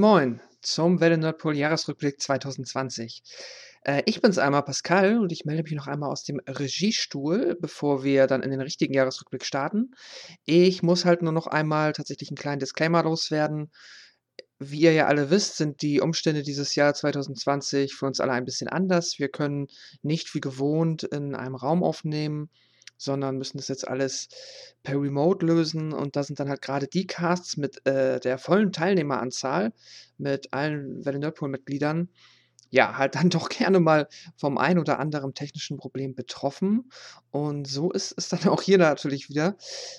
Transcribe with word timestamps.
Moin 0.00 0.40
zum 0.62 0.98
Welle 0.98 1.18
Nordpol 1.18 1.54
Jahresrückblick 1.54 2.18
2020. 2.18 3.22
Äh, 3.84 4.02
ich 4.06 4.22
bin's 4.22 4.38
einmal 4.38 4.62
Pascal 4.62 5.18
und 5.18 5.30
ich 5.30 5.44
melde 5.44 5.62
mich 5.62 5.74
noch 5.74 5.88
einmal 5.88 6.10
aus 6.10 6.24
dem 6.24 6.40
Regiestuhl, 6.48 7.58
bevor 7.60 8.02
wir 8.02 8.26
dann 8.26 8.42
in 8.42 8.50
den 8.50 8.62
richtigen 8.62 8.94
Jahresrückblick 8.94 9.44
starten. 9.44 9.90
Ich 10.46 10.82
muss 10.82 11.04
halt 11.04 11.20
nur 11.20 11.32
noch 11.32 11.46
einmal 11.46 11.92
tatsächlich 11.92 12.30
einen 12.30 12.38
kleinen 12.38 12.60
Disclaimer 12.60 13.02
loswerden. 13.02 13.70
Wie 14.58 14.80
ihr 14.80 14.94
ja 14.94 15.06
alle 15.06 15.28
wisst, 15.28 15.58
sind 15.58 15.82
die 15.82 16.00
Umstände 16.00 16.42
dieses 16.42 16.74
Jahr 16.74 16.94
2020 16.94 17.94
für 17.94 18.06
uns 18.06 18.20
alle 18.20 18.32
ein 18.32 18.46
bisschen 18.46 18.68
anders. 18.68 19.18
Wir 19.18 19.28
können 19.28 19.66
nicht 20.00 20.34
wie 20.34 20.40
gewohnt 20.40 21.02
in 21.02 21.34
einem 21.34 21.56
Raum 21.56 21.82
aufnehmen, 21.82 22.48
sondern 23.00 23.38
müssen 23.38 23.56
das 23.56 23.68
jetzt 23.68 23.88
alles 23.88 24.28
per 24.82 25.00
Remote 25.00 25.44
lösen. 25.44 25.92
Und 25.92 26.16
da 26.16 26.22
sind 26.22 26.38
dann 26.38 26.50
halt 26.50 26.62
gerade 26.62 26.86
die 26.86 27.06
Casts 27.06 27.56
mit 27.56 27.84
äh, 27.86 28.20
der 28.20 28.38
vollen 28.38 28.72
Teilnehmeranzahl, 28.72 29.72
mit 30.18 30.52
allen 30.52 31.04
Welle 31.04 31.18
Nerdpool-Mitgliedern, 31.18 32.10
ja, 32.70 32.96
halt 32.96 33.16
dann 33.16 33.30
doch 33.30 33.48
gerne 33.48 33.80
mal 33.80 34.08
vom 34.36 34.56
ein 34.56 34.78
oder 34.78 34.98
anderen 34.98 35.34
technischen 35.34 35.76
Problem 35.76 36.14
betroffen. 36.14 36.90
Und 37.30 37.66
so 37.66 37.90
ist 37.90 38.14
es 38.16 38.28
dann 38.28 38.40
auch 38.48 38.62
hier 38.62 38.78
natürlich 38.78 39.28
wieder, 39.28 39.56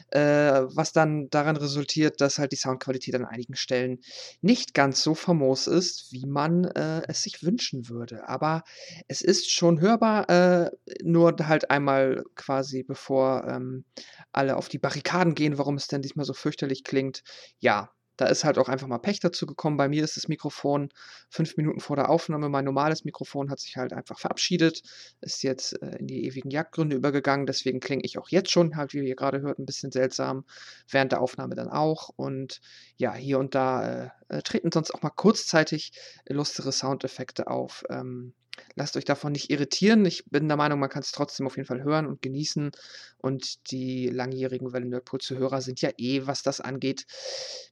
äh, 0.09 0.19
was 0.19 0.93
dann 0.93 1.29
daran 1.29 1.57
resultiert, 1.57 2.21
dass 2.21 2.39
halt 2.39 2.51
die 2.51 2.57
Soundqualität 2.57 3.15
an 3.15 3.25
einigen 3.25 3.55
Stellen 3.55 3.99
nicht 4.41 4.73
ganz 4.73 5.03
so 5.03 5.15
famos 5.15 5.67
ist, 5.67 6.11
wie 6.11 6.25
man 6.25 6.65
äh, 6.65 7.01
es 7.07 7.23
sich 7.23 7.43
wünschen 7.43 7.89
würde. 7.89 8.27
Aber 8.27 8.63
es 9.07 9.21
ist 9.21 9.51
schon 9.51 9.79
hörbar, 9.79 10.29
äh, 10.29 10.71
nur 11.03 11.35
halt 11.41 11.69
einmal 11.69 12.23
quasi 12.35 12.83
bevor 12.83 13.45
ähm, 13.47 13.85
alle 14.31 14.55
auf 14.55 14.69
die 14.69 14.79
Barrikaden 14.79 15.35
gehen, 15.35 15.57
warum 15.57 15.75
es 15.75 15.87
denn 15.87 16.01
diesmal 16.01 16.25
so 16.25 16.33
fürchterlich 16.33 16.83
klingt. 16.83 17.23
Ja, 17.59 17.91
da 18.21 18.27
ist 18.27 18.43
halt 18.43 18.59
auch 18.59 18.69
einfach 18.69 18.87
mal 18.87 18.99
Pech 18.99 19.19
dazu 19.19 19.47
gekommen. 19.47 19.77
Bei 19.77 19.89
mir 19.89 20.03
ist 20.03 20.15
das 20.15 20.27
Mikrofon 20.27 20.89
fünf 21.29 21.57
Minuten 21.57 21.79
vor 21.79 21.95
der 21.95 22.09
Aufnahme. 22.09 22.49
Mein 22.49 22.65
normales 22.65 23.03
Mikrofon 23.03 23.49
hat 23.49 23.59
sich 23.59 23.77
halt 23.77 23.93
einfach 23.93 24.19
verabschiedet, 24.19 24.83
ist 25.21 25.41
jetzt 25.41 25.81
äh, 25.81 25.97
in 25.97 26.05
die 26.05 26.25
ewigen 26.25 26.51
Jagdgründe 26.51 26.95
übergegangen. 26.95 27.47
Deswegen 27.47 27.79
klinge 27.79 28.03
ich 28.03 28.19
auch 28.19 28.29
jetzt 28.29 28.51
schon, 28.51 28.75
halt, 28.75 28.93
wie 28.93 28.99
ihr 28.99 29.15
gerade 29.15 29.41
hört, 29.41 29.57
ein 29.57 29.65
bisschen 29.65 29.91
seltsam. 29.91 30.45
Während 30.87 31.11
der 31.11 31.21
Aufnahme 31.21 31.55
dann 31.55 31.67
auch. 31.67 32.09
Und 32.09 32.61
ja, 32.95 33.15
hier 33.15 33.39
und 33.39 33.55
da 33.55 34.03
äh, 34.03 34.09
äh, 34.29 34.41
treten 34.43 34.71
sonst 34.71 34.93
auch 34.93 35.01
mal 35.01 35.09
kurzzeitig 35.09 35.91
lustere 36.29 36.71
Soundeffekte 36.71 37.47
auf. 37.47 37.83
Ähm, 37.89 38.33
lasst 38.75 38.97
euch 38.97 39.05
davon 39.05 39.31
nicht 39.31 39.49
irritieren. 39.49 40.05
Ich 40.05 40.25
bin 40.25 40.47
der 40.47 40.57
Meinung, 40.57 40.79
man 40.79 40.89
kann 40.89 41.01
es 41.01 41.11
trotzdem 41.11 41.45
auf 41.47 41.55
jeden 41.57 41.67
Fall 41.67 41.83
hören 41.83 42.05
und 42.05 42.21
genießen. 42.21 42.71
Und 43.17 43.71
die 43.71 44.07
langjährigen 44.07 44.73
Welle 44.73 44.85
Nerdpool-Zuhörer 44.85 45.61
sind 45.61 45.81
ja 45.81 45.91
eh, 45.97 46.25
was 46.25 46.43
das 46.43 46.61
angeht, 46.61 47.05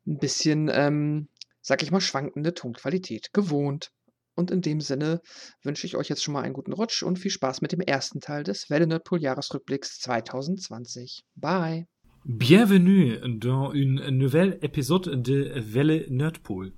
ein 0.05 0.17
bisschen, 0.17 0.69
ähm, 0.71 1.27
sag 1.61 1.83
ich 1.83 1.91
mal, 1.91 2.01
schwankende 2.01 2.53
Tonqualität 2.53 3.33
gewohnt. 3.33 3.91
Und 4.35 4.51
in 4.51 4.61
dem 4.61 4.79
Sinne 4.79 5.21
wünsche 5.63 5.85
ich 5.85 5.97
euch 5.97 6.07
jetzt 6.07 6.23
schon 6.23 6.33
mal 6.33 6.43
einen 6.43 6.53
guten 6.53 6.71
Rutsch 6.71 7.03
und 7.03 7.19
viel 7.19 7.31
Spaß 7.31 7.61
mit 7.61 7.73
dem 7.73 7.81
ersten 7.81 8.21
Teil 8.21 8.43
des 8.43 8.69
Welle 8.69 8.87
Nerdpool 8.87 9.21
Jahresrückblicks 9.21 9.99
2020. 9.99 11.25
Bye! 11.35 11.87
Bienvenue 12.25 13.19
dans 13.39 13.71
une 13.73 14.09
nouvelle 14.11 14.59
épisode 14.61 15.21
de 15.21 15.51
Welle 15.55 16.05
Nerdpool. 16.09 16.73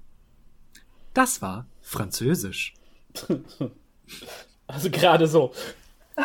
Das 1.13 1.41
war 1.41 1.67
Französisch. 1.81 2.73
Also 4.67 4.89
gerade 4.89 5.27
so. 5.27 5.53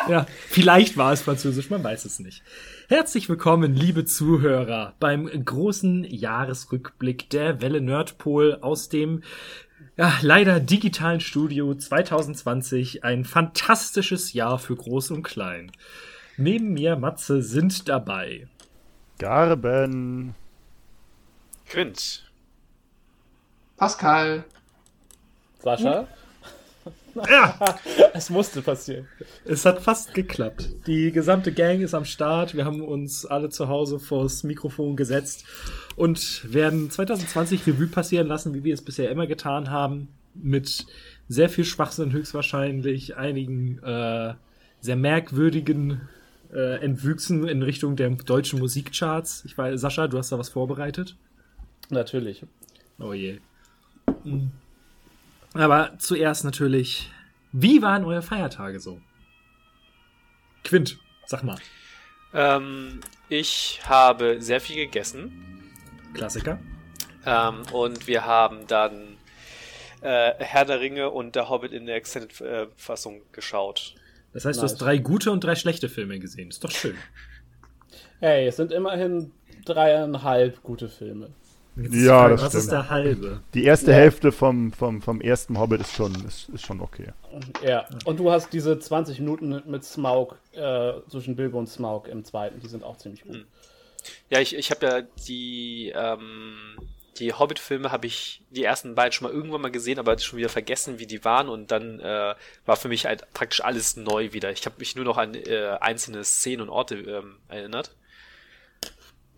Ja, 0.09 0.25
vielleicht 0.49 0.97
war 0.97 1.13
es 1.13 1.21
Französisch, 1.21 1.69
man 1.69 1.83
weiß 1.83 2.05
es 2.05 2.19
nicht. 2.19 2.43
Herzlich 2.89 3.29
willkommen, 3.29 3.73
liebe 3.73 4.05
Zuhörer, 4.05 4.93
beim 4.99 5.27
großen 5.27 6.03
Jahresrückblick 6.03 7.29
der 7.29 7.61
Welle 7.61 7.81
Nerdpol 7.81 8.59
aus 8.61 8.89
dem 8.89 9.23
ja, 9.97 10.13
leider 10.21 10.59
digitalen 10.59 11.19
Studio 11.19 11.73
2020. 11.73 13.03
Ein 13.03 13.25
fantastisches 13.25 14.33
Jahr 14.33 14.59
für 14.59 14.75
Groß 14.75 15.11
und 15.11 15.23
Klein. 15.23 15.71
Neben 16.37 16.73
mir, 16.73 16.95
Matze, 16.95 17.41
sind 17.41 17.89
dabei. 17.89 18.47
Garben. 19.17 20.35
Quint. 21.65 22.31
Pascal. 23.75 24.45
Sascha? 25.59 26.07
Ja, 27.15 27.77
Es 28.13 28.29
musste 28.29 28.61
passieren. 28.61 29.07
es 29.45 29.65
hat 29.65 29.81
fast 29.81 30.13
geklappt. 30.13 30.69
Die 30.87 31.11
gesamte 31.11 31.51
Gang 31.51 31.81
ist 31.81 31.93
am 31.93 32.05
Start. 32.05 32.55
Wir 32.55 32.65
haben 32.65 32.81
uns 32.81 33.25
alle 33.25 33.49
zu 33.49 33.67
Hause 33.67 33.99
vors 33.99 34.43
Mikrofon 34.43 34.95
gesetzt 34.95 35.45
und 35.95 36.41
werden 36.51 36.89
2020 36.89 37.65
Revue 37.67 37.87
passieren 37.87 38.27
lassen, 38.27 38.53
wie 38.53 38.63
wir 38.63 38.73
es 38.73 38.81
bisher 38.83 39.09
immer 39.09 39.27
getan 39.27 39.69
haben. 39.69 40.09
Mit 40.35 40.85
sehr 41.27 41.49
viel 41.49 41.65
Schwachsinn 41.65 42.11
höchstwahrscheinlich, 42.11 43.17
einigen 43.17 43.79
äh, 43.83 44.33
sehr 44.81 44.95
merkwürdigen 44.95 46.01
äh, 46.53 46.79
Entwüchsen 46.83 47.47
in 47.47 47.63
Richtung 47.63 47.95
der 47.95 48.09
deutschen 48.09 48.59
Musikcharts. 48.59 49.43
Ich 49.45 49.57
weiß, 49.57 49.81
Sascha, 49.81 50.07
du 50.07 50.17
hast 50.17 50.31
da 50.31 50.37
was 50.37 50.49
vorbereitet? 50.49 51.15
Natürlich. 51.89 52.43
Oh 52.99 53.13
je. 53.13 53.39
Mhm. 54.23 54.51
Aber 55.57 55.97
zuerst 55.97 56.43
natürlich, 56.43 57.11
wie 57.51 57.81
waren 57.81 58.05
eure 58.05 58.21
Feiertage 58.21 58.79
so? 58.79 59.01
Quint, 60.63 60.97
sag 61.25 61.43
mal. 61.43 61.57
Ähm, 62.33 62.99
ich 63.29 63.79
habe 63.85 64.37
sehr 64.41 64.61
viel 64.61 64.75
gegessen 64.75 65.73
Klassiker. 66.13 66.59
ähm, 67.25 67.63
und 67.71 68.07
wir 68.07 68.25
haben 68.25 68.67
dann 68.67 69.17
äh, 70.01 70.33
Herr 70.37 70.65
der 70.65 70.79
Ringe 70.79 71.09
und 71.09 71.35
der 71.35 71.49
Hobbit 71.49 71.71
in 71.71 71.85
der 71.85 71.95
Extended-Fassung 71.95 73.21
geschaut. 73.31 73.95
Das 74.33 74.45
heißt, 74.45 74.59
du 74.59 74.63
Nice. 74.63 74.73
hast 74.73 74.77
drei 74.81 74.97
gute 74.97 75.31
und 75.31 75.43
drei 75.43 75.55
schlechte 75.55 75.89
Filme 75.89 76.19
gesehen. 76.19 76.49
Ist 76.49 76.63
doch 76.63 76.71
schön. 76.71 76.95
Hey, 78.19 78.47
es 78.47 78.57
sind 78.57 78.71
immerhin 78.71 79.31
dreieinhalb 79.65 80.61
gute 80.63 80.89
Filme. 80.89 81.29
Ist 81.77 81.93
Ja, 81.93 82.29
die 82.29 82.29
das 82.29 82.41
Was 82.41 82.55
ist 82.55 82.65
stimmt. 82.65 82.71
der 82.71 82.89
halbe? 82.89 83.41
Die 83.53 83.63
erste 83.65 83.91
Ja. 83.91 83.97
Hälfte 83.97 84.31
vom, 84.31 84.71
vom, 84.73 85.01
vom 85.01 85.21
ersten 85.21 85.59
Hobbit 85.59 85.81
ist 85.81 85.93
schon, 85.93 86.13
ist, 86.25 86.49
ist 86.49 86.65
schon 86.65 86.81
okay. 86.81 87.09
Ja, 87.63 87.87
und 88.05 88.19
du 88.19 88.31
hast 88.31 88.51
diese 88.53 88.79
20 88.79 89.19
Minuten 89.19 89.61
mit 89.65 89.83
Smaug, 89.83 90.35
äh, 90.53 90.93
zwischen 91.09 91.35
Bilbo 91.35 91.59
und 91.59 91.67
Smaug 91.67 92.07
im 92.07 92.25
zweiten, 92.25 92.59
die 92.59 92.67
sind 92.67 92.83
auch 92.83 92.97
ziemlich 92.97 93.23
gut. 93.23 93.45
Ja, 94.29 94.39
ich, 94.39 94.55
ich 94.55 94.71
habe 94.71 94.85
ja 94.85 95.01
die, 95.27 95.93
ähm, 95.95 96.77
die 97.19 97.33
Hobbit-Filme 97.33 97.91
habe 97.91 98.07
ich 98.07 98.41
die 98.51 98.63
ersten 98.63 98.95
beiden 98.95 99.11
schon 99.11 99.27
mal 99.27 99.33
irgendwann 99.33 99.61
mal 99.61 99.71
gesehen, 99.71 99.99
aber 99.99 100.17
schon 100.19 100.39
wieder 100.39 100.49
vergessen, 100.49 100.99
wie 100.99 101.07
die 101.07 101.23
waren 101.25 101.49
und 101.49 101.71
dann 101.71 101.99
äh, 101.99 102.35
war 102.65 102.75
für 102.77 102.87
mich 102.89 103.05
halt 103.05 103.25
praktisch 103.33 103.61
alles 103.63 103.97
neu 103.97 104.33
wieder. 104.33 104.51
Ich 104.51 104.65
habe 104.65 104.75
mich 104.79 104.95
nur 104.95 105.05
noch 105.05 105.17
an 105.17 105.33
äh, 105.35 105.77
einzelne 105.81 106.23
Szenen 106.23 106.61
und 106.61 106.69
Orte 106.69 106.95
ähm, 106.95 107.37
erinnert. 107.49 107.91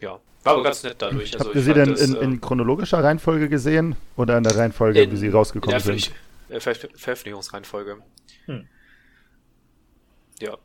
Ja, 0.01 0.19
war 0.43 0.53
aber 0.53 0.63
ganz 0.63 0.83
nett 0.83 0.95
dadurch. 0.99 1.33
Also 1.33 1.45
Habt 1.47 1.55
ihr 1.55 1.61
sie 1.61 1.73
denn 1.73 1.89
das, 1.91 2.01
in, 2.01 2.15
in 2.15 2.41
chronologischer 2.41 3.03
Reihenfolge 3.03 3.49
gesehen 3.49 3.95
oder 4.15 4.37
in 4.37 4.43
der 4.43 4.55
Reihenfolge, 4.55 5.01
in- 5.01 5.11
wie 5.11 5.17
sie 5.17 5.27
in 5.27 5.33
rausgekommen 5.33 5.71
der 5.71 5.79
sind? 5.81 6.11
Äh, 6.49 6.59
Ver 6.59 6.75
Veröffentlichungsreihenfolge. 6.75 7.97
Hm. 8.45 8.67
Ja. 10.39 10.57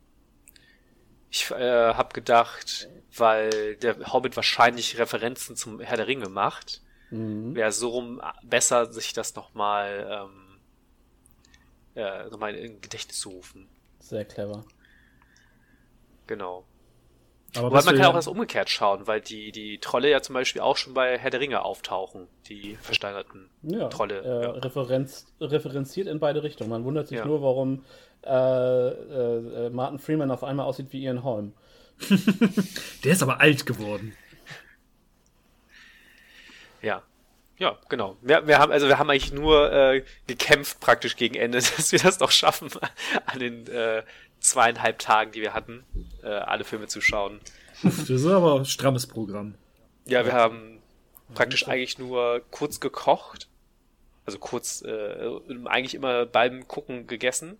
Ich 1.30 1.50
äh, 1.50 1.54
habe 1.94 2.12
gedacht, 2.14 2.88
weil 3.16 3.76
der 3.76 4.12
Hobbit 4.12 4.36
wahrscheinlich 4.36 4.98
Referenzen 4.98 5.56
zum 5.56 5.80
Herr 5.80 5.96
der 5.96 6.06
Ringe 6.06 6.28
macht, 6.28 6.80
Mhm. 7.10 7.54
wäre 7.54 7.70
so 7.70 7.88
rum 7.90 8.20
besser, 8.42 8.90
sich 8.92 9.12
das 9.12 9.34
nochmal 9.34 10.26
ähm, 10.30 10.58
äh, 12.02 12.24
nochmal 12.30 12.54
in 12.54 12.80
Gedächtnis 12.80 13.20
zu 13.20 13.28
rufen. 13.28 13.68
Sehr 14.00 14.24
clever. 14.24 14.64
Genau. 16.26 16.64
Aber 17.56 17.66
Wobei 17.70 17.82
man 17.82 17.94
kann 17.94 18.02
ja- 18.02 18.08
auch 18.10 18.14
das 18.14 18.26
umgekehrt 18.26 18.68
schauen, 18.70 19.06
weil 19.06 19.20
die, 19.20 19.52
die 19.52 19.78
Trolle 19.78 20.10
ja 20.10 20.20
zum 20.22 20.34
Beispiel 20.34 20.60
auch 20.62 20.76
schon 20.76 20.92
bei 20.94 21.18
Herr 21.18 21.30
der 21.30 21.40
Ringe 21.40 21.62
auftauchen, 21.64 22.26
die 22.48 22.76
versteinerten. 22.82 23.48
Ja, 23.62 23.88
Trolle, 23.88 24.20
Äh, 24.22 24.42
ja. 24.44 24.50
Referenz, 24.52 25.26
referenziert 25.40 26.08
in 26.08 26.18
beide 26.20 26.42
Richtungen. 26.42 26.70
Man 26.70 26.84
wundert 26.84 27.08
sich 27.08 27.18
Ja. 27.18 27.24
nur, 27.26 27.42
warum 27.42 27.84
äh, 28.26 28.28
äh, 28.88 29.70
Martin 29.70 29.98
Freeman 29.98 30.30
auf 30.30 30.42
einmal 30.44 30.66
aussieht 30.66 30.86
wie 30.90 31.02
Ian 31.02 31.22
Holm. 31.24 31.52
Der 33.04 33.12
ist 33.12 33.22
aber 33.22 33.40
alt 33.40 33.66
geworden. 33.66 34.14
Ja. 36.82 37.02
Ja, 37.58 37.78
genau. 37.88 38.16
Wir, 38.20 38.46
wir 38.48 38.58
haben, 38.58 38.72
also 38.72 38.88
wir 38.88 38.98
haben 38.98 39.08
eigentlich 39.10 39.32
nur 39.32 39.72
äh, 39.72 40.02
gekämpft 40.26 40.80
praktisch 40.80 41.16
gegen 41.16 41.36
Ende, 41.36 41.58
dass 41.76 41.92
wir 41.92 42.00
das 42.00 42.18
noch 42.18 42.30
schaffen, 42.32 42.68
an 43.26 43.38
den 43.38 43.66
äh, 43.68 44.02
zweieinhalb 44.44 44.98
Tagen, 44.98 45.32
die 45.32 45.40
wir 45.40 45.54
hatten, 45.54 45.84
äh, 46.22 46.28
alle 46.28 46.64
Filme 46.64 46.86
zu 46.86 47.00
schauen. 47.00 47.40
Das 47.82 48.08
ist 48.08 48.26
aber 48.26 48.56
ein 48.56 48.64
strammes 48.64 49.06
Programm. 49.06 49.54
Ja, 50.06 50.24
wir 50.24 50.32
haben 50.32 50.78
praktisch 51.34 51.66
eigentlich 51.66 51.98
nur 51.98 52.42
kurz 52.50 52.78
gekocht. 52.78 53.48
Also 54.26 54.38
kurz, 54.38 54.82
äh, 54.82 55.30
eigentlich 55.64 55.94
immer 55.94 56.24
beim 56.26 56.68
Gucken 56.68 57.06
gegessen. 57.06 57.58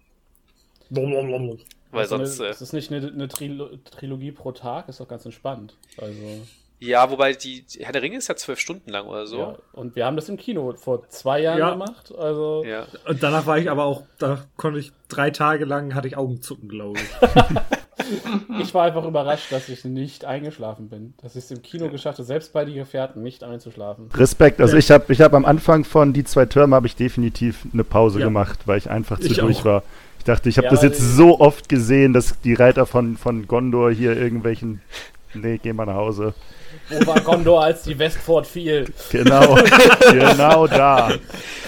Weil 1.91 2.03
Also 2.03 2.17
sonst, 2.19 2.41
eine, 2.41 2.49
äh, 2.49 2.53
ist 2.53 2.61
das 2.61 2.73
nicht 2.73 2.93
eine, 2.93 3.07
eine 3.07 3.29
Trilo 3.29 3.77
Trilogie 3.77 4.33
pro 4.33 4.53
Tag? 4.53 4.89
Ist 4.89 5.01
doch 5.01 5.09
ganz 5.09 5.25
entspannt. 5.25 5.77
Also, 5.99 6.47
ja, 6.87 7.11
wobei 7.11 7.33
die 7.33 7.65
Herr 7.81 7.93
der 7.93 8.03
Ringe 8.03 8.17
ist 8.19 8.29
ja 8.29 8.37
zwölf 8.37 8.59
Stunden 8.59 8.91
lang 8.91 9.07
oder 9.07 9.27
so. 9.27 9.39
ja. 9.39 9.57
Und 9.73 9.97
wir 9.97 10.07
haben 10.07 10.17
das 10.17 10.29
im 10.29 10.37
Kino 10.37 10.73
vor 10.77 11.09
zwei 11.09 11.41
Jahren 11.41 11.59
Ja. 11.59 11.71
gemacht. 11.71 12.13
Also, 12.17 12.65
Ja. 12.67 12.87
Und 13.09 13.23
danach 13.23 13.47
war 13.47 13.59
ich 13.59 13.71
aber 13.71 13.85
auch, 13.85 14.03
da 14.19 14.45
konnte 14.57 14.79
ich 14.79 14.93
drei 15.09 15.31
Tage 15.31 15.65
lang, 15.65 15.95
hatte 15.95 16.09
ich 16.09 16.17
Augenzucken, 16.17 16.69
glaube 16.69 16.99
ich. 17.01 17.61
ich 18.61 18.75
war 18.75 18.85
einfach 18.85 19.05
überrascht, 19.05 19.51
dass 19.53 19.69
ich 19.69 19.85
nicht 19.85 20.25
eingeschlafen 20.25 20.89
bin. 20.89 21.15
Dass 21.23 21.37
ich 21.37 21.45
es 21.45 21.51
im 21.51 21.63
Kino 21.63 21.89
geschafft 21.89 22.19
habe, 22.19 22.27
selbst 22.27 22.53
bei 22.53 22.65
die 22.65 22.75
Gefährten 22.75 23.23
nicht 23.23 23.45
einzuschlafen. 23.45 24.11
Respekt. 24.15 24.61
Also 24.61 24.75
Ja. 24.75 24.79
ich 24.79 24.91
habe 24.91 25.13
ich 25.13 25.21
hab 25.21 25.33
am 25.35 25.45
Anfang 25.45 25.85
von 25.85 26.13
die 26.13 26.25
zwei 26.25 26.47
Türme 26.47 26.77
habe 26.77 26.87
ich 26.87 26.97
definitiv 26.97 27.67
eine 27.73 27.85
Pause 27.85 28.19
Ja. 28.21 28.27
gemacht, 28.27 28.61
weil 28.67 28.79
ich 28.79 28.91
einfach 28.91 29.19
zu 29.21 29.27
Ich 29.29 29.39
durch 29.39 29.61
auch. 29.61 29.65
war. 29.65 29.83
Ich 30.19 30.25
dachte, 30.25 30.49
ich 30.49 30.57
habe 30.57 30.67
Ja, 30.67 30.71
das 30.73 30.83
jetzt 30.83 31.01
so 31.01 31.39
oft 31.41 31.69
gesehen, 31.69 32.13
dass 32.15 32.41
die 32.41 32.55
Reiter 32.55 32.87
von, 32.87 33.17
von 33.17 33.47
Gondor 33.47 33.91
hier 33.91 34.17
irgendwelchen. 34.17 34.81
Nee, 35.35 35.59
geh 35.63 35.73
mal 35.73 35.85
nach 35.87 35.97
Hause. 35.97 36.33
Wo 36.91 37.07
war 37.07 37.21
Gondor, 37.21 37.63
als 37.65 37.83
die 37.83 37.99
Westford 37.99 38.47
fiel? 38.47 38.87
Genau. 39.11 39.55
genau 40.13 40.67
da. 40.67 41.13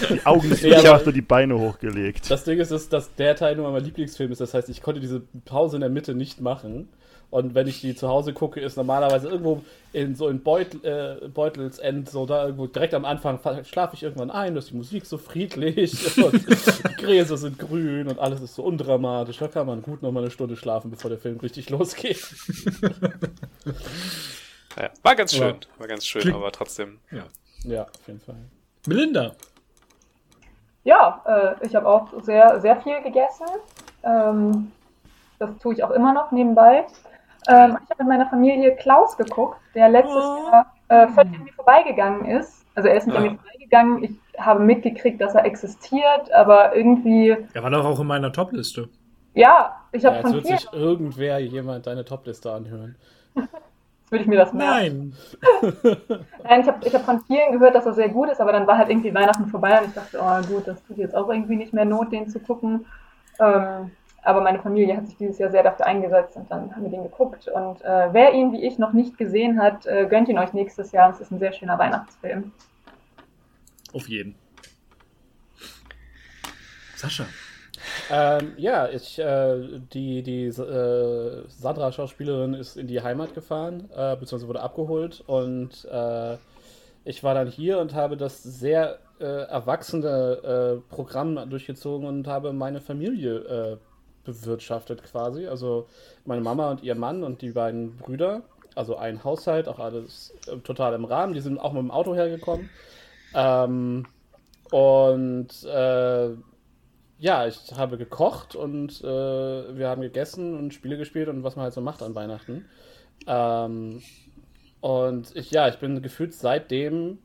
Die 0.09 0.25
Augen 0.25 0.55
Ja, 0.61 0.93
aber- 0.93 1.07
und 1.07 1.15
die 1.15 1.21
Beine 1.21 1.57
hochgelegt. 1.57 2.29
Das 2.29 2.43
Ding 2.43 2.59
ist, 2.59 2.71
dass, 2.71 2.87
dass 2.89 3.13
der 3.15 3.35
Teil 3.35 3.55
nur 3.55 3.69
mein 3.71 3.83
Lieblingsfilm 3.83 4.31
ist. 4.31 4.41
Das 4.41 4.53
heißt, 4.53 4.69
ich 4.69 4.81
konnte 4.81 5.01
diese 5.01 5.21
Pause 5.45 5.77
in 5.77 5.81
der 5.81 5.89
Mitte 5.89 6.13
nicht 6.13 6.39
machen. 6.41 6.89
Und 7.29 7.55
wenn 7.55 7.67
ich 7.67 7.81
die 7.81 7.93
zu 7.93 8.07
Hause 8.07 8.31
gucke, 8.31 8.61
ist 8.61 8.77
normalerweise 8.77 9.27
irgendwo 9.27 9.61
in 9.91 10.15
so 10.15 10.29
in 10.29 10.43
Beutel, 10.43 10.79
äh, 11.23 11.27
Beutels 11.27 11.77
End, 11.77 12.09
so 12.09 12.25
da 12.25 12.45
irgendwo 12.45 12.67
direkt 12.67 12.93
am 12.93 13.03
Anfang 13.03 13.39
fa- 13.39 13.65
schlafe 13.65 13.95
ich 13.95 14.03
irgendwann 14.03 14.31
ein, 14.31 14.53
da 14.53 14.59
ist 14.59 14.69
die 14.69 14.77
Musik 14.77 15.05
so 15.05 15.17
friedlich 15.17 15.93
und 16.23 16.33
die 16.47 16.95
Gräser 17.03 17.35
sind 17.35 17.59
grün 17.59 18.07
und 18.07 18.17
alles 18.17 18.39
ist 18.39 18.55
so 18.55 18.63
undramatisch. 18.63 19.39
Da 19.39 19.49
kann 19.49 19.67
man 19.67 19.81
gut 19.81 20.03
noch 20.03 20.13
mal 20.13 20.21
eine 20.21 20.31
Stunde 20.31 20.55
schlafen, 20.55 20.89
bevor 20.89 21.09
der 21.09 21.19
Film 21.19 21.37
richtig 21.41 21.69
losgeht. 21.71 22.25
Ja. 24.81 24.89
War 25.03 25.15
ganz 25.15 25.33
schön. 25.33 25.55
Ja. 25.61 25.79
War 25.79 25.87
ganz 25.87 26.05
schön, 26.05 26.21
Klingt- 26.21 26.37
aber 26.37 26.51
trotzdem. 26.51 26.99
Ja. 27.11 27.23
Ja, 27.63 27.83
auf 27.83 28.07
jeden 28.07 28.19
Fall. 28.21 28.35
Melinda. 28.87 29.31
Ja, 30.83 31.21
äh, 31.59 31.65
ich 31.65 31.75
habe 31.75 31.87
auch 31.87 32.07
sehr, 32.23 32.61
sehr 32.61 32.79
viel 32.81 33.01
gegessen. 33.01 33.45
Ähm, 34.03 34.71
das 35.39 35.49
tue 35.61 35.73
ich 35.73 35.83
auch 35.83 35.91
immer 35.91 36.13
noch 36.13 36.31
nebenbei. 36.31 36.85
Ähm, 37.49 37.77
ich 37.83 37.89
habe 37.89 38.03
mit 38.03 38.07
meiner 38.07 38.29
Familie 38.29 38.75
Klaus 38.77 39.17
geguckt, 39.17 39.57
der 39.75 39.89
letztes 39.89 40.13
Jahr 40.15 40.73
äh, 40.89 41.07
völlig 41.09 41.35
an 41.37 41.43
mir 41.43 41.53
vorbeigegangen 41.53 42.25
ist. 42.25 42.65
Also 42.75 42.87
er 42.89 42.95
ist 42.95 43.07
nicht 43.07 43.17
an 43.17 43.25
Ja. 43.25 43.31
mir 43.31 43.37
vorbeigegangen. 43.37 44.03
Ich 44.03 44.11
habe 44.39 44.59
mitgekriegt, 44.61 45.19
dass 45.19 45.35
er 45.35 45.45
existiert, 45.45 46.31
aber 46.31 46.75
irgendwie, 46.75 47.35
Er 47.53 47.63
war 47.63 47.69
doch 47.69 47.83
auch 47.85 47.99
in 47.99 48.07
meiner 48.07 48.31
Topliste. 48.31 48.87
ja, 49.33 49.75
ich 49.91 50.03
Ja, 50.03 50.09
habe 50.09 50.17
jetzt 50.19 50.25
von 50.27 50.33
wird 50.35 50.45
vielen, 50.47 50.57
sich 50.59 50.73
irgendwer 50.73 51.39
jemand 51.39 51.87
deine 51.87 52.05
Topliste 52.05 52.51
anhören. 52.53 52.95
würde 54.09 54.23
ich 54.23 54.29
mir 54.29 54.37
das 54.37 54.53
merken. 54.53 55.13
Nein. 55.61 55.73
Nein, 56.43 56.61
ich 56.61 56.67
habe 56.67 56.87
ich 56.87 56.93
hab 56.93 57.05
von 57.05 57.21
vielen 57.21 57.51
gehört, 57.51 57.75
dass 57.75 57.85
er 57.85 57.93
sehr 57.93 58.09
gut 58.09 58.29
ist, 58.29 58.39
aber 58.39 58.51
dann 58.51 58.67
war 58.67 58.77
halt 58.77 58.89
irgendwie 58.89 59.13
Weihnachten 59.13 59.47
vorbei 59.47 59.79
und 59.79 59.87
ich 59.87 59.93
dachte, 59.93 60.19
oh 60.21 60.47
gut, 60.47 60.67
das 60.67 60.83
tut 60.83 60.97
jetzt 60.97 61.15
auch 61.15 61.29
irgendwie 61.29 61.55
nicht 61.55 61.73
mehr 61.73 61.85
Not, 61.85 62.11
den 62.11 62.29
zu 62.29 62.39
gucken. 62.39 62.85
Ähm, 63.39 63.91
aber 64.23 64.41
meine 64.41 64.59
Familie 64.59 64.97
hat 64.97 65.07
sich 65.07 65.17
dieses 65.17 65.37
Jahr 65.37 65.51
sehr 65.51 65.63
dafür 65.63 65.85
eingesetzt 65.85 66.35
und 66.35 66.51
dann 66.51 66.75
haben 66.75 66.83
wir 66.83 66.89
den 66.89 67.03
geguckt. 67.03 67.47
Und 67.47 67.81
äh, 67.81 68.09
wer 68.11 68.33
ihn 68.33 68.51
wie 68.51 68.65
ich 68.65 68.77
noch 68.77 68.93
nicht 68.93 69.17
gesehen 69.17 69.61
hat, 69.61 69.85
äh, 69.85 70.05
gönnt 70.09 70.27
ihn 70.27 70.37
euch 70.37 70.53
nächstes 70.53 70.91
Jahr. 70.91 71.11
Es 71.11 71.21
ist 71.21 71.31
ein 71.31 71.39
sehr 71.39 71.53
schöner 71.53 71.77
Weihnachtsfilm. 71.77 72.51
Auf 73.93 74.07
jeden. 74.09 74.35
Sascha. 76.95 77.25
Ähm, 78.09 78.53
ja, 78.57 78.87
ich, 78.89 79.19
äh, 79.19 79.79
die, 79.93 80.23
die 80.23 80.45
äh, 80.45 81.43
Sandra-Schauspielerin 81.47 82.53
ist 82.53 82.77
in 82.77 82.87
die 82.87 83.01
Heimat 83.01 83.33
gefahren, 83.33 83.89
äh, 83.95 84.15
beziehungsweise 84.15 84.47
wurde 84.47 84.61
abgeholt 84.61 85.23
und 85.27 85.85
äh, 85.91 86.37
ich 87.03 87.23
war 87.23 87.33
dann 87.33 87.47
hier 87.47 87.79
und 87.79 87.93
habe 87.93 88.17
das 88.17 88.43
sehr 88.43 88.99
äh, 89.19 89.23
erwachsene 89.23 90.79
äh, 90.89 90.93
Programm 90.93 91.49
durchgezogen 91.49 92.07
und 92.07 92.27
habe 92.27 92.53
meine 92.53 92.81
Familie 92.81 93.79
bewirtschaftet 94.27 95.03
quasi. 95.03 95.47
Also 95.47 95.87
meine 96.25 96.41
Mama 96.41 96.69
und 96.69 96.83
ihr 96.83 96.95
Mann 96.95 97.23
und 97.23 97.41
die 97.41 97.51
beiden 97.51 97.97
Brüder. 97.97 98.41
Also 98.75 98.97
ein 98.97 99.23
Haushalt, 99.23 99.67
auch 99.67 99.79
alles 99.79 100.35
total 100.63 100.93
im 100.93 101.05
Rahmen. 101.05 101.33
Die 101.33 101.39
sind 101.39 101.57
auch 101.57 101.73
mit 101.73 101.81
dem 101.81 101.91
Auto 101.91 102.13
hergekommen. 102.13 102.69
Ähm, 103.33 104.05
und 104.69 105.47
ja, 107.19 107.47
ich 107.47 107.73
habe 107.75 107.97
gekocht 107.97 108.55
und 108.55 109.01
äh, 109.01 109.05
wir 109.77 109.87
haben 109.89 110.01
gegessen 110.01 110.55
und 110.57 110.73
Spiele 110.73 110.97
gespielt 110.97 111.29
und 111.29 111.43
was 111.43 111.55
man 111.55 111.63
halt 111.63 111.73
so 111.73 111.81
macht 111.81 112.03
an 112.03 112.15
Weihnachten. 112.15 112.65
Ähm, 113.27 114.03
und 114.81 115.35
ich, 115.35 115.51
ja, 115.51 115.67
ich 115.69 115.77
bin 115.79 116.01
gefühlt 116.01 116.33
seitdem, 116.33 117.19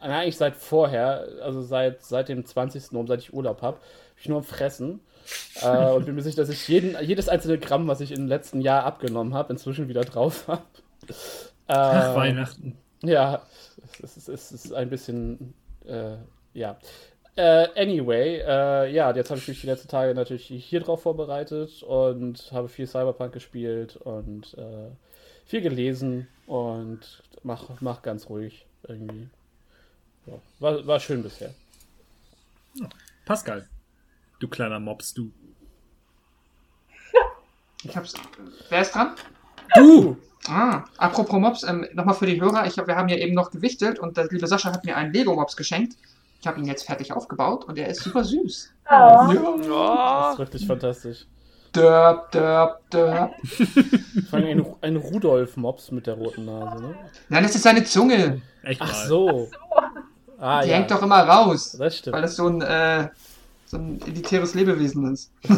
eigentlich 0.00 0.36
seit 0.36 0.56
vorher, 0.56 1.26
also 1.42 1.62
seit, 1.62 2.02
seit 2.04 2.28
dem 2.28 2.44
20. 2.46 2.92
um, 2.92 3.06
seit 3.06 3.20
ich 3.20 3.34
Urlaub 3.34 3.62
habe, 3.62 3.80
ich 4.16 4.28
nur 4.28 4.38
am 4.38 4.44
Fressen. 4.44 5.00
äh, 5.62 5.90
und 5.92 6.06
bin 6.06 6.14
mir 6.14 6.22
sicher, 6.22 6.36
dass 6.38 6.50
ich 6.50 6.68
jeden, 6.68 6.96
jedes 7.04 7.28
einzelne 7.28 7.58
Gramm, 7.58 7.88
was 7.88 8.00
ich 8.00 8.12
im 8.12 8.26
letzten 8.28 8.60
Jahr 8.60 8.84
abgenommen 8.84 9.34
habe, 9.34 9.52
inzwischen 9.52 9.88
wieder 9.88 10.04
drauf 10.04 10.48
habe. 10.48 10.62
Ach, 11.88 12.14
Ähm, 12.14 12.14
Weihnachten. 12.14 12.78
ja, 13.02 13.42
es 14.02 14.16
ist, 14.16 14.28
es 14.28 14.52
ist 14.52 14.72
ein 14.72 14.90
bisschen, 14.90 15.54
äh, 15.86 16.16
ja. 16.54 16.78
Äh, 17.36 17.68
anyway, 17.74 18.42
äh, 18.46 18.92
ja, 18.92 19.12
jetzt 19.12 19.30
habe 19.30 19.40
ich 19.40 19.48
mich 19.48 19.60
die 19.60 19.66
letzten 19.66 19.88
Tage 19.88 20.14
natürlich 20.14 20.46
hier 20.46 20.80
drauf 20.80 21.02
vorbereitet 21.02 21.82
und 21.82 22.52
habe 22.52 22.68
viel 22.68 22.86
Cyberpunk 22.86 23.32
gespielt 23.32 23.96
und 23.96 24.54
äh, 24.54 24.90
viel 25.44 25.60
gelesen 25.60 26.28
und 26.46 27.22
mach, 27.42 27.80
mach 27.80 28.02
ganz 28.02 28.28
ruhig 28.28 28.66
irgendwie. 28.86 29.28
Ja, 30.26 30.34
war, 30.60 30.86
war 30.86 31.00
schön 31.00 31.24
bisher. 31.24 31.52
Pascal. 33.24 33.68
Du 34.38 34.48
kleiner 34.48 34.80
Mops, 34.80 35.14
du. 35.14 35.30
Ich 37.82 37.94
hab's. 37.96 38.14
Wer 38.70 38.80
ist 38.80 38.94
dran? 38.94 39.14
Du! 39.74 40.16
Ah, 40.46 40.84
apropos 40.98 41.40
Mops, 41.40 41.62
ähm, 41.64 41.86
nochmal 41.94 42.14
für 42.14 42.26
die 42.26 42.40
Hörer, 42.40 42.66
ich 42.66 42.78
hab, 42.78 42.86
wir 42.86 42.96
haben 42.96 43.08
ja 43.08 43.16
eben 43.16 43.34
noch 43.34 43.50
gewichtelt 43.50 43.98
und 43.98 44.16
der 44.16 44.28
liebe 44.28 44.46
Sascha 44.46 44.72
hat 44.72 44.84
mir 44.84 44.96
einen 44.96 45.12
Lego-Mops 45.12 45.56
geschenkt. 45.56 45.96
Ich 46.44 46.46
habe 46.46 46.60
ihn 46.60 46.66
jetzt 46.66 46.84
fertig 46.84 47.10
aufgebaut 47.10 47.64
und 47.64 47.78
er 47.78 47.88
ist 47.88 48.02
super 48.02 48.22
süß. 48.22 48.70
Oh. 48.84 48.90
Das 48.90 49.34
Oh, 49.34 50.32
ist 50.32 50.38
wirklich 50.38 50.66
fantastisch. 50.66 51.24
Dörp, 51.72 52.30
dörp, 52.32 52.80
dörp. 52.90 53.32
Vor 54.28 54.38
allem 54.38 54.58
ein, 54.60 54.66
ein 54.82 54.96
Rudolf-Mops 54.96 55.90
mit 55.90 56.06
der 56.06 56.16
roten 56.18 56.44
Nase, 56.44 56.82
ne? 56.82 56.94
Nein, 57.30 57.44
das 57.44 57.54
ist 57.54 57.62
seine 57.62 57.82
Zunge. 57.84 58.42
Ach 58.62 58.68
Echt 58.68 58.80
mal. 58.80 59.06
so. 59.08 59.48
Ah, 60.38 60.60
Die 60.60 60.68
ja. 60.68 60.76
hängt 60.76 60.90
doch 60.90 61.00
immer 61.02 61.20
raus, 61.26 61.76
Das 61.78 61.96
stimmt. 61.96 62.14
weil 62.14 62.20
das 62.20 62.36
so 62.36 62.46
ein, 62.46 62.60
äh, 62.60 63.08
so 63.64 63.78
ein 63.78 64.02
elitäres 64.06 64.52
Lebewesen 64.52 65.14
ist. 65.14 65.32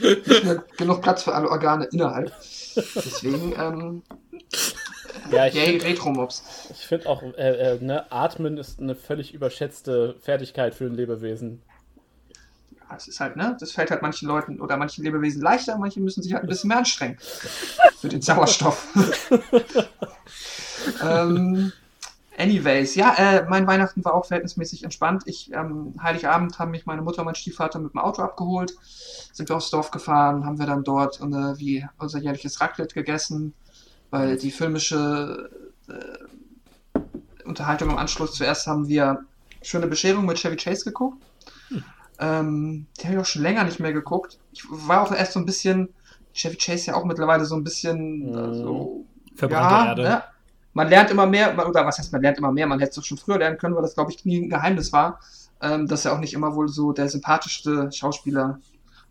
Nicht 0.00 0.44
mehr 0.44 0.64
genug 0.78 1.02
Platz 1.02 1.24
für 1.24 1.34
alle 1.34 1.50
Organe 1.50 1.84
innerhalb. 1.92 2.32
Deswegen, 2.74 3.52
ähm, 3.58 4.02
Ja, 5.30 5.46
ich 5.46 5.54
yay, 5.54 5.78
Retro-Mops. 5.78 6.70
Ich 6.70 6.86
finde 6.86 7.08
auch, 7.08 7.22
äh, 7.22 7.74
äh, 7.74 7.82
ne, 7.82 8.10
Atmen 8.10 8.56
ist 8.56 8.80
eine 8.80 8.94
völlig 8.94 9.34
überschätzte 9.34 10.16
Fertigkeit 10.20 10.74
für 10.74 10.86
ein 10.86 10.94
Lebewesen. 10.94 11.62
Ja, 12.72 12.96
es 12.96 13.08
ist 13.08 13.20
halt, 13.20 13.36
ne? 13.36 13.56
Das 13.60 13.72
fällt 13.72 13.90
halt 13.90 14.02
manchen 14.02 14.26
Leuten 14.26 14.60
oder 14.60 14.76
manchen 14.76 15.04
Lebewesen 15.04 15.42
leichter, 15.42 15.78
manche 15.78 16.00
müssen 16.00 16.22
sich 16.22 16.32
halt 16.32 16.44
ein 16.44 16.48
bisschen 16.48 16.68
mehr 16.68 16.78
anstrengen. 16.78 17.18
Für 17.20 18.08
den 18.08 18.22
Sauerstoff. 18.22 18.88
ähm, 21.04 21.72
anyways, 22.36 22.94
ja, 22.94 23.14
äh, 23.14 23.46
mein 23.48 23.66
Weihnachten 23.66 24.04
war 24.04 24.14
auch 24.14 24.24
verhältnismäßig 24.24 24.82
entspannt. 24.84 25.22
Ich, 25.26 25.52
ähm, 25.52 25.94
Heiligabend 26.02 26.58
haben 26.58 26.70
mich 26.72 26.86
meine 26.86 27.02
Mutter 27.02 27.20
und 27.20 27.26
mein 27.26 27.34
Stiefvater 27.34 27.78
mit 27.78 27.92
dem 27.92 28.00
Auto 28.00 28.22
abgeholt. 28.22 28.74
Sind 29.32 29.48
wir 29.48 29.56
aufs 29.56 29.70
Dorf 29.70 29.90
gefahren, 29.90 30.44
haben 30.44 30.58
wir 30.58 30.66
dann 30.66 30.82
dort 30.82 31.20
äh, 31.20 31.58
wie 31.58 31.86
unser 31.98 32.18
jährliches 32.18 32.60
Raclette 32.60 32.94
gegessen, 32.94 33.54
weil 34.10 34.36
die 34.36 34.50
filmische 34.50 35.50
äh, 35.88 37.44
Unterhaltung 37.44 37.90
im 37.90 37.98
Anschluss 37.98 38.34
zuerst 38.34 38.66
haben 38.66 38.88
wir 38.88 39.24
Schöne 39.62 39.86
Bescherung 39.86 40.24
mit 40.24 40.38
Chevy 40.38 40.56
Chase 40.56 40.84
geguckt. 40.84 41.22
Ähm, 42.18 42.86
den 42.98 43.04
habe 43.04 43.14
ich 43.14 43.20
auch 43.20 43.26
schon 43.26 43.42
länger 43.42 43.64
nicht 43.64 43.80
mehr 43.80 43.92
geguckt. 43.92 44.38
Ich 44.52 44.64
war 44.68 45.02
auch 45.02 45.12
erst 45.12 45.32
so 45.32 45.40
ein 45.40 45.46
bisschen, 45.46 45.88
Chevy 46.32 46.56
Chase 46.56 46.88
ja 46.88 46.94
auch 46.94 47.04
mittlerweile 47.04 47.44
so 47.44 47.56
ein 47.56 47.64
bisschen 47.64 48.28
äh, 48.28 48.54
so, 48.54 49.04
Verbrannte 49.34 49.74
ja, 49.74 49.86
Erde. 49.86 50.02
Ne? 50.02 50.22
Man 50.72 50.88
lernt 50.88 51.10
immer 51.10 51.26
mehr, 51.26 51.52
oder 51.66 51.84
was 51.84 51.98
heißt 51.98 52.12
man 52.12 52.22
lernt 52.22 52.38
immer 52.38 52.52
mehr, 52.52 52.66
man 52.66 52.78
hätte 52.78 52.90
es 52.90 52.96
doch 52.96 53.04
schon 53.04 53.18
früher 53.18 53.38
lernen 53.38 53.58
können, 53.58 53.74
weil 53.74 53.82
das, 53.82 53.94
glaube 53.94 54.12
ich, 54.12 54.24
nie 54.24 54.42
ein 54.42 54.50
Geheimnis 54.50 54.92
war, 54.92 55.20
ähm, 55.60 55.86
dass 55.88 56.04
er 56.04 56.12
auch 56.12 56.20
nicht 56.20 56.32
immer 56.32 56.54
wohl 56.54 56.68
so 56.68 56.92
der 56.92 57.08
sympathischste 57.08 57.90
Schauspieler 57.90 58.60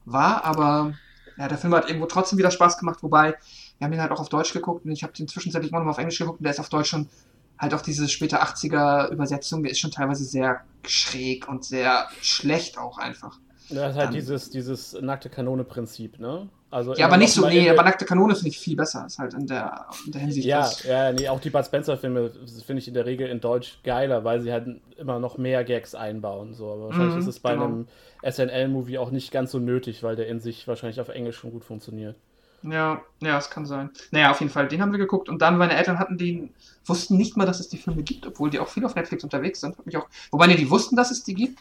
war, 0.05 0.45
aber 0.45 0.93
ja, 1.37 1.47
der 1.47 1.57
Film 1.57 1.73
hat 1.75 1.87
irgendwo 1.87 2.07
trotzdem 2.07 2.37
wieder 2.37 2.51
Spaß 2.51 2.77
gemacht, 2.77 2.99
wobei 3.01 3.35
wir 3.79 3.85
haben 3.85 3.93
ihn 3.93 4.01
halt 4.01 4.11
auch 4.11 4.19
auf 4.19 4.29
Deutsch 4.29 4.53
geguckt 4.53 4.85
und 4.85 4.91
ich 4.91 5.01
habe 5.03 5.13
den 5.13 5.27
zwischenzeitlich 5.27 5.71
immer 5.71 5.79
noch 5.79 5.85
mal 5.85 5.91
auf 5.91 5.97
Englisch 5.97 6.19
geguckt 6.19 6.39
und 6.39 6.43
der 6.43 6.51
ist 6.53 6.59
auf 6.59 6.69
Deutsch 6.69 6.89
schon 6.89 7.09
halt 7.57 7.73
auch 7.73 7.81
diese 7.81 8.07
später 8.07 8.41
80er 8.43 9.09
Übersetzung, 9.11 9.63
der 9.63 9.71
ist 9.71 9.79
schon 9.79 9.91
teilweise 9.91 10.23
sehr 10.23 10.61
schräg 10.85 11.47
und 11.49 11.65
sehr 11.65 12.07
schlecht 12.21 12.77
auch 12.77 12.97
einfach. 12.99 13.37
Das 13.69 13.77
ist 13.77 13.81
halt 13.81 13.97
Dann- 13.97 14.13
dieses, 14.13 14.49
dieses 14.49 14.93
nackte 15.01 15.29
Kanone-Prinzip, 15.29 16.19
ne? 16.19 16.49
Also 16.71 16.93
Ja, 16.95 17.07
aber 17.07 17.17
nicht 17.17 17.33
so, 17.33 17.47
nee, 17.47 17.67
aber 17.69 17.81
Nackte 17.83 18.05
Kanone 18.05 18.35
finde 18.35 18.49
ich 18.49 18.59
viel 18.59 18.75
besser, 18.75 19.03
ist 19.07 19.17
halt 19.17 19.33
in 19.33 19.47
der, 19.47 19.87
in 20.05 20.11
der 20.11 20.21
Hinsicht. 20.21 20.45
Ja, 20.47 20.69
ja, 20.87 21.11
nee, 21.11 21.27
auch 21.27 21.39
die 21.39 21.49
Bud 21.49 21.65
Spencer-Filme 21.65 22.31
finde 22.65 22.79
ich 22.79 22.87
in 22.87 22.93
der 22.93 23.07
Regel 23.07 23.27
in 23.27 23.41
Deutsch 23.41 23.79
geiler, 23.83 24.23
weil 24.23 24.39
sie 24.41 24.51
halt 24.51 24.67
immer 24.97 25.17
noch 25.19 25.37
mehr 25.39 25.63
Gags 25.63 25.95
einbauen. 25.95 26.53
So. 26.53 26.71
Aber 26.71 26.85
wahrscheinlich 26.85 27.15
Mhm, 27.15 27.19
ist 27.21 27.27
es 27.27 27.39
bei 27.39 27.53
genau. 27.53 27.65
einem 27.65 27.87
SNL-Movie 28.23 28.99
auch 28.99 29.09
nicht 29.09 29.31
ganz 29.31 29.51
so 29.51 29.57
nötig, 29.59 30.03
weil 30.03 30.15
der 30.15 30.27
in 30.27 30.39
sich 30.39 30.67
wahrscheinlich 30.67 31.01
auf 31.01 31.09
Englisch 31.09 31.37
schon 31.37 31.51
gut 31.51 31.63
funktioniert. 31.65 32.15
Ja, 32.63 33.01
ja, 33.21 33.37
es 33.37 33.49
kann 33.49 33.65
sein. 33.65 33.89
Naja, 34.11 34.31
auf 34.31 34.39
jeden 34.39 34.51
Fall, 34.51 34.67
den 34.67 34.81
haben 34.81 34.91
wir 34.91 34.99
geguckt 34.99 35.29
und 35.29 35.41
dann 35.41 35.57
meine 35.57 35.75
Eltern 35.75 35.99
hatten 35.99 36.17
den, 36.17 36.49
wussten 36.85 37.17
nicht 37.17 37.37
mal, 37.37 37.45
dass 37.45 37.59
es 37.59 37.69
die 37.69 37.77
Filme 37.77 38.03
gibt, 38.03 38.25
obwohl 38.27 38.49
die 38.49 38.59
auch 38.59 38.67
viel 38.67 38.85
auf 38.85 38.95
Netflix 38.95 39.23
unterwegs 39.23 39.61
sind. 39.61 39.77
Hat 39.77 39.85
mich 39.85 39.97
auch, 39.97 40.07
wobei, 40.31 40.47
nee, 40.47 40.55
die 40.55 40.69
wussten, 40.69 40.95
dass 40.95 41.11
es 41.11 41.23
die 41.23 41.35
gibt. 41.35 41.59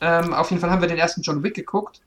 Ähm, 0.00 0.34
auf 0.34 0.50
jeden 0.50 0.60
Fall 0.60 0.70
haben 0.70 0.80
wir 0.80 0.88
den 0.88 0.98
ersten 0.98 1.22
John 1.22 1.42
Wick 1.42 1.54
geguckt. 1.54 2.00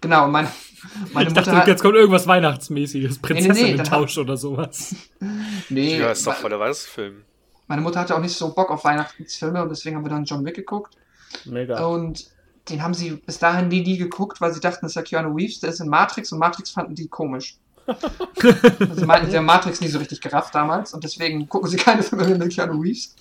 Genau, 0.00 0.24
und 0.24 0.32
meine, 0.32 0.48
meine 1.12 1.28
ich 1.28 1.34
Mutter 1.34 1.46
dachte, 1.46 1.56
hat, 1.56 1.68
jetzt 1.68 1.82
kommt 1.82 1.94
irgendwas 1.94 2.26
Weihnachtsmäßiges, 2.26 3.10
nee, 3.10 3.16
nee, 3.16 3.42
Prinzessinnen-Tausch 3.42 4.18
oder 4.18 4.36
sowas. 4.36 4.94
nee, 5.68 5.98
Ja, 5.98 6.10
ist 6.10 6.26
doch 6.26 6.34
voll 6.34 6.50
der 6.50 6.58
Weihnachtsfilm. 6.60 7.22
meine 7.68 7.82
Mutter 7.82 8.00
hatte 8.00 8.14
auch 8.16 8.20
nicht 8.20 8.36
so 8.36 8.52
Bock 8.52 8.70
auf 8.70 8.84
Weihnachtsfilme 8.84 9.62
und 9.62 9.68
deswegen 9.68 9.96
haben 9.96 10.04
wir 10.04 10.10
dann 10.10 10.24
John 10.24 10.44
Wick 10.44 10.56
geguckt. 10.56 10.96
Mega. 11.44 11.84
Und 11.86 12.26
den 12.68 12.82
haben 12.82 12.94
sie 12.94 13.10
bis 13.12 13.38
dahin 13.38 13.68
nie, 13.68 13.82
nie 13.82 13.98
geguckt, 13.98 14.40
weil 14.40 14.52
sie 14.52 14.60
dachten, 14.60 14.80
das 14.82 14.92
ist 14.92 14.96
ja 14.96 15.02
Keanu 15.02 15.34
Reeves, 15.34 15.60
der 15.60 15.70
ist 15.70 15.80
in 15.80 15.88
Matrix 15.88 16.32
und 16.32 16.38
Matrix 16.38 16.70
fanden 16.70 16.94
die 16.94 17.08
komisch. 17.08 17.56
also 17.86 18.94
sie 18.94 19.04
meinten, 19.06 19.28
sie 19.30 19.36
haben 19.36 19.44
Matrix 19.44 19.80
nie 19.80 19.88
so 19.88 19.98
richtig 19.98 20.20
gerafft 20.20 20.54
damals 20.54 20.94
und 20.94 21.02
deswegen 21.02 21.48
gucken 21.48 21.68
sie 21.68 21.76
keine 21.76 22.02
Filme 22.04 22.36
mit 22.36 22.52
Keanu 22.54 22.80
Reeves. 22.80 23.16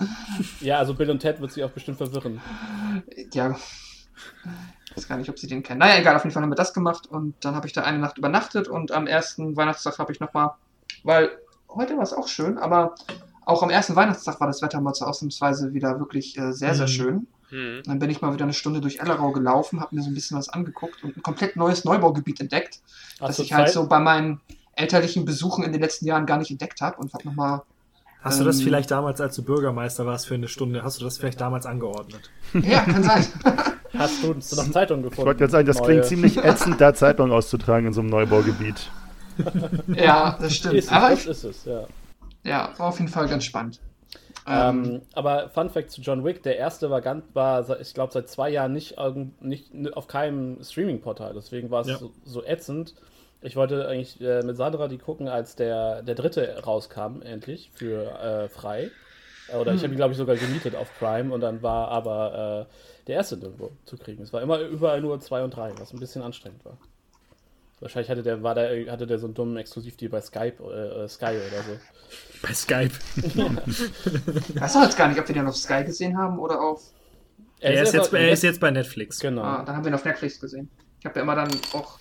Ja, 0.59 0.77
also 0.77 0.93
Bill 0.93 1.09
und 1.09 1.19
Ted 1.19 1.41
wird 1.41 1.51
sie 1.51 1.63
auch 1.63 1.71
bestimmt 1.71 1.97
verwirren. 1.97 2.39
Ja, 3.33 3.55
ich 4.85 4.97
weiß 4.97 5.07
gar 5.07 5.17
nicht, 5.17 5.29
ob 5.29 5.39
sie 5.39 5.47
den 5.47 5.63
kennen. 5.63 5.79
Naja, 5.79 5.99
egal, 5.99 6.15
auf 6.15 6.23
jeden 6.23 6.33
Fall 6.33 6.43
haben 6.43 6.51
wir 6.51 6.55
das 6.55 6.73
gemacht 6.73 7.07
und 7.07 7.33
dann 7.43 7.55
habe 7.55 7.65
ich 7.65 7.73
da 7.73 7.81
eine 7.83 7.97
Nacht 7.97 8.17
übernachtet 8.19 8.67
und 8.67 8.91
am 8.91 9.07
ersten 9.07 9.55
Weihnachtstag 9.55 9.97
habe 9.97 10.11
ich 10.11 10.19
nochmal, 10.19 10.51
weil 11.03 11.31
heute 11.69 11.95
war 11.95 12.03
es 12.03 12.13
auch 12.13 12.27
schön, 12.27 12.57
aber 12.59 12.93
auch 13.45 13.63
am 13.63 13.69
ersten 13.71 13.95
Weihnachtstag 13.95 14.39
war 14.39 14.47
das 14.47 14.61
Wetter 14.61 14.79
mal 14.81 14.93
zur 14.93 15.07
Ausnahmsweise 15.07 15.73
wieder 15.73 15.97
wirklich 15.99 16.37
äh, 16.37 16.51
sehr, 16.53 16.75
sehr 16.75 16.85
Mhm. 16.85 16.91
schön. 16.91 17.27
Hm. 17.51 17.83
Dann 17.85 17.99
bin 17.99 18.09
ich 18.09 18.21
mal 18.21 18.33
wieder 18.33 18.45
eine 18.45 18.53
Stunde 18.53 18.81
durch 18.81 18.99
Ellerau 18.99 19.31
gelaufen, 19.31 19.79
habe 19.81 19.95
mir 19.95 20.01
so 20.01 20.09
ein 20.09 20.13
bisschen 20.13 20.37
was 20.37 20.49
angeguckt 20.49 21.03
und 21.03 21.15
ein 21.17 21.21
komplett 21.21 21.55
neues 21.55 21.83
Neubaugebiet 21.85 22.39
entdeckt, 22.41 22.79
Hast 23.19 23.37
das 23.37 23.39
ich 23.39 23.53
halt 23.53 23.67
Zeit? 23.67 23.73
so 23.73 23.87
bei 23.87 23.99
meinen 23.99 24.41
elterlichen 24.75 25.25
Besuchen 25.25 25.63
in 25.63 25.71
den 25.71 25.81
letzten 25.81 26.05
Jahren 26.05 26.25
gar 26.25 26.37
nicht 26.37 26.49
entdeckt 26.49 26.81
habe 26.81 26.97
und 26.97 27.13
habe 27.13 27.25
nochmal. 27.27 27.61
Hast 28.23 28.39
du 28.39 28.43
das 28.43 28.59
Ähm, 28.59 28.65
vielleicht 28.65 28.89
damals, 28.91 29.19
als 29.19 29.35
du 29.35 29.43
Bürgermeister 29.43 30.05
warst 30.05 30.27
für 30.27 30.35
eine 30.35 30.47
Stunde, 30.47 30.83
hast 30.83 30.99
du 31.01 31.03
das 31.03 31.17
vielleicht 31.17 31.41
damals 31.41 31.65
angeordnet? 31.65 32.29
Ja, 32.53 32.81
kann 32.81 33.03
sein. 33.03 33.25
Hast 33.93 34.23
du, 34.23 34.33
hast 34.33 34.53
du 34.53 34.55
noch 34.55 34.71
Zeitungen 34.71 35.03
gefunden? 35.03 35.19
Ich 35.19 35.25
wollte 35.25 35.39
gerade 35.39 35.51
sagen, 35.51 35.67
das 35.67 35.77
Neue- 35.79 35.85
klingt 35.87 36.05
ziemlich 36.05 36.37
ätzend, 36.45 36.79
da 36.79 36.93
Zeitung 36.93 37.29
auszutragen 37.33 37.87
in 37.87 37.93
so 37.93 37.99
einem 37.99 38.09
Neubaugebiet. 38.09 38.89
ja, 39.87 40.37
das 40.39 40.55
stimmt. 40.55 40.75
Ist 40.75 40.85
es, 40.85 40.91
Aber 40.91 41.09
das 41.09 41.19
ich, 41.19 41.27
ist 41.27 41.43
es, 41.43 41.65
ja. 41.65 41.83
ja, 42.43 42.69
war 42.77 42.87
auf 42.87 42.99
jeden 42.99 43.11
Fall 43.11 43.27
ganz 43.27 43.43
spannend. 43.43 43.81
Ähm, 44.47 44.85
Ähm, 44.85 45.01
aber 45.13 45.49
Fun 45.49 45.69
Fact 45.69 45.91
zu 45.91 46.01
John 46.01 46.23
Wick, 46.23 46.43
der 46.43 46.57
erste 46.57 46.89
war 46.89 47.01
ganz, 47.01 47.23
war, 47.33 47.79
ich 47.79 47.93
glaube, 47.93 48.11
seit 48.11 48.27
zwei 48.29 48.49
Jahren 48.49 48.73
nicht, 48.73 48.95
nicht 49.39 49.73
auf 49.93 50.07
keinem 50.07 50.63
Streaming-Portal. 50.63 51.33
Deswegen 51.33 51.69
war 51.69 51.81
es 51.81 51.87
Ja. 51.87 51.97
so, 51.97 52.11
so 52.25 52.43
ätzend. 52.43 52.95
Ich 53.41 53.55
wollte 53.55 53.87
eigentlich 53.87 54.21
äh, 54.21 54.43
mit 54.43 54.55
Sandra 54.57 54.87
die 54.87 54.97
gucken, 54.99 55.27
als 55.27 55.55
der, 55.55 56.03
der 56.03 56.15
dritte 56.15 56.63
rauskam, 56.63 57.21
endlich, 57.23 57.71
für 57.73 58.03
äh, 58.19 58.49
frei. 58.49 58.91
Äh, 59.51 59.57
Oder 59.57 59.73
ich 59.73 59.83
habe 59.83 59.93
ihn, 59.93 59.97
glaube 59.97 60.11
ich, 60.11 60.17
sogar 60.17 60.35
gemietet 60.35 60.75
auf 60.75 60.87
Prime 60.99 61.33
und 61.33 61.41
dann 61.41 61.61
war 61.63 61.87
aber 61.89 62.67
äh, 62.69 63.05
der 63.07 63.15
erste 63.15 63.37
nirgendwo 63.37 63.71
zu 63.85 63.97
kriegen. 63.97 64.21
Es 64.23 64.31
war 64.31 64.41
immer 64.41 64.59
überall 64.59 65.01
nur 65.01 65.19
zwei 65.19 65.43
und 65.43 65.55
drei, 65.55 65.71
was 65.79 65.91
ein 65.93 65.99
bisschen 65.99 66.21
anstrengend 66.21 66.63
war. 66.65 66.77
Wahrscheinlich 67.79 68.11
hatte 68.11 68.21
der, 68.21 68.43
war 68.43 68.53
der, 68.53 68.91
hatte 68.91 69.07
der 69.07 69.17
so 69.17 69.25
einen 69.25 69.33
dummen 69.33 69.57
Exklusivdeal 69.57 70.11
bei 70.11 70.21
Skype, 70.21 70.63
äh, 70.63 71.03
äh, 71.03 71.07
Sky 71.07 71.25
oder 71.25 71.63
so. 71.63 71.79
Bei 72.41 72.53
Skype. 72.53 72.91
ich 73.17 73.35
weiß 74.61 74.75
auch 74.77 74.83
jetzt 74.83 74.97
gar 74.97 75.07
nicht, 75.07 75.19
ob 75.19 75.27
wir 75.27 75.35
den 75.35 75.47
auf 75.47 75.55
Sky 75.55 75.83
gesehen 75.83 76.17
haben 76.17 76.39
oder 76.39 76.59
auf. 76.61 76.81
Er 77.59 77.83
ist, 77.83 77.93
jetzt, 77.93 78.05
einfach- 78.07 78.17
er 78.17 78.31
ist 78.31 78.43
jetzt 78.43 78.59
bei 78.59 78.71
Netflix. 78.71 79.19
Genau. 79.19 79.43
Ah, 79.43 79.63
dann 79.63 79.75
haben 79.75 79.83
wir 79.85 79.91
ihn 79.91 79.95
auf 79.95 80.05
Netflix 80.05 80.39
gesehen. 80.39 80.69
Ich 80.99 81.05
habe 81.05 81.17
ja 81.17 81.21
immer 81.23 81.35
dann 81.35 81.49
auch 81.73 81.99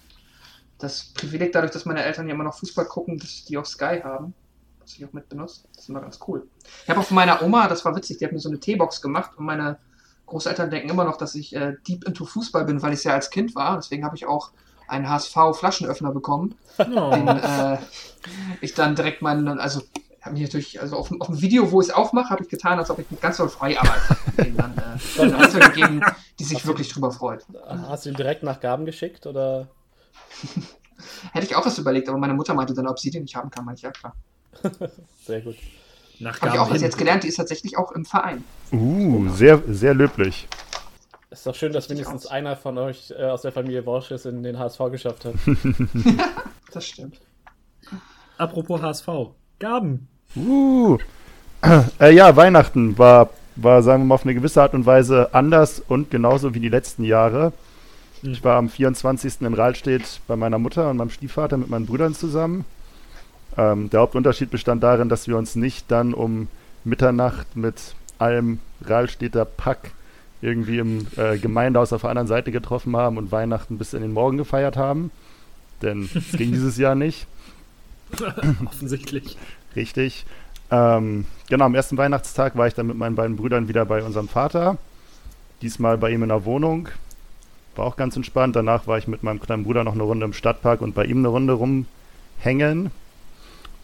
das 0.78 1.12
Privileg, 1.14 1.52
dadurch, 1.52 1.73
dass 1.73 1.85
meine 1.85 2.02
Eltern 2.02 2.26
ja 2.28 2.35
immer 2.35 2.44
noch 2.44 2.59
Fußball 2.59 2.87
gucken, 2.87 3.18
dass 3.18 3.44
die 3.44 3.59
auch 3.59 3.66
Sky 3.66 4.00
haben. 4.02 4.32
Was 4.80 4.94
ich 4.94 5.04
auch 5.04 5.12
mit 5.12 5.28
benutzt. 5.28 5.66
Das 5.75 5.85
ist 5.85 5.88
immer 5.90 6.00
ganz 6.00 6.18
cool. 6.26 6.47
Ich 6.85 6.88
habe 6.90 7.00
auch 7.00 7.04
von 7.04 7.14
meiner 7.16 7.42
Oma, 7.42 7.68
das 7.68 7.85
war 7.85 7.94
witzig, 7.94 8.16
die 8.18 8.25
hat 8.25 8.32
mir 8.32 8.38
so 8.40 8.49
eine 8.49 8.59
Teebox 8.59 9.02
gemacht 9.02 9.32
und 9.37 9.44
meine 9.44 9.78
Großeltern 10.25 10.70
denken 10.70 10.88
immer 10.88 11.04
noch, 11.04 11.18
dass 11.18 11.35
ich 11.35 11.54
äh, 11.54 11.75
deep 11.87 12.04
into 12.06 12.25
Fußball 12.25 12.64
bin, 12.64 12.80
weil 12.80 12.92
ich 12.94 13.00
es 13.00 13.04
ja 13.04 13.12
als 13.12 13.28
Kind 13.28 13.54
war. 13.54 13.76
Deswegen 13.76 14.04
habe 14.06 14.16
ich 14.16 14.25
auch 14.26 14.52
einen 14.88 15.09
HSV-Flaschenöffner 15.09 16.12
bekommen, 16.12 16.54
Oh. 16.78 17.11
den 17.11 17.28
äh, 17.28 17.78
ich 18.62 18.73
dann 18.75 18.97
direkt 18.97 19.20
meinen, 19.23 19.61
also 19.61 19.82
habe 20.23 20.33
mich 20.35 20.43
natürlich, 20.43 20.81
also 20.81 20.97
auf, 20.97 21.09
dem- 21.09 21.21
auf 21.21 21.29
dem 21.29 21.41
Video, 21.41 21.71
wo 21.73 21.81
ich 21.81 21.89
es 21.89 21.95
aufmache, 21.95 22.31
habe 22.31 22.43
ich 22.43 22.49
getan, 22.49 22.79
als 22.79 22.91
ob 22.91 22.99
ich 22.99 23.11
mit 23.11 23.21
ganz 23.21 23.39
doll 23.39 23.49
frei 23.49 23.79
arbeite. 23.79 24.17
Den 24.37 24.57
dann 24.57 24.75
äh, 24.77 25.21
einer 25.23 25.39
weitergegeben, 25.39 26.03
die 26.39 26.45
sich 26.45 26.67
wirklich 26.67 26.89
drüber 26.89 27.11
freut. 27.11 27.45
Hast 27.67 28.05
du 28.05 28.11
ihn 28.11 28.17
direkt 28.17 28.43
nach 28.43 28.61
Gaben 28.61 28.85
geschickt 28.85 29.27
oder? 29.27 29.69
Hätte 31.33 31.47
ich 31.47 31.57
auch 31.57 31.65
was 31.65 31.79
überlegt, 31.79 32.09
aber 32.09 32.19
meine 32.19 32.35
Mutter 32.35 32.53
meinte 32.55 32.75
dann, 32.75 32.87
ob 32.87 32.99
sie 32.99 33.11
den 33.11 33.23
nicht 33.23 33.35
haben 33.35 33.50
kann. 33.50 33.65
Meinte 33.65 33.79
ich, 33.79 33.83
ja 33.85 33.91
klar. 33.91 34.15
Sehr 35.27 35.41
gut. 35.41 35.57
Nach 36.19 36.39
Habe 36.43 36.49
ich 36.55 36.59
auch 36.61 36.65
Gaben 36.65 36.75
was 36.75 36.83
jetzt 36.83 36.99
gelernt, 36.99 37.25
die 37.25 37.29
ist 37.29 37.37
tatsächlich 37.37 37.79
auch 37.79 37.93
im 37.93 38.05
Verein. 38.05 38.45
Uh, 38.73 39.29
sehr, 39.31 39.62
sehr 39.69 39.95
löblich. 39.95 40.47
Ist 41.31 41.47
doch 41.47 41.55
schön, 41.55 41.73
dass 41.73 41.89
wenigstens 41.89 42.27
einer 42.27 42.57
von 42.57 42.77
euch 42.77 43.11
äh, 43.17 43.25
aus 43.25 43.41
der 43.43 43.53
Familie 43.53 43.87
Worsch 43.87 44.11
es 44.11 44.27
in 44.27 44.43
den 44.43 44.59
HSV 44.59 44.81
geschafft 44.91 45.25
hat. 45.25 45.35
Das 46.73 46.85
stimmt. 46.87 47.21
Apropos 48.37 48.83
HSV. 48.83 49.09
Gaben. 49.61 50.09
Uh. 50.35 50.99
Äh, 52.00 52.14
ja, 52.14 52.35
Weihnachten 52.37 52.97
war, 52.97 53.29
war, 53.55 53.83
sagen 53.83 54.02
wir 54.02 54.07
mal, 54.07 54.14
auf 54.14 54.25
eine 54.25 54.35
gewisse 54.35 54.62
Art 54.62 54.73
und 54.73 54.87
Weise 54.87 55.35
anders 55.35 55.79
und 55.87 56.11
genauso 56.11 56.55
wie 56.55 56.61
die 56.61 56.71
letzten 56.71 57.05
Jahre. 57.05 57.52
Ich 58.23 58.43
war 58.43 58.57
am 58.57 58.71
24. 58.71 59.43
in 59.43 59.52
Rahlstedt 59.52 60.23
bei 60.26 60.37
meiner 60.37 60.59
Mutter 60.59 60.88
und 60.88 60.97
meinem 60.97 61.11
Stiefvater 61.11 61.59
mit 61.59 61.69
meinen 61.69 61.85
Brüdern 61.85 62.14
zusammen. 62.14 62.64
Ähm, 63.59 63.90
der 63.90 64.00
Hauptunterschied 64.00 64.50
bestand 64.50 64.83
darin, 64.83 65.11
dass 65.11 65.29
wir 65.29 65.37
uns 65.37 65.55
nicht 65.55 65.90
dann 65.90 66.14
um 66.14 66.49
Mitternacht 66.85 67.55
mit 67.55 67.95
allem 68.19 68.61
Rahlstedter 68.83 69.45
Pack 69.45 69.90
irgendwie 70.40 70.79
im 70.79 71.07
äh, 71.17 71.37
Gemeindehaus 71.37 71.93
auf 71.93 72.00
der 72.00 72.11
anderen 72.11 72.29
Seite 72.29 72.52
getroffen 72.52 72.97
haben 72.97 73.19
und 73.19 73.33
Weihnachten 73.33 73.76
bis 73.76 73.93
in 73.93 74.00
den 74.00 74.14
Morgen 74.14 74.38
gefeiert 74.38 74.79
haben. 74.79 75.11
Denn 75.83 76.09
es 76.14 76.33
ging 76.33 76.52
dieses 76.52 76.79
Jahr 76.79 76.95
nicht. 76.95 77.26
Offensichtlich. 78.67 79.37
Richtig. 79.76 80.26
Ähm, 80.71 81.26
genau, 81.49 81.67
am 81.67 81.75
ersten 81.75 81.97
Weihnachtstag 81.97 82.57
war 82.57 82.67
ich 82.67 82.75
dann 82.75 82.87
mit 82.87 82.97
meinen 82.97 83.17
beiden 83.17 83.37
Brüdern 83.37 83.69
wieder 83.69 83.85
bei 83.85 84.02
unserem 84.02 84.29
Vater. 84.29 84.79
Diesmal 85.62 85.99
bei 85.99 86.11
ihm 86.11 86.23
in 86.23 86.29
der 86.29 86.45
Wohnung. 86.45 86.88
War 87.76 87.87
auch 87.87 87.97
ganz 87.97 88.17
entspannt. 88.17 88.57
Danach 88.57 88.87
war 88.87 88.99
ich 88.99 89.09
mit 89.09 89.23
meinem 89.23 89.40
kleinen 89.40 89.64
Bruder 89.64 89.85
noch 89.85 89.95
eine 89.95 90.02
Runde 90.02 90.26
im 90.26 90.33
Stadtpark 90.33 90.81
und 90.81 90.95
bei 90.95 91.05
ihm 91.05 91.19
eine 91.19 91.29
Runde 91.29 91.55
rumhängen. 91.55 92.90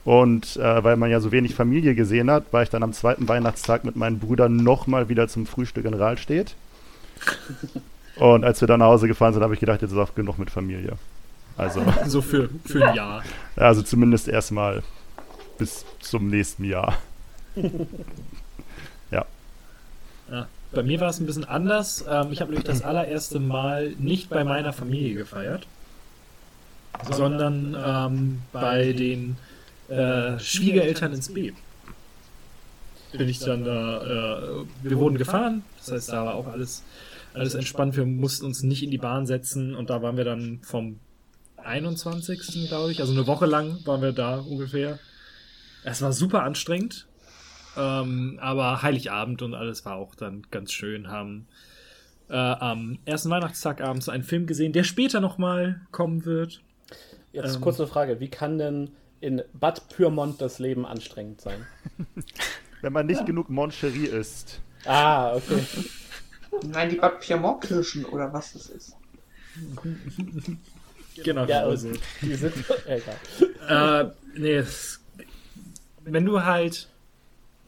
Und 0.05 0.57
äh, 0.57 0.85
weil 0.85 0.97
man 0.97 1.11
ja 1.11 1.19
so 1.19 1.33
wenig 1.33 1.55
Familie 1.55 1.97
gesehen 1.97 2.31
hat, 2.31 2.53
war 2.53 2.63
ich 2.63 2.71
dann 2.71 2.85
am 2.85 2.93
zweiten 2.93 3.29
Weihnachtstag 3.29 3.85
mit 3.85 3.97
meinen 3.97 4.21
Brüdern 4.21 4.57
nochmal 4.57 5.09
wieder 5.09 5.27
zum 5.27 5.47
Frühstück 5.47 5.85
in 5.85 5.95
Rahlstedt. 5.95 6.55
Und 8.17 8.45
als 8.45 8.61
wir 8.61 8.69
dann 8.69 8.81
nach 8.81 8.87
Hause 8.87 9.09
gefahren 9.09 9.35
sind, 9.35 9.43
habe 9.43 9.55
ich 9.55 9.61
gedacht, 9.61 9.83
jetzt 9.83 9.93
ist 9.93 9.99
auch 9.99 10.15
genug 10.15 10.39
mit 10.39 10.51
Familie. 10.51 10.97
Also, 11.57 11.85
So 12.07 12.21
für, 12.23 12.51
für 12.65 12.87
ein 12.87 12.95
Jahr. 12.95 13.23
also 13.57 13.83
zumindest 13.83 14.29
erstmal 14.29 14.83
bis 15.59 15.85
zum 16.01 16.29
nächsten 16.29 16.65
Jahr. 16.65 16.97
Ja. 20.29 20.49
Bei 20.73 20.83
mir 20.83 20.99
war 21.01 21.09
es 21.09 21.21
ein 21.21 21.27
bisschen 21.27 21.45
anders. 21.45 22.05
Ähm, 22.09 22.33
ich 22.33 22.41
habe 22.41 22.51
nämlich 22.51 22.67
das 22.67 22.83
allererste 22.83 23.39
Mal 23.39 23.91
nicht 23.99 24.29
bei 24.29 24.43
meiner 24.43 24.73
Familie 24.73 25.15
gefeiert, 25.15 25.69
sondern 27.09 27.77
ähm, 27.81 28.43
bei 28.53 28.93
den 28.93 29.37
äh, 29.89 30.37
Schwiegereltern 30.41 31.13
ins 31.13 31.33
B. 31.33 31.53
Bin 33.13 33.29
ich 33.29 33.39
dann 33.39 33.65
da, 33.65 34.03
äh, 34.03 34.65
wir 34.83 34.99
wurden 34.99 35.17
gefahren, 35.17 35.63
das 35.79 35.93
heißt, 35.93 36.09
da 36.09 36.27
war 36.27 36.35
auch 36.35 36.49
alles 36.49 36.83
Alles 37.33 37.55
entspannt. 37.55 37.97
Wir 37.97 38.05
mussten 38.05 38.47
uns 38.47 38.63
nicht 38.65 38.83
in 38.83 38.91
die 38.91 38.99
Bahn 38.99 39.27
setzen 39.27 39.75
und 39.77 39.91
da 39.91 40.03
waren 40.03 40.17
wir 40.17 40.25
dann 40.25 40.59
vom 40.63 40.99
21. 41.67 42.69
glaube 42.69 42.93
ich. 42.93 43.01
Also 43.01 43.13
eine 43.13 43.27
Woche 43.27 43.47
lang 43.47 43.79
waren 43.85 44.03
wir 44.03 44.13
da 44.13 44.39
ungefähr. 44.39 44.99
Es 45.85 46.03
war 46.03 46.13
super 46.13 46.43
anstrengend. 46.43 47.07
Ähm, 47.77 48.39
aber 48.41 48.83
Heiligabend 48.83 49.43
und 49.43 49.55
alles 49.55 49.85
war 49.85 49.97
auch 49.97 50.15
dann 50.15 50.43
ganz 50.51 50.73
schön. 50.73 51.09
Haben 51.09 51.47
äh, 52.29 52.35
am 52.37 52.99
ersten 53.05 53.31
Weihnachtstag 53.31 53.81
abends 53.81 54.09
einen 54.09 54.25
Film 54.25 54.47
gesehen, 54.47 54.73
der 54.73 54.85
später 54.85 55.21
nochmal 55.21 55.81
kommen 55.93 56.25
wird. 56.25 56.63
Jetzt 57.33 57.57
Ähm. 57.57 57.61
kurz 57.61 57.79
eine 57.79 57.89
Frage. 57.89 58.19
Wie 58.21 58.29
kann 58.29 58.59
denn 58.59 58.91
in 59.21 59.43
Bad 59.53 59.89
Pyrmont 59.89 60.41
das 60.41 60.59
Leben 60.59 60.87
anstrengend 60.87 61.41
sein? 61.41 61.67
Wenn 62.83 62.93
man 62.93 63.07
nicht 63.07 63.27
genug 63.27 63.51
Moncherie 63.51 64.07
isst. 64.07 64.61
Ah, 64.85 65.35
okay. 65.35 65.65
Nein, 66.67 66.91
die 66.91 66.97
Bad 66.97 67.21
Piemont-Kirschen 67.21 68.05
oder 68.05 68.33
was 68.33 68.53
das 68.55 68.69
ist. 68.69 68.97
Genau. 71.25 71.45
Ja, 71.47 71.61
also. 71.61 71.89
Die 72.23 72.35
sind. 72.35 72.53
Egal. 73.69 74.05
äh, 74.05 74.11
nee, 74.39 74.55
es, 74.55 75.01
wenn 76.05 76.25
du 76.25 76.43
halt 76.45 76.89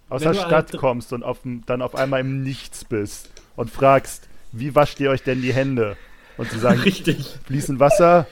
Aus 0.09 0.23
der 0.23 0.33
du 0.33 0.38
Stadt 0.38 0.52
halt- 0.52 0.76
kommst 0.78 1.12
und 1.12 1.23
auf, 1.23 1.38
dann 1.67 1.83
auf 1.83 1.95
einmal 1.95 2.21
im 2.21 2.43
Nichts 2.43 2.85
bist 2.85 3.31
und 3.57 3.71
fragst, 3.71 4.28
wie 4.52 4.75
wascht 4.75 5.00
ihr 5.00 5.11
euch 5.11 5.23
denn 5.23 5.43
die 5.43 5.52
Hände? 5.52 5.97
Und 6.37 6.50
sie 6.50 6.59
sagen, 6.59 6.81
richtig. 6.81 7.37
fließend 7.47 7.81
Wasser 7.81 8.26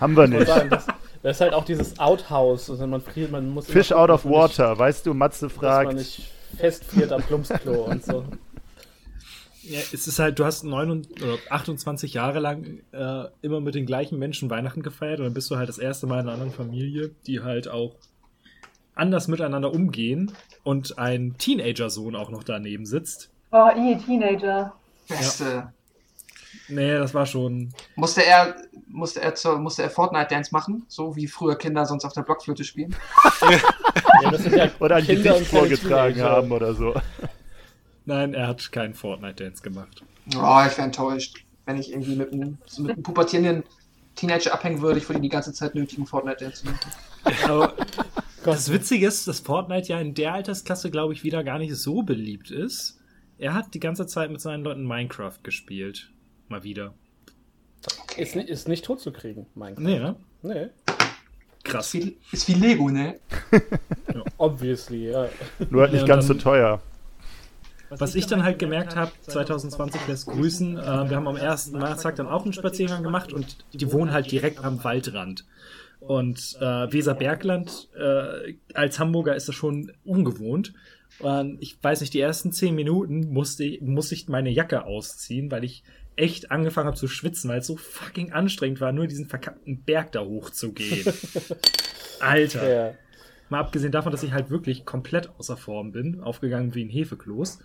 haben 0.00 0.16
wir 0.16 0.28
nicht. 0.28 0.46
sagen, 0.46 0.70
das, 0.70 0.86
das 1.22 1.36
ist 1.36 1.40
halt 1.40 1.52
auch 1.54 1.64
dieses 1.64 1.98
Outhouse. 1.98 2.70
Also 2.70 2.86
man 2.86 3.00
friert, 3.00 3.32
man 3.32 3.48
muss 3.50 3.66
Fish 3.66 3.90
out 3.92 4.10
of 4.10 4.24
man 4.24 4.32
nicht- 4.32 4.40
water, 4.58 4.78
weißt 4.78 5.04
du, 5.06 5.14
Matze 5.14 5.46
Dass 5.48 5.56
man 5.56 5.64
fragt. 5.64 5.92
nicht 5.94 6.30
festfriert 6.56 7.12
am 7.12 7.22
Plumpsklo 7.22 7.84
und 7.84 8.04
so. 8.04 8.24
Ja, 9.68 9.80
es 9.92 10.06
ist 10.06 10.18
halt, 10.18 10.38
du 10.38 10.44
hast 10.44 10.64
29, 10.64 11.22
oder 11.22 11.38
28 11.50 12.14
Jahre 12.14 12.38
lang 12.38 12.80
äh, 12.92 13.24
immer 13.42 13.60
mit 13.60 13.74
den 13.74 13.84
gleichen 13.84 14.18
Menschen 14.18 14.48
Weihnachten 14.48 14.82
gefeiert 14.82 15.18
und 15.18 15.26
dann 15.26 15.34
bist 15.34 15.50
du 15.50 15.56
halt 15.56 15.68
das 15.68 15.78
erste 15.78 16.06
Mal 16.06 16.20
in 16.20 16.20
einer 16.22 16.32
anderen 16.32 16.52
Familie, 16.52 17.10
die 17.26 17.40
halt 17.40 17.68
auch 17.68 17.94
anders 18.94 19.28
miteinander 19.28 19.72
umgehen 19.72 20.32
und 20.64 20.98
ein 20.98 21.36
Teenager-Sohn 21.38 22.16
auch 22.16 22.30
noch 22.30 22.44
daneben 22.44 22.86
sitzt. 22.86 23.30
Oh, 23.52 23.68
i, 23.76 23.96
Teenager. 23.98 24.74
Beste. 25.06 25.72
Nee, 26.68 26.98
das 26.98 27.14
war 27.14 27.26
schon. 27.26 27.72
Musste 27.94 28.24
er, 28.24 28.56
musste 28.86 29.20
er, 29.20 29.34
zur, 29.34 29.58
musste 29.58 29.82
er 29.82 29.90
Fortnite-Dance 29.90 30.50
machen? 30.52 30.84
So 30.88 31.16
wie 31.16 31.26
früher 31.26 31.56
Kinder 31.56 31.84
sonst 31.86 32.04
auf 32.04 32.12
der 32.12 32.22
Blockflöte 32.22 32.64
spielen? 32.64 32.94
Ja, 34.20 34.32
ja 34.32 34.70
Oder 34.80 34.96
ein 34.96 35.06
Gedicht 35.06 35.24
keine 35.24 35.44
vorgetragen 35.44 36.20
haben 36.20 36.50
oder 36.50 36.74
so. 36.74 36.92
Nein, 38.08 38.32
er 38.32 38.46
hat 38.48 38.72
keinen 38.72 38.94
Fortnite-Dance 38.94 39.62
gemacht. 39.62 40.02
Oh, 40.34 40.62
ich 40.66 40.72
wäre 40.78 40.82
enttäuscht, 40.86 41.44
wenn 41.66 41.76
ich 41.76 41.90
irgendwie 41.92 42.16
mit 42.16 42.32
einem, 42.32 42.56
so 42.64 42.80
mit 42.80 42.92
einem 42.92 43.02
pubertierenden 43.02 43.64
Teenager 44.14 44.54
abhängen 44.54 44.80
würde. 44.80 44.98
Ich 44.98 45.06
würde 45.10 45.18
ihn 45.18 45.24
die 45.24 45.28
ganze 45.28 45.52
Zeit 45.52 45.74
nötigen, 45.74 46.06
Fortnite-Dance 46.06 46.64
zu 46.64 46.70
machen. 46.70 46.90
Aber 47.44 47.74
das 48.46 48.72
Witzige 48.72 49.06
ist, 49.06 49.28
dass 49.28 49.40
Fortnite 49.40 49.88
ja 49.88 50.00
in 50.00 50.14
der 50.14 50.32
Altersklasse, 50.32 50.90
glaube 50.90 51.12
ich, 51.12 51.22
wieder 51.22 51.44
gar 51.44 51.58
nicht 51.58 51.76
so 51.76 52.02
beliebt 52.02 52.50
ist. 52.50 52.98
Er 53.36 53.52
hat 53.52 53.74
die 53.74 53.80
ganze 53.80 54.06
Zeit 54.06 54.30
mit 54.30 54.40
seinen 54.40 54.64
Leuten 54.64 54.86
Minecraft 54.86 55.36
gespielt. 55.42 56.10
Mal 56.48 56.64
wieder. 56.64 56.94
Ist, 58.16 58.36
ni- 58.36 58.42
ist 58.42 58.68
nicht 58.68 58.86
tot 58.86 59.00
zu 59.02 59.12
kriegen, 59.12 59.44
Minecraft. 59.54 59.82
Nee, 59.84 59.98
ne? 59.98 60.16
Nee. 60.40 60.66
Krass. 61.62 61.92
Ist 61.92 62.06
wie, 62.06 62.16
ist 62.32 62.48
wie 62.48 62.54
Lego, 62.54 62.88
ne? 62.88 63.20
Obviously, 64.38 65.10
ja. 65.10 65.28
Nur 65.68 65.82
halt 65.82 65.90
Ja, 65.90 65.96
nicht 65.96 66.02
und 66.04 66.08
ganz 66.08 66.26
so 66.26 66.32
teuer. 66.32 66.80
Was 67.90 68.14
ich 68.14 68.26
dann 68.26 68.42
halt 68.42 68.58
gemerkt 68.58 68.96
habe, 68.96 69.12
2020 69.22 70.06
lässt 70.08 70.26
grüßen. 70.26 70.76
Äh, 70.76 70.82
wir 71.10 71.16
haben 71.16 71.26
am 71.28 71.36
ersten 71.36 71.74
Weihnachtstag 71.80 72.16
dann 72.16 72.26
auch 72.26 72.44
einen 72.44 72.52
Spaziergang 72.52 73.02
gemacht 73.02 73.32
und 73.32 73.64
die 73.72 73.90
wohnen 73.92 74.12
halt 74.12 74.30
direkt 74.30 74.62
am 74.62 74.82
Waldrand. 74.84 75.46
Und 76.00 76.56
äh, 76.60 76.92
Weserbergland, 76.92 77.88
äh, 77.98 78.54
als 78.74 78.98
Hamburger 78.98 79.34
ist 79.34 79.48
das 79.48 79.54
schon 79.54 79.92
ungewohnt. 80.04 80.74
Und 81.18 81.60
ich 81.60 81.82
weiß 81.82 82.00
nicht, 82.02 82.14
die 82.14 82.20
ersten 82.20 82.52
zehn 82.52 82.74
Minuten 82.74 83.32
musste, 83.32 83.64
ich- 83.64 83.80
musste 83.80 84.14
ich 84.14 84.28
meine 84.28 84.50
Jacke 84.50 84.84
ausziehen, 84.84 85.50
weil 85.50 85.64
ich 85.64 85.82
echt 86.14 86.50
angefangen 86.50 86.86
habe 86.88 86.96
zu 86.96 87.08
schwitzen, 87.08 87.48
weil 87.50 87.60
es 87.60 87.66
so 87.66 87.76
fucking 87.76 88.32
anstrengend 88.32 88.80
war, 88.80 88.92
nur 88.92 89.06
diesen 89.06 89.26
verkackten 89.26 89.82
Berg 89.84 90.12
da 90.12 90.20
hochzugehen. 90.20 91.12
Alter. 92.20 92.68
ja. 92.88 92.94
Mal 93.50 93.60
abgesehen 93.60 93.92
davon, 93.92 94.12
dass 94.12 94.22
ich 94.22 94.32
halt 94.32 94.50
wirklich 94.50 94.84
komplett 94.84 95.30
außer 95.38 95.56
Form 95.56 95.90
bin, 95.92 96.20
aufgegangen 96.20 96.74
wie 96.74 96.84
ein 96.84 96.90
Hefekloß. 96.90 97.60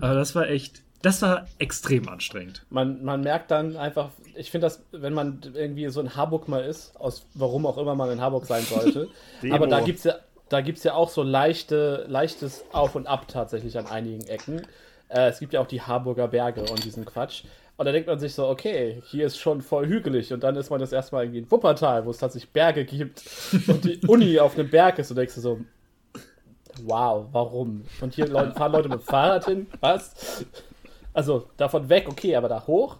Aber 0.00 0.14
das 0.14 0.34
war 0.34 0.48
echt, 0.48 0.82
das 1.02 1.22
war 1.22 1.46
extrem 1.58 2.08
anstrengend. 2.08 2.64
Man, 2.70 3.04
man 3.04 3.20
merkt 3.20 3.50
dann 3.50 3.76
einfach, 3.76 4.10
ich 4.34 4.50
finde 4.50 4.66
das, 4.66 4.82
wenn 4.92 5.14
man 5.14 5.40
irgendwie 5.54 5.88
so 5.88 6.00
in 6.00 6.16
Harburg 6.16 6.48
mal 6.48 6.64
ist, 6.64 6.98
aus 7.00 7.26
warum 7.34 7.66
auch 7.66 7.78
immer 7.78 7.94
man 7.94 8.10
in 8.10 8.20
Harburg 8.20 8.46
sein 8.46 8.62
sollte, 8.62 9.08
aber 9.50 9.66
da 9.66 9.80
gibt's 9.80 10.04
ja, 10.04 10.14
da 10.48 10.60
gibt's 10.60 10.84
ja 10.84 10.94
auch 10.94 11.10
so 11.10 11.22
leichte, 11.22 12.06
leichtes 12.08 12.64
Auf 12.72 12.94
und 12.94 13.06
Ab 13.06 13.28
tatsächlich 13.28 13.78
an 13.78 13.86
einigen 13.86 14.26
Ecken. 14.26 14.62
Äh, 15.08 15.28
es 15.28 15.40
gibt 15.40 15.52
ja 15.52 15.60
auch 15.60 15.66
die 15.66 15.82
Harburger 15.82 16.28
Berge 16.28 16.62
und 16.62 16.84
diesen 16.84 17.04
Quatsch. 17.04 17.44
Und 17.76 17.84
da 17.84 17.92
denkt 17.92 18.08
man 18.08 18.18
sich 18.18 18.34
so, 18.34 18.48
okay, 18.48 19.02
hier 19.06 19.26
ist 19.26 19.38
schon 19.38 19.62
voll 19.62 19.86
hügelig. 19.86 20.32
Und 20.32 20.42
dann 20.42 20.56
ist 20.56 20.68
man 20.68 20.80
das 20.80 20.92
erstmal 20.92 21.24
irgendwie 21.24 21.38
in 21.38 21.50
Wuppertal, 21.50 22.04
wo 22.06 22.10
es 22.10 22.18
tatsächlich 22.18 22.50
Berge 22.50 22.84
gibt 22.84 23.22
und 23.68 23.84
die 23.84 24.00
Uni 24.06 24.40
auf 24.40 24.58
einem 24.58 24.68
Berg 24.68 24.98
ist 24.98 25.10
und 25.10 25.16
denkst 25.16 25.36
du 25.36 25.40
so, 25.40 25.60
wow, 26.84 27.26
warum? 27.32 27.84
Und 28.00 28.14
hier 28.14 28.26
Leute, 28.28 28.52
fahren 28.54 28.72
Leute 28.72 28.88
mit 28.88 29.00
dem 29.00 29.04
Fahrrad 29.04 29.44
hin? 29.46 29.66
Was? 29.80 30.44
Also 31.12 31.48
davon 31.56 31.88
weg, 31.88 32.06
okay, 32.08 32.36
aber 32.36 32.48
da 32.48 32.66
hoch? 32.66 32.98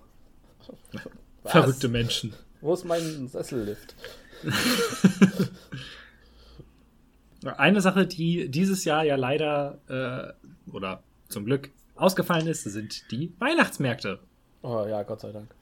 Was? 1.43 1.53
Verrückte 1.53 1.89
Menschen. 1.89 2.33
Wo 2.61 2.75
ist 2.75 2.85
mein 2.85 3.29
Sessellift? 3.29 3.95
Eine 7.57 7.81
Sache, 7.81 8.07
die 8.07 8.49
dieses 8.51 8.85
Jahr 8.85 9.05
ja 9.05 9.15
leider, 9.17 9.79
äh, 9.89 10.73
oder 10.73 11.03
zum 11.29 11.45
Glück 11.45 11.71
ausgefallen 11.95 12.47
ist, 12.49 12.65
sind 12.65 13.11
die 13.13 13.33
Weihnachtsmärkte. 13.39 14.19
Oh 14.63 14.85
ja, 14.89 15.03
Gott 15.05 15.21
sei 15.21 15.31
Dank. 15.31 15.55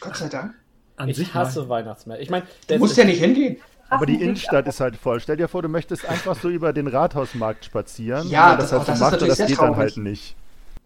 Gott 0.00 0.16
sei 0.16 0.28
Dank. 0.28 0.54
An 0.96 1.08
Ich 1.08 1.16
sich 1.16 1.32
hasse 1.32 1.60
mal- 1.62 1.68
Weihnachtsmärkte. 1.70 2.22
Ich 2.22 2.30
meine, 2.30 2.46
Du 2.66 2.76
musst 2.78 2.96
ja 2.98 3.04
nicht 3.04 3.20
hingehen. 3.20 3.56
Aber 3.90 4.06
die 4.06 4.20
Innenstadt 4.22 4.66
ist 4.68 4.80
halt 4.80 4.96
voll. 4.96 5.20
Stell 5.20 5.36
dir 5.36 5.48
vor, 5.48 5.62
du 5.62 5.68
möchtest 5.68 6.06
einfach 6.08 6.36
so 6.38 6.48
über 6.48 6.72
den 6.72 6.86
Rathausmarkt 6.88 7.64
spazieren. 7.64 8.28
Ja, 8.28 8.54
das- 8.56 8.70
das 8.70 8.82
ist 8.88 8.88
und 8.94 9.00
natürlich 9.00 9.28
das 9.28 9.36
sehr 9.38 9.46
geht 9.46 9.58
dann 9.58 9.66
traurig. 9.72 9.78
halt 9.78 9.96
nicht. 9.98 10.36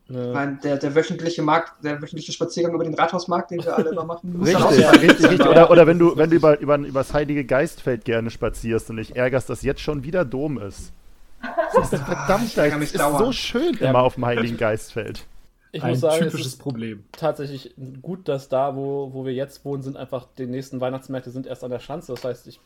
Ich 0.08 0.16
meine, 0.16 0.58
der, 0.62 0.76
der 0.76 0.94
wöchentliche 0.94 1.40
Markt, 1.42 1.72
der 1.82 2.02
wöchentliche 2.02 2.32
Spaziergang 2.32 2.74
über 2.74 2.84
den 2.84 2.92
Rathausmarkt, 2.94 3.50
den 3.50 3.64
wir 3.64 3.74
alle 3.76 3.90
immer 3.90 4.04
machen. 4.04 4.36
muss 4.36 4.50
dann 4.52 4.62
Richtig, 4.62 4.84
ausfallen. 4.86 5.00
richtig, 5.10 5.26
richtig. 5.30 5.46
Ja. 5.46 5.50
Oder, 5.50 5.70
oder 5.70 5.86
wenn 5.86 5.98
du, 5.98 6.16
wenn 6.16 6.28
du 6.28 6.36
über, 6.36 6.58
über, 6.60 6.76
über 6.76 7.00
das 7.00 7.14
Heilige 7.14 7.44
Geistfeld 7.44 8.04
gerne 8.04 8.30
spazierst 8.30 8.90
und 8.90 8.96
dich 8.98 9.16
ärgerst, 9.16 9.48
dass 9.48 9.62
jetzt 9.62 9.80
schon 9.80 10.02
wieder 10.04 10.24
Dom 10.24 10.58
ist. 10.58 10.92
Das 11.74 11.90
ist 11.92 12.02
verdammt, 12.04 12.54
das 12.56 12.76
ist 12.82 12.98
dauernd. 12.98 13.18
so 13.18 13.32
schön 13.32 13.74
Ja. 13.80 13.88
immer 13.90 14.00
auf 14.00 14.14
dem 14.16 14.26
Heiligen 14.26 14.58
Geistfeld. 14.58 15.24
Ich 15.72 15.82
ein 15.82 15.90
muss 15.90 16.00
sagen, 16.00 16.26
es 16.26 16.32
typisches 16.32 16.52
ist 16.54 16.58
Problem. 16.58 17.04
tatsächlich 17.12 17.74
gut, 18.02 18.28
dass 18.28 18.50
da, 18.50 18.76
wo, 18.76 19.14
wo 19.14 19.24
wir 19.24 19.32
jetzt 19.32 19.64
wohnen, 19.64 19.82
sind 19.82 19.96
einfach 19.96 20.26
die 20.36 20.46
nächsten 20.46 20.82
Weihnachtsmärkte 20.82 21.30
sind 21.30 21.46
erst 21.46 21.64
an 21.64 21.70
der 21.70 21.80
Schanze. 21.80 22.12
Das 22.12 22.24
heißt, 22.24 22.46
ich 22.46 22.60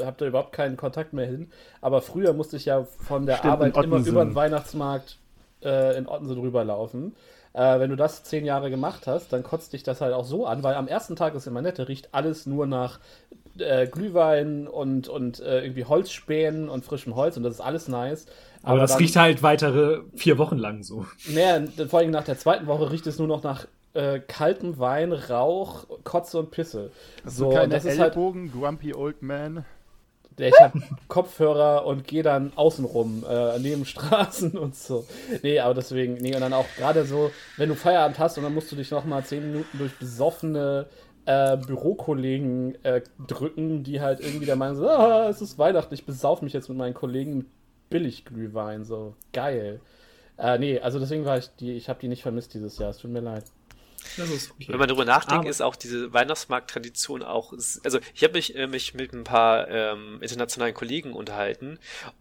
habe 0.00 0.14
da 0.16 0.26
überhaupt 0.26 0.52
keinen 0.52 0.76
Kontakt 0.76 1.12
mehr 1.12 1.26
hin. 1.26 1.50
Aber 1.80 2.02
früher 2.02 2.32
musste 2.32 2.56
ich 2.56 2.64
ja 2.64 2.82
von 2.84 3.26
der 3.26 3.36
Stimmt, 3.36 3.52
Arbeit 3.52 3.76
immer 3.76 3.98
über 3.98 4.24
den 4.24 4.34
Weihnachtsmarkt 4.34 5.18
äh, 5.62 5.96
in 5.96 6.08
Ottensen 6.08 6.38
rüberlaufen. 6.38 7.14
Äh, 7.52 7.78
wenn 7.78 7.90
du 7.90 7.96
das 7.96 8.24
zehn 8.24 8.44
Jahre 8.44 8.70
gemacht 8.70 9.06
hast, 9.06 9.32
dann 9.32 9.44
kotzt 9.44 9.72
dich 9.72 9.84
das 9.84 10.00
halt 10.00 10.12
auch 10.12 10.24
so 10.24 10.44
an, 10.44 10.64
weil 10.64 10.74
am 10.74 10.88
ersten 10.88 11.14
Tag 11.14 11.34
ist 11.36 11.46
immer 11.46 11.62
nett, 11.62 11.78
riecht 11.78 12.08
alles 12.12 12.44
nur 12.44 12.66
nach 12.66 12.98
äh, 13.60 13.86
Glühwein 13.90 14.66
und, 14.66 15.08
und 15.08 15.40
äh, 15.40 15.62
irgendwie 15.62 15.84
Holzspänen 15.84 16.68
und 16.68 16.84
frischem 16.84 17.14
Holz 17.14 17.36
und 17.36 17.42
das 17.42 17.54
ist 17.54 17.60
alles 17.60 17.88
nice. 17.88 18.26
Aber, 18.62 18.78
das 18.80 18.92
dann- 18.92 18.98
riecht 18.98 19.16
halt 19.16 19.42
weitere 19.42 20.00
vier 20.14 20.38
Wochen 20.38 20.56
lang 20.58 20.82
so. 20.82 21.06
naja, 21.28 21.64
vor 21.88 22.00
allem 22.00 22.10
nach 22.10 22.24
der 22.24 22.38
zweiten 22.38 22.66
Woche 22.66 22.90
riecht 22.90 23.06
es 23.06 23.18
nur 23.18 23.28
noch 23.28 23.42
nach 23.42 23.66
äh, 23.94 24.20
kaltem 24.20 24.78
Wein, 24.78 25.12
Rauch, 25.12 25.86
Kotze 26.04 26.38
und 26.40 26.50
Pisse. 26.50 26.90
So, 27.24 27.44
So, 27.44 27.50
keine 27.50 27.64
und 27.64 27.72
das 27.72 27.84
ist 27.84 27.98
halt, 27.98 28.14
Ellbogen, 28.14 28.52
Grumpy 28.52 28.94
Old 28.94 29.22
Man. 29.22 29.64
ich 30.38 30.54
habe 30.60 30.80
Kopfhörer 31.08 31.86
und 31.86 32.06
gehe 32.06 32.22
dann 32.22 32.52
außenrum, 32.54 33.24
äh, 33.28 33.58
neben 33.60 33.84
Straßen 33.84 34.52
und 34.58 34.76
so. 34.76 35.06
Nee, 35.42 35.58
aber 35.60 35.74
deswegen, 35.74 36.14
nee, 36.14 36.34
und 36.34 36.40
dann 36.42 36.52
auch 36.52 36.66
gerade 36.76 37.04
so, 37.06 37.30
wenn 37.56 37.68
du 37.70 37.74
Feierabend 37.74 38.18
hast 38.18 38.36
und 38.36 38.44
dann 38.44 38.54
musst 38.54 38.70
du 38.70 38.76
dich 38.76 38.90
nochmal 38.90 39.24
zehn 39.24 39.50
Minuten 39.50 39.78
durch 39.78 39.96
besoffene 39.98 40.86
äh, 41.28 41.58
Bürokollegen 41.58 42.82
äh, 42.86 43.02
drücken, 43.26 43.84
die 43.84 44.00
halt 44.00 44.20
irgendwie 44.20 44.46
der 44.46 44.56
Meinung 44.56 44.76
sind, 44.76 44.86
ah, 44.86 45.28
es 45.28 45.42
ist 45.42 45.58
Weihnachten, 45.58 45.92
ich 45.92 46.06
besauf 46.06 46.40
mich 46.40 46.54
jetzt 46.54 46.70
mit 46.70 46.78
meinen 46.78 46.94
Kollegen 46.94 47.36
mit 47.36 47.46
Billigglühwein, 47.90 48.86
so 48.86 49.14
geil. 49.34 49.80
Äh, 50.38 50.58
nee, 50.58 50.80
also 50.80 50.98
deswegen 50.98 51.26
war 51.26 51.36
ich 51.36 51.50
die, 51.60 51.72
ich 51.76 51.90
habe 51.90 52.00
die 52.00 52.08
nicht 52.08 52.22
vermisst 52.22 52.54
dieses 52.54 52.78
Jahr, 52.78 52.90
es 52.90 52.98
tut 52.98 53.10
mir 53.10 53.20
leid. 53.20 53.44
Okay. 54.16 54.38
Wenn 54.68 54.78
man 54.78 54.88
darüber 54.88 55.04
nachdenkt, 55.04 55.40
Aber- 55.40 55.50
ist 55.50 55.60
auch 55.60 55.76
diese 55.76 56.14
Weihnachtsmarkt-Tradition 56.14 57.22
auch, 57.22 57.52
also 57.52 57.98
ich 58.14 58.24
habe 58.24 58.32
mich, 58.32 58.56
äh, 58.56 58.66
mich 58.66 58.94
mit 58.94 59.12
ein 59.12 59.24
paar 59.24 59.68
ähm, 59.68 60.22
internationalen 60.22 60.72
Kollegen 60.72 61.12
unterhalten 61.12 61.78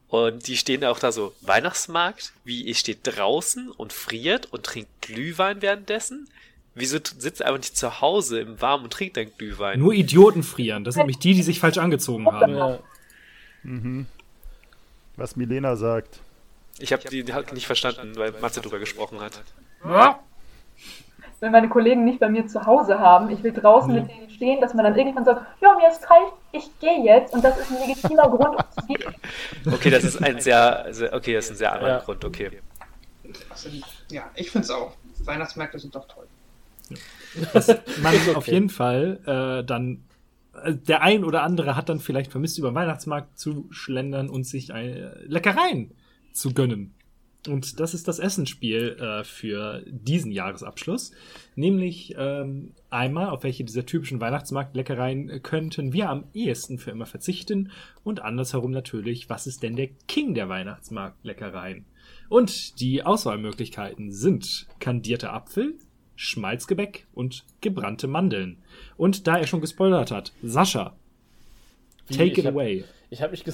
und 0.09 0.47
die 0.47 0.57
stehen 0.57 0.83
auch 0.83 0.99
da 0.99 1.13
so, 1.13 1.33
Weihnachtsmarkt, 1.39 2.33
wie 2.43 2.63
ihr 2.63 2.75
steht 2.75 2.99
draußen 3.03 3.71
und 3.71 3.93
friert 3.93 4.51
und 4.51 4.63
trinkt 4.63 4.89
Glühwein 5.01 5.61
währenddessen? 5.61 6.27
Wieso 6.77 6.97
sitzt 6.97 7.41
ihr 7.41 7.45
einfach 7.47 7.57
nicht 7.59 7.75
zu 7.75 8.01
Hause 8.01 8.39
im 8.39 8.61
Warmen 8.61 8.83
und 8.83 8.93
trinkt 8.93 9.17
dann 9.17 9.31
Glühwein? 9.37 9.79
Nur 9.79 9.93
Idioten 9.93 10.43
frieren. 10.43 10.83
Das 10.83 10.93
sind 10.93 11.01
nämlich 11.01 11.17
die, 11.17 11.33
die 11.33 11.41
sich 11.41 11.59
falsch 11.59 11.79
angezogen 11.79 12.27
haben. 12.27 12.55
Ja, 12.55 12.79
Was 15.15 15.35
Milena 15.35 15.75
sagt. 15.75 16.19
Ich 16.79 16.93
habe 16.93 17.09
die 17.09 17.33
halt 17.33 17.51
nicht 17.53 17.65
verstanden, 17.65 18.15
weil 18.15 18.31
Matze 18.39 18.61
drüber 18.61 18.77
gesprochen 18.77 19.19
hat. 19.19 19.41
Wenn 21.39 21.51
meine 21.51 21.69
Kollegen 21.69 22.05
nicht 22.05 22.19
bei 22.19 22.29
mir 22.29 22.45
zu 22.47 22.63
Hause 22.65 22.99
haben, 22.99 23.29
ich 23.31 23.41
will 23.43 23.53
draußen 23.53 23.93
mit 23.93 24.09
denen 24.09 24.29
stehen, 24.29 24.61
dass 24.61 24.73
man 24.73 24.85
dann 24.85 24.95
irgendwann 24.95 25.25
sagt, 25.25 25.45
ja, 25.61 25.75
mir 25.75 25.89
ist 25.89 26.01
kalt, 26.03 26.31
ich 26.51 26.69
gehe 26.79 27.03
jetzt 27.03 27.33
und 27.33 27.43
das 27.43 27.57
ist 27.57 27.71
ein 27.71 27.87
legitimer 27.87 28.29
Grund, 28.29 28.55
um 28.59 28.63
zu 28.71 28.87
gehen. 28.87 29.15
Okay, 29.71 29.89
das 29.89 30.03
ist 30.03 30.23
ein 30.23 30.39
sehr, 30.39 30.87
sehr 30.91 31.13
okay, 31.13 31.33
das 31.33 31.45
ist 31.45 31.51
ein 31.51 31.57
sehr 31.57 31.73
anderer 31.73 31.89
Ja. 31.89 31.99
Grund, 31.99 32.23
okay. 32.23 32.59
Also, 33.49 33.69
ja, 34.11 34.29
ich 34.35 34.51
finde 34.51 34.65
es 34.65 34.71
auch. 34.71 34.93
Weihnachtsmärkte 35.25 35.79
sind 35.79 35.93
doch 35.95 36.07
toll. 36.07 36.27
man 38.01 38.35
auf 38.35 38.47
jeden 38.47 38.69
Fall 38.69 39.19
äh, 39.25 39.65
dann 39.65 40.03
äh, 40.63 40.75
der 40.75 41.01
ein 41.01 41.23
oder 41.23 41.43
andere 41.43 41.75
hat 41.75 41.89
dann 41.89 41.99
vielleicht 41.99 42.31
vermisst, 42.31 42.57
über 42.57 42.71
den 42.71 42.75
Weihnachtsmarkt 42.75 43.37
zu 43.37 43.67
schlendern 43.71 44.29
und 44.29 44.45
sich 44.45 44.69
äh, 44.69 45.09
Leckereien 45.25 45.91
zu 46.33 46.53
gönnen. 46.53 46.93
Und 47.47 47.79
das 47.79 47.93
ist 47.93 48.07
das 48.07 48.19
Essensspiel 48.19 48.97
äh, 48.99 49.23
für 49.23 49.83
diesen 49.87 50.31
Jahresabschluss. 50.31 51.11
Nämlich 51.55 52.15
ähm, 52.17 52.73
einmal, 52.89 53.29
auf 53.29 53.43
welche 53.43 53.63
dieser 53.63 53.85
typischen 53.85 54.19
Weihnachtsmarktleckereien 54.19 55.29
äh, 55.29 55.39
könnten 55.39 55.93
wir 55.93 56.09
am 56.09 56.25
ehesten 56.33 56.77
für 56.77 56.91
immer 56.91 57.05
verzichten. 57.05 57.71
Und 58.03 58.21
andersherum 58.21 58.71
natürlich, 58.71 59.29
was 59.29 59.47
ist 59.47 59.63
denn 59.63 59.75
der 59.75 59.87
King 60.07 60.33
der 60.33 60.49
Weihnachtsmarktleckereien? 60.49 61.85
Und 62.29 62.81
die 62.81 63.03
Auswahlmöglichkeiten 63.03 64.11
sind 64.11 64.67
kandierter 64.79 65.31
Apfel, 65.33 65.75
Schmalzgebäck 66.17 67.07
und 67.13 67.45
gebrannte 67.61 68.07
Mandeln. 68.07 68.57
Und 68.97 69.25
da 69.27 69.37
er 69.37 69.47
schon 69.47 69.61
gespoilert 69.61 70.11
hat, 70.11 70.33
Sascha, 70.43 70.93
Wie, 72.07 72.17
take 72.17 72.41
it 72.41 72.45
hab- 72.45 72.53
away. 72.53 72.83
Ich 73.09 73.21
habe 73.21 73.31
mich 73.31 73.45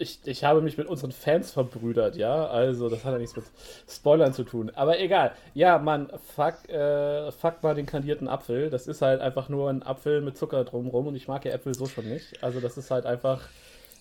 ich, 0.00 0.20
ich 0.26 0.44
habe 0.44 0.60
mich 0.60 0.78
mit 0.78 0.86
unseren 0.86 1.10
Fans 1.10 1.50
verbrüdert, 1.50 2.14
ja. 2.16 2.46
Also, 2.46 2.88
das 2.88 3.04
hat 3.04 3.12
ja 3.14 3.18
nichts 3.18 3.34
mit 3.34 3.44
Spoilern 3.90 4.32
zu 4.32 4.44
tun. 4.44 4.70
Aber 4.76 5.00
egal. 5.00 5.32
Ja, 5.54 5.78
Mann, 5.78 6.08
fuck, 6.36 6.68
äh, 6.68 7.32
fuck 7.32 7.62
mal 7.64 7.74
den 7.74 7.86
kandierten 7.86 8.28
Apfel. 8.28 8.70
Das 8.70 8.86
ist 8.86 9.02
halt 9.02 9.20
einfach 9.20 9.48
nur 9.48 9.68
ein 9.70 9.82
Apfel 9.82 10.20
mit 10.20 10.36
Zucker 10.38 10.62
drumrum 10.64 11.08
und 11.08 11.16
ich 11.16 11.26
mag 11.26 11.44
ja 11.44 11.50
Äpfel 11.52 11.74
so 11.74 11.86
schon 11.86 12.08
nicht. 12.08 12.44
Also, 12.44 12.60
das 12.60 12.76
ist 12.78 12.90
halt 12.92 13.06
einfach 13.06 13.40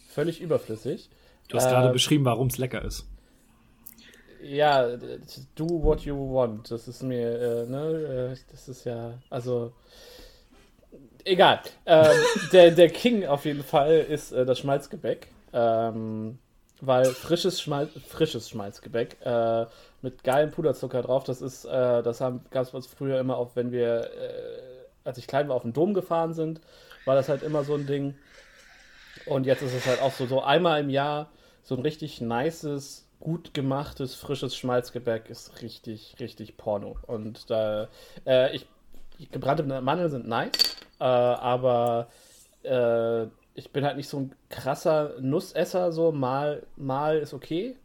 völlig 0.10 0.39
überflüssig. 0.39 1.10
Du 1.47 1.58
hast 1.58 1.67
gerade 1.69 1.89
Äh, 1.89 1.93
beschrieben, 1.93 2.25
warum 2.25 2.47
es 2.47 2.58
lecker 2.60 2.84
ist. 2.84 3.08
Ja, 4.41 4.88
do 5.56 5.67
what 5.67 6.02
you 6.02 6.15
want. 6.15 6.69
Das 6.71 6.88
ist 6.88 7.04
mir, 7.04 7.39
äh, 7.39 7.65
ne, 7.65 8.34
äh, 8.34 8.38
das 8.52 8.69
ist 8.69 8.86
ja, 8.86 9.13
also, 9.30 9.73
egal. 11.23 11.62
Ähm, 11.86 12.15
der, 12.52 12.71
der 12.71 12.89
King 12.89 13.26
auf 13.26 13.45
jeden 13.45 13.63
Fall 13.63 14.00
ist 14.00 14.32
äh, 14.32 14.45
das 14.45 14.60
Schmalzgebäck. 14.60 15.28
Ähm, 15.54 16.39
weil 16.82 17.06
frisches, 17.06 17.62
Schmal 17.62 17.88
frisches 17.88 18.50
Schmalzgebäck 18.50 19.17
äh, 19.26 19.65
mit 20.02 20.23
geilem 20.23 20.52
Puderzucker 20.52 21.02
drauf, 21.02 21.23
das 21.23 21.41
ist, 21.41 21.65
äh, 21.65 22.04
das 22.04 22.21
haben, 22.21 22.41
gab 22.52 22.71
es 22.71 22.88
früher 22.88 23.19
immer 23.19 23.38
auch, 23.38 23.56
wenn 23.56 23.71
wir, 23.71 24.12
äh, 24.12 24.86
als 25.04 25.17
ich 25.17 25.28
klein 25.28 25.47
war, 25.50 25.56
auf 25.56 25.63
den 25.63 25.73
Dom 25.73 25.93
gefahren 25.93 26.34
sind, 26.34 26.62
war 27.06 27.15
das 27.15 27.30
halt 27.30 27.41
immer 27.41 27.63
so 27.63 27.73
ein 27.73 27.88
Ding. 27.88 28.15
Und 29.26 29.45
jetzt 29.45 29.62
ist 29.62 29.73
es 29.73 29.86
halt 29.88 30.02
auch 30.02 30.13
so, 30.13 30.26
so 30.28 30.41
einmal 30.43 30.80
im 30.80 30.89
Jahr 30.89 31.32
so 31.63 31.76
ein 31.76 31.82
richtig 31.82 32.21
nices, 32.21 33.07
gut 33.19 33.53
gemachtes, 33.53 34.15
frisches 34.15 34.56
Schmalzgebäck 34.56 35.30
ist 35.30 35.62
richtig, 35.62 36.15
richtig 36.19 36.58
Porno. 36.58 36.97
Und 37.08 37.49
da, 37.49 37.89
äh, 38.25 38.56
ich, 38.56 38.67
gebrannte 39.32 39.63
Mandeln 39.63 40.10
sind 40.10 40.27
nice, 40.27 40.77
äh, 40.99 41.03
aber 41.03 42.08
äh, 42.63 43.23
ich 43.56 43.71
bin 43.71 43.86
halt 43.86 43.97
nicht 43.97 44.10
so 44.10 44.19
ein 44.19 44.36
krasser 44.49 45.15
Nussesser, 45.19 45.91
so 45.91 46.12
mal, 46.12 46.63
mal 46.75 47.17
ist 47.17 47.34
okay. 47.34 47.75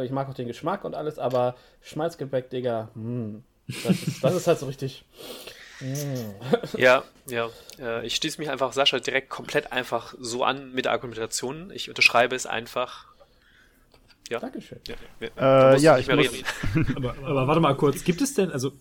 Ich 0.00 0.12
mag 0.12 0.28
auch 0.28 0.34
den 0.34 0.46
Geschmack 0.46 0.84
und 0.84 0.94
alles, 0.94 1.18
aber 1.18 1.56
Schmalzgebäck, 1.80 2.50
Digga, 2.50 2.90
hm, 2.94 3.42
das, 3.66 4.02
ist, 4.02 4.24
das 4.24 4.34
ist 4.34 4.46
halt 4.46 4.58
so 4.60 4.66
richtig. 4.66 5.04
Ja, 6.76 7.04
ja. 7.26 7.50
Äh, 7.78 8.06
ich 8.06 8.16
schließe 8.16 8.40
mich 8.40 8.50
einfach 8.50 8.72
Sascha 8.72 8.98
direkt 8.98 9.28
komplett 9.28 9.72
einfach 9.72 10.14
so 10.18 10.44
an 10.44 10.72
mit 10.72 10.84
der 10.84 10.92
Argumentation. 10.92 11.70
Ich 11.72 11.88
unterschreibe 11.88 12.34
es 12.34 12.46
einfach. 12.46 13.07
Ja. 14.28 14.40
Dankeschön. 14.40 14.78
Ja, 14.86 14.94
ja. 15.20 15.72
Äh, 15.74 15.78
ja, 15.80 15.96
nicht 15.96 16.08
ich 16.08 16.14
mehr 16.14 16.16
muss-. 16.16 16.86
Aber, 16.96 17.14
aber 17.22 17.46
warte 17.46 17.60
mal 17.60 17.74
kurz, 17.76 18.04
gibt 18.04 18.20
es 18.20 18.34
denn, 18.34 18.50
also 18.50 18.72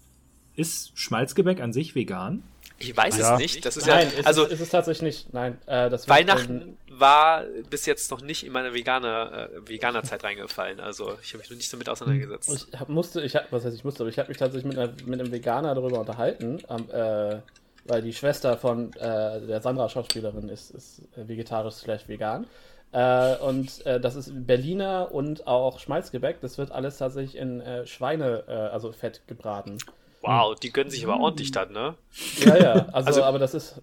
ist 0.55 0.91
Schmalzgebäck 0.97 1.61
an 1.61 1.71
sich 1.73 1.95
vegan? 1.95 2.43
Ich 2.79 2.95
weiß 2.95 3.17
Ja. 3.17 3.33
es 3.33 3.39
nicht. 3.39 3.65
Das 3.65 3.75
ist 3.75 3.87
Nein, 3.87 4.07
ja, 4.11 4.19
ist, 4.19 4.27
also 4.27 4.45
es, 4.45 4.51
ist 4.53 4.59
es 4.59 4.69
tatsächlich 4.69 5.01
nicht. 5.01 5.33
Nein, 5.33 5.57
äh, 5.65 5.89
das 5.89 6.07
Weihnachten 6.09 6.77
war 6.89 7.43
bis 7.69 7.85
jetzt 7.87 8.11
noch 8.11 8.21
nicht 8.21 8.45
in 8.45 8.51
meine 8.51 8.73
Veganer, 8.73 9.49
äh, 9.51 9.69
Veganer-Zeit 9.69 10.23
reingefallen. 10.23 10.79
Also 10.79 11.17
ich 11.23 11.29
habe 11.33 11.39
mich 11.39 11.49
noch 11.49 11.57
nicht 11.57 11.71
damit 11.73 11.89
auseinandergesetzt. 11.89 12.67
Ich 12.71 12.79
hab, 12.79 12.89
musste, 12.89 13.21
ich 13.21 13.35
hab, 13.35 13.51
was 13.51 13.65
heißt 13.65 13.75
ich 13.75 13.83
musste, 13.83 14.03
aber 14.03 14.09
ich 14.09 14.19
habe 14.19 14.29
mich 14.29 14.37
tatsächlich 14.37 14.69
mit, 14.69 14.77
einer, 14.77 14.93
mit 15.05 15.19
einem 15.19 15.31
Veganer 15.31 15.73
darüber 15.73 15.99
unterhalten, 15.99 16.59
am, 16.67 16.87
äh, 16.91 17.39
weil 17.85 18.01
die 18.01 18.13
Schwester 18.13 18.57
von 18.57 18.93
äh, 18.93 19.47
der 19.47 19.61
Sandra 19.61 19.89
Schauspielerin 19.89 20.49
ist, 20.49 20.71
ist 20.71 21.01
äh, 21.15 21.27
vegetarisch 21.27 21.75
slash 21.75 22.07
vegan. 22.07 22.45
Äh, 22.91 23.35
und 23.37 23.85
äh, 23.85 23.99
das 23.99 24.15
ist 24.15 24.31
Berliner 24.47 25.09
und 25.11 25.45
auch 25.47 25.79
Schmalzgebäck. 25.79 26.39
Das 26.41 26.57
wird 26.57 26.71
alles 26.71 26.97
tatsächlich 26.97 27.35
in 27.37 27.59
äh, 27.61 27.85
Schweine, 27.85 28.43
äh, 28.47 28.51
also 28.51 28.91
Fett 28.91 29.21
gebraten. 29.27 29.77
Wow, 30.21 30.55
die 30.55 30.71
gönnen 30.71 30.89
sich 30.89 31.03
aber 31.05 31.19
ordentlich 31.19 31.51
dann, 31.51 31.71
ne? 31.73 31.95
Ja, 32.43 32.57
ja, 32.57 32.71
also, 32.93 33.07
Also- 33.07 33.23
aber 33.23 33.39
das 33.39 33.53
ist, 33.53 33.81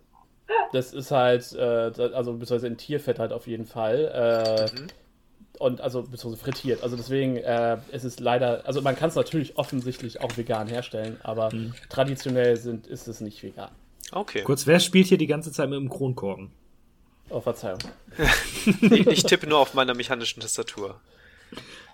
das 0.73 0.93
ist 0.93 1.11
halt, 1.11 1.53
äh, 1.55 1.93
also 2.14 2.33
beziehungsweise 2.33 2.67
in 2.67 2.77
Tierfett 2.77 3.19
halt 3.19 3.33
auf 3.33 3.47
jeden 3.47 3.67
Fall. 3.67 4.71
Äh, 4.73 4.81
Mhm. 4.81 4.87
Und 5.61 5.81
also 5.81 6.03
beziehungsweise 6.03 6.43
frittiert. 6.43 6.83
Also 6.83 6.97
deswegen 6.97 7.37
äh, 7.37 7.77
es 7.93 8.03
ist 8.03 8.19
leider, 8.19 8.67
also 8.67 8.83
man 8.83 8.97
kann 8.97 9.09
es 9.11 9.14
natürlich 9.14 9.57
offensichtlich 9.57 10.21
auch 10.21 10.37
vegan 10.37 10.67
herstellen, 10.67 11.17
aber 11.23 11.49
traditionell 11.88 12.57
sind, 12.57 12.88
ist 12.88 13.07
es 13.07 13.21
nicht 13.21 13.40
vegan. 13.45 13.71
Okay. 14.11 14.43
Kurz, 14.43 14.67
wer 14.67 14.81
spielt 14.81 15.07
hier 15.07 15.17
die 15.17 15.29
ganze 15.29 15.53
Zeit 15.53 15.71
mit 15.71 15.79
dem 15.79 15.88
Kronkorken? 15.88 16.51
Oh, 17.30 17.40
Verzeihung. 17.40 17.78
Ich, 18.80 19.06
ich 19.06 19.22
tippe 19.24 19.46
nur 19.46 19.58
auf 19.58 19.74
meiner 19.74 19.92
mechanischen 19.94 20.40
Tastatur. 20.40 21.00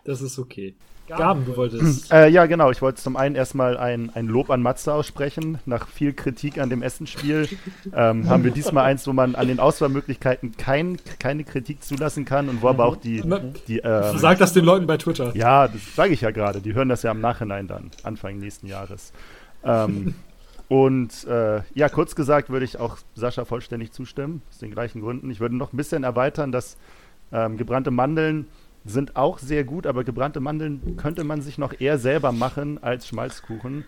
Das 0.04 0.22
ist 0.22 0.38
okay. 0.38 0.74
Gaben, 1.16 1.44
du 1.44 1.56
wolltest. 1.56 2.12
Äh, 2.12 2.28
ja, 2.28 2.46
genau. 2.46 2.70
Ich 2.70 2.82
wollte 2.82 3.00
zum 3.00 3.16
einen 3.16 3.34
erstmal 3.34 3.76
ein, 3.76 4.10
ein 4.14 4.26
Lob 4.26 4.50
an 4.50 4.62
Matze 4.62 4.92
aussprechen. 4.92 5.58
Nach 5.66 5.88
viel 5.88 6.12
Kritik 6.12 6.58
an 6.58 6.70
dem 6.70 6.82
Essensspiel 6.82 7.48
ähm, 7.94 8.28
haben 8.28 8.44
wir 8.44 8.50
diesmal 8.50 8.84
eins, 8.84 9.06
wo 9.06 9.12
man 9.12 9.34
an 9.34 9.48
den 9.48 9.60
Auswahlmöglichkeiten 9.60 10.56
kein, 10.56 10.98
keine 11.18 11.44
Kritik 11.44 11.82
zulassen 11.82 12.24
kann 12.24 12.48
und 12.48 12.62
wo 12.62 12.68
aber 12.68 12.84
auch 12.84 12.96
die. 12.96 13.22
die 13.68 13.78
ähm, 13.78 14.18
Sag 14.18 14.38
das 14.38 14.52
den 14.52 14.64
Leuten 14.64 14.86
bei 14.86 14.96
Twitter. 14.96 15.34
ja, 15.36 15.68
das 15.68 15.94
sage 15.94 16.12
ich 16.12 16.20
ja 16.20 16.30
gerade. 16.30 16.60
Die 16.60 16.74
hören 16.74 16.88
das 16.88 17.02
ja 17.02 17.10
im 17.10 17.20
Nachhinein 17.20 17.66
dann, 17.66 17.90
Anfang 18.02 18.38
nächsten 18.38 18.66
Jahres. 18.66 19.12
Ähm, 19.64 20.14
und 20.70 21.26
äh, 21.26 21.62
ja, 21.74 21.88
kurz 21.88 22.14
gesagt 22.14 22.48
würde 22.48 22.64
ich 22.64 22.78
auch 22.78 22.96
Sascha 23.16 23.44
vollständig 23.44 23.90
zustimmen, 23.90 24.40
aus 24.48 24.58
den 24.58 24.70
gleichen 24.70 25.00
Gründen. 25.00 25.28
Ich 25.28 25.40
würde 25.40 25.56
noch 25.56 25.72
ein 25.72 25.76
bisschen 25.76 26.04
erweitern, 26.04 26.52
dass 26.52 26.76
ähm, 27.32 27.56
gebrannte 27.56 27.90
Mandeln 27.90 28.46
sind 28.84 29.16
auch 29.16 29.38
sehr 29.40 29.64
gut, 29.64 29.84
aber 29.84 30.04
gebrannte 30.04 30.38
Mandeln 30.38 30.96
könnte 30.96 31.24
man 31.24 31.42
sich 31.42 31.58
noch 31.58 31.78
eher 31.80 31.98
selber 31.98 32.30
machen 32.30 32.80
als 32.82 33.08
Schmalzkuchen. 33.08 33.84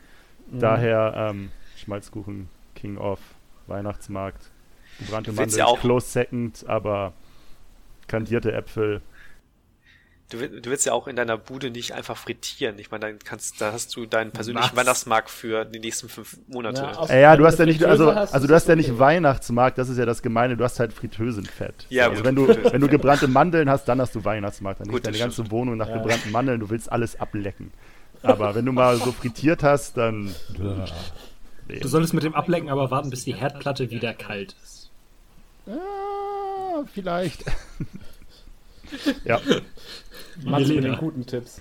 Daher 0.50 1.30
ähm, 1.30 1.50
Schmalzkuchen 1.76 2.48
King 2.74 2.98
of 2.98 3.20
Weihnachtsmarkt. 3.68 4.50
Gebrannte 4.98 5.32
Mandeln 5.32 5.56
ja 5.58 5.66
auch- 5.66 5.78
close 5.80 6.06
second, 6.08 6.64
aber 6.68 7.12
kandierte 8.08 8.52
Äpfel. 8.52 9.02
Du, 10.32 10.38
du 10.48 10.70
willst 10.70 10.86
ja 10.86 10.92
auch 10.94 11.08
in 11.08 11.16
deiner 11.16 11.36
Bude 11.36 11.70
nicht 11.70 11.92
einfach 11.92 12.16
frittieren. 12.16 12.78
Ich 12.78 12.90
meine, 12.90 13.06
dann 13.06 13.18
kannst, 13.18 13.60
da 13.60 13.70
hast 13.72 13.94
du 13.94 14.06
deinen 14.06 14.30
persönlichen 14.30 14.70
Was? 14.70 14.76
Weihnachtsmarkt 14.76 15.28
für 15.30 15.66
die 15.66 15.78
nächsten 15.78 16.08
fünf 16.08 16.38
Monate. 16.48 16.80
Ja, 16.82 17.04
Äh, 17.06 17.20
ja, 17.20 17.36
du 17.36 17.44
hast 17.44 17.58
ja 17.58 17.66
nicht, 17.66 17.84
also, 17.84 18.14
hast, 18.14 18.32
also 18.32 18.44
ist 18.46 18.50
du 18.50 18.54
hast 18.54 18.68
ja 18.68 18.76
nicht. 18.76 18.98
Weihnachtsmarkt, 18.98 19.76
das 19.76 19.90
ist 19.90 19.98
ja 19.98 20.06
das 20.06 20.22
Gemeine, 20.22 20.56
du 20.56 20.64
hast 20.64 20.80
halt 20.80 20.92
Fritteusenfett. 20.94 21.86
Ja, 21.90 22.04
also 22.08 22.16
gut, 22.16 22.24
wenn 22.24 22.34
du, 22.34 22.48
wenn 22.48 22.80
du 22.80 22.86
ja. 22.86 22.90
gebrannte 22.92 23.28
Mandeln 23.28 23.68
hast, 23.68 23.86
dann 23.88 24.00
hast 24.00 24.14
du 24.14 24.24
Weihnachtsmarkt. 24.24 24.80
Dann 24.80 24.88
riecht 24.90 25.06
deine 25.06 25.18
ganze 25.18 25.34
stimmt. 25.34 25.50
Wohnung 25.50 25.76
nach 25.76 25.88
Ja. 25.88 25.98
gebrannten 25.98 26.30
Mandeln, 26.32 26.60
du 26.60 26.70
willst 26.70 26.90
alles 26.90 27.20
ablecken. 27.20 27.70
Aber 28.22 28.54
wenn 28.54 28.64
du 28.64 28.72
mal 28.72 28.96
so 28.96 29.12
frittiert 29.12 29.62
hast, 29.62 29.96
dann. 29.96 30.34
Du 30.56 31.88
solltest 31.88 32.14
mit 32.14 32.22
dem 32.22 32.34
Ablecken 32.34 32.68
aber 32.70 32.90
warten, 32.90 33.10
bis 33.10 33.24
die 33.24 33.34
Herdplatte 33.34 33.90
wieder 33.90 34.14
kalt 34.14 34.56
ist. 34.62 34.90
Ah, 35.66 36.84
vielleicht. 36.92 37.44
Ja. 39.24 39.40
Mats 40.44 40.68
mit 40.68 40.68
Milena. 40.68 40.88
den 40.88 40.96
guten 40.98 41.26
Tipps. 41.26 41.60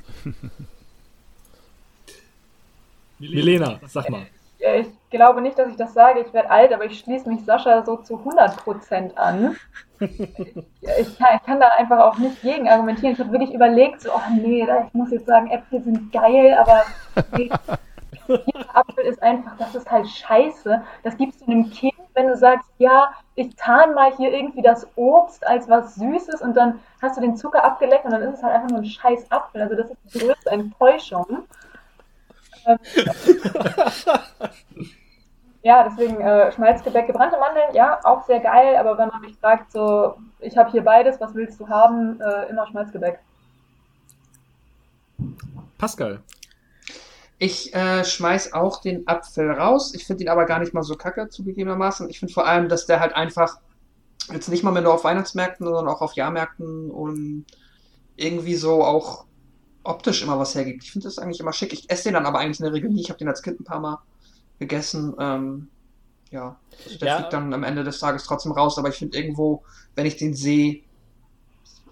Milena, 3.20 3.80
sag 3.88 4.10
mal. 4.10 4.26
ich 4.60 4.88
glaube 5.10 5.42
nicht, 5.42 5.60
dass 5.60 5.70
ich 5.70 5.76
das 5.76 5.94
sage, 5.94 6.22
ich 6.22 6.34
werde 6.34 6.50
alt, 6.50 6.74
aber 6.74 6.86
ich 6.86 7.00
schließe 7.00 7.30
mich 7.30 7.44
Sascha 7.46 7.84
so 7.86 7.98
zu 7.98 8.16
100% 8.16 9.16
an. 9.16 9.56
ich, 10.00 11.18
kann, 11.18 11.36
ich 11.36 11.44
kann 11.46 11.60
da 11.60 11.68
einfach 11.78 12.00
auch 12.00 12.18
nicht 12.18 12.42
gegen 12.42 12.68
argumentieren. 12.68 13.14
Ich 13.14 13.20
habe 13.20 13.32
wirklich 13.32 13.54
überlegt, 13.54 14.02
so, 14.02 14.12
oh 14.12 14.22
nee, 14.36 14.68
ich 14.88 14.94
muss 14.94 15.12
jetzt 15.12 15.28
sagen, 15.28 15.52
Äpfel 15.52 15.84
sind 15.84 16.12
geil, 16.12 16.58
aber 16.60 16.84
nee, 17.38 17.52
Apfel 18.74 19.06
ist 19.06 19.22
einfach, 19.22 19.58
das 19.58 19.76
ist 19.76 19.90
halt 19.92 20.08
scheiße. 20.08 20.82
Das 21.04 21.18
gibst 21.18 21.42
du 21.42 21.46
einem 21.46 21.70
Kind, 21.70 21.94
wenn 22.14 22.28
du 22.28 22.36
sagst, 22.36 22.70
ja, 22.78 23.14
ich 23.36 23.56
tarn 23.56 23.94
mal 23.94 24.16
hier 24.16 24.32
irgendwie 24.32 24.62
das 24.62 24.88
Obst 24.96 25.46
als 25.48 25.70
was 25.70 25.96
Süßes 25.96 26.42
und 26.42 26.56
dann 26.56 26.80
hast 27.02 27.18
du 27.18 27.22
den 27.22 27.38
Zucker 27.38 27.64
abgeleckt 27.64 28.06
und 28.06 28.12
dann 28.12 28.22
ist 28.22 28.36
es 28.36 28.44
halt 28.44 28.56
einfach 28.56 28.70
nur 28.70 28.80
ein 28.80 28.86
scheiß 28.86 29.32
Apfel. 29.32 29.62
Also 29.62 29.76
das 29.76 29.92
ist 29.92 29.98
die 30.14 30.20
größte 30.20 30.50
Enttäuschung. 30.50 31.44
Ähm, 32.66 32.78
ja, 35.64 35.84
deswegen 35.84 36.20
äh, 36.22 36.52
Schmalzgebäck, 36.52 37.08
gebrannte 37.08 37.40
Mandeln, 37.40 37.74
ja, 37.74 38.00
auch 38.04 38.24
sehr 38.26 38.40
geil, 38.40 38.76
aber 38.76 38.98
wenn 38.98 39.10
man 39.10 39.22
mich 39.22 39.38
fragt, 39.38 39.72
so, 39.72 40.16
ich 40.40 40.58
habe 40.58 40.72
hier 40.72 40.84
beides, 40.84 41.20
was 41.20 41.34
willst 41.34 41.60
du 41.60 41.68
haben, 41.68 42.20
äh, 42.22 42.50
immer 42.50 42.68
Schmalzgebäck. 42.68 43.20
Pascal. 45.78 46.20
Ich 47.44 47.74
äh, 47.74 48.06
schmeiß 48.06 48.54
auch 48.54 48.82
den 48.82 49.08
Apfel 49.08 49.50
raus. 49.52 49.94
Ich 49.96 50.06
finde 50.06 50.24
ihn 50.24 50.30
aber 50.30 50.46
gar 50.46 50.60
nicht 50.60 50.76
mal 50.76 50.84
so 50.84 50.96
kacke, 50.96 51.28
zugegebenermaßen. 51.30 52.08
Ich 52.10 52.20
finde 52.20 52.34
vor 52.34 52.46
allem, 52.46 52.70
dass 52.70 52.86
der 52.86 53.00
halt 53.00 53.16
einfach 53.16 53.56
jetzt 54.32 54.50
nicht 54.50 54.64
mal 54.64 54.72
mehr 54.72 54.84
nur 54.84 54.94
auf 54.94 55.04
Weihnachtsmärkten, 55.04 55.66
sondern 55.66 55.88
auch 55.90 56.02
auf 56.02 56.14
Jahrmärkten 56.16 56.92
und 56.92 57.46
irgendwie 58.16 58.56
so 58.56 58.84
auch 58.84 59.26
optisch 59.84 60.24
immer 60.24 60.40
was 60.40 60.56
hergibt. 60.56 60.84
Ich 60.84 60.92
finde 60.92 61.08
das 61.08 61.20
eigentlich 61.20 61.40
immer 61.42 61.54
schick. 61.54 61.74
Ich 61.74 61.90
esse 61.90 62.06
den 62.06 62.14
dann 62.16 62.26
aber 62.28 62.40
eigentlich 62.40 62.60
in 62.60 62.66
der 62.66 62.74
Regel 62.74 62.92
nie. 62.92 63.02
Ich 63.02 63.10
habe 63.10 63.20
den 63.20 63.30
als 63.30 63.44
Kind 63.44 63.60
ein 63.60 63.66
paar 63.66 63.82
Mal 63.82 64.00
gegessen. 64.60 65.16
Ähm, 65.20 65.70
ja, 66.32 66.60
also 66.86 66.98
der 67.00 67.10
Ja. 67.10 67.16
fliegt 67.18 67.34
dann 67.34 67.54
am 67.54 67.64
Ende 67.64 67.84
des 67.84 68.00
Tages 68.00 68.24
trotzdem 68.26 68.54
raus, 68.54 68.78
aber 68.78 68.90
ich 68.90 68.96
finde 68.96 69.18
irgendwo, 69.18 69.64
wenn 69.96 70.06
ich 70.06 70.18
den 70.18 70.36
sehe, 70.36 70.84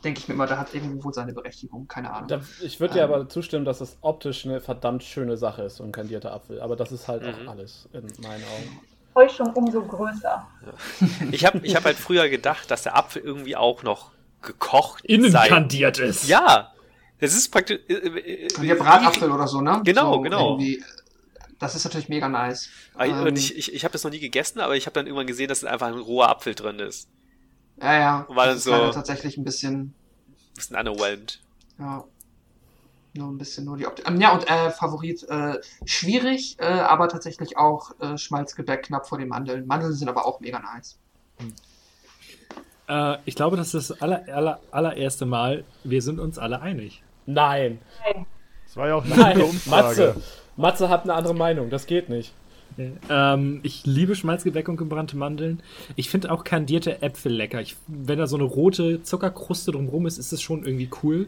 denke 0.04 0.20
ich 0.20 0.28
mir 0.28 0.34
immer, 0.36 0.48
der 0.48 0.60
hat 0.60 0.74
irgendwo 0.74 1.04
wohl 1.06 1.14
seine 1.14 1.34
Berechtigung. 1.34 1.88
Keine 1.88 2.12
Ahnung. 2.14 2.28
Da, 2.28 2.42
ich 2.62 2.80
würde 2.80 2.96
dir 2.96 3.04
Ähm. 3.04 3.12
aber 3.12 3.30
zustimmen, 3.30 3.66
dass 3.66 3.82
es 3.82 3.98
optisch 4.02 4.46
eine 4.46 4.62
verdammt 4.62 5.04
schöne 5.04 5.38
Sache 5.38 5.64
ist, 5.64 5.78
so 5.78 5.84
ein 5.84 5.92
kandierter 5.92 6.32
Apfel. 6.34 6.62
Aber 6.62 6.76
das 6.76 6.92
ist 6.92 7.08
halt 7.08 7.24
Mhm. 7.24 7.48
auch 7.48 7.52
alles 7.52 7.88
in 7.94 8.02
meinen 8.24 8.44
Augen. 8.44 8.82
Enttäuschung 9.16 9.54
umso 9.54 9.82
größer. 9.84 10.48
Ich 11.32 11.46
habe 11.46 11.60
ich 11.64 11.76
hab 11.76 11.84
halt 11.84 11.98
früher 11.98 12.30
gedacht, 12.30 12.70
dass 12.72 12.84
der 12.84 12.96
Apfel 12.96 13.22
irgendwie 13.22 13.56
auch 13.56 13.84
noch 13.84 14.12
gekocht 14.42 15.04
Innen 15.06 15.32
sei. 15.32 15.48
kandiert 15.50 16.00
ist. 16.00 16.28
Ja, 16.30 16.72
das 17.20 17.34
ist 17.34 17.50
praktisch. 17.52 17.80
Äh, 17.90 17.94
äh, 17.94 18.48
Und 18.58 18.68
der 18.68 18.76
Bratapfel 18.76 19.30
oder 19.32 19.48
so, 19.48 19.60
ne? 19.62 19.82
Genau, 19.84 20.14
so 20.14 20.22
genau. 20.22 20.52
irgendwie, 20.52 20.82
Das 21.60 21.76
ist 21.76 21.84
natürlich 21.84 22.08
mega 22.08 22.30
nice. 22.30 22.70
Ähm, 22.98 23.24
Und 23.24 23.38
ich, 23.38 23.58
ich, 23.58 23.74
ich 23.74 23.84
habe 23.84 23.92
das 23.92 24.06
noch 24.06 24.12
nie 24.12 24.20
gegessen, 24.20 24.62
aber 24.62 24.78
ich 24.78 24.86
habe 24.86 24.94
dann 24.94 25.08
irgendwann 25.08 25.28
gesehen, 25.28 25.50
dass 25.50 25.66
einfach 25.66 25.88
ein 25.88 25.96
roher 25.96 26.30
Apfel 26.30 26.56
drin 26.56 26.80
ist. 26.80 27.10
Ja, 27.82 27.94
ja. 28.00 28.26
war 28.30 28.46
dann 28.48 28.60
so- 28.60 28.72
leider 28.72 28.92
tatsächlich 28.92 29.38
ein 29.38 29.44
bisschen, 29.44 29.94
Bisschen 30.56 30.76
underwhelmed. 30.78 31.39
ja, 31.80 32.04
nur 33.13 33.28
ein 33.30 33.38
bisschen 33.38 33.65
nur 33.65 33.78
die 33.78 33.88
Optik. 33.88 34.08
Ähm, 34.08 34.20
ja, 34.22 34.32
und 34.34 34.50
äh, 34.50 34.70
Favorit, 34.72 35.24
äh, 35.30 35.60
schwierig, 35.86 36.58
äh, 36.60 36.65
aber 36.65 37.08
tatsächlich 37.08 37.58
auch 37.58 37.92
äh, 38.00 38.18
Schmalzgebäck 38.18 38.84
knapp 38.84 39.08
vor 39.08 39.18
den 39.18 39.28
Mandeln. 39.30 39.65
Mandeln 39.68 39.94
sind 39.94 40.10
aber 40.10 40.26
auch 40.26 40.39
mega 40.42 40.60
nice. 40.60 40.98
Äh, 42.88 43.18
ich 43.26 43.36
glaube, 43.36 43.58
das 43.58 43.74
ist 43.74 43.89
das 43.89 44.02
aller, 44.02 44.24
aller, 44.34 44.60
allererste 44.72 45.26
Mal, 45.26 45.63
wir 45.84 46.02
sind 46.02 46.20
uns 46.20 46.38
alle 46.38 46.62
einig. 46.62 47.04
Nein, 47.26 47.80
Das 48.65 48.76
war 48.78 48.88
ja 48.88 48.96
auch 48.96 49.06
eine 49.06 49.15
nein, 49.15 49.42
Umfrage. 49.42 49.88
Matze. 50.15 50.22
Matze 50.58 50.89
hat 50.89 51.04
eine 51.04 51.13
andere 51.13 51.36
Meinung, 51.36 51.70
das 51.70 51.86
geht 51.86 52.10
nicht. 52.10 52.34
Ähm, 53.10 53.60
ich 53.63 53.86
liebe 53.86 54.15
Schmalzgebäck 54.15 54.68
und 54.70 54.78
gebrannte 54.78 55.18
Mandeln. 55.18 55.62
Ich 55.96 56.10
finde 56.10 56.32
auch 56.32 56.44
kandierte 56.44 57.02
Äpfel 57.02 57.32
lecker. 57.32 57.62
Ich, 57.62 57.76
wenn 57.88 58.20
da 58.20 58.28
so 58.28 58.36
eine 58.36 58.46
rote 58.46 59.04
Zuckerkruste 59.04 59.72
drumherum 59.72 60.06
ist, 60.06 60.18
ist 60.18 60.32
das 60.32 60.42
schon 60.42 60.63
irgendwie 60.63 60.89
cool. 61.04 61.28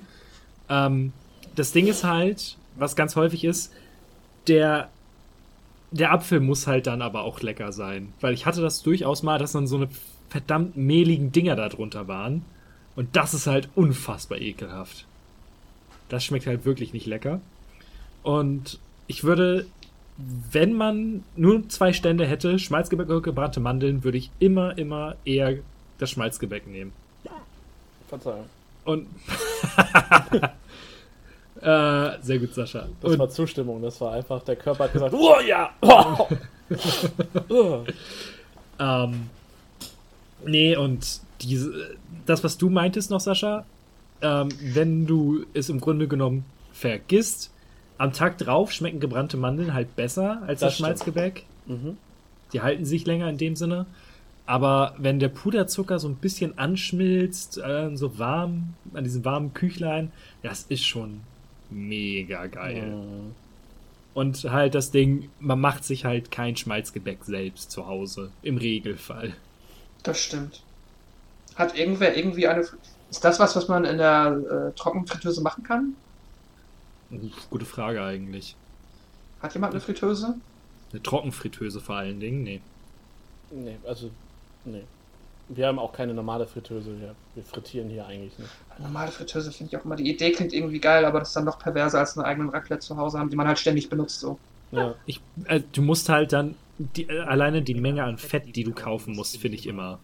Ähm, 0.69 1.13
das 1.55 1.71
Ding 1.71 1.87
ist 1.87 2.03
halt, 2.03 2.57
was 2.75 2.95
ganz 2.95 3.15
häufig 3.15 3.43
ist, 3.43 3.73
der, 4.47 4.89
der 5.91 6.11
Apfel 6.11 6.39
muss 6.39 6.67
halt 6.67 6.87
dann 6.87 7.01
aber 7.01 7.23
auch 7.23 7.41
lecker 7.41 7.71
sein. 7.71 8.13
Weil 8.21 8.33
ich 8.33 8.45
hatte 8.45 8.61
das 8.61 8.81
durchaus 8.83 9.23
mal, 9.23 9.37
dass 9.37 9.51
dann 9.51 9.67
so 9.67 9.77
eine 9.77 9.89
verdammt 10.29 10.77
mehligen 10.77 11.31
Dinger 11.31 11.55
da 11.55 11.69
drunter 11.69 12.07
waren. 12.07 12.43
Und 12.95 13.15
das 13.15 13.33
ist 13.33 13.47
halt 13.47 13.69
unfassbar 13.75 14.39
ekelhaft. 14.39 15.05
Das 16.09 16.23
schmeckt 16.23 16.47
halt 16.47 16.65
wirklich 16.65 16.93
nicht 16.93 17.05
lecker. 17.05 17.41
Und 18.23 18.79
ich 19.07 19.23
würde 19.23 19.65
wenn 20.51 20.73
man 20.73 21.23
nur 21.35 21.67
zwei 21.69 21.93
Stände 21.93 22.25
hätte, 22.25 22.59
Schmalzgebäck 22.59 23.09
und 23.09 23.23
gebrannte 23.23 23.59
Mandeln, 23.59 24.03
würde 24.03 24.17
ich 24.17 24.29
immer, 24.39 24.77
immer 24.77 25.15
eher 25.25 25.57
das 25.97 26.11
Schmalzgebäck 26.11 26.67
nehmen. 26.67 26.93
Verzeihung. 28.11 28.45
Und. 28.83 29.07
äh, 31.61 32.21
sehr 32.21 32.39
gut, 32.39 32.53
Sascha. 32.53 32.89
Das 33.01 33.11
Und, 33.11 33.19
war 33.19 33.29
Zustimmung, 33.29 33.81
das 33.81 34.01
war 34.01 34.11
einfach, 34.13 34.43
der 34.43 34.57
Körper 34.57 34.83
hat 34.85 34.93
gesagt, 34.93 35.13
oh 35.17 35.39
ja! 35.45 35.71
Oh. 35.83 36.27
Oh. 37.49 37.83
ähm, 38.79 39.29
nee, 40.45 40.73
und 40.77 41.19
diese, 41.41 41.97
das, 42.25 42.45
was 42.45 42.57
du 42.57 42.69
meintest 42.69 43.11
noch, 43.11 43.19
Sascha, 43.19 43.65
ähm, 44.21 44.47
wenn 44.61 45.05
du 45.05 45.45
es 45.53 45.67
im 45.67 45.81
Grunde 45.81 46.07
genommen 46.07 46.45
vergisst, 46.71 47.51
am 48.01 48.13
Tag 48.13 48.39
drauf 48.39 48.71
schmecken 48.71 48.99
gebrannte 48.99 49.37
Mandeln 49.37 49.75
halt 49.75 49.95
besser 49.95 50.41
als 50.47 50.59
das, 50.59 50.71
Das. 50.71 50.77
Schmalzgebäck. 50.77 51.43
Mhm. 51.67 51.97
Die 52.51 52.61
halten 52.61 52.83
sich 52.83 53.05
länger 53.05 53.29
in 53.29 53.37
dem 53.37 53.55
Sinne. 53.55 53.85
Aber 54.47 54.95
wenn 54.97 55.19
der 55.19 55.29
Puderzucker 55.29 55.99
so 55.99 56.07
ein 56.07 56.15
bisschen 56.15 56.57
anschmilzt, 56.57 57.59
äh, 57.59 57.95
so 57.95 58.17
warm, 58.17 58.73
an 58.95 59.03
diesem 59.03 59.23
warmen 59.23 59.53
Küchlein, 59.53 60.11
das 60.41 60.63
ist 60.63 60.83
schon 60.83 61.21
mega 61.69 62.47
geil. 62.47 62.87
Mhm. 62.87 63.35
Und 64.15 64.43
halt 64.45 64.73
das 64.73 64.89
Ding, 64.89 65.29
man 65.39 65.59
macht 65.59 65.85
sich 65.85 66.03
halt 66.03 66.31
kein 66.31 66.57
Schmalzgebäck 66.57 67.23
selbst 67.23 67.69
zu 67.69 67.85
Hause. 67.85 68.31
Im 68.41 68.57
Regelfall. 68.57 69.35
Das 70.01 70.19
stimmt. 70.19 70.63
Hat 71.53 71.77
irgendwer 71.77 72.17
irgendwie 72.17 72.47
eine. 72.47 72.61
Ist 73.11 73.23
das 73.23 73.39
was, 73.39 73.55
was 73.55 73.67
man 73.67 73.85
in 73.85 73.99
der 73.99 74.71
äh, 74.73 74.75
Trockenfritteuse 74.75 75.41
machen 75.41 75.63
kann? 75.63 75.95
Gute 77.49 77.65
Frage 77.65 78.03
eigentlich. 78.03 78.55
Hat 79.41 79.53
jemand 79.53 79.73
eine 79.73 79.81
Fritteuse? 79.81 80.35
Eine 80.91 81.03
Trockenfritteuse 81.03 81.81
vor 81.81 81.95
allen 81.95 82.19
Dingen, 82.19 82.43
nee. 82.43 82.61
Nee, 83.51 83.77
also, 83.85 84.11
nee. 84.65 84.83
Wir 85.49 85.67
haben 85.67 85.79
auch 85.79 85.91
keine 85.91 86.13
normale 86.13 86.47
Fritteuse 86.47 86.95
hier. 86.97 87.15
Wir 87.35 87.43
frittieren 87.43 87.89
hier 87.89 88.05
eigentlich 88.05 88.37
nicht. 88.39 88.51
Eine 88.75 88.87
normale 88.87 89.11
Fritteuse 89.11 89.51
finde 89.51 89.71
ich 89.73 89.77
auch 89.79 89.83
immer. 89.83 89.97
Die 89.97 90.09
Idee 90.09 90.31
klingt 90.31 90.53
irgendwie 90.53 90.79
geil, 90.79 91.03
aber 91.03 91.19
das 91.19 91.29
ist 91.29 91.35
dann 91.35 91.43
noch 91.43 91.59
perverser 91.59 91.99
als 91.99 92.17
einen 92.17 92.25
eigenen 92.25 92.49
Raclette 92.49 92.81
zu 92.81 92.95
Hause 92.95 93.19
haben, 93.19 93.29
die 93.29 93.35
man 93.35 93.47
halt 93.47 93.59
ständig 93.59 93.89
benutzt. 93.89 94.21
So. 94.21 94.39
Ja. 94.71 94.95
Ich, 95.05 95.19
äh, 95.45 95.61
du 95.73 95.81
musst 95.81 96.07
halt 96.07 96.31
dann, 96.31 96.55
die, 96.77 97.03
äh, 97.03 97.19
alleine 97.19 97.61
die 97.61 97.75
Menge 97.75 98.03
an 98.03 98.17
Fett, 98.17 98.55
die 98.55 98.63
du 98.63 98.71
kaufen 98.71 99.15
musst, 99.15 99.37
finde 99.37 99.57
ich 99.57 99.67
immer. 99.67 99.99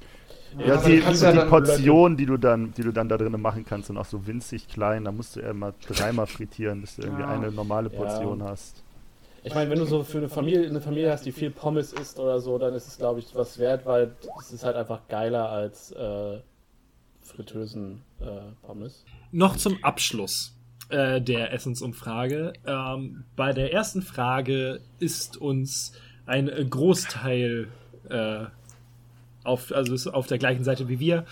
Ja, 0.66 0.76
aber 0.76 0.86
die, 0.90 0.96
die, 1.00 1.02
ja 1.02 1.32
die 1.32 1.38
dann- 1.38 1.50
Portion, 1.50 2.18
die 2.18 2.26
du 2.26 2.38
dann, 2.38 2.74
die 2.74 2.82
du 2.84 2.92
dann 2.92 3.10
da 3.10 3.18
drinnen 3.18 3.42
machen 3.42 3.66
kannst, 3.66 3.88
sind 3.88 3.98
auch 3.98 4.06
so 4.06 4.26
winzig 4.28 4.68
klein. 4.68 5.06
Da 5.06 5.12
musst 5.12 5.36
du 5.36 5.42
ja 5.42 5.52
immer 5.52 5.74
dreimal 5.88 6.28
frittieren, 6.28 6.82
bis 6.82 6.96
du 6.96 7.04
irgendwie 7.04 7.22
Ja. 7.24 7.30
eine 7.30 7.52
normale 7.52 7.90
Ja. 7.92 7.96
Portion 7.98 8.44
hast. 8.44 8.84
Ich 9.44 9.54
meine, 9.54 9.70
wenn 9.70 9.80
du 9.80 9.86
so 9.86 10.04
für 10.04 10.18
eine 10.18 10.30
Familie, 10.30 10.68
eine 10.68 10.82
Familie 10.82 11.12
hast, 11.12 11.26
die 11.26 11.32
viel 11.32 11.52
Pommes 11.52 11.94
isst 11.94 12.20
oder 12.20 12.40
so, 12.42 12.58
dann 12.58 12.74
ist 12.74 12.88
es, 12.88 12.98
glaube 12.98 13.20
ich, 13.20 13.34
was 13.36 13.58
wert, 13.60 13.86
weil 13.86 14.12
es 14.40 14.52
ist 14.52 14.64
halt 14.66 14.76
einfach 14.76 15.08
geiler 15.08 15.50
als 15.50 15.92
äh, 15.92 16.40
Fritteusen 17.22 18.02
äh, 18.20 18.26
Pommes. 18.66 19.06
Noch 19.32 19.56
zum 19.58 19.82
Abschluss 19.84 20.56
äh, 20.90 21.22
der 21.22 21.54
Essensumfrage. 21.54 22.54
Ähm, 22.66 23.24
bei 23.36 23.54
der 23.54 23.74
ersten 23.74 24.02
Frage 24.02 24.80
ist 25.00 25.38
uns 25.38 25.94
ein 26.26 26.50
Großteil 26.70 27.68
äh, 28.10 28.46
auf, 29.48 29.72
also 29.72 29.94
ist 29.94 30.08
auf 30.08 30.28
der 30.28 30.38
gleichen 30.38 30.64
Seite 30.64 30.90
wie 30.90 31.00
wir. 31.00 31.26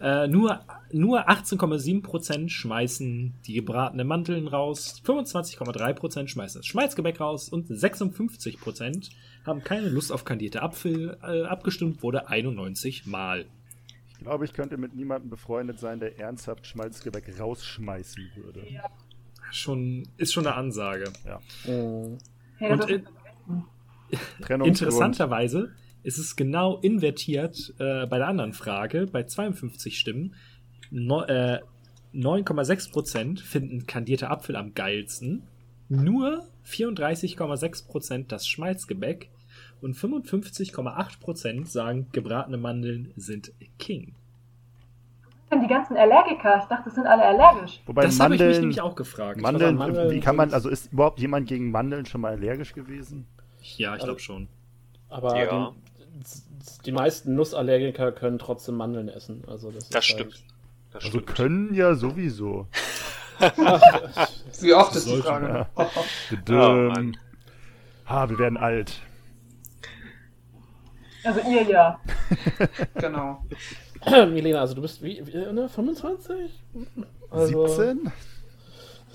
Äh, 0.00 0.26
nur 0.26 0.60
nur 0.90 1.28
18,7% 1.28 2.48
schmeißen 2.48 3.34
die 3.46 3.54
gebratene 3.54 4.04
Mandeln 4.04 4.48
raus, 4.48 5.00
25,3% 5.06 6.28
schmeißen 6.28 6.60
das 6.60 6.66
Schmalzgebäck 6.66 7.20
raus 7.20 7.48
und 7.48 7.70
56% 7.70 9.10
haben 9.46 9.62
keine 9.62 9.88
Lust 9.88 10.12
auf 10.12 10.24
kandierte 10.24 10.62
Apfel. 10.62 11.16
Äh, 11.22 11.44
abgestimmt 11.44 12.02
wurde 12.02 12.28
91 12.28 13.06
Mal. 13.06 13.46
Ich 14.10 14.24
glaube, 14.24 14.44
ich 14.44 14.52
könnte 14.52 14.76
mit 14.76 14.94
niemandem 14.94 15.30
befreundet 15.30 15.78
sein, 15.78 16.00
der 16.00 16.18
ernsthaft 16.18 16.66
Schmalzgebäck 16.66 17.38
rausschmeißen 17.40 18.30
würde. 18.36 18.66
Schon, 19.50 20.08
ist 20.16 20.32
schon 20.32 20.46
eine 20.46 20.56
Ansage. 20.56 21.12
Hey, 22.56 22.76
das 22.76 22.80
Und 22.80 22.90
in, 22.90 23.06
Trennungsgrund. 24.42 24.66
Interessanterweise 24.66 25.72
ist 26.02 26.18
es 26.18 26.36
genau 26.36 26.78
invertiert 26.78 27.74
äh, 27.78 28.06
bei 28.06 28.18
der 28.18 28.28
anderen 28.28 28.52
Frage. 28.52 29.06
Bei 29.06 29.24
52 29.24 29.98
Stimmen 29.98 30.34
no, 30.90 31.22
äh, 31.24 31.60
9,6% 32.14 33.40
finden 33.42 33.86
kandierte 33.86 34.30
Apfel 34.30 34.56
am 34.56 34.74
geilsten. 34.74 35.42
Nur 35.88 36.44
34,6% 36.66 38.26
das 38.28 38.46
Schmalzgebäck 38.46 39.28
und 39.80 39.96
55,8% 39.96 41.66
sagen, 41.66 42.06
gebratene 42.12 42.56
Mandeln 42.56 43.12
sind 43.16 43.52
King. 43.78 44.14
Denn 45.50 45.60
die 45.60 45.66
ganzen 45.66 45.96
Allergiker, 45.98 46.60
ich 46.62 46.64
dachte, 46.64 46.84
das 46.86 46.94
sind 46.94 47.06
alle 47.06 47.24
allergisch. 47.24 47.80
Wobei 47.84 48.02
das 48.02 48.18
habe 48.20 48.34
ich 48.34 48.40
mich 48.40 48.46
Mandeln, 48.46 48.60
nämlich 48.62 48.80
auch 48.80 48.94
gefragt. 48.94 49.40
Mandeln, 49.40 49.78
Also 49.78 49.92
Mandeln 49.92 50.10
wie 50.10 50.20
kann 50.20 50.36
man, 50.36 50.54
also 50.54 50.70
ist 50.70 50.92
überhaupt 50.92 51.20
jemand 51.20 51.46
gegen 51.46 51.70
Mandeln 51.70 52.06
schon 52.06 52.22
mal 52.22 52.32
allergisch 52.32 52.72
gewesen? 52.72 53.26
Ja, 53.76 53.94
ich 53.96 54.02
glaube 54.02 54.20
schon. 54.20 54.48
Aber 55.10 55.36
Ja. 55.36 55.70
die, 55.74 55.91
die 56.84 56.92
meisten 56.92 57.34
Nussallergiker 57.34 58.12
können 58.12 58.38
trotzdem 58.38 58.76
Mandeln 58.76 59.08
essen. 59.08 59.44
Also 59.48 59.70
das, 59.70 59.88
Das 59.88 60.04
ist 60.04 60.10
stimmt. 60.10 60.32
Halt, 60.34 60.44
Das 60.92 61.04
Also 61.04 61.18
stimmt. 61.20 61.34
können 61.36 61.74
ja 61.74 61.94
sowieso. 61.94 62.66
Wie 64.60 64.72
oft 64.74 64.94
ist 64.94 65.08
die 65.08 65.16
Frage? 65.22 65.66
Düm. 66.46 66.86
Mann. 66.88 67.16
ha, 68.06 68.28
wir 68.30 68.38
werden 68.38 68.56
alt. 68.58 69.00
Also 71.24 71.40
ihr 71.48 71.62
ja. 71.62 72.00
Genau. 72.94 73.44
Milena, 74.30 74.60
also 74.60 74.74
du 74.74 74.82
bist 74.82 75.02
wie, 75.02 75.24
wie 75.26 75.36
ne, 75.52 75.68
25? 75.68 76.50
Also, 77.30 77.66
17? 77.68 78.12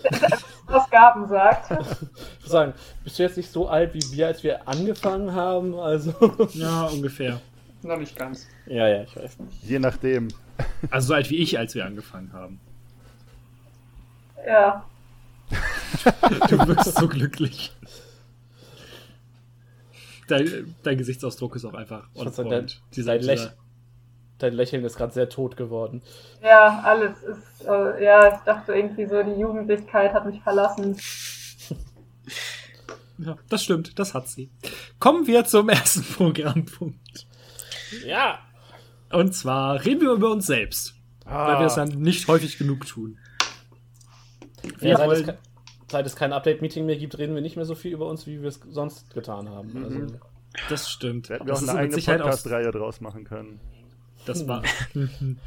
Was 0.68 0.90
Gaben 0.90 1.28
sagt. 1.28 1.72
Ich 1.72 1.78
würde 1.78 2.00
sagen, 2.46 2.74
bist 3.04 3.18
du 3.20 3.24
jetzt 3.24 3.38
nicht 3.38 3.52
so 3.52 3.68
alt 3.70 3.94
wie 3.94 4.02
wir, 4.16 4.28
als 4.28 4.44
wir 4.44 4.68
angefangen 4.68 5.34
haben? 5.34 5.76
Also. 5.80 6.14
Ja, 6.54 6.86
ungefähr. 6.88 7.40
Noch 7.84 7.98
nicht 7.98 8.16
ganz. 8.16 8.48
ja, 8.66 8.88
ja, 8.88 9.04
ich 9.04 9.16
weiß 9.16 9.40
nicht. 9.40 9.64
Je 9.64 9.80
nachdem. 9.80 10.28
Also 10.90 11.10
so 11.10 11.14
alt 11.14 11.30
wie 11.30 11.38
ich, 11.38 11.58
als 11.58 11.76
wir 11.76 11.86
angefangen 11.86 12.34
haben. 12.34 12.60
Ja. 14.46 14.86
Du 16.50 16.68
wirkst 16.68 16.96
so 16.98 17.08
glücklich. 17.08 17.72
Dein, 20.28 20.76
dein 20.84 20.98
Gesichtsausdruck 20.98 21.56
ist 21.56 21.66
auch 21.66 21.74
einfach 21.74 22.08
on 22.16 22.30
sagen, 22.32 22.50
point. 22.50 22.82
dein- 22.96 23.06
dein, 23.06 23.22
Lächeln, 23.22 23.52
dein 24.40 24.54
Lächeln 24.54 24.84
ist 24.86 24.98
gerade 24.98 25.14
sehr 25.14 25.30
tot 25.30 25.58
geworden. 25.58 26.02
Ja, 26.42 26.82
alles 26.84 27.22
ist, 27.24 27.66
äh, 27.66 28.04
ja, 28.04 28.36
ich 28.36 28.42
dachte 28.42 28.74
irgendwie 28.74 29.06
so, 29.06 29.22
die 29.24 29.40
Jugendlichkeit 29.40 30.14
hat 30.14 30.26
mich 30.26 30.42
verlassen. 30.42 30.98
ja, 33.18 33.38
das 33.50 33.64
stimmt, 33.64 33.98
das 34.00 34.14
hat 34.14 34.28
sie. 34.28 34.52
Kommen 35.00 35.28
wir 35.28 35.46
zum 35.46 35.70
ersten 35.70 36.04
Programmpunkt. 36.04 37.28
Ja! 38.06 38.40
Und 39.12 39.34
zwar 39.34 39.86
reden 39.86 40.02
wir 40.02 40.12
über 40.12 40.32
uns 40.32 40.48
selbst, 40.48 40.96
weil 41.24 41.34
wir 41.34 41.58
Ah, 41.60 41.66
es 41.66 41.76
dann 41.76 41.90
nicht 41.90 42.28
häufig 42.28 42.58
genug 42.58 42.86
tun. 42.86 43.18
Wir 44.80 44.90
ja 44.90 44.98
seit, 44.98 45.12
es, 45.12 45.28
wollen, 45.28 45.38
seit 45.90 46.06
es 46.06 46.16
kein 46.16 46.34
Update-Meeting 46.34 46.86
mehr 46.86 46.98
gibt, 46.98 47.18
reden 47.18 47.34
wir 47.34 47.42
nicht 47.42 47.56
mehr 47.56 47.66
so 47.66 47.76
viel 47.76 47.94
über 47.94 48.08
uns, 48.08 48.28
wie 48.28 48.42
wir 48.42 48.50
es 48.50 48.60
sonst 48.70 49.14
getan 49.14 49.50
haben. 49.50 49.72
Mhm. 49.72 49.84
Also, 49.84 50.20
das 50.70 50.90
stimmt. 50.90 51.30
wir 51.30 51.38
hätten 51.38 51.48
wir 51.48 51.54
auch 51.54 51.62
eine 51.62 51.74
eigene 51.74 52.02
Podcast-Reihe 52.02 52.72
draus 52.72 53.00
machen 53.00 53.24
können. 53.24 53.62
Das 54.28 54.48
war. 54.48 54.64
hm. 54.94 55.40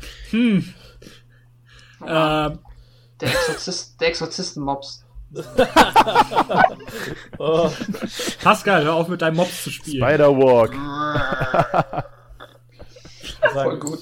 Ähm, 2.07 2.59
Der, 3.21 3.29
Exorzist, 3.29 4.01
der 4.01 4.09
Exorzisten-Mops. 4.09 5.05
oh, 7.39 7.71
Pascal, 8.43 8.85
hör 8.85 8.95
auf 8.95 9.09
mit 9.09 9.23
deinem 9.23 9.37
Mops 9.37 9.65
zu 9.65 9.71
spielen. 9.71 10.03
Spider-Walk. 10.03 10.73
sagen, 13.55 13.81
gut. 13.81 14.01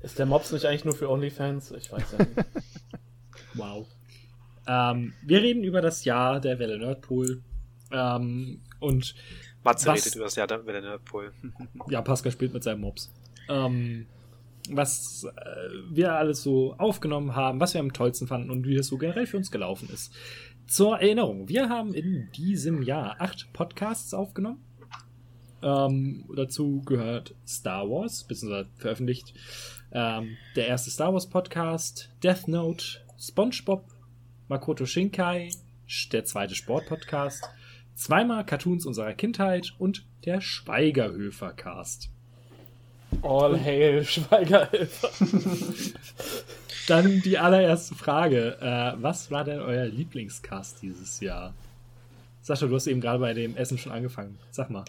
Ist 0.00 0.18
der 0.18 0.26
Mops 0.26 0.52
nicht 0.52 0.64
eigentlich 0.64 0.84
nur 0.84 0.94
für 0.94 1.10
OnlyFans? 1.10 1.72
Ich 1.72 1.92
weiß 1.92 2.02
ja 2.12 2.18
nicht. 2.18 2.30
Wow. 3.54 3.86
Ähm, 4.66 5.12
wir 5.22 5.42
reden 5.42 5.64
über 5.64 5.80
das 5.80 6.04
Jahr 6.04 6.40
der 6.40 6.58
Welle 6.58 6.78
Nerdpool. 6.78 7.42
Ähm, 7.90 8.60
und 8.80 9.14
Matze 9.62 9.88
Was- 9.88 10.00
redet 10.00 10.16
über 10.16 10.24
das 10.24 10.36
Jahr 10.36 10.46
der 10.46 10.58
der 10.58 10.80
Nerdpool. 10.80 11.32
ja, 11.88 12.00
Pascal 12.00 12.32
spielt 12.32 12.54
mit 12.54 12.64
seinem 12.64 12.80
Mops. 12.80 13.10
Ähm, 13.48 14.06
was 14.70 15.24
äh, 15.24 15.68
wir 15.90 16.14
alles 16.14 16.42
so 16.42 16.74
aufgenommen 16.74 17.34
haben, 17.34 17.60
was 17.60 17.74
wir 17.74 17.80
am 17.80 17.92
tollsten 17.92 18.26
fanden 18.26 18.50
und 18.50 18.66
wie 18.66 18.76
das 18.76 18.86
so 18.86 18.98
generell 18.98 19.26
für 19.26 19.36
uns 19.36 19.50
gelaufen 19.50 19.88
ist. 19.92 20.14
Zur 20.66 21.00
Erinnerung, 21.00 21.48
wir 21.48 21.68
haben 21.68 21.92
in 21.94 22.30
diesem 22.32 22.82
Jahr 22.82 23.20
acht 23.20 23.52
Podcasts 23.52 24.14
aufgenommen. 24.14 24.64
Ähm, 25.62 26.24
dazu 26.34 26.82
gehört 26.82 27.34
Star 27.46 27.88
Wars, 27.88 28.24
beziehungsweise 28.24 28.68
veröffentlicht 28.76 29.34
ähm, 29.92 30.36
der 30.56 30.68
erste 30.68 30.90
Star 30.90 31.12
Wars 31.12 31.28
Podcast, 31.28 32.10
Death 32.22 32.48
Note, 32.48 32.84
SpongeBob, 33.18 33.86
Makoto 34.48 34.86
Shinkai, 34.86 35.50
der 36.12 36.24
zweite 36.24 36.54
Sportpodcast, 36.54 37.44
zweimal 37.94 38.44
Cartoons 38.46 38.86
unserer 38.86 39.12
Kindheit 39.14 39.74
und 39.78 40.06
der 40.24 40.40
Schweigerhöfer 40.40 41.52
Cast. 41.52 42.11
All 43.22 43.58
hail 43.58 44.04
Schweigerhilfe. 44.04 45.08
Dann 46.88 47.20
die 47.22 47.38
allererste 47.38 47.94
Frage. 47.94 48.56
Äh, 48.60 49.02
was 49.02 49.30
war 49.30 49.44
denn 49.44 49.60
euer 49.60 49.84
Lieblingscast 49.84 50.82
dieses 50.82 51.20
Jahr? 51.20 51.54
Sascha, 52.40 52.66
du 52.66 52.74
hast 52.74 52.86
eben 52.88 53.00
gerade 53.00 53.20
bei 53.20 53.34
dem 53.34 53.56
Essen 53.56 53.78
schon 53.78 53.92
angefangen. 53.92 54.38
Sag 54.50 54.70
mal. 54.70 54.84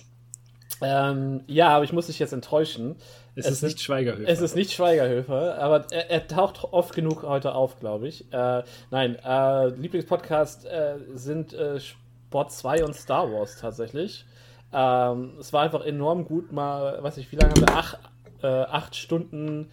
ähm, 0.81 1.41
ja, 1.47 1.69
aber 1.69 1.83
ich 1.83 1.93
muss 1.93 2.07
dich 2.07 2.17
jetzt 2.17 2.33
enttäuschen. 2.33 2.95
Es, 3.35 3.45
Es 3.45 3.51
ist 3.53 3.63
nicht 3.63 3.81
Schweigerhöfer. 3.81 4.27
Es 4.27 4.41
ist 4.41 4.55
nicht 4.55 4.71
Schweigerhöfer, 4.71 5.57
aber 5.59 5.85
er, 5.91 6.09
er 6.09 6.27
taucht 6.27 6.63
oft 6.63 6.95
genug 6.95 7.23
heute 7.23 7.53
auf, 7.53 7.79
glaube 7.79 8.07
ich. 8.07 8.31
Äh, 8.33 8.63
nein, 8.89 9.17
äh, 9.23 9.67
Lieblingspodcast 9.69 10.65
äh, 10.65 10.95
sind 11.13 11.53
äh, 11.53 11.79
Sport 11.79 12.51
2 12.51 12.85
und 12.85 12.95
Star 12.95 13.31
Wars 13.31 13.57
tatsächlich. 13.59 14.25
Ähm, 14.71 15.33
es 15.39 15.53
war 15.53 15.61
einfach 15.61 15.85
enorm 15.85 16.25
gut, 16.25 16.51
mal, 16.51 17.01
weiß 17.03 17.17
ich, 17.17 17.31
wie 17.31 17.35
lange 17.35 17.51
haben 17.53 17.61
wir? 17.61 17.73
Ach, 17.75 17.97
äh, 18.43 18.47
acht 18.47 18.95
Stunden 18.95 19.69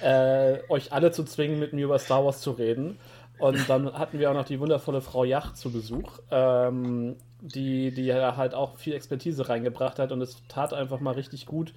äh, 0.00 0.58
euch 0.68 0.92
alle 0.92 1.10
zu 1.10 1.24
zwingen, 1.24 1.58
mit 1.58 1.72
mir 1.72 1.84
über 1.84 1.98
Star 1.98 2.24
Wars 2.24 2.40
zu 2.40 2.52
reden. 2.52 2.98
Und 3.38 3.68
dann 3.68 3.92
hatten 3.92 4.18
wir 4.18 4.30
auch 4.30 4.34
noch 4.34 4.44
die 4.44 4.60
wundervolle 4.60 5.00
Frau 5.00 5.24
Yacht 5.24 5.56
zu 5.56 5.72
Besuch, 5.72 6.20
ähm, 6.30 7.16
die, 7.40 7.92
die 7.92 8.14
halt 8.14 8.54
auch 8.54 8.76
viel 8.76 8.94
Expertise 8.94 9.48
reingebracht 9.48 9.98
hat. 9.98 10.12
Und 10.12 10.20
es 10.20 10.42
tat 10.48 10.72
einfach 10.72 11.00
mal 11.00 11.14
richtig 11.14 11.46
gut, 11.46 11.74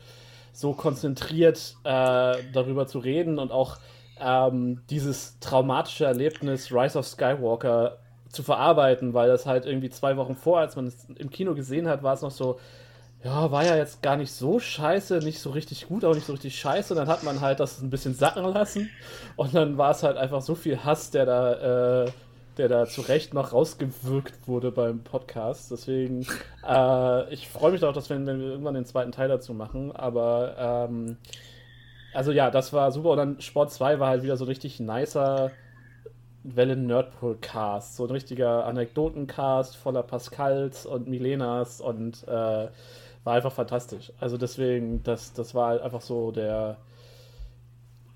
so 0.53 0.73
konzentriert 0.73 1.75
äh, 1.83 2.37
darüber 2.53 2.87
zu 2.87 2.99
reden 2.99 3.39
und 3.39 3.51
auch 3.51 3.77
ähm, 4.19 4.81
dieses 4.89 5.39
traumatische 5.39 6.05
Erlebnis 6.05 6.71
Rise 6.71 6.99
of 6.99 7.07
Skywalker 7.07 7.97
zu 8.29 8.43
verarbeiten, 8.43 9.13
weil 9.13 9.27
das 9.27 9.45
halt 9.45 9.65
irgendwie 9.65 9.89
zwei 9.89 10.17
Wochen 10.17 10.35
vor, 10.35 10.59
als 10.59 10.75
man 10.75 10.87
es 10.87 11.05
im 11.15 11.29
Kino 11.29 11.55
gesehen 11.55 11.87
hat, 11.87 12.03
war 12.03 12.13
es 12.13 12.21
noch 12.21 12.31
so, 12.31 12.59
ja, 13.25 13.49
war 13.51 13.65
ja 13.65 13.75
jetzt 13.75 14.03
gar 14.03 14.17
nicht 14.17 14.31
so 14.31 14.59
scheiße, 14.59 15.17
nicht 15.17 15.39
so 15.39 15.49
richtig 15.49 15.87
gut, 15.87 16.05
auch 16.05 16.13
nicht 16.13 16.27
so 16.27 16.33
richtig 16.33 16.59
scheiße. 16.59 16.93
Und 16.93 16.99
dann 16.99 17.07
hat 17.07 17.23
man 17.23 17.41
halt 17.41 17.59
das 17.59 17.81
ein 17.81 17.89
bisschen 17.89 18.13
sacken 18.13 18.45
lassen. 18.45 18.91
Und 19.35 19.55
dann 19.55 19.79
war 19.79 19.89
es 19.89 20.03
halt 20.03 20.15
einfach 20.15 20.43
so 20.43 20.53
viel 20.53 20.83
Hass, 20.83 21.09
der 21.09 21.25
da, 21.25 22.03
äh, 22.03 22.11
der 22.57 22.69
da 22.69 22.85
zu 22.85 23.01
Recht 23.01 23.33
noch 23.33 23.51
rausgewirkt 23.51 24.47
wurde 24.47 24.71
beim 24.71 25.03
Podcast. 25.03 25.71
Deswegen, 25.71 26.27
äh, 26.67 27.33
ich 27.33 27.49
freue 27.49 27.71
mich 27.71 27.81
darauf, 27.81 27.95
dass 27.95 28.11
wir, 28.11 28.23
wenn 28.23 28.39
wir 28.39 28.47
irgendwann 28.47 28.75
den 28.75 28.85
zweiten 28.85 29.11
Teil 29.11 29.27
dazu 29.27 29.55
machen. 29.55 29.91
Aber, 29.91 30.87
ähm, 30.87 31.17
also 32.13 32.31
ja, 32.31 32.51
das 32.51 32.73
war 32.73 32.91
super. 32.91 33.09
Und 33.09 33.17
dann 33.17 33.41
Sport 33.41 33.71
2 33.71 33.99
war 33.99 34.09
halt 34.09 34.21
wieder 34.21 34.37
so 34.37 34.45
ein 34.45 34.49
richtig 34.49 34.79
nicer 34.79 35.49
Wellen 36.43 36.85
Nerdpool 36.85 37.37
Cast. 37.41 37.95
So 37.95 38.05
ein 38.05 38.11
richtiger 38.11 38.67
Anekdotencast 38.67 39.77
voller 39.77 40.03
Pascals 40.03 40.85
und 40.85 41.07
Milenas 41.07 41.81
und 41.81 42.23
äh, 42.27 42.67
war 43.25 43.33
einfach 43.33 43.51
fantastisch. 43.51 44.13
Also 44.19 44.37
deswegen, 44.37 45.03
das, 45.03 45.33
das 45.33 45.53
war 45.53 45.69
halt 45.69 45.81
einfach 45.81 46.01
so 46.01 46.31
der. 46.31 46.77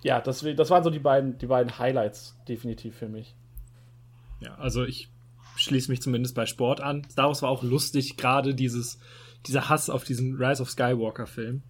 Ja, 0.02 0.22
das, 0.22 0.46
das 0.56 0.70
waren 0.70 0.84
so 0.84 0.90
die 0.90 1.00
beiden, 1.00 1.38
die 1.38 1.48
beiden 1.48 1.78
Highlights 1.78 2.38
definitiv 2.48 2.96
für 2.96 3.10
mich. 3.10 3.36
Ja, 4.40 4.56
also 4.56 4.86
ich 4.86 5.10
schließe 5.58 5.92
mich 5.92 6.02
zumindest 6.02 6.36
bei 6.36 6.46
Sport 6.46 6.80
an. 6.80 7.06
Star 7.12 7.28
Wars 7.28 7.42
war 7.42 7.50
auch 7.50 7.64
lustig, 7.64 8.16
gerade 8.16 8.56
dieses, 8.56 9.00
dieser 9.46 9.68
Hass 9.68 9.90
auf 9.90 10.06
diesen 10.06 10.42
Rise 10.42 10.62
of 10.62 10.70
Skywalker-Film. 10.70 11.64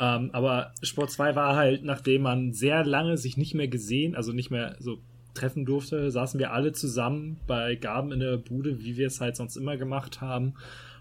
Ähm, 0.00 0.30
aber 0.32 0.72
Sport 0.82 1.12
2 1.12 1.36
war 1.36 1.54
halt, 1.54 1.84
nachdem 1.84 2.22
man 2.22 2.52
sehr 2.52 2.84
lange 2.84 3.18
sich 3.18 3.36
nicht 3.36 3.54
mehr 3.54 3.68
gesehen, 3.68 4.16
also 4.16 4.32
nicht 4.32 4.50
mehr 4.50 4.74
so 4.80 4.98
treffen 5.34 5.64
durfte, 5.64 6.10
saßen 6.10 6.40
wir 6.40 6.52
alle 6.52 6.72
zusammen 6.72 7.38
bei 7.46 7.76
Gaben 7.76 8.10
in 8.10 8.18
der 8.18 8.38
Bude, 8.38 8.80
wie 8.80 8.96
wir 8.96 9.06
es 9.06 9.20
halt 9.20 9.36
sonst 9.36 9.56
immer 9.56 9.76
gemacht 9.76 10.20
haben, 10.20 10.54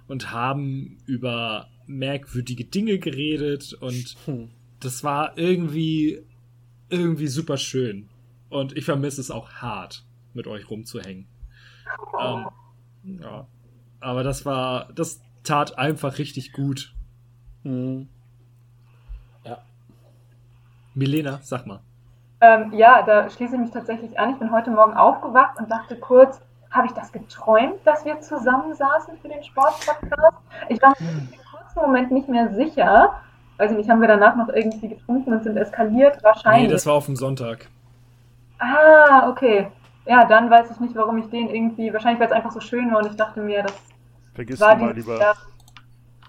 und 0.09 0.31
haben 0.31 0.97
über 1.05 1.67
merkwürdige 1.87 2.65
Dinge 2.65 2.99
geredet 2.99 3.73
und 3.73 4.17
Hm. 4.25 4.49
das 4.79 5.03
war 5.03 5.37
irgendwie, 5.37 6.21
irgendwie 6.89 7.27
super 7.27 7.57
schön. 7.57 8.09
Und 8.49 8.75
ich 8.75 8.85
vermisse 8.85 9.21
es 9.21 9.31
auch 9.31 9.49
hart, 9.53 10.03
mit 10.33 10.47
euch 10.47 10.69
rumzuhängen. 10.69 11.27
Ähm, 12.19 12.47
ja. 13.21 13.47
Aber 13.99 14.23
das 14.23 14.45
war, 14.45 14.91
das 14.93 15.21
tat 15.43 15.77
einfach 15.77 16.17
richtig 16.17 16.53
gut. 16.53 16.93
Hm. 17.63 18.09
Ja. 19.45 19.59
Milena, 20.95 21.39
sag 21.43 21.67
mal. 21.67 21.81
Ähm, 22.41 22.73
ja, 22.73 23.03
da 23.03 23.29
schließe 23.29 23.55
ich 23.55 23.61
mich 23.61 23.71
tatsächlich 23.71 24.17
an. 24.17 24.31
Ich 24.31 24.39
bin 24.39 24.51
heute 24.51 24.71
Morgen 24.71 24.93
aufgewacht 24.93 25.59
und 25.59 25.69
dachte 25.69 25.97
kurz, 25.97 26.41
habe 26.71 26.87
ich 26.87 26.93
das 26.93 27.11
geträumt, 27.11 27.79
dass 27.85 28.05
wir 28.05 28.19
zusammen 28.21 28.73
saßen 28.75 29.17
für 29.21 29.27
den 29.27 29.43
Sportpodcast? 29.43 30.37
Ich 30.69 30.81
war 30.81 30.93
mir 30.99 31.11
nicht 31.21 31.39
kurzen 31.51 31.79
Moment 31.81 32.11
nicht 32.11 32.27
mehr 32.29 32.53
sicher. 32.53 33.13
Weiß 33.57 33.71
ich 33.71 33.77
nicht, 33.77 33.89
haben 33.89 34.01
wir 34.01 34.07
danach 34.07 34.35
noch 34.35 34.49
irgendwie 34.49 34.89
getrunken 34.89 35.33
und 35.33 35.43
sind 35.43 35.57
eskaliert? 35.57 36.15
Nee, 36.17 36.23
Wahrscheinlich. 36.23 36.71
das 36.71 36.85
war 36.85 36.93
auf 36.93 37.05
dem 37.07 37.15
Sonntag. 37.15 37.67
ah, 38.59 39.29
okay. 39.29 39.67
Ja, 40.05 40.25
dann 40.25 40.49
weiß 40.49 40.71
ich 40.71 40.79
nicht, 40.79 40.95
warum 40.95 41.17
ich 41.19 41.29
den 41.29 41.49
irgendwie, 41.49 41.93
wahrscheinlich 41.93 42.19
weil 42.19 42.27
es 42.27 42.33
einfach 42.33 42.51
so 42.51 42.59
schön 42.59 42.91
war 42.91 42.99
und 42.99 43.07
ich 43.07 43.15
dachte 43.15 43.41
mir, 43.41 43.63
das 43.63 43.73
Vergiss 44.33 44.59
war 44.59 44.75
du 44.75 44.85
mal 44.85 44.93
lieber. 44.93 45.19
Jahr. 45.19 45.35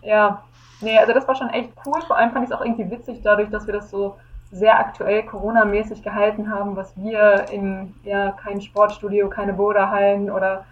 Ja, 0.02 0.42
nee, 0.80 0.98
also 0.98 1.12
das 1.12 1.26
war 1.28 1.34
schon 1.34 1.48
echt 1.50 1.72
cool. 1.86 2.00
Vor 2.06 2.16
allem 2.16 2.32
fand 2.32 2.44
ich 2.44 2.50
es 2.50 2.56
auch 2.56 2.64
irgendwie 2.64 2.90
witzig, 2.90 3.20
dadurch, 3.22 3.48
dass 3.50 3.66
wir 3.66 3.74
das 3.74 3.90
so 3.90 4.16
sehr 4.52 4.78
aktuell 4.78 5.22
Corona-mäßig 5.22 6.02
gehalten 6.02 6.50
haben, 6.50 6.76
was 6.76 6.92
wir 6.96 7.46
in 7.52 7.94
ja 8.02 8.32
kein 8.32 8.60
Sportstudio, 8.60 9.28
keine 9.28 9.52
Boulderhallen 9.52 10.30
oder 10.30 10.64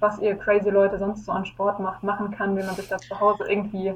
was 0.00 0.18
ihr 0.18 0.34
crazy 0.34 0.70
Leute 0.70 0.98
sonst 0.98 1.26
so 1.26 1.32
an 1.32 1.44
Sport 1.44 1.78
macht, 1.80 2.02
machen 2.02 2.30
kann, 2.30 2.56
wie 2.56 2.62
man 2.62 2.74
sich 2.74 2.88
das 2.88 3.02
zu 3.02 3.20
Hause 3.20 3.44
irgendwie 3.48 3.92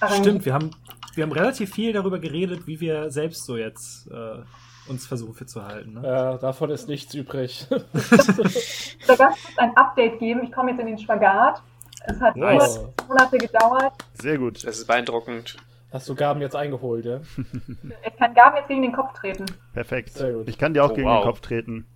arrangiert. 0.00 0.26
Stimmt, 0.26 0.44
wir 0.44 0.54
haben, 0.54 0.70
wir 1.14 1.22
haben 1.22 1.32
relativ 1.32 1.72
viel 1.72 1.92
darüber 1.92 2.18
geredet, 2.18 2.66
wie 2.66 2.80
wir 2.80 3.10
selbst 3.10 3.44
so 3.44 3.56
jetzt 3.56 4.10
äh, 4.10 4.42
uns 4.88 5.06
versuchen 5.06 5.34
fit 5.34 5.48
zu 5.48 5.64
halten. 5.64 5.94
Ne? 5.94 6.00
Äh, 6.00 6.40
davon 6.40 6.70
ist 6.70 6.88
nichts 6.88 7.14
übrig. 7.14 7.68
Ich 7.70 9.06
soll 9.06 9.16
ganz 9.16 9.36
kurz 9.42 9.58
ein 9.58 9.76
Update 9.76 10.18
geben. 10.18 10.42
Ich 10.42 10.52
komme 10.52 10.70
jetzt 10.70 10.80
in 10.80 10.86
den 10.86 10.98
Spagat. 10.98 11.62
Es 12.06 12.20
hat 12.20 12.36
Nice. 12.36 12.80
Monate 13.08 13.38
gedauert. 13.38 13.92
Sehr 14.14 14.38
gut. 14.38 14.64
Das 14.64 14.78
ist 14.78 14.86
beeindruckend. 14.86 15.56
Hast 15.94 16.08
du 16.08 16.16
Gaben 16.16 16.40
jetzt 16.40 16.56
eingeholt, 16.56 17.04
ja? 17.04 17.20
Ich 18.06 18.16
kann 18.18 18.34
Gaben 18.34 18.56
jetzt 18.56 18.66
gegen 18.66 18.82
den 18.82 18.92
Kopf 18.92 19.12
treten. 19.14 19.46
Perfekt. 19.72 20.10
Sehr 20.12 20.32
gut. 20.32 20.48
Ich 20.48 20.58
kann 20.58 20.74
dir 20.74 20.84
auch 20.84 20.90
Oh, 20.90 20.94
gegen 20.94 21.06
wow. 21.06 21.22
den 21.22 21.28
Kopf 21.30 21.40
treten. 21.40 21.86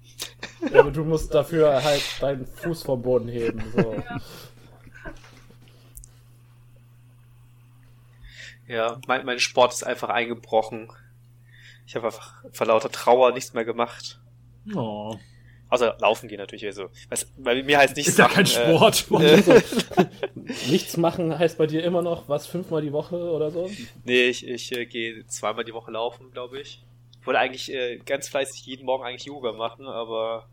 ja 0.73 0.81
aber 0.81 0.93
du 0.93 1.05
musst 1.05 1.35
dafür 1.35 1.83
halt 1.83 2.03
deinen 2.23 2.47
Fuß 2.47 2.85
vom 2.85 3.03
Boden 3.03 3.27
heben. 3.29 3.61
So. 3.77 3.97
Ja, 8.69 8.99
mein, 9.07 9.25
mein 9.27 9.41
Sport 9.41 9.73
ist 9.73 9.83
einfach 9.83 10.11
eingebrochen. 10.11 10.91
Ich 11.87 11.97
habe 11.97 12.07
einfach 12.07 12.35
vor 12.53 12.67
lauter 12.67 12.91
Trauer 12.93 13.33
nichts 13.33 13.53
mehr 13.55 13.65
gemacht. 13.65 14.21
Oh. 14.75 15.17
Außer 15.71 15.97
laufen 16.01 16.29
gehen 16.29 16.39
natürlich. 16.39 16.65
Also, 16.65 16.89
was, 17.11 17.27
bei 17.37 17.63
mir 17.63 17.79
heißt 17.79 17.97
nichts 17.97 18.13
Ist 18.13 18.19
ja 18.19 18.25
machen, 18.25 18.35
kein 18.37 18.47
Sport. 18.47 19.07
Äh, 19.21 20.07
Nichts 20.71 20.97
machen 20.97 21.39
heißt 21.39 21.59
bei 21.59 21.67
dir 21.67 21.85
immer 21.85 22.01
noch 22.03 22.29
was, 22.29 22.47
fünfmal 22.47 22.81
die 22.81 22.93
Woche 22.93 23.17
oder 23.17 23.51
so? 23.51 23.71
nee, 24.05 24.29
ich, 24.29 24.47
ich 24.47 24.73
äh, 24.73 24.87
gehe 24.87 25.27
zweimal 25.27 25.65
die 25.65 25.75
Woche 25.75 25.91
laufen, 25.91 26.31
glaube 26.31 26.61
ich. 26.61 26.83
Wollte 27.25 27.41
eigentlich 27.41 27.71
äh, 27.73 27.99
ganz 27.99 28.29
fleißig 28.29 28.65
jeden 28.65 28.87
Morgen 28.87 29.05
eigentlich 29.05 29.27
Yoga 29.27 29.53
machen, 29.53 29.87
aber 29.87 30.49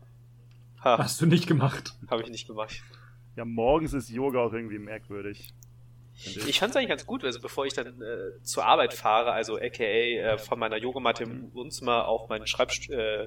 ha, 0.84 0.98
Hast 0.98 1.20
du 1.20 1.26
nicht 1.26 1.46
gemacht. 1.46 1.94
habe 2.10 2.22
ich 2.22 2.28
nicht 2.28 2.46
gemacht. 2.46 2.82
Ja, 3.36 3.44
morgens 3.46 3.94
ist 3.94 4.10
Yoga 4.10 4.40
auch 4.40 4.52
irgendwie 4.52 4.78
merkwürdig. 4.78 5.48
Ich 6.46 6.58
fand 6.58 6.70
es 6.70 6.76
eigentlich 6.76 6.88
ganz 6.88 7.06
gut, 7.06 7.24
also 7.24 7.40
bevor 7.40 7.66
ich 7.66 7.74
dann 7.74 8.00
äh, 8.02 8.42
zur 8.42 8.64
Arbeit 8.64 8.94
fahre, 8.94 9.32
also 9.32 9.56
aka 9.56 9.82
äh, 9.84 10.38
von 10.38 10.58
meiner 10.58 10.76
Yogamatte 10.78 11.24
im 11.24 11.52
Wohnzimmer 11.54 12.08
auf 12.08 12.28
meinen 12.28 12.46
Schreibst 12.46 12.90
äh, 12.90 13.26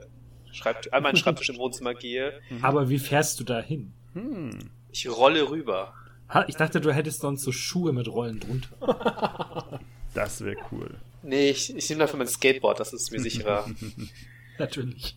Schreibt 0.51 0.93
an 0.93 1.03
meinen 1.03 1.15
Schreibtisch 1.15 1.49
im 1.49 1.57
Wohnzimmer 1.57 1.93
gehe, 1.93 2.33
Aber 2.61 2.89
wie 2.89 2.99
fährst 2.99 3.39
du 3.39 3.43
da 3.43 3.59
hin? 3.59 3.93
Hm. 4.13 4.51
ich 4.91 5.07
rolle 5.09 5.49
rüber. 5.49 5.93
Ha, 6.29 6.45
ich 6.47 6.55
dachte, 6.55 6.81
du 6.81 6.91
hättest 6.91 7.21
sonst 7.21 7.43
so 7.43 7.51
Schuhe 7.51 7.93
mit 7.93 8.07
Rollen 8.07 8.39
drunter. 8.39 9.79
Das 10.15 10.43
wäre 10.43 10.57
cool. 10.71 10.95
Nee, 11.21 11.51
ich, 11.51 11.75
ich 11.75 11.87
nehme 11.89 11.99
dafür 11.99 12.17
mein 12.17 12.27
Skateboard, 12.27 12.79
das 12.79 12.93
ist 12.93 13.11
mir 13.11 13.19
sicherer. 13.19 13.69
Natürlich. 14.57 15.15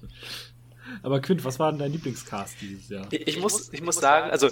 Aber 1.03 1.20
Quint, 1.20 1.45
was 1.45 1.59
war 1.59 1.72
denn 1.72 1.78
dein 1.78 1.93
Lieblingscast 1.93 2.57
dieses 2.61 2.91
Jahr? 2.91 3.07
Ich, 3.11 3.26
ich 3.26 3.41
muss, 3.41 3.72
ich 3.72 3.83
muss 3.83 3.97
sagen, 3.97 4.30
also 4.30 4.51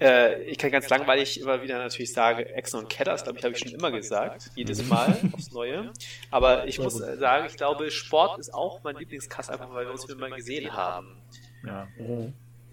äh, 0.00 0.42
ich 0.44 0.58
kann 0.58 0.70
ganz 0.70 0.88
langweilig 0.88 1.40
immer 1.40 1.62
wieder 1.62 1.78
natürlich 1.78 2.12
sagen, 2.12 2.40
Exxon 2.40 2.80
und 2.84 2.88
Kedders, 2.88 3.22
glaube 3.24 3.38
ich, 3.38 3.44
habe 3.44 3.54
ich 3.54 3.60
schon 3.60 3.72
immer 3.72 3.90
gesagt, 3.90 4.50
jedes 4.54 4.86
Mal 4.88 5.16
aufs 5.32 5.52
Neue. 5.52 5.92
Aber 6.30 6.66
ich 6.66 6.78
muss 6.78 7.00
äh, 7.00 7.16
sagen, 7.18 7.46
ich 7.48 7.56
glaube, 7.56 7.90
Sport 7.90 8.38
ist 8.38 8.52
auch 8.54 8.82
mein 8.82 8.96
Lieblingscast, 8.96 9.50
einfach 9.50 9.72
weil 9.72 9.84
wir 9.86 9.92
uns 9.92 10.04
immer 10.06 10.30
gesehen 10.30 10.72
haben. 10.72 11.20
Ja. 11.66 11.86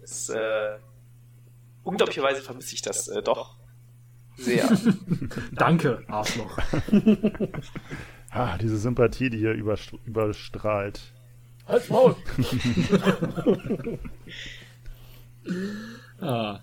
Es, 0.02 0.28
äh, 0.30 0.78
unglaublicherweise 1.84 2.40
vermisse 2.42 2.74
ich 2.74 2.82
das 2.82 3.08
äh, 3.08 3.22
doch 3.22 3.56
sehr. 4.36 4.68
Danke, 5.52 6.02
Arschloch. 6.08 6.58
Ah, 8.30 8.58
diese 8.58 8.76
Sympathie, 8.76 9.30
die 9.30 9.38
hier 9.38 9.52
überst- 9.52 9.98
überstrahlt. 10.04 11.00
Halt's 11.66 11.88
Maul! 11.88 12.14
Ah. 16.20 16.60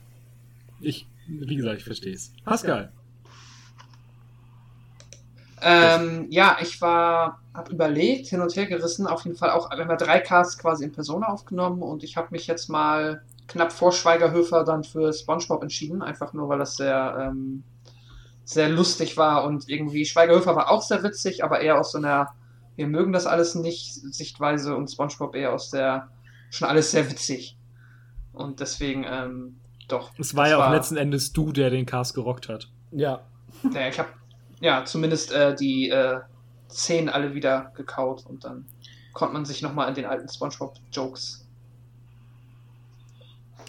Ich, 0.86 1.08
wie 1.28 1.56
gesagt, 1.56 1.80
ich 1.80 1.84
verstehe 1.84 2.14
es. 2.14 2.32
Pascal. 2.44 2.92
Ähm, 5.62 6.28
ja, 6.30 6.58
ich 6.62 6.80
war, 6.80 7.42
habe 7.54 7.72
überlegt, 7.72 8.28
hin 8.28 8.42
und 8.42 8.56
her 8.56 8.68
gerissen, 8.68 9.08
auf 9.08 9.24
jeden 9.26 9.36
Fall 9.36 9.50
auch, 9.50 9.72
wir 9.72 9.80
haben 9.80 9.90
ja 9.90 9.96
drei 9.96 10.20
Casts 10.20 10.60
quasi 10.60 10.84
in 10.84 10.92
Persona 10.92 11.28
aufgenommen 11.28 11.82
und 11.82 12.04
ich 12.04 12.18
habe 12.18 12.28
mich 12.32 12.46
jetzt 12.46 12.70
mal 12.70 13.24
knapp 13.48 13.72
vor 13.72 13.92
Schweigerhöfer 13.92 14.64
dann 14.64 14.84
für 14.84 15.12
SpongeBob 15.12 15.64
entschieden, 15.64 16.04
einfach 16.04 16.34
nur, 16.34 16.50
weil 16.50 16.60
das 16.60 16.76
sehr, 16.76 17.18
ähm, 17.20 17.64
sehr 18.44 18.70
lustig 18.70 19.18
war 19.18 19.44
und 19.46 19.68
irgendwie 19.68 20.06
Schweigerhöfer 20.06 20.56
war 20.56 20.70
auch 20.70 20.84
sehr 20.84 21.02
witzig, 21.02 21.44
aber 21.44 21.62
eher 21.62 21.80
aus 21.80 21.94
so 21.94 21.98
einer, 21.98 22.36
wir 22.76 22.86
mögen 22.86 23.12
das 23.12 23.26
alles 23.26 23.56
nicht 23.56 23.92
Sichtweise 23.94 24.76
und 24.76 24.92
SpongeBob 24.92 25.36
eher 25.36 25.52
aus 25.52 25.72
der, 25.72 26.10
schon 26.52 26.68
alles 26.68 26.92
sehr 26.92 27.10
witzig. 27.10 27.58
Und 28.34 28.60
deswegen, 28.60 29.04
ähm, 29.10 29.56
doch. 29.88 30.12
Es 30.18 30.36
war 30.36 30.50
ja 30.50 30.66
auch 30.66 30.72
letzten 30.72 30.98
Endes 30.98 31.34
du, 31.34 31.52
der 31.52 31.70
den 31.70 31.86
Cast 31.86 32.14
gerockt 32.14 32.50
hat. 32.50 32.70
Ja, 32.92 33.22
Ja, 33.74 33.88
ich 33.88 34.00
habe 34.00 34.10
ja 34.60 34.86
zumindest 34.86 35.32
äh, 35.32 35.56
die 35.56 35.90
äh, 35.90 36.20
Szenen 36.70 37.10
alle 37.10 37.34
wieder 37.34 37.72
gekaut 37.76 38.26
und 38.26 38.44
dann 38.44 38.66
konnte 39.14 39.34
man 39.34 39.46
sich 39.46 39.62
nochmal 39.62 39.88
an 39.88 39.94
den 39.96 40.06
alten 40.06 40.28
SpongeBob-Jokes 40.28 41.46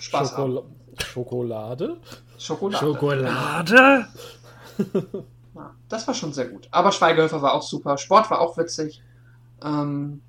Spaß 0.00 0.36
haben. 0.36 0.52
Schokol 0.52 0.64
Schokolade? 0.98 1.96
Schokolade. 2.38 2.78
Schokolade? 2.78 4.08
Ja, 5.54 5.74
das 5.88 6.06
war 6.06 6.14
schon 6.14 6.32
sehr 6.32 6.48
gut. 6.48 6.68
Aber 6.70 6.92
Schweigehöfer 6.92 7.40
war 7.40 7.54
auch 7.54 7.62
super. 7.62 7.96
Sport 7.96 8.30
war 8.30 8.40
auch 8.40 8.58
witzig. 8.58 9.00
Ähm, 9.64 10.20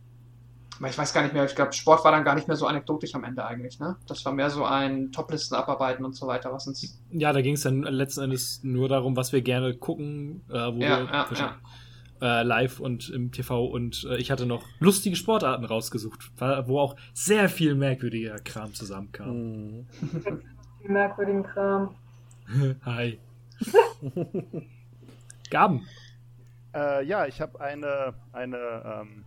ich 0.86 0.98
weiß 0.98 1.14
gar 1.14 1.24
nicht 1.24 1.34
mehr, 1.34 1.46
ich 1.46 1.56
glaube, 1.56 1.74
Sport 1.74 2.04
war 2.04 2.12
dann 2.12 2.24
gar 2.24 2.36
nicht 2.36 2.48
mehr 2.48 2.58
so 2.58 2.68
anekdotisch 2.68 3.16
am 3.16 3.24
Ende 3.24 3.46
eigentlich, 3.46 3.80
ne? 3.80 3.96
Das 4.08 4.24
war 4.26 4.34
mehr 4.34 4.50
so 4.50 4.66
ein 4.66 5.12
Toplisten 5.12 5.56
abarbeiten 5.56 6.06
und 6.06 6.14
so 6.14 6.28
weiter, 6.28 6.54
was 6.54 6.68
uns. 6.68 7.00
Ja, 7.12 7.34
da 7.34 7.42
ging 7.42 7.56
es 7.56 7.62
dann 7.62 7.82
letzten 7.84 8.22
Endes 8.22 8.62
nur 8.64 8.88
darum, 8.90 9.16
was 9.16 9.34
wir 9.34 9.42
gerne 9.42 9.76
gucken, 9.76 10.44
äh, 10.50 10.54
wo 10.54 10.80
Ja, 10.80 11.00
wir 11.00 11.10
ja, 11.12 11.28
ja. 11.34 11.58
Äh, 12.20 12.44
live 12.44 12.80
und 12.80 13.10
im 13.10 13.32
TV 13.32 13.66
und 13.66 14.08
äh, 14.10 14.18
ich 14.18 14.32
hatte 14.32 14.46
noch 14.48 14.64
lustige 14.80 15.16
Sportarten 15.16 15.66
rausgesucht, 15.66 16.32
wo 16.66 16.80
auch 16.80 16.96
sehr 17.14 17.48
viel 17.48 17.76
merkwürdiger 17.76 18.40
Kram 18.40 18.74
zusammenkam. 18.74 19.28
Hm. 19.28 19.88
Viel 20.82 20.92
merkwürdigen 20.92 21.44
Kram. 21.44 21.96
Hi. 22.86 23.20
Gaben. 25.50 25.88
Äh, 26.74 27.06
ja, 27.06 27.26
ich 27.26 27.42
habe 27.42 27.60
eine, 27.60 28.14
eine 28.34 28.58
ähm, 29.02 29.26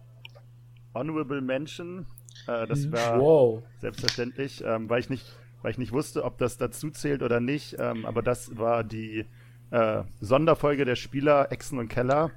Honorable 0.95 1.41
Mention. 1.41 2.07
Äh, 2.47 2.66
das 2.66 2.86
Mhm. 2.86 2.93
war 2.93 3.20
Wow. 3.20 3.62
selbstverständlich, 3.80 4.62
ähm, 4.64 4.88
weil, 4.88 5.01
ich 5.01 5.11
nicht, 5.11 5.26
weil 5.62 5.72
ich 5.72 5.78
nicht 5.78 5.93
wusste, 5.93 6.24
ob 6.24 6.38
das 6.38 6.57
dazu 6.59 6.91
zählt 6.91 7.22
oder 7.22 7.41
nicht. 7.41 7.76
Ähm, 7.78 8.05
aber 8.07 8.22
das 8.22 8.57
war 8.57 8.84
die 8.84 9.26
äh, 9.70 10.03
Sonderfolge 10.20 10.84
der 10.84 10.97
Spieler 10.97 11.53
Exen 11.53 11.78
und 11.78 11.88
Keller. 11.88 12.30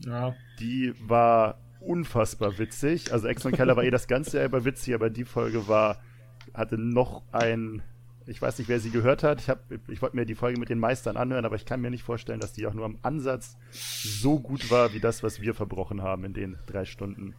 Ja. 0.00 0.34
Die 0.60 0.94
war 1.08 1.58
unfassbar 1.80 2.58
witzig. 2.58 3.12
Also 3.12 3.26
Exen 3.26 3.48
und 3.48 3.56
Keller 3.56 3.76
war 3.76 3.82
eh 3.84 3.90
das 3.90 4.06
ganze 4.06 4.36
Jahr 4.36 4.46
über 4.46 4.64
witzig, 4.64 4.94
aber 4.94 5.10
die 5.10 5.24
Folge 5.24 5.66
war, 5.66 6.00
hatte 6.54 6.78
noch 6.78 7.22
ein, 7.32 7.82
ich 8.26 8.40
weiß 8.40 8.58
nicht, 8.58 8.68
wer 8.68 8.78
sie 8.78 8.90
gehört 8.90 9.24
hat. 9.24 9.40
Ich, 9.40 9.48
hab, 9.48 9.58
ich 9.88 10.00
wollte 10.02 10.14
mir 10.14 10.24
die 10.26 10.36
Folge 10.36 10.60
mit 10.60 10.68
den 10.68 10.78
Meistern 10.78 11.16
anhören, 11.16 11.44
aber 11.44 11.56
ich 11.56 11.64
kann 11.64 11.80
mir 11.80 11.90
nicht 11.90 12.04
vorstellen, 12.04 12.38
dass 12.38 12.52
die 12.52 12.66
auch 12.68 12.74
nur 12.74 12.84
am 12.84 12.98
Ansatz 13.02 13.56
so 13.72 14.38
gut 14.38 14.70
war, 14.70 14.92
wie 14.92 15.00
das, 15.00 15.24
was 15.24 15.40
wir 15.40 15.54
verbrochen 15.54 16.02
haben 16.02 16.24
in 16.24 16.32
den 16.34 16.58
drei 16.66 16.84
Stunden. 16.84 17.34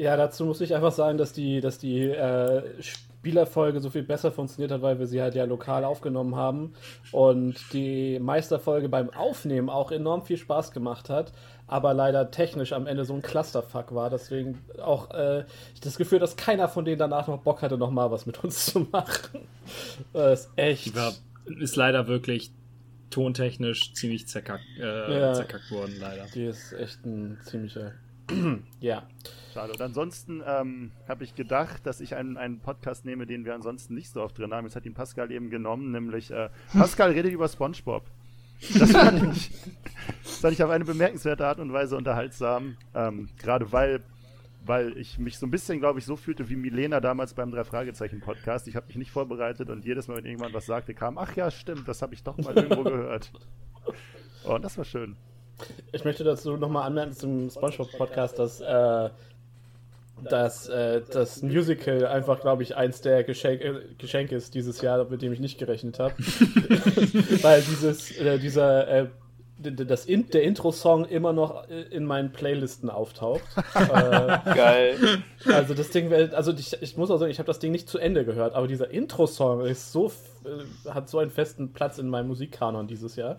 Ja, 0.00 0.16
dazu 0.16 0.46
muss 0.46 0.62
ich 0.62 0.74
einfach 0.74 0.92
sagen, 0.92 1.18
dass 1.18 1.34
die, 1.34 1.60
dass 1.60 1.76
die 1.76 2.04
äh, 2.04 2.62
Spielerfolge 2.80 3.80
so 3.80 3.90
viel 3.90 4.02
besser 4.02 4.32
funktioniert 4.32 4.72
hat, 4.72 4.80
weil 4.80 4.98
wir 4.98 5.06
sie 5.06 5.20
halt 5.20 5.34
ja 5.34 5.44
lokal 5.44 5.84
aufgenommen 5.84 6.36
haben 6.36 6.72
und 7.12 7.56
die 7.74 8.18
Meisterfolge 8.18 8.88
beim 8.88 9.10
Aufnehmen 9.10 9.68
auch 9.68 9.92
enorm 9.92 10.24
viel 10.24 10.38
Spaß 10.38 10.72
gemacht 10.72 11.10
hat, 11.10 11.32
aber 11.66 11.92
leider 11.92 12.30
technisch 12.30 12.72
am 12.72 12.86
Ende 12.86 13.04
so 13.04 13.12
ein 13.12 13.20
Clusterfuck 13.20 13.94
war. 13.94 14.08
Deswegen 14.08 14.58
auch 14.82 15.10
äh, 15.10 15.44
ich 15.74 15.80
das 15.80 15.98
Gefühl, 15.98 16.18
dass 16.18 16.36
keiner 16.36 16.68
von 16.68 16.86
denen 16.86 16.98
danach 16.98 17.28
noch 17.28 17.42
Bock 17.42 17.60
hatte, 17.60 17.76
nochmal 17.76 18.10
was 18.10 18.24
mit 18.24 18.42
uns 18.42 18.64
zu 18.64 18.88
machen. 18.90 19.40
Das 20.14 20.46
ist 20.46 20.50
echt. 20.56 20.96
War, 20.96 21.12
ist 21.60 21.76
leider 21.76 22.08
wirklich 22.08 22.52
tontechnisch 23.10 23.92
ziemlich 23.92 24.26
zerkackt, 24.28 24.64
äh, 24.80 25.20
Ja. 25.20 25.34
zerkackt 25.34 25.70
worden, 25.70 25.96
leider. 26.00 26.24
Die 26.34 26.46
ist 26.46 26.72
echt 26.72 27.04
ein 27.04 27.38
ziemlicher. 27.44 27.92
ja. 28.80 29.02
Schade. 29.52 29.72
Und 29.72 29.80
ansonsten 29.80 30.42
ähm, 30.46 30.92
habe 31.08 31.24
ich 31.24 31.34
gedacht, 31.34 31.84
dass 31.84 32.00
ich 32.00 32.14
einen, 32.14 32.36
einen 32.36 32.60
Podcast 32.60 33.04
nehme, 33.04 33.26
den 33.26 33.44
wir 33.44 33.54
ansonsten 33.54 33.94
nicht 33.94 34.10
so 34.10 34.22
oft 34.22 34.38
drin 34.38 34.54
haben. 34.54 34.64
Jetzt 34.64 34.76
hat 34.76 34.86
ihn 34.86 34.94
Pascal 34.94 35.30
eben 35.32 35.50
genommen, 35.50 35.90
nämlich 35.90 36.30
äh, 36.30 36.50
Pascal 36.72 37.10
redet 37.10 37.32
über 37.32 37.48
SpongeBob. 37.48 38.04
Das 38.78 38.92
fand 38.92 39.36
ich, 39.36 39.50
das 40.22 40.36
fand 40.38 40.52
ich 40.52 40.62
auf 40.62 40.70
eine 40.70 40.84
bemerkenswerte 40.84 41.46
Art 41.46 41.58
und 41.58 41.72
Weise 41.72 41.96
unterhaltsam. 41.96 42.76
Ähm, 42.94 43.28
Gerade 43.38 43.72
weil, 43.72 44.02
weil 44.64 44.96
ich 44.98 45.18
mich 45.18 45.38
so 45.38 45.46
ein 45.46 45.50
bisschen, 45.50 45.80
glaube 45.80 45.98
ich, 45.98 46.04
so 46.04 46.16
fühlte 46.16 46.48
wie 46.48 46.56
Milena 46.56 47.00
damals 47.00 47.34
beim 47.34 47.50
Drei-Fragezeichen-Podcast. 47.50 48.68
Ich 48.68 48.76
habe 48.76 48.86
mich 48.86 48.96
nicht 48.96 49.10
vorbereitet 49.10 49.70
und 49.70 49.84
jedes 49.84 50.08
Mal, 50.08 50.18
wenn 50.18 50.26
irgendjemand 50.26 50.54
was 50.54 50.66
sagte, 50.66 50.94
kam, 50.94 51.18
ach 51.18 51.34
ja, 51.36 51.50
stimmt, 51.50 51.88
das 51.88 52.02
habe 52.02 52.14
ich 52.14 52.22
doch 52.22 52.36
mal 52.38 52.54
irgendwo 52.54 52.84
gehört. 52.84 53.32
Und 54.44 54.64
das 54.64 54.78
war 54.78 54.86
schön. 54.86 55.16
Ich 55.92 56.04
möchte 56.04 56.24
dazu 56.24 56.56
nochmal 56.56 56.86
anmerken 56.86 57.12
zum 57.12 57.50
Spongebob-Podcast, 57.50 58.38
dass 58.38 58.60
äh, 58.60 59.10
dass 60.28 60.68
äh, 60.68 61.02
das 61.10 61.42
Musical 61.42 62.06
einfach, 62.06 62.40
glaube 62.40 62.62
ich, 62.62 62.76
eins 62.76 63.00
der 63.00 63.24
Geschenk 63.24 63.62
äh, 63.62 63.74
Geschenke 63.98 64.36
ist 64.36 64.54
dieses 64.54 64.80
Jahr, 64.82 65.04
mit 65.08 65.22
dem 65.22 65.32
ich 65.32 65.40
nicht 65.40 65.58
gerechnet 65.58 65.98
habe. 65.98 66.14
Weil 67.42 67.62
dieses, 67.62 68.16
äh, 68.18 68.38
dieser, 68.38 68.88
äh, 68.88 69.06
das 69.58 70.06
In 70.06 70.28
der 70.30 70.42
Intro-Song 70.42 71.04
immer 71.04 71.32
noch 71.32 71.68
äh, 71.68 71.82
in 71.90 72.04
meinen 72.04 72.32
Playlisten 72.32 72.88
auftaucht. 72.88 73.42
äh, 73.74 74.38
Geil. 74.54 74.96
also 75.46 75.74
das 75.74 75.90
Ding, 75.90 76.12
also 76.12 76.52
ich, 76.52 76.80
ich 76.82 76.96
muss 76.96 77.10
auch 77.10 77.18
sagen, 77.18 77.30
ich 77.30 77.38
habe 77.38 77.46
das 77.46 77.58
Ding 77.58 77.70
nicht 77.72 77.88
zu 77.88 77.98
Ende 77.98 78.24
gehört, 78.24 78.54
aber 78.54 78.66
dieser 78.66 78.90
Intro-Song 78.90 79.64
ist 79.66 79.92
so, 79.92 80.12
äh, 80.44 80.90
hat 80.90 81.08
so 81.08 81.18
einen 81.18 81.30
festen 81.30 81.72
Platz 81.72 81.98
in 81.98 82.08
meinem 82.08 82.28
Musikkanon 82.28 82.86
dieses 82.86 83.16
Jahr. 83.16 83.36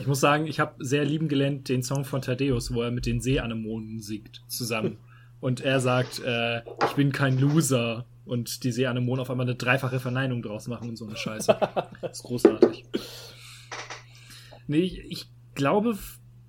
Ich 0.00 0.06
muss 0.06 0.20
sagen, 0.20 0.46
ich 0.46 0.60
habe 0.60 0.84
sehr 0.84 1.04
lieben 1.04 1.28
gelernt 1.28 1.68
den 1.68 1.82
Song 1.82 2.04
von 2.04 2.22
Thaddeus, 2.22 2.72
wo 2.72 2.82
er 2.82 2.90
mit 2.90 3.06
den 3.06 3.20
Seeanemonen 3.20 4.00
singt 4.00 4.42
zusammen. 4.48 4.98
Und 5.40 5.60
er 5.60 5.80
sagt, 5.80 6.22
äh, 6.24 6.60
ich 6.86 6.92
bin 6.96 7.12
kein 7.12 7.38
Loser. 7.38 8.06
Und 8.24 8.64
die 8.64 8.72
Seeanemonen 8.72 9.20
auf 9.20 9.30
einmal 9.30 9.44
eine 9.44 9.56
dreifache 9.56 10.00
Verneinung 10.00 10.40
draus 10.40 10.66
machen 10.66 10.88
und 10.88 10.96
so 10.96 11.06
eine 11.06 11.16
Scheiße. 11.16 11.58
Das 12.00 12.12
ist 12.12 12.22
großartig. 12.22 12.84
Nee, 14.66 14.78
ich, 14.78 14.98
ich 15.10 15.26
glaube, 15.54 15.98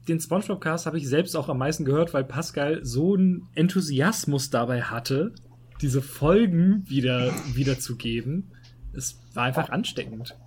den 0.07 0.19
Spongebob-Cast 0.19 0.85
habe 0.85 0.97
ich 0.97 1.07
selbst 1.07 1.35
auch 1.35 1.49
am 1.49 1.57
meisten 1.57 1.83
gehört, 1.83 2.13
weil 2.13 2.23
Pascal 2.23 2.85
so 2.85 3.15
einen 3.15 3.49
Enthusiasmus 3.55 4.49
dabei 4.49 4.83
hatte, 4.83 5.33
diese 5.81 6.01
Folgen 6.01 6.85
wieder 6.87 7.33
wiederzugeben. 7.53 8.51
Es 8.93 9.19
war 9.33 9.43
einfach 9.43 9.69
ansteckend. 9.69 10.37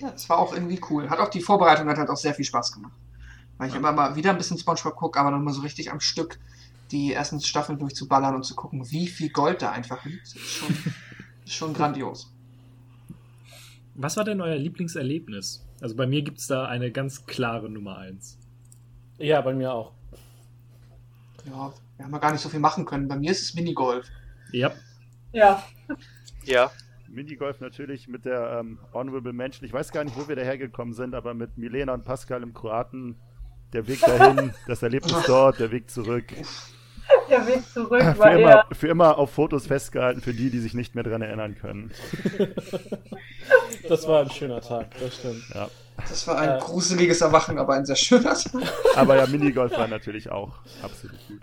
Ja, 0.00 0.12
es 0.14 0.28
war 0.28 0.38
auch 0.38 0.52
irgendwie 0.54 0.80
cool. 0.90 1.10
Hat 1.10 1.18
auch 1.18 1.28
die 1.28 1.40
Vorbereitung 1.40 1.88
hat 1.88 1.98
halt 1.98 2.08
auch 2.08 2.16
sehr 2.16 2.34
viel 2.34 2.44
Spaß 2.44 2.72
gemacht. 2.72 2.92
Weil 3.58 3.68
ich 3.68 3.74
immer 3.74 3.92
mal 3.92 4.16
wieder 4.16 4.30
ein 4.30 4.38
bisschen 4.38 4.56
Spongebob 4.56 4.96
gucke, 4.96 5.20
aber 5.20 5.30
nochmal 5.30 5.52
so 5.52 5.60
richtig 5.60 5.92
am 5.92 6.00
Stück 6.00 6.38
die 6.90 7.12
ersten 7.12 7.40
Staffeln 7.40 7.78
durchzuballern 7.78 8.34
und 8.34 8.44
zu 8.44 8.54
gucken, 8.54 8.90
wie 8.90 9.06
viel 9.06 9.30
Gold 9.30 9.62
da 9.62 9.72
einfach 9.72 10.04
liegt. 10.04 10.22
Das 10.22 10.34
ist 10.34 10.50
schon, 10.50 10.68
ist 11.44 11.54
schon 11.54 11.74
grandios. 11.74 12.32
Was 13.94 14.16
war 14.16 14.24
denn 14.24 14.40
euer 14.40 14.56
Lieblingserlebnis? 14.56 15.62
Also 15.80 15.94
bei 15.94 16.06
mir 16.06 16.22
gibt 16.22 16.38
es 16.38 16.46
da 16.46 16.66
eine 16.66 16.90
ganz 16.90 17.26
klare 17.26 17.68
Nummer 17.68 17.98
eins. 17.98 18.38
Ja, 19.18 19.40
bei 19.42 19.52
mir 19.52 19.72
auch. 19.72 19.92
Ja, 21.44 21.72
wir 21.96 22.04
haben 22.06 22.12
ja 22.12 22.18
gar 22.18 22.32
nicht 22.32 22.40
so 22.40 22.48
viel 22.48 22.60
machen 22.60 22.86
können. 22.86 23.08
Bei 23.08 23.16
mir 23.16 23.30
ist 23.30 23.42
es 23.42 23.54
Minigolf. 23.54 24.06
Ja, 24.52 24.72
Ja, 25.32 25.62
Ja. 26.44 26.70
Minigolf 27.10 27.60
natürlich 27.60 28.08
mit 28.08 28.24
der 28.24 28.58
ähm, 28.60 28.78
Honorable 28.94 29.32
Mention. 29.32 29.66
Ich 29.66 29.72
weiß 29.72 29.90
gar 29.92 30.04
nicht, 30.04 30.16
wo 30.16 30.28
wir 30.28 30.36
dahergekommen 30.36 30.94
sind, 30.94 31.14
aber 31.14 31.34
mit 31.34 31.58
Milena 31.58 31.92
und 31.94 32.04
Pascal 32.04 32.42
im 32.42 32.54
Kroaten. 32.54 33.16
Der 33.72 33.86
Weg 33.86 34.00
dahin, 34.00 34.52
das 34.66 34.82
Erlebnis 34.82 35.14
dort, 35.26 35.58
der 35.60 35.70
Weg 35.70 35.90
zurück. 35.90 36.24
der 37.28 37.46
Weg 37.46 37.64
zurück 37.72 38.02
Für 38.02 38.18
war 38.18 38.32
immer, 38.32 38.50
eher. 38.50 38.66
für 38.72 38.88
immer 38.88 39.18
auf 39.18 39.30
Fotos 39.32 39.66
festgehalten, 39.66 40.20
für 40.20 40.32
die, 40.34 40.50
die 40.50 40.58
sich 40.58 40.74
nicht 40.74 40.94
mehr 40.94 41.04
dran 41.04 41.22
erinnern 41.22 41.54
können. 41.56 41.90
Das 43.88 44.06
war 44.08 44.22
ein 44.22 44.30
schöner 44.30 44.60
Tag, 44.60 44.86
das 44.98 45.16
stimmt. 45.16 45.42
Das 45.96 46.26
war 46.26 46.38
ein 46.38 46.56
Äh. 46.56 46.60
gruseliges 46.60 47.20
Erwachen, 47.20 47.58
aber 47.58 47.74
ein 47.74 47.86
sehr 47.86 47.96
schöner 47.96 48.34
Tag. 48.34 48.52
Aber 48.96 49.16
ja, 49.16 49.26
Minigolf 49.26 49.72
war 49.72 49.88
natürlich 49.88 50.30
auch 50.30 50.58
absolut 50.82 51.18
gut. 51.28 51.42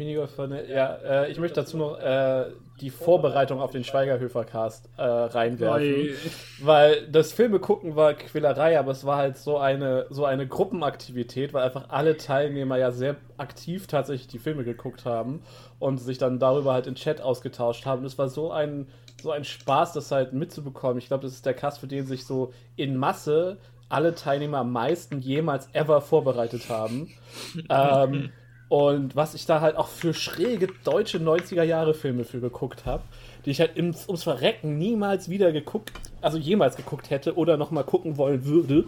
Minigolf 0.00 0.32
ja, 0.68 0.94
äh, 0.94 1.30
ich 1.30 1.38
möchte 1.38 1.60
dazu 1.60 1.76
noch 1.76 1.98
äh, 1.98 2.46
die 2.80 2.88
Vorbereitung 2.88 3.60
auf 3.60 3.70
den 3.70 3.84
Schweigerhöfer-Cast 3.84 4.88
äh, 4.96 5.02
reinwerfen. 5.02 5.86
Oi. 5.86 6.14
Weil 6.62 7.06
das 7.08 7.32
Filme 7.34 7.58
gucken 7.58 7.96
war 7.96 8.14
Quälerei, 8.14 8.78
aber 8.78 8.92
es 8.92 9.04
war 9.04 9.18
halt 9.18 9.36
so 9.36 9.58
eine, 9.58 10.06
so 10.08 10.24
eine 10.24 10.48
Gruppenaktivität, 10.48 11.52
weil 11.52 11.64
einfach 11.64 11.90
alle 11.90 12.16
Teilnehmer 12.16 12.78
ja 12.78 12.92
sehr 12.92 13.16
aktiv 13.36 13.86
tatsächlich 13.86 14.28
die 14.28 14.38
Filme 14.38 14.64
geguckt 14.64 15.04
haben 15.04 15.42
und 15.78 15.98
sich 15.98 16.16
dann 16.16 16.38
darüber 16.38 16.72
halt 16.72 16.86
in 16.86 16.94
Chat 16.94 17.20
ausgetauscht 17.20 17.84
haben. 17.84 18.06
Es 18.06 18.16
war 18.16 18.28
so 18.28 18.50
ein, 18.50 18.88
so 19.22 19.30
ein 19.30 19.44
Spaß, 19.44 19.92
das 19.92 20.10
halt 20.10 20.32
mitzubekommen. 20.32 20.96
Ich 20.96 21.08
glaube, 21.08 21.24
das 21.24 21.32
ist 21.32 21.44
der 21.44 21.54
Cast, 21.54 21.80
für 21.80 21.88
den 21.88 22.06
sich 22.06 22.24
so 22.24 22.54
in 22.76 22.96
Masse 22.96 23.58
alle 23.90 24.14
Teilnehmer 24.14 24.58
am 24.58 24.72
meisten 24.72 25.20
jemals 25.20 25.68
ever 25.74 26.00
vorbereitet 26.00 26.70
haben. 26.70 27.10
ähm, 27.68 28.30
und 28.70 29.16
was 29.16 29.34
ich 29.34 29.46
da 29.46 29.60
halt 29.60 29.74
auch 29.74 29.88
für 29.88 30.14
schräge 30.14 30.68
deutsche 30.84 31.18
90er-Jahre-Filme 31.18 32.24
für 32.24 32.40
geguckt 32.40 32.86
habe, 32.86 33.02
die 33.44 33.50
ich 33.50 33.58
halt 33.58 33.76
ins, 33.76 34.06
ums 34.06 34.22
Verrecken 34.22 34.78
niemals 34.78 35.28
wieder 35.28 35.50
geguckt, 35.50 35.90
also 36.20 36.38
jemals 36.38 36.76
geguckt 36.76 37.10
hätte 37.10 37.36
oder 37.36 37.56
nochmal 37.56 37.82
gucken 37.82 38.16
wollen 38.16 38.44
würde. 38.44 38.84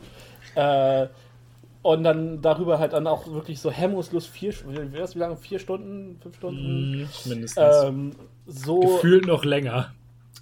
Äh, 0.54 1.08
und 1.82 2.04
dann 2.04 2.40
darüber 2.40 2.78
halt 2.78 2.92
dann 2.92 3.08
auch 3.08 3.26
wirklich 3.26 3.58
so 3.58 3.72
hemmungslos 3.72 4.24
vier, 4.24 4.52
wie, 4.68 4.92
wie 4.92 5.18
lange? 5.18 5.36
Vier 5.36 5.58
Stunden, 5.58 6.16
fünf 6.22 6.36
Stunden? 6.36 7.02
Mm, 7.02 7.08
mindestens. 7.24 7.82
Ähm, 7.82 8.12
so 8.46 8.78
Gefühlt 8.78 9.26
noch 9.26 9.44
länger. 9.44 9.92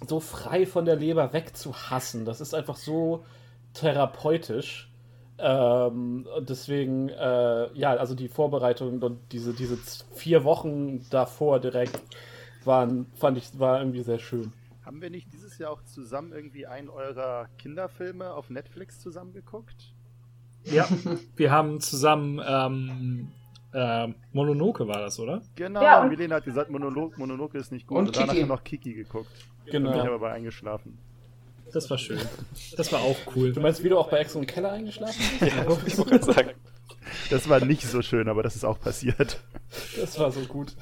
so 0.07 0.19
frei 0.19 0.67
von 0.67 0.85
der 0.85 0.97
Leber 0.97 1.33
wegzuhassen. 1.33 2.25
Das 2.25 2.41
ist 2.41 2.53
einfach 2.53 2.75
so 2.75 3.25
therapeutisch. 3.73 4.90
Ähm, 5.41 6.27
und 6.37 6.49
deswegen, 6.49 7.09
äh, 7.09 7.73
ja, 7.73 7.91
also 7.95 8.15
die 8.15 8.27
Vorbereitung 8.27 9.01
und 9.01 9.19
diese, 9.31 9.53
diese 9.53 9.77
vier 10.13 10.43
Wochen 10.43 11.05
davor 11.09 11.59
direkt 11.59 11.99
waren, 12.63 13.07
fand 13.15 13.37
ich, 13.37 13.57
war 13.59 13.79
irgendwie 13.79 14.03
sehr 14.03 14.19
schön. 14.19 14.53
Haben 14.85 15.01
wir 15.01 15.09
nicht 15.09 15.31
dieses 15.33 15.57
Jahr 15.57 15.71
auch 15.71 15.83
zusammen 15.83 16.31
irgendwie 16.33 16.65
einen 16.67 16.89
eurer 16.89 17.47
Kinderfilme 17.57 18.33
auf 18.33 18.49
Netflix 18.49 18.99
zusammengeguckt? 18.99 19.93
Ja. 20.65 20.87
Wir 21.35 21.51
haben 21.51 21.79
zusammen 21.81 22.39
ähm, 22.45 23.27
äh, 23.73 24.09
Mononoke 24.33 24.87
war 24.87 24.99
das, 24.99 25.19
oder? 25.19 25.41
Genau, 25.55 25.81
Ja, 25.81 26.01
und- 26.01 26.09
Milena 26.09 26.35
hat 26.35 26.45
gesagt, 26.45 26.69
Monolog, 26.69 27.17
Mononoke 27.17 27.57
ist 27.57 27.71
nicht 27.71 27.87
gut. 27.87 27.97
Und 27.97 28.07
Und, 28.07 28.15
danach 28.17 28.29
Kiki. 28.33 28.41
haben 28.41 28.49
wir 28.49 28.55
noch 28.55 28.63
Kiki 28.63 28.93
geguckt. 28.93 29.29
Da 29.65 29.71
bin 29.71 29.85
ich 29.85 29.91
Genau. 29.93 30.05
aber 30.05 30.19
bei 30.19 30.31
eingeschlafen. 30.33 30.97
Das 31.73 31.89
war 31.89 31.97
schön. 31.97 32.19
Das 32.77 32.91
war 32.91 32.99
auch 33.01 33.15
cool. 33.35 33.53
Du 33.53 33.61
meinst, 33.61 33.83
wie 33.83 33.89
du 33.89 33.97
auch 33.97 34.09
bei 34.09 34.17
Exo 34.19 34.39
und 34.39 34.45
Keller 34.47 34.71
eingeschlafen 34.71 35.21
bist? 35.39 35.51
Ich 35.87 35.97
wollte 35.97 36.11
gerade 36.19 36.23
sagen. 36.33 36.49
Das 37.29 37.49
war 37.49 37.63
nicht 37.63 37.83
so 37.87 38.01
schön, 38.01 38.29
aber 38.29 38.43
das 38.43 38.55
ist 38.55 38.63
auch 38.65 38.79
passiert. 38.79 39.39
Das 39.99 40.19
war 40.19 40.31
so 40.31 40.41
gut. 40.41 40.73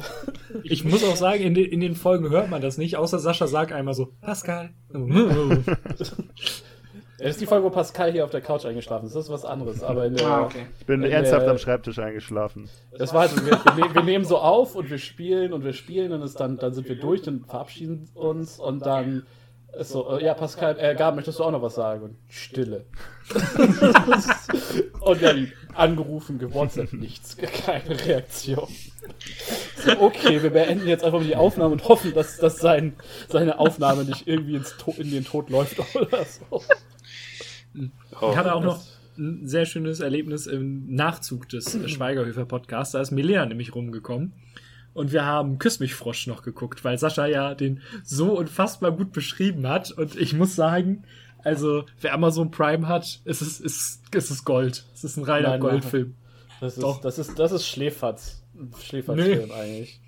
Ich 0.64 0.84
muss 0.84 1.04
auch 1.04 1.16
sagen, 1.16 1.42
in, 1.44 1.54
den- 1.54 1.72
in 1.72 1.80
den 1.80 1.96
Folgen 1.96 2.30
hört 2.30 2.50
man 2.50 2.62
das 2.62 2.78
nicht, 2.78 2.98
außer 2.98 3.20
Sascha 3.20 3.48
sagt 3.48 3.72
einmal 3.72 3.94
so, 3.94 4.08
Pascal. 4.22 4.72
Ja, 4.94 5.00
das 5.98 7.32
ist 7.32 7.42
die 7.42 7.46
Folge, 7.46 7.66
wo 7.66 7.70
Pascal 7.70 8.12
hier 8.12 8.24
auf 8.24 8.32
der 8.32 8.42
Couch 8.42 8.66
eingeschlafen 8.66 9.06
ist. 9.08 9.16
Das 9.16 9.26
ist 9.26 9.32
was 9.32 9.44
anderes. 9.46 9.84
Aber 9.84 10.06
in 10.06 10.16
der, 10.16 10.26
Ah, 10.28 10.44
okay. 10.44 10.66
Ich 10.80 10.86
bin 10.86 11.04
In 11.04 11.12
ernsthaft 11.12 11.44
der- 11.44 11.52
am 11.52 11.58
Schreibtisch 11.58 12.00
eingeschlafen. 12.00 12.70
Das 12.98 13.14
war 13.14 13.22
halt, 13.22 13.36
wir, 13.46 13.52
wir, 13.76 13.86
ne- 13.88 13.94
wir 13.96 14.04
nehmen 14.04 14.26
so 14.26 14.38
auf 14.38 14.76
und 14.76 14.90
wir 14.90 15.00
spielen 15.00 15.52
und 15.54 15.64
wir 15.64 15.74
spielen 15.74 16.14
und 16.14 16.22
es 16.22 16.34
dann, 16.34 16.58
dann 16.58 16.74
sind 16.74 16.88
wir 16.88 16.96
durch 16.98 17.28
und 17.28 17.46
verabschieden 17.48 18.10
uns 18.14 18.60
und 18.60 18.86
dann 18.86 19.26
so, 19.80 20.18
äh, 20.18 20.26
ja, 20.26 20.34
Pascal, 20.34 20.78
äh, 20.80 20.96
Gab, 20.96 21.16
möchtest 21.16 21.40
du 21.40 21.44
auch 21.44 21.52
noch 21.52 21.62
was 21.62 21.76
sagen? 21.76 22.04
Und 22.04 22.18
Stille. 22.28 22.86
und 25.02 25.22
dann 25.22 25.52
angerufen, 25.76 26.40
gewhatsappt, 26.40 26.94
nichts, 26.94 27.38
keine 27.66 28.00
Reaktion. 28.06 28.68
So, 29.78 30.00
okay, 30.02 30.42
wir 30.42 30.50
beenden 30.50 30.88
jetzt 30.88 31.04
einfach 31.04 31.20
mal 31.20 31.26
die 31.26 31.36
Aufnahme 31.36 31.74
und 31.74 31.88
hoffen, 31.88 32.14
dass, 32.14 32.38
dass 32.38 32.58
sein, 32.58 32.96
seine 33.30 33.60
Aufnahme 33.60 34.04
nicht 34.04 34.28
irgendwie 34.28 34.56
ins 34.56 34.76
to 34.78 34.94
in 34.98 35.12
den 35.12 35.24
Tod 35.24 35.50
läuft 35.50 35.80
oder 35.96 36.26
so. 36.26 36.46
Oh. 36.50 36.62
Ich 38.32 38.38
hatte 38.38 38.54
auch 38.54 38.64
noch 38.64 38.82
ein 39.18 39.48
sehr 39.48 39.66
schönes 39.66 40.00
Erlebnis 40.00 40.48
im 40.48 40.94
Nachzug 40.96 41.50
des 41.50 41.78
Schweigerhöfer 41.90 42.46
Podcasts. 42.46 42.94
Da 42.94 43.02
ist 43.02 43.12
Milena 43.12 43.46
nämlich 43.46 43.76
rumgekommen. 43.76 44.34
Und 45.00 45.14
wir 45.14 45.24
haben 45.24 45.60
Küss 45.60 45.80
mich 45.80 45.96
Frosch 45.96 46.28
noch 46.28 46.44
geguckt, 46.44 46.84
weil 46.84 46.98
Sascha 46.98 47.26
ja 47.26 47.56
den 47.56 47.82
so 48.04 48.38
unfassbar 48.38 48.92
gut 48.92 49.14
beschrieben 49.14 49.66
hat. 49.66 49.92
Und 49.92 50.18
ich 50.18 50.34
muss 50.34 50.58
sagen, 50.58 51.06
also 51.42 51.86
wer 52.02 52.14
Amazon 52.14 52.52
Prime 52.52 52.86
hat, 52.86 53.22
ist 53.24 53.42
es 53.42 53.62
ist, 53.62 54.14
ist 54.14 54.30
es 54.30 54.44
Gold. 54.44 54.84
Es 54.94 55.06
ist 55.06 55.16
ein 55.16 55.24
reiner 55.24 55.52
Nein, 55.52 55.60
nein. 55.62 55.70
Goldfilm. 55.70 56.16
Das 56.60 56.74
ist, 56.74 56.84
Doch. 56.84 57.00
das 57.00 57.18
ist, 57.18 57.40
das 57.40 57.54
ist 57.54 57.66
Schläferz. 57.66 58.44
Schläferzfilm 58.78 59.50
eigentlich. 59.54 60.02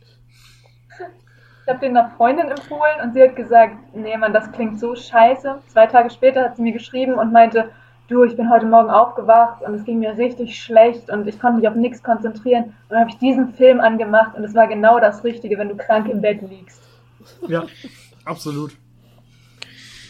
Ich 1.63 1.69
habe 1.69 1.79
den 1.79 1.95
einer 1.95 2.11
Freundin 2.17 2.49
empfohlen 2.49 2.99
und 3.01 3.13
sie 3.13 3.21
hat 3.21 3.37
gesagt, 3.37 3.95
nee 3.95 4.17
Mann, 4.17 4.33
das 4.33 4.51
klingt 4.51 4.77
so 4.77 4.93
scheiße. 4.93 5.61
Zwei 5.69 5.87
Tage 5.87 6.09
später 6.09 6.43
hat 6.43 6.57
sie 6.57 6.63
mir 6.63 6.73
geschrieben 6.73 7.13
und 7.13 7.31
meinte, 7.31 7.71
du, 8.11 8.23
ich 8.23 8.35
bin 8.35 8.49
heute 8.49 8.65
Morgen 8.65 8.89
aufgewacht 8.89 9.61
und 9.63 9.73
es 9.73 9.83
ging 9.85 9.99
mir 9.99 10.17
richtig 10.17 10.61
schlecht 10.61 11.09
und 11.09 11.27
ich 11.27 11.39
konnte 11.39 11.59
mich 11.59 11.67
auf 11.67 11.75
nichts 11.75 12.03
konzentrieren. 12.03 12.65
Und 12.65 12.73
dann 12.89 12.99
habe 12.99 13.09
ich 13.09 13.17
diesen 13.17 13.53
Film 13.53 13.79
angemacht 13.79 14.35
und 14.37 14.43
es 14.43 14.53
war 14.53 14.67
genau 14.67 14.99
das 14.99 15.23
Richtige, 15.23 15.57
wenn 15.57 15.69
du 15.69 15.75
krank 15.75 16.07
im 16.09 16.21
Bett 16.21 16.41
liegst. 16.41 16.81
Ja, 17.47 17.65
absolut. 18.25 18.71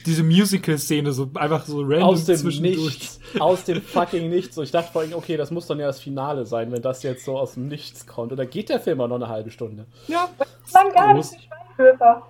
diese 0.05 0.23
Musical-Szene, 0.23 1.11
so 1.11 1.29
einfach 1.35 1.65
so 1.65 1.81
random 1.81 2.03
aus 2.03 2.25
dem 2.25 2.35
zwischendurch. 2.37 2.77
Nichts. 2.77 3.19
Aus 3.39 3.63
dem 3.65 3.81
fucking 3.81 4.29
Nichts. 4.29 4.55
So, 4.55 4.61
ich 4.63 4.71
dachte 4.71 4.91
vorhin, 4.91 5.13
okay, 5.13 5.37
das 5.37 5.51
muss 5.51 5.67
dann 5.67 5.79
ja 5.79 5.87
das 5.87 5.99
Finale 5.99 6.45
sein, 6.45 6.71
wenn 6.71 6.81
das 6.81 7.03
jetzt 7.03 7.23
so 7.25 7.37
aus 7.37 7.53
dem 7.53 7.67
Nichts 7.67 8.07
kommt. 8.07 8.31
Oder 8.31 8.45
geht 8.45 8.69
der 8.69 8.79
Film 8.79 8.99
auch 9.01 9.07
noch 9.07 9.17
eine 9.17 9.29
halbe 9.29 9.51
Stunde? 9.51 9.85
Ja, 10.07 10.27
Dann 10.73 10.91
gar 10.91 11.13
nicht 11.13 11.31
die 11.31 11.37
Schweinhöfer. 11.47 12.23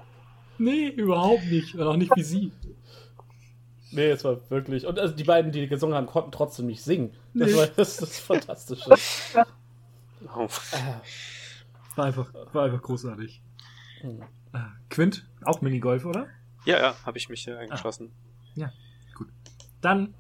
Nee, 0.58 0.88
überhaupt 0.90 1.46
nicht. 1.50 1.74
Und 1.76 1.88
auch 1.88 1.96
nicht 1.96 2.16
wie 2.16 2.24
sie. 2.24 2.52
Nee, 3.92 4.10
es 4.10 4.24
war 4.24 4.38
wirklich. 4.50 4.86
Und 4.88 5.00
also 5.00 5.14
die 5.16 5.24
beiden, 5.24 5.52
die 5.52 5.68
gesungen 5.68 5.96
haben, 5.96 6.08
konnten 6.08 6.32
trotzdem 6.32 6.68
nicht 6.68 6.82
singen. 6.82 7.14
Das 7.34 7.50
Nee. 7.52 7.58
war 7.58 7.68
das, 7.76 7.98
das 7.98 8.20
Fantastische. 8.20 8.90
Oh. 10.36 10.48
War 11.96 12.06
einfach, 12.06 12.32
war 12.54 12.66
einfach 12.66 12.82
großartig. 12.84 13.42
Hm. 14.02 14.22
Äh, 14.54 14.60
Quint, 14.92 15.28
auch 15.44 15.62
Minigolf, 15.62 16.06
oder? 16.06 16.28
Ja, 16.64 16.80
ja, 16.80 16.96
habe 17.06 17.18
ich 17.18 17.28
mich 17.28 17.48
äh, 17.48 17.54
angeschlossen. 17.54 18.12
Dann 19.82 20.14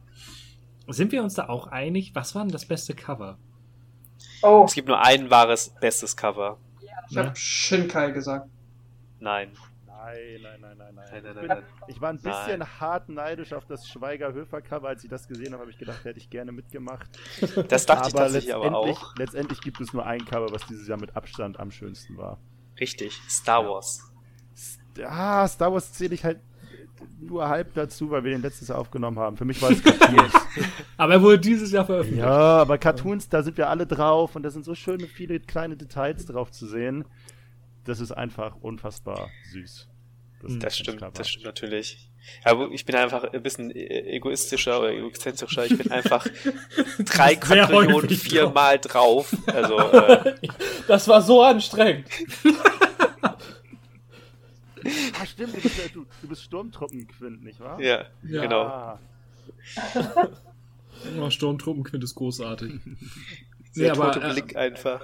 sind 0.88 1.12
wir 1.12 1.22
uns 1.22 1.36
da 1.36 1.50
auch 1.50 1.68
einig, 1.68 2.16
was 2.16 2.34
war 2.34 2.42
denn 2.42 2.52
das 2.52 2.66
beste 2.66 2.96
Cover? 2.96 3.38
Oh, 4.42 4.64
Es 4.68 4.74
gibt 4.74 4.88
nur 4.88 5.00
ein 5.00 5.30
wahres, 5.30 5.70
bestes 5.80 6.18
Cover. 6.18 6.58
Ich 7.10 7.18
habe 7.18 7.36
Shinkai 7.36 8.10
gesagt. 8.10 8.50
Nein. 9.20 9.52
Nein, 10.04 10.42
nein, 10.42 10.62
nein, 10.62 10.78
nein, 10.78 10.96
nein. 10.96 11.06
Nein, 11.12 11.24
nein, 11.36 11.44
Ich 11.44 11.48
nein. 11.48 11.64
Ich 11.88 12.02
war 12.02 12.10
ein 12.10 12.16
bisschen 12.18 12.60
Nein. 12.60 12.80
hart 12.80 13.10
neidisch 13.10 13.54
auf 13.54 13.66
das 13.66 13.88
Schweiger-Höfer-Cover. 13.88 14.88
Als 14.88 15.04
ich 15.04 15.10
das 15.10 15.28
gesehen 15.28 15.54
habe, 15.54 15.62
habe 15.62 15.72
ich 15.72 15.78
gedacht, 15.78 16.04
hätte 16.04 16.18
ich 16.20 16.30
gerne 16.30 16.52
mitgemacht. 16.52 17.08
Das 17.70 17.86
dachte 17.86 18.10
ich 18.10 18.16
aber 18.16 18.24
tatsächlich 18.24 18.54
aber 18.56 18.66
letztendlich, 18.66 18.98
auch. 18.98 19.16
letztendlich 19.18 19.62
gibt 19.62 19.80
es 19.82 19.94
nur 19.94 20.06
ein 20.06 20.26
Cover, 20.26 20.52
was 20.52 20.66
dieses 20.68 20.88
Jahr 20.88 21.00
mit 21.00 21.16
Abstand 21.16 21.60
am 21.60 21.72
schönsten 21.72 22.18
war. 22.18 22.40
Richtig. 22.80 23.14
Star 23.30 23.64
Wars. 23.68 24.12
Ah, 25.04 25.48
Star 25.48 25.72
Wars 25.72 25.94
zähle 25.94 26.16
ich 26.16 26.24
halt 26.26 26.40
nur 27.20 27.48
halb 27.48 27.74
dazu, 27.76 28.10
weil 28.12 28.24
wir 28.24 28.32
den 28.32 28.42
letztes 28.42 28.68
Jahr 28.68 28.78
aufgenommen 28.80 29.18
haben. 29.20 29.38
Für 29.38 29.46
mich 29.46 29.62
war 29.62 29.72
es 29.72 29.84
Cartoons. 29.84 30.34
Aber 30.98 31.14
er 31.14 31.22
wurde 31.22 31.40
dieses 31.40 31.72
Jahr 31.72 31.86
veröffentlicht. 31.86 32.24
ja, 32.24 32.30
aber 32.62 32.78
Cartoons, 32.78 33.30
da 33.30 33.44
sind 33.44 33.58
wir 33.58 33.70
alle 33.70 33.86
drauf 33.88 34.36
und 34.36 34.44
da 34.44 34.50
sind 34.50 34.66
so 34.66 34.76
schöne 34.76 35.08
viele 35.08 35.40
kleine 35.40 35.78
Details 35.78 36.26
drauf 36.26 36.52
zu 36.52 36.66
sehen. 36.68 37.06
Das 37.86 38.00
ist 38.00 38.12
einfach 38.12 38.56
unfassbar 38.62 39.30
süß. 39.52 39.88
Das 40.48 40.78
stimmt, 40.78 41.00
Cover. 41.00 41.12
das 41.14 41.30
stimmt 41.30 41.46
natürlich. 41.46 42.10
Aber 42.44 42.70
ich 42.72 42.86
bin 42.86 42.96
einfach 42.96 43.24
ein 43.24 43.42
bisschen 43.44 43.72
äh, 43.72 44.16
egoistischer 44.16 44.80
oder 44.80 44.92
egozentrischer. 44.92 45.66
Ich 45.66 45.78
bin 45.78 45.92
einfach 45.92 46.26
drei 47.00 47.30
Sehr 47.30 47.38
Quadrillionen 47.40 48.10
viermal 48.10 48.80
drauf. 48.80 49.36
Also, 49.48 49.78
äh, 49.92 50.36
Das 50.88 51.08
war 51.08 51.22
so 51.22 51.42
anstrengend. 51.44 52.06
Ah, 55.20 55.26
stimmt, 55.28 55.56
du 55.56 55.62
bist, 55.62 55.76
du, 55.94 56.06
du 56.24 56.28
bist 56.28 56.42
Sturmtruppenquint, 56.44 57.44
nicht 57.44 57.60
wahr? 57.60 57.80
ja, 57.80 58.06
Ja. 58.24 58.42
genau. 58.42 58.62
Ah, 58.64 59.00
Oh, 61.20 61.30
Sturmtruppenquint 61.30 62.04
ist 62.04 62.16
großartig. 62.16 62.74
Der 63.76 63.84
Nee, 63.84 63.90
aber, 63.92 64.16
äh, 64.24 64.34
Blick 64.34 64.56
einfach. 64.56 65.02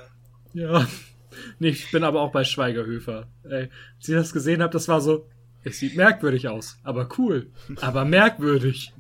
Ja. 0.54 0.88
Nee, 1.60 1.70
ich 1.70 1.92
bin 1.92 2.04
aber 2.04 2.22
auch 2.22 2.32
bei 2.32 2.44
Schweigerhöfer. 2.44 3.28
Ey, 3.44 3.70
als 3.98 4.08
ich 4.08 4.16
das 4.16 4.34
gesehen 4.34 4.62
habe, 4.62 4.74
das 4.74 4.88
war 4.88 5.02
so, 5.02 5.28
es 5.64 5.80
sieht 5.80 5.96
merkwürdig 5.96 6.48
aus, 6.48 6.78
aber 6.84 7.10
cool. 7.18 7.52
Aber 7.82 8.06
merkwürdig. 8.06 8.94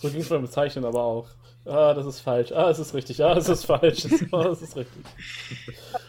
So 0.00 0.08
ging 0.08 0.20
es 0.20 0.28
beim 0.28 0.42
Bezeichnen 0.42 0.84
aber 0.84 1.02
auch. 1.02 1.28
Ah, 1.68 1.92
das 1.92 2.06
ist 2.06 2.20
falsch. 2.20 2.50
Ah, 2.52 2.70
es 2.70 2.78
ist 2.78 2.94
richtig. 2.94 3.22
Ah, 3.22 3.34
es 3.36 3.48
ist 3.48 3.66
falsch. 3.66 4.06
Ah, 4.32 4.48
es 4.48 4.62
ist 4.62 4.74
richtig. 4.76 5.04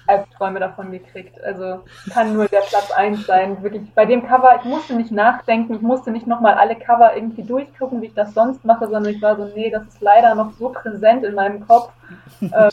Albträume 0.07 0.59
davon 0.59 0.91
gekriegt. 0.91 1.39
Also 1.41 1.83
kann 2.13 2.33
nur 2.33 2.47
der 2.47 2.61
Platz 2.61 2.91
1 2.91 3.25
sein. 3.25 3.61
Wirklich 3.61 3.83
bei 3.93 4.05
dem 4.05 4.25
Cover, 4.25 4.57
ich 4.57 4.63
musste 4.63 4.95
nicht 4.95 5.11
nachdenken, 5.11 5.75
ich 5.75 5.81
musste 5.81 6.11
nicht 6.11 6.27
nochmal 6.27 6.53
alle 6.53 6.75
Cover 6.75 7.13
irgendwie 7.13 7.43
durchgucken, 7.43 8.01
wie 8.01 8.07
ich 8.07 8.13
das 8.13 8.33
sonst 8.33 8.63
mache, 8.63 8.87
sondern 8.87 9.13
ich 9.13 9.21
war 9.21 9.35
so, 9.35 9.45
nee, 9.53 9.69
das 9.69 9.83
ist 9.87 10.01
leider 10.01 10.33
noch 10.33 10.53
so 10.53 10.69
präsent 10.69 11.25
in 11.25 11.35
meinem 11.35 11.67
Kopf. 11.67 11.91
ähm, 12.41 12.69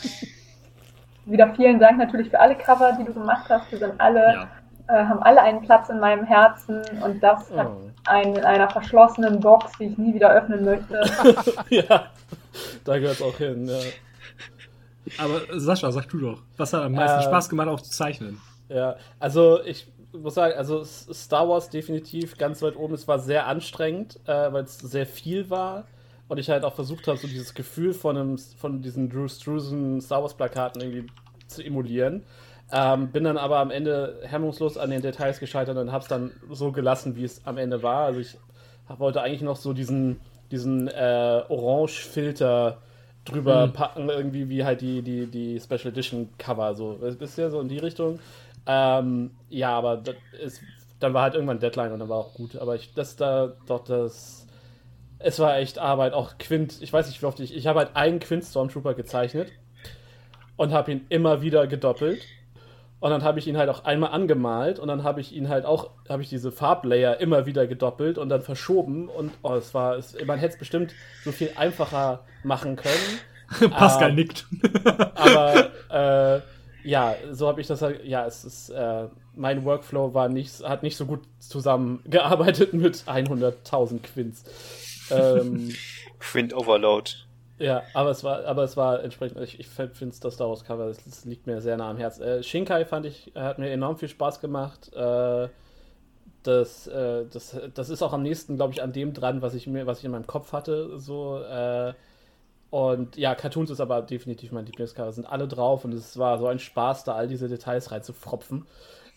wieder 1.31 1.53
vielen 1.55 1.79
Dank 1.79 1.97
natürlich 1.97 2.29
für 2.29 2.39
alle 2.39 2.55
Cover, 2.55 2.93
die 2.99 3.03
du 3.05 3.13
gemacht 3.13 3.45
hast. 3.49 3.71
Wir 3.71 3.79
sind 3.79 3.93
alle, 3.99 4.19
Ja. 4.33 4.47
äh, 4.87 5.05
haben 5.05 5.21
alle 5.23 5.41
einen 5.41 5.61
Platz 5.61 5.89
in 5.89 5.99
meinem 5.99 6.23
Herzen 6.25 6.81
und 7.03 7.21
das 7.21 7.51
hat 7.55 7.67
Oh. 7.67 7.89
einen 8.05 8.35
in 8.35 8.43
einer 8.45 8.69
verschlossenen 8.69 9.39
Box, 9.39 9.71
die 9.79 9.85
ich 9.85 9.97
nie 9.97 10.13
wieder 10.13 10.31
öffnen 10.31 10.63
möchte. 10.65 11.01
ja, 11.69 12.05
da 12.85 12.97
gehört 12.97 13.15
es 13.15 13.21
auch 13.21 13.37
hin. 13.37 13.65
Ja. 13.67 13.77
Aber 15.23 15.41
Sascha, 15.59 15.91
sag 15.91 16.09
du 16.09 16.19
doch, 16.19 16.41
was 16.57 16.73
hat 16.73 16.83
am 16.83 16.91
meisten 16.93 17.19
Ähm, 17.19 17.23
Spaß 17.23 17.49
gemacht, 17.49 17.67
auch 17.69 17.81
zu 17.81 17.91
zeichnen? 17.91 18.41
Ja, 18.69 18.95
also 19.19 19.61
ich 19.63 19.87
muss 20.11 20.35
sagen, 20.35 20.53
also 20.57 20.83
Star 20.83 21.47
Wars 21.47 21.69
definitiv 21.69 22.37
ganz 22.37 22.61
weit 22.61 22.75
oben. 22.75 22.93
Es 22.93 23.07
war 23.07 23.19
sehr 23.19 23.47
anstrengend, 23.47 24.19
äh, 24.25 24.51
weil 24.51 24.63
es 24.63 24.77
sehr 24.79 25.05
viel 25.05 25.49
war. 25.49 25.85
Und 26.27 26.39
ich 26.39 26.49
halt 26.49 26.65
auch 26.65 26.75
versucht 26.75 27.07
habe, 27.07 27.17
so 27.17 27.27
dieses 27.27 27.53
Gefühl 27.53 27.93
von, 27.93 28.17
einem, 28.17 28.37
von 28.37 28.81
diesen 28.81 29.09
Drew 29.09 29.27
Struzan 29.27 30.01
Star 30.01 30.21
Wars 30.21 30.35
Plakaten 30.35 30.81
irgendwie 30.81 31.11
zu 31.47 31.63
emulieren. 31.63 32.23
Ähm, 32.71 33.11
bin 33.11 33.23
dann 33.23 33.37
aber 33.37 33.59
am 33.59 33.71
Ende 33.71 34.19
hemmungslos 34.23 34.77
an 34.77 34.89
den 34.89 35.01
Details 35.01 35.39
gescheitert 35.39 35.77
und 35.77 35.91
habe 35.91 36.01
es 36.01 36.09
dann 36.09 36.31
so 36.51 36.73
gelassen, 36.73 37.15
wie 37.15 37.23
es 37.23 37.45
am 37.45 37.57
Ende 37.57 37.81
war. 37.81 38.05
Also 38.05 38.19
ich 38.19 38.37
wollte 38.97 39.21
eigentlich 39.21 39.41
noch 39.41 39.55
so 39.55 39.73
diesen, 39.73 40.19
diesen 40.51 40.87
äh, 40.89 41.43
Orange-Filter 41.47 42.81
drüber 43.25 43.67
Mhm. 43.67 43.73
packen, 43.73 44.09
irgendwie 44.09 44.49
wie 44.49 44.63
halt 44.65 44.81
die, 44.81 45.01
die, 45.01 45.27
die 45.27 45.59
Special 45.59 45.87
Edition 45.87 46.29
Cover, 46.37 46.75
so. 46.75 46.99
Ja 47.37 47.49
so 47.49 47.61
in 47.61 47.67
die 47.69 47.79
Richtung. 47.79 48.19
Ähm, 48.65 49.31
ja, 49.49 49.77
aber 49.77 50.03
ist, 50.41 50.61
dann 50.99 51.13
war 51.13 51.23
halt 51.23 51.35
irgendwann 51.35 51.59
Deadline 51.59 51.91
und 51.93 51.99
dann 51.99 52.09
war 52.09 52.17
auch 52.17 52.33
gut. 52.33 52.55
Aber 52.57 52.75
ich, 52.75 52.93
das 52.93 53.15
da, 53.15 53.53
doch, 53.65 53.83
das, 53.83 54.46
es 55.19 55.39
war 55.39 55.57
echt 55.57 55.79
Arbeit. 55.79 56.13
Auch 56.13 56.37
Quint, 56.37 56.81
ich 56.81 56.91
weiß 56.91 57.07
nicht, 57.07 57.21
wie 57.21 57.25
oft 57.25 57.39
ich, 57.39 57.55
ich 57.55 57.67
habe 57.67 57.79
halt 57.79 57.95
einen 57.95 58.19
Quint 58.19 58.43
Stormtrooper 58.43 58.93
gezeichnet 58.93 59.51
und 60.55 60.73
habe 60.73 60.91
ihn 60.91 61.05
immer 61.09 61.41
wieder 61.41 61.67
gedoppelt. 61.67 62.21
Und 62.99 63.11
dann 63.11 63.23
habe 63.23 63.37
ich 63.37 63.47
ihn 63.47 63.57
halt 63.57 63.69
auch 63.69 63.85
einmal 63.85 64.11
angemalt 64.11 64.79
und 64.79 64.87
dann 64.87 65.03
habe 65.03 65.21
ich 65.21 65.31
ihn 65.31 65.49
halt 65.49 65.65
auch, 65.65 65.91
habe 66.09 66.23
ich 66.23 66.29
diese 66.29 66.51
Farblayer 66.51 67.19
immer 67.19 67.45
wieder 67.45 67.67
gedoppelt 67.67 68.17
und 68.17 68.29
dann 68.29 68.41
verschoben 68.41 69.07
und 69.07 69.31
oh, 69.43 69.53
es 69.53 69.75
war, 69.75 69.97
es, 69.97 70.17
man 70.25 70.39
hätte 70.39 70.53
es 70.53 70.59
bestimmt 70.59 70.95
so 71.23 71.31
viel 71.31 71.51
einfacher 71.57 72.21
machen 72.43 72.75
können. 72.75 73.69
Pascal 73.71 74.09
ähm, 74.09 74.15
nickt. 74.15 74.47
Aber 75.15 75.69
äh, 75.91 76.41
ja, 76.83 77.15
so 77.31 77.47
habe 77.47 77.61
ich 77.61 77.67
das 77.67 77.83
halt, 77.83 78.03
ja, 78.03 78.25
es 78.25 78.43
ist, 78.43 78.69
äh, 78.69 79.07
mein 79.35 79.63
Workflow 79.63 80.15
war 80.15 80.27
nicht, 80.27 80.63
hat 80.63 80.81
nicht 80.81 80.97
so 80.97 81.05
gut 81.05 81.21
zusammengearbeitet 81.39 82.73
mit 82.73 82.95
100.000 82.95 83.99
Quints. 84.01 84.43
Ähm, 85.09 85.79
Quint 86.19 86.53
Overload. 86.53 87.11
ja, 87.59 87.89
aber 87.93 88.11
es 88.11 88.23
war, 88.23 88.45
aber 88.45 88.63
es 88.63 88.77
war 88.77 89.03
entsprechend, 89.03 89.41
ich, 89.41 89.59
ich 89.59 89.67
finde 89.67 90.15
das 90.21 90.33
Star 90.35 90.49
Wars 90.49 90.63
Cover, 90.63 90.87
das, 90.87 91.03
das 91.03 91.25
liegt 91.25 91.47
mir 91.47 91.61
sehr 91.61 91.77
nah 91.77 91.89
am 91.89 91.97
Herzen. 91.97 92.23
Äh, 92.23 92.43
Shinkai 92.43 92.85
fand 92.85 93.05
ich, 93.05 93.31
hat 93.35 93.59
mir 93.59 93.69
enorm 93.71 93.97
viel 93.97 94.09
Spaß 94.09 94.39
gemacht. 94.39 94.93
Äh, 94.93 95.49
das, 96.43 96.87
äh, 96.87 97.25
das, 97.31 97.57
das 97.73 97.89
ist 97.89 98.01
auch 98.01 98.13
am 98.13 98.23
nächsten, 98.23 98.55
glaube 98.55 98.73
ich, 98.73 98.81
an 98.81 98.93
dem 98.93 99.13
dran, 99.13 99.41
was 99.41 99.53
ich 99.53 99.67
mir, 99.67 99.85
was 99.87 99.99
ich 99.99 100.05
in 100.05 100.11
meinem 100.11 100.27
Kopf 100.27 100.53
hatte. 100.53 100.99
So, 100.99 101.41
äh, 101.43 101.93
und 102.69 103.17
ja, 103.17 103.35
Cartoons 103.35 103.69
ist 103.69 103.79
aber 103.81 104.01
definitiv 104.01 104.51
mein 104.51 104.65
Lieblingscover. 104.65 105.11
Sind 105.13 105.25
alle 105.25 105.47
drauf 105.47 105.85
und 105.85 105.93
es 105.93 106.17
war 106.17 106.37
so 106.39 106.47
ein 106.47 106.59
Spaß, 106.59 107.03
da 107.05 107.15
all 107.15 107.27
diese 107.27 107.47
Details 107.49 107.91
reinzufropfen. 107.91 108.67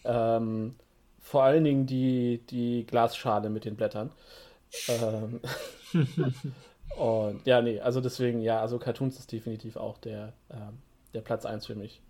Ähm, 0.05 0.76
vor 1.20 1.43
allen 1.45 1.64
Dingen 1.64 1.86
die, 1.86 2.45
die 2.51 2.86
Glasschale 2.86 3.51
mit 3.51 3.64
den 3.64 3.76
Blättern. 3.76 4.12
Ähm, 4.88 5.40
und 6.96 7.46
ja, 7.46 7.60
nee, 7.62 7.80
also 7.80 8.00
deswegen, 8.00 8.40
ja, 8.40 8.60
also 8.60 8.78
Cartoons 8.78 9.18
ist 9.18 9.32
definitiv 9.32 9.76
auch 9.76 9.98
der, 9.98 10.32
ähm, 10.50 10.78
der 11.14 11.20
Platz 11.20 11.44
1 11.44 11.66
für 11.66 11.74
mich. 11.74 12.00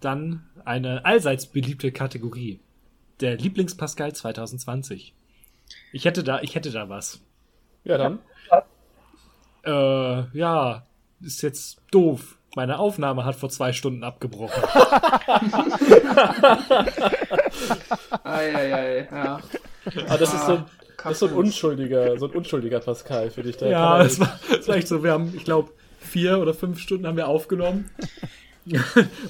Dann 0.00 0.48
eine 0.64 1.04
allseits 1.04 1.46
beliebte 1.46 1.90
Kategorie. 1.90 2.60
Der 3.20 3.36
Lieblings-Pascal 3.36 4.12
2020. 4.14 5.12
Ich 5.92 6.04
hätte 6.04 6.22
da, 6.22 6.40
ich 6.40 6.54
hätte 6.54 6.70
da 6.70 6.88
was. 6.88 7.20
Ja, 7.82 7.98
dann. 7.98 8.20
Äh, 9.64 10.38
ja, 10.38 10.86
ist 11.20 11.42
jetzt 11.42 11.80
doof. 11.90 12.38
Meine 12.54 12.78
Aufnahme 12.78 13.24
hat 13.24 13.34
vor 13.34 13.50
zwei 13.50 13.72
Stunden 13.72 14.04
abgebrochen. 14.04 14.62
Eieiei, 18.24 19.08
ja. 19.10 19.40
Aber 20.08 20.18
das 20.18 20.34
ist 20.34 20.46
so, 20.46 20.52
ein- 20.52 20.64
das 21.02 21.12
ist 21.12 21.18
so 21.20 21.26
ein 21.28 21.32
unschuldiger, 21.34 22.18
so 22.18 22.26
ein 22.26 22.32
unschuldiger 22.32 22.80
Pascal 22.80 23.30
für 23.30 23.42
dich. 23.42 23.60
Ja, 23.60 23.98
das 23.98 24.18
war, 24.20 24.38
das 24.50 24.66
war 24.68 24.76
echt 24.76 24.88
so. 24.88 25.02
Wir 25.02 25.12
haben, 25.12 25.32
ich 25.36 25.44
glaube, 25.44 25.70
vier 26.00 26.38
oder 26.38 26.54
fünf 26.54 26.80
Stunden 26.80 27.06
haben 27.06 27.16
wir 27.16 27.28
aufgenommen. 27.28 27.90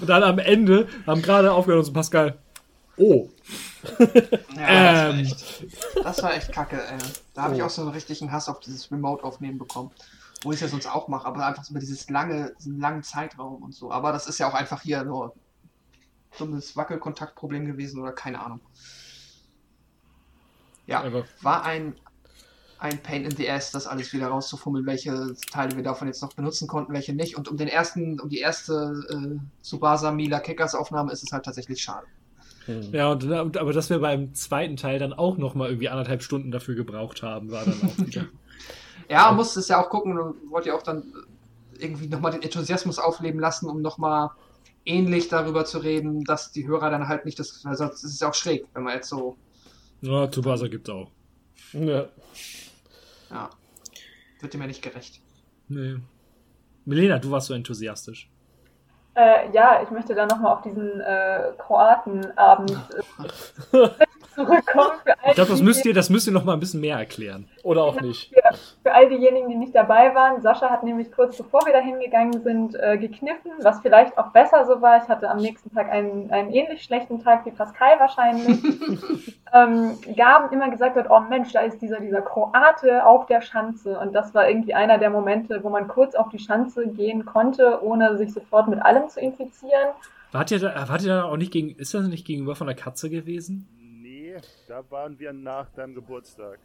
Und 0.01 0.09
dann 0.09 0.23
am 0.25 0.39
Ende 0.39 0.89
haben 1.07 1.23
gerade 1.23 1.53
aufgehört 1.53 1.81
und 1.81 1.85
so 1.85 1.93
Pascal. 1.93 2.37
Oh. 2.97 3.29
Ja, 4.57 5.11
Ähm. 5.11 5.19
das, 5.19 5.19
war 5.19 5.19
echt, 5.21 6.05
das 6.05 6.23
war 6.25 6.35
echt 6.35 6.53
kacke, 6.53 6.77
ey. 6.77 6.99
Da 7.35 7.43
habe 7.43 7.55
ich 7.55 7.63
auch 7.63 7.71
so 7.71 7.83
einen 7.83 7.93
richtigen 7.93 8.33
Hass 8.33 8.49
auf 8.49 8.59
dieses 8.59 8.91
Remote-Aufnehmen 8.91 9.59
bekommen. 9.59 9.93
Wo 10.43 10.51
ich 10.51 10.57
es 10.57 10.61
ja 10.63 10.69
sonst 10.69 10.87
auch 10.87 11.07
mache, 11.09 11.27
aber 11.27 11.47
einfach 11.47 11.63
so 11.65 11.71
über 11.73 11.81
dieses 11.81 12.09
lange, 12.11 12.53
diesen 12.59 12.81
langen 12.81 13.03
Zeitraum 13.05 13.63
und 13.63 13.75
so. 13.75 13.91
Aber 13.93 14.11
das 14.13 14.27
ist 14.29 14.39
ja 14.39 14.49
auch 14.49 14.55
einfach 14.55 14.83
hier 14.83 15.03
nur 15.05 15.35
dummes 16.39 16.77
Wackelkontaktproblem 16.77 17.67
gewesen 17.67 18.01
oder 18.01 18.13
keine 18.13 18.41
Ahnung. 18.41 18.61
Ja, 20.87 21.03
Aber- 21.05 21.25
war 21.43 21.65
ein, 21.65 21.95
ein 22.79 22.99
Pain 23.03 23.25
in 23.25 23.37
the 23.37 23.49
Ass, 23.51 23.71
das 23.73 23.87
alles 23.87 24.13
wieder 24.13 24.29
rauszufummeln, 24.29 24.87
welche 24.87 25.35
Teile 25.51 25.77
wir 25.77 25.83
davon 25.83 26.09
jetzt 26.09 26.23
noch 26.23 26.33
benutzen 26.33 26.67
konnten, 26.69 26.93
welche 26.93 27.13
nicht. 27.13 27.37
Und 27.37 27.49
um 27.49 27.57
den 27.57 27.69
ersten, 27.69 28.21
um 28.21 28.29
die 28.29 28.39
erste 28.39 28.95
äh, 29.11 29.39
Subasa 29.61 30.13
Mila 30.13 30.41
Kickers 30.41 30.75
Aufnahme 30.75 31.13
ist 31.13 31.23
es 31.23 31.33
halt 31.33 31.45
tatsächlich 31.45 31.83
schade. 31.83 32.07
Hm. 32.67 32.93
Ja, 32.95 33.11
und, 33.11 33.25
und- 33.25 33.57
aber 33.57 33.73
dass 33.73 33.91
wir 33.91 33.99
beim 33.99 34.35
zweiten 34.35 34.77
Teil 34.77 34.99
dann 34.99 35.13
auch 35.13 35.37
noch 35.39 35.55
mal 35.55 35.69
irgendwie 35.69 35.89
anderthalb 35.89 36.23
Stunden 36.23 36.51
dafür 36.51 36.75
gebraucht 36.75 37.23
haben, 37.23 37.51
war 37.51 37.65
dann 37.65 37.81
auch 37.83 37.99
wieder. 37.99 38.27
Ja, 39.11 39.25
man 39.29 39.37
muss 39.37 39.57
es 39.57 39.69
ja 39.69 39.83
auch 39.83 39.89
gucken 39.89 40.19
und 40.19 40.51
wollte 40.51 40.69
ja 40.69 40.75
auch 40.75 40.83
dann 40.83 41.15
irgendwie 41.79 42.09
nochmal 42.09 42.33
den 42.33 42.43
Enthusiasmus 42.43 42.99
aufleben 42.99 43.41
lassen, 43.41 43.67
um 43.71 43.81
nochmal 43.81 44.29
ähnlich 44.89 45.29
darüber 45.29 45.65
zu 45.65 45.79
reden, 45.79 46.25
dass 46.25 46.51
die 46.51 46.67
Hörer 46.67 46.91
dann 46.91 47.09
halt 47.09 47.25
nicht 47.25 47.39
das, 47.39 47.65
also 47.65 47.85
es 47.85 48.03
ist 48.05 48.21
ja 48.21 48.29
auch 48.29 48.35
schräg, 48.35 48.67
wenn 48.75 48.83
man 48.83 48.95
jetzt 48.95 49.09
so, 49.09 49.37
Ja, 50.01 50.27
Tsubasa 50.27 50.69
gibt's 50.69 50.91
auch. 50.91 51.11
Ja. 51.73 52.07
ja, 53.31 53.51
wird 54.41 54.55
dem 54.55 54.61
ja 54.61 54.67
nicht 54.67 54.83
gerecht. 54.83 55.21
Nee. 55.69 55.97
Milena, 56.85 57.19
du 57.19 57.31
warst 57.31 57.49
so 57.49 57.55
enthusiastisch. 57.55 58.31
Äh, 59.15 59.51
ja, 59.53 59.83
ich 59.83 59.91
möchte 59.91 60.15
da 60.15 60.27
nochmal 60.27 60.55
auf 60.55 60.63
diesen 60.63 61.01
äh, 61.01 61.53
Kroatenabend 61.59 62.71
äh, 63.73 63.89
zurückkommen. 64.39 64.93
Ich 65.29 65.35
glaube, 65.35 65.51
das 65.51 65.63
müsst 65.63 65.85
ihr, 65.85 65.95
das 65.95 66.11
müsst 66.11 66.27
ihr 66.27 66.33
noch 66.33 66.45
mal 66.45 66.53
ein 66.53 66.61
bisschen 66.61 66.81
mehr 66.81 66.97
erklären. 66.97 67.49
Oder 67.63 67.83
auch 67.83 68.01
nicht. 68.01 68.33
Für, 68.33 68.57
für 68.83 68.95
all 68.95 69.09
diejenigen, 69.09 69.49
die 69.49 69.57
nicht 69.57 69.75
dabei 69.75 70.15
waren, 70.15 70.41
Sascha 70.41 70.71
hat 70.71 70.85
nämlich 70.85 71.11
kurz 71.13 71.37
bevor 71.37 71.67
wir 71.67 71.73
da 71.73 71.81
hingegangen 71.81 72.43
sind, 72.43 72.75
äh, 72.75 72.97
gekniffen, 72.97 73.51
was 73.63 73.81
vielleicht 73.81 74.17
auch 74.17 74.29
besser 74.29 74.65
so 74.67 74.81
war. 74.81 75.03
Ich 75.03 75.09
hatte 75.09 75.29
am 75.29 75.39
nächsten 75.39 75.75
Tag 75.75 75.91
einen, 75.91 76.31
einen 76.31 76.53
ähnlich 76.53 76.83
schlechten 76.83 77.23
Tag 77.23 77.45
wie 77.47 77.51
Pascal 77.51 77.99
wahrscheinlich. 77.99 78.63
ähm, 79.53 79.99
Gaben 80.17 80.53
immer 80.53 80.71
gesagt 80.71 80.97
hat, 80.97 81.11
oh 81.11 81.21
Mensch, 81.21 81.53
da 81.53 81.61
ist 81.61 81.81
dieser, 81.83 82.01
dieser 82.01 82.23
Kroate 82.23 83.05
auf 83.05 83.27
der 83.27 83.41
Schanze. 83.41 83.99
Und 83.99 84.15
das 84.15 84.35
war 84.35 84.49
irgendwie 84.49 84.75
einer 84.75 84.99
der 84.99 85.11
Momente, 85.11 85.63
wo 85.63 85.71
man 85.71 85.89
kurz 85.89 86.15
auf 86.15 86.29
die 86.29 86.39
Schanze 86.39 86.89
gehen 86.89 87.25
konnte, 87.25 87.83
ohne 87.83 88.17
sich 88.17 88.33
sofort 88.33 88.69
mit 88.69 88.81
allem 88.83 89.09
zu 89.09 89.21
infizieren. 89.21 89.89
Wart 90.31 90.51
ihr 90.51 90.59
da, 90.59 90.89
wart 90.89 91.03
ihr 91.03 91.09
da 91.09 91.25
auch 91.25 91.37
nicht 91.39 91.53
gegen, 91.53 91.71
ist 91.71 91.95
das 91.95 92.07
nicht 92.07 92.27
gegenüber 92.27 92.55
von 92.55 92.67
der 92.67 92.77
Katze 92.77 93.09
gewesen? 93.09 93.67
Da 94.67 94.83
waren 94.91 95.19
wir 95.19 95.33
nach 95.33 95.69
deinem 95.71 95.95
Geburtstag. 95.95 96.59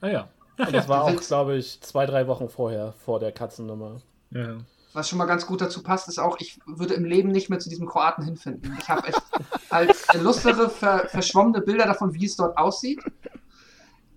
Ah 0.00 0.08
ja. 0.08 0.28
Und 0.58 0.72
das 0.72 0.88
war 0.88 1.04
auch, 1.04 1.20
glaube 1.20 1.56
ich, 1.56 1.80
zwei, 1.82 2.06
drei 2.06 2.26
Wochen 2.26 2.48
vorher, 2.48 2.92
vor 2.92 3.20
der 3.20 3.32
Katzennummer. 3.32 4.00
ja. 4.30 4.58
Was 4.92 5.10
schon 5.10 5.18
mal 5.18 5.26
ganz 5.26 5.46
gut 5.46 5.60
dazu 5.60 5.82
passt, 5.82 6.08
ist 6.08 6.18
auch, 6.18 6.40
ich 6.40 6.58
würde 6.64 6.94
im 6.94 7.04
Leben 7.04 7.30
nicht 7.30 7.50
mehr 7.50 7.58
zu 7.58 7.68
diesem 7.68 7.86
Kroaten 7.86 8.24
hinfinden. 8.24 8.74
Ich 8.80 8.88
habe 8.88 9.06
echt 9.06 9.20
halt 9.70 9.94
lustere, 10.14 10.70
ver 10.70 11.06
verschwommene 11.08 11.60
Bilder 11.60 11.84
davon, 11.84 12.14
wie 12.14 12.24
es 12.24 12.34
dort 12.36 12.56
aussieht. 12.56 13.02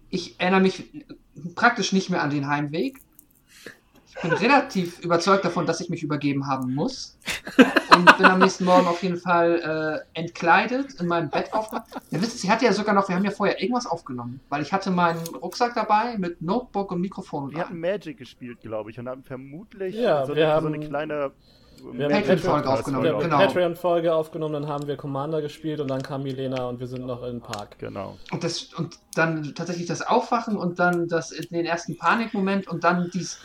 Ich 0.10 0.40
erinnere 0.40 0.62
mich 0.62 1.06
praktisch 1.54 1.92
nicht 1.92 2.10
mehr 2.10 2.24
an 2.24 2.30
den 2.30 2.48
Heimweg. 2.48 3.02
Ich 4.22 4.30
bin 4.30 4.34
relativ 4.38 5.00
überzeugt 5.00 5.46
davon, 5.46 5.66
dass 5.66 5.80
ich 5.80 5.90
mich 5.90 6.04
übergeben 6.04 6.46
haben 6.48 6.74
muss. 6.76 7.18
Und 7.96 8.18
bin 8.18 8.26
am 8.26 8.40
nächsten 8.40 8.66
Morgen 8.66 8.86
auf 8.88 9.02
jeden 9.02 9.18
Fall 9.18 10.04
äh, 10.14 10.20
entkleidet 10.20 10.96
in 11.00 11.08
meinem 11.08 11.30
Bett 11.30 11.54
aufgewacht. 11.54 11.86
Ja, 12.12 12.22
wisst 12.22 12.36
ihr, 12.36 12.40
sie 12.42 12.52
hatte 12.52 12.66
ja 12.66 12.74
sogar 12.74 12.94
noch, 12.94 13.08
wir 13.08 13.16
haben 13.16 13.24
ja 13.26 13.32
vorher 13.32 13.62
irgendwas 13.62 13.86
aufgenommen, 13.86 14.40
weil 14.50 14.62
ich 14.62 14.74
hatte 14.74 14.92
meinen 14.92 15.20
Rucksack 15.28 15.74
dabei 15.76 16.18
mit 16.18 16.42
Notebook 16.42 16.92
und 16.92 17.02
Mikrofon. 17.02 17.52
Wir 17.52 17.60
hatten 17.62 17.80
Magic 17.80 18.18
gespielt, 18.18 18.60
glaube 18.62 18.92
ich, 18.92 19.00
und 19.00 19.08
haben 19.08 19.24
vermutlich 19.24 19.96
Ja, 19.96 20.26
so, 20.26 20.36
wir 20.36 20.44
eine, 20.52 20.62
so 20.62 20.68
haben- 20.68 20.74
eine 20.76 20.86
kleine 20.88 21.14
haben 21.82 21.98
Patreon-Folge 21.98 22.68
Patreon- 22.68 22.74
aufgenommen, 22.74 23.04
Wir 23.06 23.14
haben 23.14 23.20
genau. 23.22 23.38
Patreon-Folge 23.38 24.14
aufgenommen, 24.14 24.54
dann 24.54 24.68
haben 24.68 24.86
wir 24.88 24.98
Commander 24.98 25.42
gespielt 25.42 25.80
und 25.80 25.88
dann 25.90 26.02
kam 26.02 26.24
Milena 26.24 26.68
und 26.68 26.82
wir 26.82 26.88
sind 26.88 27.06
noch 27.06 27.24
im 27.24 27.40
Park. 27.40 27.80
Genau. 27.80 28.18
Und, 28.32 28.44
das, 28.44 28.74
und 28.74 28.96
dann 29.16 29.56
tatsächlich 29.56 29.88
das 29.88 30.02
Aufwachen 30.02 30.58
und 30.58 30.78
dann 30.80 31.08
das, 31.08 31.30
den 31.30 31.66
ersten 31.66 31.98
Panikmoment 31.98 32.68
und 32.68 32.84
dann 32.84 33.10
dies, 33.14 33.40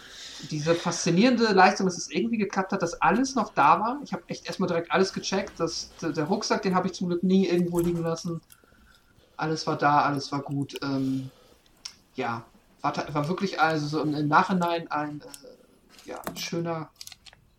diese 0.50 0.74
faszinierende 0.74 1.52
Leistung, 1.52 1.86
dass 1.86 1.96
es 1.96 2.10
irgendwie 2.10 2.38
geklappt 2.38 2.72
hat, 2.72 2.82
dass 2.82 3.00
alles 3.00 3.34
noch 3.34 3.52
da 3.54 3.80
war. 3.80 4.00
Ich 4.02 4.12
habe 4.12 4.22
echt 4.26 4.46
erstmal 4.46 4.68
direkt 4.68 4.90
alles 4.90 5.12
gecheckt. 5.12 5.58
Das, 5.58 5.90
der, 6.00 6.24
Rucksack, 6.24 6.62
den 6.62 6.74
habe 6.74 6.86
ich 6.86 6.94
zum 6.94 7.08
Glück 7.08 7.22
nie 7.22 7.46
irgendwo 7.46 7.80
liegen 7.80 8.02
lassen. 8.02 8.40
Alles 9.36 9.66
war 9.66 9.76
da, 9.76 10.02
alles 10.02 10.30
war 10.32 10.40
gut. 10.42 10.78
Ähm, 10.82 11.30
ja, 12.14 12.44
war, 12.80 12.94
war 13.14 13.28
wirklich 13.28 13.60
also 13.60 13.86
so 13.86 14.02
im, 14.02 14.28
Nachhinein 14.28 14.90
ein 14.90 15.20
äh, 15.20 16.08
ja, 16.08 16.20
schöner, 16.36 16.90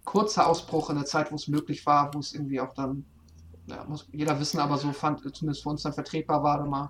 kurzer 0.03 0.47
Ausbruch 0.47 0.89
in 0.89 0.97
der 0.97 1.05
Zeit, 1.05 1.31
wo 1.31 1.35
es 1.35 1.47
möglich 1.47 1.85
war, 1.85 2.13
wo 2.13 2.19
es 2.19 2.33
irgendwie 2.33 2.61
auch 2.61 2.73
dann, 2.73 3.05
ja, 3.67 3.83
muss 3.85 4.07
jeder 4.11 4.39
wissen, 4.39 4.59
aber 4.59 4.77
so 4.77 4.91
fand, 4.93 5.21
zumindest 5.35 5.63
für 5.63 5.69
uns 5.69 5.83
dann 5.83 5.93
vertretbar 5.93 6.43
war, 6.43 6.59
da 6.59 6.65
mal 6.65 6.89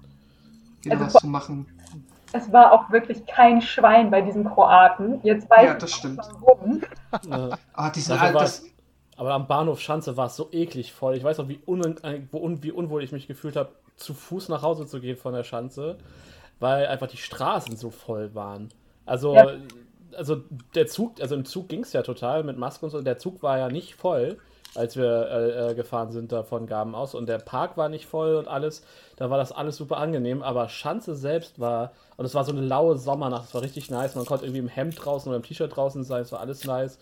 wieder 0.82 1.00
Also 1.00 1.16
was 1.16 1.22
zu 1.22 1.28
machen. 1.28 1.66
Es 2.36 2.51
war 2.51 2.71
auch 2.71 2.89
wirklich 2.91 3.25
kein 3.25 3.61
Schwein 3.61 4.11
bei 4.11 4.21
diesem 4.21 4.45
Kroaten. 4.45 5.19
Jetzt 5.23 5.49
weiß 5.49 5.63
Ja, 5.63 5.73
ich 5.73 5.79
das 5.79 5.91
stimmt. 5.93 6.19
warum. 6.41 6.81
Äh, 7.29 7.55
Ah, 7.73 7.91
Dafür 8.07 8.31
ah, 8.31 8.33
war 8.33 8.43
das, 8.43 8.63
Aber 9.17 9.33
am 9.33 9.47
Bahnhof 9.47 9.79
Schanze 9.81 10.17
war 10.17 10.27
es 10.27 10.36
so 10.36 10.49
eklig 10.51 10.93
voll. 10.93 11.15
Ich 11.15 11.23
weiß 11.23 11.38
noch, 11.38 11.47
wie, 11.47 11.61
un 11.65 11.97
äh, 12.03 12.21
wo 12.31 12.39
un 12.39 12.63
wie 12.63 12.71
unwohl 12.71 13.03
ich 13.03 13.11
mich 13.11 13.27
gefühlt 13.27 13.55
habe, 13.55 13.71
zu 13.95 14.13
Fuß 14.13 14.49
nach 14.49 14.61
Hause 14.61 14.86
zu 14.88 14.99
gehen 14.99 15.17
von 15.17 15.33
der 15.33 15.43
Schanze, 15.43 15.97
weil 16.59 16.88
einfach 16.88 17.07
die 17.07 17.17
Straßen 17.17 17.77
so 17.77 17.91
voll 17.91 18.36
waren. 18.36 18.73
Also, 19.05 19.36
Ja. 19.36 19.47
also 20.17 20.43
der 20.75 20.88
Zug, 20.88 21.21
also 21.21 21.36
im 21.36 21.45
Zug 21.45 21.69
ging 21.69 21.81
es 21.83 21.93
ja 21.93 22.01
total 22.03 22.43
mit 22.43 22.57
Maske 22.57 22.86
und 22.86 22.91
so. 22.91 23.01
Der 23.01 23.17
Zug 23.17 23.43
war 23.43 23.57
ja 23.57 23.69
nicht 23.69 23.95
voll, 23.95 24.39
als 24.76 24.95
wir 24.95 25.30
äh, 25.30 25.71
äh, 25.71 25.76
gefahren 25.76 26.11
sind 26.11 26.32
da 26.32 26.43
von 26.43 26.67
Gaben 26.67 26.95
aus. 26.95 27.15
Und 27.15 27.28
der 27.28 27.39
Park 27.39 27.78
war 27.78 27.89
nicht 27.89 28.05
voll 28.05 28.36
und 28.36 28.47
alles. 28.47 28.84
Da 29.15 29.30
war 29.30 29.38
das 29.38 29.51
alles 29.51 29.78
super 29.78 29.97
angenehm. 29.97 30.43
Aber 30.43 30.69
Schanze 30.69 31.15
selbst 31.15 31.59
war, 31.59 31.93
und 32.17 32.26
es 32.26 32.36
war 32.36 32.43
so 32.43 32.51
eine 32.51 32.61
laue 32.61 32.97
Sommernacht, 32.97 33.45
es 33.45 33.53
war 33.53 33.61
richtig 33.61 33.89
nice. 33.89 34.15
Man 34.15 34.26
konnte 34.26 34.45
irgendwie 34.45 34.59
im 34.59 34.67
Hemd 34.67 35.03
draußen 35.03 35.30
oder 35.30 35.38
im 35.38 35.43
T-Shirt 35.43 35.76
draußen 35.76 36.03
sein, 36.03 36.21
es 36.21 36.32
war 36.32 36.39
alles 36.39 36.65
nice. 36.65 36.99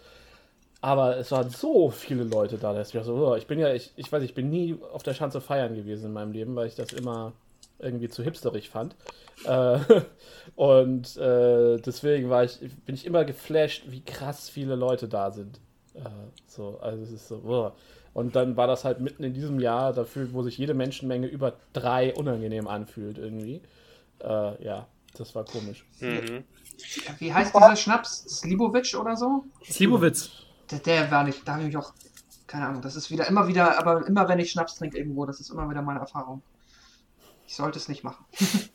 Aber 0.81 1.17
es 1.17 1.31
waren 1.31 1.49
so 1.49 1.89
viele 1.89 2.23
Leute 2.25 2.57
da, 2.57 2.73
dass 2.73 2.93
ich 2.93 3.03
so, 3.03 3.15
oh, 3.15 3.35
ich 3.35 3.47
bin 3.47 3.57
ja, 3.57 3.73
ich, 3.73 3.93
ich 3.95 4.11
weiß, 4.11 4.21
ich 4.21 4.33
bin 4.33 4.49
nie 4.49 4.77
auf 4.91 5.01
der 5.01 5.13
Schanze 5.13 5.39
feiern 5.39 5.75
gewesen 5.75 6.07
in 6.07 6.13
meinem 6.13 6.33
Leben, 6.33 6.55
weil 6.55 6.67
ich 6.67 6.75
das 6.75 6.91
immer 6.91 7.31
irgendwie 7.79 8.09
zu 8.09 8.21
hipsterig 8.23 8.69
fand. 8.69 8.95
Äh, 9.45 9.79
und 10.55 11.15
äh, 11.17 11.77
deswegen 11.77 12.29
war 12.29 12.43
ich, 12.43 12.59
bin 12.85 12.95
ich 12.95 13.05
immer 13.05 13.25
geflasht, 13.25 13.85
wie 13.87 14.01
krass 14.01 14.49
viele 14.49 14.75
Leute 14.75 15.07
da 15.07 15.31
sind. 15.31 15.59
Äh, 15.95 16.01
so, 16.47 16.79
also 16.79 17.03
es 17.03 17.11
ist 17.11 17.27
so, 17.27 17.41
oh. 17.45 17.71
Und 18.13 18.35
dann 18.35 18.57
war 18.57 18.67
das 18.67 18.85
halt 18.85 18.99
mitten 18.99 19.23
in 19.23 19.33
diesem 19.33 19.59
Jahr 19.59 19.91
dafür, 19.91 20.31
wo 20.33 20.43
sich 20.43 20.57
jede 20.57 20.73
Menschenmenge 20.73 21.27
über 21.27 21.55
drei 21.73 22.13
unangenehm 22.13 22.67
anfühlt 22.67 23.17
irgendwie. 23.17 23.61
Äh, 24.19 24.63
ja, 24.63 24.87
das 25.17 25.33
war 25.35 25.45
komisch. 25.45 25.85
Mhm. 25.99 26.43
wie 27.19 27.33
heißt 27.33 27.55
dieser 27.55 27.75
Schnaps? 27.75 28.25
Slibovic 28.39 28.95
oder 28.99 29.15
so? 29.15 29.45
Slibowitz. 29.63 30.29
Der, 30.69 30.79
der 30.79 31.11
war 31.11 31.23
nicht, 31.23 31.47
da 31.47 31.55
habe 31.55 31.67
ich 31.67 31.75
auch, 31.75 31.93
keine 32.47 32.67
Ahnung, 32.67 32.81
das 32.81 32.95
ist 32.95 33.09
wieder, 33.09 33.27
immer 33.27 33.47
wieder, 33.47 33.77
aber 33.79 34.05
immer 34.07 34.27
wenn 34.29 34.39
ich 34.39 34.51
Schnaps 34.51 34.75
trinke 34.75 34.97
irgendwo, 34.97 35.25
das 35.25 35.39
ist 35.39 35.49
immer 35.49 35.69
wieder 35.69 35.81
meine 35.81 35.99
Erfahrung. 35.99 36.41
Ich 37.47 37.55
sollte 37.55 37.77
es 37.77 37.87
nicht 37.87 38.03
machen. 38.03 38.25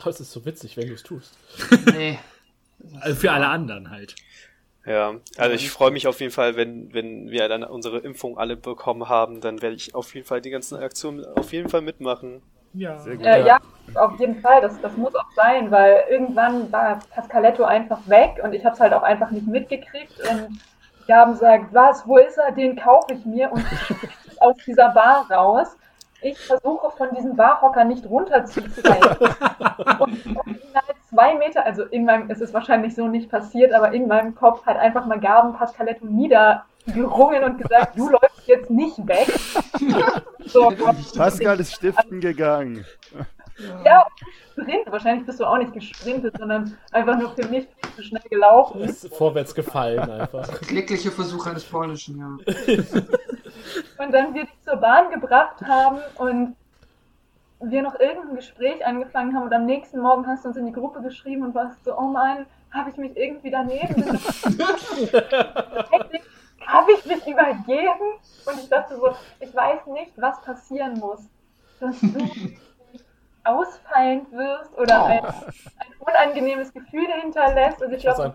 Aber 0.00 0.10
es 0.10 0.20
ist 0.20 0.30
so 0.30 0.44
witzig, 0.44 0.76
wenn 0.76 0.86
du 0.86 0.94
es 0.94 1.02
tust. 1.02 1.36
Nee. 1.92 2.18
Also 3.00 3.16
für 3.16 3.32
alle 3.32 3.48
anderen 3.48 3.90
halt. 3.90 4.14
Ja, 4.88 5.14
also 5.36 5.54
ich 5.54 5.70
freue 5.70 5.90
mich 5.90 6.06
auf 6.06 6.18
jeden 6.20 6.32
Fall, 6.32 6.56
wenn, 6.56 6.94
wenn 6.94 7.30
wir 7.30 7.46
dann 7.48 7.62
unsere 7.62 7.98
Impfung 7.98 8.38
alle 8.38 8.56
bekommen 8.56 9.08
haben, 9.08 9.42
dann 9.42 9.60
werde 9.60 9.76
ich 9.76 9.94
auf 9.94 10.14
jeden 10.14 10.26
Fall 10.26 10.40
die 10.40 10.48
ganzen 10.48 10.78
Aktionen 10.78 11.26
auf 11.36 11.52
jeden 11.52 11.68
Fall 11.68 11.82
mitmachen. 11.82 12.40
Ja. 12.72 12.98
Sehr 12.98 13.16
gut. 13.16 13.26
Äh, 13.26 13.46
ja, 13.46 13.58
auf 13.94 14.18
jeden 14.18 14.40
Fall, 14.40 14.62
das, 14.62 14.80
das 14.80 14.96
muss 14.96 15.14
auch 15.14 15.30
sein, 15.36 15.70
weil 15.70 16.04
irgendwann 16.08 16.72
war 16.72 17.00
Pascaletto 17.10 17.64
einfach 17.64 18.00
weg 18.06 18.40
und 18.42 18.54
ich 18.54 18.64
habe 18.64 18.74
es 18.74 18.80
halt 18.80 18.94
auch 18.94 19.02
einfach 19.02 19.30
nicht 19.30 19.46
mitgekriegt 19.46 20.18
und 20.20 20.58
Gaben 21.06 21.34
sagt, 21.36 21.74
was, 21.74 22.06
wo 22.06 22.16
ist 22.16 22.38
er, 22.38 22.52
den 22.52 22.76
kaufe 22.76 23.12
ich 23.12 23.26
mir 23.26 23.52
und 23.52 23.64
ich 23.70 24.40
aus 24.40 24.56
dieser 24.66 24.90
Bar 24.90 25.30
raus. 25.30 25.76
Ich 26.20 26.38
versuche 26.38 26.90
von 26.96 27.08
diesem 27.14 27.36
Barhocker 27.36 27.84
nicht 27.84 28.04
runterzufallen 28.06 29.16
und 29.98 30.36
original 30.36 30.82
zwei 31.08 31.34
Meter, 31.36 31.64
also 31.64 31.84
in 31.84 32.04
meinem, 32.04 32.30
es 32.30 32.40
ist 32.40 32.52
wahrscheinlich 32.52 32.94
so 32.94 33.06
nicht 33.06 33.30
passiert, 33.30 33.72
aber 33.72 33.92
in 33.92 34.08
meinem 34.08 34.34
Kopf 34.34 34.66
hat 34.66 34.76
einfach 34.76 35.06
mal 35.06 35.20
Gaben 35.20 35.54
Pascaletto 35.54 36.06
niedergerungen 36.06 37.44
und 37.44 37.58
gesagt, 37.58 37.96
du 37.96 38.08
läufst 38.08 38.46
jetzt 38.46 38.70
nicht 38.70 38.98
weg. 39.06 39.28
so, 40.46 40.72
Pascal 41.16 41.60
ist 41.60 41.74
stiften 41.74 42.20
gegangen. 42.20 42.84
Ja, 43.84 44.06
Sprint. 44.52 44.90
Wahrscheinlich 44.90 45.26
bist 45.26 45.40
du 45.40 45.44
auch 45.44 45.58
nicht 45.58 45.72
gesprintet, 45.72 46.36
sondern 46.38 46.76
einfach 46.92 47.18
nur 47.18 47.30
für 47.30 47.46
mich 47.48 47.66
viel 47.66 47.94
zu 47.96 48.02
schnell 48.02 48.22
gelaufen. 48.30 48.80
Ist 48.82 49.12
vorwärts 49.14 49.54
gefallen 49.54 50.10
einfach. 50.10 50.60
Klägliche 50.60 51.10
Versuch 51.10 51.46
eines 51.46 51.64
Polnischen, 51.64 52.18
ja. 52.18 52.36
Und 53.98 54.12
dann 54.12 54.34
wir 54.34 54.44
die 54.44 54.60
zur 54.64 54.76
Bahn 54.76 55.10
gebracht 55.10 55.60
haben 55.66 55.98
und 56.16 56.56
wir 57.60 57.82
noch 57.82 57.98
irgendein 57.98 58.36
Gespräch 58.36 58.86
angefangen 58.86 59.34
haben 59.34 59.42
und 59.44 59.52
am 59.52 59.66
nächsten 59.66 59.98
Morgen 59.98 60.26
hast 60.26 60.44
du 60.44 60.48
uns 60.48 60.56
in 60.56 60.66
die 60.66 60.72
Gruppe 60.72 61.02
geschrieben 61.02 61.42
und 61.42 61.54
warst 61.54 61.84
so, 61.84 61.98
oh 61.98 62.06
Mann, 62.06 62.46
habe 62.72 62.90
ich 62.90 62.96
mich 62.96 63.16
irgendwie 63.16 63.50
daneben 63.50 64.04
Habe 66.66 66.92
ich 66.92 67.04
mich 67.06 67.26
übergeben? 67.26 68.18
Und 68.44 68.58
ich 68.58 68.68
dachte 68.68 68.96
so, 68.96 69.14
ich 69.40 69.54
weiß 69.54 69.86
nicht, 69.86 70.12
was 70.16 70.40
passieren 70.42 70.98
muss, 70.98 71.20
dass 71.80 71.98
du 72.00 72.28
ausfallend 73.44 74.30
wirst 74.32 74.76
oder 74.76 75.04
ein, 75.06 75.24
ein 75.24 75.94
unangenehmes 75.98 76.72
Gefühl 76.72 77.06
hinterlässt. 77.22 77.82
Also 77.82 77.94
ich 77.94 78.02
glaube, 78.02 78.34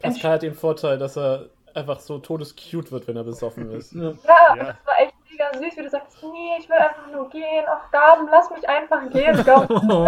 Pascal 0.00 0.32
hat 0.32 0.42
den 0.42 0.54
Vorteil, 0.54 0.98
dass 0.98 1.18
er 1.18 1.50
einfach 1.74 2.00
so 2.00 2.18
todescute 2.18 2.90
wird, 2.92 3.06
wenn 3.08 3.16
er 3.16 3.24
besoffen 3.24 3.70
ist. 3.72 3.92
ja, 3.92 4.10
Ja. 4.10 4.14
das 4.56 4.76
war 4.86 5.00
echt 5.00 5.14
mega 5.30 5.52
süß, 5.58 5.76
wie 5.76 5.82
du 5.82 5.90
sagst, 5.90 6.16
nee, 6.22 6.56
ich 6.58 6.68
will 6.68 6.76
einfach 6.76 7.10
nur 7.12 7.28
gehen. 7.30 7.64
Ach, 7.68 7.90
Gaben, 7.90 8.28
lass 8.30 8.50
mich 8.50 8.68
einfach 8.68 9.08
gehen. 9.10 9.44
Gaben, 9.44 9.88
du 9.88 10.04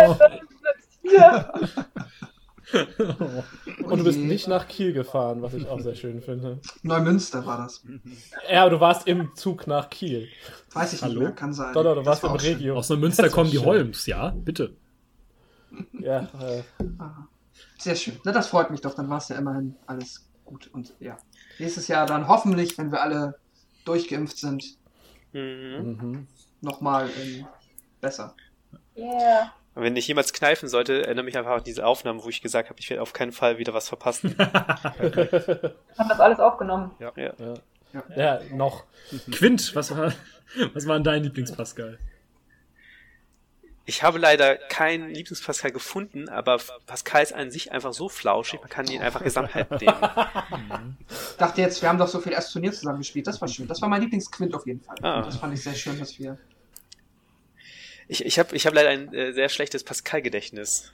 bleibst 0.61 0.99
hier. 1.03 1.53
Und 3.85 3.99
du 3.99 4.05
bist 4.05 4.19
nicht 4.19 4.49
nach 4.49 4.67
Kiel 4.69 4.93
gefahren, 4.93 5.43
was 5.43 5.53
ich 5.53 5.69
auch 5.69 5.81
sehr 5.81 5.95
schön 5.95 6.23
finde. 6.23 6.59
Neumünster 6.83 7.45
war 7.45 7.59
das. 7.59 7.85
Ja, 8.51 8.63
aber 8.63 8.71
du 8.71 8.81
warst 8.81 9.07
im 9.09 9.35
Zug 9.35 9.67
nach 9.67 9.91
Kiel. 9.91 10.29
Weiß 10.73 10.93
ich 10.95 11.03
Hallo? 11.03 11.15
nicht 11.15 11.23
mehr, 11.23 11.33
kann 11.33 11.53
sein. 11.53 11.75
Doch, 11.75 11.83
doch, 11.83 11.95
du 11.95 12.01
Das 12.01 12.07
warst 12.07 12.23
war 12.23 12.31
im 12.31 12.37
auch 12.37 12.41
schön. 12.41 12.55
Regio. 12.55 12.77
Aus 12.77 12.89
Neumünster 12.89 13.29
kommen 13.29 13.51
die 13.51 13.57
schön. 13.59 13.67
Holms, 13.67 14.07
ja? 14.07 14.31
Bitte. 14.35 14.75
Ja, 15.99 16.21
äh, 16.21 16.63
Ah, 16.99 17.27
Sehr 17.79 17.97
schön. 17.97 18.19
Na, 18.25 18.33
das 18.33 18.47
freut 18.47 18.71
mich 18.71 18.81
doch. 18.81 18.95
Dann 18.95 19.11
war 19.11 19.19
es 19.19 19.29
ja 19.29 19.37
immerhin 19.37 19.75
alles 19.87 20.27
gut. 20.45 20.71
Und 20.73 20.95
ja, 21.01 21.17
nächstes 21.63 21.89
Jahr 21.89 22.07
dann 22.07 22.29
hoffentlich, 22.29 22.77
wenn 22.79 22.93
wir 22.93 23.01
alle 23.03 23.39
durchgeimpft 23.85 24.37
sind, 24.39 24.77
Mhm. 25.33 25.97
mhm. 26.01 26.27
nochmal 26.61 27.09
ähm, 27.23 27.47
besser. 28.03 28.35
Yeah. 28.95 29.51
Und 29.75 29.83
wenn 29.85 29.97
ich 29.97 30.07
jemals 30.07 30.35
kneifen 30.35 30.69
sollte, 30.69 31.07
erinnere 31.07 31.25
mich 31.25 31.39
einfach 31.39 31.53
an 31.53 31.65
diese 31.65 31.87
Aufnahmen, 31.87 32.23
wo 32.23 32.29
ich 32.29 32.43
gesagt 32.43 32.69
habe, 32.69 32.79
ich 32.79 32.91
werde 32.91 33.01
auf 33.01 33.15
keinen 33.15 33.33
Fall 33.33 33.57
wieder 33.57 33.73
was 33.73 33.89
verpassen. 33.89 34.37
Haben 34.39 36.09
das 36.09 36.21
alles 36.21 36.39
aufgenommen. 36.39 36.91
ja. 37.01 37.13
Ja. 37.17 37.35
ja, 38.17 38.41
noch. 38.53 38.85
Quint, 39.31 39.75
was 39.75 39.97
war, 39.97 40.13
was 40.75 40.87
war 40.87 40.95
denn 40.97 41.05
dein 41.05 41.23
Lieblings-Pascal? 41.25 41.99
Ich 43.85 44.03
habe 44.05 44.19
leider 44.19 44.57
keinen 44.57 45.11
Lieblingspascal 45.11 45.73
gefunden, 45.73 46.29
aber 46.29 46.61
Pascal 46.87 47.23
ist 47.23 47.33
an 47.33 47.51
sich 47.51 47.73
einfach 47.73 47.93
so 47.93 48.09
flauschig, 48.09 48.61
man 48.61 48.69
kann 48.69 48.87
ihn 48.87 49.03
einfach 49.03 49.25
Gesamtheit 49.25 49.71
nehmen. 49.81 50.97
Ich 51.09 51.37
dachte 51.37 51.61
jetzt, 51.61 51.83
wir 51.83 51.89
haben 51.89 51.99
doch 51.99 52.07
so 52.07 52.21
viel 52.21 52.33
erst 52.33 52.53
Turnier 52.53 52.73
zusammen 52.73 52.99
gespielt. 52.99 53.27
Das 53.27 53.41
war 53.41 53.49
schön. 53.49 53.67
Das 53.67 53.83
war 53.83 53.89
mein 53.89 54.01
Lieblingsquint 54.01 54.55
auf 54.55 54.67
jeden 54.67 54.81
Fall. 54.81 54.97
Ah. 55.03 55.23
Das 55.23 55.37
fand 55.37 55.55
ich 55.55 55.63
sehr 55.63 55.75
schön, 55.75 55.99
dass 55.99 56.19
wir. 56.19 56.39
Ich, 58.07 58.25
ich 58.25 58.39
habe 58.39 58.55
ich 58.55 58.67
hab 58.67 58.75
leider 58.75 58.91
ein 58.91 59.13
äh, 59.13 59.33
sehr 59.33 59.49
schlechtes 59.49 59.83
Pascal-Gedächtnis. 59.83 60.93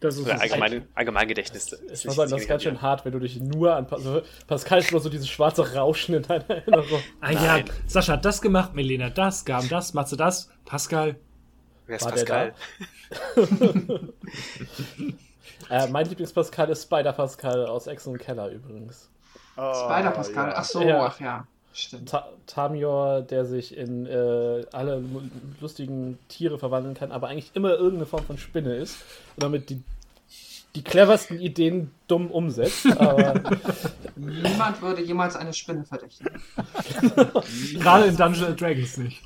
Das 0.00 0.16
ist 0.16 0.24
Oder 0.24 0.40
allgemein, 0.40 0.86
Allgemeingedächtnis. 0.94 1.72
Ich 1.92 2.04
muss 2.04 2.14
sagen, 2.14 2.30
das 2.30 2.42
ist 2.42 2.48
ganz 2.48 2.62
schön 2.62 2.80
hart, 2.80 3.04
wenn 3.04 3.12
du 3.12 3.18
dich 3.18 3.40
nur 3.40 3.74
an. 3.74 3.86
Also, 3.90 4.22
Pascal 4.46 4.78
ist 4.78 4.92
nur 4.92 5.00
so 5.00 5.08
dieses 5.08 5.28
schwarze 5.28 5.74
Rauschen 5.74 6.14
in 6.14 6.22
deiner 6.22 6.48
Erinnerung. 6.48 7.02
Ah 7.20 7.32
ja, 7.32 7.64
Sascha 7.86 8.12
hat 8.12 8.24
das 8.24 8.40
gemacht, 8.40 8.74
Melena 8.74 9.10
das, 9.10 9.44
Gaben 9.44 9.68
das, 9.68 9.94
Matze 9.94 10.16
das, 10.16 10.50
Pascal. 10.64 11.16
Wer 11.88 11.96
ist 11.96 12.04
War 12.04 12.12
der 12.12 12.24
Pascal? 12.24 12.54
Äh, 15.70 15.88
mein 15.88 16.06
Lieblings-Pascal 16.08 16.70
ist 16.70 16.84
Spider-Pascal 16.84 17.66
aus 17.66 17.86
Ex 17.88 18.06
und 18.06 18.18
Keller 18.18 18.48
übrigens. 18.48 19.08
Oh, 19.56 19.74
Spider 19.74 20.12
Pascal. 20.12 20.48
ja. 20.48 20.54
Ach 20.56 20.64
so, 20.64 20.80
Ja. 20.82 21.04
ach 21.06 21.20
ja. 21.20 21.46
Stimmt. 21.74 22.08
Ta 22.08 22.28
Tamior, 22.46 23.20
der 23.22 23.44
sich 23.44 23.76
in 23.76 24.06
äh, 24.06 24.64
alle 24.72 24.98
lu- 25.00 25.22
lustigen 25.60 26.18
Tiere 26.28 26.58
verwandeln 26.58 26.94
kann, 26.94 27.12
aber 27.12 27.28
eigentlich 27.28 27.50
immer 27.54 27.72
irgendeine 27.72 28.06
Form 28.06 28.24
von 28.24 28.38
Spinne 28.38 28.76
ist 28.76 28.96
und 29.36 29.42
damit 29.42 29.68
die, 29.68 29.82
die 30.74 30.82
cleversten 30.82 31.38
Ideen 31.40 31.90
dumm 32.06 32.30
umsetzt. 32.30 32.86
Aber 32.98 33.34
Niemand 34.16 34.80
würde 34.82 35.02
jemals 35.02 35.36
eine 35.36 35.52
Spinne 35.52 35.84
verdächtigen. 35.84 36.32
Gerade 37.80 38.06
in 38.06 38.16
Dungeons 38.16 38.46
and 38.48 38.60
Dragons 38.60 38.96
nicht. 38.96 39.22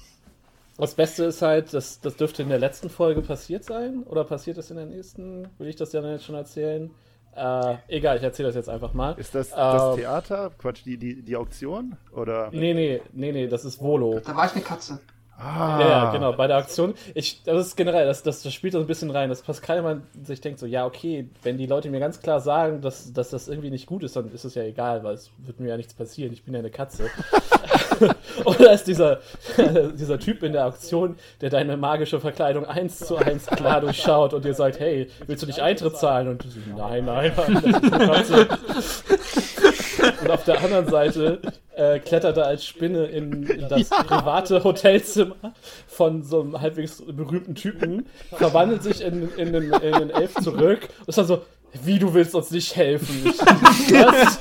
Das 0.79 0.95
Beste 0.95 1.25
ist 1.25 1.43
halt, 1.43 1.73
das, 1.75 2.01
das 2.01 2.17
dürfte 2.17 2.43
in 2.43 2.49
der 2.49 2.59
letzten 2.59 2.91
Folge 2.91 3.21
passiert 3.23 3.65
sein 3.65 4.03
oder 4.05 4.25
passiert 4.25 4.59
es 4.59 4.71
in 4.71 4.77
der 4.77 4.87
nächsten? 4.87 5.49
Will 5.59 5.69
ich 5.69 5.77
das 5.77 5.91
dann 5.91 6.05
jetzt 6.05 6.25
schon 6.25 6.35
erzählen? 6.35 6.91
Äh, 7.35 7.77
egal, 7.89 8.19
ich 8.19 8.23
erzähle 8.23 8.49
das 8.49 8.57
jetzt 8.57 8.69
einfach 8.69 8.93
mal. 8.93 9.13
Ist 9.19 9.35
das 9.35 9.51
das 9.51 9.83
Ähm, 9.95 9.97
Theater? 10.01 10.51
Quatsch, 10.59 10.85
die, 10.85 10.99
die, 10.99 11.23
die 11.23 11.37
Auktion? 11.37 11.97
Oder? 12.15 12.51
Nee, 12.53 12.75
nee, 12.75 13.01
nee, 13.13 13.33
nee, 13.33 13.47
das 13.47 13.65
ist 13.65 13.81
Volo. 13.81 14.21
Da 14.25 14.37
war 14.37 14.47
ich 14.47 14.53
eine 14.53 14.61
Katze. 14.63 15.01
Ah, 15.39 15.81
Ja, 15.81 15.89
ja, 15.89 16.13
genau, 16.13 16.35
bei 16.35 16.47
der 16.47 16.59
Aktion. 16.59 16.95
Ich, 17.15 17.43
das 17.43 17.69
ist 17.69 17.77
generell, 17.77 18.05
das, 18.07 18.23
das, 18.23 18.43
das 18.43 18.53
spielt 18.53 18.75
so 18.75 18.81
ein 18.81 18.87
bisschen 18.87 19.11
rein, 19.11 19.29
dass 19.31 19.41
Pascal 19.43 19.79
immer 19.79 20.03
sich 20.23 20.41
denkt 20.43 20.61
so, 20.61 20.67
ja, 20.67 20.85
okay, 20.85 21.27
wenn 21.43 21.57
die 21.57 21.67
Leute 21.67 21.91
mir 21.91 22.01
ganz 22.01 22.21
klar 22.21 22.39
sagen, 22.41 22.83
dass, 22.83 23.13
dass 23.15 23.31
das 23.31 23.49
irgendwie 23.49 23.71
nicht 23.71 23.87
gut 23.87 24.05
ist, 24.05 24.15
dann 24.15 24.31
ist 24.31 24.45
es 24.45 24.55
ja 24.55 24.63
egal, 24.63 25.03
weil 25.03 25.15
es 25.15 25.31
wird 25.39 25.59
mir 25.59 25.71
ja 25.71 25.77
nichts 25.79 25.95
passieren, 25.95 26.33
ich 26.35 26.45
bin 26.45 26.53
ja 26.55 26.61
eine 26.61 26.71
Katze. 26.71 27.05
Oder 28.45 28.73
ist 28.73 28.85
dieser, 28.85 29.21
dieser 29.95 30.19
Typ 30.19 30.43
in 30.43 30.53
der 30.53 30.67
Auktion, 30.67 31.17
der 31.41 31.51
deine 31.51 31.77
magische 31.77 32.21
Verkleidung 32.21 32.65
eins 32.65 32.99
zu 32.99 33.17
eins 33.17 33.47
klar 33.47 33.81
durchschaut 33.81 34.35
und 34.35 34.45
dir 34.45 34.55
sagt, 34.55 34.81
hey, 34.81 35.09
willst 35.27 35.43
du 35.43 35.47
nicht 35.47 35.61
Eintritt 35.61 35.97
zahlen? 35.97 36.29
Und 36.29 36.45
du 36.45 36.49
so, 36.49 36.61
nein, 36.77 37.05
nein, 37.05 37.33
nein. 37.37 38.49
Und 40.21 40.31
auf 40.31 40.45
der 40.45 40.63
anderen 40.63 40.89
Seite 40.89 41.41
äh, 41.75 41.99
klettert 41.99 42.37
er 42.37 42.47
als 42.47 42.65
Spinne 42.65 43.07
in, 43.07 43.45
in 43.45 43.69
das 43.69 43.89
private 43.89 44.63
Hotelzimmer 44.65 45.37
von 45.87 46.23
so 46.23 46.41
einem 46.41 46.61
halbwegs 46.61 47.03
berühmten 47.07 47.55
Typen, 47.55 48.07
verwandelt 48.33 48.83
sich 48.83 49.03
in, 49.03 49.31
in, 49.37 49.53
den, 49.53 49.73
in 49.73 49.93
den 49.93 50.11
Elf 50.11 50.35
zurück 50.35 50.89
und 51.01 51.09
ist 51.09 51.19
dann 51.19 51.27
so, 51.27 51.43
wie 51.85 51.99
du 51.99 52.13
willst 52.13 52.35
uns 52.35 52.51
nicht 52.51 52.77
helfen. 52.77 53.25
Was? 53.25 54.41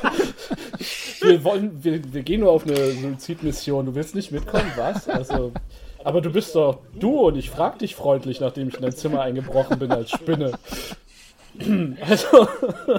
Wir, 1.22 1.44
wollen, 1.44 1.84
wir, 1.84 2.02
wir 2.14 2.24
gehen 2.24 2.42
nur 2.42 2.52
auf 2.52 2.66
eine 2.66 2.92
Suizidmission, 2.92 3.86
du 3.86 3.96
willst 3.96 4.16
nicht 4.16 4.32
mitkommen, 4.32 4.72
was? 4.76 5.08
Also, 5.08 5.52
aber 6.04 6.20
du 6.22 6.32
bist 6.32 6.56
doch 6.56 6.80
du 7.00 7.28
und 7.28 7.38
ich 7.38 7.52
frag 7.52 7.78
dich 7.80 7.96
freundlich, 7.96 8.40
nachdem 8.40 8.70
ich 8.70 8.76
in 8.76 8.82
dein 8.82 8.92
Zimmer 8.92 9.22
eingebrochen 9.22 9.78
bin 9.78 9.92
als 9.92 10.10
Spinne. 10.12 10.54
Also, 12.02 12.48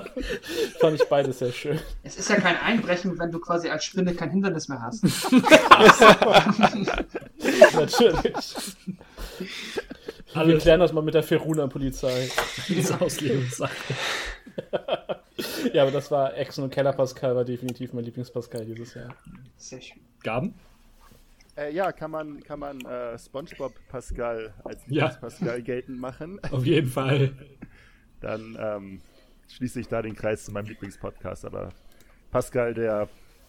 fand 0.79 1.01
ich 1.01 1.09
beides 1.09 1.39
sehr 1.39 1.53
schön. 1.53 1.79
Es 2.03 2.19
ist 2.19 2.29
ja 2.29 2.37
kein 2.37 2.57
Einbrechen, 2.57 3.19
wenn 3.19 3.31
du 3.31 3.41
quasi 3.41 3.71
als 3.71 3.83
Spinne 3.85 4.15
kein 4.15 4.31
Hindernis 4.31 4.69
mehr 4.69 4.83
hast. 4.83 5.03
Natürlich. 7.75 8.35
Wir 10.33 10.41
Alle 10.41 10.59
klären 10.59 10.81
das 10.81 10.93
mal 10.93 11.03
mit 11.03 11.15
der 11.15 11.23
Feruna-Polizei. 11.23 12.29
diese 12.69 13.01
Auslegungssache. 13.01 13.75
Ja, 15.73 15.83
aber 15.83 15.91
das 15.91 16.11
war 16.11 16.37
Exxon 16.37 16.65
und 16.65 16.71
Keller 16.71 16.93
Pascal 16.93 17.35
war 17.35 17.45
definitiv 17.45 17.93
mein 17.93 18.05
Lieblings-Pascal 18.05 18.65
dieses 18.67 18.95
Jahr. 18.95 19.15
Sehr 19.57 19.81
schön. 19.81 20.01
Gaben? 20.23 20.55
Äh, 21.57 21.73
ja, 21.73 21.93
kann 21.93 22.11
man, 22.11 22.43
kann 22.43 22.59
man 22.61 22.81
äh, 22.85 23.19
SpongeBob 23.19 23.73
Pascal 23.89 24.53
als 24.65 24.83
Ja. 24.89 25.09
Pascal 25.09 25.63
geltend 25.63 25.99
machen. 25.99 26.39
Auf 26.51 26.65
jeden 26.65 26.89
Fall. 26.89 27.33
Dann 28.21 28.57
ähm, 28.61 29.01
schließe 29.49 29.81
ich 29.81 29.89
da 29.89 30.03
den 30.03 30.15
Kreis 30.15 30.45
zu 30.45 30.53
meinem 30.53 30.67
Lieblingspodcast. 30.67 31.45
Aber 31.45 31.71
Pascal, 32.31 32.75
der 32.75 33.09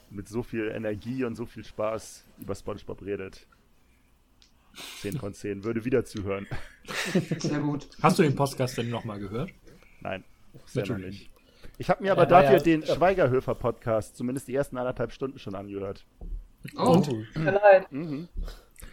mit 0.10 0.28
so 0.30 0.44
viel 0.44 0.70
Energie 0.70 1.24
und 1.26 1.36
so 1.36 1.46
viel 1.46 1.64
Spaß 1.64 2.26
über 2.40 2.56
SpongeBob 2.56 3.02
redet. 3.04 3.46
10 5.02 5.18
von 5.20 5.34
10. 5.34 5.64
Würde 5.64 5.86
wieder 5.86 6.06
zuhören. 6.06 6.48
Sehr 7.40 7.60
gut. 7.60 7.88
Hast 8.02 8.20
du 8.20 8.24
den 8.24 8.36
Podcast 8.36 8.78
denn 8.78 8.90
nochmal 8.90 9.20
gehört? 9.20 9.52
Nein, 10.02 10.24
noch 10.54 10.76
Natürlich. 10.76 11.20
nicht. 11.20 11.30
Ich 11.78 11.90
habe 11.90 12.04
mir 12.04 12.12
aber 12.12 12.24
Ja, 12.24 12.28
dafür 12.42 12.58
ja- 12.58 12.64
den 12.64 12.84
Schweigerhöfer-Podcast 12.86 14.16
zumindest 14.16 14.48
die 14.48 14.56
ersten 14.56 14.78
anderthalb 14.78 15.12
Stunden 15.12 15.40
schon 15.40 15.56
angehört. 15.56 16.06
Oh, 16.78 17.02
mir 17.36 17.52
leid. 17.52 17.92
Mhm. 17.92 18.28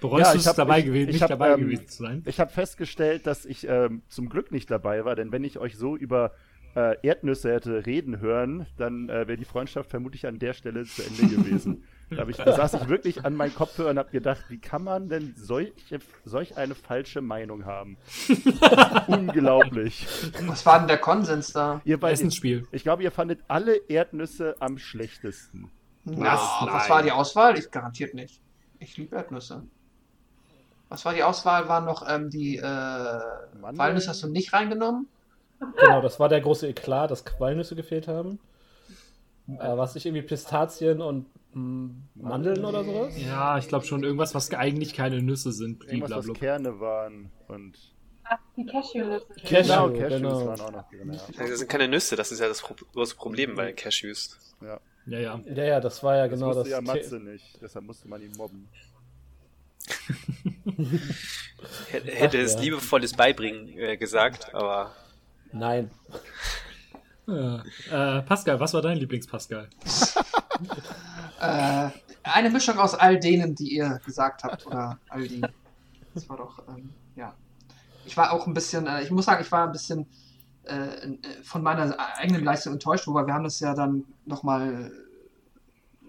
Bereust 0.00 0.26
Ja, 0.26 0.32
du 0.32 0.38
ich 0.38 0.46
es 0.46 0.54
dabei 0.54 0.78
ich- 0.80 0.84
gewesen, 0.86 1.08
ich 1.08 1.14
nicht 1.14 1.22
hab, 1.22 1.28
dabei 1.30 1.52
ähm, 1.52 1.60
gewesen 1.60 1.88
zu 1.88 2.02
sein? 2.04 2.22
Ich 2.26 2.40
habe 2.40 2.50
festgestellt, 2.50 3.26
dass 3.26 3.44
ich 3.44 3.66
ähm, 3.68 4.02
zum 4.08 4.28
Glück 4.28 4.50
nicht 4.50 4.70
dabei 4.70 5.04
war, 5.04 5.14
denn 5.14 5.30
wenn 5.32 5.44
ich 5.44 5.58
euch 5.58 5.76
so 5.76 5.96
über 5.96 6.32
äh, 6.74 6.96
Erdnüsse 7.02 7.52
hätte 7.52 7.84
reden 7.86 8.20
hören, 8.20 8.66
dann 8.76 9.08
äh, 9.08 9.26
wäre 9.28 9.36
die 9.36 9.44
Freundschaft 9.44 9.90
vermutlich 9.90 10.26
an 10.26 10.38
der 10.38 10.52
Stelle 10.52 10.84
zu 10.84 11.02
Ende 11.02 11.34
gewesen. 11.36 11.84
da, 12.10 12.26
ich, 12.26 12.36
da 12.36 12.52
saß 12.52 12.74
ich 12.74 12.88
wirklich 12.88 13.24
an 13.24 13.34
meinen 13.34 13.54
Kopfhörern 13.54 13.92
und 13.92 13.98
habe 13.98 14.10
gedacht, 14.10 14.44
wie 14.48 14.58
kann 14.58 14.82
man 14.82 15.08
denn 15.08 15.34
solche, 15.36 16.00
solch 16.24 16.56
eine 16.56 16.74
falsche 16.74 17.20
Meinung 17.20 17.64
haben? 17.64 17.96
Unglaublich. 19.06 20.06
was 20.46 20.66
war 20.66 20.78
denn 20.78 20.88
der 20.88 20.98
Konsens 20.98 21.52
da? 21.52 21.80
Ihr 21.84 21.98
beiden, 21.98 22.14
Essensspiel. 22.14 22.66
ich 22.72 22.82
glaube, 22.82 23.02
ihr 23.02 23.12
fandet 23.12 23.40
alle 23.48 23.76
Erdnüsse 23.88 24.56
am 24.58 24.78
schlechtesten. 24.78 25.70
Na, 26.04 26.12
nein. 26.14 26.72
was 26.72 26.88
war 26.88 27.02
die 27.02 27.12
Auswahl? 27.12 27.58
Ich 27.58 27.70
garantiert 27.70 28.14
nicht. 28.14 28.40
Ich 28.78 28.96
liebe 28.96 29.16
Erdnüsse. 29.16 29.62
Was 30.88 31.04
war 31.04 31.14
die 31.14 31.22
Auswahl? 31.22 31.68
Waren 31.68 31.84
noch 31.84 32.04
ähm, 32.08 32.30
die 32.30 32.56
äh, 32.56 32.62
Walnüsse 32.62 34.08
hast 34.08 34.22
du 34.24 34.28
nicht 34.28 34.52
reingenommen? 34.52 35.06
Genau, 35.78 36.00
das 36.00 36.18
war 36.18 36.28
der 36.28 36.40
große 36.40 36.66
Eklat, 36.66 37.10
dass 37.10 37.22
Walnüsse 37.38 37.76
gefehlt 37.76 38.08
haben. 38.08 38.40
Äh, 39.46 39.76
was 39.76 39.94
nicht 39.94 40.06
irgendwie 40.06 40.22
Pistazien 40.22 41.00
und 41.00 41.26
Mandeln 41.52 42.64
oder 42.64 42.84
sowas? 42.84 43.14
Ja, 43.16 43.58
ich 43.58 43.68
glaube 43.68 43.84
schon 43.84 44.04
irgendwas, 44.04 44.34
was 44.34 44.52
eigentlich 44.52 44.94
keine 44.94 45.20
Nüsse 45.22 45.52
sind. 45.52 45.84
Irgendwas, 45.84 46.28
was. 46.28 46.38
Kerne 46.38 46.80
waren 46.80 47.30
und 47.48 47.76
Ach, 48.24 48.38
die 48.56 48.64
Cashewnüsse. 48.64 49.26
Cashew, 49.42 49.62
genau, 49.62 49.88
Cashews 49.90 50.10
genau. 50.20 50.46
waren 50.46 50.60
auch 50.60 50.70
noch 50.72 50.88
drin. 50.90 51.12
Ja. 51.12 51.46
Das 51.48 51.58
sind 51.58 51.68
keine 51.68 51.88
Nüsse, 51.88 52.14
das 52.14 52.30
ist 52.30 52.38
ja 52.38 52.46
das 52.46 52.62
große 52.62 53.16
Problem 53.16 53.56
bei 53.56 53.72
Cashews. 53.72 54.38
Ja. 54.60 54.78
Ja, 55.06 55.18
ja. 55.18 55.40
Ja, 55.46 55.64
ja, 55.64 55.80
das 55.80 56.02
war 56.04 56.16
ja 56.16 56.28
Das 56.28 56.38
genau 56.38 56.50
wusste 56.54 56.62
das. 56.62 56.70
ja 56.70 56.80
Matze 56.80 57.18
nicht, 57.18 57.58
deshalb 57.60 57.84
musste 57.86 58.06
man 58.06 58.22
ihn 58.22 58.32
mobben. 58.36 58.68
Hätte 61.90 62.10
hätte 62.12 62.38
Ach, 62.38 62.42
es 62.44 62.54
ja. 62.54 62.60
liebevolles 62.60 63.14
Beibringen 63.14 63.68
äh, 63.76 63.96
gesagt, 63.96 64.54
aber 64.54 64.94
Nein. 65.52 65.90
Ja. 67.26 67.64
Äh, 67.90 68.22
Pascal, 68.22 68.60
was 68.60 68.72
war 68.74 68.82
dein 68.82 68.98
Lieblings-Pascal? 68.98 69.68
Äh, 71.40 71.90
eine 72.22 72.50
Mischung 72.50 72.78
aus 72.78 72.94
all 72.94 73.18
denen, 73.18 73.54
die 73.54 73.74
ihr 73.74 74.00
gesagt 74.04 74.44
habt, 74.44 74.66
oder 74.66 74.98
all 75.08 75.26
die. 75.26 75.40
Das 76.14 76.28
war 76.28 76.36
doch, 76.36 76.62
ähm, 76.68 76.90
ja. 77.16 77.34
Ich 78.04 78.16
war 78.16 78.32
auch 78.32 78.46
ein 78.46 78.54
bisschen, 78.54 78.86
äh, 78.86 79.02
ich 79.02 79.10
muss 79.10 79.24
sagen, 79.26 79.42
ich 79.42 79.50
war 79.52 79.66
ein 79.66 79.72
bisschen 79.72 80.06
äh, 80.64 80.74
äh, 80.74 81.18
von 81.42 81.62
meiner 81.62 81.96
eigenen 82.18 82.44
Leistung 82.44 82.72
enttäuscht, 82.74 83.06
wobei 83.06 83.26
wir 83.26 83.34
haben 83.34 83.44
das 83.44 83.60
ja 83.60 83.74
dann 83.74 84.04
nochmal 84.26 84.92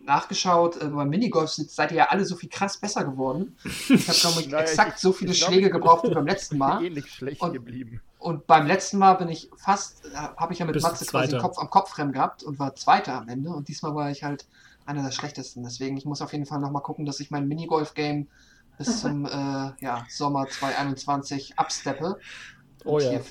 nachgeschaut. 0.03 0.81
Äh, 0.81 0.87
beim 0.87 1.09
Minigolf 1.09 1.49
seid 1.51 1.91
ihr 1.91 1.97
ja 1.97 2.05
alle 2.09 2.25
so 2.25 2.35
viel 2.35 2.49
krass 2.49 2.77
besser 2.77 3.03
geworden. 3.03 3.55
Ich 3.63 4.07
habe, 4.07 4.17
glaube 4.19 4.41
ich, 4.41 4.47
Naja, 4.49 4.63
exakt 4.63 4.93
ich- 4.95 5.01
so 5.01 5.13
viele 5.13 5.33
glaub, 5.33 5.49
Schläge 5.49 5.69
gebraucht 5.69 6.03
wie 6.09 6.13
beim 6.13 6.27
letzten 6.27 6.57
Mal. 6.57 6.83
Ähnlich 6.83 7.07
schlecht 7.13 7.41
Und- 7.41 7.53
geblieben. 7.53 8.01
Und 8.19 8.45
beim 8.45 8.67
letzten 8.67 8.99
Mal 8.99 9.15
bin 9.15 9.29
ich 9.29 9.49
fast, 9.57 10.05
äh, 10.05 10.09
habe 10.15 10.53
ich 10.53 10.59
ja 10.59 10.65
mit 10.65 10.73
Bist 10.73 10.85
Matze 10.85 11.05
quasi. 11.05 11.37
Kopf 11.39 11.57
am 11.57 11.71
Kopfrennen 11.71 12.13
gehabt 12.13 12.43
und 12.43 12.59
war 12.59 12.75
Zweiter 12.75 13.15
am 13.17 13.27
Ende. 13.27 13.49
Und 13.49 13.67
diesmal 13.67 13.95
war 13.95 14.11
ich 14.11 14.23
halt 14.23 14.45
einer 14.85 15.03
der 15.03 15.11
schlechtesten. 15.11 15.63
Deswegen, 15.63 15.97
ich 15.97 16.05
muss 16.05 16.21
auf 16.21 16.31
jeden 16.33 16.45
Fall 16.45 16.59
nochmal 16.59 16.81
gucken, 16.81 17.05
dass 17.05 17.19
ich 17.19 17.31
mein 17.31 17.47
Minigolf-Game 17.47 18.27
bis 18.77 19.01
zum 19.01 19.25
äh, 19.27 19.29
ja, 19.79 20.05
Sommer 20.09 20.47
2021 20.47 21.57
absteppe. 21.57 22.17
Oh 22.85 22.95
Und 22.95 23.03
ja. 23.03 23.09
hier, 23.11 23.23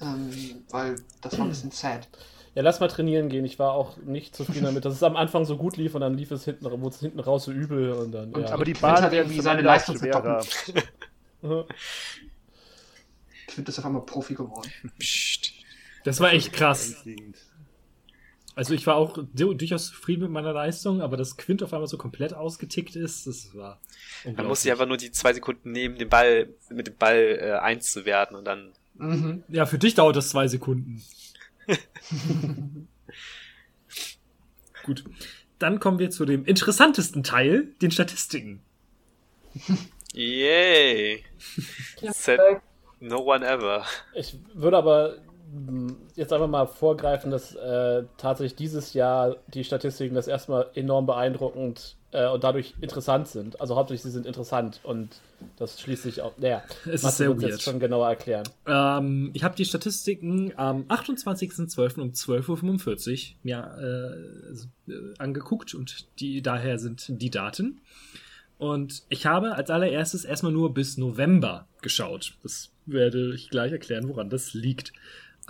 ähm, 0.00 0.30
weil 0.70 0.96
das 1.20 1.38
war 1.38 1.46
ein 1.46 1.50
bisschen 1.50 1.70
sad. 1.70 2.08
Ja, 2.54 2.62
lass 2.62 2.80
mal 2.80 2.88
trainieren 2.88 3.28
gehen. 3.28 3.44
Ich 3.44 3.58
war 3.60 3.72
auch 3.72 3.96
nicht 3.98 4.34
zufrieden 4.34 4.64
damit, 4.64 4.84
dass 4.84 4.94
es 4.94 5.02
am 5.04 5.16
Anfang 5.16 5.44
so 5.44 5.56
gut 5.56 5.76
lief 5.76 5.94
und 5.94 6.00
dann 6.00 6.14
lief 6.14 6.32
es 6.32 6.44
hinten, 6.44 6.64
wurde 6.64 6.88
es 6.94 7.00
hinten 7.00 7.20
raus 7.20 7.44
so 7.44 7.52
übel 7.52 7.92
und 7.92 8.10
dann. 8.12 8.32
Und- 8.34 8.42
ja. 8.42 8.52
Aber 8.52 8.64
die 8.64 8.74
hat 8.74 8.80
Bahn 8.80 9.02
werden 9.02 9.14
irgendwie 9.14 9.40
seine 9.40 9.62
Leistung 9.62 9.96
schwerer. 9.96 10.44
Ich 13.46 13.54
finde 13.54 13.66
das 13.66 13.78
auf 13.78 13.84
einmal 13.84 14.02
Profi 14.04 14.34
geworden. 14.34 14.70
pst. 14.98 15.52
Das 16.04 16.20
war 16.20 16.32
echt 16.32 16.52
krass. 16.52 17.04
Also 18.60 18.74
ich 18.74 18.86
war 18.86 18.96
auch 18.96 19.16
du- 19.32 19.54
durchaus 19.54 19.86
zufrieden 19.86 20.20
mit 20.24 20.30
meiner 20.32 20.52
Leistung, 20.52 21.00
aber 21.00 21.16
dass 21.16 21.38
Quint 21.38 21.62
auf 21.62 21.72
einmal 21.72 21.88
so 21.88 21.96
komplett 21.96 22.34
ausgetickt 22.34 22.94
ist, 22.94 23.26
das 23.26 23.54
war 23.54 23.80
Man 24.36 24.46
muss 24.48 24.60
sich 24.60 24.70
einfach 24.70 24.84
nur 24.86 24.98
die 24.98 25.10
zwei 25.12 25.32
Sekunden 25.32 25.72
nehmen, 25.72 25.96
den 25.96 26.10
Ball 26.10 26.50
mit 26.68 26.86
dem 26.86 26.94
Ball 26.96 27.38
äh, 27.40 27.52
eins 27.52 27.90
zu 27.90 28.04
werden 28.04 28.36
und 28.36 28.44
dann. 28.44 28.72
Mhm. 28.98 29.44
Ja, 29.48 29.64
für 29.64 29.78
dich 29.78 29.94
dauert 29.94 30.14
das 30.16 30.28
zwei 30.28 30.46
Sekunden. 30.46 31.02
Gut. 34.84 35.04
Dann 35.58 35.80
kommen 35.80 35.98
wir 35.98 36.10
zu 36.10 36.26
dem 36.26 36.44
interessantesten 36.44 37.22
Teil, 37.22 37.68
den 37.80 37.90
Statistiken. 37.90 38.60
Yay! 40.12 41.24
Said 42.12 42.40
no 42.98 43.20
one 43.20 43.46
ever. 43.46 43.86
Ich 44.14 44.36
würde 44.52 44.76
aber 44.76 45.16
jetzt 46.16 46.32
einfach 46.32 46.48
mal 46.48 46.66
vorgreifen, 46.66 47.30
dass 47.30 47.54
äh, 47.54 48.04
tatsächlich 48.16 48.54
dieses 48.56 48.94
Jahr 48.94 49.36
die 49.48 49.64
Statistiken 49.64 50.14
das 50.14 50.28
erstmal 50.28 50.68
enorm 50.74 51.06
beeindruckend 51.06 51.96
äh, 52.12 52.28
und 52.28 52.44
dadurch 52.44 52.74
interessant 52.80 53.28
sind. 53.28 53.60
Also 53.60 53.76
hauptsächlich 53.76 54.02
sie 54.02 54.10
sind 54.10 54.26
interessant 54.26 54.80
und 54.82 55.20
das 55.56 55.80
schließt 55.80 56.02
sich 56.04 56.20
auch. 56.22 56.36
Naja, 56.38 56.62
Es 56.86 57.04
ist 57.04 57.16
sehr 57.16 57.30
weird. 57.30 57.42
jetzt 57.42 57.62
schon 57.62 57.80
genauer 57.80 58.08
erklären. 58.08 58.44
Ähm, 58.66 59.30
ich 59.32 59.42
habe 59.42 59.56
die 59.56 59.64
Statistiken 59.64 60.52
am 60.56 60.82
28.12. 60.84 62.00
um 62.00 62.10
12.45 62.10 63.32
Uhr 63.32 63.36
mir 63.42 63.76
äh, 64.88 64.92
äh, 64.92 65.14
angeguckt 65.18 65.74
und 65.74 66.06
die 66.20 66.42
daher 66.42 66.78
sind 66.78 67.06
die 67.08 67.30
Daten. 67.30 67.80
Und 68.58 69.04
ich 69.08 69.24
habe 69.24 69.54
als 69.54 69.70
allererstes 69.70 70.26
erstmal 70.26 70.52
nur 70.52 70.74
bis 70.74 70.98
November 70.98 71.66
geschaut. 71.80 72.34
Das 72.42 72.70
werde 72.84 73.34
ich 73.34 73.48
gleich 73.48 73.72
erklären, 73.72 74.06
woran 74.08 74.28
das 74.28 74.52
liegt. 74.52 74.92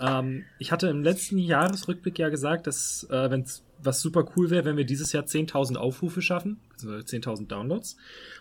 Ähm, 0.01 0.45
ich 0.57 0.71
hatte 0.71 0.87
im 0.87 1.03
letzten 1.03 1.37
Jahresrückblick 1.37 2.17
ja 2.19 2.29
gesagt, 2.29 2.67
dass 2.67 3.07
äh, 3.09 3.29
wenn 3.29 3.45
was 3.83 4.01
super 4.01 4.27
cool 4.35 4.49
wäre, 4.49 4.65
wenn 4.65 4.77
wir 4.77 4.85
dieses 4.85 5.11
Jahr 5.11 5.23
10.000 5.23 5.75
Aufrufe 5.75 6.21
schaffen, 6.21 6.59
also 6.73 6.89
10.000 6.89 7.47
Downloads. 7.47 7.97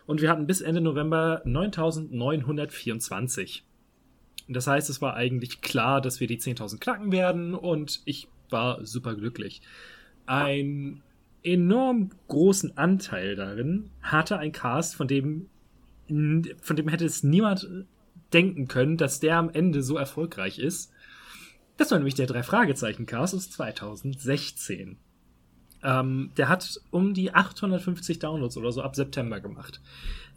Und 0.06 0.20
wir 0.20 0.30
hatten 0.30 0.46
bis 0.46 0.60
Ende 0.60 0.80
November 0.80 1.42
9.924. 1.46 3.62
Das 4.48 4.66
heißt, 4.66 4.90
es 4.90 5.00
war 5.00 5.14
eigentlich 5.14 5.60
klar, 5.60 6.00
dass 6.00 6.20
wir 6.20 6.26
die 6.26 6.38
10.000 6.38 6.80
knacken 6.80 7.12
werden 7.12 7.54
und 7.54 8.00
ich 8.04 8.28
war 8.50 8.84
super 8.84 9.14
glücklich. 9.14 9.62
Ein 10.26 11.02
enorm 11.42 12.10
großen 12.28 12.76
Anteil 12.76 13.36
darin 13.36 13.90
hatte 14.02 14.38
ein 14.38 14.52
Cast, 14.52 14.96
von 14.96 15.08
dem, 15.08 15.48
von 16.08 16.76
dem 16.76 16.88
hätte 16.88 17.04
es 17.04 17.22
niemand 17.22 17.68
denken 18.32 18.68
können, 18.68 18.96
dass 18.96 19.20
der 19.20 19.36
am 19.36 19.50
Ende 19.50 19.82
so 19.82 19.96
erfolgreich 19.96 20.58
ist. 20.58 20.92
Das 21.80 21.90
war 21.90 21.98
nämlich 21.98 22.14
der 22.14 22.26
Drei-Fragezeichen-Cast 22.26 23.34
aus 23.34 23.50
2016. 23.52 24.98
Ähm, 25.82 26.30
der 26.36 26.50
hat 26.50 26.78
um 26.90 27.14
die 27.14 27.32
850 27.32 28.18
Downloads 28.18 28.58
oder 28.58 28.70
so 28.70 28.82
ab 28.82 28.94
September 28.94 29.40
gemacht. 29.40 29.80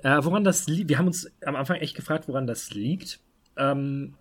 Äh, 0.04 0.24
woran 0.24 0.46
das 0.46 0.68
liegt? 0.68 0.88
Wir 0.88 0.98
haben 0.98 1.08
uns 1.08 1.30
am 1.46 1.58
Anfang 1.58 1.82
echt 1.82 1.98
gefragt, 1.98 2.30
woran 2.30 2.48
das 2.48 2.74
liegt. 2.74 3.20
Ähm, 3.58 4.16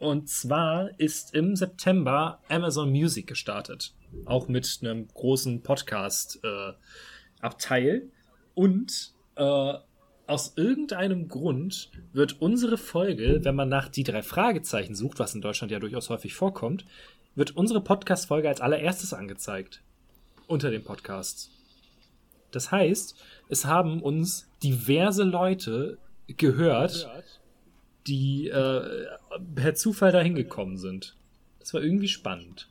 und 0.00 0.28
zwar 0.28 0.90
ist 0.98 1.32
im 1.32 1.54
September 1.54 2.40
Amazon 2.48 2.90
Music 2.90 3.28
gestartet. 3.28 3.94
Auch 4.24 4.48
mit 4.48 4.80
einem 4.82 5.06
großen 5.06 5.62
Podcast-Abteil. 5.62 8.10
und 8.54 9.14
äh, 9.36 9.74
aus 10.26 10.54
irgendeinem 10.56 11.28
Grund 11.28 11.90
wird 12.12 12.40
unsere 12.40 12.78
Folge, 12.78 13.40
wenn 13.42 13.54
man 13.54 13.68
nach 13.68 13.88
die 13.88 14.04
drei 14.04 14.22
Fragezeichen 14.22 14.94
sucht, 14.94 15.18
was 15.18 15.34
in 15.34 15.40
Deutschland 15.40 15.70
ja 15.70 15.78
durchaus 15.78 16.08
häufig 16.08 16.34
vorkommt, 16.34 16.84
wird 17.34 17.56
unsere 17.56 17.80
Podcast-Folge 17.82 18.48
als 18.48 18.60
allererstes 18.60 19.12
angezeigt. 19.12 19.82
Unter 20.46 20.70
den 20.70 20.84
Podcasts. 20.84 21.50
Das 22.50 22.70
heißt, 22.70 23.16
es 23.48 23.64
haben 23.64 24.02
uns 24.02 24.48
diverse 24.62 25.24
Leute 25.24 25.98
gehört, 26.28 27.08
die 28.06 28.48
äh, 28.48 29.06
per 29.54 29.74
Zufall 29.74 30.12
dahin 30.12 30.34
gekommen 30.34 30.76
sind. 30.76 31.16
Das 31.58 31.74
war 31.74 31.82
irgendwie 31.82 32.08
spannend. 32.08 32.68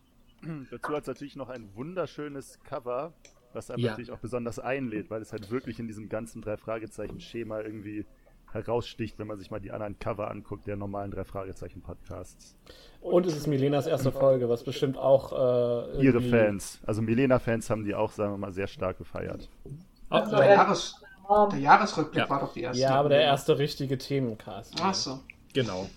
Dazu 0.72 0.94
hat 0.94 1.02
es 1.02 1.08
natürlich 1.08 1.36
noch 1.36 1.50
ein 1.50 1.74
wunderschönes 1.76 2.60
Cover, 2.64 3.14
was 3.56 3.70
einem 3.72 3.84
Ja. 3.84 3.92
natürlich 3.92 4.12
auch 4.12 4.20
besonders 4.20 4.60
einlädt, 4.60 5.10
weil 5.10 5.22
es 5.22 5.32
halt 5.32 5.50
wirklich 5.52 5.80
in 5.80 5.88
diesem 5.88 6.10
ganzen 6.10 6.42
Drei-Fragezeichen-Schema 6.42 7.62
irgendwie 7.62 8.06
heraussticht, 8.52 9.18
wenn 9.18 9.26
man 9.28 9.38
sich 9.40 9.50
mal 9.50 9.60
die 9.60 9.72
anderen 9.72 9.98
Cover 9.98 10.30
anguckt, 10.30 10.68
der 10.68 10.76
normalen 10.76 11.10
Drei-Fragezeichen-Podcasts. 11.12 12.56
Und 13.02 13.26
es 13.26 13.36
ist 13.36 13.48
Milenas 13.48 13.88
erste 13.88 14.12
Folge, 14.12 14.48
was 14.48 14.64
bestimmt 14.64 14.98
auch 14.98 15.32
äh, 15.34 16.04
Ihre 16.04 16.22
Fans, 16.22 16.80
also 16.86 17.02
Milena-Fans 17.02 17.70
haben 17.70 17.84
die 17.84 17.96
auch, 17.96 18.12
sagen 18.12 18.34
wir 18.34 18.38
mal, 18.38 18.52
sehr 18.52 18.68
stark 18.68 18.98
gefeiert. 19.00 19.50
Oh, 19.66 19.70
Also, 20.16 20.36
Der, 20.38 20.46
Jahres, 20.54 21.04
ähm, 21.30 21.50
der 21.52 21.60
Jahresrückblick 21.60 22.24
Ja. 22.26 22.30
war 22.30 22.40
doch 22.42 22.54
die 22.54 22.62
erste. 22.62 22.82
Ja, 22.84 22.92
aber 22.96 23.10
der 23.10 23.22
erste 23.22 23.58
richtige 23.58 23.98
Themencast. 23.98 24.76
Ach 24.82 24.94
so. 24.94 25.20
genau. 25.54 25.90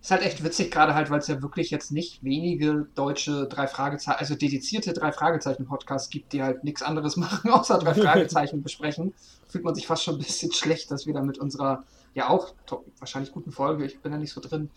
Ist 0.00 0.12
halt 0.12 0.22
echt 0.22 0.44
witzig, 0.44 0.70
gerade 0.70 0.94
halt, 0.94 1.10
weil 1.10 1.18
es 1.18 1.26
ja 1.26 1.42
wirklich 1.42 1.70
jetzt 1.70 1.90
nicht 1.90 2.22
wenige 2.22 2.86
deutsche 2.94 3.46
drei 3.48 3.66
Fragezeichen, 3.66 4.18
also 4.20 4.36
dedizierte 4.36 4.92
drei 4.92 5.10
Fragezeichen-Podcasts 5.10 6.08
gibt, 6.08 6.32
die 6.32 6.42
halt 6.42 6.62
nichts 6.62 6.82
anderes 6.82 7.16
machen, 7.18 7.50
außer 7.50 7.78
drei 7.78 7.94
Fragezeichen 7.94 8.62
besprechen. 8.62 9.12
Fühlt 9.48 9.64
man 9.64 9.74
sich 9.74 9.86
fast 9.86 10.04
schon 10.04 10.14
ein 10.14 10.18
bisschen 10.18 10.52
schlecht, 10.52 10.90
dass 10.92 11.06
wir 11.06 11.14
da 11.14 11.22
mit 11.22 11.38
unserer, 11.38 11.82
ja 12.14 12.28
auch 12.28 12.54
wahrscheinlich 13.00 13.32
guten 13.32 13.50
Folge, 13.50 13.84
ich 13.86 14.00
bin 14.00 14.12
da 14.12 14.18
nicht 14.18 14.32
so 14.32 14.40
drin, 14.40 14.70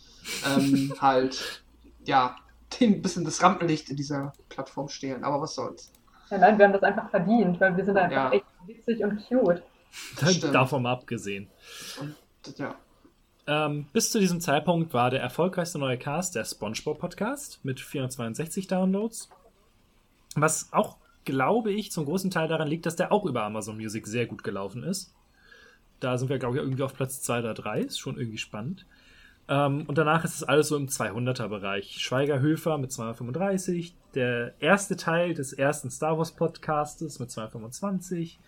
ähm, 0.58 0.94
halt, 1.02 1.64
ja, 2.06 2.36
den 2.80 2.96
ein 2.96 3.02
bisschen 3.02 3.24
das 3.24 3.44
Rampenlicht 3.44 3.90
in 3.90 3.98
dieser 3.98 4.34
Plattform 4.50 4.88
stehlen. 4.90 5.24
Aber 5.24 5.40
was 5.42 5.54
soll's. 5.54 5.92
ja, 6.32 6.40
nein, 6.40 6.58
wir 6.58 6.66
haben 6.66 6.74
das 6.74 6.84
einfach 6.84 7.10
verdient, 7.12 7.60
weil 7.60 7.78
wir 7.78 7.86
sind 7.86 7.98
einfach 7.98 8.16
Ja. 8.16 8.32
echt 8.32 8.46
witzig 8.66 9.04
und 9.04 9.22
cute. 9.28 9.62
Davon 10.52 10.82
mal 10.84 10.94
abgesehen. 10.94 11.50
Und 12.00 12.16
ja, 12.58 12.76
Ähm, 13.52 13.86
bis 13.92 14.12
zu 14.12 14.20
diesem 14.22 14.40
Zeitpunkt 14.40 14.94
war 14.94 15.10
der 15.10 15.20
erfolgreichste 15.20 15.78
neue 15.78 15.98
Cast 15.98 16.36
der 16.36 16.46
SpongeBob 16.46 17.00
Podcast 17.00 17.60
mit 17.64 17.82
462 17.82 18.68
Downloads. 18.68 19.30
Was 20.36 20.72
auch, 20.72 20.96
glaube 21.26 21.74
ich, 21.74 21.92
zum 21.92 22.06
großen 22.06 22.32
Teil 22.32 22.48
daran 22.48 22.70
liegt, 22.70 22.86
dass 22.86 22.96
der 22.96 23.12
auch 23.12 23.26
über 23.26 23.44
Amazon 23.44 23.76
Music 23.76 24.08
sehr 24.08 24.26
gut 24.26 24.46
gelaufen 24.46 24.84
ist. 24.84 25.14
Da 26.00 26.18
sind 26.18 26.30
wir, 26.30 26.40
glaube 26.40 26.56
ich, 26.56 26.64
irgendwie 26.64 26.84
auf 26.84 26.94
Platz 26.94 27.22
2 27.24 27.40
oder 27.40 27.54
3. 27.54 27.82
Ist 27.82 28.00
schon 28.00 28.18
irgendwie 28.18 28.38
spannend. 28.38 28.86
Ähm, 29.50 29.84
und 29.86 29.98
danach 29.98 30.24
ist 30.24 30.36
es 30.36 30.44
alles 30.44 30.70
so 30.70 30.78
im 30.78 30.88
200er-Bereich. 30.88 31.98
Schweiger-Höfer 32.00 32.78
mit 32.78 32.94
235. 32.94 33.94
Der 34.16 34.54
erste 34.62 34.96
Teil 34.96 35.34
des 35.34 35.52
ersten 35.52 35.92
Star 35.92 36.18
Wars 36.18 36.32
Podcastes 36.32 37.20
mit 37.20 37.30
225. 37.30 38.40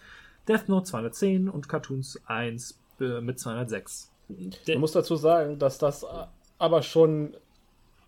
Death 0.48 0.70
Note 0.70 0.86
210 0.86 1.50
und 1.50 1.68
Cartoons 1.68 2.22
1 2.26 2.80
äh, 3.02 3.20
mit 3.20 3.38
206. 3.38 4.13
Man 4.28 4.80
muss 4.80 4.92
dazu 4.94 5.16
sagen, 5.16 5.60
dass 5.60 5.78
das 5.78 6.06
aber 6.58 6.82
schon 6.82 7.36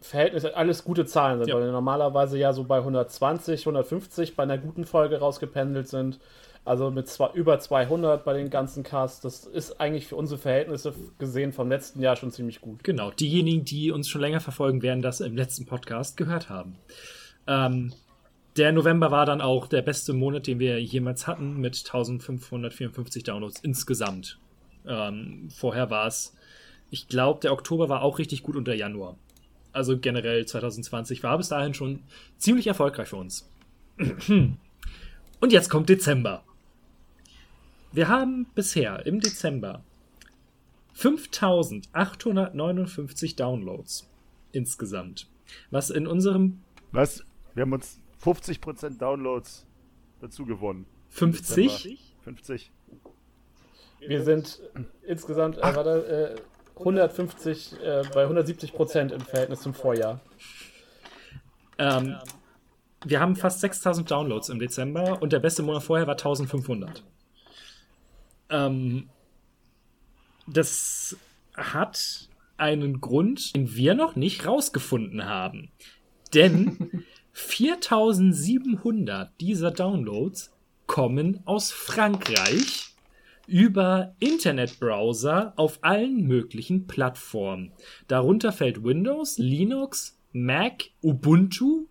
Verhältnis 0.02 0.46
alles 0.46 0.84
gute 0.84 1.06
Zahlen 1.06 1.40
sind, 1.40 1.50
Ja. 1.50 1.56
weil 1.56 1.66
wir 1.66 1.72
normalerweise 1.72 2.38
ja 2.38 2.54
so 2.54 2.64
bei 2.64 2.78
120, 2.78 3.66
150 3.66 4.36
bei 4.36 4.44
einer 4.44 4.58
guten 4.58 4.86
Folge 4.86 5.20
rausgependelt 5.20 5.88
sind. 5.88 6.20
Also 6.64 6.90
mit 6.90 7.08
zwei, 7.08 7.30
über 7.34 7.60
200 7.60 8.26
bei 8.26 8.34
den 8.34 8.50
ganzen 8.50 8.82
Casts. 8.84 9.22
Das 9.22 9.46
ist 9.46 9.80
eigentlich 9.80 10.08
für 10.08 10.16
unsere 10.16 10.40
Verhältnisse 10.40 10.94
gesehen 11.20 11.54
vom 11.54 11.70
letzten 11.70 12.02
Jahr 12.02 12.16
schon 12.16 12.32
ziemlich 12.32 12.60
gut. 12.60 12.84
Genau, 12.84 13.12
diejenigen, 13.12 13.66
die 13.66 13.92
uns 13.92 14.08
schon 14.10 14.22
länger 14.22 14.40
verfolgen, 14.40 14.82
werden 14.82 15.04
das 15.04 15.22
im 15.22 15.36
letzten 15.36 15.66
Podcast 15.68 16.18
gehört 16.18 16.50
haben. 16.50 16.78
Ähm, 17.46 17.94
der 18.58 18.72
November 18.72 19.12
war 19.12 19.28
dann 19.28 19.42
auch 19.42 19.68
der 19.68 19.84
beste 19.84 20.14
Monat, 20.14 20.48
den 20.48 20.58
wir 20.60 20.82
jemals 20.82 21.28
hatten, 21.28 21.58
mit 21.60 21.76
1554 21.86 23.24
Downloads 23.24 23.60
insgesamt. 23.62 24.40
Ähm, 24.88 25.50
vorher 25.56 25.90
war 25.90 26.06
es, 26.08 26.36
ich 26.90 27.08
glaube, 27.08 27.40
der 27.42 27.54
Oktober 27.54 27.88
war 27.90 28.02
auch 28.02 28.20
richtig 28.20 28.44
gut 28.44 28.56
unter 28.56 28.74
Januar. 28.74 29.18
Also 29.72 29.98
generell 29.98 30.46
2020 30.46 31.24
war 31.24 31.38
bis 31.38 31.48
dahin 31.50 31.74
schon 31.74 32.04
ziemlich 32.38 32.68
erfolgreich 32.68 33.10
für 33.10 33.18
uns. 33.18 33.50
Und 33.98 34.58
jetzt 35.52 35.70
kommt 35.70 35.90
Dezember. 35.90 36.46
Wir 37.92 38.08
haben 38.08 38.46
bisher 38.56 39.06
im 39.06 39.20
Dezember 39.20 39.84
5859 40.94 43.36
Downloads 43.36 44.10
insgesamt. 44.54 45.28
Was 45.72 45.90
in 45.90 46.08
unserem 46.08 46.62
Was? 46.92 47.26
Wir 47.54 47.64
haben 47.64 47.74
uns 47.74 48.00
50% 48.24 48.98
Downloads 48.98 49.66
dazu 50.22 50.46
gewonnen. 50.46 50.86
50 51.10 52.06
50. 52.26 52.72
Wir 54.08 54.24
sind 54.24 54.62
insgesamt 55.04 55.58
äh, 55.58 55.76
warte, 55.76 56.38
äh, 56.38 56.80
150 56.80 57.82
äh, 57.82 58.04
bei 58.14 58.24
170 58.24 58.74
Prozent 58.74 59.12
im 59.12 59.22
Verhältnis 59.22 59.62
zum 59.62 59.74
Vorjahr. 59.74 60.20
ähm, 61.78 62.16
wir 63.06 63.20
haben 63.20 63.36
fast 63.36 63.62
6000 63.62 64.10
Downloads 64.10 64.50
im 64.50 64.60
Dezember 64.60 65.22
und 65.22 65.32
der 65.32 65.40
beste 65.40 65.62
Monat 65.62 65.84
vorher 65.84 66.08
war 66.08 66.16
1500. 66.16 67.04
Ähm, 68.50 69.10
das 70.48 71.16
hat 71.56 72.30
einen 72.58 73.02
Grund, 73.02 73.56
den 73.56 73.76
wir 73.76 73.94
noch 73.94 74.16
nicht 74.16 74.46
rausgefunden 74.46 75.26
haben. 75.26 75.70
Denn 76.34 77.04
4700 77.34 79.40
dieser 79.40 79.72
Downloads 79.72 80.52
kommen 80.88 81.42
aus 81.46 81.72
Frankreich 81.72 82.85
über 83.48 84.16
Internetbrowser 84.20 85.54
auf 85.56 85.80
allen 85.82 86.28
möglichen 86.28 86.88
Plattformen. 86.88 87.72
Darunter 88.08 88.52
fällt 88.52 88.84
Windows, 88.84 89.38
Linux, 89.38 90.20
Mac, 90.32 90.86
Ubuntu 91.02 91.88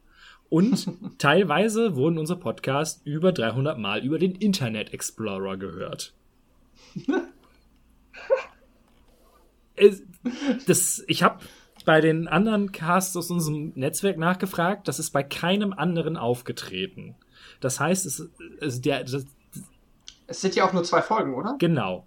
und 0.49 0.89
teilweise 1.19 1.97
wurden 1.97 2.19
unsere 2.19 2.39
Podcasts 2.39 3.03
über 3.05 3.33
300 3.33 3.79
Mal 3.79 4.05
über 4.05 4.19
den 4.19 4.35
Internet 4.35 4.93
Explorer 4.93 5.57
gehört. 5.57 6.15
Das, 10.67 11.03
ich 11.09 11.25
habe 11.25 11.41
bei 11.85 12.01
den 12.01 12.29
anderen 12.29 12.73
Casts 12.73 13.17
aus 13.17 13.31
unserem 13.31 13.73
Netzwerk 13.75 14.19
nachgefragt, 14.19 14.89
das 14.89 14.99
ist 14.99 15.11
bei 15.11 15.23
keinem 15.23 15.73
anderen 15.73 16.17
aufgetreten. 16.17 17.17
Das 17.61 17.81
heißt, 17.81 18.07
es, 18.07 18.31
es 18.61 18.81
der, 18.81 19.05
Es 20.27 20.41
sind 20.41 20.55
ja 20.55 20.67
auch 20.67 20.73
nur 20.73 20.85
zwei 20.85 21.03
Folgen, 21.03 21.35
oder? 21.35 21.57
Genau. 21.59 22.07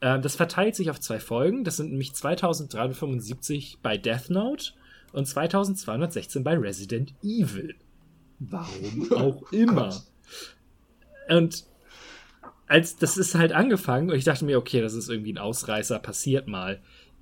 Äh, 0.00 0.20
das 0.20 0.36
verteilt 0.36 0.76
sich 0.76 0.90
auf 0.90 1.00
zwei 1.00 1.20
Folgen. 1.20 1.64
Das 1.64 1.76
sind 1.76 1.90
nämlich 1.90 2.14
2375 2.14 3.78
bei 3.82 3.96
Death 3.96 4.30
Note 4.30 4.72
und 5.12 5.26
2216 5.26 6.44
bei 6.44 6.56
Resident 6.56 7.14
Evil. 7.22 7.76
Warum 8.38 9.12
auch 9.16 9.52
immer. 9.52 10.02
Und 11.28 11.64
als 12.66 12.96
das 12.96 13.16
ist 13.16 13.34
halt 13.34 13.52
angefangen 13.52 14.10
und 14.10 14.16
ich 14.16 14.24
dachte 14.24 14.44
mir, 14.44 14.58
okay, 14.58 14.80
das 14.80 14.94
ist 14.94 15.08
irgendwie 15.08 15.32
ein 15.32 15.38
Ausreißer, 15.38 15.98
passiert 15.98 16.48
mal. 16.48 16.80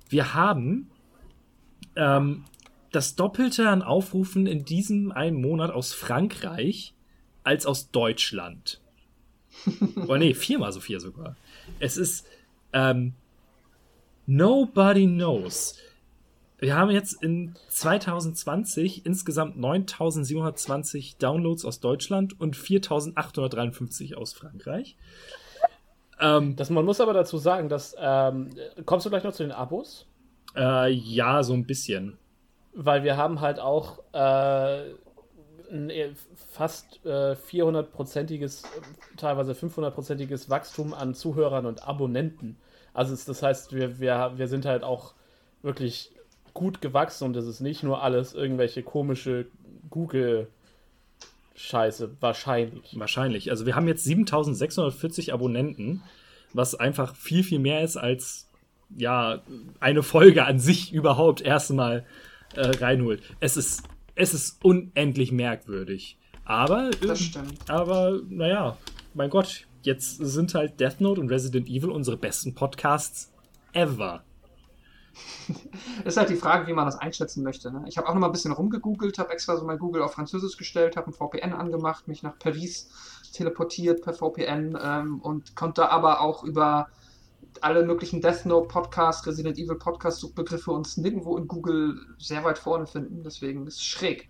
Wir 0.09 0.33
haben 0.33 0.89
ähm, 1.95 2.45
das 2.91 3.15
Doppelte 3.15 3.69
an 3.69 3.81
Aufrufen 3.81 4.47
in 4.47 4.65
diesem 4.65 5.11
einen 5.11 5.41
Monat 5.41 5.71
aus 5.71 5.93
Frankreich 5.93 6.93
als 7.43 7.65
aus 7.65 7.91
Deutschland. 7.91 8.80
Oder 10.07 10.17
nee, 10.17 10.33
viermal 10.33 10.71
so 10.71 10.79
viel 10.79 10.99
sogar. 10.99 11.35
Es 11.79 11.97
ist 11.97 12.25
ähm, 12.73 13.13
Nobody 14.25 15.07
Knows. 15.07 15.77
Wir 16.59 16.75
haben 16.75 16.91
jetzt 16.91 17.23
in 17.23 17.55
2020 17.69 19.05
insgesamt 19.05 19.57
9720 19.57 21.17
Downloads 21.17 21.65
aus 21.65 21.79
Deutschland 21.79 22.39
und 22.39 22.55
4853 22.55 24.15
aus 24.15 24.33
Frankreich. 24.33 24.95
Ähm, 26.19 26.55
Das, 26.55 26.69
man 26.69 26.85
muss 26.85 27.01
aber 27.01 27.13
dazu 27.13 27.37
sagen, 27.37 27.67
dass. 27.67 27.95
Ähm, 27.99 28.51
kommst 28.85 29.05
du 29.05 29.09
gleich 29.09 29.23
noch 29.23 29.33
zu 29.33 29.43
den 29.43 29.51
Abos? 29.51 30.05
äh, 30.55 30.91
ja, 30.91 31.43
so 31.43 31.53
ein 31.53 31.65
bisschen. 31.65 32.17
Weil 32.73 33.03
wir 33.03 33.17
haben 33.17 33.41
halt 33.41 33.59
auch 33.59 33.99
äh, 34.13 34.91
ein 35.71 35.89
äh, 35.89 36.09
fast 36.51 36.99
äh, 37.05 37.33
400-prozentiges, 37.33 38.63
teilweise 39.17 39.53
500-prozentiges 39.53 40.49
Wachstum 40.49 40.93
an 40.93 41.15
Zuhörern 41.15 41.65
und 41.65 41.87
Abonnenten. 41.87 42.57
Also 42.93 43.13
es, 43.13 43.23
das 43.25 43.41
heißt, 43.41 43.73
wir, 43.73 43.99
wir, 43.99 44.33
wir 44.35 44.47
sind 44.47 44.65
halt 44.65 44.83
auch 44.83 45.15
wirklich 45.61 46.11
gut 46.53 46.81
gewachsen 46.81 47.23
und 47.25 47.35
es 47.37 47.47
ist 47.47 47.61
nicht 47.61 47.83
nur 47.83 48.03
alles 48.03 48.33
irgendwelche 48.33 48.83
komische 48.83 49.47
Google-Scheiße, 49.89 52.17
wahrscheinlich. 52.19 52.99
Wahrscheinlich. 52.99 53.49
Also 53.49 53.65
wir 53.65 53.75
haben 53.75 53.87
jetzt 53.87 54.03
7640 54.03 55.33
Abonnenten, 55.33 56.03
was 56.53 56.75
einfach 56.75 57.15
viel, 57.15 57.43
viel 57.43 57.57
mehr 57.59 57.81
ist 57.81 57.95
als 57.97 58.47
ja 58.97 59.41
eine 59.79 60.03
Folge 60.03 60.45
an 60.45 60.59
sich 60.59 60.91
überhaupt 60.91 61.39
erstmal 61.41 62.05
äh, 62.55 62.67
reinholt. 62.67 63.23
Es 63.39 63.55
ist, 63.55 63.83
es 64.15 64.33
ist 64.33 64.63
unendlich 64.63 65.31
merkwürdig. 65.31 66.17
Aber, 66.45 66.91
Das 67.01 67.19
äh, 67.19 67.23
stimmt. 67.23 67.69
aber 67.69 68.19
naja, 68.27 68.77
mein 69.13 69.29
Gott, 69.29 69.67
jetzt 69.83 70.17
sind 70.17 70.53
halt 70.53 70.79
Death 70.79 70.99
Note 71.01 71.21
und 71.21 71.29
Resident 71.29 71.67
Evil 71.67 71.89
unsere 71.89 72.17
besten 72.17 72.55
Podcasts 72.55 73.31
ever. 73.73 74.23
ist 76.05 76.17
halt 76.17 76.29
die 76.29 76.35
Frage, 76.35 76.67
wie 76.67 76.73
man 76.73 76.85
das 76.85 76.97
einschätzen 76.97 77.43
möchte. 77.43 77.71
Ne? 77.71 77.83
Ich 77.87 77.97
habe 77.97 78.07
auch 78.07 78.13
noch 78.13 78.21
mal 78.21 78.27
ein 78.27 78.31
bisschen 78.31 78.53
rumgegoogelt, 78.53 79.19
habe 79.19 79.31
extra 79.31 79.57
so 79.57 79.65
mein 79.65 79.77
Google 79.77 80.01
auf 80.01 80.13
Französisch 80.13 80.57
gestellt, 80.57 80.95
habe 80.97 81.07
ein 81.07 81.13
VPN 81.13 81.53
angemacht, 81.53 82.07
mich 82.07 82.23
nach 82.23 82.37
Paris 82.39 82.89
teleportiert 83.33 84.01
per 84.01 84.13
VPN 84.13 84.77
ähm, 84.81 85.19
und 85.21 85.55
konnte 85.55 85.89
aber 85.89 86.21
auch 86.21 86.43
über 86.43 86.89
alle 87.61 87.85
möglichen 87.85 88.21
Death 88.21 88.45
Note 88.45 88.67
Podcasts, 88.67 89.25
Resident 89.27 89.57
Evil 89.57 89.75
Podcast 89.75 90.19
Suchbegriffe 90.19 90.71
uns 90.71 90.97
nirgendwo 90.97 91.37
in 91.37 91.47
Google 91.47 91.99
sehr 92.17 92.43
weit 92.43 92.57
vorne 92.57 92.87
finden. 92.87 93.23
Deswegen 93.23 93.67
ist 93.67 93.77
es 93.77 93.83
schräg. 93.83 94.29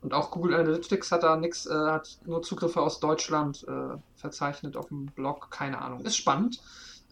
Und 0.00 0.14
auch 0.14 0.30
Google 0.30 0.54
Analytics 0.54 1.10
hat 1.10 1.24
da 1.24 1.36
nichts, 1.36 1.66
äh, 1.66 1.72
hat 1.72 2.18
nur 2.24 2.42
Zugriffe 2.42 2.80
aus 2.80 3.00
Deutschland 3.00 3.66
äh, 3.66 3.96
verzeichnet 4.16 4.76
auf 4.76 4.88
dem 4.88 5.06
Blog. 5.06 5.50
Keine 5.50 5.80
Ahnung. 5.80 6.04
Ist 6.04 6.16
spannend. 6.16 6.60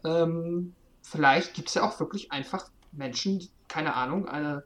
Ähm, 0.05 0.75
vielleicht 1.03 1.55
gibt 1.55 1.69
es 1.69 1.75
ja 1.75 1.83
auch 1.83 1.99
wirklich 1.99 2.31
einfach 2.31 2.71
Menschen, 2.93 3.49
keine 3.69 3.95
Ahnung, 3.95 4.29
eine 4.29 4.65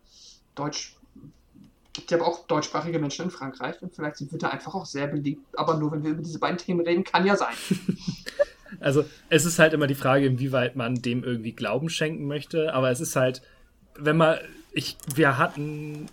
Deutsch. 0.54 0.96
Gibt 1.92 2.10
ja 2.10 2.18
aber 2.18 2.26
auch 2.26 2.46
deutschsprachige 2.46 2.98
Menschen 2.98 3.24
in 3.24 3.30
Frankreich 3.30 3.82
und 3.82 3.94
vielleicht 3.94 4.16
sind 4.16 4.30
wir 4.30 4.38
da 4.38 4.48
einfach 4.48 4.74
auch 4.74 4.86
sehr 4.86 5.08
beliebt. 5.08 5.58
Aber 5.58 5.74
nur 5.74 5.90
wenn 5.90 6.04
wir 6.04 6.12
über 6.12 6.22
diese 6.22 6.38
beiden 6.38 6.58
Themen 6.58 6.86
reden, 6.86 7.04
kann 7.04 7.26
ja 7.26 7.36
sein. 7.36 7.54
Also 8.78 9.04
es 9.28 9.44
ist 9.44 9.58
halt 9.58 9.72
immer 9.72 9.86
die 9.86 9.94
Frage, 9.94 10.26
inwieweit 10.26 10.76
man 10.76 10.96
dem 10.96 11.24
irgendwie 11.24 11.52
Glauben 11.52 11.88
schenken 11.88 12.26
möchte. 12.26 12.72
Aber 12.74 12.90
es 12.90 13.00
ist 13.00 13.16
halt, 13.16 13.42
wenn 13.96 14.16
man, 14.16 14.38
ich, 14.72 14.96
wir 15.14 15.38
hatten 15.38 16.06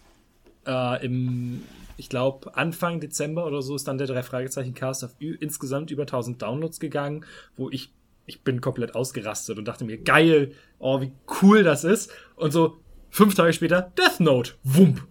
äh, 0.65 1.05
im, 1.05 1.63
ich 1.97 2.09
glaube 2.09 2.55
Anfang 2.55 2.99
Dezember 2.99 3.45
oder 3.45 3.61
so 3.61 3.75
ist 3.75 3.87
dann 3.87 3.97
der 3.97 4.07
drei 4.07 4.23
Fragezeichen 4.23 4.73
Cast 4.73 5.03
auf 5.03 5.11
insgesamt 5.19 5.91
über 5.91 6.03
1000 6.03 6.41
Downloads 6.41 6.79
gegangen, 6.79 7.25
wo 7.55 7.69
ich 7.69 7.91
ich 8.27 8.41
bin 8.41 8.61
komplett 8.61 8.93
ausgerastet 8.93 9.57
und 9.57 9.67
dachte 9.67 9.85
mir 9.85 9.97
geil, 9.97 10.51
oh 10.79 11.01
wie 11.01 11.13
cool 11.41 11.63
das 11.63 11.83
ist. 11.83 12.11
Und 12.35 12.51
so 12.51 12.77
fünf 13.09 13.33
Tage 13.33 13.53
später 13.53 13.93
Death 13.97 14.19
Note, 14.19 14.51
wump. 14.63 15.07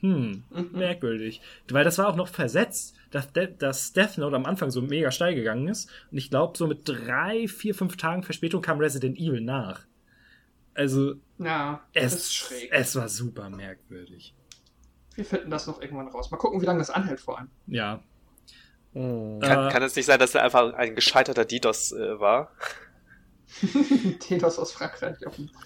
Hm, 0.00 0.44
merkwürdig. 0.72 1.42
Weil 1.68 1.84
das 1.84 1.98
war 1.98 2.08
auch 2.08 2.16
noch 2.16 2.28
versetzt, 2.28 2.96
dass, 3.10 3.32
De 3.32 3.52
dass 3.58 3.92
Death 3.92 4.18
Note 4.18 4.36
am 4.36 4.46
Anfang 4.46 4.70
so 4.70 4.82
mega 4.82 5.10
steil 5.10 5.34
gegangen 5.34 5.68
ist. 5.68 5.90
Und 6.10 6.18
ich 6.18 6.30
glaube, 6.30 6.56
so 6.56 6.66
mit 6.66 6.88
drei, 6.88 7.48
vier, 7.48 7.74
fünf 7.74 7.96
Tagen 7.96 8.22
Verspätung 8.22 8.62
kam 8.62 8.78
Resident 8.78 9.18
Evil 9.18 9.40
nach. 9.40 9.82
Also, 10.74 11.14
Ja, 11.38 11.80
es, 11.92 12.14
ist 12.14 12.34
schräg. 12.34 12.70
es 12.72 12.94
war 12.96 13.08
super 13.08 13.50
merkwürdig. 13.50 14.34
Wir 15.16 15.24
finden 15.24 15.50
das 15.50 15.66
noch 15.66 15.82
irgendwann 15.82 16.08
raus. 16.08 16.30
Mal 16.30 16.36
gucken, 16.38 16.60
wie 16.62 16.66
lange 16.66 16.78
das 16.78 16.90
anhält 16.90 17.20
vor 17.20 17.38
allem. 17.38 17.48
Ja. 17.66 18.02
Hm. 18.92 19.40
Kann, 19.40 19.68
Äh, 19.68 19.72
kann 19.72 19.82
es 19.82 19.96
nicht 19.96 20.06
sein, 20.06 20.18
dass 20.18 20.34
er 20.34 20.44
einfach 20.44 20.72
ein 20.74 20.94
gescheiterter 20.94 21.44
DDoS 21.44 21.92
äh, 21.92 22.18
war? 22.20 22.52
DDoS 24.30 24.58
aus 24.58 24.72
Frankreich. 24.72 25.16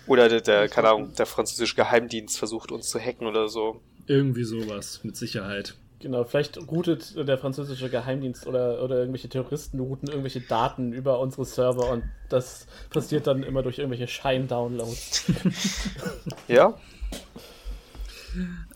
Oder 0.07 0.29
der, 0.29 0.41
der, 0.41 0.69
keine 0.69 0.89
Ahnung, 0.89 1.13
der 1.15 1.27
französische 1.27 1.77
Geheimdienst 1.77 2.39
versucht 2.39 2.73
uns 2.73 2.89
zu 2.89 2.99
hacken 2.99 3.27
oder 3.27 3.49
so. 3.49 3.83
Irgendwie 4.07 4.45
sowas, 4.45 5.01
mit 5.05 5.17
Sicherheit. 5.17 5.77
Genau, 6.05 6.23
vielleicht 6.25 6.59
routet 6.71 7.17
der 7.27 7.39
französische 7.39 7.89
Geheimdienst 7.89 8.47
oder, 8.47 8.83
oder 8.85 8.99
irgendwelche 8.99 9.31
Terroristen 9.31 9.81
routen 9.81 10.07
irgendwelche 10.09 10.43
Daten 10.43 10.93
über 10.93 11.19
unsere 11.19 11.47
Server 11.47 11.89
und 11.91 12.05
das 12.29 12.67
passiert 12.91 13.27
dann 13.27 13.43
immer 13.43 13.63
durch 13.63 13.79
irgendwelche 13.79 14.07
Schein-Downloads. 14.07 15.25
Ja? 16.49 16.75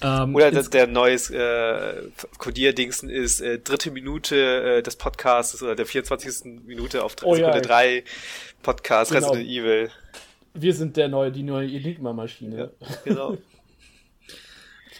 Ähm, 0.02 0.34
Oder 0.36 0.48
ins- 0.52 0.70
der, 0.70 0.86
neues 0.86 1.30
äh, 1.30 2.02
Codier-Dingsen 2.38 3.10
ist 3.10 3.40
äh, 3.40 3.58
dritte 3.58 3.90
Minute 3.90 4.36
äh, 4.78 4.82
des 4.82 4.96
Podcasts 4.96 5.62
oder 5.62 5.74
der 5.74 5.84
24. 5.84 6.62
Minute 6.64 7.02
auf 7.04 7.16
Oh 7.24 7.34
ja. 7.34 7.46
Sekunde 7.46 7.60
3 7.62 8.04
Podcast 8.62 9.12
Genau. 9.12 9.30
Resident 9.32 9.50
Evil. 9.50 9.90
Wir 10.54 10.74
sind 10.74 10.96
der 10.96 11.08
neue, 11.08 11.30
die 11.32 11.42
neue 11.42 11.66
Enigma-Maschine. 11.68 12.70
Genau. 13.04 13.36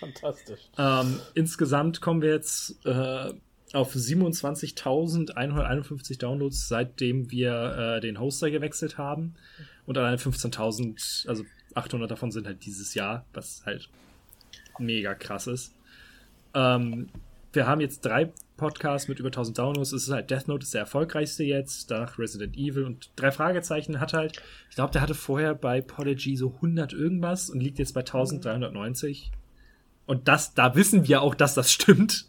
Fantastisch. 0.01 0.61
Ähm, 0.79 1.21
insgesamt 1.35 2.01
kommen 2.01 2.23
wir 2.23 2.31
jetzt 2.31 2.79
äh, 2.87 3.35
auf 3.73 3.95
27.151 3.95 6.19
Downloads, 6.19 6.69
seitdem 6.69 7.31
wir 7.31 7.97
äh, 7.97 8.01
den 8.01 8.21
Hoster 8.21 8.51
gewechselt 8.51 8.99
haben. 8.99 9.35
Und 9.87 9.97
allein 9.99 10.19
15.000, 10.19 11.29
also 11.29 11.45
800 11.75 12.11
davon 12.11 12.31
sind 12.31 12.47
halt 12.47 12.65
dieses 12.65 12.95
Jahr, 12.95 13.27
was 13.33 13.63
halt 13.67 13.89
mega 14.79 15.15
krass 15.15 15.47
ist. 15.47 15.75
Ähm, 16.55 17.09
wir 17.53 17.67
haben 17.67 17.81
jetzt 17.81 18.05
drei 18.05 18.33
Podcasts 18.57 19.09
mit 19.09 19.19
über 19.19 19.29
1000 19.29 19.59
Downloads. 19.59 19.93
Es 19.93 20.05
ist 20.05 20.13
halt 20.13 20.31
Death 20.31 20.49
Note 20.49 20.65
ist 20.65 20.75
der 20.75 20.83
erfolgreichste 20.83 21.45
jetzt, 21.45 21.91
danach 21.91 22.19
Resident 22.19 22.57
Evil 22.57 22.85
und 22.85 23.11
drei 23.17 23.31
Fragezeichen 23.31 24.01
hat 24.01 24.13
halt, 24.13 24.43
ich 24.69 24.77
glaube, 24.77 24.93
der 24.93 25.01
hatte 25.01 25.15
vorher 25.15 25.55
bei 25.55 25.81
Podigy 25.81 26.37
so 26.37 26.55
100 26.57 26.93
irgendwas 26.93 27.49
und 27.49 27.61
liegt 27.61 27.79
jetzt 27.79 27.95
bei 27.95 28.01
1390. 28.01 29.31
Und 30.09 30.27
das, 30.27 30.55
da 30.55 30.75
wissen 30.75 31.07
wir 31.07 31.23
auch, 31.23 31.35
dass 31.37 31.55
das 31.55 31.71
stimmt. 31.71 32.27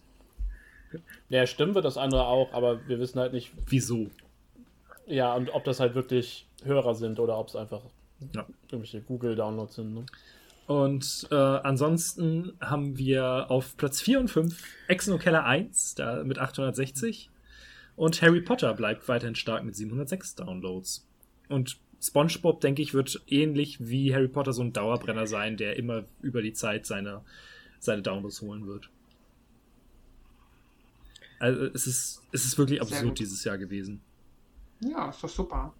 Ja, 1.30 1.48
stimmt 1.48 1.76
wird 1.76 1.86
das 1.86 1.98
andere 1.98 2.26
auch, 2.28 2.54
aber 2.54 2.88
wir 2.88 3.00
wissen 3.00 3.20
halt 3.20 3.34
nicht, 3.34 3.52
Wieso? 3.68 4.10
ja, 5.08 5.34
und 5.34 5.50
ob 5.54 5.64
das 5.64 5.80
halt 5.80 5.96
wirklich 5.96 6.46
Hörer 6.64 6.94
sind 6.94 7.20
oder 7.20 7.38
ob 7.38 7.48
es 7.48 7.56
einfach 7.56 7.82
Ja. 8.36 8.46
irgendwelche 8.70 9.02
Google-Downloads 9.02 9.76
sind. 9.76 9.94
Ne? 9.94 10.06
Und 10.68 11.28
äh, 11.32 11.36
ansonsten 11.36 12.54
haben 12.60 12.98
wir 12.98 13.50
auf 13.50 13.76
Platz 13.78 14.02
4 14.02 14.20
und 14.20 14.28
5 14.30 14.62
Exen 14.88 15.18
Keller 15.18 15.46
1 15.46 15.96
da 15.96 16.24
mit 16.24 16.38
860. 16.38 17.30
Und 17.96 18.22
Harry 18.22 18.42
Potter 18.42 18.74
bleibt 18.74 19.08
weiterhin 19.08 19.36
stark 19.36 19.64
mit 19.64 19.76
706 19.76 20.36
Downloads. 20.36 21.08
Und 21.48 21.78
SpongeBob, 22.02 22.62
denke 22.62 22.82
ich, 22.82 22.94
wird 22.94 23.22
ähnlich 23.28 23.78
wie 23.80 24.14
Harry 24.14 24.28
Potter 24.28 24.54
so 24.54 24.62
ein 24.64 24.74
Dauerbrenner 24.74 25.28
sein, 25.28 25.58
der 25.58 25.76
immer 25.78 26.04
über 26.22 26.42
die 26.42 26.54
Zeit 26.54 26.86
seine, 26.86 27.22
seine 27.80 28.02
Downloads 28.02 28.42
holen 28.42 28.68
wird. 28.68 28.90
Also 31.40 31.64
es 31.66 31.88
ist, 31.88 32.22
es 32.32 32.46
ist 32.46 32.58
wirklich 32.58 32.82
absurd 32.82 33.18
dieses 33.20 33.44
Jahr 33.44 33.58
gewesen. 33.58 34.02
Ja, 34.82 35.10
ist 35.10 35.24
doch 35.24 35.30
super. 35.30 35.74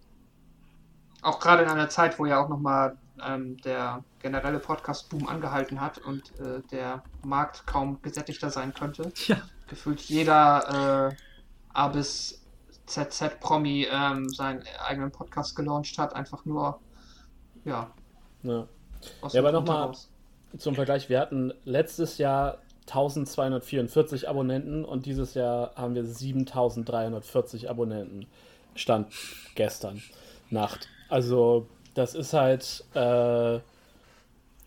Auch 1.22 1.38
gerade 1.38 1.62
in 1.64 1.68
einer 1.68 1.88
Zeit, 1.90 2.18
wo 2.18 2.24
ja 2.24 2.42
auch 2.42 2.48
nochmal 2.48 2.96
ähm, 3.22 3.58
der 3.58 4.02
generelle 4.20 4.58
Podcast-Boom 4.58 5.28
angehalten 5.28 5.80
hat 5.80 5.98
und 5.98 6.38
äh, 6.40 6.62
der 6.70 7.02
Markt 7.22 7.66
kaum 7.66 8.00
gesättigter 8.02 8.50
sein 8.50 8.72
könnte. 8.72 9.12
Ja. 9.26 9.42
Gefühlt 9.68 10.00
jeder 10.00 11.10
äh, 11.12 11.16
A 11.74 11.88
bis 11.88 12.42
ZZ-Promi 12.86 13.86
ähm, 13.88 14.28
seinen 14.30 14.64
eigenen 14.84 15.12
Podcast 15.12 15.54
gelauncht 15.54 15.96
hat, 15.96 16.12
einfach 16.16 16.44
nur, 16.44 16.80
ja, 17.64 17.88
Ja. 18.42 18.66
aus 19.20 19.32
Ja, 19.32 19.40
dem 19.42 19.46
aber 19.46 19.52
Grund 19.58 19.68
noch 19.68 19.74
mal- 19.74 19.80
heraus. 19.82 20.10
Zum 20.58 20.74
Vergleich, 20.74 21.08
wir 21.08 21.20
hatten 21.20 21.52
letztes 21.64 22.18
Jahr 22.18 22.58
1244 22.86 24.28
Abonnenten 24.28 24.84
und 24.84 25.06
dieses 25.06 25.34
Jahr 25.34 25.72
haben 25.76 25.94
wir 25.94 26.04
7340 26.04 27.70
Abonnenten. 27.70 28.26
Stand 28.74 29.08
gestern 29.54 30.02
Nacht. 30.50 30.88
Also, 31.08 31.66
das 31.94 32.14
ist 32.14 32.32
halt, 32.32 32.84
äh, 32.94 33.60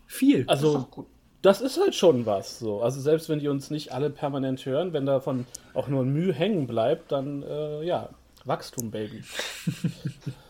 Viel. 0.06 0.44
Das 0.44 0.60
ist 0.60 0.64
also, 0.64 0.78
doch 0.78 0.90
gut. 0.90 1.06
das 1.42 1.60
ist 1.60 1.80
halt 1.80 1.94
schon 1.94 2.24
was. 2.26 2.58
So. 2.58 2.80
Also, 2.82 3.00
selbst 3.00 3.28
wenn 3.28 3.40
die 3.40 3.48
uns 3.48 3.70
nicht 3.70 3.92
alle 3.92 4.10
permanent 4.10 4.64
hören, 4.64 4.92
wenn 4.92 5.06
davon 5.06 5.46
auch 5.74 5.88
nur 5.88 6.02
ein 6.02 6.12
Mühe 6.12 6.32
hängen 6.32 6.66
bleibt, 6.66 7.12
dann, 7.12 7.42
äh, 7.42 7.82
ja, 7.82 8.10
Wachstum, 8.44 8.90
Baby. 8.90 9.24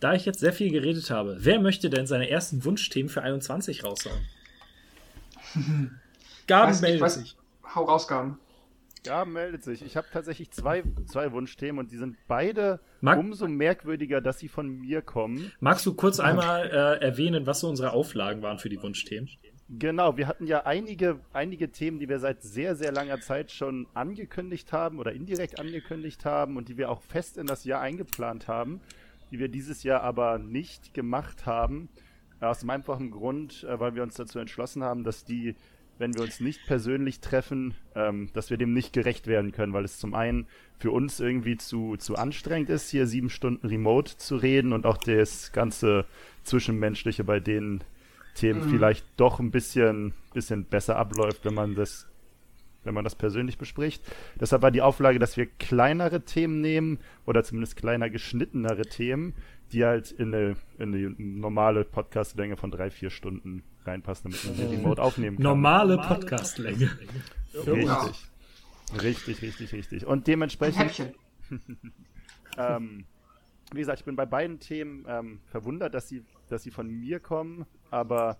Da 0.00 0.14
ich 0.14 0.24
jetzt 0.24 0.40
sehr 0.40 0.52
viel 0.52 0.70
geredet 0.70 1.10
habe, 1.10 1.36
wer 1.40 1.60
möchte 1.60 1.90
denn 1.90 2.06
seine 2.06 2.28
ersten 2.30 2.64
Wunschthemen 2.64 3.10
für 3.10 3.22
21 3.22 3.84
raushauen? 3.84 4.20
Gaben 6.46 6.70
Weiß 6.70 6.80
meldet 6.80 7.02
weiß- 7.02 7.18
sich. 7.20 7.36
Hau 7.74 7.84
raus, 7.84 8.08
Gaben. 8.08 8.38
Ja, 9.06 9.24
meldet 9.24 9.62
sich. 9.64 9.82
Ich 9.82 9.96
habe 9.96 10.08
tatsächlich 10.12 10.50
zwei, 10.50 10.82
zwei 11.06 11.32
Wunschthemen 11.32 11.78
und 11.78 11.90
die 11.90 11.96
sind 11.96 12.16
beide 12.28 12.80
Mag- 13.00 13.18
umso 13.18 13.48
merkwürdiger, 13.48 14.20
dass 14.20 14.38
sie 14.38 14.48
von 14.48 14.68
mir 14.68 15.00
kommen. 15.00 15.52
Magst 15.60 15.86
du 15.86 15.94
kurz 15.94 16.20
einmal 16.20 16.66
äh, 16.66 17.02
erwähnen, 17.02 17.46
was 17.46 17.60
so 17.60 17.68
unsere 17.68 17.92
Auflagen 17.92 18.42
waren 18.42 18.58
für 18.58 18.68
die 18.68 18.82
Wunschthemen? 18.82 19.30
Genau, 19.70 20.16
wir 20.16 20.26
hatten 20.26 20.46
ja 20.46 20.66
einige, 20.66 21.20
einige 21.32 21.70
Themen, 21.70 21.98
die 22.00 22.08
wir 22.08 22.18
seit 22.18 22.42
sehr, 22.42 22.74
sehr 22.74 22.92
langer 22.92 23.20
Zeit 23.20 23.52
schon 23.52 23.86
angekündigt 23.94 24.72
haben 24.72 24.98
oder 24.98 25.12
indirekt 25.12 25.60
angekündigt 25.60 26.24
haben 26.24 26.56
und 26.56 26.68
die 26.68 26.76
wir 26.76 26.90
auch 26.90 27.00
fest 27.02 27.38
in 27.38 27.46
das 27.46 27.64
Jahr 27.64 27.80
eingeplant 27.80 28.48
haben, 28.48 28.80
die 29.30 29.38
wir 29.38 29.48
dieses 29.48 29.82
Jahr 29.82 30.02
aber 30.02 30.38
nicht 30.38 30.94
gemacht 30.94 31.46
haben. 31.46 31.88
Aus 32.40 32.60
dem 32.60 32.70
einfachen 32.70 33.10
Grund, 33.10 33.64
äh, 33.64 33.78
weil 33.78 33.94
wir 33.94 34.02
uns 34.02 34.14
dazu 34.14 34.38
entschlossen 34.38 34.82
haben, 34.82 35.04
dass 35.04 35.24
die, 35.24 35.56
wenn 35.98 36.14
wir 36.14 36.22
uns 36.22 36.40
nicht 36.40 36.66
persönlich 36.66 37.20
treffen, 37.20 37.74
ähm, 37.94 38.30
dass 38.32 38.50
wir 38.50 38.56
dem 38.56 38.72
nicht 38.72 38.92
gerecht 38.92 39.26
werden 39.26 39.52
können, 39.52 39.72
weil 39.72 39.84
es 39.84 39.98
zum 39.98 40.14
einen 40.14 40.46
für 40.78 40.90
uns 40.90 41.20
irgendwie 41.20 41.58
zu, 41.58 41.96
zu 41.96 42.16
anstrengend 42.16 42.70
ist, 42.70 42.90
hier 42.90 43.06
sieben 43.06 43.28
Stunden 43.28 43.66
remote 43.66 44.16
zu 44.16 44.36
reden 44.36 44.72
und 44.72 44.86
auch 44.86 44.96
das 44.96 45.52
ganze 45.52 46.06
Zwischenmenschliche 46.42 47.24
bei 47.24 47.40
den 47.40 47.84
Themen 48.34 48.62
vielleicht 48.70 49.04
doch 49.16 49.38
ein 49.40 49.50
bisschen, 49.50 50.14
bisschen 50.32 50.64
besser 50.64 50.96
abläuft, 50.96 51.44
wenn 51.44 51.54
man 51.54 51.74
das 51.74 52.09
wenn 52.84 52.94
man 52.94 53.04
das 53.04 53.14
persönlich 53.14 53.58
bespricht. 53.58 54.02
Deshalb 54.38 54.62
war 54.62 54.70
die 54.70 54.82
Auflage, 54.82 55.18
dass 55.18 55.36
wir 55.36 55.46
kleinere 55.46 56.24
Themen 56.24 56.60
nehmen 56.60 56.98
oder 57.26 57.44
zumindest 57.44 57.76
kleiner 57.76 58.10
geschnittenere 58.10 58.82
Themen, 58.82 59.34
die 59.72 59.84
halt 59.84 60.10
in 60.12 60.34
eine, 60.34 60.56
in 60.78 60.94
eine 60.94 61.14
normale 61.18 61.84
Podcastlänge 61.84 62.56
von 62.56 62.70
drei, 62.70 62.90
vier 62.90 63.10
Stunden 63.10 63.62
reinpassen, 63.84 64.30
damit 64.30 64.44
man 64.44 64.54
sie 64.54 64.76
remote 64.76 65.00
aufnehmen 65.02 65.36
kann. 65.36 65.44
Normale 65.44 65.98
Podcastlänge. 65.98 66.90
Richtig. 67.54 68.30
Richtig, 69.02 69.42
richtig, 69.42 69.72
richtig. 69.72 70.06
Und 70.06 70.26
dementsprechend 70.26 71.14
ähm, 72.58 73.04
wie 73.72 73.78
gesagt, 73.78 74.00
ich 74.00 74.04
bin 74.04 74.16
bei 74.16 74.26
beiden 74.26 74.58
Themen 74.58 75.04
ähm, 75.08 75.40
verwundert, 75.46 75.94
dass 75.94 76.08
sie, 76.08 76.24
dass 76.48 76.62
sie 76.62 76.70
von 76.70 76.88
mir 76.88 77.20
kommen, 77.20 77.66
aber 77.90 78.38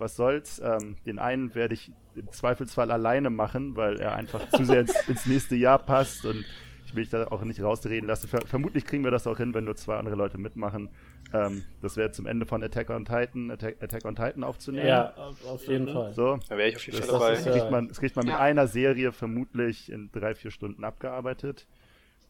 was 0.00 0.16
soll's. 0.16 0.60
Ähm, 0.64 0.96
den 1.06 1.18
einen 1.18 1.54
werde 1.54 1.74
ich 1.74 1.92
im 2.14 2.30
Zweifelsfall 2.32 2.90
alleine 2.90 3.30
machen, 3.30 3.76
weil 3.76 4.00
er 4.00 4.14
einfach 4.16 4.48
zu 4.50 4.64
sehr 4.64 4.80
ins, 4.80 4.94
ins 5.08 5.26
nächste 5.26 5.56
Jahr 5.56 5.78
passt 5.78 6.24
und 6.26 6.44
ich 6.86 6.94
will 6.96 7.02
mich 7.02 7.10
da 7.10 7.28
auch 7.28 7.42
nicht 7.42 7.62
rausreden 7.62 8.08
lassen. 8.08 8.26
Ver 8.26 8.40
vermutlich 8.46 8.84
kriegen 8.84 9.04
wir 9.04 9.12
das 9.12 9.26
auch 9.28 9.36
hin, 9.36 9.54
wenn 9.54 9.64
nur 9.64 9.76
zwei 9.76 9.96
andere 9.96 10.16
Leute 10.16 10.38
mitmachen. 10.38 10.88
Ähm, 11.32 11.62
das 11.80 11.96
wäre 11.96 12.10
zum 12.10 12.26
Ende 12.26 12.46
von 12.46 12.64
Attack 12.64 12.90
on 12.90 13.04
Titan, 13.04 13.50
Attack, 13.52 13.76
Attack 13.80 14.04
on 14.04 14.16
Titan 14.16 14.42
aufzunehmen. 14.42 14.88
Ja, 14.88 15.14
auf, 15.14 15.68
jeden 15.68 15.86
Fall. 15.88 16.12
So, 16.14 16.40
Da 16.48 16.56
wäre 16.56 16.68
ich 16.70 16.76
auf 16.76 16.86
jeden 16.86 16.98
das, 16.98 17.08
Fall 17.08 17.18
dabei. 17.20 17.34
das, 17.34 17.44
kriegt 17.44 17.70
man, 17.70 17.88
das 17.88 18.00
kriegt 18.00 18.16
man 18.16 18.24
mit 18.26 18.34
Ja. 18.34 18.40
einer 18.40 18.66
Serie 18.66 19.12
vermutlich 19.12 19.92
in 19.92 20.10
drei, 20.10 20.34
vier 20.34 20.50
Stunden 20.50 20.82
abgearbeitet. 20.82 21.68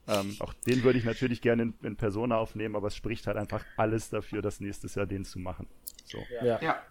Ähm, 0.09 0.37
auch 0.41 0.53
den 0.53 0.83
würde 0.83 0.99
ich 0.99 1.05
natürlich 1.05 1.41
gerne 1.41 1.63
in, 1.63 1.75
in 1.83 1.97
Persona 1.97 2.37
aufnehmen, 2.37 2.77
aber 2.77 2.89
es 2.89 2.97
spricht 2.97 3.27
halt 3.27 3.37
einfach 3.39 3.65
alles 3.77 4.11
dafür, 4.11 4.43
das 4.43 4.61
nächstes 4.61 4.95
Jahr 4.95 5.07
den 5.07 5.25
zu 5.25 5.39
machen. 5.39 5.69
So. 6.05 6.19
Ja. 6.43 6.61
Ja. 6.61 6.83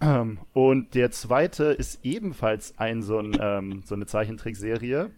Ähm, 0.00 0.38
und 0.52 0.94
der 0.94 1.10
zweite 1.10 1.64
ist 1.64 2.04
ebenfalls 2.04 2.78
ein 2.78 3.02
so, 3.02 3.18
ein, 3.18 3.36
ähm, 3.40 3.82
so 3.84 3.94
eine 3.94 4.06
Zeichentrickserie, 4.06 5.10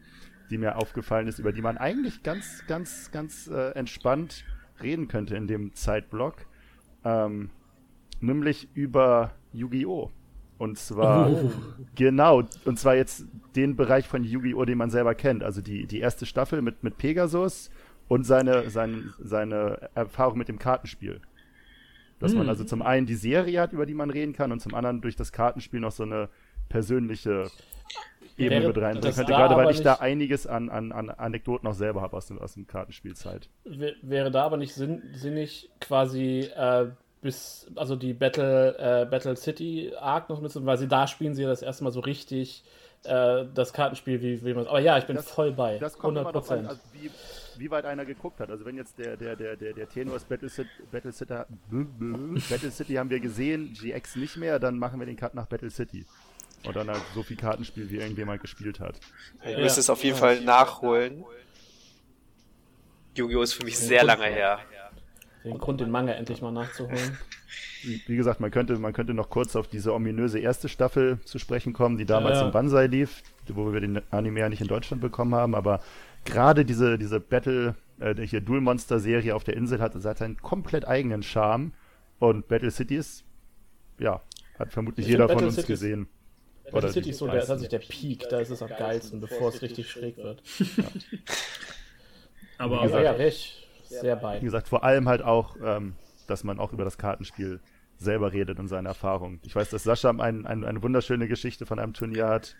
die 0.50 0.59
mir 0.59 0.76
aufgefallen 0.76 1.26
ist, 1.26 1.38
über 1.38 1.52
die 1.52 1.62
man 1.62 1.76
eigentlich 1.76 2.22
ganz, 2.22 2.64
ganz, 2.66 3.10
ganz 3.10 3.48
äh, 3.48 3.70
entspannt 3.72 4.44
reden 4.82 5.09
könnte 5.09 5.36
in 5.36 5.46
dem 5.46 5.74
Zeitblock. 5.74 6.46
Ähm, 7.05 7.50
nämlich 8.20 8.68
über 8.74 9.32
Yu-Gi-Oh! 9.52 10.10
Und 10.59 10.76
zwar, 10.78 11.30
Oh. 11.30 11.52
genau, 11.94 12.42
und 12.64 12.78
zwar 12.78 12.96
jetzt 12.96 13.26
den 13.55 13.76
Bereich 13.76 14.09
von 14.09 14.24
Yu-Gi-Oh!, 14.24 14.64
den 14.64 14.78
man 14.78 14.90
selber 14.90 15.14
kennt. 15.14 15.44
Also 15.44 15.60
die, 15.60 15.86
die 15.86 16.00
erste 16.00 16.26
Staffel 16.26 16.62
mit, 16.62 16.82
mit 16.82 16.98
Pegasus 16.98 17.70
und 18.09 18.24
seine, 18.24 18.68
seine, 18.70 19.12
seine 19.20 19.90
Erfahrung 19.94 20.38
mit 20.38 20.48
dem 20.48 20.59
Kartenspiel. 20.59 21.20
Dass 22.20 22.32
man 22.32 22.43
Hm. 22.45 22.49
also 22.49 22.65
zum 22.65 22.82
einen 22.82 23.07
die 23.07 23.15
Serie 23.15 23.61
hat, 23.61 23.73
über 23.73 23.86
die 23.86 23.95
man 23.95 24.11
reden 24.11 24.32
kann, 24.32 24.51
und 24.53 24.61
zum 24.61 24.74
anderen 24.74 25.01
durch 25.01 25.16
das 25.16 25.32
Kartenspiel 25.32 25.81
noch 25.81 25.93
so 25.93 26.03
eine 26.03 26.28
persönliche 26.69 27.49
Ebene 28.36 28.61
Wäre 28.62 28.69
mit 28.69 28.78
reinbringen 28.78 29.15
könnte, 29.16 29.32
gerade 29.32 29.57
weil 29.57 29.70
ich 29.73 29.82
da 29.82 29.95
einiges 29.95 30.47
an, 30.47 30.69
an, 30.70 30.93
an 30.93 31.11
Anekdoten 31.11 31.66
auch 31.69 31.74
selber 31.74 32.03
habe 32.03 32.16
aus, 32.16 32.27
dem- 32.27 32.39
aus 32.39 32.55
dem 32.55 32.66
Kartenspielzeit. 32.66 33.49
Wäre 34.03 34.31
da 34.31 34.45
aber 34.45 34.57
nicht 34.57 34.74
sinn 34.74 35.03
sinnig, 35.15 35.70
quasi 35.81 36.49
äh, 36.57 36.86
bis, 37.20 37.69
also 37.74 37.97
die 37.97 38.12
Battle, 38.15 38.77
äh, 38.78 39.07
Battle 39.11 39.36
City 39.36 39.93
Arc 39.99 40.28
noch 40.28 40.40
mit, 40.40 40.53
weil 40.65 40.78
sie 40.78 40.86
da 40.86 41.09
spielen 41.09 41.35
sie 41.35 41.43
ja 41.43 41.49
das 41.49 41.62
erste 41.62 41.82
Mal 41.82 41.90
so 41.90 41.99
richtig 42.01 42.62
äh, 43.05 43.45
das 43.55 43.73
Kartenspiel, 43.73 44.23
wie, 44.23 44.45
wie 44.45 44.55
man 44.55 44.66
Aber 44.69 44.78
ja, 44.81 44.99
ich 44.99 45.05
bin 45.07 45.16
Das- 45.16 45.28
voll 45.28 45.51
bei. 45.53 45.78
Das 45.78 45.95
kommt 45.99 46.16
100 46.16 46.23
immer 46.23 46.32
darauf 46.32 46.51
an, 46.51 46.66
also 46.66 46.81
wie, 46.93 47.11
wie 47.59 47.70
weit 47.70 47.85
einer 47.85 48.05
geguckt 48.05 48.40
hat. 48.40 48.51
Also 48.51 48.64
wenn 48.64 48.76
jetzt 48.76 48.98
der, 48.98 49.16
der, 49.16 49.36
der, 49.36 49.56
der, 49.56 49.72
der 49.72 49.89
Tenor 49.89 50.16
ist 50.16 50.28
Battle 50.28 50.48
City, 50.48 50.68
Battle 50.90 51.12
City, 51.12 51.35
Battle 51.70 52.70
City 52.70 52.94
haben 52.94 53.10
wir 53.10 53.20
gesehen, 53.20 53.72
GX 53.74 54.16
nicht 54.16 54.36
mehr, 54.36 54.59
dann 54.59 54.78
machen 54.78 54.98
wir 55.01 55.06
den 55.06 55.16
Cut 55.16 55.35
nach 55.35 55.47
Battle 55.47 55.70
City. 55.70 56.05
Und 56.64 56.74
dann 56.74 56.89
halt 56.89 57.02
so 57.14 57.22
viel 57.22 57.36
Kartenspiel, 57.36 57.89
wie 57.90 57.97
irgendjemand 57.98 58.40
gespielt 58.40 58.80
hat. 58.80 58.98
Ich 59.44 59.51
Ja. 59.52 59.59
müsste 59.60 59.80
es 59.80 59.90
auf 59.90 60.02
jeden 60.02 60.16
Ja. 60.16 60.20
Fall 60.20 60.40
nachholen. 60.40 61.24
Yu-Gi-Oh! 63.16 63.43
ist 63.43 63.55
für 63.55 63.64
mich 63.64 63.78
sehr 63.78 64.05
lange 64.05 64.24
her. 64.26 64.60
Den 65.44 65.59
Grund, 65.59 65.80
den 65.80 65.90
Manga 65.90 66.12
endlich 66.12 66.43
mal 66.43 66.51
nachzuholen. 66.52 67.16
Wie, 67.82 68.02
wie 68.06 68.16
gesagt, 68.16 68.40
man 68.40 68.51
könnte, 68.51 68.76
man 68.76 68.93
könnte 68.93 69.14
noch 69.14 69.30
kurz 69.30 69.55
auf 69.56 69.68
diese 69.68 69.94
ominöse 69.94 70.40
erste 70.40 70.68
Staffel 70.68 71.20
zu 71.24 71.39
sprechen 71.39 71.72
kommen, 71.72 71.97
die 71.97 72.05
damals 72.05 72.39
Ja. 72.40 72.47
im 72.47 72.52
Banzai 72.52 72.86
lief, 72.89 73.22
wo 73.48 73.72
wir 73.72 73.80
den 73.80 74.02
Anime 74.10 74.40
ja 74.40 74.48
nicht 74.48 74.60
in 74.60 74.66
Deutschland 74.68 75.01
bekommen 75.01 75.35
haben, 75.35 75.55
aber 75.55 75.80
gerade 76.30 76.64
diese, 76.64 76.98
diese 76.98 77.20
Battle, 77.20 77.74
äh, 78.00 78.14
hier 78.22 78.40
Duel 78.40 78.60
Monster 78.60 79.00
Serie 79.00 79.34
auf 79.34 79.44
der 79.44 79.56
Insel 79.56 79.80
hat, 79.80 79.94
das 79.94 80.05
hat 80.05 80.22
einen 80.22 80.36
komplett 80.36 80.86
eigenen 80.86 81.22
Charme 81.22 81.72
und 82.18 82.48
Battle 82.48 82.70
City 82.70 82.96
ist, 82.96 83.24
ja, 83.98 84.20
hat 84.59 84.72
vermutlich 84.72 85.06
Ich 85.06 85.12
jeder 85.12 85.28
von 85.28 85.42
uns 85.44 85.55
City 85.55 85.60
ist- 85.60 85.66
gesehen. 85.80 86.09
Battle 86.64 86.78
Oder 86.80 86.92
City 86.92 87.10
ist 87.10 87.18
so 87.18 87.26
der, 87.26 87.34
meisten. 87.36 87.48
tatsächlich 87.52 87.80
der 87.80 87.94
Peak, 87.94 88.28
da 88.28 88.40
ist 88.40 88.50
es 88.50 88.60
am 88.62 88.68
geilsten, 88.68 89.20
bevor 89.20 89.48
es 89.48 89.62
richtig 89.62 89.90
schräg 89.90 90.18
wird. 90.18 90.42
Aber 92.59 92.82
Aber 92.82 93.02
ja, 93.02 93.16
wäre 93.18 93.28
ich 93.28 93.66
sehr 93.84 94.16
Wie 94.18 94.22
bei. 94.22 94.38
gesagt, 94.40 94.68
vor 94.68 94.84
allem 94.84 95.09
halt 95.09 95.22
auch, 95.22 95.56
ähm, 95.64 95.94
dass 96.26 96.44
man 96.44 96.59
auch 96.59 96.72
über 96.72 96.84
das 96.84 96.98
Kartenspiel 96.98 97.60
selber 97.96 98.32
redet 98.32 98.59
und 98.59 98.68
seine 98.68 98.88
Erfahrungen. 98.88 99.40
Ich 99.44 99.56
weiß, 99.56 99.70
dass 99.70 99.84
Sascha 99.84 100.10
ein, 100.10 100.46
ein, 100.46 100.64
eine 100.64 100.82
wunderschöne 100.82 101.26
Geschichte 101.26 101.66
von 101.66 101.78
einem 101.78 101.94
Turnier 101.94 102.26
hat. 102.28 102.55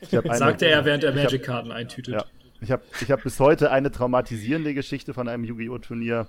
Ich 0.00 0.14
hab 0.14 0.24
eine- 0.24 0.38
sagte 0.38 0.66
er, 0.66 0.84
während 0.84 1.04
er 1.04 1.12
Magic-Karten 1.14 1.70
eintütet. 1.70 2.14
Ja, 2.14 2.24
ich 2.60 2.70
habe 2.70 2.82
ich 3.00 3.10
hab 3.10 3.22
bis 3.22 3.40
heute 3.40 3.70
eine 3.70 3.90
traumatisierende 3.90 4.74
Geschichte 4.74 5.14
von 5.14 5.28
einem 5.28 5.44
Yu-Gi-Oh! 5.44 5.78
Turnier. 5.78 6.28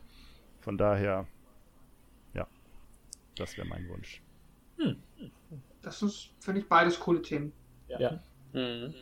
Von 0.59 0.77
daher, 0.77 1.27
ja, 2.33 2.47
das 3.35 3.57
wäre 3.57 3.67
mein 3.67 3.87
Wunsch. 3.89 4.21
Das 5.81 6.01
ist, 6.01 6.29
finde 6.39 6.61
ich, 6.61 6.67
beides 6.67 6.99
coole 6.99 7.21
Themen. 7.21 7.51
Ja. 7.87 8.19
Mhm. 8.53 8.93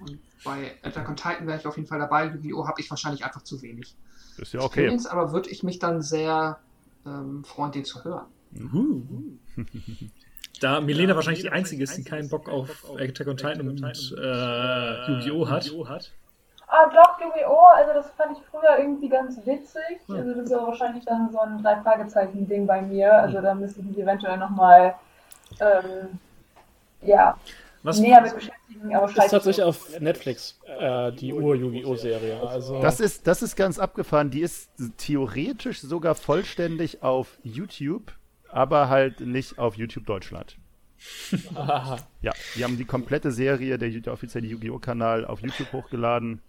Und 0.00 0.18
bei 0.44 0.76
Attack 0.82 1.08
on 1.08 1.16
Titan 1.16 1.46
wäre 1.46 1.58
ich 1.58 1.66
auf 1.66 1.76
jeden 1.76 1.88
Fall 1.88 1.98
dabei. 1.98 2.26
Yu-Gi-Oh! 2.26 2.66
habe 2.66 2.80
ich 2.80 2.90
wahrscheinlich 2.90 3.24
einfach 3.24 3.42
zu 3.42 3.62
wenig. 3.62 3.94
Ist 4.36 4.52
ja 4.52 4.60
okay. 4.60 4.80
Allerdings 4.80 5.06
aber 5.06 5.32
würde 5.32 5.50
ich 5.50 5.62
mich 5.62 5.78
dann 5.78 6.02
sehr 6.02 6.58
ähm, 7.06 7.44
freuen, 7.44 7.72
den 7.72 7.84
zu 7.84 8.04
hören. 8.04 8.26
Uh. 8.72 9.02
Da 10.60 10.80
Milena 10.80 11.16
wahrscheinlich 11.16 11.42
die 11.42 11.50
Einzige 11.50 11.82
ist, 11.82 11.96
die 11.96 12.04
keinen 12.04 12.28
Bock 12.28 12.48
auf 12.48 12.88
Attack 12.96 13.26
on 13.26 13.36
Titan 13.36 13.68
und 13.68 13.82
äh, 13.82 15.26
Yu-Gi-Oh! 15.26 15.48
hat. 15.48 16.12
Ah, 16.76 16.90
doch, 16.92 17.20
Yu-Gi-Oh! 17.20 17.66
Also 17.76 17.92
das 17.92 18.10
fand 18.16 18.36
ich 18.36 18.44
früher 18.50 18.78
irgendwie 18.78 19.08
ganz 19.08 19.36
witzig. 19.46 20.00
Also 20.08 20.34
das 20.34 20.46
ist 20.46 20.52
aber 20.52 20.68
wahrscheinlich 20.68 21.04
dann 21.04 21.30
so 21.30 21.38
ein 21.38 21.62
Drei-Fragezeichen-Ding 21.62 22.66
bei 22.66 22.82
mir. 22.82 23.12
Also 23.12 23.40
da 23.40 23.54
müsste 23.54 23.80
ich 23.80 23.86
mich 23.86 23.98
eventuell 23.98 24.38
nochmal 24.38 24.94
ähm, 25.60 26.18
ja, 27.02 27.38
Was, 27.84 28.00
näher 28.00 28.20
mit 28.22 28.34
beschäftigen. 28.34 28.94
Aber 28.94 29.08
Ist 29.08 29.14
tatsächlich 29.14 29.62
auf 29.62 30.00
Netflix, 30.00 30.58
äh, 30.66 31.12
die 31.12 31.32
Ur-Yu-Gi-Oh!-Serie. 31.32 32.40
Also, 32.44 32.80
Das 32.80 32.98
ist, 32.98 33.26
das 33.26 33.42
ist 33.42 33.54
ganz 33.54 33.78
abgefahren. 33.78 34.30
Die 34.30 34.40
ist 34.40 34.68
theoretisch 34.96 35.80
sogar 35.80 36.16
vollständig 36.16 37.04
auf 37.04 37.38
YouTube, 37.44 38.12
aber 38.50 38.88
halt 38.88 39.20
nicht 39.20 39.60
auf 39.60 39.76
YouTube 39.76 40.06
Deutschland. 40.06 40.56
Aha. 41.54 41.98
Ja, 42.22 42.32
die 42.56 42.64
haben 42.64 42.78
die 42.78 42.84
komplette 42.84 43.30
Serie, 43.30 43.78
der, 43.78 43.90
der 43.90 44.12
offizielle 44.12 44.46
Yu-Gi-Oh! 44.46 44.78
Kanal 44.78 45.24
auf 45.24 45.40
YouTube 45.40 45.72
hochgeladen. 45.72 46.40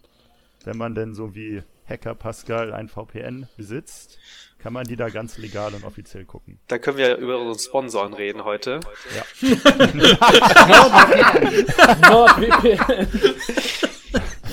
Wenn 0.65 0.77
man 0.77 0.95
denn 0.95 1.13
so 1.13 1.35
wie 1.35 1.61
Hacker 1.87 2.15
Pascal 2.15 2.73
ein 2.73 2.89
VPN 2.89 3.47
besitzt, 3.55 4.17
kann 4.57 4.73
man 4.73 4.85
die 4.85 4.95
da 4.95 5.09
ganz 5.09 5.37
legal 5.37 5.73
und 5.75 5.83
offiziell 5.83 6.25
gucken. 6.25 6.59
Da 6.67 6.79
können 6.79 6.97
wir 6.97 7.17
über 7.17 7.39
unsere 7.39 7.59
Sponsoren 7.59 8.13
reden 8.13 8.43
heute. 8.43 8.79
NordVPN. 12.09 13.07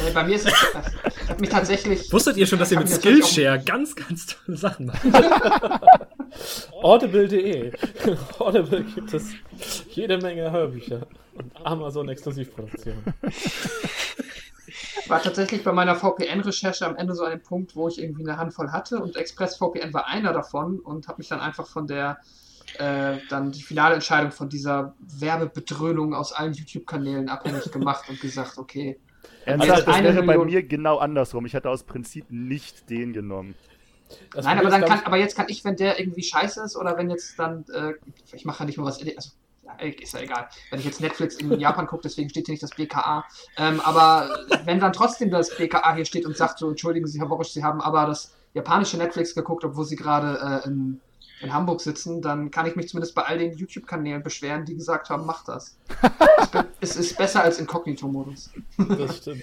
Äh, 0.09 0.13
bei 0.13 0.25
mir 0.25 0.37
ist 0.37 0.47
es, 0.47 0.53
ich 0.53 1.29
habe 1.29 1.41
mich 1.41 1.51
tatsächlich. 1.51 2.13
wusstet 2.13 2.37
ihr 2.37 2.47
schon, 2.47 2.59
dass 2.59 2.73
ihr 2.73 2.79
mit 2.79 2.89
Skillshare 2.89 3.63
ganz, 3.63 3.95
ganz 3.95 4.27
tolle 4.27 4.57
Sachen 4.57 4.87
macht? 4.87 5.03
Audible.de. 6.83 7.73
Audible 8.39 8.85
gibt 8.85 9.15
es 9.15 9.31
jede 9.91 10.19
Menge 10.19 10.51
Hörbücher 10.51 11.07
und 11.35 11.53
Amazon-Exklusivproduktionen. 11.65 13.15
War 15.09 15.23
tatsächlich 15.23 15.65
bei 15.65 15.73
meiner 15.73 15.95
VPN-Recherche 15.95 16.87
am 16.87 16.97
Ende 16.97 17.15
so 17.15 17.27
dem 17.27 17.43
Punkt, 17.43 17.77
wo 17.77 17.89
ich 17.89 18.01
irgendwie 18.01 18.23
eine 18.23 18.37
Handvoll 18.37 18.73
hatte 18.73 19.01
und 19.01 19.17
ExpressVPN 19.17 19.93
war 19.93 20.07
einer 20.07 20.33
davon 20.33 20.79
und 20.79 21.09
habe 21.09 21.19
mich 21.19 21.29
dann 21.29 21.41
einfach 21.41 21.67
von 21.67 21.87
der 21.87 22.19
äh, 22.79 23.19
dann 23.29 23.53
die 23.53 23.63
finale 23.63 23.95
Entscheidung 23.95 24.31
von 24.31 24.49
dieser 24.49 24.95
Werbebedröhnung 25.01 26.15
aus 26.15 26.33
allen 26.33 26.55
YouTube-Kanälen 26.55 27.29
abhängig 27.29 27.71
gemacht 27.71 28.09
und 28.09 28.21
gesagt, 28.21 28.59
okay, 28.59 28.99
Ernsthaft, 29.45 29.79
jetzt 29.79 29.89
das 29.89 30.03
wäre 30.03 30.23
bei 30.23 30.39
Million- 30.39 30.47
mir 30.47 30.63
genau 30.63 30.99
andersrum. 30.99 31.47
Ich 31.47 31.55
hätte 31.55 31.69
aus 31.69 31.85
Prinzip 31.85 32.27
nicht 32.31 32.89
den 32.91 33.13
genommen. 33.13 33.55
Das 34.33 34.45
nein, 34.45 34.59
aber 34.59 34.71
dann 34.71 34.85
kann, 34.85 35.01
aber 35.05 35.17
jetzt 35.17 35.37
kann 35.37 35.47
ich, 35.49 35.65
wenn 35.65 35.77
der 35.77 35.99
irgendwie 35.99 36.23
scheiße 36.23 36.63
ist 36.63 36.77
oder 36.77 36.97
wenn 36.97 37.11
jetzt 37.11 37.39
dann, 37.39 37.65
äh, 37.73 37.95
ich 38.33 38.45
mache 38.45 38.61
ja 38.61 38.67
nicht 38.67 38.79
mal 38.79 38.85
was, 38.85 39.01
also 39.01 39.31
ist 39.81 40.15
ja 40.15 40.21
egal, 40.21 40.49
wenn 40.71 40.79
ich 40.79 40.85
jetzt 40.85 41.01
Netflix 41.01 41.37
in 41.37 41.59
Japan 41.59 41.87
gucke, 41.87 42.03
deswegen 42.03 42.31
steht 42.31 42.47
hier 42.47 42.53
nicht 42.53 42.63
das 42.63 42.71
BKA, 42.71 43.25
ähm, 43.57 43.81
aber 43.81 44.29
wenn 44.65 44.81
dann 44.81 44.93
trotzdem 44.93 45.31
das 45.31 45.57
BKA 45.57 45.95
hier 45.95 46.05
steht 46.05 46.27
und 46.27 46.37
sagt 46.37 46.59
so, 46.59 46.69
entschuldigen 46.71 47.07
Sie, 47.07 47.21
Herr 47.21 47.29
Borisch, 47.29 47.53
Sie 47.53 47.65
haben 47.65 47.81
aber 47.81 48.07
das 48.07 48.35
japanische 48.55 48.97
Netflix 48.97 49.35
geguckt, 49.35 49.65
obwohl 49.65 49.85
Sie 49.85 49.97
gerade 49.97 50.63
äh, 50.65 50.69
in, 50.69 51.01
in 51.41 51.53
Hamburg 51.53 51.81
sitzen, 51.81 52.23
dann 52.23 52.51
kann 52.51 52.67
ich 52.67 52.77
mich 52.77 52.89
zumindest 52.89 53.15
bei 53.15 53.23
all 53.23 53.39
den 53.39 53.57
YouTube-Kanälen 53.57 54.23
beschweren, 54.23 54.65
die 54.65 54.75
gesagt 54.75 55.11
haben, 55.11 55.27
mach 55.27 55.45
das. 55.45 55.77
es 56.81 56.97
ist 56.97 57.17
besser 57.17 57.43
als 57.43 57.59
Inkognito-Modus. 57.59 58.51
das 58.99 59.19
stimmt. 59.19 59.43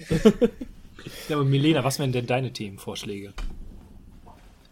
Ja, 1.28 1.36
aber 1.36 1.44
Milena, 1.44 1.84
was 1.84 1.98
wären 1.98 2.12
denn 2.12 2.26
deine 2.26 2.52
Themenvorschläge? 2.52 3.32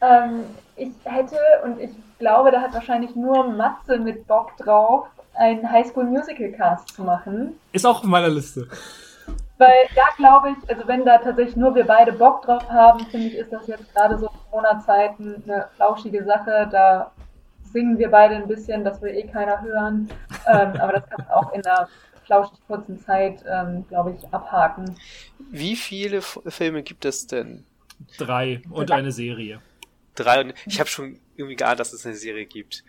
Ähm, 0.01 0.44
ich 0.76 0.93
hätte, 1.05 1.36
und 1.64 1.80
ich 1.80 1.90
glaube, 2.18 2.51
da 2.51 2.60
hat 2.60 2.72
wahrscheinlich 2.74 3.14
nur 3.16 3.48
Matze 3.48 3.98
mit 3.98 4.26
Bock 4.26 4.56
drauf, 4.56 5.06
einen 5.39 5.70
Highschool 5.70 6.05
Musical 6.05 6.51
Cast 6.52 6.89
zu 6.89 7.02
machen. 7.02 7.59
Ist 7.73 7.86
auch 7.86 7.98
auf 8.01 8.05
meiner 8.05 8.28
Liste. 8.28 8.69
Weil 9.59 9.74
da 9.94 10.05
glaube 10.16 10.51
ich, 10.51 10.70
also 10.70 10.86
wenn 10.86 11.05
da 11.05 11.19
tatsächlich 11.19 11.56
nur 11.56 11.74
wir 11.74 11.85
beide 11.85 12.12
Bock 12.12 12.43
drauf 12.43 12.69
haben, 12.69 13.05
finde 13.06 13.28
ich, 13.28 13.35
ist 13.35 13.52
das 13.52 13.66
jetzt 13.66 13.93
gerade 13.94 14.19
so 14.19 14.27
in 14.27 14.32
Corona-Zeiten 14.51 15.43
eine 15.44 15.69
flauschige 15.77 16.24
Sache. 16.24 16.69
Da 16.70 17.12
singen 17.73 17.98
wir 17.98 18.10
beide 18.10 18.36
ein 18.36 18.47
bisschen, 18.47 18.85
das 18.85 19.02
will 19.02 19.15
eh 19.15 19.27
keiner 19.27 19.60
hören. 19.62 20.09
Ähm, 20.47 20.73
aber 20.81 20.93
das 20.93 21.09
kann 21.10 21.24
man 21.27 21.28
auch 21.31 21.52
in 21.52 21.65
einer 21.66 21.89
flauschig 22.24 22.59
kurzen 22.66 22.98
Zeit, 23.01 23.44
ähm, 23.51 23.85
glaube 23.89 24.16
ich, 24.16 24.32
abhaken. 24.32 24.97
Wie 25.51 25.77
viele 25.77 26.19
F 26.19 26.40
Filme 26.47 26.82
gibt 26.82 27.05
es 27.05 27.27
denn? 27.27 27.65
Drei 28.16 28.62
und 28.70 28.90
eine 28.93 29.10
Serie. 29.10 29.60
Drei 30.15 30.40
und 30.43 30.55
ich 30.66 30.78
habe 30.78 30.89
schon 30.89 31.19
irgendwie 31.36 31.56
geahnt, 31.56 31.81
dass 31.81 31.93
es 31.93 32.06
eine 32.06 32.15
Serie 32.15 32.47
gibt. 32.47 32.85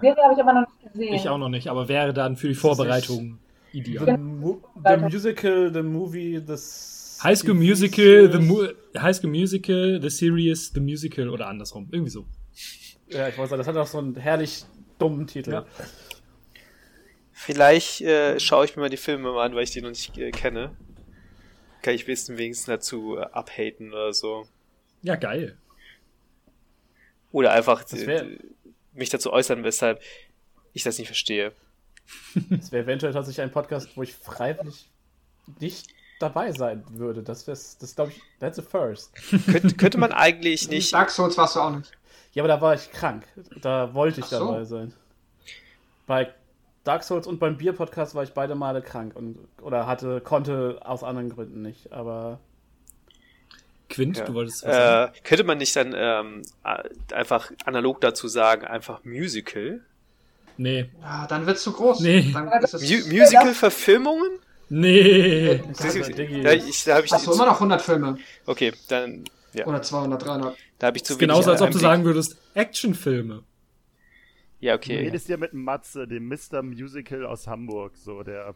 Serie 0.00 0.22
habe 0.22 0.34
ich 0.34 0.40
aber 0.40 0.52
noch 0.52 0.66
nicht 0.68 0.92
gesehen. 0.92 1.14
Ich 1.14 1.28
auch 1.28 1.38
noch 1.38 1.48
nicht, 1.48 1.68
aber 1.68 1.88
wäre 1.88 2.12
dann 2.12 2.36
für 2.36 2.48
die 2.48 2.54
Vorbereitung 2.54 3.38
The, 3.72 3.78
ideal. 3.78 4.18
mu 4.18 4.58
the 4.84 4.96
Musical, 4.96 5.72
the 5.72 5.82
Movie, 5.82 6.42
das. 6.46 7.18
High 7.22 7.38
School 7.38 7.54
Musical, 7.54 8.30
the 8.32 8.38
Mu 8.38 8.66
High 8.96 9.14
School 9.16 9.30
Musical, 9.30 10.00
The 10.00 10.08
Series, 10.08 10.70
The 10.74 10.80
Musical 10.80 11.28
oder 11.28 11.48
andersrum. 11.48 11.88
Irgendwie 11.90 12.10
so. 12.10 12.24
Ja, 13.08 13.28
ich 13.28 13.36
wollte 13.36 13.50
sagen, 13.50 13.58
das 13.60 13.66
hat 13.68 13.76
auch 13.76 13.86
so 13.86 13.98
einen 13.98 14.16
herrlich 14.16 14.64
dummen 14.98 15.26
Titel. 15.26 15.50
Ja. 15.52 15.66
Vielleicht 17.32 18.00
äh, 18.02 18.38
schaue 18.40 18.64
ich 18.64 18.76
mir 18.76 18.82
mal 18.82 18.88
die 18.90 18.96
Filme 18.96 19.32
mal 19.32 19.44
an, 19.46 19.54
weil 19.54 19.64
ich 19.64 19.70
die 19.70 19.80
noch 19.82 19.88
nicht 19.90 20.16
äh, 20.18 20.30
kenne. 20.30 20.70
Kann 21.82 21.94
ich 21.94 22.06
wissen, 22.06 22.36
wenigstens 22.38 22.66
dazu 22.66 23.16
äh, 23.16 23.22
abhaten 23.32 23.90
oder 23.92 24.12
so. 24.12 24.46
Ja, 25.02 25.16
geil. 25.16 25.56
Oder 27.32 27.52
einfach 27.52 27.82
Das 27.84 28.06
wär- 28.06 28.26
mich 29.00 29.10
dazu 29.10 29.32
äußern, 29.32 29.64
weshalb 29.64 30.00
ich 30.72 30.84
das 30.84 30.98
nicht 30.98 31.08
verstehe. 31.08 31.52
Das 32.50 32.70
wäre 32.72 32.84
eventuell 32.84 33.12
tatsächlich 33.12 33.42
ein 33.42 33.52
Podcast, 33.52 33.96
wo 33.96 34.02
ich 34.02 34.14
freiwillig 34.14 34.88
nicht 35.58 35.88
dabei 36.20 36.52
sein 36.52 36.84
würde. 36.90 37.22
Das 37.22 37.46
wäre, 37.46 37.58
das 37.80 37.94
glaube 37.96 38.12
ich, 38.12 38.20
that's 38.38 38.58
a 38.58 38.62
first. 38.62 39.12
Könnt, 39.50 39.78
könnte 39.78 39.98
man 39.98 40.12
eigentlich 40.12 40.68
nicht. 40.68 40.92
Dark 40.92 41.10
Souls 41.10 41.36
warst 41.36 41.56
du 41.56 41.60
auch 41.60 41.76
nicht. 41.76 41.92
Ja, 42.32 42.42
aber 42.42 42.48
da 42.48 42.60
war 42.60 42.74
ich 42.74 42.92
krank. 42.92 43.24
Da 43.60 43.92
wollte 43.94 44.20
ich 44.20 44.26
so. 44.26 44.38
dabei 44.38 44.64
sein. 44.64 44.92
Bei 46.06 46.32
Dark 46.84 47.02
Souls 47.02 47.26
und 47.26 47.40
beim 47.40 47.56
Bier-Podcast 47.56 48.14
war 48.14 48.22
ich 48.22 48.32
beide 48.32 48.54
Male 48.54 48.82
krank 48.82 49.16
und 49.16 49.38
oder 49.62 49.86
hatte, 49.86 50.20
konnte 50.20 50.80
aus 50.84 51.02
anderen 51.02 51.30
Gründen 51.30 51.62
nicht, 51.62 51.92
aber. 51.92 52.38
Quint, 53.90 54.16
Ja. 54.16 54.24
du 54.24 54.34
wolltest 54.34 54.64
was 54.66 54.74
sagen? 54.74 55.12
Äh, 55.14 55.20
könnte 55.22 55.44
man 55.44 55.58
nicht 55.58 55.76
dann 55.76 55.94
ähm, 55.94 56.42
äh, 56.64 57.14
einfach 57.14 57.50
analog 57.66 58.00
dazu 58.00 58.26
sagen, 58.28 58.64
einfach 58.66 59.04
Musical? 59.04 59.80
Nee. 60.56 60.90
Ja, 61.02 61.26
dann 61.26 61.46
wird's 61.46 61.62
zu 61.62 61.72
groß. 61.72 62.00
Nee. 62.00 62.34
Es, 62.62 62.72
Musical-Verfilmungen? 63.06 64.30
Nee. 64.68 65.60
Das 65.76 65.94
ist- 65.94 66.16
Diggi. 66.16 66.42
Da, 66.42 66.52
ich, 66.52 66.84
da 66.84 66.96
habe 66.96 67.06
ich 67.06 67.12
Hast 67.12 67.26
du 67.26 67.32
immer 67.32 67.46
noch 67.46 67.54
100 67.60 67.82
Filme? 67.82 68.18
Okay, 68.46 68.72
dann 68.88 69.24
ja, 69.52 69.66
Oder 69.66 69.82
200, 69.82 70.24
300? 70.24 70.56
da 70.78 70.86
habe 70.86 70.96
ich 70.96 71.04
zu 71.04 71.14
wenig 71.14 71.20
genauso, 71.20 71.50
als 71.50 71.60
ob 71.60 71.70
du 71.72 71.78
sagen 71.78 72.04
würdest, 72.04 72.36
Actionfilme. 72.54 73.42
Ja, 74.60 74.74
Du 74.76 74.78
okay. 74.78 74.98
redest 74.98 75.26
hier 75.26 75.38
mit 75.38 75.54
Matze, 75.54 76.06
dem 76.06 76.28
Mr. 76.28 76.62
Musical 76.62 77.26
aus 77.26 77.46
Hamburg, 77.48 77.96
so 77.96 78.22
der. 78.22 78.54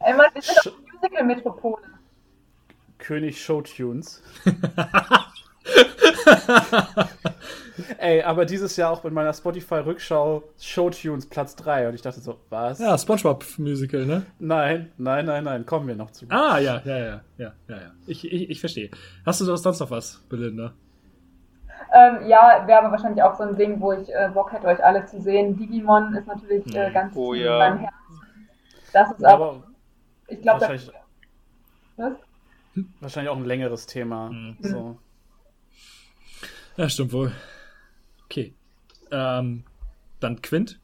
Ey, 0.00 0.14
Mann, 0.14 0.26
wir 0.34 0.42
sind 0.42 0.58
doch 0.64 0.72
Musical-Metropole. 0.92 1.82
König 2.98 3.42
Showtunes. 3.42 4.22
Ey, 7.98 8.22
aber 8.22 8.44
dieses 8.44 8.76
Jahr 8.76 8.90
auch 8.92 9.04
mit 9.04 9.12
meiner 9.12 9.32
Spotify-Rückschau 9.32 10.42
Showtunes 10.58 11.26
Platz 11.26 11.54
3 11.56 11.88
und 11.88 11.94
ich 11.94 12.02
dachte 12.02 12.20
so, 12.20 12.38
was? 12.50 12.78
Ja, 12.78 12.98
Spongebob-Musical, 12.98 14.04
ne? 14.04 14.26
Nein, 14.38 14.92
nein, 14.98 15.26
nein, 15.26 15.44
nein, 15.44 15.64
kommen 15.64 15.86
wir 15.86 15.94
noch 15.94 16.10
zu. 16.10 16.26
Ah, 16.28 16.58
ja, 16.58 16.82
ja, 16.84 16.98
ja, 16.98 17.20
ja, 17.38 17.52
ja, 17.68 17.76
ja. 17.76 17.90
Ich, 18.06 18.30
ich, 18.30 18.50
ich 18.50 18.60
verstehe. 18.60 18.90
Hast 19.24 19.40
du 19.40 19.44
sonst 19.44 19.80
noch 19.80 19.90
was, 19.90 20.20
Belinda? 20.28 20.72
Ähm, 21.94 22.26
ja, 22.26 22.64
wäre 22.66 22.80
aber 22.80 22.90
wahrscheinlich 22.90 23.22
auch 23.22 23.36
so 23.36 23.44
ein 23.44 23.56
Ding, 23.56 23.80
wo 23.80 23.92
ich 23.92 24.12
äh, 24.12 24.30
Bock 24.34 24.52
hätte, 24.52 24.66
euch 24.66 24.84
alle 24.84 25.06
zu 25.06 25.20
sehen. 25.20 25.56
Digimon 25.56 26.14
ist 26.14 26.26
natürlich 26.26 26.74
äh, 26.74 26.90
ganz 26.92 27.16
Oh 27.16 27.32
ja. 27.32 27.52
in 27.52 27.58
meinem 27.58 27.78
Herzen. 27.78 28.48
Das 28.92 29.10
ist 29.10 29.24
aber, 29.24 29.44
aber 29.50 29.62
ich 30.26 30.42
glaube, 30.42 30.60
das 30.60 30.90
was? 31.96 32.12
Wahrscheinlich 33.00 33.30
auch 33.30 33.36
ein 33.36 33.44
längeres 33.44 33.86
Thema. 33.86 34.30
Mhm. 34.30 34.56
So. 34.60 34.98
Ja, 36.76 36.88
stimmt 36.88 37.12
wohl. 37.12 37.32
Okay. 38.26 38.54
Ähm, 39.10 39.64
dann 40.20 40.40
Quint? 40.42 40.78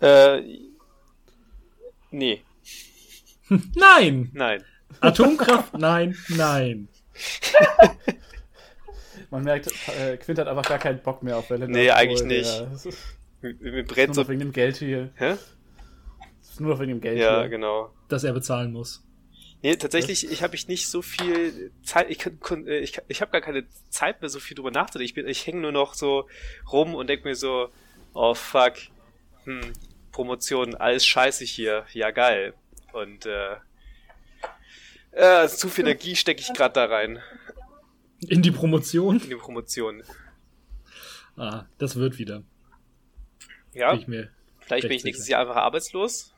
Äh, 0.00 0.42
nee, 2.10 2.42
Nein! 3.74 4.30
nein. 4.32 4.64
Atomkraft? 5.00 5.76
nein, 5.78 6.16
nein. 6.28 6.88
Man 9.30 9.44
merkt, 9.44 9.68
äh, 9.98 10.16
Quint 10.18 10.38
hat 10.38 10.46
einfach 10.48 10.64
gar 10.68 10.78
keinen 10.78 11.00
Bock 11.02 11.22
mehr 11.22 11.36
auf 11.38 11.48
Welle. 11.50 11.66
Nee, 11.68 11.90
eigentlich 11.90 12.22
nicht. 12.24 12.60
ist 12.72 12.88
Mir, 13.40 13.82
brennt 13.84 14.14
so. 14.14 14.22
noch 14.22 14.28
wegen 14.28 14.40
dem 14.40 14.52
Geld 14.52 14.76
hier. 14.76 15.10
Hä? 15.14 15.36
Nur 16.58 16.74
noch 16.74 16.80
wegen 16.80 16.90
dem 16.90 17.00
Geld 17.00 17.18
Ja, 17.18 17.40
hier. 17.40 17.48
genau. 17.48 17.90
Dass 18.08 18.24
er 18.24 18.32
bezahlen 18.34 18.72
muss. 18.72 19.02
Nee, 19.62 19.76
tatsächlich, 19.76 20.28
ich 20.30 20.42
habe 20.42 20.56
ich 20.56 20.66
nicht 20.66 20.88
so 20.88 21.02
viel 21.02 21.70
Zeit, 21.84 22.10
ich, 22.10 22.18
kann- 22.18 22.66
äh, 22.66 22.78
ich, 22.80 22.98
ich 23.08 23.20
habe 23.20 23.30
gar 23.30 23.40
keine 23.40 23.64
Zeit 23.90 24.20
mehr, 24.20 24.28
so 24.28 24.40
viel 24.40 24.56
drüber 24.56 24.72
nachzudenken. 24.72 25.04
Ich, 25.04 25.14
bin, 25.14 25.28
ich 25.28 25.46
hänge 25.46 25.60
nur 25.60 25.70
noch 25.72 25.94
so 25.94 26.28
rum 26.72 26.94
und 26.96 27.06
denk 27.06 27.24
mir 27.24 27.36
so, 27.36 27.70
oh 28.12 28.34
fuck, 28.34 28.74
hm, 29.44 29.60
Promotion, 30.10 30.74
alles 30.74 31.06
scheiße 31.06 31.44
hier, 31.44 31.86
ja 31.92 32.10
geil. 32.10 32.54
Und 32.92 33.24
äh, 33.26 33.56
äh, 35.12 35.46
zu 35.48 35.68
viel 35.68 35.84
Energie 35.86 36.16
stecke 36.16 36.40
ich 36.40 36.52
gerade 36.54 36.74
da 36.74 36.84
rein, 36.86 37.20
In 38.26 38.42
die 38.42 38.50
Promotion? 38.50 39.20
in 39.20 39.28
die 39.28 39.36
Promotion. 39.36 40.02
Ah, 41.36 41.66
das 41.78 41.96
wird 41.96 42.18
wieder. 42.18 42.42
Ja, 43.74 43.94
Bin 43.94 44.28
vielleicht 44.60 44.82
bin 44.88 44.92
ich 44.96 45.04
nächstes 45.04 45.26
sicher. 45.26 45.38
Jahr 45.38 45.48
einfach 45.48 45.62
arbeitslos. 45.62 46.34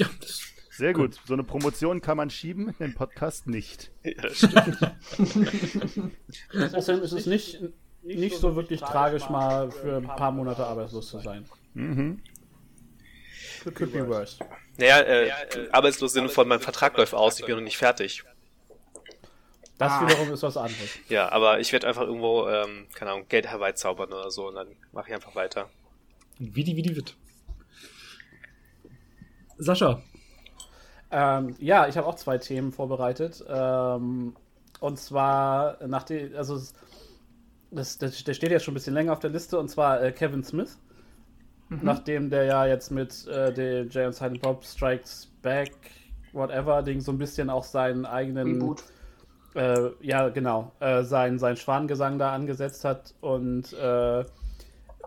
Ja, 0.00 0.08
das, 0.20 0.40
Sehr 0.76 0.92
gut. 0.92 1.18
So 1.26 1.32
eine 1.34 1.42
Promotion 1.44 2.00
kann 2.00 2.16
man 2.16 2.28
schieben, 2.30 2.74
den 2.78 2.94
Podcast 2.94 3.46
nicht. 3.46 3.90
Ja, 4.04 4.12
das 4.22 4.36
stimmt. 4.38 4.78
Deswegen 6.52 7.00
ist 7.02 7.12
es 7.12 7.26
nicht, 7.26 7.60
nicht 8.02 8.36
so 8.36 8.56
wirklich 8.56 8.80
tragisch, 8.80 9.28
mal 9.30 9.70
für 9.70 9.96
ein 9.96 10.06
paar 10.06 10.32
Monate 10.32 10.64
arbeitslos 10.66 11.08
zu 11.08 11.20
sein. 11.20 11.44
Mhm. 11.74 12.20
Could 13.74 13.92
be 13.92 14.06
worse. 14.06 14.38
naja, 14.76 15.00
äh, 15.00 15.30
arbeitslos 15.72 16.12
im 16.14 16.20
Sinne 16.20 16.28
von, 16.28 16.46
mein 16.46 16.60
Vertrag 16.60 16.96
läuft 16.96 17.14
aus, 17.14 17.40
ich 17.40 17.46
bin 17.46 17.56
noch 17.56 17.62
nicht 17.62 17.78
fertig. 17.78 18.22
Das 19.78 19.92
Ah. 19.92 20.06
wiederum 20.06 20.32
ist 20.32 20.42
was 20.42 20.56
anderes. 20.56 20.88
Ja, 21.08 21.30
aber 21.32 21.58
ich 21.60 21.72
werde 21.72 21.88
einfach 21.88 22.02
irgendwo, 22.02 22.48
ähm, 22.48 22.86
keine 22.94 23.10
Ahnung, 23.12 23.26
Geld 23.28 23.46
herbeizaubern 23.48 24.12
oder 24.12 24.30
so 24.30 24.48
und 24.48 24.54
dann 24.54 24.68
mache 24.92 25.08
ich 25.08 25.14
einfach 25.14 25.34
weiter. 25.34 25.68
wie 26.38 26.62
die, 26.64 26.76
wie 26.76 26.82
die 26.82 26.94
wird. 26.94 27.16
Sascha, 29.58 30.02
Ähm, 31.18 31.54
ja, 31.58 31.88
ich 31.88 31.96
habe 31.96 32.06
auch 32.06 32.16
zwei 32.16 32.36
Themen 32.36 32.72
vorbereitet. 32.72 33.42
Ähm, 33.48 34.34
und 34.80 34.98
zwar, 34.98 35.78
nachdem, 35.86 36.36
also 36.36 36.60
das, 37.70 37.96
das, 37.96 38.22
der 38.22 38.34
steht 38.34 38.50
ja 38.50 38.60
schon 38.60 38.72
ein 38.72 38.74
bisschen 38.74 38.92
länger 38.92 39.14
auf 39.14 39.20
der 39.20 39.30
Liste, 39.30 39.58
und 39.58 39.70
zwar 39.70 40.02
äh, 40.02 40.12
Kevin 40.12 40.44
Smith. 40.44 40.78
Nachdem 41.82 42.28
der 42.28 42.44
ja 42.44 42.66
jetzt 42.66 42.90
mit 42.90 43.26
äh, 43.28 43.50
dem 43.52 43.88
Jay 43.88 44.04
und 44.04 44.12
Silent 44.12 44.42
Bob 44.42 44.62
Strikes 44.62 45.32
Back, 45.40 45.72
whatever, 46.34 46.82
Ding 46.82 47.00
so 47.00 47.12
ein 47.12 47.18
bisschen 47.18 47.48
auch 47.48 47.64
seinen 47.64 48.04
eigenen. 48.04 48.76
Äh, 49.54 49.90
ja, 50.02 50.28
genau, 50.28 50.70
äh, 50.80 51.02
sein, 51.02 51.38
sein 51.38 51.56
Schwanengesang 51.56 52.18
da 52.18 52.34
angesetzt 52.34 52.84
hat 52.84 53.14
und 53.22 53.72
äh, 53.72 54.22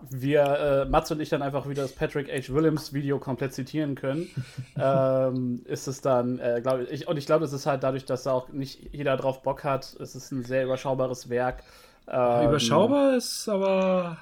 wir, 0.10 0.44
äh, 0.44 0.86
Mats 0.86 1.12
und 1.12 1.20
ich 1.20 1.30
dann 1.30 1.42
einfach 1.42 1.68
wieder 1.68 1.84
das 1.84 1.94
Patrick 1.94 2.30
H. 2.30 2.54
Williams 2.54 2.94
Video 2.94 3.20
komplett 3.20 3.54
zitieren 3.54 3.96
können, 3.96 4.30
ähm, 4.78 5.62
ist 5.66 5.88
es 5.88 6.02
dann, 6.02 6.40
äh, 6.40 6.60
glaube 6.62 6.84
ich, 6.86 7.08
und 7.08 7.18
ich 7.18 7.26
glaube, 7.26 7.46
es 7.46 7.54
ist 7.54 7.66
halt 7.66 7.84
dadurch, 7.84 8.06
dass 8.06 8.24
da 8.24 8.32
auch 8.32 8.50
nicht 8.50 8.94
jeder 8.94 9.18
drauf 9.18 9.42
Bock 9.42 9.64
hat, 9.64 9.96
es 10.00 10.16
ist 10.16 10.32
ein 10.32 10.44
sehr 10.44 10.66
überschaubares 10.66 11.30
Werk. 11.30 11.64
Ähm, 12.08 12.48
überschaubar 12.48 13.16
ist 13.16 13.48
aber 13.48 14.18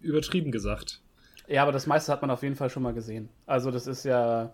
übertrieben 0.00 0.50
gesagt. 0.50 1.00
Ja, 1.46 1.62
aber 1.62 1.72
das 1.72 1.86
meiste 1.86 2.12
hat 2.12 2.22
man 2.22 2.30
auf 2.30 2.42
jeden 2.42 2.56
Fall 2.56 2.70
schon 2.70 2.82
mal 2.82 2.94
gesehen. 2.94 3.28
Also 3.46 3.70
das 3.70 3.86
ist 3.86 4.04
ja. 4.04 4.52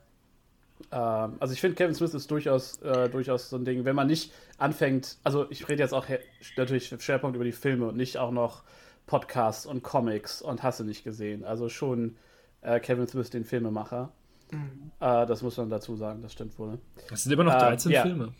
Ähm, 0.90 1.34
also 1.38 1.52
ich 1.52 1.60
finde, 1.60 1.76
Kevin 1.76 1.94
Smith 1.94 2.14
ist 2.14 2.30
durchaus, 2.30 2.80
äh, 2.82 3.08
durchaus 3.08 3.50
so 3.50 3.56
ein 3.56 3.64
Ding, 3.64 3.84
wenn 3.84 3.96
man 3.96 4.06
nicht 4.06 4.32
anfängt, 4.58 5.16
also 5.24 5.46
ich 5.50 5.68
rede 5.68 5.82
jetzt 5.82 5.92
auch 5.92 6.06
natürlich 6.56 6.94
Schwerpunkt 6.98 7.36
über 7.36 7.44
die 7.44 7.52
Filme 7.52 7.88
und 7.88 7.96
nicht 7.96 8.18
auch 8.18 8.30
noch 8.30 8.62
Podcasts 9.06 9.66
und 9.66 9.82
Comics 9.82 10.40
und 10.42 10.62
hasse 10.62 10.84
nicht 10.84 11.04
gesehen. 11.04 11.44
Also 11.44 11.68
schon 11.68 12.16
äh, 12.62 12.80
Kevin 12.80 13.06
Smith, 13.06 13.30
den 13.30 13.44
Filmemacher. 13.44 14.12
Äh, 15.00 15.26
das 15.26 15.42
muss 15.42 15.56
man 15.56 15.70
dazu 15.70 15.96
sagen, 15.96 16.22
das 16.22 16.32
stimmt 16.32 16.58
wohl. 16.58 16.78
Das 17.10 17.24
sind 17.24 17.32
immer 17.32 17.44
noch 17.44 17.52
Ähm, 17.54 17.58
13 17.58 17.92
ja. 17.92 18.02
Filme. 18.02 18.34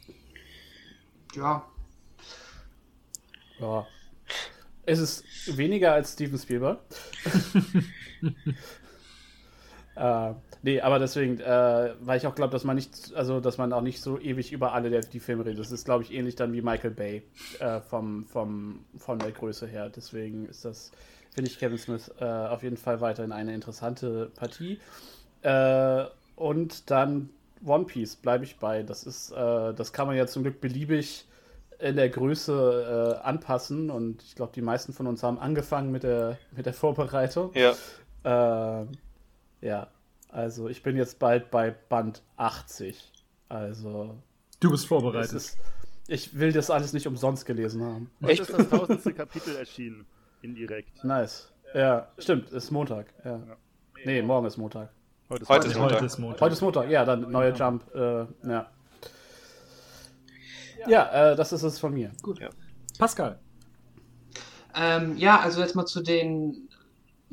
Ja. 1.35 1.65
Ja. 3.59 3.87
Es 4.87 4.99
ist 4.99 5.57
weniger 5.57 5.93
als 5.93 6.13
Steven 6.13 6.39
Spielberg. 6.39 6.79
äh, 9.97 10.35
nee, 10.65 10.81
aber 10.81 10.99
deswegen, 10.99 11.39
äh, 11.41 11.95
weil 12.01 12.17
ich 12.17 12.27
auch 12.27 12.35
glaube, 12.35 12.51
dass 12.51 12.65
man 12.65 12.77
nicht, 12.77 13.13
also 13.15 13.39
dass 13.39 13.59
man 13.59 13.73
auch 13.73 13.83
nicht 13.83 14.01
so 14.01 14.19
ewig 14.19 14.51
über 14.51 14.73
alle 14.73 14.91
der, 14.91 15.03
die 15.03 15.21
Filme 15.21 15.45
redet. 15.45 15.61
Das 15.61 15.71
ist, 15.71 15.85
glaube 15.85 16.03
ich, 16.03 16.13
ähnlich 16.13 16.37
dann 16.37 16.53
wie 16.53 16.63
Michael 16.63 16.91
Bay 16.91 17.23
äh, 17.61 17.81
vom, 17.81 18.25
vom, 18.25 18.85
von 18.97 19.19
der 19.19 19.31
Größe 19.31 19.67
her. 19.67 19.91
Deswegen 19.95 20.47
ist 20.47 20.65
das, 20.65 20.91
finde 21.33 21.51
ich 21.51 21.59
Kevin 21.59 21.79
Smith 21.79 22.11
äh, 22.19 22.25
auf 22.25 22.63
jeden 22.63 22.79
Fall 22.79 23.01
weiterhin 23.01 23.31
eine 23.31 23.55
interessante 23.55 24.31
Partie. 24.35 24.81
Äh, 25.43 26.05
und 26.37 26.91
dann 26.91 27.29
One 27.65 27.85
Piece 27.85 28.17
bleibe 28.17 28.45
ich 28.45 28.57
bei. 28.57 28.83
Das 28.83 29.05
ist, 29.05 29.33
äh, 29.33 29.75
das 29.75 29.93
kann 29.93 30.07
man 30.07 30.17
ja 30.17 30.27
zum 30.27 30.43
Glück 30.43 30.61
beliebig 30.61 31.27
in 31.79 31.97
der 31.97 32.09
Größe 32.09 33.21
äh, 33.21 33.27
anpassen 33.27 33.91
und 33.91 34.23
ich 34.23 34.37
glaube, 34.37 34.53
die 34.55 34.63
meisten 34.63 34.93
von 34.93 35.07
uns 35.07 35.23
haben 35.23 35.39
angefangen 35.39 35.91
mit 35.91 36.05
der, 36.05 36.39
mit 36.57 36.67
der 36.67 36.73
Vorbereitung. 36.73 37.53
Ja. 37.55 37.75
Ja, 39.61 39.89
also 40.35 40.69
ich 40.69 40.83
bin 40.83 40.97
jetzt 40.97 41.19
bald 41.19 41.51
bei 41.51 41.71
Band 41.71 42.23
80. 42.37 43.13
Also, 43.49 44.19
Du 44.61 44.71
bist 44.71 44.87
vorbereitet. 44.87 45.33
ist, 45.33 45.57
ich 46.09 46.39
will 46.39 46.53
das 46.53 46.71
alles 46.71 46.93
nicht 46.93 47.07
umsonst 47.07 47.47
gelesen 47.47 47.83
haben. 47.83 48.11
Heute 48.23 48.43
ist 48.43 48.53
das 48.53 48.69
tausendste 48.69 49.15
Kapitel 49.15 49.57
erschienen. 49.57 50.07
Indirekt. 50.43 51.05
Nice. 51.05 51.53
Ja, 51.75 52.09
stimmt, 52.19 52.51
ist 52.51 52.71
Montag. 52.71 53.07
Ja. 53.25 53.41
Nee, 54.05 54.23
morgen 54.23 54.47
ist 54.47 54.57
Montag. 54.57 54.91
Heute 55.31 55.43
ist, 55.43 55.49
Heute 55.49 55.69
ist 55.69 55.79
Montag. 55.79 55.97
Heute 55.97 56.07
ist 56.07 56.19
Montag. 56.19 56.41
Heute 56.41 56.53
ist 56.53 56.61
Montag, 56.61 56.91
ja, 56.91 57.05
dann 57.05 57.31
neuer 57.31 57.55
Jump. 57.55 57.95
Äh, 57.95 58.27
ja. 58.49 58.71
Ja, 60.87 61.33
äh, 61.33 61.37
das 61.37 61.53
ist 61.53 61.63
es 61.63 61.79
von 61.79 61.95
mir. 61.95 62.11
Pascal. 62.99 63.39
Ähm, 64.75 65.17
ja, 65.17 65.41
also 65.41 65.61
jetzt 65.61 65.77
mal 65.77 65.87
zu 65.87 66.03
den 66.03 66.64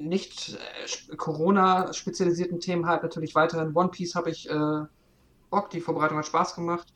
nicht 0.02 0.54
äh, 0.56 0.86
sp- 0.88 1.16
Corona-spezialisierten 1.18 2.60
Themen 2.60 2.88
halt 2.88 3.04
natürlich 3.04 3.36
weiterhin. 3.36 3.76
One 3.76 3.90
Piece 3.90 4.16
habe 4.16 4.30
ich 4.32 4.50
äh, 4.50 4.84
Bock, 5.50 5.70
die 5.72 5.82
Vorbereitung 5.82 6.18
hat 6.18 6.26
Spaß 6.28 6.56
gemacht. 6.56 6.88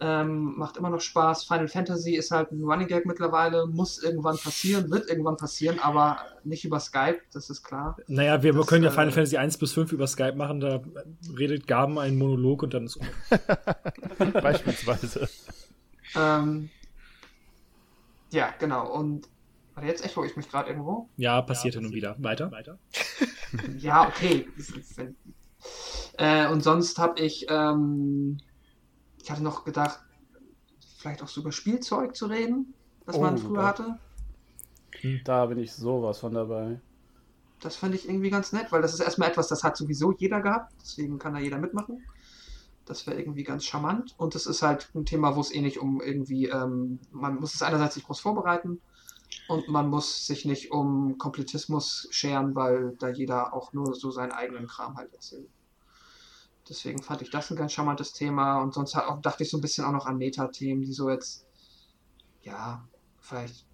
Ähm, 0.00 0.56
macht 0.56 0.76
immer 0.76 0.90
noch 0.90 1.00
Spaß. 1.00 1.44
Final 1.44 1.68
Fantasy 1.68 2.14
ist 2.16 2.30
halt 2.32 2.50
ein 2.52 2.64
Running 2.64 2.88
Gag 2.88 3.06
mittlerweile, 3.06 3.66
muss 3.66 4.02
irgendwann 4.02 4.38
passieren, 4.38 4.90
wird 4.90 5.08
irgendwann 5.08 5.36
passieren, 5.36 5.78
aber 5.78 6.18
nicht 6.42 6.64
über 6.64 6.80
Skype, 6.80 7.20
das 7.32 7.48
ist 7.50 7.62
klar. 7.62 8.02
Naja, 8.06 8.42
wir 8.42 8.52
Das, 8.52 8.66
können 8.66 8.84
ja 8.84 8.90
äh, 8.90 8.92
Final 8.92 9.12
Fantasy 9.12 9.36
1 9.38 9.58
bis 9.58 9.72
5 9.72 9.92
über 9.92 10.06
Skype 10.06 10.34
machen, 10.36 10.60
da 10.60 10.82
redet 11.38 11.66
Gaben 11.66 11.98
einen 11.98 12.18
Monolog 12.18 12.62
und 12.62 12.74
dann 12.74 12.84
ist 12.86 12.98
Beispielsweise. 14.40 15.28
Ähm, 16.14 16.70
ja, 18.32 18.52
genau. 18.58 18.92
Und 18.92 19.28
warte, 19.74 19.88
jetzt 19.88 20.04
echo 20.04 20.24
ich 20.24 20.36
mich 20.36 20.48
gerade 20.48 20.68
irgendwo. 20.70 21.08
Ja, 21.16 21.40
passiert 21.42 21.74
hin 21.74 21.86
und 21.86 21.94
wieder. 21.94 22.16
Weiter. 22.18 22.50
Weiter. 22.50 22.78
Ja, 23.78 24.08
okay. 24.08 24.48
Äh, 26.18 26.48
und 26.48 26.62
sonst 26.62 26.98
habe 26.98 27.20
ich, 27.20 27.46
ähm, 27.48 28.38
ich 29.22 29.30
hatte 29.30 29.44
noch 29.44 29.64
gedacht, 29.64 30.00
vielleicht 30.98 31.22
auch 31.22 31.28
so 31.28 31.40
über 31.40 31.52
Spielzeug 31.52 32.16
zu 32.16 32.26
reden, 32.26 32.74
was 33.04 33.16
man 33.18 33.34
Oh, 33.34 33.38
früher 33.38 33.54
Gott. 33.62 33.64
hatte. 33.64 33.98
Da 35.24 35.46
bin 35.46 35.58
ich 35.58 35.72
sowas 35.72 36.18
von 36.18 36.34
dabei. 36.34 36.80
Das 37.60 37.76
fand 37.76 37.94
ich 37.94 38.08
irgendwie 38.08 38.30
ganz 38.30 38.52
nett, 38.52 38.72
weil 38.72 38.82
das 38.82 38.92
ist 38.92 39.00
erstmal 39.00 39.28
etwas, 39.28 39.46
das 39.46 39.62
hat 39.62 39.76
sowieso 39.76 40.12
jeder 40.12 40.40
gehabt, 40.40 40.72
deswegen 40.80 41.18
kann 41.20 41.34
da 41.34 41.40
jeder 41.40 41.58
mitmachen. 41.58 42.02
Das 42.86 43.06
wäre 43.06 43.18
irgendwie 43.18 43.44
ganz 43.44 43.64
charmant. 43.64 44.14
Und 44.18 44.34
es 44.34 44.46
ist 44.46 44.62
halt 44.62 44.90
ein 44.94 45.06
Thema, 45.06 45.36
wo 45.36 45.40
es 45.40 45.54
eh 45.54 45.60
nicht 45.60 45.78
um 45.78 46.00
irgendwie, 46.00 46.46
ähm, 46.48 46.98
man 47.12 47.36
muss 47.36 47.54
es 47.54 47.62
einerseits 47.62 47.94
nicht 47.96 48.06
groß 48.06 48.18
vorbereiten 48.20 48.80
und 49.48 49.68
man 49.68 49.88
muss 49.88 50.26
sich 50.26 50.44
nicht 50.44 50.70
um 50.70 51.18
Kompletismus 51.18 52.08
scheren, 52.10 52.54
weil 52.54 52.96
da 52.98 53.08
jeder 53.08 53.52
auch 53.52 53.72
nur 53.72 53.94
so 53.94 54.10
seinen 54.10 54.32
eigenen 54.32 54.66
Kram 54.66 54.96
halt 54.96 55.12
erzählt. 55.12 55.48
Deswegen 56.68 57.02
fand 57.02 57.20
ich 57.20 57.30
das 57.30 57.50
ein 57.50 57.56
ganz 57.56 57.72
charmantes 57.72 58.12
Thema 58.12 58.62
und 58.62 58.72
sonst 58.72 58.96
auch, 58.96 59.20
dachte 59.20 59.42
ich 59.42 59.50
so 59.50 59.58
ein 59.58 59.60
bisschen 59.60 59.84
auch 59.84 59.92
noch 59.92 60.06
an 60.06 60.16
Meta-Themen, 60.16 60.82
die 60.82 60.92
so 60.92 61.10
jetzt, 61.10 61.46
ja, 62.42 62.82
vielleicht 63.20 63.66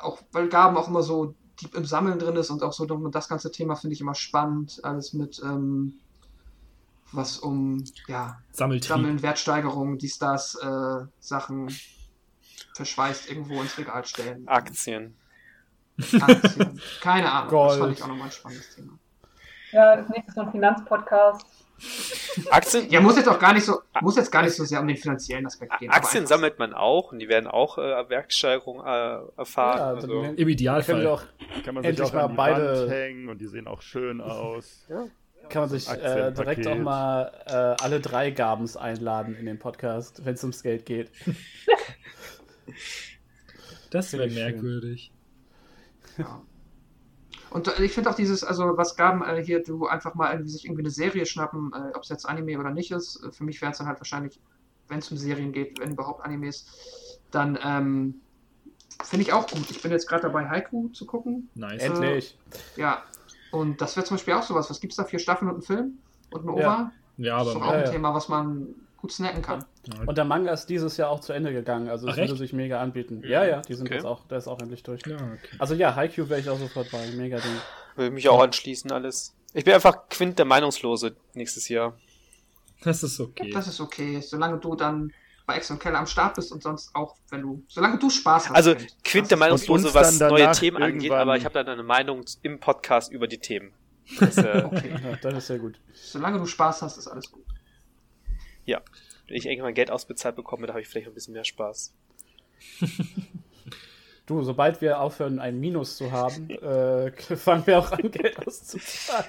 auch, 0.00 0.20
weil 0.32 0.48
Gaben 0.48 0.76
auch 0.76 0.88
immer 0.88 1.02
so 1.02 1.34
deep 1.60 1.74
im 1.74 1.84
Sammeln 1.84 2.18
drin 2.18 2.36
ist 2.36 2.50
und 2.50 2.62
auch 2.62 2.72
so 2.72 2.86
das 2.86 3.28
ganze 3.28 3.50
Thema 3.50 3.76
finde 3.76 3.94
ich 3.94 4.00
immer 4.00 4.14
spannend, 4.14 4.80
alles 4.84 5.12
mit, 5.12 5.40
ähm, 5.44 6.00
was 7.12 7.38
um, 7.38 7.84
ja, 8.06 8.38
Sammeltrieb. 8.52 8.88
Sammeln, 8.88 9.22
Wertsteigerung, 9.22 9.98
dies, 9.98 10.18
das, 10.18 10.54
äh, 10.54 11.06
Sachen 11.20 11.68
verschweißt 12.78 13.28
irgendwo 13.30 13.60
ins 13.60 13.76
Regal 13.76 14.04
stellen. 14.06 14.48
Aktien. 14.48 15.14
Aktien. 16.20 16.80
Keine 17.02 17.30
Ahnung, 17.30 17.50
das 17.50 17.50
Gold. 17.50 17.78
fand 17.80 17.92
ich 17.98 18.02
auch 18.02 18.08
nochmal 18.08 18.28
ein 18.28 18.32
spannendes 18.32 18.74
Thema. 18.74 18.92
Ja, 19.72 19.96
das 19.96 20.08
nächste 20.08 20.28
ist 20.30 20.34
so 20.36 20.40
ein 20.42 20.50
Finanzpodcast. 20.52 21.46
Aktien, 22.50 22.90
Ja, 22.90 23.00
muss 23.00 23.16
jetzt 23.16 23.28
auch 23.28 23.38
gar 23.38 23.52
nicht 23.52 23.64
so, 23.64 23.80
muss 24.00 24.16
jetzt 24.16 24.30
gar 24.32 24.42
nicht 24.42 24.54
so 24.54 24.64
sehr 24.64 24.80
um 24.80 24.88
den 24.88 24.96
finanziellen 24.96 25.46
Aspekt 25.46 25.78
gehen. 25.78 25.90
Aktien 25.90 26.26
sammelt 26.26 26.58
man 26.58 26.72
auch 26.72 27.12
und 27.12 27.18
die 27.20 27.28
werden 27.28 27.46
auch 27.46 27.78
äh, 27.78 28.08
Werksteigerung 28.08 28.80
äh, 28.84 29.18
erfahren. 29.36 29.78
Ja, 29.78 29.86
also. 29.94 30.22
Im 30.22 30.36
können 30.36 30.48
Idealfall. 30.48 31.00
wir 31.02 31.12
auch, 31.12 31.22
Kann 31.64 31.74
man 31.74 31.82
sich 31.84 31.90
Endlich 31.90 32.08
auch 32.08 32.12
mal 32.14 32.22
an 32.24 32.30
die 32.30 32.36
beide- 32.36 32.80
Wand 32.80 32.90
hängen 32.90 33.28
und 33.28 33.38
die 33.40 33.46
sehen 33.46 33.66
auch 33.68 33.82
schön 33.82 34.20
aus. 34.20 34.86
kann 35.50 35.62
man 35.62 35.68
sich 35.68 35.88
äh, 35.88 36.32
direkt 36.32 36.66
auch 36.66 36.76
mal 36.78 37.32
äh, 37.46 37.52
alle 37.84 38.00
drei 38.00 38.30
Gabens 38.30 38.76
einladen 38.76 39.36
in 39.36 39.46
den 39.46 39.58
Podcast, 39.58 40.24
wenn 40.24 40.34
es 40.34 40.42
ums 40.42 40.62
Geld 40.62 40.84
geht. 40.86 41.10
das 43.90 44.12
wäre 44.12 44.28
schön. 44.30 44.34
merkwürdig. 44.34 45.12
Ja. 46.16 46.42
Und 47.50 47.68
äh, 47.68 47.82
ich 47.82 47.92
finde 47.92 48.10
auch 48.10 48.14
dieses, 48.14 48.44
also 48.44 48.76
was 48.76 48.96
Gaben 48.96 49.22
äh, 49.22 49.42
hier, 49.42 49.62
du 49.62 49.86
einfach 49.86 50.14
mal 50.14 50.32
irgendwie 50.32 50.50
sich 50.50 50.64
irgendwie 50.66 50.82
eine 50.82 50.90
Serie 50.90 51.24
schnappen, 51.26 51.72
äh, 51.74 51.96
ob 51.96 52.02
es 52.02 52.08
jetzt 52.08 52.26
Anime 52.28 52.58
oder 52.58 52.70
nicht 52.70 52.90
ist. 52.90 53.22
äh, 53.24 53.30
Für 53.32 53.44
mich 53.44 53.60
wäre 53.62 53.72
es 53.72 53.78
dann 53.78 53.86
halt 53.86 54.00
wahrscheinlich, 54.00 54.38
wenn 54.88 54.98
es 54.98 55.10
um 55.10 55.16
Serien 55.16 55.52
geht, 55.52 55.78
wenn 55.80 55.92
überhaupt 55.92 56.22
Animes, 56.24 56.66
dann 57.30 57.58
ähm, 57.62 58.20
finde 59.02 59.22
ich 59.22 59.32
auch 59.32 59.46
gut. 59.46 59.70
Ich 59.70 59.80
bin 59.80 59.90
jetzt 59.92 60.06
gerade 60.08 60.22
dabei, 60.22 60.48
Haiku 60.48 60.88
zu 60.90 61.06
gucken. 61.06 61.48
Nice. 61.54 61.82
Endlich. 61.82 62.38
Ja. 62.76 63.02
Und 63.50 63.80
das 63.80 63.96
wäre 63.96 64.04
zum 64.04 64.16
Beispiel 64.16 64.34
auch 64.34 64.42
sowas. 64.42 64.68
Was 64.68 64.80
gibt 64.80 64.92
es 64.92 64.96
da? 64.98 65.04
Vier 65.04 65.18
Staffeln 65.18 65.48
und 65.48 65.54
einen 65.56 65.62
Film? 65.62 65.98
Und 66.30 66.44
ein 66.46 66.48
Ja. 66.58 66.74
OVA? 66.74 66.92
Ja, 67.16 67.38
das 67.38 67.48
ist 67.48 67.54
doch 67.54 67.60
aber 67.62 67.68
auch 67.70 67.72
Ja, 67.72 67.78
ein 67.78 67.84
ja. 67.86 67.90
Thema, 67.90 68.14
was 68.14 68.28
man 68.28 68.74
gut 68.98 69.12
snacken 69.12 69.42
kann. 69.42 69.64
Und 70.06 70.18
der 70.18 70.24
Manga 70.24 70.52
ist 70.52 70.66
dieses 70.66 70.96
Jahr 70.96 71.08
auch 71.10 71.20
zu 71.20 71.32
Ende 71.32 71.52
gegangen, 71.52 71.88
also 71.88 72.08
es 72.08 72.16
würde 72.16 72.36
sich 72.36 72.52
mega 72.52 72.80
anbieten. 72.80 73.22
Ja, 73.24 73.44
ja, 73.44 73.62
die 73.62 73.74
sind 73.74 73.86
Okay. 73.86 73.94
jetzt 73.94 74.04
auch, 74.04 74.26
der 74.26 74.38
ist 74.38 74.48
auch 74.48 74.60
endlich 74.60 74.82
durch. 74.82 75.00
ja, 75.06 75.16
okay. 75.16 75.38
Also 75.58 75.74
ja, 75.74 75.94
Haikyuu 75.94 76.28
wäre 76.28 76.40
ich 76.40 76.48
auch 76.50 76.58
sofort 76.58 76.90
bei, 76.90 77.06
mega 77.12 77.38
Ding. 77.38 77.52
Will 77.96 78.10
mich 78.10 78.28
auch 78.28 78.40
anschließen, 78.42 78.90
alles. 78.92 79.34
Ich 79.54 79.64
bin 79.64 79.74
einfach 79.74 80.08
Quint 80.10 80.38
der 80.38 80.44
Meinungslose 80.44 81.16
nächstes 81.34 81.68
Jahr. 81.68 81.96
Das 82.82 83.02
ist 83.02 83.18
okay. 83.18 83.50
Das 83.50 83.66
ist 83.66 83.80
okay, 83.80 84.20
solange 84.20 84.58
du 84.58 84.74
dann 84.76 85.12
bei 85.46 85.56
Ex 85.56 85.70
und 85.70 85.80
Keller 85.80 85.98
am 85.98 86.06
Start 86.06 86.34
bist 86.34 86.52
und 86.52 86.62
sonst 86.62 86.94
auch, 86.94 87.16
wenn 87.30 87.40
du, 87.40 87.64
solange 87.68 87.98
du 87.98 88.10
Spaß 88.10 88.50
hast. 88.50 88.54
Also 88.56 88.74
Quint. 89.02 89.30
Der 89.30 89.38
Meinungslose, 89.38 89.94
was 89.94 90.20
neue 90.20 90.52
Themen 90.52 90.82
angeht, 90.82 91.10
aber 91.10 91.36
ich 91.36 91.44
habe 91.44 91.54
dann 91.54 91.68
eine 91.68 91.82
Meinung 91.82 92.24
im 92.42 92.60
Podcast 92.60 93.10
über 93.10 93.26
die 93.26 93.38
Themen. 93.38 93.72
Das, 94.20 94.36
äh, 94.36 94.62
Okay. 94.66 94.90
Ja, 95.02 95.16
das 95.22 95.34
ist 95.38 95.46
sehr 95.46 95.58
gut. 95.58 95.80
Solange 95.94 96.38
du 96.38 96.46
Spaß 96.46 96.82
hast, 96.82 96.98
ist 96.98 97.08
alles 97.08 97.32
gut. 97.32 97.44
Ja. 98.68 98.82
Wenn 99.26 99.36
ich 99.36 99.46
irgendwann 99.46 99.74
Geld 99.74 99.90
ausbezahlt 99.90 100.36
bekomme, 100.36 100.66
da 100.66 100.72
habe 100.72 100.80
ich 100.80 100.88
vielleicht 100.88 101.08
ein 101.08 101.14
bisschen 101.14 101.34
mehr 101.34 101.44
Spaß. 101.44 101.94
Du, 104.26 104.42
sobald 104.42 104.82
wir 104.82 105.00
aufhören, 105.00 105.38
ein 105.38 105.58
Minus 105.58 105.96
zu 105.96 106.12
haben, 106.12 106.50
äh, 106.60 107.10
fangen 107.12 107.66
wir 107.66 107.78
auch 107.78 107.90
an, 107.92 108.10
Geld 108.10 108.46
auszuzahlen. 108.46 109.24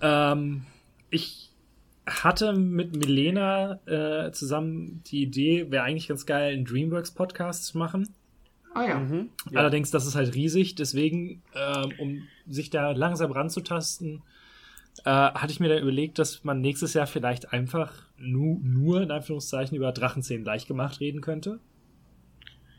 Ähm, 0.00 0.66
ich 1.10 1.50
hatte 2.06 2.52
mit 2.52 2.94
Milena 2.94 3.80
äh, 3.86 4.30
zusammen 4.30 5.02
die 5.08 5.20
Idee, 5.22 5.68
wäre 5.72 5.82
eigentlich 5.82 6.06
ganz 6.06 6.26
geil, 6.26 6.52
einen 6.52 6.64
Dreamworks-Podcast 6.64 7.64
zu 7.64 7.78
machen. 7.78 8.08
Ah 8.72 8.84
ja. 8.84 8.98
Mhm. 9.00 9.30
Ja. 9.50 9.58
Allerdings, 9.58 9.90
das 9.90 10.06
ist 10.06 10.14
halt 10.14 10.36
riesig, 10.36 10.76
deswegen, 10.76 11.42
ähm, 11.56 11.92
um 11.98 12.28
sich 12.46 12.70
da 12.70 12.92
langsam 12.92 13.32
ranzutasten, 13.32 14.22
äh, 15.04 15.10
hatte 15.10 15.52
ich 15.52 15.60
mir 15.60 15.68
dann 15.68 15.82
überlegt, 15.82 16.18
dass 16.18 16.44
man 16.44 16.60
nächstes 16.60 16.94
Jahr 16.94 17.06
vielleicht 17.06 17.52
einfach 17.52 17.92
nu 18.18 18.60
nur 18.62 19.02
in 19.02 19.10
Anführungszeichen 19.10 19.76
über 19.76 19.92
Drachenzähmen 19.92 20.44
leicht 20.44 20.68
gemacht 20.68 21.00
reden 21.00 21.20
könnte. 21.20 21.60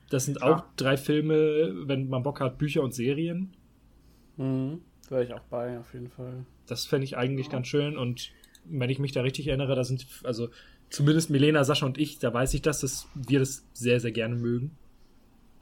Das 0.10 0.26
sind 0.26 0.38
Klar. 0.38 0.57
auch 0.57 0.64
drei 0.76 0.95
Filme, 0.98 1.88
wenn 1.88 2.07
man 2.10 2.23
Bock 2.23 2.40
hat, 2.40 2.57
Bücher 2.57 2.84
und 2.84 2.94
Serien. 2.94 3.56
Mhm. 4.38 4.81
Wäre 5.10 5.23
ich 5.23 5.34
auch 5.34 5.41
bei, 5.49 5.77
auf 5.80 5.94
jeden 5.94 6.10
Fall. 6.10 6.45
Das 6.68 6.85
fände 6.85 7.06
ich 7.06 7.18
eigentlich 7.18 7.49
ganz 7.49 7.68
schön 7.68 7.98
und 7.98 8.31
wenn 8.65 8.90
ich 8.90 8.99
mich 8.99 9.11
da 9.11 9.22
richtig 9.22 9.48
erinnere, 9.48 9.76
da 9.76 9.84
sind, 9.84 10.06
also 10.23 10.49
zumindest 10.90 11.30
Milena, 11.30 11.64
Sascha 11.64 11.85
und 11.85 11.98
ich, 11.98 12.19
da 12.19 12.34
weiß 12.34 12.53
ich 12.53 12.61
das, 12.61 12.80
dass 12.80 13.07
wir 13.14 13.40
das 13.40 13.65
sehr, 13.73 13.99
sehr 13.99 14.11
gerne 14.11 14.35
mögen. 14.35 14.77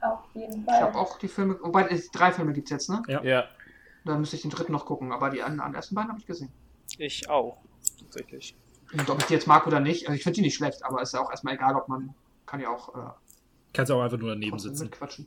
Auf 0.00 0.20
jeden 0.34 0.62
Ich 0.62 0.68
habe 0.72 0.92
Fall. 0.92 1.02
auch 1.02 1.18
die 1.18 1.28
Filme, 1.28 1.58
wobei 1.62 1.88
es 1.88 2.10
drei 2.10 2.30
Filme 2.32 2.52
gibt 2.52 2.66
es 2.66 2.70
jetzt, 2.70 2.90
ne? 2.90 3.02
Ja. 3.08 3.22
Ja. 3.24 3.44
Da 4.04 4.16
müsste 4.18 4.36
ich 4.36 4.42
den 4.42 4.50
dritten 4.50 4.72
noch 4.72 4.86
gucken, 4.86 5.12
aber 5.12 5.30
die 5.30 5.42
anderen 5.42 5.74
ersten 5.74 5.94
beiden 5.94 6.10
habe 6.10 6.20
ich 6.20 6.26
gesehen. 6.26 6.50
Ich 6.98 7.28
auch, 7.30 7.58
tatsächlich. 7.98 8.54
Und 8.92 9.08
ob 9.08 9.18
ich 9.20 9.26
die 9.26 9.34
jetzt 9.34 9.46
mag 9.46 9.66
oder 9.66 9.80
nicht, 9.80 10.06
also 10.06 10.16
ich 10.16 10.22
finde 10.22 10.36
die 10.36 10.40
nicht 10.42 10.54
schlecht, 10.56 10.84
aber 10.84 11.00
ist 11.02 11.14
ja 11.14 11.20
auch 11.24 11.30
erstmal 11.30 11.54
egal, 11.54 11.76
ob 11.76 11.88
man 11.88 12.14
kann 12.46 12.60
ja 12.60 12.68
auch 12.68 12.94
äh, 12.94 13.10
Kannst 13.72 13.90
auch 13.90 14.02
einfach 14.02 14.18
nur 14.18 14.30
daneben 14.30 14.58
sitzen. 14.58 14.84
mitquatschen. 14.84 15.26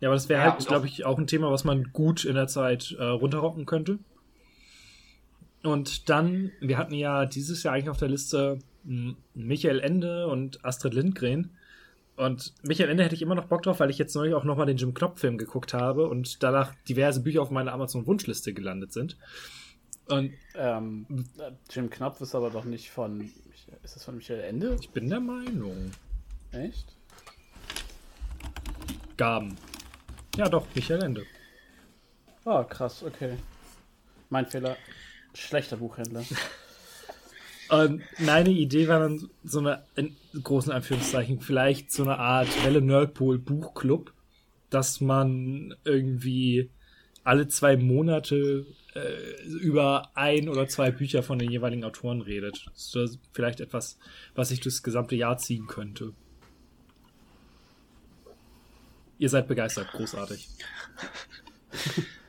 Ja, 0.00 0.08
aber 0.08 0.16
das 0.16 0.28
wäre 0.28 0.44
Ja, 0.44 0.52
halt, 0.52 0.66
glaube 0.66 0.86
ich, 0.86 1.04
auch 1.06 1.18
ein 1.18 1.26
Thema, 1.26 1.50
was 1.50 1.64
man 1.64 1.92
gut 1.92 2.24
in 2.24 2.34
der 2.34 2.48
Zeit 2.48 2.94
äh, 2.98 3.04
runterrocken 3.04 3.64
könnte. 3.64 3.98
Und 5.62 6.08
dann, 6.10 6.50
wir 6.60 6.76
hatten 6.76 6.94
ja 6.94 7.24
dieses 7.24 7.62
Jahr 7.62 7.74
eigentlich 7.74 7.88
auf 7.90 7.96
der 7.98 8.08
Liste 8.08 8.58
m, 8.84 9.16
Michael 9.34 9.78
Ende 9.80 10.26
und 10.26 10.64
Astrid 10.64 10.94
Lindgren. 10.94 11.56
Und 12.16 12.52
Michael 12.62 12.90
Ende 12.90 13.04
hätte 13.04 13.14
ich 13.14 13.22
immer 13.22 13.34
noch 13.34 13.46
Bock 13.46 13.62
drauf, 13.62 13.80
weil 13.80 13.90
ich 13.90 13.98
jetzt 13.98 14.14
neulich 14.14 14.34
auch 14.34 14.44
nochmal 14.44 14.66
den 14.66 14.76
Jim 14.76 14.92
Knopf-Film 14.94 15.38
geguckt 15.38 15.72
habe 15.72 16.08
und 16.08 16.42
danach 16.42 16.74
diverse 16.88 17.20
Bücher 17.22 17.42
auf 17.42 17.50
meiner 17.50 17.72
Amazon-Wunschliste 17.72 18.52
gelandet 18.52 18.92
sind. 18.92 19.16
Und 20.08 20.32
Ähm, 20.54 21.06
äh, 21.38 21.52
Jim 21.70 21.88
Knopf 21.88 22.20
ist 22.20 22.34
aber 22.34 22.50
doch 22.50 22.64
nicht 22.64 22.90
von. 22.90 23.30
Ist 23.82 23.96
das 23.96 24.04
von 24.04 24.16
Michael 24.16 24.40
Ende? 24.40 24.76
ich 24.80 24.90
bin 24.90 25.08
der 25.08 25.20
Meinung, 25.20 25.90
Echt? 26.50 26.94
Gaben. 29.16 29.56
Ja, 30.36 30.48
doch, 30.48 30.66
Michael 30.74 31.02
Ende. 31.02 31.24
Ah, 32.44 32.64
krass, 32.64 33.02
okay. 33.02 33.36
Mein 34.28 34.46
Fehler. 34.46 34.76
Schlechter 35.34 35.76
Buchhändler. 35.78 36.24
Und 37.72 38.02
meine 38.18 38.50
Idee 38.50 38.86
war 38.86 38.98
dann 38.98 39.30
so 39.44 39.60
eine, 39.60 39.82
in 39.96 40.14
großen 40.42 40.70
Anführungszeichen, 40.70 41.40
vielleicht 41.40 41.90
so 41.90 42.02
eine 42.02 42.18
Art 42.18 42.46
Welle 42.66 42.82
Nerdpol 42.82 43.38
Buchclub, 43.38 44.12
dass 44.68 45.00
man 45.00 45.74
irgendwie 45.82 46.68
alle 47.24 47.48
zwei 47.48 47.78
Monate 47.78 48.66
äh, 48.94 49.42
über 49.46 50.10
ein 50.14 50.50
oder 50.50 50.68
zwei 50.68 50.90
Bücher 50.90 51.22
von 51.22 51.38
den 51.38 51.50
jeweiligen 51.50 51.84
Autoren 51.84 52.20
redet. 52.20 52.66
Das 52.74 52.94
ist 52.94 53.18
vielleicht 53.32 53.60
etwas, 53.60 53.98
was 54.34 54.50
sich 54.50 54.60
das 54.60 54.82
gesamte 54.82 55.16
Jahr 55.16 55.38
ziehen 55.38 55.66
könnte. 55.66 56.12
Ihr 59.18 59.30
seid 59.30 59.48
begeistert, 59.48 59.90
großartig. 59.92 60.46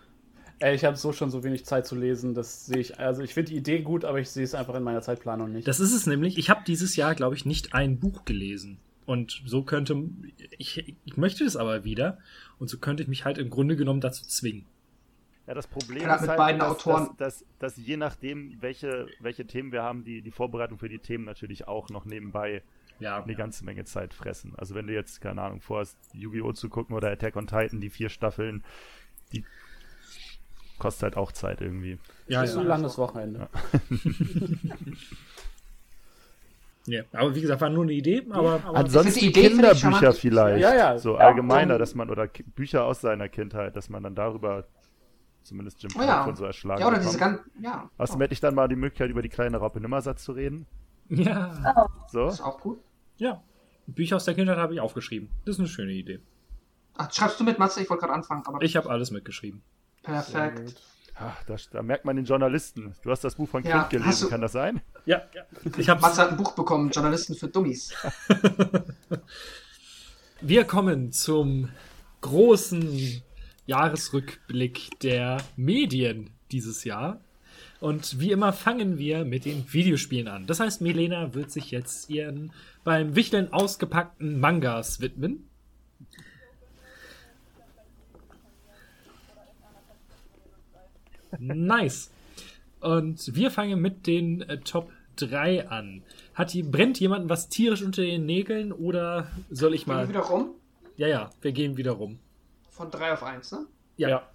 Ey, 0.64 0.76
ich 0.76 0.85
habe 0.85 0.95
so 0.95 1.11
schon 1.11 1.30
so 1.30 1.44
wenig 1.44 1.65
Zeit 1.65 1.85
zu 1.85 1.94
lesen, 1.94 2.34
das 2.34 2.65
sehe 2.65 2.77
ich. 2.77 2.98
Also 2.98 3.22
ich 3.22 3.34
finde 3.34 3.52
die 3.52 3.57
Idee 3.57 3.81
gut, 3.81 4.06
aber 4.06 4.22
ich 4.22 4.30
sehe 4.30 4.45
es 4.45 4.56
einfach 4.56 4.76
in 4.76 4.84
meiner 4.84 5.02
Zeitplanung 5.02 5.52
nicht. 5.52 5.68
Das 5.68 5.81
ist 5.81 5.91
es 5.91 6.07
nämlich. 6.07 6.38
Ich 6.38 6.49
habe 6.49 6.61
dieses 6.65 6.95
Jahr, 6.95 7.15
glaube 7.15 7.35
ich, 7.35 7.44
nicht 7.44 7.73
ein 7.73 7.99
Buch 7.99 8.23
gelesen. 8.23 8.80
Und 9.06 9.44
so 9.45 9.64
könnte 9.64 10.02
ich, 10.57 10.95
ich 11.03 11.18
möchte 11.18 11.44
das 11.44 11.57
aber 11.57 11.84
wieder. 11.84 12.18
Und 12.60 12.69
so 12.69 12.77
könnte 12.77 13.03
ich 13.03 13.10
mich 13.10 13.26
halt 13.26 13.40
im 13.40 13.49
Grunde 13.49 13.76
genommen 13.76 13.99
dazu 13.99 14.23
zwingen. 14.26 14.65
Ja, 15.48 15.53
das 15.53 15.68
Problem 15.68 15.99
Gerade 15.99 16.15
ist 16.15 16.22
mit 16.22 16.30
halt, 16.30 16.38
beiden 16.38 16.60
dass, 16.60 16.72
Autoren. 16.72 17.10
Dass, 17.18 17.40
dass, 17.40 17.76
dass 17.76 17.85
je 17.85 17.98
nachdem, 17.98 18.56
welche, 18.61 19.07
welche 19.19 19.45
Themen 19.45 19.73
wir 19.73 19.84
haben, 19.84 20.06
die, 20.06 20.22
die 20.22 20.31
Vorbereitung 20.31 20.77
für 20.77 20.88
die 20.88 20.99
Themen 20.99 21.26
natürlich 21.26 21.68
auch 21.68 21.90
noch 21.90 22.06
nebenbei 22.06 22.64
Ja, 22.99 23.22
eine 23.22 23.35
ganze 23.35 23.65
Menge 23.65 23.84
Zeit 23.84 24.14
fressen. 24.14 24.53
Also 24.56 24.76
wenn 24.76 24.88
du 24.88 24.94
jetzt, 24.94 25.19
keine 25.19 25.41
Ahnung, 25.41 25.60
vorhast, 25.60 25.98
Yu-Gi-Oh! 26.14 26.53
zu 26.53 26.69
gucken 26.69 26.95
oder 26.95 27.11
Attack 27.11 27.35
on 27.35 27.48
Titan, 27.48 27.81
die 27.81 27.90
vier 27.90 28.07
Staffeln, 28.07 28.64
die 29.34 29.44
kostet 30.80 31.04
halt 31.04 31.18
auch 31.18 31.32
Zeit 31.32 31.62
irgendwie. 31.62 31.98
ja, 32.28 32.41
das 32.41 32.52
ist 32.52 32.58
ein 32.58 32.64
ja. 32.64 32.70
langes 32.70 32.98
Wochenende. 32.98 33.48
ja. 36.86 37.04
Aber 37.14 37.36
wie 37.36 37.41
gesagt, 37.41 37.62
war 37.62 37.70
nur 37.70 37.84
eine 37.84 37.94
Idee. 37.94 38.26
Aber, 38.30 38.56
aber 38.66 38.76
Ansonsten 38.78 39.20
die 39.20 39.28
Idee 39.28 39.50
Kinderbücher 39.50 40.14
vielleicht. 40.14 40.62
Ja, 40.62 40.76
ja. 40.76 40.98
So 40.98 41.14
Ja, 41.18 41.28
allgemeiner, 41.28 41.78
dass 41.78 41.95
man, 41.95 42.10
oder 42.10 42.28
Bücher 42.56 42.86
aus 42.86 43.02
seiner 43.02 43.30
Kindheit, 43.30 43.76
dass 43.76 43.90
man 43.90 44.04
dann 44.04 44.16
darüber 44.16 44.66
zumindest 45.44 45.82
Jim 45.84 45.91
Oh 45.98 46.02
ja. 46.02 46.26
und 46.26 46.38
so 46.38 46.45
erschlagen 46.45 46.82
Ja, 46.82 46.88
oder 46.88 47.00
diese 47.00 47.18
ganzen. 47.18 47.44
Ja, 47.62 47.90
Außerdem 47.98 48.22
hätte 48.22 48.34
ich 48.34 48.40
dann 48.41 48.56
mal 48.56 48.68
die 48.68 48.76
Möglichkeit, 48.76 49.10
über 49.10 49.22
die 49.22 49.30
kleine 49.30 49.58
Raupe 49.58 49.80
Nimmersatz 49.80 50.24
zu 50.24 50.34
reden. 50.34 50.66
ja, 51.10 51.88
So. 52.12 52.28
ist 52.28 52.41
auch 52.41 52.60
gut. 52.60 52.80
ja. 53.18 53.41
Bücher 53.86 54.16
aus 54.16 54.24
der 54.24 54.34
Kindheit 54.34 54.58
habe 54.58 54.74
ich 54.74 54.80
aufgeschrieben. 54.80 55.28
Das 55.44 55.56
ist 55.56 55.60
eine 55.60 55.68
schöne 55.68 55.91
Idee. 55.91 56.22
Ach, 56.95 57.12
schreibst 57.12 57.38
du 57.40 57.44
mit, 57.44 57.60
Matze? 57.60 57.82
Ich 57.82 57.90
wollte 57.90 58.06
gerade 58.06 58.14
anfangen, 58.14 58.44
aber 58.45 58.62
Ich 58.62 58.78
habe 58.78 58.90
alles 58.90 59.12
mitgeschrieben. 59.12 59.62
Perfekt. 60.04 60.76
Ach, 61.16 61.44
da, 61.46 61.56
da 61.72 61.82
merkt 61.84 62.06
man 62.06 62.16
den 62.16 62.26
Journalisten. 62.26 62.96
Du 63.04 63.12
hast 63.12 63.24
das 63.24 63.36
Buch 63.36 63.48
von 63.48 63.64
Ja, 63.64 63.84
Kind 63.84 64.02
gelesen, 64.04 64.26
du- 64.26 64.30
kann 64.30 64.42
das 64.42 64.52
sein? 64.52 64.82
Ja, 65.06 65.22
ich 65.78 65.88
habe 65.90 66.02
Matze 66.02 66.22
hat 66.22 66.32
ein 66.32 66.38
Buch 66.38 66.54
bekommen, 66.54 66.90
Journalisten 66.90 67.36
für 67.36 67.48
Dummies. 67.48 67.94
Wir 70.42 70.66
kommen 70.66 71.12
zum 71.12 71.70
großen 72.22 73.22
Jahresrückblick 73.66 75.00
der 75.02 75.38
Medien 75.56 76.32
dieses 76.52 76.84
Jahr. 76.84 77.20
Und 77.80 78.20
wie 78.20 78.32
immer 78.32 78.54
fangen 78.54 78.98
wir 78.98 79.26
mit 79.26 79.44
den 79.46 79.66
Videospielen 79.72 80.28
an. 80.30 80.46
Das 80.48 80.60
heißt, 80.62 80.82
Milena 80.82 81.34
wird 81.34 81.52
sich 81.52 81.72
jetzt 81.72 82.10
ihren 82.10 82.52
beim 82.86 83.16
Wichteln 83.16 83.52
ausgepackten 83.52 84.40
Mangas 84.40 85.02
widmen. 85.02 85.50
Nice. 91.39 92.11
Und 92.80 93.35
wir 93.35 93.51
fangen 93.51 93.80
mit 93.81 94.07
den 94.07 94.41
äh, 94.41 94.57
Top 94.60 94.91
3 95.18 95.69
an. 95.69 96.03
Hat 96.34 96.53
die, 96.53 96.64
brennt 96.64 96.99
jemandem 96.99 97.30
was 97.30 97.49
tierisch 97.49 97.81
unter 97.81 98.01
den 98.01 98.26
Nägeln 98.26 98.72
oder 98.72 99.27
soll 99.49 99.73
ich 99.73 99.85
Gehen 99.85 99.93
wir 99.93 100.01
mal. 100.01 100.10
wieder 100.10 100.19
rum. 100.22 100.49
Ja, 100.97 101.07
ja, 101.07 101.30
wir 101.41 101.51
gehen 101.51 101.77
wieder 101.77 101.91
rum. 101.91 102.19
Von 102.69 102.91
3 102.91 103.14
auf 103.14 103.23
1, 103.23 103.51
ne? 103.51 103.65
Ja. 103.97 104.10
Ja. 104.10 104.30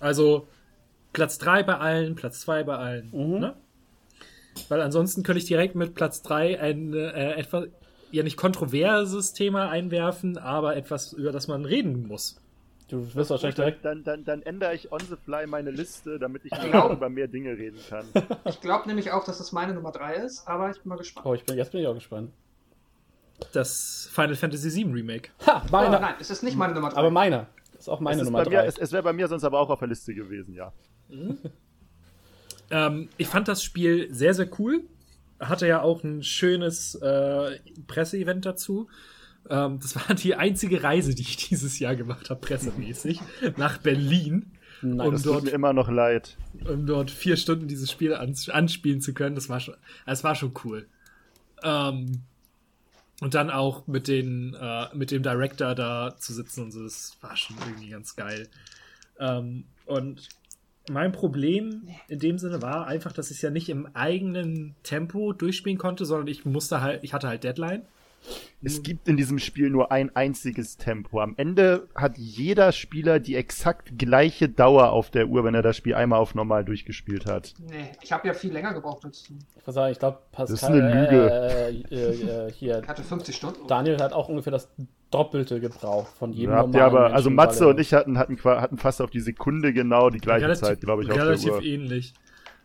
Also 0.00 0.46
Platz 1.12 1.38
3 1.38 1.62
bei 1.62 1.78
allen, 1.78 2.14
Platz 2.14 2.40
2 2.40 2.64
bei 2.64 2.76
allen. 2.76 3.10
Mhm. 3.12 3.38
Ne? 3.38 3.56
Weil 4.68 4.80
ansonsten 4.80 5.22
könnte 5.22 5.38
ich 5.38 5.46
direkt 5.46 5.74
mit 5.74 5.94
Platz 5.94 6.22
3 6.22 6.60
ein 6.60 6.92
äh, 6.92 7.34
etwas, 7.34 7.68
ja 8.10 8.22
nicht 8.22 8.36
kontroverses 8.36 9.32
Thema 9.32 9.68
einwerfen, 9.70 10.38
aber 10.38 10.76
etwas, 10.76 11.12
über 11.12 11.32
das 11.32 11.48
man 11.48 11.64
reden 11.64 12.06
muss. 12.06 12.40
Du 12.88 13.14
wirst 13.14 13.30
wahrscheinlich 13.30 13.56
direkt. 13.56 13.84
Dann, 13.84 14.04
dann, 14.04 14.24
dann 14.24 14.42
ändere 14.42 14.74
ich 14.74 14.92
on 14.92 15.00
the 15.00 15.16
fly 15.24 15.46
meine 15.46 15.70
Liste, 15.72 16.18
damit 16.20 16.44
ich 16.44 16.52
Genau. 16.62 16.92
über 16.92 17.08
mehr 17.08 17.26
Dinge 17.28 17.50
reden 17.56 17.78
kann. 17.88 18.06
Ich 18.44 18.60
glaube 18.60 18.86
nämlich 18.88 19.10
auch, 19.10 19.24
dass 19.24 19.38
das 19.38 19.50
meine 19.52 19.74
Nummer 19.74 19.90
3 19.92 20.14
ist, 20.16 20.46
aber 20.46 20.70
ich 20.70 20.80
bin 20.80 20.90
mal 20.90 20.96
gespannt. 20.98 21.26
Oh, 21.26 21.34
ich 21.34 21.44
bin, 21.44 21.56
jetzt 21.56 21.72
bin 21.72 21.80
ich 21.80 21.86
auch 21.88 21.94
gespannt. 21.94 22.30
Das 23.52 24.08
Final 24.12 24.36
Fantasy 24.36 24.72
VII 24.72 24.92
Remake. 24.92 25.30
Ha, 25.46 25.62
Oh, 25.66 25.70
meiner. 25.72 25.98
nein, 26.00 26.14
es 26.20 26.30
ist 26.30 26.42
nicht 26.42 26.56
meine 26.56 26.74
Nummer 26.74 26.90
3. 26.90 26.96
aber 26.96 27.10
meiner. 27.10 27.48
Das 27.72 27.82
ist 27.82 27.88
auch 27.88 28.00
meine 28.00 28.16
es 28.16 28.22
ist 28.22 28.32
Nummer 28.32 28.44
bei 28.44 28.50
mir, 28.50 28.58
3. 28.60 28.66
es, 28.66 28.78
es 28.78 28.92
wäre 28.92 29.02
bei 29.02 29.12
mir 29.12 29.28
sonst 29.28 29.44
aber 29.44 29.58
auch 29.60 29.68
auf 29.68 29.80
der 29.80 29.88
Liste 29.88 30.14
gewesen, 30.14 30.54
ja. 30.54 30.72
Ähm, 32.70 33.08
ich 33.16 33.28
fand 33.28 33.46
das 33.48 33.62
Spiel 33.62 34.12
sehr, 34.12 34.34
sehr 34.34 34.48
cool. 34.58 34.82
Hatte 35.38 35.66
ja 35.68 35.82
auch 35.82 36.02
ein 36.02 36.22
schönes 36.22 36.94
äh, 36.96 37.58
Presseevent 37.86 38.44
dazu. 38.46 38.88
Ähm, 39.48 39.78
das 39.80 39.96
war 39.96 40.14
die 40.14 40.34
einzige 40.34 40.82
Reise, 40.82 41.14
die 41.14 41.22
ich 41.22 41.36
dieses 41.36 41.78
Jahr 41.78 41.96
gemacht 41.96 42.30
habe, 42.30 42.40
pressemäßig, 42.40 43.20
nach 43.56 43.78
Berlin, 43.78 44.52
Nein, 44.82 45.06
um 45.06 45.12
Das 45.12 45.22
tut 45.22 45.32
dort 45.32 45.44
mir 45.44 45.50
immer 45.50 45.72
noch 45.72 45.88
leid. 45.88 46.36
um 46.68 46.86
dort 46.86 47.10
vier 47.10 47.36
Stunden 47.36 47.66
dieses 47.68 47.90
Spiel 47.90 48.14
ans 48.14 48.48
anspielen 48.48 49.00
zu 49.00 49.14
können. 49.14 49.34
Das 49.34 49.48
war 49.48 49.60
schon, 49.60 49.74
es 50.04 50.22
war 50.22 50.34
schon 50.34 50.52
cool. 50.64 50.86
Ähm, 51.62 52.22
und 53.20 53.34
dann 53.34 53.50
auch 53.50 53.86
mit 53.86 54.08
den, 54.08 54.54
äh, 54.54 54.94
mit 54.94 55.10
dem 55.10 55.22
Director 55.22 55.74
da 55.74 56.14
zu 56.18 56.34
sitzen 56.34 56.64
und 56.64 56.72
so, 56.72 56.82
das 56.82 57.16
war 57.22 57.36
schon 57.36 57.56
irgendwie 57.66 57.88
ganz 57.88 58.14
geil. 58.14 58.48
Ähm, 59.18 59.64
und 59.86 60.28
mein 60.90 61.12
Problem 61.12 61.88
in 62.08 62.18
dem 62.18 62.38
Sinne 62.38 62.60
war 62.60 62.86
einfach, 62.86 63.12
dass 63.12 63.30
ich 63.30 63.38
es 63.38 63.42
ja 63.42 63.50
nicht 63.50 63.70
im 63.70 63.86
eigenen 63.94 64.74
Tempo 64.82 65.32
durchspielen 65.32 65.78
konnte, 65.78 66.04
sondern 66.04 66.28
ich 66.28 66.44
musste 66.44 66.82
halt, 66.82 67.02
ich 67.02 67.14
hatte 67.14 67.28
halt 67.28 67.44
Deadline. 67.44 67.82
Es 68.62 68.82
gibt 68.82 69.06
in 69.06 69.16
diesem 69.16 69.38
Spiel 69.38 69.70
nur 69.70 69.92
ein 69.92 70.14
einziges 70.16 70.76
Tempo. 70.76 71.20
Am 71.20 71.34
Ende 71.36 71.88
hat 71.94 72.18
jeder 72.18 72.72
Spieler 72.72 73.20
die 73.20 73.36
exakt 73.36 73.98
gleiche 73.98 74.48
Dauer 74.48 74.90
auf 74.90 75.10
der 75.10 75.28
Uhr, 75.28 75.44
wenn 75.44 75.54
er 75.54 75.62
das 75.62 75.76
Spiel 75.76 75.94
einmal 75.94 76.18
auf 76.18 76.34
normal 76.34 76.64
durchgespielt 76.64 77.26
hat. 77.26 77.54
Nee, 77.70 77.92
ich 78.02 78.10
habe 78.12 78.26
ja 78.26 78.34
viel 78.34 78.52
länger 78.52 78.72
gebraucht 78.74 79.04
als 79.04 79.22
du. 79.22 79.34
Ich 79.56 79.66
muss 79.66 79.74
sagen, 79.74 79.92
ich 79.92 79.98
glaube, 79.98 80.18
Pascal. 80.32 80.54
ist 80.54 80.64
eine 80.64 80.78
Lüge. 81.04 81.30
Äh, 81.30 81.70
äh, 81.94 82.46
äh, 82.48 82.52
hier, 82.52 82.80
Ich 82.82 82.88
hatte 82.88 83.04
50 83.04 83.36
Stunden. 83.36 83.66
Daniel 83.68 83.98
hat 83.98 84.12
auch 84.12 84.28
ungefähr 84.28 84.52
das 84.52 84.68
Doppelte 85.10 85.60
gebraucht 85.60 86.08
von 86.18 86.32
jedem 86.32 86.50
ihr 86.50 86.56
normalen 86.56 86.84
aber, 86.84 87.04
also 87.14 87.30
Menschen, 87.30 87.36
Matze 87.36 87.60
weil 87.60 87.66
er- 87.66 87.70
und 87.70 87.80
ich 87.80 87.94
hatten, 87.94 88.18
hatten, 88.18 88.42
hatten 88.42 88.78
fast 88.78 89.00
auf 89.00 89.10
die 89.10 89.20
Sekunde 89.20 89.72
genau 89.72 90.10
die 90.10 90.18
gleiche 90.18 90.52
Zeit, 90.54 90.80
glaube 90.80 91.04
ich, 91.04 91.10
auf 91.10 91.14
der 91.16 91.26
relativ 91.26 91.52
Uhr. 91.52 91.62
ähnlich. 91.62 92.14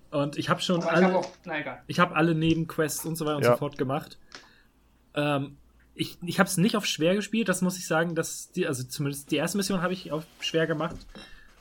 Und 0.10 0.38
ich 0.38 0.50
habe 0.50 0.60
schon 0.62 0.82
Aber 0.84 0.98
ich 0.98 1.04
habe 1.04 1.22
alle, 1.46 1.78
ich 1.88 2.00
habe 2.00 2.16
alle 2.16 2.36
Nebenquests 2.36 3.06
und 3.06 3.16
so 3.16 3.26
weiter 3.26 3.38
und 3.38 3.44
Ja. 3.44 3.52
so 3.52 3.58
fort 3.58 3.78
gemacht. 3.78 4.18
Ähm, 5.16 5.58
ich 5.96 6.18
ich 6.26 6.40
habe 6.40 6.48
es 6.48 6.58
nicht 6.58 6.76
auf 6.76 6.86
schwer 6.86 7.16
gespielt, 7.16 7.50
das 7.50 7.62
muss 7.62 7.78
ich 7.78 7.86
sagen, 7.86 8.16
dass 8.16 8.52
die, 8.52 8.68
also 8.68 8.84
zumindest 8.84 9.32
die 9.32 9.36
erste 9.36 9.58
Mission 9.58 9.82
habe 9.82 9.94
ich 9.94 10.12
auf 10.12 10.26
schwer 10.40 10.68
gemacht. 10.68 10.96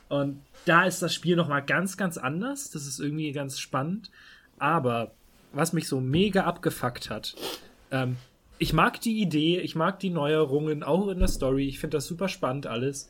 Und 0.09 0.41
da 0.65 0.83
ist 0.83 1.01
das 1.01 1.13
Spiel 1.13 1.35
nochmal 1.35 1.63
ganz, 1.63 1.95
ganz 1.95 2.17
anders. 2.17 2.69
Das 2.69 2.85
ist 2.85 2.99
irgendwie 2.99 3.31
ganz 3.31 3.59
spannend. 3.59 4.11
Aber 4.57 5.13
was 5.53 5.73
mich 5.73 5.87
so 5.87 6.01
mega 6.01 6.43
abgefuckt 6.43 7.09
hat, 7.09 7.35
ähm, 7.91 8.17
ich 8.57 8.73
mag 8.73 9.01
die 9.01 9.21
Idee, 9.21 9.59
ich 9.59 9.75
mag 9.75 9.99
die 9.99 10.09
Neuerungen, 10.11 10.83
auch 10.83 11.07
in 11.07 11.19
der 11.19 11.27
Story. 11.27 11.67
Ich 11.67 11.79
finde 11.79 11.97
das 11.97 12.05
super 12.07 12.27
spannend 12.27 12.67
alles. 12.67 13.09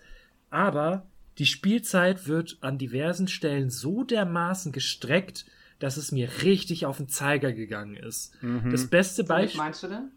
Aber 0.49 1.05
die 1.39 1.45
Spielzeit 1.45 2.27
wird 2.27 2.57
an 2.61 2.77
diversen 2.77 3.27
Stellen 3.27 3.69
so 3.69 4.03
dermaßen 4.03 4.71
gestreckt, 4.71 5.45
dass 5.79 5.97
es 5.97 6.11
mir 6.11 6.29
richtig 6.43 6.85
auf 6.85 6.97
den 6.97 7.09
Zeiger 7.09 7.51
gegangen 7.51 7.95
ist. 7.95 8.33
Das 8.71 8.87
beste 8.87 9.23
Was 9.23 9.27
Beispiel 9.27 9.57
meinst 9.57 9.83
du 9.83 9.87
denn? 9.87 10.11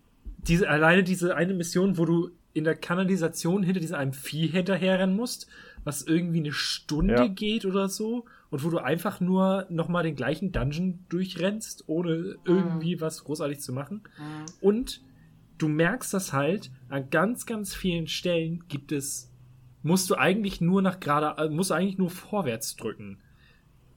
Diese, 0.46 0.68
alleine 0.68 1.02
diese 1.02 1.36
eine 1.36 1.54
Mission, 1.54 1.98
wo 1.98 2.04
du 2.04 2.30
in 2.52 2.64
der 2.64 2.76
Kanalisation 2.76 3.62
hinter 3.62 3.80
diesem 3.80 3.96
einem 3.96 4.12
Vieh 4.12 4.46
hinterherrennen 4.46 5.16
musst, 5.16 5.48
was 5.82 6.02
irgendwie 6.02 6.38
eine 6.38 6.52
Stunde 6.52 7.14
Ja. 7.14 7.26
geht 7.28 7.64
oder 7.64 7.88
so, 7.88 8.24
und 8.50 8.62
wo 8.62 8.70
du 8.70 8.78
einfach 8.78 9.20
nur 9.20 9.66
nochmal 9.68 10.04
den 10.04 10.14
gleichen 10.14 10.52
Dungeon 10.52 11.04
durchrennst, 11.08 11.84
ohne 11.88 12.36
irgendwie 12.44 13.00
was 13.00 13.24
großartig 13.24 13.58
zu 13.58 13.72
machen. 13.72 14.02
Und 14.60 15.02
du 15.58 15.66
merkst 15.66 16.14
das 16.14 16.32
halt, 16.32 16.70
an 16.88 17.10
ganz, 17.10 17.46
ganz 17.46 17.74
vielen 17.74 18.06
Stellen 18.06 18.64
gibt 18.68 18.92
es, 18.92 19.32
musst 19.82 20.08
du 20.08 20.14
eigentlich 20.14 20.60
nur 20.60 20.82
nach 20.82 21.00
gerade, 21.00 21.42
äh, 21.42 21.50
musst 21.50 21.70
du 21.70 21.74
eigentlich 21.74 21.98
nur 21.98 22.10
vorwärts 22.10 22.76
drücken. 22.76 23.18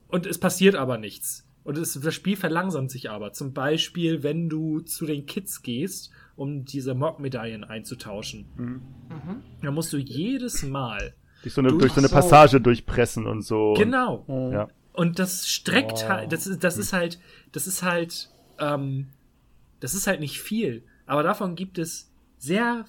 Und 0.08 0.26
es 0.26 0.38
passiert 0.38 0.74
aber 0.74 0.98
nichts. 0.98 1.47
Und 1.68 1.76
es, 1.76 1.92
das 2.00 2.14
Spiel 2.14 2.34
verlangsamt 2.34 2.90
sich 2.90 3.10
aber. 3.10 3.32
Zum 3.34 3.52
Beispiel, 3.52 4.22
wenn 4.22 4.48
du 4.48 4.80
zu 4.80 5.04
den 5.04 5.26
Kids 5.26 5.60
gehst, 5.62 6.10
um 6.34 6.64
diese 6.64 6.94
Mock-Medaillen 6.94 7.62
einzutauschen. 7.62 8.46
Mhm. 8.56 8.80
Dann 9.60 9.74
musst 9.74 9.92
du 9.92 9.98
jedes 9.98 10.62
Mal. 10.62 11.12
Durch 11.42 11.52
so 11.54 11.60
eine, 11.60 11.68
Du- 11.68 11.76
durch 11.78 11.92
so 11.92 12.00
eine 12.00 12.08
so. 12.08 12.14
Passage 12.14 12.60
durchpressen 12.62 13.26
und 13.26 13.42
so. 13.42 13.74
Genau. 13.76 14.24
Und, 14.26 14.52
ja. 14.52 14.68
Und 14.94 15.18
das 15.18 15.46
streckt 15.46 16.04
Oh. 16.04 16.08
halt, 16.08 16.32
das 16.32 16.46
ist, 16.46 16.64
das 16.64 16.78
ist 16.78 16.94
halt, 16.94 17.20
das 17.52 17.66
ist 17.66 17.82
halt, 17.82 18.30
ähm, 18.58 19.08
das 19.80 19.92
ist 19.92 20.06
halt 20.06 20.20
nicht 20.20 20.40
viel. 20.40 20.84
Aber 21.04 21.22
davon 21.22 21.54
gibt 21.54 21.76
es 21.78 22.10
sehr, 22.38 22.86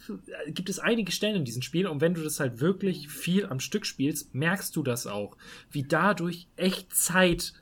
gibt 0.48 0.70
es 0.70 0.80
einige 0.80 1.12
Stellen 1.12 1.36
in 1.36 1.44
diesem 1.44 1.64
Spiel 1.64 1.86
und 1.86 2.00
wenn 2.02 2.14
du 2.14 2.22
das 2.24 2.40
halt 2.40 2.62
wirklich 2.62 3.10
viel 3.10 3.46
am 3.46 3.60
Stück 3.60 3.86
spielst, 3.86 4.34
merkst 4.34 4.74
du 4.76 4.84
das 4.84 5.06
auch, 5.06 5.36
wie 5.70 5.84
dadurch 5.84 6.48
echt 6.56 6.96
Zeit 6.96 7.54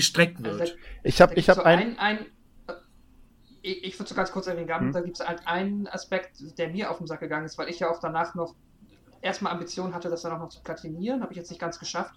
gestreckt 0.00 0.38
Also, 0.44 0.58
wird. 0.58 0.76
Ich 1.02 1.20
habe 1.20 1.34
ich 1.34 1.48
hab 1.48 1.56
so 1.56 1.62
ein, 1.62 1.98
ein, 1.98 1.98
ein 1.98 2.18
äh, 2.68 2.72
ich, 3.62 3.84
ich 3.84 3.98
würde 3.98 4.08
so 4.08 4.14
ganz 4.14 4.32
kurz 4.32 4.46
erwähnen, 4.46 4.68
Hm. 4.68 4.92
da 4.92 5.00
gibt 5.00 5.20
es 5.20 5.26
halt 5.26 5.46
einen 5.46 5.86
Aspekt, 5.86 6.58
der 6.58 6.68
mir 6.70 6.90
auf 6.90 6.98
den 6.98 7.06
Sack 7.06 7.20
gegangen 7.20 7.46
ist, 7.46 7.58
weil 7.58 7.68
ich 7.68 7.78
ja 7.80 7.90
auch 7.90 8.00
danach 8.00 8.34
noch 8.34 8.54
erstmal 9.22 9.52
Ambitionen 9.52 9.94
hatte, 9.94 10.08
das 10.08 10.22
dann 10.22 10.32
auch 10.32 10.38
noch 10.38 10.48
zu 10.48 10.62
platinieren, 10.62 11.22
habe 11.22 11.32
ich 11.32 11.36
jetzt 11.38 11.50
nicht 11.50 11.60
ganz 11.60 11.78
geschafft. 11.78 12.14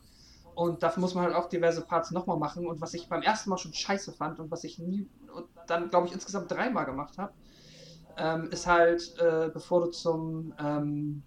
Und 0.56 0.84
dafür 0.84 1.02
muss 1.02 1.16
man 1.16 1.26
halt 1.26 1.36
auch 1.36 1.50
diverse 1.50 1.82
Parts 1.82 2.12
nochmal 2.12 2.38
machen. 2.38 2.68
Und 2.68 2.80
was 2.80 2.94
ich 2.94 3.10
beim 3.10 3.24
ersten 3.24 3.50
Mal 3.50 3.58
schon 3.58 3.74
scheiße 3.74 4.14
fand 4.14 4.40
und 4.40 4.52
was 4.52 4.64
ich 4.64 4.78
nie 4.80 5.10
und 5.36 5.48
dann, 5.68 5.90
glaube 5.90 6.08
ich, 6.08 6.14
insgesamt 6.14 6.52
dreimal 6.52 6.86
gemacht 6.86 7.18
habe, 7.18 7.34
ähm, 8.18 8.50
ist 8.52 8.68
halt, 8.68 9.18
äh, 9.20 9.50
bevor 9.52 9.82
du 9.82 9.88
zum 9.88 10.54
ähm, 10.60 11.24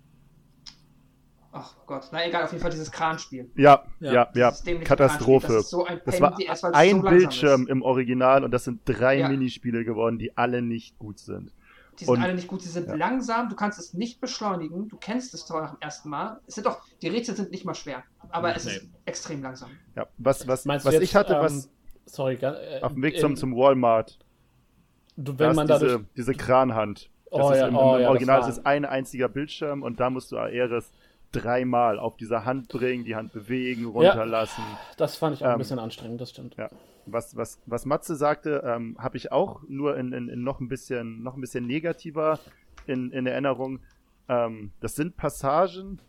Ach 1.58 1.74
Gott, 1.86 2.08
na 2.12 2.26
egal, 2.26 2.44
auf 2.44 2.52
jeden 2.52 2.60
Fall 2.60 2.70
dieses 2.70 2.90
Kranspiel. 2.92 3.50
Ja, 3.56 3.84
Ja. 4.00 4.12
ja, 4.12 4.30
ja. 4.34 4.52
Katastrophe. 4.84 5.46
Das, 5.54 5.64
ist 5.64 5.70
so 5.70 5.84
ein 5.86 6.00
Das 6.04 6.20
war 6.20 6.36
es 6.38 6.62
ein 6.64 6.96
so 7.00 7.08
Bildschirm 7.08 7.62
Ist. 7.62 7.68
im 7.70 7.82
Original 7.82 8.44
und 8.44 8.50
das 8.50 8.64
sind 8.64 8.80
drei 8.84 9.18
Ja. 9.20 9.28
Minispiele 9.28 9.84
geworden, 9.84 10.18
die 10.18 10.36
alle 10.36 10.60
nicht 10.62 10.98
gut 10.98 11.18
sind. 11.18 11.52
Die 11.98 12.04
sind 12.04 12.12
und- 12.14 12.22
alle 12.22 12.34
nicht 12.34 12.46
gut, 12.48 12.62
die 12.62 12.68
sind 12.68 12.88
ja. 12.88 12.94
langsam, 12.94 13.48
du 13.48 13.56
kannst 13.56 13.78
es 13.78 13.94
nicht 13.94 14.20
beschleunigen, 14.20 14.88
du 14.88 14.98
kennst 14.98 15.32
es 15.32 15.46
zwar 15.46 15.62
nach 15.62 15.70
dem 15.74 15.80
ersten 15.80 16.10
Mal. 16.10 16.40
Es 16.46 16.54
sind 16.56 16.66
doch, 16.66 16.82
die 17.00 17.08
Rätsel 17.08 17.34
sind 17.36 17.50
nicht 17.52 17.64
mal 17.64 17.74
schwer, 17.74 18.02
aber 18.28 18.54
es 18.54 18.66
Nee. 18.66 18.72
ist 18.72 18.88
extrem 19.06 19.42
langsam. 19.42 19.70
Ja, 19.94 20.06
was, 20.18 20.46
was, 20.46 20.66
Meinst 20.66 20.84
was 20.84 20.90
du 20.92 21.00
jetzt, 21.00 21.08
ich 21.08 21.16
hatte, 21.16 21.32
ähm, 21.34 21.40
was 21.40 21.70
Sorry, 22.04 22.34
äh, 22.34 22.82
auf 22.82 22.92
dem 22.92 23.02
Weg 23.02 23.14
in- 23.14 23.20
zum, 23.20 23.36
zum 23.36 23.56
Walmart, 23.56 24.18
du, 25.16 25.32
da 25.32 25.38
wenn 25.38 25.50
ist 25.52 25.56
man 25.56 25.66
diese, 25.66 25.78
dadurch. 25.86 26.02
diese 26.16 26.34
Kranhand. 26.34 27.10
Das 27.30 27.40
Oh 27.44 27.50
ist 27.50 27.58
ja, 27.58 27.66
im, 27.66 27.74
im, 27.74 27.80
oh 27.80 27.96
im 27.96 28.02
ja, 28.02 28.08
Original 28.10 28.40
das 28.40 28.48
ist 28.50 28.58
es 28.58 28.66
ein 28.66 28.84
einziger 28.84 29.28
Bildschirm 29.28 29.82
und 29.82 29.98
da 29.98 30.10
musst 30.10 30.30
du 30.32 30.36
Aeris 30.36 30.92
dreimal 31.32 31.98
auf 31.98 32.16
diese 32.16 32.44
Hand 32.44 32.68
bringen, 32.68 33.04
die 33.04 33.16
Hand 33.16 33.32
bewegen, 33.32 33.86
runterlassen. 33.86 34.64
Das 34.96 35.16
fand 35.16 35.36
ich 35.36 35.42
auch 35.42 35.48
ein 35.48 35.52
Ähm, 35.54 35.58
bisschen 35.58 35.78
anstrengend, 35.78 36.20
das 36.20 36.30
stimmt. 36.30 36.56
Ja. 36.56 36.70
Was, 37.06 37.36
was, 37.36 37.58
was 37.66 37.84
Matze 37.84 38.16
sagte, 38.16 38.62
ähm, 38.64 38.96
habe 38.98 39.16
ich 39.16 39.32
auch 39.32 39.60
nur 39.68 39.96
in, 39.96 40.12
in, 40.12 40.28
in 40.28 40.42
noch 40.42 40.60
ein 40.60 40.68
bisschen, 40.68 41.22
noch 41.22 41.34
ein 41.36 41.40
bisschen 41.40 41.66
negativer 41.66 42.38
in, 42.86 43.12
in 43.12 43.26
Erinnerung. 43.26 43.80
Ähm, 44.28 44.70
das 44.80 44.94
sind 44.94 45.16
Passagen, 45.16 46.00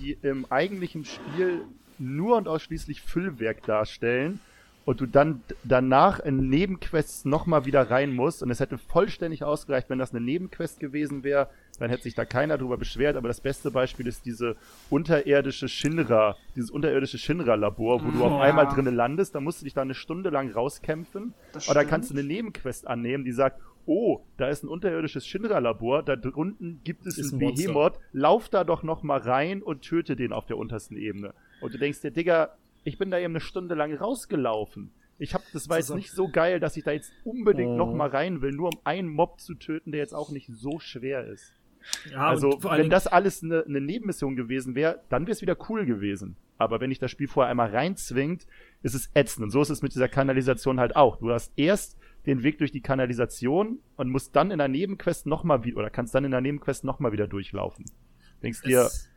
die 0.00 0.12
im 0.22 0.46
eigentlichen 0.50 1.04
Spiel 1.04 1.62
nur 1.98 2.36
und 2.36 2.46
ausschließlich 2.48 3.02
Füllwerk 3.02 3.64
darstellen 3.64 4.40
und 4.84 5.00
du 5.00 5.06
dann 5.06 5.42
danach 5.64 6.20
in 6.20 6.48
Nebenquests 6.48 7.24
nochmal 7.24 7.64
wieder 7.64 7.90
rein 7.90 8.14
musst 8.14 8.42
und 8.42 8.50
es 8.50 8.60
hätte 8.60 8.78
vollständig 8.78 9.42
ausgereicht, 9.42 9.90
wenn 9.90 9.98
das 9.98 10.10
eine 10.10 10.20
Nebenquest 10.20 10.78
gewesen 10.78 11.24
wäre, 11.24 11.48
dann 11.80 11.90
hätte 11.90 12.04
sich 12.04 12.14
da 12.14 12.24
keiner 12.24 12.58
drüber 12.58 12.76
beschwert, 12.76 13.16
aber 13.16 13.28
das 13.28 13.40
beste 13.40 13.70
Beispiel 13.70 14.06
ist 14.06 14.24
diese 14.24 14.56
unterirdische 14.90 15.68
Shinra, 15.68 16.36
dieses 16.54 16.70
unterirdische 16.70 17.18
Shinra-Labor, 17.18 18.04
wo 18.04 18.10
du 18.10 18.24
auf 18.24 18.32
Ja. 18.32 18.40
einmal 18.40 18.66
drinnen 18.68 18.94
landest, 18.94 19.34
da 19.34 19.40
musst 19.40 19.60
du 19.60 19.64
dich 19.64 19.74
da 19.74 19.82
eine 19.82 19.94
Stunde 19.94 20.30
lang 20.30 20.50
rauskämpfen 20.52 21.34
Das 21.52 21.68
oder 21.68 21.80
stimmt. 21.80 21.90
kannst 21.90 22.10
du 22.10 22.14
eine 22.14 22.24
Nebenquest 22.24 22.86
annehmen, 22.86 23.24
die 23.24 23.32
sagt, 23.32 23.60
oh, 23.84 24.20
da 24.36 24.48
ist 24.48 24.64
ein 24.64 24.68
unterirdisches 24.68 25.26
Shinra-Labor, 25.26 26.02
da 26.02 26.16
drunten 26.16 26.80
gibt 26.84 27.06
es 27.06 27.18
Ist 27.18 27.32
ein. 27.32 27.38
Behemoth, 27.38 27.98
lauf 28.12 28.48
da 28.48 28.64
doch 28.64 28.82
noch 28.82 29.02
mal 29.02 29.18
rein 29.18 29.62
und 29.62 29.82
töte 29.82 30.16
den 30.16 30.32
auf 30.32 30.46
der 30.46 30.56
untersten 30.58 30.96
Ebene. 30.96 31.34
Und 31.60 31.74
du 31.74 31.78
denkst 31.78 32.00
dir, 32.00 32.10
Digga, 32.10 32.56
ich 32.84 32.98
bin 32.98 33.10
da 33.10 33.18
eben 33.18 33.32
eine 33.32 33.40
Stunde 33.40 33.74
lang 33.74 33.94
rausgelaufen. 33.94 34.90
Ich 35.18 35.32
hab, 35.34 35.42
das 35.52 35.68
war 35.68 35.78
jetzt 35.78 35.94
nicht 35.94 36.10
so 36.12 36.28
geil, 36.28 36.60
dass 36.60 36.76
ich 36.76 36.84
da 36.84 36.90
jetzt 36.92 37.10
unbedingt 37.24 37.70
Mhm. 37.72 37.76
noch 37.78 37.94
mal 37.94 38.08
rein 38.08 38.42
will, 38.42 38.52
nur 38.52 38.68
um 38.68 38.78
einen 38.84 39.08
Mob 39.08 39.40
zu 39.40 39.54
töten, 39.54 39.90
der 39.92 40.00
jetzt 40.00 40.14
auch 40.14 40.30
nicht 40.30 40.48
so 40.52 40.78
schwer 40.78 41.24
ist. 41.26 41.52
Ja, 42.10 42.28
also, 42.28 42.58
wenn 42.62 42.90
das 42.90 43.06
alles 43.06 43.42
eine, 43.42 43.64
eine 43.64 43.80
Nebenmission 43.80 44.36
gewesen 44.36 44.74
wäre, 44.74 45.00
dann 45.08 45.22
wäre 45.22 45.32
es 45.32 45.42
wieder 45.42 45.56
cool 45.68 45.86
gewesen. 45.86 46.36
Aber 46.58 46.80
wenn 46.80 46.90
ich 46.90 46.98
das 46.98 47.10
Spiel 47.10 47.28
vorher 47.28 47.50
einmal 47.50 47.70
reinzwingt, 47.70 48.46
ist 48.82 48.94
es 48.94 49.10
ätzend. 49.14 49.44
Und 49.44 49.50
so 49.50 49.60
ist 49.60 49.70
es 49.70 49.82
mit 49.82 49.94
dieser 49.94 50.08
Kanalisation 50.08 50.80
halt 50.80 50.96
auch. 50.96 51.18
Du 51.18 51.30
hast 51.30 51.52
erst 51.56 51.98
den 52.24 52.42
Weg 52.42 52.58
durch 52.58 52.72
die 52.72 52.80
Kanalisation 52.80 53.78
und 53.96 54.10
musst 54.10 54.34
dann 54.34 54.50
in 54.50 54.58
der 54.58 54.68
Nebenquest 54.68 55.26
nochmal 55.26 55.64
wieder, 55.64 55.78
oder 55.78 55.90
kannst 55.90 56.14
dann 56.14 56.24
in 56.24 56.30
der 56.30 56.40
Nebenquest 56.40 56.84
nochmal 56.84 57.12
wieder 57.12 57.28
durchlaufen. 57.28 57.84
Denkst 58.42 58.62
dir, 58.62 58.82
es, 58.82 59.08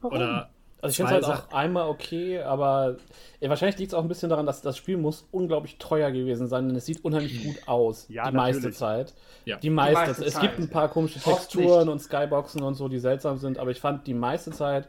oder 0.00 0.50
Also 0.82 0.92
ich 0.92 0.96
finde 1.08 1.20
es 1.20 1.26
halt 1.26 1.38
auch 1.48 1.52
einmal 1.52 1.88
okay, 1.88 2.40
aber 2.40 2.96
ja, 3.40 3.48
wahrscheinlich 3.48 3.78
liegt 3.78 3.92
es 3.92 3.94
auch 3.94 4.02
ein 4.02 4.08
bisschen 4.08 4.28
daran, 4.28 4.46
dass 4.46 4.60
das 4.62 4.76
Spiel 4.76 4.96
muss 4.96 5.26
unglaublich 5.32 5.78
teuer 5.78 6.10
gewesen 6.10 6.46
sein, 6.48 6.68
denn 6.68 6.76
es 6.76 6.86
sieht 6.86 7.04
unheimlich 7.04 7.44
gut 7.44 7.56
aus, 7.66 8.06
Ja, 8.08 8.30
die 8.30 8.36
meiste. 8.36 8.70
Zeit. 8.72 9.14
Ja. 9.44 9.56
Die 9.56 9.70
meiste, 9.70 9.94
meiste 9.94 10.24
Es 10.24 10.34
Zeit. 10.34 10.42
gibt 10.42 10.58
ein 10.58 10.68
paar 10.70 10.88
komische 10.88 11.18
Texturen 11.18 11.88
und 11.88 12.00
Skyboxen 12.00 12.62
und 12.62 12.74
so, 12.74 12.88
die 12.88 12.98
seltsam 12.98 13.38
sind, 13.38 13.58
aber 13.58 13.70
ich 13.70 13.80
fand 13.80 14.06
die 14.06 14.14
meiste 14.14 14.50
Zeit 14.52 14.88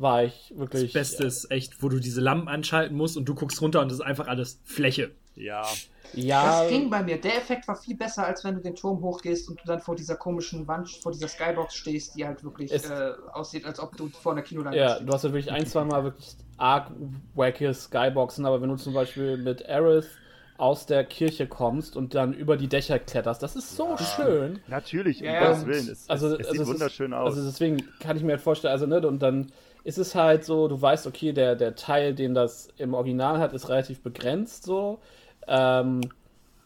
war 0.00 0.22
ich 0.24 0.48
das 0.50 0.58
wirklich. 0.58 0.92
Beste 0.92 1.24
ist 1.24 1.50
echt, 1.50 1.82
wo 1.82 1.88
du 1.88 1.98
diese 1.98 2.20
Lampen 2.20 2.48
anschalten 2.48 2.96
musst 2.96 3.16
und 3.16 3.24
du 3.24 3.34
guckst 3.34 3.60
runter 3.60 3.80
und 3.80 3.88
es 3.88 3.94
ist 3.94 4.04
einfach 4.04 4.28
alles 4.28 4.60
Fläche. 4.64 5.10
Ja, 5.38 5.80
Ja, 6.12 6.40
Das 6.40 6.66
ging 6.66 6.90
bei 6.90 7.02
mir. 7.02 7.20
Der 7.20 7.36
Effekt 7.36 7.66
war 7.68 7.76
viel 7.76 7.96
besser, 7.96 8.24
als 8.26 8.44
wenn 8.44 8.54
du 8.56 8.60
den 8.60 8.74
Turm 8.74 9.00
hochgehst 9.02 9.48
und 9.48 9.60
du 9.62 9.66
dann 9.66 9.80
vor 9.80 9.96
dieser 9.96 10.16
komischen 10.16 10.66
Wand, 10.68 10.88
vor 11.02 11.12
dieser 11.12 11.28
Skybox 11.28 11.74
stehst, 11.74 12.14
die 12.14 12.26
halt 12.26 12.42
wirklich 12.44 12.82
Es- 12.82 12.84
äh, 12.84 13.12
aussieht, 13.32 13.64
als 13.64 13.80
ob 13.80 13.96
du 13.96 14.10
vor 14.10 14.32
einer 14.32 14.42
Kinoleinwand 14.42 14.90
Ja, 14.90 14.90
stehst. 14.90 15.08
du 15.08 15.12
hast 15.12 15.24
ja 15.24 15.32
wirklich 15.32 15.50
ein, 15.50 15.64
zwei 15.66 15.84
Mal 15.84 16.04
wirklich 16.04 16.36
arg 16.58 16.92
wacky 17.34 17.72
Skyboxen, 17.72 18.44
aber 18.44 18.60
wenn 18.60 18.68
du 18.68 18.76
zum 18.76 18.92
Beispiel 18.92 19.36
mit 19.38 19.64
Aerith 19.66 20.18
aus 20.54 20.84
der 20.86 21.04
Kirche 21.04 21.46
kommst 21.48 21.96
und 21.96 22.14
dann 22.14 22.32
über 22.34 22.56
die 22.56 22.68
Dächer 22.68 22.98
kletterst, 22.98 23.42
das 23.42 23.56
ist 23.56 23.76
so 23.76 23.96
schön. 23.96 24.62
natürlich, 24.66 25.24
Ja, 25.24 25.32
um 25.32 25.34
ja, 25.34 25.36
Gottes 25.36 25.64
Willen. 25.66 25.88
Es, 25.88 26.08
Also, 26.08 26.36
es, 26.36 26.38
es 26.38 26.48
also 26.48 26.62
sieht 26.62 26.64
es 26.64 26.66
wunderschön 26.66 27.12
ist, 27.14 27.14
aus. 27.14 27.34
Also 27.36 27.48
deswegen 27.48 27.98
kann 27.98 28.16
ich 28.16 28.22
mir 28.22 28.32
halt 28.32 28.40
vorstellen, 28.42 28.72
also 28.72 28.86
ne, 28.86 29.06
und 29.06 29.20
dann 29.22 29.52
ist 29.84 29.98
es 29.98 30.14
halt 30.14 30.44
so, 30.44 30.68
du 30.68 30.80
weißt, 30.80 31.06
okay, 31.06 31.32
der, 31.32 31.56
der 31.56 31.74
Teil, 31.74 32.14
den 32.14 32.34
das 32.34 32.68
im 32.76 32.94
Original 32.94 33.38
hat, 33.38 33.52
ist 33.54 33.68
relativ 33.68 34.02
begrenzt 34.02 34.64
so. 34.64 35.00
Ähm, 35.48 36.00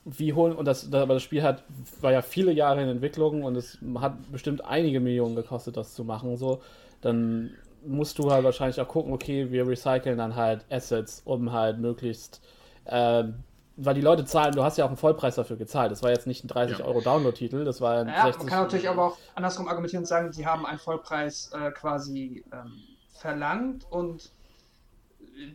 wie 0.04 0.32
holen, 0.32 0.54
und 0.56 0.64
das, 0.64 0.92
aber 0.92 1.14
das 1.14 1.22
Spiel 1.22 1.42
hat, 1.42 1.62
war 2.00 2.12
ja 2.12 2.22
viele 2.22 2.52
Jahre 2.52 2.82
in 2.82 2.88
Entwicklung 2.88 3.44
und 3.44 3.56
es 3.56 3.78
hat 4.00 4.32
bestimmt 4.32 4.64
einige 4.64 5.00
Millionen 5.00 5.36
gekostet, 5.36 5.76
das 5.76 5.94
zu 5.94 6.04
machen, 6.04 6.36
so. 6.36 6.60
Dann 7.00 7.50
musst 7.84 8.18
du 8.18 8.30
halt 8.30 8.44
wahrscheinlich 8.44 8.80
auch 8.80 8.88
gucken, 8.88 9.12
okay, 9.12 9.50
wir 9.50 9.66
recyceln 9.66 10.18
dann 10.18 10.36
halt 10.36 10.64
Assets, 10.70 11.22
um 11.24 11.52
halt 11.52 11.78
möglichst, 11.78 12.40
ähm, 12.86 13.34
weil 13.76 13.94
die 13.94 14.00
Leute 14.00 14.24
zahlen, 14.24 14.54
du 14.54 14.62
hast 14.62 14.76
ja 14.76 14.84
auch 14.84 14.88
einen 14.88 14.96
Vollpreis 14.96 15.36
dafür 15.36 15.56
gezahlt. 15.56 15.90
Das 15.90 16.02
war 16.02 16.10
jetzt 16.10 16.26
nicht 16.26 16.44
ein 16.44 16.48
30 16.48 16.78
Ja. 16.78 16.84
Euro 16.84 17.00
Download-Titel, 17.00 17.64
das 17.64 17.80
war 17.80 17.98
ein 18.00 18.08
Ja, 18.08 18.24
60 18.24 18.38
man 18.38 18.46
kann 18.48 18.62
natürlich 18.64 18.88
aber 18.88 19.06
auch 19.06 19.18
andersrum 19.34 19.68
argumentieren 19.68 20.02
und 20.02 20.08
sagen, 20.08 20.32
sie 20.32 20.46
haben 20.46 20.66
einen 20.66 20.78
Vollpreis 20.78 21.50
äh, 21.52 21.70
quasi 21.70 22.44
ähm, 22.52 22.72
verlangt 23.12 23.86
und 23.90 24.30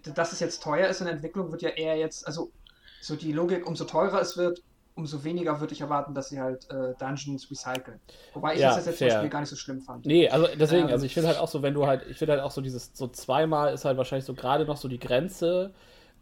äh, 0.06 0.12
dass 0.14 0.34
es 0.34 0.40
jetzt 0.40 0.64
teuer 0.64 0.88
ist 0.88 1.02
in 1.02 1.06
der 1.06 1.16
Entwicklung, 1.16 1.52
wird 1.52 1.62
ja 1.62 1.70
eher 1.70 1.98
jetzt, 1.98 2.26
also 2.26 2.50
so 3.00 3.16
die 3.16 3.32
Logik, 3.32 3.66
umso 3.68 3.86
teurer 3.86 4.22
es 4.22 4.38
wird, 4.38 4.62
umso 4.96 5.24
weniger 5.24 5.60
würde 5.60 5.74
ich 5.74 5.82
erwarten, 5.82 6.14
dass 6.16 6.30
sie 6.30 6.40
halt 6.40 6.70
äh, 6.72 6.96
Dungeons 7.00 7.50
recyceln. 7.52 8.00
Wobei 8.34 8.56
ich 8.56 8.62
Ja, 8.62 8.76
das 8.76 8.86
jetzt 8.86 8.98
zum 8.98 9.08
fair. 9.08 9.10
Beispiel 9.10 9.30
gar 9.30 9.40
nicht 9.42 9.50
so 9.50 9.56
schlimm 9.56 9.82
fand. 9.82 10.06
Nee, 10.06 10.30
also 10.30 10.48
deswegen, 10.60 10.88
Ähm. 10.88 10.94
also 10.94 11.06
ich 11.06 11.14
finde 11.14 11.28
halt 11.30 11.38
auch 11.38 11.48
so, 11.48 11.62
wenn 11.62 11.74
du 11.74 11.86
halt, 11.86 12.04
ich 12.10 12.18
finde 12.18 12.34
halt 12.34 12.42
auch 12.42 12.52
so 12.52 12.62
dieses, 12.62 12.92
so 12.94 13.08
zweimal 13.08 13.74
ist 13.74 13.86
halt 13.86 13.98
wahrscheinlich 13.98 14.26
so 14.26 14.34
gerade 14.34 14.66
noch 14.66 14.78
so 14.78 14.88
die 14.88 15.00
Grenze 15.00 15.74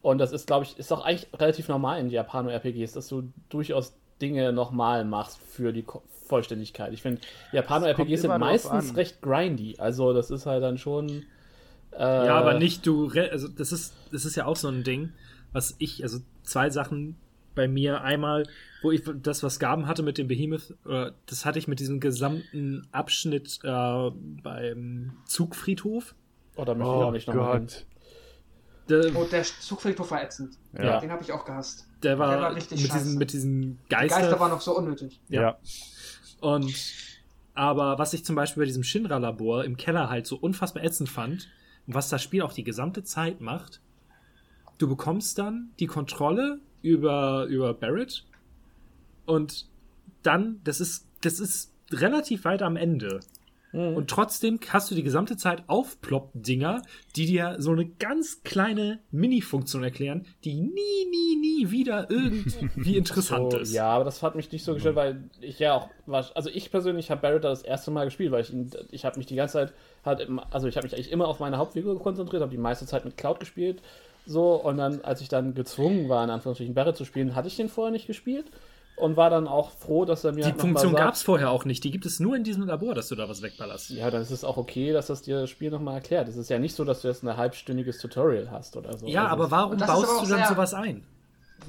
und 0.01 0.17
das 0.17 0.31
ist, 0.31 0.47
glaube 0.47 0.65
ich, 0.65 0.77
ist 0.77 0.91
doch 0.91 1.03
eigentlich 1.05 1.27
relativ 1.33 1.67
normal 1.67 1.99
in 1.99 2.09
Japano-RPGs, 2.09 2.93
dass 2.93 3.07
du 3.07 3.31
durchaus 3.49 3.93
Dinge 4.21 4.53
nochmal 4.53 5.05
machst 5.05 5.37
für 5.39 5.71
die 5.73 5.83
Ko 5.83 6.03
Vollständigkeit. 6.27 6.91
Ich 6.91 7.03
finde, 7.03 7.21
Japano-RPGs 7.51 8.21
sind 8.21 8.37
meistens 8.39 8.95
recht 8.97 9.21
grindy, 9.21 9.75
also 9.77 10.11
das 10.11 10.31
ist 10.31 10.47
halt 10.47 10.63
dann 10.63 10.79
schon 10.79 11.27
äh, 11.91 12.25
Ja, 12.25 12.35
aber 12.37 12.55
nicht 12.55 12.85
du, 12.87 13.09
also 13.09 13.47
das 13.47 13.71
ist, 13.71 13.93
das 14.11 14.25
ist 14.25 14.35
ja 14.35 14.45
auch 14.45 14.55
so 14.55 14.67
ein 14.67 14.83
Ding, 14.83 15.13
was 15.51 15.75
ich, 15.79 16.03
also 16.03 16.19
zwei 16.45 16.69
Sachen 16.69 17.17
bei 17.55 17.67
mir. 17.67 18.01
Einmal, 18.01 18.47
wo 18.81 18.91
ich 18.91 19.03
das, 19.21 19.43
was 19.43 19.59
Gaben 19.59 19.87
hatte 19.87 20.03
mit 20.03 20.17
dem 20.17 20.27
Behemoth, 20.27 20.75
äh, 20.87 21.11
das 21.25 21.45
hatte 21.45 21.59
ich 21.59 21.67
mit 21.67 21.79
diesem 21.79 21.99
gesamten 21.99 22.87
Abschnitt 22.91 23.59
äh, 23.63 24.11
beim 24.43 25.13
Zugfriedhof. 25.25 26.15
Oder 26.55 26.75
möchte 26.75 26.91
ich 26.91 26.97
oh 26.97 27.03
auch 27.03 27.11
nicht 27.11 27.27
nochmal 27.27 27.57
hin. 27.59 27.67
Der, 28.87 29.15
Oh, 29.15 29.25
der 29.25 29.43
Zugfriedhof 29.43 30.11
war 30.11 30.23
ätzend. 30.23 30.57
Ja. 30.77 30.99
Den 30.99 31.11
habe 31.11 31.23
ich 31.23 31.31
auch 31.31 31.43
gehasst. 31.43 31.87
der 32.03 32.19
war, 32.19 32.31
der 32.31 32.41
war 32.41 32.55
richtig 32.55 32.81
mit, 32.81 32.91
scheiße. 32.91 33.03
diesen, 33.03 33.17
mit 33.17 33.33
diesen 33.33 33.61
Die 33.61 33.89
Geister. 33.89 34.19
Geister 34.21 34.39
waren 34.39 34.51
noch 34.51 34.61
so 34.61 34.77
unnötig. 34.77 35.19
Ja. 35.27 35.41
Ja. 35.41 35.57
Und 36.41 36.73
aber 37.55 37.97
was 37.97 38.13
ich 38.13 38.25
zum 38.25 38.35
Beispiel 38.35 38.61
bei 38.61 38.67
diesem 38.67 38.83
Shinra-Labor 38.83 39.63
im 39.63 39.77
Keller 39.77 40.09
halt 40.09 40.27
so 40.27 40.35
unfassbar 40.35 40.83
ätzend 40.83 41.09
fand, 41.09 41.49
und 41.87 41.95
was 41.95 42.09
das 42.09 42.21
Spiel 42.21 42.41
auch 42.41 42.53
die 42.53 42.63
gesamte 42.63 43.03
Zeit 43.03 43.41
macht, 43.41 43.81
du 44.77 44.87
bekommst 44.87 45.37
dann 45.37 45.69
die 45.79 45.87
Kontrolle 45.87 46.59
über, 46.81 47.45
über 47.45 47.73
Barrett 47.73 48.25
und 49.25 49.67
dann, 50.23 50.59
das 50.63 50.79
ist, 50.79 51.07
das 51.21 51.39
ist 51.39 51.71
relativ 51.91 52.45
weit 52.45 52.61
am 52.61 52.75
Ende. 52.75 53.19
Mhm. 53.75 53.95
Und 53.97 54.09
trotzdem 54.09 54.59
hast 54.69 54.89
du 54.89 54.95
die 54.95 55.03
gesamte 55.03 55.35
Zeit 55.35 55.63
Aufplopp-Dinger, 55.67 56.81
die 57.15 57.25
dir 57.25 57.55
so 57.59 57.71
eine 57.71 57.85
ganz 57.85 58.41
kleine 58.43 58.99
Mini-Funktion 59.11 59.83
erklären, 59.83 60.25
die 60.45 60.55
nie, 60.55 61.05
nie, 61.11 61.35
nie 61.35 61.71
wieder 61.71 62.09
irgendwie 62.09 62.95
interessant 62.97 63.51
so, 63.51 63.59
ist. 63.59 63.73
Ja, 63.73 63.87
aber 63.87 64.05
das 64.05 64.23
hat 64.23 64.35
mich 64.35 64.51
nicht 64.51 64.63
so 64.63 64.73
gestört, 64.73 64.95
weil 64.95 65.29
ich 65.41 65.59
ja 65.59 65.73
auch 65.73 65.89
also 66.07 66.49
ich 66.51 66.71
persönlich 66.71 67.11
habe 67.11 67.21
Barrett 67.21 67.43
da 67.43 67.49
das 67.49 67.63
erste 67.63 67.91
Mal 67.91 68.05
gespielt, 68.05 68.31
weil 68.31 68.41
ich 68.41 68.53
ihn, 68.53 68.69
ich 68.91 69.05
habe 69.05 69.17
mich 69.17 69.25
die 69.25 69.35
ganze 69.35 69.53
Zeit 69.53 69.73
halt, 70.05 70.27
also 70.51 70.67
ich 70.67 70.77
habe 70.77 70.85
mich 70.85 70.93
eigentlich 70.93 71.11
immer 71.11 71.27
auf 71.27 71.39
meine 71.39 71.57
Hauptfigur 71.57 71.99
konzentriert, 71.99 72.41
habe 72.41 72.51
die 72.51 72.57
meiste 72.57 72.85
Zeit 72.85 73.05
mit 73.05 73.17
Cloud 73.17 73.39
gespielt, 73.39 73.81
so 74.25 74.55
und 74.55 74.77
dann, 74.77 75.01
als 75.01 75.21
ich 75.21 75.29
dann 75.29 75.53
gezwungen 75.53 76.09
war, 76.09 76.23
in 76.23 76.29
Anführungsstrichen 76.29 76.73
Barrett 76.73 76.97
zu 76.97 77.05
spielen, 77.05 77.35
hatte 77.35 77.47
ich 77.47 77.55
den 77.55 77.69
vorher 77.69 77.91
nicht 77.91 78.07
gespielt 78.07 78.45
und 78.95 79.17
war 79.17 79.29
dann 79.29 79.47
auch 79.47 79.71
froh, 79.71 80.05
dass 80.05 80.23
er 80.23 80.31
mir 80.31 80.45
Die 80.45 80.51
halt 80.51 80.61
Funktion 80.61 80.95
gab 80.95 81.13
es 81.13 81.21
vorher 81.21 81.51
auch 81.51 81.65
nicht. 81.65 81.83
Die 81.83 81.91
gibt 81.91 82.05
es 82.05 82.19
nur 82.19 82.35
in 82.35 82.43
diesem 82.43 82.65
Labor, 82.65 82.95
dass 82.95 83.09
du 83.09 83.15
da 83.15 83.27
was 83.27 83.41
wegballerst. 83.41 83.89
Ja, 83.91 84.09
dann 84.09 84.21
ist 84.21 84.31
es 84.31 84.43
auch 84.43 84.57
okay, 84.57 84.93
dass 84.93 85.07
das 85.07 85.21
dir 85.21 85.41
das 85.41 85.49
Spiel 85.49 85.69
nochmal 85.69 85.95
erklärt. 85.95 86.27
Es 86.29 86.37
ist 86.37 86.49
ja 86.49 86.59
nicht 86.59 86.75
so, 86.75 86.85
dass 86.85 87.01
du 87.01 87.09
jetzt 87.09 87.23
ein 87.23 87.35
halbstündiges 87.35 87.97
Tutorial 87.97 88.49
hast 88.51 88.77
oder 88.77 88.97
so. 88.97 89.05
Ja, 89.07 89.23
Also 89.23 89.33
aber 89.33 89.51
warum 89.51 89.77
baust 89.77 90.09
aber 90.09 90.21
du 90.25 90.29
dann 90.29 90.47
sowas 90.47 90.73
ein? 90.73 91.03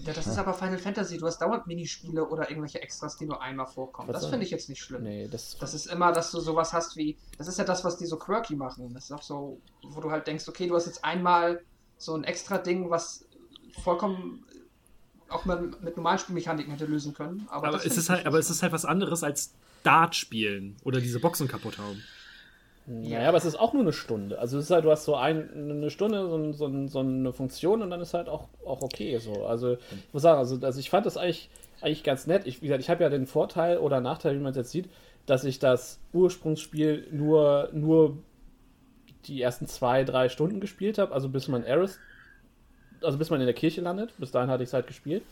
Ja, 0.04 0.12
das 0.12 0.26
ist 0.26 0.38
aber 0.38 0.52
Final 0.52 0.78
Fantasy. 0.78 1.16
Du 1.16 1.26
hast 1.26 1.38
dauernd 1.38 1.66
Minispiele 1.66 2.24
oder 2.28 2.48
irgendwelche 2.50 2.82
Extras, 2.82 3.16
die 3.16 3.26
nur 3.26 3.40
einmal 3.40 3.66
vorkommen. 3.66 4.08
Was 4.08 4.22
Das 4.22 4.30
finde 4.30 4.44
ich 4.44 4.50
jetzt 4.50 4.68
nicht 4.68 4.82
schlimm. 4.82 5.04
Nee, 5.04 5.28
das, 5.30 5.56
Das 5.58 5.74
ist 5.74 5.86
immer, 5.86 6.12
dass 6.12 6.30
du 6.32 6.40
sowas 6.40 6.72
hast 6.72 6.96
wie. 6.96 7.16
Das 7.38 7.48
ist 7.48 7.58
ja 7.58 7.64
das, 7.64 7.84
was 7.84 7.96
die 7.96 8.06
so 8.06 8.16
quirky 8.16 8.56
machen. 8.56 8.92
Das 8.94 9.04
ist 9.04 9.12
auch 9.12 9.22
so, 9.22 9.60
wo 9.82 10.00
du 10.00 10.10
halt 10.10 10.26
denkst, 10.26 10.48
okay, 10.48 10.66
du 10.66 10.74
hast 10.74 10.86
jetzt 10.86 11.04
einmal 11.04 11.62
so 11.98 12.14
ein 12.14 12.24
extra 12.24 12.58
Ding, 12.58 12.90
was 12.90 13.26
vollkommen 13.82 14.44
auch 15.28 15.44
mit, 15.44 15.82
mit 15.82 15.96
normalen 15.96 16.18
Spielmechaniken 16.18 16.72
hätte 16.72 16.86
lösen 16.86 17.14
können. 17.14 17.46
Aber, 17.50 17.68
Aber 17.68 17.76
das 17.76 17.86
es 17.86 17.96
ist 17.96 18.10
halt, 18.10 18.26
aber 18.26 18.38
es 18.38 18.50
ist 18.50 18.62
halt 18.62 18.72
was 18.72 18.84
anderes 18.84 19.22
als 19.22 19.54
Dart 19.82 20.14
spielen 20.14 20.76
oder 20.84 21.00
diese 21.00 21.20
Boxen 21.20 21.48
kaputt 21.48 21.78
hauen. 21.78 22.02
Naja, 22.88 23.28
aber 23.28 23.38
es 23.38 23.44
ist 23.44 23.58
auch 23.58 23.72
nur 23.72 23.82
eine 23.82 23.92
Stunde. 23.92 24.38
Also 24.38 24.58
es 24.58 24.66
ist 24.66 24.70
halt, 24.70 24.84
du 24.84 24.92
hast 24.92 25.04
so 25.04 25.16
ein, 25.16 25.50
eine 25.52 25.90
Stunde, 25.90 26.28
so, 26.28 26.52
so, 26.52 26.86
so 26.86 27.00
eine 27.00 27.32
Funktion 27.32 27.82
und 27.82 27.90
dann 27.90 28.00
ist 28.00 28.14
halt 28.14 28.28
auch, 28.28 28.48
auch 28.64 28.80
okay 28.82 29.18
so. 29.18 29.44
Also 29.44 29.72
ich 29.72 30.12
muss 30.12 30.22
sagen, 30.22 30.38
also, 30.38 30.64
also 30.64 30.78
ich 30.78 30.88
fand 30.88 31.04
das 31.04 31.16
eigentlich, 31.16 31.50
eigentlich 31.80 32.04
ganz 32.04 32.28
nett. 32.28 32.46
Ich, 32.46 32.62
wie 32.62 32.66
gesagt, 32.66 32.82
ich 32.82 32.90
habe 32.90 33.02
ja 33.02 33.10
den 33.10 33.26
Vorteil 33.26 33.78
oder 33.78 34.00
Nachteil, 34.00 34.36
wie 34.36 34.42
man 34.42 34.50
es 34.50 34.56
jetzt 34.56 34.70
sieht, 34.70 34.88
dass 35.26 35.42
ich 35.42 35.58
das 35.58 35.98
Ursprungsspiel 36.12 37.08
nur, 37.10 37.70
nur 37.72 38.18
die 39.28 39.40
ersten 39.42 39.66
zwei, 39.66 40.04
drei 40.04 40.28
Stunden 40.28 40.60
gespielt 40.60 40.98
habe, 40.98 41.12
also 41.12 41.28
bis 41.28 41.48
man 41.48 41.64
Aerith, 41.64 41.98
also 43.02 43.18
bis 43.18 43.30
man 43.30 43.40
in 43.40 43.46
der 43.46 43.54
Kirche 43.54 43.80
landet. 43.80 44.12
Bis 44.18 44.30
dahin 44.30 44.50
hatte 44.50 44.62
ich 44.62 44.70
es 44.70 44.72
halt 44.74 44.86
gespielt. 44.86 45.22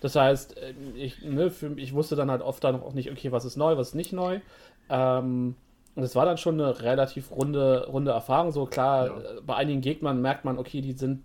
Das 0.00 0.14
heißt, 0.14 0.56
äh, 0.58 0.74
ich, 0.96 1.22
ne, 1.22 1.50
für, 1.50 1.72
ich 1.78 1.92
wusste 1.94 2.16
dann 2.16 2.30
halt 2.30 2.42
oft 2.42 2.62
dann 2.64 2.80
auch 2.80 2.92
nicht, 2.94 3.10
okay, 3.10 3.32
was 3.32 3.44
ist 3.44 3.56
neu, 3.56 3.76
was 3.76 3.88
ist 3.88 3.94
nicht 3.94 4.12
neu. 4.12 4.40
Ähm, 4.88 5.54
und 5.94 6.02
es 6.04 6.14
war 6.14 6.24
dann 6.24 6.38
schon 6.38 6.60
eine 6.60 6.80
relativ 6.82 7.32
runde, 7.32 7.86
runde 7.88 8.12
Erfahrung. 8.12 8.52
So 8.52 8.66
klar, 8.66 9.06
Ja. 9.06 9.16
äh, 9.18 9.40
bei 9.44 9.56
einigen 9.56 9.80
Gegnern 9.80 10.22
merkt 10.22 10.44
man, 10.44 10.58
okay, 10.58 10.80
die 10.80 10.92
sind, 10.92 11.24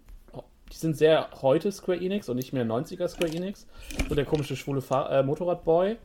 die 0.72 0.78
sind 0.78 0.98
sehr 0.98 1.30
heute 1.44 1.72
Square 1.72 2.00
Enix 2.00 2.28
und 2.30 2.38
nicht 2.38 2.54
mehr 2.54 2.66
90er 2.66 3.08
Square 3.08 3.32
Enix. 3.32 3.68
So 4.10 4.16
der 4.16 4.26
komische 4.26 4.56
schwule 4.56 4.82
Fahr 4.82 5.12
äh, 5.12 5.22
Motorradboy. 5.22 5.98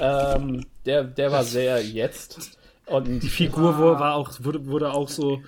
Ähm, 0.00 0.64
der, 0.86 1.04
der 1.04 1.32
war 1.32 1.44
sehr 1.44 1.82
jetzt. 1.84 2.57
Und 2.88 3.20
Die 3.22 3.28
Figur 3.28 3.78
wo- 3.78 3.98
war 3.98 4.14
auch, 4.14 4.32
wurde, 4.40 4.66
wurde 4.66 4.92
auch 4.92 5.08
so. 5.08 5.42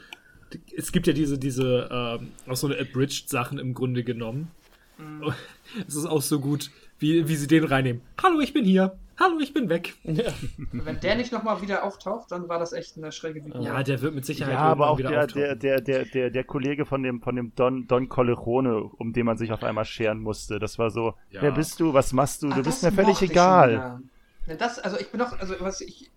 Es 0.76 0.90
gibt 0.92 1.06
ja 1.06 1.12
diese, 1.12 1.38
diese, 1.38 1.88
ähm, 1.90 2.32
auch 2.48 2.56
so 2.56 2.66
eine 2.66 2.78
Abridged-Sachen 2.80 3.58
im 3.58 3.72
Grunde 3.74 4.02
genommen. 4.04 4.50
Mhm. 4.98 5.32
Es 5.86 5.94
ist 5.94 6.04
auch 6.06 6.20
so 6.22 6.40
gut, 6.40 6.68
wie, 6.98 7.28
wie 7.28 7.36
sie 7.36 7.46
den 7.46 7.62
reinnehmen. 7.62 8.02
Hallo, 8.20 8.40
ich 8.40 8.52
bin 8.52 8.64
hier. 8.64 8.96
Hallo, 9.20 9.38
ich 9.40 9.54
bin 9.54 9.68
weg. 9.68 9.94
ja, 10.02 10.32
Wenn 10.72 10.98
der 10.98 11.14
nicht 11.14 11.30
nochmal 11.30 11.62
wieder 11.62 11.84
auftaucht, 11.84 12.32
dann 12.32 12.48
war 12.48 12.58
das 12.58 12.72
echt 12.72 12.96
eine 12.96 13.12
schräge 13.12 13.40
Figur. 13.42 13.60
Ja, 13.62 13.80
der 13.84 14.02
wird 14.02 14.14
mit 14.16 14.26
Sicherheit 14.26 14.54
Ja, 14.54 14.60
aber 14.62 14.90
auch 14.90 14.98
wieder 14.98 15.10
der, 15.10 15.20
auftauchen. 15.26 15.58
der, 15.60 15.80
der, 15.80 16.04
der, 16.06 16.30
der 16.30 16.44
Kollege 16.44 16.86
von 16.86 17.02
dem, 17.04 17.20
von 17.22 17.36
dem 17.36 17.52
Don, 17.54 17.86
Don 17.86 18.08
Colleone, 18.08 18.82
um 18.82 19.12
den 19.12 19.26
man 19.26 19.36
sich 19.38 19.52
auf 19.52 19.62
einmal 19.62 19.84
scheren 19.84 20.18
musste. 20.20 20.58
Das 20.58 20.76
war 20.78 20.90
so, 20.90 21.14
Ja. 21.30 21.42
wer 21.42 21.52
bist 21.52 21.78
du, 21.78 21.94
was 21.94 22.12
machst 22.12 22.42
du, 22.42 22.48
Ah, 22.50 22.56
du 22.56 22.62
bist 22.64 22.82
mir 22.82 22.90
völlig 22.90 23.22
egal. 23.22 24.00
Ja, 24.48 24.54
das, 24.56 24.80
also 24.80 24.98
ich 24.98 25.08
bin 25.10 25.20
doch, 25.20 25.38
also 25.38 25.54
was 25.60 25.80
ich 25.82 26.10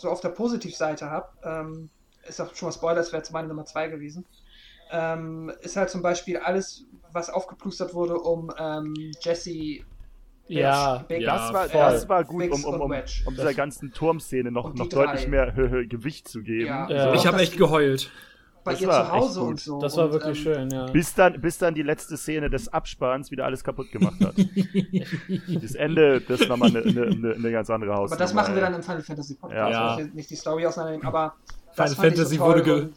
so 0.00 0.08
auf 0.10 0.20
der 0.20 0.30
Positivseite 0.30 1.10
habe, 1.10 1.28
ähm, 1.44 1.90
ist 2.26 2.40
auch 2.40 2.54
schon 2.54 2.68
mal 2.68 2.72
Spoiler, 2.72 2.96
das 2.96 3.12
wäre 3.12 3.18
jetzt 3.22 3.32
meine 3.32 3.48
Nummer 3.48 3.64
zwei 3.64 3.88
gewesen, 3.88 4.24
ähm, 4.90 5.52
ist 5.62 5.76
halt 5.76 5.90
zum 5.90 6.02
Beispiel 6.02 6.36
alles, 6.38 6.84
was 7.12 7.30
aufgeplustert 7.30 7.94
wurde, 7.94 8.18
um 8.18 8.52
ähm, 8.58 8.94
Jesse 9.20 9.80
ja, 10.46 11.04
Big- 11.06 11.22
ja, 11.22 11.36
Das 11.36 11.52
war, 11.52 11.68
das 11.68 12.08
war 12.08 12.24
gut, 12.24 12.50
um, 12.50 12.64
um, 12.64 12.80
um, 12.80 12.90
um 13.26 13.34
dieser 13.34 13.54
ganzen 13.54 13.92
Turmszene 13.92 14.50
noch, 14.50 14.74
noch 14.74 14.88
deutlich 14.88 15.28
mehr 15.28 15.52
Gewicht 15.86 16.26
zu 16.26 16.42
geben. 16.42 16.66
Ja. 16.66 16.90
Ja. 16.90 17.14
Ich 17.14 17.24
habe 17.26 17.38
echt 17.38 17.56
geheult. 17.56 18.10
Bei 18.64 18.72
Das 18.72 18.80
ihr 18.80 18.88
war 18.88 19.06
zu 19.06 19.12
Hause 19.12 19.26
echt 19.26 19.38
gut. 19.40 19.48
und 19.48 19.60
so. 19.60 19.80
das 19.80 19.96
war 19.96 20.04
und, 20.06 20.12
wirklich 20.12 20.46
ähm, 20.46 20.54
schön, 20.54 20.70
ja. 20.70 20.86
Bis 20.86 21.14
dann, 21.14 21.40
bis 21.40 21.58
dann 21.58 21.74
die 21.74 21.82
letzte 21.82 22.16
Szene 22.16 22.50
des 22.50 22.68
Abspanns 22.68 23.30
wieder 23.30 23.44
alles 23.44 23.64
kaputt 23.64 23.90
gemacht 23.90 24.20
hat. 24.20 24.34
das 25.62 25.74
Ende, 25.74 26.20
das 26.20 26.42
ist 26.42 26.48
nochmal 26.48 26.70
eine, 26.70 26.80
eine, 26.82 27.02
eine, 27.06 27.34
eine 27.34 27.50
ganz 27.50 27.70
andere 27.70 27.94
Haus. 27.94 28.10
Aber 28.10 28.18
das 28.18 28.34
machen 28.34 28.54
wir 28.54 28.60
dann 28.60 28.74
im 28.74 28.82
Final 28.82 29.02
Fantasy 29.02 29.34
Podcast. 29.34 29.70
Ja. 29.70 29.92
Ich 29.94 30.04
will 30.04 30.10
nicht 30.14 30.30
die 30.30 30.36
Story 30.36 30.66
auseinandernehmen, 30.66 31.06
aber 31.06 31.34
Final 31.72 31.94
Fantasy 31.94 32.36
so 32.36 32.44
wurde 32.44 32.62
ge 32.62 32.88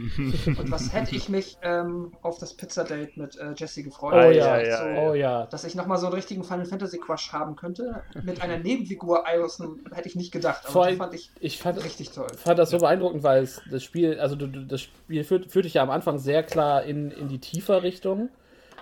und, 0.46 0.70
was 0.70 0.92
hätte 0.92 1.14
ich 1.14 1.28
mich 1.28 1.58
ähm, 1.62 2.12
auf 2.22 2.38
das 2.38 2.54
Pizzadate 2.54 3.12
mit 3.16 3.36
äh, 3.36 3.52
Jesse 3.56 3.82
gefreut. 3.82 4.14
Oh 4.14 4.30
ja, 4.30 4.58
echt 4.58 4.68
ja, 4.68 4.78
so, 4.82 4.88
ja. 4.88 5.02
Oh 5.10 5.14
ja. 5.14 5.46
Dass 5.46 5.64
ich 5.64 5.74
nochmal 5.74 5.98
so 5.98 6.06
einen 6.06 6.14
richtigen 6.14 6.44
Final 6.44 6.64
Fantasy 6.66 6.98
Crush 6.98 7.32
haben 7.32 7.56
könnte. 7.56 8.02
Mit 8.22 8.42
einer 8.42 8.58
Nebenfigur 8.62 9.24
Iverson 9.32 9.80
hätte 9.92 10.08
ich 10.08 10.16
nicht 10.16 10.32
gedacht. 10.32 10.62
Aber 10.64 10.72
Vor 10.72 10.84
allem- 10.84 10.96
fand 10.98 11.14
ich 11.14 11.30
Ich 11.40 11.58
fand, 11.58 11.82
richtig 11.84 12.10
toll. 12.10 12.28
fand 12.36 12.58
das 12.58 12.70
so 12.70 12.78
beeindruckend, 12.78 13.22
weil 13.22 13.48
das 13.70 13.82
Spiel, 13.82 14.18
also 14.18 14.36
du, 14.36 14.46
du, 14.46 14.64
das 14.64 14.82
Spiel 14.82 15.24
führt, 15.24 15.50
führt 15.50 15.64
dich 15.64 15.74
ja 15.74 15.82
am 15.82 15.90
Anfang 15.90 16.18
sehr 16.18 16.42
klar 16.42 16.82
in, 16.84 17.10
in 17.10 17.28
die 17.28 17.38
tiefer 17.38 17.82
Richtung 17.82 18.30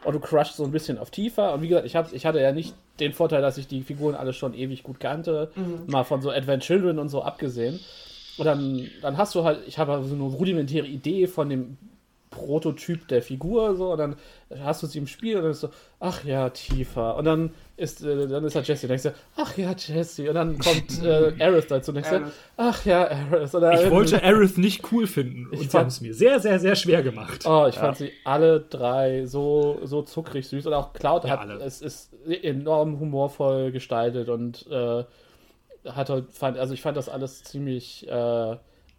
und 0.05 0.13
du 0.15 0.21
crushst 0.21 0.57
so 0.57 0.65
ein 0.65 0.71
bisschen 0.71 0.99
auf 0.99 1.11
tiefer. 1.11 1.53
Und 1.55 1.63
wie 1.63 1.69
gesagt, 1.69 1.87
ich, 1.87 1.97
hab, 1.97 2.13
ich 2.13 2.25
hatte 2.27 2.41
ja 2.41 2.53
nicht 2.53 2.75
den 3.01 3.13
Vorteil, 3.13 3.43
dass 3.43 3.59
ich 3.59 3.67
die 3.69 3.83
Figuren 3.83 4.15
alle 4.15 4.33
schon 4.33 4.55
ewig 4.55 4.83
gut 4.83 4.99
kannte, 5.01 5.51
mal 5.87 6.05
von 6.05 6.21
so 6.21 6.31
Advent 6.31 6.63
Children 6.65 6.99
und 6.99 7.09
so 7.09 7.23
abgesehen. 7.23 7.79
Und 8.39 8.45
dann, 8.47 8.89
dann 9.03 9.17
hast 9.19 9.35
du 9.35 9.45
halt, 9.45 9.61
ich 9.67 9.79
habe 9.79 9.93
also 9.93 10.15
eine 10.15 10.23
rudimentäre 10.25 10.87
Idee 10.87 11.27
von 11.27 11.49
dem 11.49 11.77
Prototyp 12.31 13.09
der 13.09 13.23
Figur, 13.23 13.75
so, 13.75 13.93
und 13.93 13.99
dann 13.99 14.17
hast 14.61 14.83
du 14.83 14.87
sie 14.87 14.99
im 14.99 15.07
Spiel 15.07 15.37
und 15.37 15.43
dann 15.45 15.51
ist 15.53 15.61
so, 15.61 15.71
ach 15.99 16.25
ja, 16.25 16.51
tiefer. 16.51 17.17
Und 17.17 17.25
dann 17.25 17.51
ist, 17.79 18.05
äh, 18.05 18.29
dann 18.29 18.45
ist 18.45 18.55
da 18.55 18.61
Jesse, 18.61 18.85
und 18.87 18.91
denkst 18.91 19.05
du, 19.05 19.15
ach 19.37 19.57
ja, 19.57 19.75
Jesse. 19.77 20.29
Und 20.29 20.35
dann 20.35 20.59
kommt 20.59 21.03
äh, 21.03 21.33
Aerith 21.43 21.71
dazu 21.71 21.91
und 21.91 21.95
denkst 21.97 22.11
du, 22.11 22.31
ach 22.59 22.85
ja, 22.85 23.05
Aerith. 23.09 23.55
Und 23.55 23.63
dann- 23.63 23.83
Ich 23.83 23.91
wollte 23.91 24.23
Aerith 24.23 24.59
nicht 24.59 24.93
cool 24.93 25.07
finden. 25.07 25.47
Und 25.47 25.55
Ich 25.55 25.61
sie 25.61 25.65
fand- 25.69 25.81
haben 25.85 25.89
es 25.89 26.01
mir 26.03 26.13
sehr, 26.15 26.39
sehr, 26.39 26.59
sehr 26.61 26.77
schwer 26.77 27.03
gemacht. 27.03 27.45
Oh, 27.47 27.67
ich 27.67 27.77
fand 27.77 27.97
sie 27.97 28.13
alle 28.25 28.61
drei 28.61 29.25
so, 29.25 29.81
so 29.85 30.03
zuckrig 30.03 30.47
süß. 30.49 30.67
Und 30.67 30.75
auch 30.75 30.93
Cloud 30.93 31.25
Ja, 31.25 31.31
hat 31.31 31.41
alle. 31.41 31.55
es 31.65 31.81
ist 31.81 32.13
enorm 32.43 33.01
humorvoll 33.01 33.73
gestaltet 33.73 34.29
und 34.29 34.67
äh, 34.71 35.05
hat 35.95 36.11
halt, 36.11 36.33
fand, 36.33 36.59
also 36.59 36.75
ich 36.75 36.83
fand 36.83 36.97
das 36.97 37.09
alles 37.09 37.43
ziemlich, 37.45 38.07
äh, 38.09 38.11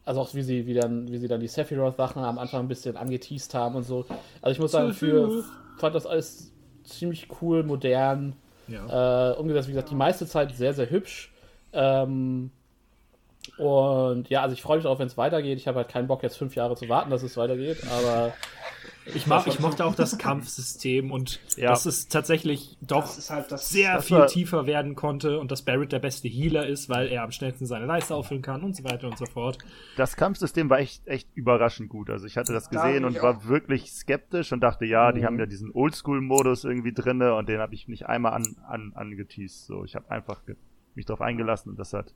also 0.05 0.21
auch 0.21 0.33
wie 0.33 0.41
sie, 0.41 0.65
wie 0.65 0.73
dann, 0.73 1.11
wie 1.11 1.17
sie 1.17 1.27
dann 1.27 1.39
die 1.39 1.47
Sephiroth-Sachen 1.47 2.23
am 2.23 2.39
Anfang 2.39 2.61
ein 2.61 2.67
bisschen 2.67 2.97
angeteased 2.97 3.53
haben 3.53 3.75
und 3.75 3.83
so. 3.83 4.05
Also 4.41 4.51
ich 4.51 4.59
muss 4.59 4.71
sagen, 4.71 4.93
für 4.93 5.43
fand 5.77 5.95
das 5.95 6.05
alles 6.05 6.51
ziemlich 6.83 7.27
cool, 7.41 7.63
modern, 7.63 8.35
Ja. 8.67 9.31
äh, 9.31 9.35
umgesetzt, 9.37 9.67
wie 9.67 9.73
gesagt, 9.73 9.91
die 9.91 9.95
meiste 9.95 10.25
Zeit 10.25 10.51
sehr, 10.55 10.73
sehr 10.73 10.89
hübsch. 10.89 11.31
Ähm, 11.73 12.51
und 13.57 14.29
ja, 14.29 14.41
also 14.41 14.53
ich 14.53 14.61
freue 14.61 14.77
mich 14.77 14.83
darauf, 14.83 14.99
wenn 14.99 15.07
es 15.07 15.17
weitergeht. 15.17 15.57
Ich 15.57 15.67
habe 15.67 15.77
halt 15.77 15.89
keinen 15.89 16.07
Bock, 16.07 16.23
jetzt 16.23 16.37
fünf 16.37 16.55
Jahre 16.55 16.75
zu 16.75 16.87
warten, 16.89 17.09
dass 17.09 17.23
es 17.23 17.37
weitergeht, 17.37 17.77
aber 17.91 18.33
Ich, 19.15 19.27
mag, 19.27 19.47
ich 19.47 19.59
mochte 19.59 19.85
auch 19.85 19.95
das 19.95 20.17
Kampfsystem 20.17 21.11
und 21.11 21.39
Ja. 21.57 21.69
dass 21.69 21.85
es 21.85 22.07
tatsächlich 22.07 22.77
doch 22.81 23.01
Das 23.01 23.17
ist 23.17 23.29
halt 23.29 23.51
das. 23.51 23.69
sehr 23.69 23.95
das 23.95 24.05
viel 24.07 24.17
war- 24.17 24.27
tiefer 24.27 24.65
werden 24.67 24.95
konnte 24.95 25.39
und 25.39 25.51
dass 25.51 25.61
Barrett 25.63 25.91
der 25.91 25.99
beste 25.99 26.27
Healer 26.27 26.67
ist, 26.67 26.89
weil 26.89 27.07
er 27.07 27.23
am 27.23 27.31
schnellsten 27.31 27.65
seine 27.65 27.85
Leiste 27.85 28.15
auffüllen 28.15 28.41
kann 28.41 28.63
und 28.63 28.75
so 28.75 28.83
weiter 28.83 29.07
und 29.07 29.17
so 29.17 29.25
fort. 29.25 29.57
Das 29.97 30.15
Kampfsystem 30.15 30.69
war 30.69 30.79
echt, 30.79 31.07
echt 31.07 31.27
überraschend 31.35 31.89
gut. 31.89 32.09
Also 32.09 32.25
ich 32.27 32.37
hatte 32.37 32.53
das 32.53 32.69
Da 32.69 32.81
gesehen 32.81 33.03
bin 33.03 33.05
und 33.15 33.21
war 33.21 33.37
auch. 33.37 33.45
wirklich 33.47 33.91
skeptisch 33.91 34.51
und 34.51 34.61
dachte, 34.61 34.85
ja, 34.85 35.11
die 35.11 35.21
Mhm. 35.21 35.25
haben 35.25 35.39
ja 35.39 35.45
diesen 35.45 35.71
Oldschool-Modus 35.73 36.63
irgendwie 36.63 36.93
drinne 36.93 37.33
und 37.35 37.49
den 37.49 37.59
habe 37.59 37.73
ich 37.73 37.87
nicht 37.87 38.07
einmal 38.07 38.33
an, 38.33 38.55
an, 38.67 38.91
angeteased. 38.95 39.65
So, 39.65 39.83
ich 39.85 39.95
habe 39.95 40.09
einfach 40.11 40.41
mich 40.95 41.05
darauf 41.05 41.21
eingelassen 41.21 41.69
und 41.69 41.79
das 41.79 41.93
hat, 41.93 42.13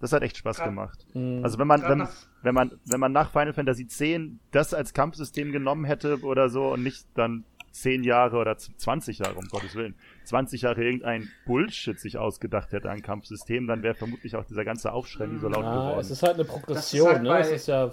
das 0.00 0.12
hat 0.12 0.22
echt 0.22 0.36
Spaß 0.36 0.56
Grad- 0.56 0.66
gemacht. 0.66 0.98
mh, 1.14 1.42
Also 1.44 1.58
wenn 1.58 1.66
man, 1.68 1.82
wenn, 1.82 1.98
nach- 1.98 2.10
wenn 2.42 2.54
man, 2.54 2.72
wenn 2.86 3.00
man 3.00 3.12
nach 3.12 3.30
Final 3.30 3.52
Fantasy 3.52 3.82
X 3.82 4.02
das 4.50 4.74
als 4.74 4.92
Kampfsystem 4.94 5.52
genommen 5.52 5.84
hätte 5.84 6.20
oder 6.22 6.48
so 6.48 6.72
und 6.72 6.82
nicht 6.82 7.06
dann 7.14 7.44
10 7.72 8.02
Jahre 8.02 8.36
oder 8.38 8.56
z- 8.58 8.72
20 8.80 9.20
Jahre, 9.20 9.34
um 9.36 9.46
Gottes 9.46 9.76
Willen, 9.76 9.94
20 10.24 10.62
Jahre 10.62 10.82
irgendein 10.82 11.28
Bullshit 11.46 12.00
sich 12.00 12.18
ausgedacht 12.18 12.72
hätte 12.72 12.90
an 12.90 13.00
Kampfsystem, 13.00 13.68
dann 13.68 13.84
wäre 13.84 13.94
vermutlich 13.94 14.34
auch 14.34 14.44
dieser 14.44 14.64
ganze 14.64 14.92
Aufschrei 14.92 15.26
nie 15.26 15.38
so 15.38 15.48
laut 15.48 15.62
Ja, 15.62 15.74
geworden. 15.76 16.00
es 16.00 16.10
ist 16.10 16.22
halt 16.24 16.34
eine 16.34 16.44
Progression, 16.44 17.08
halt 17.08 17.22
ne? 17.22 17.38
Es 17.38 17.50
ist 17.52 17.68
ja, 17.68 17.92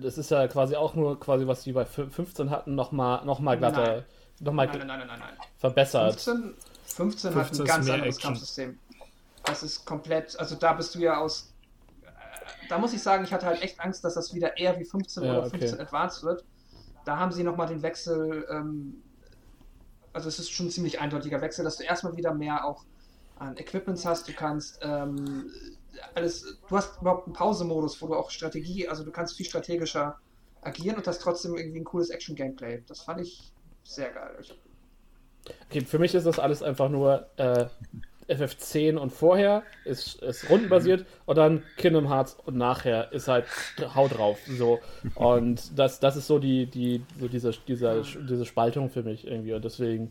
das 0.00 0.16
ist 0.18 0.30
ja 0.30 0.46
quasi 0.46 0.76
auch 0.76 0.94
nur 0.94 1.18
quasi, 1.18 1.44
was 1.46 1.64
die 1.64 1.72
bei 1.72 1.82
fü- 1.82 2.08
15 2.08 2.50
hatten, 2.50 2.76
nochmal 2.76 3.24
noch 3.24 3.40
mal 3.40 3.58
glatter, 3.58 4.04
nochmal 4.40 4.66
Nein, 4.68 4.78
nein, 4.78 4.86
nein, 4.86 5.06
nein, 5.08 5.18
nein. 5.18 5.34
verbessert. 5.58 6.12
15, 6.20 6.54
15, 6.84 7.32
15 7.32 7.34
hat 7.34 7.50
ist 7.50 7.60
ein 7.60 7.66
ganz 7.66 7.90
anderes 7.90 8.16
Action. 8.16 8.22
Kampfsystem. 8.28 8.78
Das 9.46 9.62
ist 9.62 9.84
komplett, 9.86 10.38
also 10.38 10.56
da 10.56 10.72
bist 10.74 10.94
du 10.94 11.00
ja 11.00 11.18
aus. 11.18 11.54
äh, 12.02 12.10
Da 12.68 12.78
muss 12.78 12.92
ich 12.92 13.02
sagen, 13.02 13.24
ich 13.24 13.32
hatte 13.32 13.46
halt 13.46 13.62
echt 13.62 13.80
Angst, 13.80 14.04
dass 14.04 14.14
das 14.14 14.34
wieder 14.34 14.56
eher 14.58 14.78
wie 14.78 14.84
15 14.84 15.24
Ja, 15.24 15.30
oder 15.30 15.44
okay. 15.46 15.50
15 15.50 15.80
Advanced 15.80 16.22
wird. 16.24 16.44
Da 17.04 17.18
haben 17.18 17.32
sie 17.32 17.44
nochmal 17.44 17.68
den 17.68 17.82
Wechsel, 17.82 18.46
ähm, 18.50 19.04
also 20.12 20.28
es 20.28 20.38
ist 20.38 20.50
schon 20.50 20.66
ein 20.66 20.70
ziemlich 20.70 21.00
eindeutiger 21.00 21.40
Wechsel, 21.40 21.64
dass 21.64 21.76
du 21.76 21.84
erstmal 21.84 22.16
wieder 22.16 22.34
mehr 22.34 22.64
auch 22.64 22.84
an 23.36 23.56
Equipments 23.58 24.04
hast. 24.06 24.28
Du 24.28 24.34
kannst 24.34 24.78
ähm, 24.82 25.50
alles, 26.14 26.58
du 26.68 26.76
hast 26.76 27.00
überhaupt 27.00 27.26
einen 27.26 27.34
Pausemodus, 27.34 28.00
wo 28.02 28.08
du 28.08 28.14
auch 28.16 28.30
Strategie, 28.30 28.88
also 28.88 29.04
du 29.04 29.12
kannst 29.12 29.36
viel 29.36 29.46
strategischer 29.46 30.20
agieren 30.62 30.96
und 30.96 31.06
hast 31.06 31.20
trotzdem 31.22 31.56
irgendwie 31.56 31.80
ein 31.80 31.84
cooles 31.84 32.10
Action-Gameplay. 32.10 32.82
Das 32.86 33.02
fand 33.02 33.20
ich 33.20 33.52
sehr 33.84 34.10
geil. 34.12 34.36
Okay, 35.68 35.82
für 35.82 35.98
mich 35.98 36.14
ist 36.14 36.26
das 36.26 36.38
alles 36.38 36.62
einfach 36.62 36.88
nur, 36.88 37.28
äh, 37.36 37.66
FF10 38.28 38.96
und 38.96 39.10
vorher 39.10 39.62
ist, 39.84 40.22
ist 40.22 40.50
rundenbasiert 40.50 41.06
und 41.26 41.36
dann 41.38 41.62
Kingdom 41.76 42.08
Hearts 42.08 42.36
und 42.44 42.56
nachher 42.56 43.12
ist 43.12 43.28
halt 43.28 43.46
Haut 43.94 44.16
drauf. 44.16 44.38
So. 44.46 44.80
Und 45.14 45.78
das, 45.78 46.00
das 46.00 46.16
ist 46.16 46.26
so 46.26 46.38
die, 46.38 46.66
die, 46.66 47.02
so 47.18 47.28
diese, 47.28 47.52
diese, 47.66 48.02
diese 48.28 48.44
Spaltung 48.44 48.90
für 48.90 49.02
mich 49.02 49.26
irgendwie. 49.26 49.52
Und 49.52 49.64
deswegen 49.64 50.10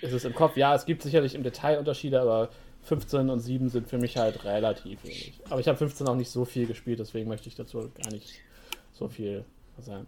ist 0.00 0.12
es 0.12 0.24
im 0.24 0.34
Kopf. 0.34 0.56
Ja, 0.56 0.74
es 0.74 0.84
gibt 0.84 1.02
sicherlich 1.02 1.34
im 1.34 1.42
Detail 1.42 1.78
Unterschiede, 1.78 2.20
aber 2.20 2.50
15 2.82 3.30
und 3.30 3.40
7 3.40 3.68
sind 3.68 3.88
für 3.88 3.98
mich 3.98 4.16
halt 4.16 4.44
relativ 4.44 5.02
wenig. 5.04 5.40
Aber 5.48 5.60
ich 5.60 5.68
habe 5.68 5.78
15 5.78 6.06
auch 6.06 6.16
nicht 6.16 6.30
so 6.30 6.44
viel 6.44 6.66
gespielt, 6.66 6.98
deswegen 6.98 7.28
möchte 7.28 7.48
ich 7.48 7.54
dazu 7.54 7.90
gar 8.02 8.12
nicht 8.12 8.40
so 8.92 9.08
viel 9.08 9.44
sagen. 9.78 10.06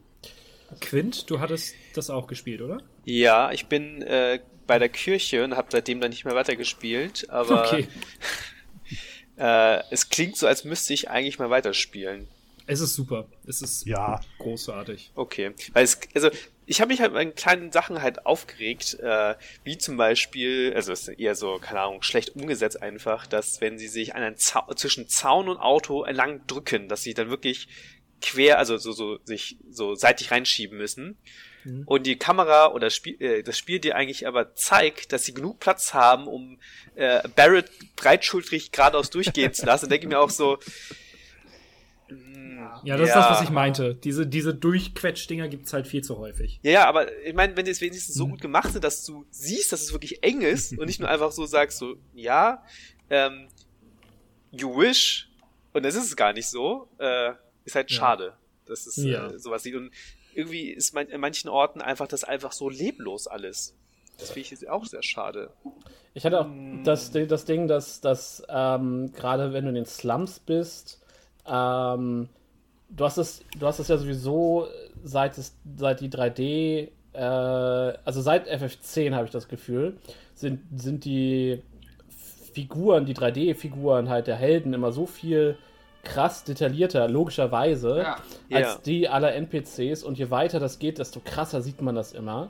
Quint, 0.81 1.31
du 1.31 1.41
hattest 1.41 1.75
das 1.95 2.11
auch 2.11 2.27
gespielt, 2.27 2.61
oder? 2.61 2.79
Ja, 3.05 3.53
ich 3.53 3.67
bin 3.67 4.03
äh, 4.03 4.41
bei 4.67 4.79
der 4.79 4.89
Kirche 4.89 5.45
und 5.45 5.57
habe 5.57 5.69
seitdem 5.71 6.01
dann 6.01 6.11
nicht 6.11 6.25
mehr 6.25 6.35
weitergespielt, 6.35 7.29
aber 7.31 7.67
Okay. 7.67 7.89
äh, 9.37 9.83
es 9.91 10.09
klingt 10.09 10.37
so, 10.37 10.47
als 10.47 10.65
müsste 10.65 10.95
ich 10.95 11.11
eigentlich 11.11 11.39
mal 11.39 11.51
weiterspielen. 11.51 12.29
Es 12.67 12.81
ist 12.81 12.95
super. 12.95 13.29
Es 13.47 13.63
ist 13.63 13.87
Ja. 13.87 14.21
Großartig. 14.39 15.13
Okay. 15.15 15.53
Weil 15.73 15.85
es, 15.85 16.01
also 16.15 16.31
ich 16.67 16.81
habe 16.81 16.89
mich 16.89 17.01
halt 17.01 17.15
an 17.15 17.35
kleinen 17.35 17.71
Sachen 17.71 18.03
halt 18.03 18.27
aufgeregt, 18.27 18.99
äh, 19.01 19.37
wie 19.63 19.79
zum 19.79 19.97
Beispiel, 19.97 20.73
also 20.75 20.93
es 20.93 21.07
ist 21.07 21.21
eher 21.21 21.37
so, 21.37 21.59
keine 21.61 21.81
Ahnung, 21.81 22.03
schlecht 22.03 22.35
umgesetzt 22.35 22.83
einfach, 22.83 23.27
dass 23.29 23.61
wenn 23.61 23.79
sie 23.79 23.87
sich 23.87 24.17
an 24.17 24.23
einen 24.23 24.37
Zau 24.37 24.67
zwischen 24.75 25.09
Zaun 25.09 25.49
und 25.49 25.59
Auto 25.59 26.03
entlang 26.03 26.45
drücken, 26.49 26.89
dass 26.89 27.03
sie 27.03 27.15
dann 27.15 27.31
wirklich 27.31 27.69
quer, 28.21 28.59
also 28.59 28.79
so, 28.79 28.91
so 28.93 29.19
sich 29.25 29.59
so 29.71 29.95
seitlich 29.95 30.33
reinschieben 30.33 30.77
müssen. 30.77 31.17
Und 31.87 32.07
die 32.07 32.17
Kamera 32.17 32.73
oder 32.73 32.91
Spiel, 32.91 33.21
äh, 33.21 33.43
das 33.43 33.59
Spiel 33.59 33.79
dir 33.81 33.97
eigentlich 33.97 34.27
aber 34.27 34.55
zeigt, 34.55 35.13
dass 35.13 35.25
sie 35.25 35.35
genug 35.35 35.59
Platz 35.61 35.95
haben, 35.95 36.27
um 36.27 36.59
äh, 36.95 37.27
Barrett 37.35 37.71
breitschultrig 37.97 38.73
geradeaus 38.73 39.11
durchgehen 39.11 39.53
zu 39.53 39.67
lassen, 39.67 39.89
denke 39.89 40.07
ich 40.07 40.09
mir 40.11 40.21
auch 40.21 40.31
so. 40.31 40.59
mm, 42.09 42.67
Ja, 42.85 42.97
das 42.97 43.09
ist 43.09 43.15
das, 43.15 43.31
was 43.31 43.43
ich 43.43 43.51
meinte. 43.51 43.95
Diese, 43.95 44.27
diese 44.27 44.55
Durchquetschdinger 44.55 45.49
gibt's 45.49 45.73
halt 45.73 45.87
viel 45.87 46.03
zu 46.03 46.19
häufig. 46.19 46.61
Ja, 46.63 46.71
ja, 46.71 46.87
aber 46.89 47.13
ich 47.25 47.35
meine, 47.35 47.57
wenn 47.57 47.65
die 47.65 47.71
es 47.71 47.81
wenigstens 47.81 48.15
so 48.15 48.29
gut 48.29 48.41
gemacht 48.41 48.73
sind, 48.73 48.85
dass 48.85 49.05
du 49.05 49.27
siehst, 49.31 49.73
dass 49.73 49.83
es 49.83 49.93
wirklich 49.93 50.23
eng 50.23 50.43
ist 50.43 50.79
und 50.79 50.87
nicht 50.87 51.01
nur 51.01 51.09
einfach 51.11 51.33
so 51.33 51.47
sagst, 51.47 51.79
so, 51.79 51.97
ja, 52.15 52.63
ähm, 53.11 53.49
you 54.53 54.77
wish, 54.79 55.29
und 55.73 55.85
das 55.85 55.95
ist 55.95 56.05
es 56.05 56.17
gar 56.17 56.33
nicht 56.33 56.49
so, 56.49 56.89
äh, 56.99 57.33
ist 57.65 57.75
halt 57.75 57.91
Ja. 57.91 57.97
schade, 57.99 58.37
dass 58.67 58.87
es 58.87 58.97
Ja. 58.97 59.31
äh, 59.31 59.39
sowas 59.39 59.63
sieht. 59.63 59.75
Und 59.75 59.91
irgendwie 60.37 60.71
ist 60.71 60.95
man 60.95 61.07
in 61.09 61.21
manchen 61.21 61.49
Orten 61.49 61.81
einfach 61.81 62.07
das 62.07 62.25
einfach 62.25 62.53
so 62.53 62.69
leblos 62.69 63.27
alles. 63.27 63.75
Das 64.19 64.31
finde 64.31 64.41
ich 64.41 64.51
jetzt 64.51 64.69
auch 64.69 64.85
sehr 64.85 65.03
schade. 65.03 65.51
Ich 66.15 66.25
hatte 66.25 66.41
auch 66.41 66.47
das, 66.85 67.11
das 67.13 67.45
Ding, 67.45 67.69
dass, 67.69 68.01
dass 68.01 68.43
ähm, 68.49 69.13
gerade 69.13 69.53
wenn 69.53 69.65
du 69.65 69.69
in 69.71 69.75
den 69.75 69.87
Slums 69.87 70.39
bist, 70.39 71.03
ähm, 71.47 72.29
du 72.89 73.05
hast 73.05 73.19
es, 73.19 73.45
du 73.59 73.67
hast 73.67 73.79
es 73.79 73.89
ja 73.89 73.99
sowieso 73.99 74.69
seit 75.05 75.37
es, 75.37 75.55
seit 75.77 76.01
die 76.01 76.09
3D, 76.09 76.89
äh, 77.13 77.21
also 77.21 78.21
seit 78.23 78.49
FF10 78.49 79.15
habe 79.15 79.27
ich 79.27 79.33
das 79.33 79.49
Gefühl, 79.49 79.99
sind, 80.35 80.61
sind 80.75 81.05
die 81.05 81.63
Figuren, 82.53 83.05
die 83.05 83.15
3D-Figuren 83.15 84.09
halt 84.09 84.27
der 84.27 84.37
Helden 84.37 84.73
immer 84.73 84.93
so 84.93 85.05
viel 85.05 85.59
krass 86.07 86.45
detaillierter, 86.45 87.09
logischerweise, 87.09 87.99
Ja. 87.99 88.17
als 88.57 88.75
Ja. 88.75 88.79
die 88.87 89.09
aller 89.09 89.35
NPCs. 89.35 90.03
Und 90.03 90.19
je 90.19 90.31
weiter 90.31 90.61
das 90.61 90.79
geht, 90.79 90.99
desto 90.99 91.21
krasser 91.25 91.61
sieht 91.61 91.83
man 91.83 91.95
das 91.95 92.13
immer. 92.13 92.49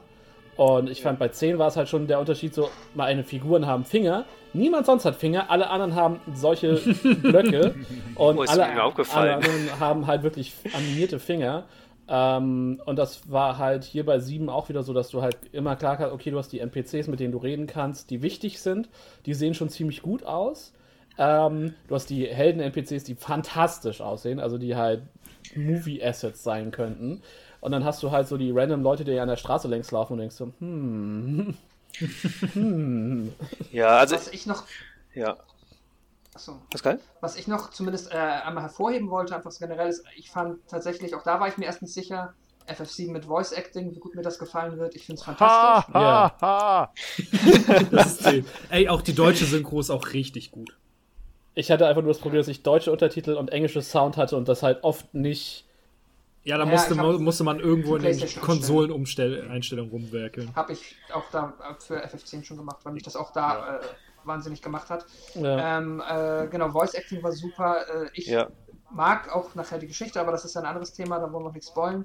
Und 0.57 0.89
ich 0.89 1.03
fand, 1.03 1.19
bei 1.19 1.29
10 1.29 1.59
war 1.59 1.69
es 1.69 1.77
halt 1.77 1.89
schon 1.89 2.07
der 2.07 2.19
Unterschied 2.19 2.55
so, 2.55 2.71
meine 2.95 3.25
Figuren 3.25 3.67
haben 3.67 3.85
Finger, 3.85 4.25
niemand 4.55 4.87
sonst 4.87 5.05
hat 5.05 5.17
Finger, 5.17 5.51
alle 5.51 5.69
anderen 5.69 5.95
haben 5.95 6.21
solche 6.35 6.77
Blöcke 7.23 7.75
und 8.15 8.39
Oh, 8.39 8.43
ist 8.43 8.49
alle, 8.51 8.65
alle 8.65 9.35
anderen 9.35 9.81
haben 9.81 10.07
halt 10.07 10.23
wirklich 10.23 10.55
animierte 10.73 11.19
Finger. 11.19 11.65
Ähm, 12.09 12.81
und 12.87 12.97
das 12.97 13.31
war 13.31 13.59
halt 13.59 13.85
hier 13.85 14.07
bei 14.07 14.19
7 14.19 14.49
auch 14.49 14.69
wieder 14.71 14.83
so, 14.83 14.95
dass 14.95 15.09
du 15.09 15.21
halt 15.23 15.37
immer 15.53 15.77
klar 15.77 15.99
hast, 15.99 16.13
okay, 16.13 16.31
du 16.31 16.39
hast 16.39 16.53
die 16.53 16.61
NPCs, 16.61 17.09
mit 17.09 17.21
denen 17.21 17.33
du 17.33 17.39
reden 17.39 17.67
kannst, 17.67 18.09
die 18.11 18.23
wichtig 18.23 18.61
sind, 18.61 18.89
die 19.27 19.35
sehen 19.35 19.53
schon 19.55 19.69
ziemlich 19.69 20.01
gut 20.03 20.25
aus. 20.25 20.73
Ähm, 21.19 21.75
du 21.89 21.95
hast 21.95 22.11
die 22.11 22.27
Helden-NPCs, 22.27 23.05
die 23.05 23.15
fantastisch 23.15 24.01
aussehen, 24.01 24.41
also 24.41 24.59
die 24.59 24.77
halt 24.77 25.03
Movie-Assets 25.55 26.43
sein 26.43 26.71
könnten. 26.71 27.23
Und 27.61 27.73
dann 27.73 27.85
hast 27.85 28.03
du 28.03 28.11
halt 28.11 28.29
so 28.29 28.37
die 28.37 28.51
random 28.51 28.83
Leute, 28.83 29.05
die 29.05 29.19
an 29.19 29.29
der 29.29 29.37
Straße 29.37 29.69
längs 29.69 29.91
laufen 29.91 30.15
und 30.15 30.19
denkst 30.21 30.37
so, 30.37 30.53
hm. 30.61 31.57
hm. 32.53 33.33
Ja, 33.73 33.99
also, 33.99 34.17
Was 34.17 34.29
ich 34.29 34.47
noch, 34.47 34.65
ja. 35.15 35.37
achso, 36.35 36.61
Pascal? 36.71 37.01
was 37.21 37.37
ich 37.37 37.49
noch 37.49 37.71
zumindest 37.71 38.13
äh, 38.13 38.17
einmal 38.17 38.65
hervorheben 38.65 39.11
wollte, 39.11 39.35
einfach 39.35 39.51
so 39.51 39.59
generell 39.61 39.89
ist, 39.89 40.05
ich 40.17 40.31
fand 40.31 40.67
tatsächlich, 40.69 41.15
auch 41.15 41.23
da 41.23 41.41
war 41.41 41.49
ich 41.49 41.57
mir 41.59 41.65
erst 41.67 41.83
nicht 41.83 41.95
sicher, 41.95 42.35
FF7 42.69 43.13
mit 43.13 43.27
Voice 43.27 43.53
Acting, 43.53 43.93
wie 43.95 43.99
gut 44.01 44.15
mir 44.15 44.23
das 44.23 44.39
gefallen 44.39 44.79
wird. 44.79 44.95
Ich 44.97 45.07
finde 45.07 45.21
es 45.21 45.27
Ha, 45.39 45.83
fantastisch. 45.83 45.95
ha, 45.95 46.37
ha. 46.41 46.93
Das 47.91 48.21
ist. 48.21 48.45
Ey, 48.71 48.89
auch 48.89 49.03
die 49.03 49.15
deutsche 49.15 49.45
Synchro 49.47 49.81
ist 49.81 49.91
auch 49.91 50.13
richtig 50.13 50.51
gut. 50.51 50.77
Ich 51.59 51.71
hatte 51.71 51.87
einfach 51.87 52.03
nur 52.03 52.13
das 52.13 52.21
Problem, 52.21 52.39
dass 52.41 52.49
ich 52.49 52.63
deutsche 52.63 52.93
Untertitel 52.93 53.33
und 53.33 53.51
englische 53.51 53.81
Sound 53.81 54.19
hatte 54.19 54.37
und 54.37 54.47
das 54.47 54.63
halt 54.63 54.85
oft 54.85 55.15
nicht. 55.15 55.65
Ja, 56.45 56.59
da 56.59 56.65
Ja, 56.65 56.71
musste, 56.71 56.97
hab 56.97 57.05
mu- 57.07 57.19
musste 57.19 57.45
man 57.45 57.59
irgendwo 57.61 57.97
in 57.97 58.03
den 58.03 58.21
Konsoleneinstellungen 58.41 59.91
rumwerkeln. 59.91 60.55
Habe 60.55 60.75
ich 60.75 60.97
auch 61.13 61.25
da 61.33 61.55
äh, 61.61 61.75
für 61.83 62.05
FF10 62.05 62.45
schon 62.45 62.59
gemacht, 62.59 62.81
weil 62.85 62.93
mich 62.93 63.03
das 63.03 63.17
auch 63.17 63.33
da 63.33 63.79
äh, 63.79 63.81
wahnsinnig 64.25 64.61
gemacht 64.61 64.91
hat. 64.91 65.07
Ja. 65.35 65.79
Ähm, 65.79 66.03
äh, 66.07 66.47
genau, 66.49 66.71
Voice 66.71 66.93
Acting 66.95 67.23
war 67.23 67.33
super. 67.33 67.79
Äh, 68.05 68.11
ich 68.13 68.27
Ja. 68.27 68.49
mag 68.91 69.35
auch 69.35 69.55
nachher 69.55 69.79
die 69.79 69.87
Geschichte, 69.87 70.21
aber 70.21 70.33
das 70.33 70.45
ist 70.45 70.55
ja 70.55 70.61
ein 70.61 70.67
anderes 70.67 70.93
Thema, 70.93 71.19
da 71.19 71.33
wollen 71.33 71.43
wir 71.45 71.49
noch 71.49 71.55
nichts 71.55 71.69
spoilen. 71.71 72.05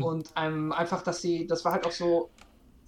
Und 0.00 0.30
ähm, 0.36 0.70
einfach, 0.72 1.02
dass 1.02 1.20
sie, 1.20 1.46
das 1.48 1.64
war 1.64 1.72
halt 1.72 1.84
auch 1.84 1.92
so, 1.92 2.30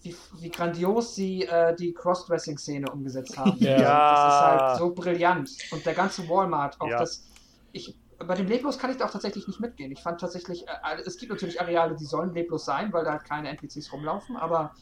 wie, 0.05 0.15
wie 0.39 0.51
grandios 0.51 1.15
sie 1.15 1.45
äh, 1.45 1.75
die 1.75 1.95
Crossdressing-Szene 1.95 2.91
umgesetzt 2.91 3.37
haben. 3.39 3.57
Ja. 3.59 4.11
Das 4.11 4.35
ist 4.35 4.41
halt 4.41 4.79
so 4.79 4.95
brillant. 4.95 5.51
Und 5.73 5.85
der 5.87 5.95
ganze 5.95 6.29
Walmart, 6.29 6.81
auch 6.81 6.89
Ja. 6.89 6.99
das, 6.99 7.25
ich, 7.73 7.97
bei 8.19 8.35
dem 8.35 8.47
leblos 8.47 8.79
kann 8.79 8.91
ich 8.91 8.99
da 8.99 9.07
auch 9.07 9.11
tatsächlich 9.11 9.47
nicht 9.49 9.61
mitgehen. 9.61 9.91
Ich 9.91 10.03
fand 10.03 10.21
tatsächlich, 10.21 10.67
äh, 10.69 11.01
es 11.05 11.17
gibt 11.17 11.33
natürlich 11.33 11.61
Areale, 11.61 11.97
die 11.97 12.05
sollen 12.05 12.35
leblos 12.35 12.65
sein, 12.67 12.93
weil 12.93 13.05
da 13.05 13.13
halt 13.13 13.25
keine 13.25 13.49
NPCs 13.49 13.93
rumlaufen, 13.93 14.37
aber 14.37 14.75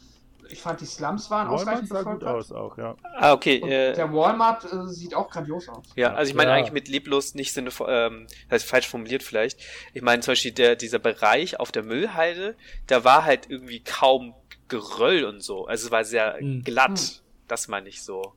ich 0.49 0.61
fand 0.61 0.81
die 0.81 0.85
Slums 0.85 1.31
waren 1.31 1.47
Walmart 1.47 1.61
ausreichend 1.61 1.87
sah 1.87 2.01
gut 2.03 2.23
aus 2.25 2.51
auch, 2.51 2.77
ja. 2.77 2.97
Ah, 3.15 3.31
okay. 3.31 3.59
Äh, 3.61 3.93
der 3.93 4.11
Walmart 4.11 4.65
äh, 4.65 4.87
sieht 4.87 5.15
auch 5.15 5.29
grandios 5.29 5.69
aus. 5.69 5.85
Ja, 5.95 6.13
also 6.15 6.29
ich 6.29 6.35
meine 6.35 6.51
Ja. 6.51 6.57
eigentlich 6.57 6.73
mit 6.73 6.89
leblos 6.89 7.33
nicht 7.33 7.53
Sinne 7.53 7.69
ähm, 7.87 8.27
das 8.49 8.61
heißt 8.63 8.69
falsch 8.69 8.87
formuliert 8.89 9.23
vielleicht. 9.23 9.61
Ich 9.93 10.01
meine 10.01 10.21
zum 10.21 10.33
Beispiel 10.33 10.51
der, 10.51 10.75
dieser 10.75 10.99
Bereich 10.99 11.61
auf 11.61 11.71
der 11.71 11.83
Müllhalde, 11.83 12.57
da 12.87 13.05
war 13.05 13.23
halt 13.23 13.49
irgendwie 13.49 13.81
kaum 13.85 14.35
Geröll 14.67 15.25
und 15.25 15.41
so. 15.41 15.65
Also 15.67 15.87
es 15.87 15.91
war 15.91 16.03
sehr 16.03 16.37
Hm. 16.39 16.63
glatt. 16.63 16.99
Hm. 16.99 17.19
Das 17.47 17.67
meine 17.67 17.89
ich 17.89 18.01
so. 18.03 18.33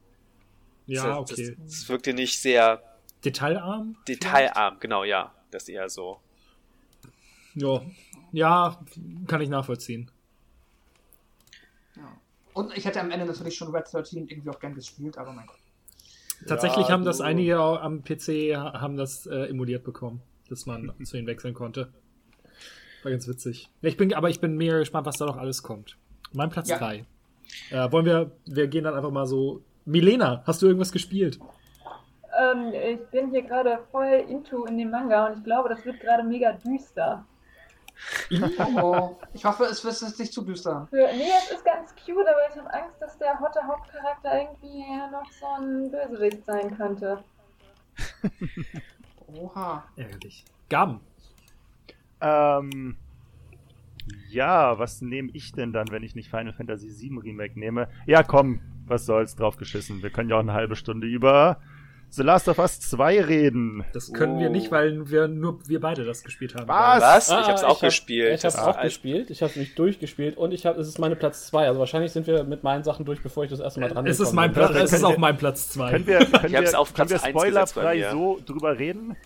Ja, 0.86 1.20
das, 1.20 1.32
okay. 1.32 1.56
Das 1.64 1.88
wirkte 1.88 2.12
nicht 2.14 2.38
sehr 2.40 2.82
Detailarm? 3.24 3.96
detailarm, 4.06 4.78
genau, 4.80 5.04
ja. 5.04 5.32
Das 5.50 5.64
ist 5.64 5.68
eher 5.70 5.88
so. 5.88 6.20
Ja. 7.54 7.80
Ja, 8.32 8.84
kann 9.26 9.40
ich 9.40 9.48
nachvollziehen. 9.48 10.10
Ja. 11.96 12.20
Und 12.52 12.76
ich 12.76 12.84
hätte 12.84 13.00
am 13.00 13.10
Ende 13.10 13.26
natürlich 13.26 13.56
schon 13.56 13.74
Red 13.74 13.84
13 13.92 14.28
irgendwie 14.28 14.50
auch 14.50 14.58
gern 14.58 14.74
gespielt, 14.74 15.16
aber 15.18 15.32
mein 15.32 15.46
Gott. 15.46 15.58
Tatsächlich 16.46 16.88
Ja, 16.88 16.92
haben 16.92 17.04
das 17.04 17.20
einige 17.22 17.60
auch 17.60 17.80
am 17.80 18.02
PC 18.04 18.54
ha- 18.56 18.80
haben 18.80 18.96
das 18.96 19.26
äh, 19.26 19.46
emuliert 19.48 19.84
bekommen, 19.84 20.20
dass 20.48 20.66
man 20.66 20.92
zu 21.04 21.16
ihnen 21.16 21.26
wechseln 21.26 21.54
konnte. 21.54 21.92
War 23.02 23.10
ganz 23.12 23.26
witzig. 23.26 23.70
Ich 23.80 23.96
bin, 23.96 24.12
aber 24.12 24.28
ich 24.28 24.40
bin 24.40 24.56
mega 24.56 24.78
gespannt, 24.78 25.06
was 25.06 25.16
da 25.16 25.24
noch 25.26 25.36
alles 25.38 25.62
kommt. 25.62 25.96
Mein 26.32 26.50
Platz 26.50 26.68
Ja. 26.68 26.78
3. 26.78 27.04
Äh, 27.70 27.92
wollen 27.92 28.06
wir, 28.06 28.32
wir 28.46 28.66
gehen 28.68 28.84
dann 28.84 28.94
einfach 28.94 29.10
mal 29.10 29.26
so. 29.26 29.62
Milena, 29.84 30.42
hast 30.46 30.62
du 30.62 30.66
irgendwas 30.66 30.90
gespielt? 30.90 31.38
Ähm, 32.38 32.72
ich 32.72 33.06
bin 33.10 33.30
hier 33.30 33.42
gerade 33.42 33.78
voll 33.90 34.24
into 34.28 34.64
in 34.66 34.76
dem 34.78 34.90
Manga 34.90 35.26
und 35.26 35.38
ich 35.38 35.44
glaube, 35.44 35.68
das 35.68 35.84
wird 35.84 36.00
gerade 36.00 36.22
mega 36.24 36.52
düster. 36.52 37.24
Oh. 38.82 39.16
Ich 39.32 39.44
hoffe, 39.44 39.64
es 39.64 39.82
wird 39.84 39.98
jetzt 40.00 40.18
nicht 40.18 40.32
zu 40.32 40.42
düster. 40.42 40.86
Für, 40.90 41.08
nee, 41.14 41.30
es 41.44 41.50
ist 41.50 41.64
ganz 41.64 41.94
cute, 41.94 42.26
aber 42.28 42.40
ich 42.50 42.56
habe 42.58 42.74
Angst, 42.74 43.00
dass 43.00 43.16
der 43.18 43.38
hotte 43.40 43.60
Hauptcharakter 43.66 44.38
irgendwie 44.38 44.80
ja 44.80 45.08
noch 45.10 45.30
so 45.32 45.46
ein 45.46 45.90
Bösewicht 45.90 46.44
sein 46.44 46.76
könnte. 46.76 47.24
Oha. 49.34 49.84
Ärgerlich. 49.96 50.44
Gaben. 50.68 51.00
Ähm, 52.20 52.96
ja, 54.30 54.78
was 54.78 55.02
nehme 55.02 55.30
ich 55.32 55.52
denn 55.52 55.72
dann, 55.72 55.90
wenn 55.90 56.02
ich 56.02 56.14
nicht 56.14 56.30
Final 56.30 56.52
Fantasy 56.52 56.88
VII 56.88 57.18
Remake 57.18 57.58
nehme? 57.58 57.88
Ja, 58.06 58.22
komm, 58.22 58.60
was 58.86 59.06
soll's, 59.06 59.36
drauf 59.36 59.56
geschissen. 59.56 60.02
Wir 60.02 60.10
können 60.10 60.30
ja 60.30 60.36
auch 60.36 60.40
eine 60.40 60.52
halbe 60.52 60.76
Stunde 60.76 61.06
über 61.06 61.58
The 62.10 62.22
Last 62.22 62.48
of 62.48 62.58
Us 62.60 62.78
2 62.80 63.20
reden. 63.22 63.84
Das 63.92 64.12
können 64.12 64.38
wir 64.38 64.48
nicht, 64.48 64.70
weil 64.70 65.10
wir 65.10 65.26
nur 65.26 65.58
wir 65.68 65.80
beide 65.80 66.04
das 66.04 66.22
gespielt 66.22 66.54
haben. 66.54 66.68
Was? 66.68 67.02
Was? 67.02 67.30
Ah, 67.30 67.40
ich 67.40 67.48
hab's 67.48 67.64
auch 67.64 67.82
hab- 67.82 67.88
gespielt. 67.88 68.32
Ich 68.32 68.44
hab's 68.44 68.56
auch 68.56 68.80
gespielt. 68.80 69.28
Ich 69.30 69.42
hab's 69.42 69.56
nicht 69.56 69.76
durchgespielt 69.76 70.36
und 70.36 70.52
ich 70.52 70.66
hab, 70.66 70.78
es 70.78 70.86
ist 70.86 71.00
meine 71.00 71.16
Platz 71.16 71.48
2. 71.48 71.66
Also 71.66 71.80
wahrscheinlich 71.80 72.12
sind 72.12 72.28
wir 72.28 72.44
mit 72.44 72.62
meinen 72.62 72.84
Sachen 72.84 73.04
durch, 73.04 73.20
bevor 73.22 73.42
ich 73.42 73.50
das 73.50 73.58
erste 73.58 73.80
Mal 73.80 73.88
dran 73.90 74.06
Es 74.06 74.20
ist 74.20 74.32
mein 74.32 74.52
bin. 74.52 74.62
Platz, 74.62 74.76
es 74.76 74.84
ist 74.84 74.90
können 74.92 75.04
auch 75.04 75.10
wir- 75.10 75.18
mein 75.18 75.36
Platz 75.36 75.68
2. 75.70 75.90
Können 75.90 76.06
wir, 76.06 76.18
können 76.18 76.46
Ich 76.46 76.56
hab's 76.56 76.72
wir, 76.72 76.78
auf 76.78 76.94
können 76.94 77.08
Platz 77.08 77.10
wir 77.10 77.28
eins 77.28 77.42
gesetzt 77.42 77.74
bei 77.74 77.80
spoilerfrei 77.80 78.10
so 78.12 78.38
drüber 78.46 78.78
reden? 78.78 79.16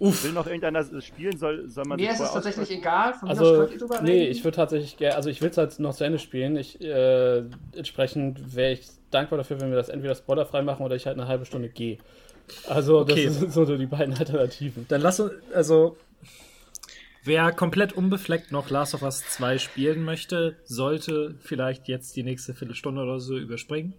Uff. 0.00 0.24
Will 0.24 0.32
noch 0.32 0.46
irgendeiner 0.46 0.82
spielen? 1.02 1.36
Soll, 1.38 1.68
soll 1.68 1.84
man 1.86 2.00
Mir 2.00 2.10
ist 2.10 2.20
es 2.20 2.32
tatsächlich 2.32 2.70
egal. 2.70 3.12
Von 3.14 3.28
mir 3.28 3.32
aus 3.34 3.38
Also, 3.38 3.66
drüber 3.78 4.00
nee, 4.02 4.10
reden. 4.12 4.32
ich 4.32 4.42
würde 4.42 4.56
tatsächlich 4.56 4.96
gerne, 4.96 5.14
also 5.14 5.28
ich 5.30 5.40
will 5.42 5.50
es 5.50 5.58
halt 5.58 5.78
noch 5.78 5.94
zu 5.94 6.04
Ende 6.04 6.18
spielen. 6.18 6.56
Ich, 6.56 6.80
äh, 6.80 7.44
entsprechend 7.76 8.56
wäre 8.56 8.72
ich 8.72 8.86
dankbar 9.10 9.36
dafür, 9.36 9.60
wenn 9.60 9.68
wir 9.70 9.76
das 9.76 9.90
entweder 9.90 10.14
spoilerfrei 10.14 10.62
machen 10.62 10.84
oder 10.84 10.96
ich 10.96 11.06
halt 11.06 11.18
eine 11.18 11.28
halbe 11.28 11.44
Stunde 11.44 11.68
gehe. 11.68 11.98
Also, 12.66 13.00
Okay. 13.00 13.26
das 13.26 13.38
sind 13.40 13.52
so 13.52 13.76
die 13.76 13.86
beiden 13.86 14.14
Alternativen. 14.18 14.86
Dann 14.88 15.02
lass 15.02 15.20
uns, 15.20 15.32
also, 15.54 15.96
wer 17.24 17.52
komplett 17.52 17.92
unbefleckt 17.92 18.52
noch 18.52 18.70
Last 18.70 18.94
of 18.94 19.02
Us 19.02 19.22
2 19.28 19.58
spielen 19.58 20.02
möchte, 20.02 20.56
sollte 20.64 21.34
vielleicht 21.40 21.88
jetzt 21.88 22.16
die 22.16 22.22
nächste 22.22 22.54
Viertelstunde 22.54 23.02
oder 23.02 23.20
so 23.20 23.36
überspringen. 23.36 23.92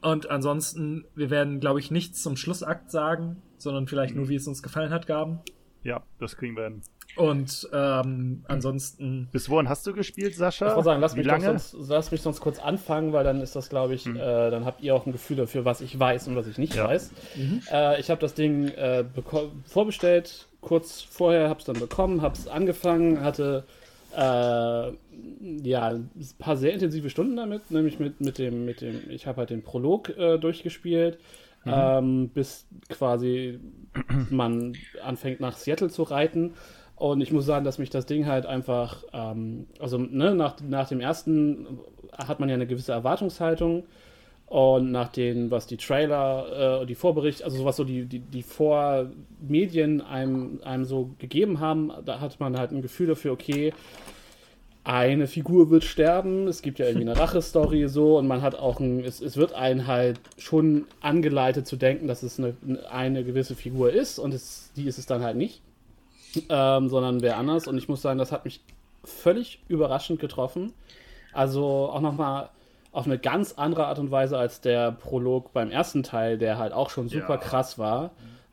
Und 0.00 0.30
ansonsten, 0.30 1.04
wir 1.14 1.28
werden, 1.28 1.60
glaube 1.60 1.80
ich, 1.80 1.90
nichts 1.90 2.22
zum 2.22 2.36
Schlussakt 2.36 2.90
sagen, 2.90 3.42
sondern 3.62 3.86
vielleicht 3.86 4.14
nur, 4.14 4.28
wie 4.28 4.36
es 4.36 4.46
uns 4.46 4.62
gefallen 4.62 4.90
hat, 4.90 5.06
Gaben. 5.06 5.40
Ja, 5.82 6.02
das 6.18 6.36
kriegen 6.36 6.56
wir 6.56 6.64
hin. 6.64 6.82
Und 7.16 7.68
ähm, 7.72 8.44
ansonsten, 8.46 9.28
Bis 9.32 9.50
wohin 9.50 9.68
hast 9.68 9.84
du 9.86 9.92
gespielt, 9.92 10.36
Sascha? 10.36 10.66
Ich 10.68 10.72
wollte 10.74 10.84
sagen, 10.84 11.00
lass 11.00 11.16
Wie 11.16 11.24
mich, 11.24 11.44
sonst, 11.44 11.74
lass 11.88 12.12
mich 12.12 12.22
sonst 12.22 12.40
kurz 12.40 12.60
anfangen, 12.60 13.12
weil 13.12 13.24
dann 13.24 13.40
ist 13.40 13.56
das, 13.56 13.68
glaube 13.70 13.94
ich, 13.94 14.06
äh, 14.06 14.14
dann 14.14 14.64
habt 14.64 14.82
ihr 14.82 14.94
auch 14.94 15.04
ein 15.04 15.10
Gefühl 15.10 15.36
dafür, 15.36 15.64
was 15.64 15.80
ich 15.80 15.98
weiß 15.98 16.28
und 16.28 16.36
was 16.36 16.46
ich 16.46 16.58
nicht 16.58 16.74
Ja. 16.74 16.86
weiß. 16.86 17.10
Äh, 17.72 18.00
ich 18.00 18.10
habe 18.10 18.20
das 18.20 18.34
Ding 18.34 18.68
äh, 18.68 19.04
vorbestellt, 19.64 20.46
kurz 20.60 21.00
vorher, 21.00 21.48
habe 21.48 21.58
es 21.58 21.64
dann 21.64 21.80
bekommen, 21.80 22.22
habe 22.22 22.34
es 22.34 22.46
angefangen, 22.46 23.20
hatte 23.20 23.64
äh, 24.16 24.20
ja 24.20 25.88
ein 25.88 26.10
paar 26.38 26.56
sehr 26.56 26.72
intensive 26.72 27.10
Stunden 27.10 27.36
damit, 27.36 27.70
nämlich 27.70 27.98
mit, 27.98 28.20
mit 28.20 28.38
dem, 28.38 28.64
mit 28.64 28.80
dem, 28.80 29.10
ich 29.10 29.26
habe 29.26 29.38
halt 29.38 29.50
den 29.50 29.62
Prolog 29.62 30.10
äh, 30.16 30.38
durchgespielt. 31.64 31.98
Ähm, 31.98 32.28
bis 32.30 32.66
quasi 32.88 33.60
man 34.30 34.74
anfängt 35.02 35.40
nach 35.40 35.56
Seattle 35.56 35.90
zu 35.90 36.02
reiten. 36.02 36.54
Und 36.96 37.20
ich 37.20 37.32
muss 37.32 37.46
sagen, 37.46 37.64
dass 37.64 37.78
mich 37.78 37.90
das 37.90 38.06
Ding 38.06 38.26
halt 38.26 38.44
einfach, 38.46 39.04
ähm, 39.12 39.66
also 39.78 39.98
ne, 39.98 40.34
nach, 40.34 40.56
nach 40.60 40.88
dem 40.88 41.00
ersten 41.00 41.78
hat 42.12 42.40
man 42.40 42.48
ja 42.48 42.56
eine 42.56 42.66
gewisse 42.66 42.92
Erwartungshaltung. 42.92 43.84
Und 44.46 44.92
nach 44.92 45.08
den, 45.08 45.50
was 45.50 45.66
die 45.66 45.76
Trailer, 45.76 46.80
äh, 46.82 46.86
die 46.86 46.94
Vorberichte, 46.94 47.44
also 47.44 47.64
was 47.66 47.76
so 47.76 47.84
die, 47.84 48.06
die, 48.06 48.20
die 48.20 48.42
Vormedien 48.42 50.00
einem, 50.00 50.60
einem 50.64 50.86
so 50.86 51.10
gegeben 51.18 51.60
haben, 51.60 51.92
da 52.06 52.20
hat 52.20 52.40
man 52.40 52.58
halt 52.58 52.72
ein 52.72 52.80
Gefühl 52.80 53.08
dafür, 53.08 53.32
okay, 53.32 53.74
eine 54.88 55.26
Figur 55.26 55.68
wird 55.68 55.84
sterben, 55.84 56.48
es 56.48 56.62
gibt 56.62 56.78
ja 56.78 56.86
irgendwie 56.86 57.10
eine 57.10 57.20
Rache-Story 57.20 57.88
so 57.88 58.16
und 58.16 58.26
man 58.26 58.40
hat 58.40 58.54
auch 58.54 58.80
ein, 58.80 59.04
es, 59.04 59.20
es 59.20 59.36
wird 59.36 59.52
einen 59.52 59.86
halt 59.86 60.18
schon 60.38 60.86
angeleitet 61.02 61.66
zu 61.66 61.76
denken, 61.76 62.08
dass 62.08 62.22
es 62.22 62.38
eine, 62.38 62.54
eine 62.90 63.22
gewisse 63.22 63.54
Figur 63.54 63.92
ist 63.92 64.18
und 64.18 64.32
es, 64.32 64.72
die 64.76 64.86
ist 64.86 64.96
es 64.96 65.04
dann 65.04 65.22
halt 65.22 65.36
nicht, 65.36 65.60
ähm, 66.48 66.88
sondern 66.88 67.20
wer 67.20 67.36
anders 67.36 67.66
und 67.66 67.76
ich 67.76 67.86
muss 67.90 68.00
sagen, 68.00 68.18
das 68.18 68.32
hat 68.32 68.46
mich 68.46 68.62
völlig 69.04 69.60
überraschend 69.68 70.20
getroffen. 70.20 70.72
Also 71.34 71.90
auch 71.92 72.00
nochmal 72.00 72.48
auf 72.90 73.04
eine 73.04 73.18
ganz 73.18 73.52
andere 73.58 73.86
Art 73.88 73.98
und 73.98 74.10
Weise 74.10 74.38
als 74.38 74.62
der 74.62 74.92
Prolog 74.92 75.52
beim 75.52 75.70
ersten 75.70 76.02
Teil, 76.02 76.38
der 76.38 76.56
halt 76.56 76.72
auch 76.72 76.88
schon 76.88 77.10
super 77.10 77.34
Ja. 77.34 77.36
krass 77.36 77.78
war 77.78 78.10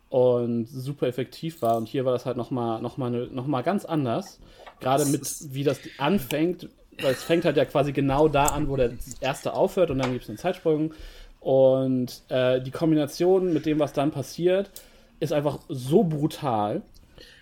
und 0.09 0.65
super 0.67 1.07
effektiv 1.07 1.61
war. 1.61 1.77
Und 1.77 1.87
hier 1.87 2.05
war 2.05 2.13
das 2.13 2.25
halt 2.25 2.37
nochmal 2.37 2.81
noch 2.81 2.97
mal 2.97 3.09
ne- 3.11 3.27
noch 3.31 3.47
mal 3.47 3.61
ganz 3.61 3.85
anders. 3.85 4.39
Gerade 4.79 5.05
mit, 5.05 5.21
wie 5.53 5.63
das 5.63 5.79
anfängt, 5.97 6.69
weil 7.01 7.13
es 7.13 7.23
fängt 7.23 7.45
halt 7.45 7.57
ja 7.57 7.65
quasi 7.65 7.91
genau 7.91 8.27
da 8.27 8.47
an, 8.47 8.67
wo 8.69 8.75
der 8.75 8.91
erste 9.21 9.53
aufhört 9.53 9.89
und 9.91 9.99
dann 9.99 10.11
gibt 10.11 10.23
es 10.23 10.29
einen 10.29 10.37
Zeitsprung. 10.37 10.93
Und 11.39 12.23
äh, 12.29 12.61
die 12.61 12.71
Kombination 12.71 13.53
mit 13.53 13.65
dem, 13.65 13.79
was 13.79 13.93
dann 13.93 14.11
passiert, 14.11 14.71
ist 15.19 15.31
einfach 15.33 15.59
so 15.69 16.03
brutal. 16.03 16.81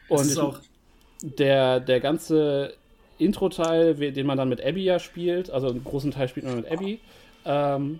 Und 0.10 0.30
ich- 0.32 0.38
auch, 0.40 0.60
der, 1.22 1.80
der 1.80 2.00
ganze 2.02 2.74
Intro-Teil, 3.18 3.96
den 3.96 4.26
man 4.26 4.38
dann 4.38 4.50
mit 4.50 4.64
Abby 4.64 4.84
ja 4.84 5.00
spielt, 5.00 5.50
also 5.50 5.70
einen 5.70 5.84
großen 5.84 6.12
Teil 6.12 6.28
spielt 6.28 6.46
man 6.46 6.58
mit 6.58 6.70
Abby. 6.70 7.00
Ähm, 7.46 8.00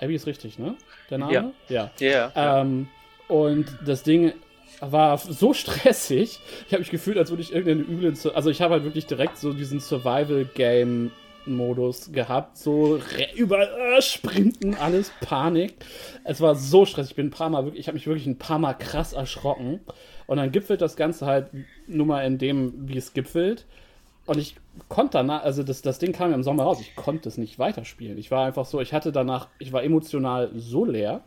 Abby 0.00 0.14
ist 0.14 0.26
richtig, 0.26 0.58
ne? 0.58 0.74
Der 1.10 1.18
Name? 1.18 1.32
Ja. 1.68 1.90
Ja. 2.00 2.32
Ja. 2.36 2.60
Ähm, 2.62 2.88
und 3.28 3.66
das 3.84 4.02
Ding 4.02 4.32
war 4.80 5.18
so 5.18 5.52
stressig. 5.54 6.40
Ich 6.66 6.72
habe 6.72 6.80
mich 6.80 6.90
gefühlt, 6.90 7.18
als 7.18 7.30
würde 7.30 7.42
ich 7.42 7.52
irgendeinen 7.52 7.86
üblen. 7.88 8.14
Sur- 8.14 8.36
Also, 8.36 8.50
ich 8.50 8.60
habe 8.62 8.74
halt 8.74 8.84
wirklich 8.84 9.06
direkt 9.06 9.38
so 9.38 9.52
diesen 9.52 9.80
Survival-Game-Modus 9.80 12.12
gehabt. 12.12 12.56
So 12.56 13.00
überall 13.34 13.96
äh, 13.98 14.02
sprinten, 14.02 14.74
alles 14.74 15.12
Panik. 15.20 15.74
Es 16.24 16.40
war 16.40 16.54
so 16.54 16.84
stressig. 16.84 17.12
Ich 17.12 17.16
bin 17.16 17.26
ein 17.26 17.30
paar 17.30 17.50
Mal 17.50 17.64
wirklich, 17.64 17.80
ich 17.80 17.88
habe 17.88 17.96
mich 17.96 18.06
wirklich 18.06 18.26
ein 18.26 18.38
paar 18.38 18.58
Mal 18.58 18.74
krass 18.74 19.12
erschrocken. 19.12 19.80
Und 20.26 20.36
dann 20.36 20.52
gipfelt 20.52 20.80
das 20.80 20.96
Ganze 20.96 21.26
halt 21.26 21.48
nur 21.86 22.06
mal 22.06 22.22
in 22.26 22.38
dem, 22.38 22.88
wie 22.88 22.98
es 22.98 23.12
gipfelt. 23.14 23.64
Und 24.26 24.38
ich 24.38 24.56
konnte 24.88 25.12
danach, 25.18 25.42
also 25.42 25.62
das, 25.62 25.80
das 25.82 25.98
Ding 25.98 26.12
kam 26.12 26.30
ja 26.30 26.36
im 26.36 26.42
Sommer 26.42 26.64
raus, 26.64 26.80
ich 26.80 26.94
konnte 26.94 27.28
es 27.30 27.38
nicht 27.38 27.58
weiterspielen. 27.58 28.18
Ich 28.18 28.30
war 28.30 28.46
einfach 28.46 28.66
so, 28.66 28.80
ich 28.80 28.92
hatte 28.92 29.10
danach, 29.10 29.48
ich 29.58 29.72
war 29.72 29.82
emotional 29.82 30.50
so 30.54 30.84
leer, 30.84 31.22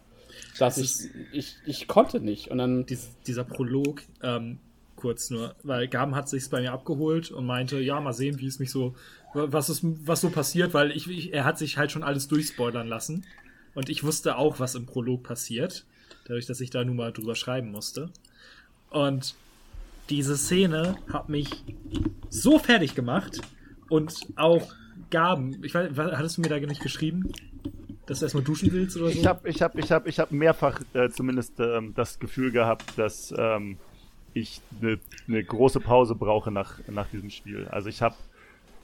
dass 0.57 0.77
ich, 0.77 1.09
ich, 1.31 1.57
ich 1.65 1.88
konnte 1.88 2.19
nicht. 2.19 2.49
Und 2.49 2.57
dann, 2.57 2.85
dies, 2.85 3.09
dieser 3.26 3.43
Prolog, 3.43 4.03
ähm, 4.22 4.59
kurz 4.95 5.30
nur, 5.31 5.55
weil 5.63 5.88
Gaben 5.88 6.15
hat 6.15 6.30
sich's 6.30 6.49
bei 6.49 6.61
mir 6.61 6.72
abgeholt 6.72 7.31
und 7.31 7.45
meinte, 7.45 7.80
ja, 7.80 7.99
mal 7.99 8.13
sehen, 8.13 8.39
wie 8.39 8.45
es 8.45 8.59
mich 8.59 8.72
so, 8.72 8.95
was 9.34 9.69
ist, 9.69 9.81
was 9.84 10.22
so 10.22 10.30
passiert, 10.30 10.73
weil 10.73 10.91
ich, 10.91 11.07
ich 11.07 11.34
er 11.34 11.43
hat 11.43 11.57
sich 11.57 11.77
halt 11.77 11.91
schon 11.91 12.03
alles 12.03 12.27
durchspoilern 12.27 12.88
lassen 12.88 13.26
und 13.73 13.89
ich 13.89 14.03
wusste 14.03 14.38
auch, 14.38 14.59
was 14.59 14.76
im 14.76 14.85
Prolog 14.85 15.23
passiert, 15.23 15.85
dadurch, 16.26 16.45
dass 16.45 16.61
ich 16.61 16.69
da 16.69 16.84
nun 16.84 16.97
mal 16.97 17.11
drüber 17.11 17.35
schreiben 17.35 17.72
musste. 17.72 18.09
Und 18.91 19.35
diese 20.09 20.38
Szene 20.38 20.97
hat 21.11 21.30
mich 21.30 21.63
so 22.30 22.59
fertig 22.59 22.93
gemacht 22.93 23.41
und 23.89 24.13
auch 24.35 24.73
Gaben, 25.09 25.63
ich 25.63 25.73
weiß, 25.73 25.89
hattest 25.97 26.38
du 26.38 26.41
mir 26.41 26.49
da 26.49 26.59
nicht 26.59 26.81
geschrieben, 26.81 27.31
dass 28.11 28.19
du 28.19 28.25
erstmal 28.25 28.43
duschen 28.43 28.71
willst 28.73 28.97
oder 28.97 29.09
so? 29.09 29.19
Ich 29.19 29.25
habe 29.25 29.49
ich 29.49 29.61
hab, 29.61 29.77
ich 29.77 29.91
hab, 29.91 30.05
ich 30.05 30.19
hab 30.19 30.31
mehrfach 30.31 30.81
äh, 30.93 31.09
zumindest 31.09 31.59
ähm, 31.59 31.93
das 31.95 32.19
Gefühl 32.19 32.51
gehabt, 32.51 32.97
dass 32.97 33.33
ähm, 33.38 33.77
ich 34.33 34.61
eine 34.81 34.99
ne 35.27 35.43
große 35.43 35.79
Pause 35.79 36.15
brauche 36.15 36.51
nach, 36.51 36.79
nach 36.89 37.07
diesem 37.07 37.29
Spiel. 37.29 37.67
Also 37.69 37.88
ich 37.88 38.01
habe 38.01 38.15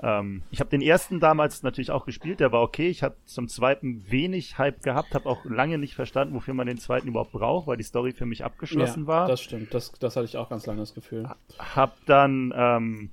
ähm, 0.01 0.43
ich 0.51 0.59
habe 0.59 0.69
den 0.69 0.81
ersten 0.81 1.19
damals 1.19 1.63
natürlich 1.63 1.91
auch 1.91 2.05
gespielt, 2.05 2.39
der 2.39 2.51
war 2.51 2.61
okay. 2.61 2.87
Ich 2.87 3.03
habe 3.03 3.15
zum 3.25 3.49
zweiten 3.49 4.09
wenig 4.09 4.57
Hype 4.57 4.81
gehabt, 4.81 5.13
habe 5.13 5.27
auch 5.27 5.43
lange 5.43 5.77
nicht 5.77 5.95
verstanden, 5.95 6.33
wofür 6.33 6.53
man 6.53 6.67
den 6.67 6.77
zweiten 6.77 7.09
überhaupt 7.09 7.31
braucht, 7.31 7.67
weil 7.67 7.77
die 7.77 7.83
Story 7.83 8.13
für 8.13 8.25
mich 8.25 8.45
abgeschlossen 8.45 9.03
ja, 9.03 9.07
war. 9.07 9.27
das 9.27 9.41
stimmt, 9.41 9.73
das, 9.73 9.91
das 9.99 10.15
hatte 10.15 10.25
ich 10.25 10.37
auch 10.37 10.49
ganz 10.49 10.65
lange 10.67 10.79
das 10.79 10.93
Gefühl. 10.93 11.27
hab 11.57 11.97
dann, 12.05 12.53
ähm, 12.55 13.09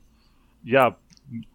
ja, 0.62 0.96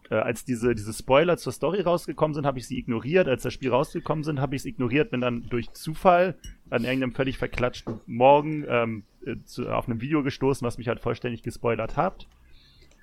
äh, 0.10 0.16
als 0.16 0.44
diese, 0.46 0.74
diese 0.76 0.94
Spoiler 0.94 1.38
zur 1.38 1.54
Story 1.54 1.82
rausgekommen 1.82 2.34
sind, 2.34 2.46
habe 2.46 2.60
ich 2.60 2.68
sie 2.68 2.78
ignoriert. 2.78 3.28
Als 3.28 3.44
das 3.44 3.54
Spiel 3.54 3.70
rausgekommen 3.70 4.24
sind, 4.24 4.40
habe 4.40 4.56
ich 4.56 4.64
es 4.64 4.66
ignoriert, 4.66 5.12
bin 5.12 5.22
dann 5.22 5.48
durch 5.50 5.72
Zufall 5.74 6.36
an 6.70 6.84
irgendeinem 6.84 7.14
völlig 7.14 7.38
verklatschten 7.38 8.00
Morgen 8.08 8.66
ähm, 8.68 9.04
äh, 9.26 9.36
zu, 9.46 9.70
auf 9.70 9.88
einem 9.88 10.02
Video 10.02 10.24
gestoßen, 10.24 10.66
was 10.66 10.78
mich 10.78 10.88
halt 10.88 11.00
vollständig 11.00 11.44
gespoilert 11.44 11.98
hat. 11.98 12.28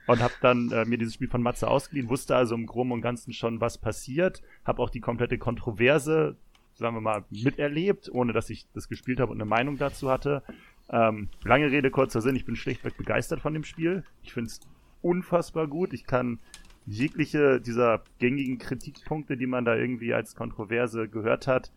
Und 0.08 0.20
habe 0.20 0.34
dann 0.40 0.70
äh, 0.70 0.84
mir 0.84 0.98
dieses 0.98 1.14
Spiel 1.14 1.28
von 1.28 1.42
Matze 1.42 1.66
ausgeliehen, 1.66 2.08
wusste 2.08 2.36
also 2.36 2.54
im 2.54 2.66
Groben 2.66 2.92
und 2.92 3.02
Ganzen 3.02 3.32
schon, 3.32 3.60
was 3.60 3.76
passiert, 3.76 4.40
habe 4.64 4.80
auch 4.80 4.90
die 4.90 5.00
komplette 5.00 5.36
Kontroverse, 5.36 6.36
sagen 6.74 6.94
wir 6.94 7.00
mal, 7.00 7.24
miterlebt, 7.30 8.08
ohne 8.12 8.32
dass 8.32 8.48
ich 8.48 8.66
das 8.72 8.88
gespielt 8.88 9.18
habe 9.18 9.32
und 9.32 9.38
eine 9.38 9.48
Meinung 9.48 9.78
dazu 9.78 10.08
hatte. 10.08 10.44
Ähm, 10.90 11.28
lange 11.42 11.72
Rede, 11.72 11.90
kurzer 11.90 12.20
Sinn, 12.20 12.36
ich 12.36 12.44
bin 12.44 12.54
schlichtweg 12.54 12.96
begeistert 12.96 13.40
von 13.40 13.52
dem 13.52 13.64
Spiel. 13.64 14.04
Ich 14.22 14.32
finde 14.32 14.50
es 14.50 14.60
unfassbar 15.02 15.66
gut. 15.66 15.92
Ich 15.92 16.06
kann 16.06 16.38
jegliche 16.86 17.60
dieser 17.60 18.02
gängigen 18.18 18.58
Kritikpunkte, 18.58 19.36
die 19.36 19.46
man 19.46 19.64
da 19.64 19.74
irgendwie 19.74 20.14
als 20.14 20.34
Kontroverse 20.34 21.08
gehört 21.08 21.46
hat, 21.46 21.72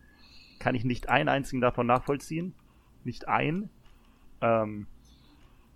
kann 0.58 0.74
ich 0.74 0.84
nicht 0.84 1.08
einen 1.08 1.28
einzigen 1.28 1.60
davon 1.60 1.86
nachvollziehen. 1.86 2.54
Nicht 3.04 3.28
ein. 3.28 3.70
Ähm, 4.40 4.86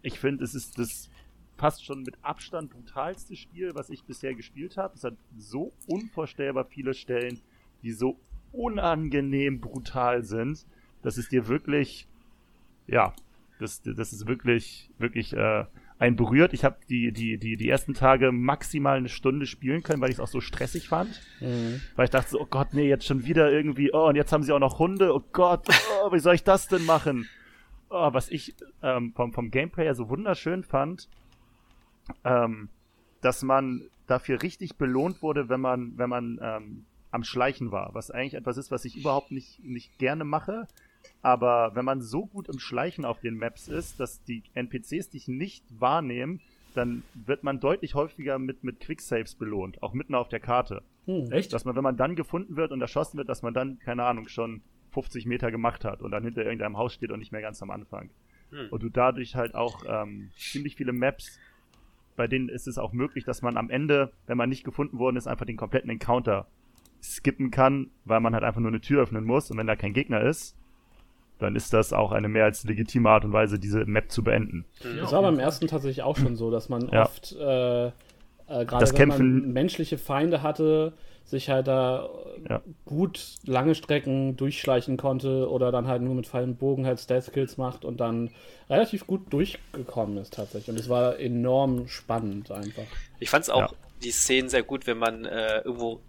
ich 0.02 0.20
finde, 0.20 0.44
es 0.44 0.54
ist 0.54 0.78
das 0.78 1.10
fast 1.56 1.84
schon 1.84 2.02
mit 2.02 2.16
Abstand 2.22 2.70
brutalste 2.70 3.36
Spiel, 3.36 3.74
was 3.74 3.90
ich 3.90 4.04
bisher 4.04 4.34
gespielt 4.34 4.76
habe. 4.76 4.94
Es 4.94 5.04
hat 5.04 5.16
so 5.36 5.72
unvorstellbar 5.86 6.66
viele 6.66 6.94
Stellen, 6.94 7.40
die 7.82 7.92
so 7.92 8.18
unangenehm 8.52 9.60
brutal 9.60 10.22
sind, 10.22 10.66
dass 11.02 11.16
es 11.16 11.28
dir 11.28 11.48
wirklich, 11.48 12.06
ja, 12.86 13.14
das, 13.58 13.82
das 13.82 14.12
ist 14.12 14.26
wirklich, 14.26 14.90
wirklich 14.98 15.32
äh, 15.32 15.64
einen 15.98 16.16
berührt. 16.16 16.52
Ich 16.52 16.64
habe 16.64 16.76
die, 16.88 17.12
die, 17.12 17.38
die, 17.38 17.56
die 17.56 17.68
ersten 17.68 17.94
Tage 17.94 18.32
maximal 18.32 18.96
eine 18.96 19.08
Stunde 19.08 19.46
spielen 19.46 19.82
können, 19.82 20.00
weil 20.00 20.10
ich 20.10 20.16
es 20.16 20.20
auch 20.20 20.28
so 20.28 20.40
stressig 20.40 20.88
fand. 20.88 21.20
Mhm. 21.40 21.80
Weil 21.96 22.06
ich 22.06 22.10
dachte 22.10 22.30
so, 22.30 22.40
oh 22.40 22.46
Gott, 22.46 22.74
nee, 22.74 22.88
jetzt 22.88 23.06
schon 23.06 23.24
wieder 23.24 23.50
irgendwie, 23.50 23.92
oh, 23.92 24.08
und 24.08 24.16
jetzt 24.16 24.32
haben 24.32 24.42
sie 24.42 24.52
auch 24.52 24.58
noch 24.58 24.78
Hunde, 24.78 25.14
oh 25.14 25.22
Gott, 25.32 25.68
oh, 26.02 26.12
wie 26.12 26.18
soll 26.18 26.34
ich 26.34 26.44
das 26.44 26.66
denn 26.68 26.84
machen? 26.84 27.28
Oh, 27.90 28.12
was 28.12 28.28
ich 28.30 28.54
ähm, 28.82 29.12
vom, 29.14 29.32
vom 29.32 29.50
Gameplay 29.50 29.84
her 29.84 29.94
so 29.94 30.08
wunderschön 30.08 30.64
fand, 30.64 31.08
ähm, 32.24 32.68
dass 33.20 33.42
man 33.42 33.82
dafür 34.06 34.42
richtig 34.42 34.76
belohnt 34.76 35.22
wurde, 35.22 35.48
wenn 35.48 35.60
man, 35.60 35.96
wenn 35.96 36.10
man 36.10 36.38
ähm, 36.42 36.84
am 37.12 37.22
Schleichen 37.22 37.70
war, 37.70 37.94
was 37.94 38.10
eigentlich 38.10 38.34
etwas 38.34 38.56
ist, 38.56 38.72
was 38.72 38.84
ich 38.84 38.96
überhaupt 38.96 39.30
nicht, 39.30 39.62
nicht 39.64 39.98
gerne 39.98 40.24
mache. 40.24 40.66
Aber 41.24 41.74
wenn 41.74 41.86
man 41.86 42.02
so 42.02 42.26
gut 42.26 42.50
im 42.50 42.58
Schleichen 42.58 43.06
auf 43.06 43.18
den 43.18 43.38
Maps 43.38 43.66
ist, 43.66 43.98
dass 43.98 44.22
die 44.24 44.42
NPCs 44.52 45.08
dich 45.08 45.26
nicht 45.26 45.64
wahrnehmen, 45.80 46.42
dann 46.74 47.02
wird 47.14 47.44
man 47.44 47.60
deutlich 47.60 47.94
häufiger 47.94 48.38
mit, 48.38 48.62
mit 48.62 48.78
Quicksaves 48.80 49.34
belohnt, 49.34 49.82
auch 49.82 49.94
mitten 49.94 50.14
auf 50.14 50.28
der 50.28 50.40
Karte. 50.40 50.82
Hm. 51.06 51.32
Echt? 51.32 51.54
Dass 51.54 51.64
man, 51.64 51.76
wenn 51.76 51.82
man 51.82 51.96
dann 51.96 52.14
gefunden 52.14 52.56
wird 52.56 52.72
und 52.72 52.82
erschossen 52.82 53.16
wird, 53.16 53.30
dass 53.30 53.40
man 53.40 53.54
dann, 53.54 53.78
keine 53.78 54.04
Ahnung, 54.04 54.28
schon 54.28 54.60
50 54.90 55.24
Meter 55.24 55.50
gemacht 55.50 55.86
hat 55.86 56.02
und 56.02 56.10
dann 56.10 56.24
hinter 56.24 56.44
irgendeinem 56.44 56.76
Haus 56.76 56.92
steht 56.92 57.10
und 57.10 57.20
nicht 57.20 57.32
mehr 57.32 57.40
ganz 57.40 57.62
am 57.62 57.70
Anfang. 57.70 58.10
Hm. 58.50 58.68
Und 58.68 58.82
du 58.82 58.90
dadurch 58.90 59.34
halt 59.34 59.54
auch 59.54 59.82
ähm, 59.88 60.30
ziemlich 60.36 60.76
viele 60.76 60.92
Maps, 60.92 61.38
bei 62.16 62.26
denen 62.26 62.50
ist 62.50 62.68
es 62.68 62.76
auch 62.76 62.92
möglich, 62.92 63.24
dass 63.24 63.40
man 63.40 63.56
am 63.56 63.70
Ende, 63.70 64.12
wenn 64.26 64.36
man 64.36 64.50
nicht 64.50 64.64
gefunden 64.64 64.98
worden 64.98 65.16
ist, 65.16 65.26
einfach 65.26 65.46
den 65.46 65.56
kompletten 65.56 65.88
Encounter 65.88 66.48
skippen 67.02 67.50
kann, 67.50 67.92
weil 68.04 68.20
man 68.20 68.34
halt 68.34 68.44
einfach 68.44 68.60
nur 68.60 68.70
eine 68.70 68.82
Tür 68.82 69.04
öffnen 69.04 69.24
muss 69.24 69.50
und 69.50 69.56
wenn 69.56 69.66
da 69.66 69.74
kein 69.74 69.94
Gegner 69.94 70.20
ist, 70.20 70.54
dann 71.38 71.56
ist 71.56 71.72
das 71.72 71.92
auch 71.92 72.12
eine 72.12 72.28
mehr 72.28 72.44
als 72.44 72.64
legitime 72.64 73.08
Art 73.10 73.24
und 73.24 73.32
Weise, 73.32 73.58
diese 73.58 73.84
Map 73.86 74.10
zu 74.10 74.22
beenden. 74.24 74.64
Hm. 74.82 74.98
Das 74.98 75.12
war 75.12 75.22
beim 75.22 75.38
ersten 75.38 75.66
tatsächlich 75.66 76.02
auch 76.02 76.16
schon 76.16 76.36
so, 76.36 76.50
dass 76.50 76.68
man 76.68 76.88
Ja. 76.88 77.02
oft, 77.02 77.32
äh, 77.32 77.86
äh, 77.86 77.90
gerade 78.46 78.78
Das 78.78 78.92
wenn 78.98 79.08
man 79.08 79.18
Kämpfen- 79.18 79.52
menschliche 79.52 79.98
Feinde 79.98 80.42
hatte, 80.42 80.92
sich 81.24 81.48
halt 81.48 81.66
da 81.66 82.08
Ja. 82.48 82.60
gut 82.84 83.36
lange 83.46 83.74
Strecken 83.74 84.36
durchschleichen 84.36 84.98
konnte 84.98 85.48
oder 85.50 85.72
dann 85.72 85.86
halt 85.88 86.02
nur 86.02 86.14
mit 86.14 86.26
Pfeil 86.26 86.44
und 86.44 86.58
Bogen 86.58 86.84
halt 86.86 87.00
Stealth-Kills 87.00 87.56
macht 87.56 87.84
und 87.86 87.98
dann 87.98 88.30
relativ 88.68 89.06
gut 89.06 89.32
durchgekommen 89.32 90.18
ist 90.18 90.34
tatsächlich. 90.34 90.68
Und 90.68 90.78
es 90.78 90.88
war 90.90 91.18
enorm 91.18 91.88
spannend 91.88 92.50
einfach. 92.50 92.82
Ich 93.20 93.30
fand 93.30 93.44
es 93.44 93.50
auch 93.50 93.60
Ja. 93.60 93.70
die 94.02 94.10
Szenen 94.10 94.50
sehr 94.50 94.62
gut, 94.62 94.86
wenn 94.86 94.98
man 94.98 95.24
äh, 95.24 95.60
irgendwo 95.62 96.00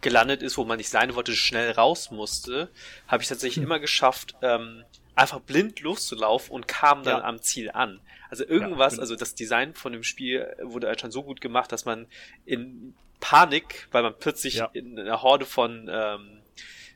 gelandet 0.00 0.42
ist, 0.42 0.56
wo 0.56 0.64
man 0.64 0.78
nicht 0.78 0.88
sein 0.88 1.14
wollte, 1.14 1.34
schnell 1.34 1.70
raus 1.72 2.10
musste, 2.10 2.70
habe 3.06 3.22
ich 3.22 3.28
tatsächlich 3.28 3.62
immer 3.62 3.78
geschafft, 3.78 4.34
ähm, 4.42 4.84
einfach 5.14 5.40
blind 5.40 5.80
loszulaufen 5.80 6.52
und 6.54 6.66
kam 6.68 7.02
dann 7.02 7.18
Ja. 7.20 7.24
am 7.24 7.42
Ziel 7.42 7.70
an. 7.70 8.00
Also 8.30 8.44
irgendwas, 8.46 8.94
genau. 8.94 9.02
also 9.02 9.16
das 9.16 9.34
Design 9.34 9.74
von 9.74 9.92
dem 9.92 10.02
Spiel 10.04 10.54
wurde 10.62 10.86
halt 10.86 11.00
schon 11.00 11.10
so 11.10 11.22
gut 11.22 11.40
gemacht, 11.40 11.72
dass 11.72 11.84
man 11.84 12.06
in 12.46 12.94
Panik, 13.20 13.88
weil 13.90 14.02
man 14.02 14.14
plötzlich 14.18 14.54
Ja. 14.54 14.70
in 14.72 14.98
einer 14.98 15.20
Horde 15.22 15.44
von 15.44 15.88
ähm, 15.92 16.42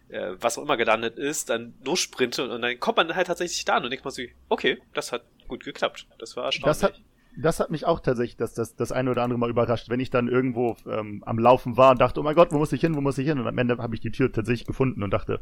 äh, 0.09 0.33
was 0.41 0.57
auch 0.59 0.63
immer 0.63 0.77
gelandet 0.77 1.19
ist, 1.19 1.51
dann 1.51 1.75
lossprintet 1.85 2.49
und 2.51 2.63
dann 2.63 2.79
kommt 2.81 2.97
man 2.97 3.15
halt 3.15 3.27
tatsächlich 3.27 3.65
da 3.65 3.77
an 3.77 3.85
und 3.85 3.91
denkt 3.91 4.05
man 4.05 4.13
so, 4.15 4.23
okay, 4.49 4.81
das 4.95 5.13
hat 5.13 5.25
gut 5.49 5.65
geklappt. 5.65 6.07
Das 6.19 6.37
war 6.37 6.45
erstaunlich. 6.47 6.79
Das 6.79 6.83
hat, 6.83 7.01
das 7.37 7.61
hat 7.61 7.71
mich 7.71 7.85
auch 7.85 8.01
tatsächlich 8.01 8.37
das, 8.37 8.55
das, 8.55 8.77
das 8.77 8.93
eine 8.93 9.11
oder 9.11 9.23
andere 9.23 9.39
Mal 9.39 9.51
überrascht, 9.51 9.89
wenn 9.89 10.01
ich 10.01 10.11
dann 10.11 10.29
irgendwo 10.29 10.77
ähm, 10.89 11.23
am 11.27 11.39
Laufen 11.39 11.77
war 11.77 11.93
und 11.93 12.01
dachte, 12.01 12.21
oh 12.21 12.23
mein 12.23 12.35
Gott, 12.35 12.53
wo 12.53 12.59
muss 12.59 12.73
ich 12.73 12.81
hin, 12.81 12.95
wo 12.95 13.01
muss 13.01 13.19
ich 13.19 13.27
hin? 13.27 13.39
Und 13.39 13.47
am 13.47 13.59
Ende 13.59 13.79
habe 13.79 13.95
ich 13.95 14.01
die 14.01 14.11
Tür 14.11 14.33
tatsächlich 14.33 14.67
gefunden 14.67 15.03
und 15.03 15.11
dachte, 15.11 15.41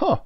ha, 0.00 0.24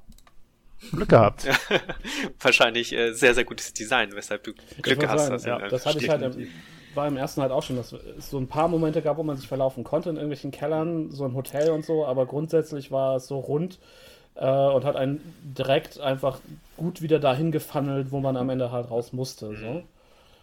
Glück 0.91 1.09
gehabt. 1.09 1.47
Wahrscheinlich 2.39 2.93
äh, 2.93 3.13
sehr, 3.13 3.35
sehr 3.35 3.43
gutes 3.43 3.73
Design, 3.73 4.11
weshalb 4.13 4.43
du 4.43 4.53
Glück 4.81 4.97
wollte 4.97 5.09
hast. 5.09 5.45
ja, 5.45 5.57
einem 5.57 5.69
das 5.69 5.85
hatte 5.85 5.99
ich 5.99 6.09
halt 6.09 6.35
im, 6.35 6.47
war 6.95 7.07
im 7.07 7.17
ersten 7.17 7.41
halt 7.41 7.51
auch 7.51 7.63
schon, 7.63 7.75
dass 7.75 7.93
es 7.93 8.29
so 8.29 8.37
ein 8.37 8.47
paar 8.47 8.67
Momente 8.67 9.01
gab, 9.01 9.17
wo 9.17 9.23
man 9.23 9.37
sich 9.37 9.47
verlaufen 9.47 9.83
konnte 9.83 10.09
in 10.09 10.15
irgendwelchen 10.15 10.51
Kellern, 10.51 11.11
so 11.11 11.25
im 11.25 11.35
Hotel 11.35 11.69
und 11.71 11.85
so, 11.85 12.05
aber 12.05 12.25
grundsätzlich 12.25 12.91
war 12.91 13.17
es 13.17 13.27
so 13.27 13.39
rund 13.39 13.79
äh, 14.35 14.47
und 14.47 14.83
hat 14.83 14.95
einen 14.95 15.21
direkt 15.43 15.99
einfach 15.99 16.39
gut 16.77 17.01
wieder 17.01 17.19
dahin 17.19 17.51
gefunnelt, 17.51 18.07
wo 18.11 18.19
man 18.19 18.35
am 18.35 18.49
Ende 18.49 18.71
halt 18.71 18.89
raus 18.89 19.13
musste. 19.13 19.55
So. 19.55 19.83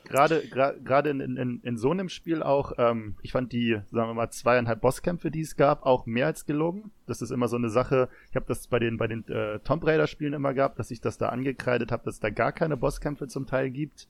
Gerade 0.08 0.42
gerade 0.48 1.10
in, 1.10 1.20
in, 1.20 1.60
in 1.62 1.76
so 1.76 1.90
einem 1.90 2.08
Spiel 2.08 2.42
auch, 2.42 2.72
ähm, 2.78 3.16
ich 3.22 3.32
fand 3.32 3.52
die, 3.52 3.80
sagen 3.90 4.10
wir 4.10 4.14
mal, 4.14 4.30
zweieinhalb 4.30 4.80
Bosskämpfe, 4.80 5.30
die 5.30 5.42
es 5.42 5.56
gab, 5.56 5.84
auch 5.84 6.06
mehr 6.06 6.26
als 6.26 6.46
gelungen. 6.46 6.90
Das 7.06 7.22
ist 7.22 7.30
immer 7.30 7.48
so 7.48 7.56
eine 7.56 7.68
Sache, 7.68 8.08
ich 8.30 8.36
habe 8.36 8.46
das 8.46 8.66
bei 8.66 8.78
den, 8.78 8.96
bei 8.96 9.06
den 9.06 9.26
äh, 9.28 9.58
Tomb 9.60 9.84
Raider-Spielen 9.86 10.32
immer 10.32 10.54
gehabt, 10.54 10.78
dass 10.78 10.90
ich 10.90 11.00
das 11.00 11.18
da 11.18 11.28
angekreidet 11.28 11.92
habe, 11.92 12.04
dass 12.04 12.14
es 12.14 12.20
da 12.20 12.30
gar 12.30 12.52
keine 12.52 12.76
Bosskämpfe 12.76 13.28
zum 13.28 13.46
Teil 13.46 13.70
gibt. 13.70 14.08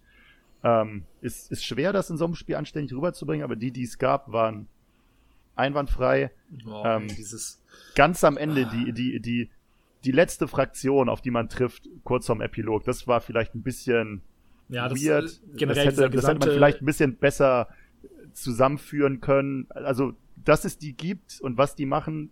Ähm, 0.65 1.05
ist, 1.21 1.53
ist 1.53 1.65
schwer, 1.65 1.93
das 1.93 2.11
in 2.11 2.17
so 2.17 2.25
einem 2.25 2.35
Spiel 2.35 2.57
anständig 2.57 2.93
rüberzubringen, 2.93 3.45
aber 3.45 3.57
die, 3.57 3.71
die 3.71 3.85
es 3.85 3.99
gab, 3.99 4.33
waren 4.33 4.69
einwandfrei. 5.55 6.31
Oh, 6.67 6.83
Ähm, 6.85 7.09
dieses, 7.09 7.61
Ganz 7.95 8.25
am 8.25 8.37
Ende 8.37 8.67
die, 8.67 8.93
die, 8.93 9.21
die, 9.21 9.51
die 10.05 10.13
letzte 10.13 10.49
Fraktion, 10.49 11.09
auf 11.09 11.21
die 11.21 11.31
man 11.31 11.49
trifft, 11.49 11.89
kurz 12.05 12.27
vorm 12.27 12.41
Epilog, 12.41 12.85
das 12.85 13.07
war 13.07 13.21
vielleicht 13.21 13.55
ein 13.55 13.63
bisschen 13.63 14.23
ja, 14.69 14.89
das 14.89 15.05
weird. 15.05 15.41
generell 15.57 15.87
das, 15.87 15.97
hätte, 15.99 16.11
das 16.11 16.29
hätte 16.29 16.39
man 16.41 16.49
vielleicht 16.55 16.83
ein 16.83 16.87
bisschen 16.87 17.17
besser 17.17 17.69
zusammenführen 18.33 19.21
können. 19.21 19.67
Also, 19.71 20.15
dass 20.45 20.65
es 20.65 20.79
die 20.79 20.93
gibt 20.95 21.41
und 21.41 21.59
was 21.59 21.75
die 21.75 21.87
machen, 21.87 22.31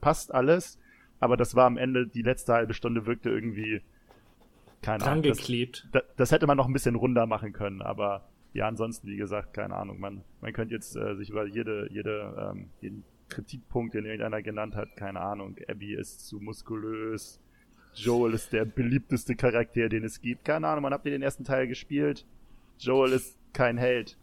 passt 0.00 0.34
alles. 0.34 0.78
Aber 1.20 1.36
das 1.36 1.54
war 1.54 1.66
am 1.66 1.76
Ende, 1.78 2.06
die 2.06 2.22
letzte 2.22 2.52
halbe 2.52 2.74
Stunde 2.74 3.06
wirkte 3.06 3.30
irgendwie, 3.30 3.80
keine 4.82 5.04
Ahnung. 5.04 5.22
Das, 5.22 5.38
geklebt. 5.38 5.88
da- 5.92 6.02
das 6.16 6.32
hätte 6.32 6.46
man 6.46 6.56
noch 6.56 6.66
ein 6.66 6.72
bisschen 6.72 6.94
runder 6.96 7.26
machen 7.26 7.52
können. 7.52 7.80
Aber 7.82 8.28
ja, 8.52 8.68
ansonsten, 8.68 9.08
wie 9.08 9.16
gesagt, 9.16 9.54
keine 9.54 9.74
Ahnung. 9.74 9.98
Man, 10.00 10.22
man 10.40 10.52
könnte 10.52 10.74
jetzt 10.74 10.96
äh, 10.96 11.14
sich 11.16 11.30
über 11.30 11.46
jede, 11.46 11.88
jede, 11.90 12.52
ähm, 12.54 12.66
jeden 12.80 13.04
Kritikpunkt, 13.28 13.94
den 13.94 14.04
irgendeiner 14.04 14.42
genannt 14.42 14.74
hat, 14.74 14.96
keine 14.96 15.20
Ahnung. 15.20 15.56
Abby 15.68 15.94
ist 15.94 16.26
zu 16.26 16.40
muskulös. 16.40 17.40
Joel 17.94 18.34
ist 18.34 18.52
der 18.52 18.64
beliebteste 18.64 19.34
Charakter, 19.36 19.88
den 19.88 20.04
es 20.04 20.20
gibt. 20.20 20.44
Keine 20.44 20.66
Ahnung, 20.68 20.82
man 20.82 20.92
habt 20.92 21.04
ihr 21.06 21.12
den 21.12 21.22
ersten 21.22 21.44
Teil 21.44 21.66
gespielt. 21.66 22.24
Joel 22.78 23.12
ist 23.12 23.36
kein 23.52 23.78
Held. 23.78 24.16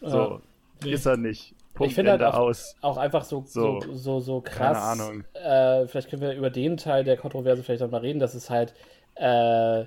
So, 0.00 0.40
nee. 0.84 0.92
ist 0.92 1.06
er 1.06 1.16
nicht. 1.16 1.54
Punkt, 1.74 1.90
ich 1.90 1.94
finde 1.94 2.12
halt 2.12 2.22
auch, 2.22 2.34
aus. 2.34 2.74
auch 2.80 2.96
einfach 2.96 3.24
so, 3.24 3.44
so, 3.46 3.80
So. 3.80 3.92
so, 3.94 4.20
so 4.20 4.40
krass. 4.40 4.56
Keine 4.56 4.78
Ahnung. 4.78 5.24
Äh, 5.34 5.86
vielleicht 5.86 6.08
können 6.08 6.22
wir 6.22 6.34
über 6.34 6.50
den 6.50 6.76
Teil 6.76 7.04
der 7.04 7.16
Kontroverse 7.16 7.62
vielleicht 7.62 7.82
noch 7.82 7.90
mal 7.90 8.00
reden, 8.00 8.18
dass 8.18 8.34
es 8.34 8.48
halt, 8.48 8.74
äh, 9.16 9.84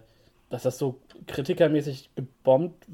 dass 0.49 0.63
das 0.63 0.77
so 0.79 0.99
kritikermäßig 1.27 2.09
gebombt 2.15 2.85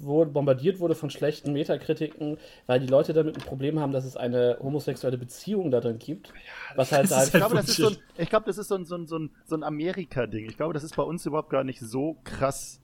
wurde, 0.00 0.30
bombardiert 0.30 0.80
wurde 0.80 0.94
von 0.94 1.08
schlechten 1.10 1.52
Metakritiken, 1.52 2.36
weil 2.66 2.80
die 2.80 2.86
Leute 2.88 3.12
damit 3.12 3.36
ein 3.36 3.42
Problem 3.42 3.78
haben, 3.78 3.92
dass 3.92 4.04
es 4.04 4.16
eine 4.16 4.58
homosexuelle 4.60 5.16
Beziehung 5.18 5.70
da 5.70 5.80
drin 5.80 5.98
gibt. 5.98 6.32
was 6.74 6.90
halt, 6.92 7.10
halt 7.10 7.28
Ich 7.28 7.32
glaube, 7.34 7.54
das 7.56 7.68
ist 7.68 7.76
so 7.76 7.88
ein, 7.90 7.96
ich 8.18 8.28
glaube, 8.28 8.46
das 8.46 8.58
ist 8.58 8.68
so 8.68 8.74
ein, 8.74 8.84
so 8.84 8.96
ein, 8.96 9.06
so 9.06 9.18
ein, 9.18 9.30
so 9.44 9.56
ein 9.56 9.62
Amerika-Ding. 9.62 10.46
Ich 10.48 10.56
glaube, 10.56 10.74
das 10.74 10.82
ist 10.82 10.96
bei 10.96 11.02
uns 11.04 11.24
überhaupt 11.26 11.50
gar 11.50 11.62
nicht 11.64 11.80
so 11.80 12.16
krass 12.24 12.80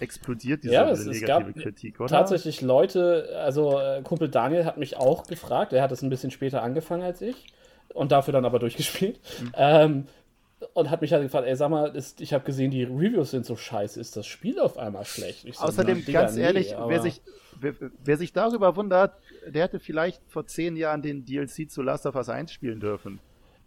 explodiert, 0.00 0.64
diese, 0.64 0.74
Ja, 0.74 0.88
es- 0.88 1.00
es 1.00 1.06
negative 1.20 1.52
gab 1.52 1.62
Kritik, 1.62 2.00
oder? 2.00 2.08
tatsächlich 2.08 2.62
Leute, 2.62 3.28
also 3.36 3.78
äh, 3.78 4.02
Kumpel 4.02 4.28
Daniel 4.28 4.64
hat 4.64 4.78
mich 4.78 4.96
auch 4.96 5.26
gefragt, 5.26 5.72
er 5.72 5.82
hat 5.82 5.92
es 5.92 6.02
ein 6.02 6.10
bisschen 6.10 6.30
später 6.30 6.62
angefangen 6.62 7.02
als 7.02 7.20
ich 7.20 7.46
und 7.92 8.10
dafür 8.10 8.32
dann 8.32 8.44
aber 8.44 8.58
durchgespielt. 8.58 9.20
Mhm. 9.40 9.52
Ähm, 9.56 10.04
und 10.74 10.90
hat 10.90 11.00
mich 11.00 11.12
halt 11.12 11.22
gefragt, 11.22 11.46
ey, 11.46 11.56
sag 11.56 11.70
mal, 11.70 11.94
ist, 11.96 12.20
ich 12.20 12.32
habe 12.32 12.44
gesehen, 12.44 12.70
die 12.70 12.84
Reviews 12.84 13.30
sind 13.30 13.46
so 13.46 13.56
scheiße, 13.56 13.98
ist 14.00 14.16
das 14.16 14.26
Spiel 14.26 14.58
auf 14.60 14.76
einmal 14.78 15.04
schlecht? 15.04 15.44
Ich 15.46 15.56
so, 15.56 15.64
Außerdem, 15.64 16.02
na, 16.06 16.12
ganz 16.12 16.36
ehrlich, 16.36 16.76
aber- 16.76 16.90
wer, 16.90 17.00
sich, 17.02 17.22
wer, 17.60 17.74
wer 18.04 18.16
sich 18.16 18.32
darüber 18.32 18.76
wundert, 18.76 19.14
der 19.46 19.64
hätte 19.64 19.80
vielleicht 19.80 20.22
vor 20.28 20.46
zehn 20.46 20.76
Jahren 20.76 21.02
den 21.02 21.24
DLC 21.24 21.70
zu 21.70 21.82
Last 21.82 22.06
of 22.06 22.14
Us 22.14 22.28
1 22.28 22.52
spielen 22.52 22.80
dürfen. 22.80 23.20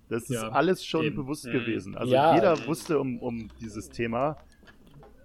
Das 0.10 0.28
Ja, 0.30 0.48
ist 0.48 0.54
alles 0.54 0.86
schon 0.86 1.06
eben. 1.06 1.16
bewusst 1.16 1.46
Mhm. 1.48 1.52
gewesen. 1.54 1.98
Also 1.98 2.14
Ja. 2.14 2.36
jeder 2.36 2.68
wusste 2.68 3.00
um, 3.00 3.20
um 3.20 3.50
dieses 3.60 3.90
Thema. 3.90 4.38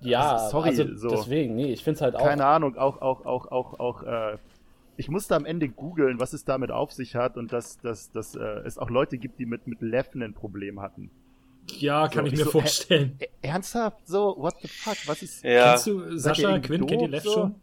Ja, 0.01 0.33
Also, 0.37 0.51
sorry, 0.53 0.69
also 0.69 0.95
so. 0.97 1.09
deswegen, 1.11 1.57
nee, 1.57 1.73
ich 1.73 1.83
finde 1.83 1.97
es 1.97 2.01
halt 2.03 2.15
auch. 2.17 2.23
Keine 2.25 2.47
Ahnung, 2.47 2.77
auch, 2.77 3.03
auch, 3.03 3.27
auch, 3.27 3.47
auch, 3.51 3.79
auch, 3.81 4.03
äh, 4.05 4.39
ich 4.97 5.09
musste 5.09 5.35
am 5.37 5.45
Ende 5.45 5.69
googeln, 5.69 6.19
was 6.21 6.33
es 6.33 6.45
damit 6.45 6.71
auf 6.71 6.93
sich 6.93 7.15
hat 7.17 7.37
und 7.37 7.53
dass, 7.53 7.79
dass, 7.79 8.11
dass 8.13 8.35
äh, 8.37 8.41
es 8.65 8.79
auch 8.79 8.91
Leute 8.91 9.19
gibt, 9.19 9.39
die 9.39 9.47
mit, 9.47 9.67
mit 9.67 9.83
Leffen 9.83 10.23
ein 10.23 10.35
Problem 10.35 10.81
hatten. 10.81 11.11
Ja, 11.79 12.09
kann 12.09 12.25
So, 12.27 12.33
ich 12.33 12.39
mir 12.39 12.45
so, 12.45 12.51
vorstellen. 12.51 13.19
Ä- 13.21 13.29
Ernsthaft? 13.43 14.07
So, 14.07 14.35
what 14.39 14.55
the 14.63 14.69
fuck? 14.69 14.97
Was 15.07 15.23
ist. 15.23 15.45
Ja. 15.45 15.71
Kennst 15.73 15.87
du 15.87 16.19
Sascha, 16.19 16.59
Quinn, 16.61 16.87
kennt 16.87 17.03
ihr 17.03 17.09
Left 17.09 17.27
so? 17.27 17.33
schon? 17.33 17.55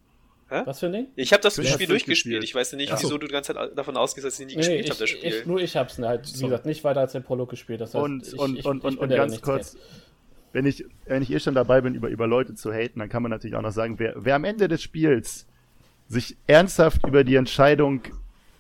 Was 0.48 0.80
für 0.80 0.86
ein 0.86 0.92
Ding? 0.94 1.08
Ich 1.16 1.34
habe 1.34 1.42
das 1.42 1.54
Spiel 1.54 1.64
durchgespielt. 1.66 1.90
durchgespielt. 1.90 2.44
Ich 2.44 2.54
weiß 2.56 2.74
nicht, 2.74 2.90
Ja. 2.92 3.02
wieso 3.02 3.18
du 3.18 3.26
die 3.28 3.34
ganze 3.34 3.54
Zeit 3.56 3.78
davon 3.78 3.98
ausgehst, 3.98 4.26
dass 4.28 4.40
ich 4.40 4.46
nie 4.46 4.54
Nee, 4.54 4.58
gespielt 4.60 4.90
habe, 4.92 5.00
das 5.00 5.10
Spiel. 5.10 5.34
ich, 5.34 5.46
nur 5.48 5.60
ich 5.60 5.76
hab's 5.76 5.98
halt, 5.98 6.28
wie 6.32 6.38
So. 6.38 6.46
gesagt, 6.46 6.66
nicht 6.68 6.84
weiter 6.84 7.00
als 7.02 7.14
der 7.14 7.22
Prolog 7.22 7.50
gespielt. 7.50 7.82
Das 7.82 7.94
heißt, 7.96 8.04
Und, 8.04 8.28
ich, 8.28 8.38
und, 8.40 8.58
ich, 8.60 8.66
und, 8.66 8.78
ich 8.78 8.84
und, 8.86 8.98
und 9.00 9.10
ganz 9.10 9.42
kurz, 9.42 9.72
kennt. 9.74 9.84
wenn 10.54 10.66
ich, 10.68 10.86
wenn 11.08 11.24
ich 11.24 11.32
eh 11.32 11.40
schon 11.40 11.56
dabei 11.56 11.82
bin, 11.82 11.96
über, 11.96 12.10
über 12.10 12.28
Leute 12.28 12.54
zu 12.54 12.72
haten, 12.72 13.00
dann 13.00 13.10
kann 13.10 13.24
man 13.24 13.32
natürlich 13.32 13.56
auch 13.56 13.62
noch 13.64 13.72
sagen, 13.72 13.98
wer, 13.98 14.14
wer 14.18 14.36
am 14.36 14.44
Ende 14.44 14.68
des 14.68 14.84
Spiels 14.84 15.48
sich 16.08 16.38
ernsthaft 16.46 17.06
über 17.08 17.24
die 17.24 17.36
Entscheidung 17.36 18.02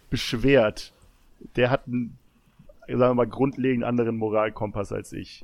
beschwert, 0.09 0.91
der 1.55 1.69
hat 1.69 1.85
einen, 1.87 2.17
sagen 2.87 2.99
wir 2.99 3.13
mal, 3.13 3.27
grundlegend 3.27 3.83
anderen 3.83 4.17
Moralkompass 4.17 4.91
als 4.91 5.11
ich. 5.13 5.43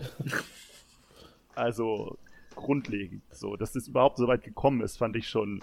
Also, 1.55 2.17
grundlegend. 2.55 3.23
So, 3.31 3.55
dass 3.55 3.73
das 3.73 3.87
überhaupt 3.87 4.17
so 4.17 4.27
weit 4.27 4.43
gekommen 4.43 4.81
ist, 4.81 4.97
fand 4.97 5.15
ich 5.15 5.27
schon 5.27 5.61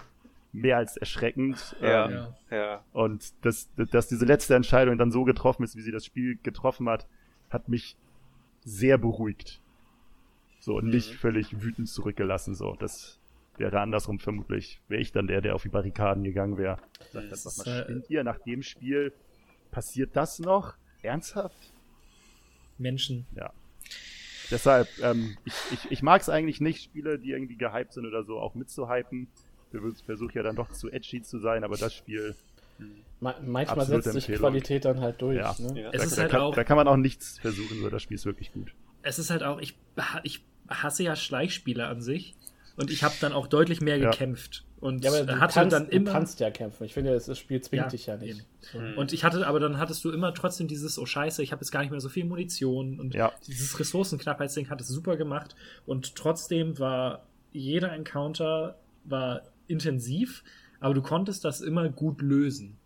mehr 0.51 0.77
als 0.77 0.97
erschreckend. 0.97 1.75
Ja. 1.81 2.09
Ähm, 2.09 2.27
Ja. 2.51 2.83
Und 2.93 3.33
dass, 3.45 3.69
dass 3.91 4.07
diese 4.07 4.25
letzte 4.25 4.55
Entscheidung 4.55 4.97
dann 4.97 5.11
so 5.11 5.23
getroffen 5.23 5.63
ist, 5.63 5.75
wie 5.75 5.81
sie 5.81 5.91
das 5.91 6.05
Spiel 6.05 6.37
getroffen 6.41 6.89
hat, 6.89 7.07
hat 7.49 7.69
mich 7.69 7.97
sehr 8.63 8.97
beruhigt. 8.97 9.61
So, 10.59 10.75
und 10.75 10.89
nicht 10.89 11.15
völlig 11.15 11.61
wütend 11.61 11.87
zurückgelassen. 11.87 12.53
So, 12.53 12.75
das 12.75 13.19
wäre 13.57 13.79
andersrum 13.79 14.19
vermutlich, 14.19 14.81
wäre 14.87 15.01
ich 15.01 15.11
dann 15.11 15.27
der, 15.27 15.41
der 15.41 15.55
auf 15.55 15.63
die 15.63 15.69
Barrikaden 15.69 16.23
gegangen 16.23 16.57
wäre. 16.57 16.77
Sagt 17.11 17.31
Das 17.31 17.57
mal, 17.57 17.67
äh, 17.67 17.83
spinnt 17.83 18.09
ihr 18.09 18.23
nach 18.23 18.39
dem 18.39 18.61
Spiel? 18.61 19.13
Passiert 19.71 20.15
das 20.15 20.39
noch? 20.39 20.75
Ernsthaft? 21.01 21.71
Menschen. 22.77 23.25
Ja. 23.35 23.51
Deshalb, 24.51 24.87
ähm, 25.01 25.37
ich, 25.45 25.53
ich, 25.71 25.91
ich 25.91 26.01
mag 26.01 26.21
es 26.21 26.29
eigentlich 26.29 26.59
nicht, 26.59 26.83
Spiele, 26.83 27.19
die 27.19 27.31
irgendwie 27.31 27.55
gehypt 27.55 27.93
sind 27.93 28.05
oder 28.05 28.23
so, 28.23 28.39
auch 28.39 28.55
mitzuhypen. 28.55 29.27
Ich 29.71 30.03
versuche 30.05 30.33
ja 30.33 30.43
dann 30.43 30.55
doch 30.55 30.71
zu 30.71 30.89
edgy 30.89 31.21
zu 31.21 31.37
sein, 31.39 31.63
aber 31.63 31.77
das 31.77 31.93
Spiel, 31.93 32.35
Ma 33.19 33.35
manchmal 33.45 33.85
setzt 33.85 34.05
sich 34.05 34.15
Empfehlung. 34.15 34.39
Qualität 34.39 34.85
dann 34.85 35.01
halt 35.01 35.21
durch. 35.21 35.37
Ja. 35.37 35.55
Ne? 35.59 35.81
Ja. 35.81 35.89
Es 35.91 36.01
da, 36.01 36.03
ist 36.07 36.17
da, 36.17 36.21
halt 36.23 36.31
kann, 36.31 36.41
auch, 36.41 36.55
da 36.55 36.63
kann 36.63 36.77
man 36.77 36.87
auch 36.87 36.97
nichts 36.97 37.37
versuchen, 37.39 37.79
so 37.81 37.89
das 37.89 38.01
Spiel 38.01 38.15
ist 38.15 38.25
wirklich 38.25 38.51
gut. 38.53 38.73
es 39.03 39.19
ist 39.19 39.29
halt 39.29 39.43
auch, 39.43 39.59
ich, 39.59 39.77
ich 40.23 40.41
hasse 40.69 41.03
ja 41.03 41.15
Schleichspiele 41.15 41.85
an 41.85 42.01
sich. 42.01 42.35
Und 42.77 42.91
ich 42.91 43.03
habe 43.03 43.13
dann 43.19 43.33
auch 43.33 43.47
deutlich 43.47 43.81
mehr 43.81 43.97
Ja. 43.97 44.09
gekämpft. 44.09 44.63
Und 44.79 45.03
Ja, 45.03 45.11
aber 45.11 45.23
du, 45.25 45.39
hatte 45.41 45.53
kannst, 45.55 45.73
dann 45.73 45.85
du 45.87 45.91
immer. 45.91 46.11
kannst 46.11 46.39
ja 46.39 46.49
kämpfen. 46.51 46.85
Ich 46.85 46.93
finde, 46.93 47.11
das 47.11 47.37
Spiel 47.37 47.59
zwingt 47.61 47.83
Ja, 47.83 47.89
dich 47.89 48.05
ja 48.05 48.15
nicht. 48.17 48.45
eben. 48.73 48.97
Und 48.97 49.11
ich 49.11 49.23
hatte, 49.25 49.45
aber 49.45 49.59
dann 49.59 49.77
hattest 49.77 50.03
du 50.05 50.11
immer 50.11 50.33
trotzdem 50.33 50.67
dieses, 50.69 50.97
oh 50.97 51.05
scheiße, 51.05 51.43
ich 51.43 51.51
habe 51.51 51.61
jetzt 51.61 51.71
gar 51.71 51.81
nicht 51.81 51.91
mehr 51.91 51.99
so 51.99 52.07
viel 52.09 52.23
Munition 52.25 52.99
und 52.99 53.13
Ja. 53.13 53.33
dieses 53.45 53.77
Ressourcenknappheitsding 53.79 54.69
hat 54.69 54.79
es 54.79 54.87
super 54.87 55.17
gemacht 55.17 55.55
und 55.85 56.15
trotzdem 56.15 56.79
war 56.79 57.25
jeder 57.51 57.91
Encounter 57.91 58.77
war 59.03 59.41
intensiv, 59.67 60.43
aber 60.79 60.93
du 60.93 61.01
konntest 61.01 61.43
das 61.45 61.61
immer 61.61 61.89
gut 61.89 62.21
lösen 62.21 62.77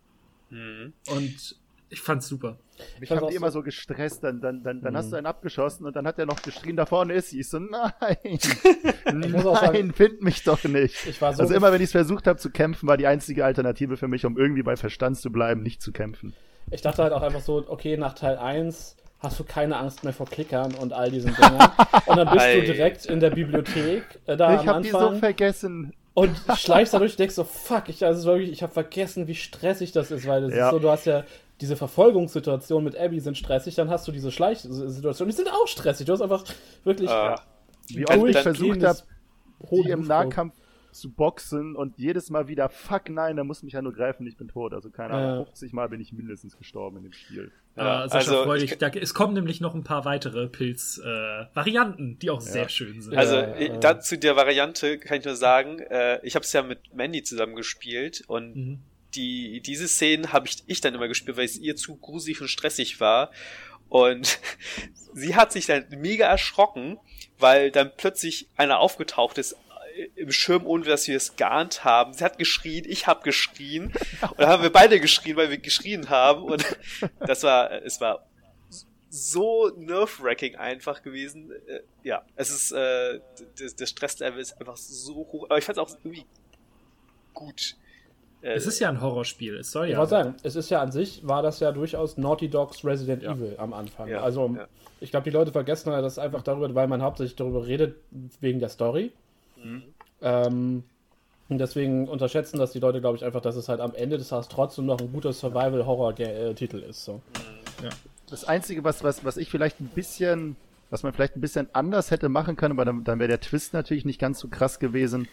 Mhm. 0.50 0.92
und 1.08 1.56
ich 1.94 2.00
fand's 2.02 2.28
super. 2.28 2.58
Mich 2.98 3.10
haben 3.10 3.28
die 3.28 3.34
immer 3.36 3.50
so 3.50 3.62
gestresst, 3.62 4.24
dann, 4.24 4.40
dann, 4.40 4.62
dann, 4.62 4.80
dann 4.82 4.96
hast 4.96 5.06
Mhm. 5.06 5.10
du 5.12 5.16
einen 5.18 5.26
abgeschossen 5.26 5.86
und 5.86 5.94
dann 5.96 6.06
hat 6.06 6.18
er 6.18 6.26
noch 6.26 6.42
geschrien, 6.42 6.76
da 6.76 6.86
vorne 6.86 7.14
ist 7.14 7.30
sie. 7.30 7.40
Ich 7.40 7.48
so, 7.48 7.58
nein, 7.60 8.18
muss 9.32 9.46
auch 9.46 9.60
sagen, 9.60 9.78
nein, 9.78 9.92
find 9.92 10.22
mich 10.22 10.42
doch 10.42 10.62
nicht. 10.64 11.06
Ich 11.06 11.20
war 11.20 11.32
so 11.34 11.42
also 11.42 11.54
immer, 11.54 11.72
wenn 11.72 11.80
ich 11.80 11.86
es 11.86 11.92
versucht 11.92 12.26
habe 12.26 12.38
zu 12.38 12.50
kämpfen, 12.50 12.88
war 12.88 12.96
die 12.96 13.06
einzige 13.06 13.44
Alternative 13.44 13.96
für 13.96 14.08
mich, 14.08 14.24
um 14.26 14.36
irgendwie 14.36 14.62
bei 14.62 14.76
Verstand 14.76 15.16
zu 15.18 15.30
bleiben, 15.30 15.62
nicht 15.62 15.82
zu 15.82 15.92
kämpfen. 15.92 16.34
Ich 16.70 16.82
dachte 16.82 17.02
halt 17.02 17.12
auch 17.12 17.22
einfach 17.22 17.40
so, 17.40 17.64
okay, 17.68 17.96
nach 17.96 18.14
Teil 18.14 18.38
1 18.38 18.96
hast 19.20 19.38
du 19.38 19.44
keine 19.44 19.76
Angst 19.76 20.02
mehr 20.04 20.12
vor 20.12 20.26
Klickern 20.26 20.74
und 20.74 20.92
all 20.92 21.10
diesen 21.10 21.34
Dingen. 21.36 21.60
und 22.06 22.16
dann 22.16 22.28
bist 22.30 22.46
du 22.54 22.62
direkt 22.62 23.06
in 23.06 23.20
der 23.20 23.30
Bibliothek 23.30 24.02
äh, 24.26 24.36
da 24.36 24.54
ich 24.54 24.60
am 24.60 24.66
habe 24.68 24.82
die 24.82 24.90
so 24.90 24.98
Anfang 24.98 25.18
vergessen. 25.20 25.92
und 26.14 26.36
schleichst 26.56 26.92
dadurch 26.92 27.12
und 27.12 27.18
denkst 27.20 27.34
so, 27.34 27.44
fuck, 27.44 27.88
ich, 27.88 28.04
also 28.04 28.24
wirklich, 28.30 28.50
ich 28.50 28.62
habe 28.62 28.72
vergessen, 28.72 29.26
wie 29.26 29.34
stressig 29.34 29.92
das 29.92 30.10
ist, 30.10 30.26
weil 30.26 30.42
das 30.42 30.52
Ja. 30.54 30.66
ist 30.66 30.70
so, 30.72 30.78
du 30.78 30.90
hast 30.90 31.06
ja 31.06 31.24
diese 31.60 31.76
Verfolgungssituationen 31.76 32.84
mit 32.84 32.96
Abby 32.96 33.20
sind 33.20 33.38
stressig, 33.38 33.74
dann 33.76 33.88
hast 33.90 34.06
du 34.08 34.12
diese 34.12 34.30
Schleichsituationen, 34.32 35.30
die 35.30 35.36
sind 35.36 35.50
auch 35.52 35.66
stressig. 35.68 36.06
Du 36.06 36.12
hast 36.12 36.20
einfach 36.22 36.44
wirklich 36.84 37.08
Ah. 37.10 37.40
Wie 37.88 38.06
oft 38.06 38.28
ich 38.28 38.38
versucht 38.38 38.82
habe, 38.82 38.98
die 39.70 39.90
im. 39.90 40.06
Nahkampf 40.06 40.54
zu 40.90 41.10
boxen 41.12 41.74
und 41.74 41.98
jedes 41.98 42.30
Mal 42.30 42.46
wieder, 42.46 42.68
fuck 42.68 43.10
nein, 43.10 43.34
der 43.34 43.44
muss 43.44 43.64
mich 43.64 43.72
ja 43.72 43.82
nur 43.82 43.92
greifen, 43.92 44.26
ich 44.28 44.36
bin 44.36 44.46
tot. 44.46 44.72
Also 44.72 44.90
keine 44.90 45.14
Ahnung, 45.14 45.38
Ja. 45.40 45.44
50 45.44 45.72
Mal 45.72 45.88
bin 45.88 46.00
ich 46.00 46.12
mindestens 46.12 46.56
gestorben 46.56 46.98
in 46.98 47.02
dem 47.02 47.12
Spiel. 47.12 47.50
Ja, 47.76 48.04
äh, 48.04 48.08
Sascha, 48.08 48.30
also 48.30 48.44
freu 48.44 48.54
ich- 48.56 48.70
dich. 48.70 48.78
Da, 48.78 48.88
es 48.88 49.12
kommen 49.12 49.34
nämlich 49.34 49.60
noch 49.60 49.74
ein 49.74 49.82
paar 49.82 50.04
weitere 50.04 50.46
Pilz-Varianten, 50.48 52.18
die 52.20 52.30
auch 52.30 52.40
sehr 52.40 52.68
schön 52.68 53.00
sind. 53.02 53.16
Also 53.16 53.34
Ja, 53.36 53.42
äh, 53.42 53.68
ja. 53.68 53.76
dann 53.78 54.00
zu 54.02 54.16
der 54.18 54.36
Variante 54.36 54.98
kann 54.98 55.18
ich 55.18 55.24
nur 55.24 55.34
sagen, 55.36 55.80
äh, 55.80 56.24
ich 56.24 56.34
habe 56.36 56.44
es 56.44 56.52
ja 56.52 56.62
mit 56.62 56.94
Mandy 56.94 57.22
zusammen 57.22 57.56
gespielt 57.56 58.22
und 58.28 58.54
Mhm. 58.56 58.78
Die 59.14 59.60
diese 59.60 59.88
Szenen 59.88 60.32
habe 60.32 60.46
ich 60.48 60.62
ich 60.66 60.80
dann 60.80 60.94
immer 60.94 61.08
gespielt, 61.08 61.36
weil 61.36 61.44
es 61.44 61.58
ihr 61.58 61.76
zu 61.76 61.96
gruselig 61.96 62.40
und 62.40 62.48
stressig 62.48 63.00
war 63.00 63.30
und 63.88 64.38
sie 65.14 65.34
hat 65.36 65.52
sich 65.52 65.66
dann 65.66 65.86
mega 65.90 66.26
erschrocken, 66.26 66.98
weil 67.38 67.70
dann 67.70 67.92
plötzlich 67.96 68.48
einer 68.56 68.78
aufgetaucht 68.78 69.38
ist 69.38 69.56
äh, 69.96 70.08
im 70.16 70.32
Schirm, 70.32 70.66
ohne 70.66 70.84
dass 70.84 71.06
wir 71.06 71.16
es 71.16 71.36
geahnt 71.36 71.84
haben. 71.84 72.12
Sie 72.12 72.24
hat 72.24 72.38
geschrien, 72.38 72.84
ich 72.88 73.06
habe 73.06 73.22
geschrien 73.22 73.92
und 74.22 74.38
dann 74.38 74.48
haben 74.48 74.62
wir 74.62 74.70
beide 74.70 75.00
geschrien, 75.00 75.36
weil 75.36 75.50
wir 75.50 75.58
geschrien 75.58 76.08
haben 76.10 76.42
und 76.42 76.64
das 77.20 77.42
war 77.42 77.70
es 77.82 78.00
war 78.00 78.26
so 79.14 79.68
nerve-wracking 79.76 80.56
einfach 80.56 81.02
gewesen. 81.02 81.52
Äh, 81.68 81.80
ja, 82.02 82.26
es 82.34 82.50
ist, 82.50 82.72
äh, 82.72 83.20
das, 83.58 83.76
das 83.76 83.90
Stresslevel 83.90 84.40
ist 84.40 84.58
einfach 84.58 84.76
so 84.76 85.14
hoch, 85.14 85.44
aber 85.44 85.58
ich 85.58 85.64
fand 85.64 85.78
es 85.78 85.82
auch 85.82 85.90
irgendwie 85.90 86.26
gut. 87.32 87.76
Äh, 88.44 88.54
Es 88.54 88.66
ist 88.66 88.78
ja 88.78 88.90
ein 88.90 89.00
Horrorspiel, 89.00 89.56
es 89.56 89.72
soll 89.72 89.86
Ich 89.86 89.92
ja. 89.92 89.98
wollte 89.98 90.10
sagen, 90.10 90.34
es 90.42 90.54
ist 90.54 90.70
ja 90.70 90.82
an 90.82 90.92
sich, 90.92 91.26
war 91.26 91.42
das 91.42 91.60
ja 91.60 91.72
durchaus 91.72 92.18
Naughty 92.18 92.48
Dogs 92.48 92.84
Resident 92.84 93.22
Ja. 93.22 93.32
Evil 93.32 93.54
am 93.56 93.72
Anfang. 93.72 94.08
Ja, 94.08 94.20
also, 94.20 94.54
ja. 94.54 94.66
ich 95.00 95.10
glaube, 95.10 95.24
die 95.24 95.30
Leute 95.30 95.50
vergessen 95.50 95.92
halt 95.92 96.04
das 96.04 96.18
einfach 96.18 96.42
darüber, 96.42 96.74
weil 96.74 96.86
man 96.86 97.02
hauptsächlich 97.02 97.36
darüber 97.36 97.66
redet, 97.66 97.96
wegen 98.40 98.60
der 98.60 98.68
Story. 98.68 99.12
Mhm. 99.62 99.82
Ähm, 100.20 100.84
und 101.48 101.58
deswegen 101.58 102.08
unterschätzen 102.08 102.58
das 102.58 102.72
die 102.72 102.80
Leute, 102.80 103.00
glaube 103.00 103.16
ich, 103.16 103.24
einfach, 103.24 103.40
dass 103.40 103.56
es 103.56 103.68
halt 103.68 103.80
am 103.80 103.94
Ende 103.94 104.18
des 104.18 104.28
Tages 104.28 104.48
trotzdem 104.48 104.86
noch 104.86 104.98
ein 104.98 105.12
guter 105.12 105.32
Survival-Horror-Titel 105.32 106.78
ist. 106.78 107.04
So. 107.04 107.20
Das 108.30 108.44
Einzige, 108.44 108.84
was, 108.84 109.02
was, 109.04 109.24
was 109.24 109.36
ich 109.36 109.50
vielleicht 109.50 109.80
ein 109.80 109.88
bisschen, 109.94 110.56
was 110.90 111.02
man 111.02 111.12
vielleicht 111.12 111.36
ein 111.36 111.40
bisschen 111.40 111.68
anders 111.72 112.10
hätte 112.10 112.28
machen 112.28 112.56
können, 112.56 112.72
aber 112.72 112.84
dann, 112.86 113.04
dann 113.04 113.18
wäre 113.18 113.28
der 113.28 113.40
Twist 113.40 113.74
natürlich 113.74 114.04
nicht 114.04 114.18
ganz 114.18 114.38
so 114.38 114.48
krass 114.48 114.78
gewesen. 114.78 115.28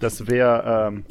Das 0.00 0.26
wäre, 0.26 0.88
ähm, 0.88 1.04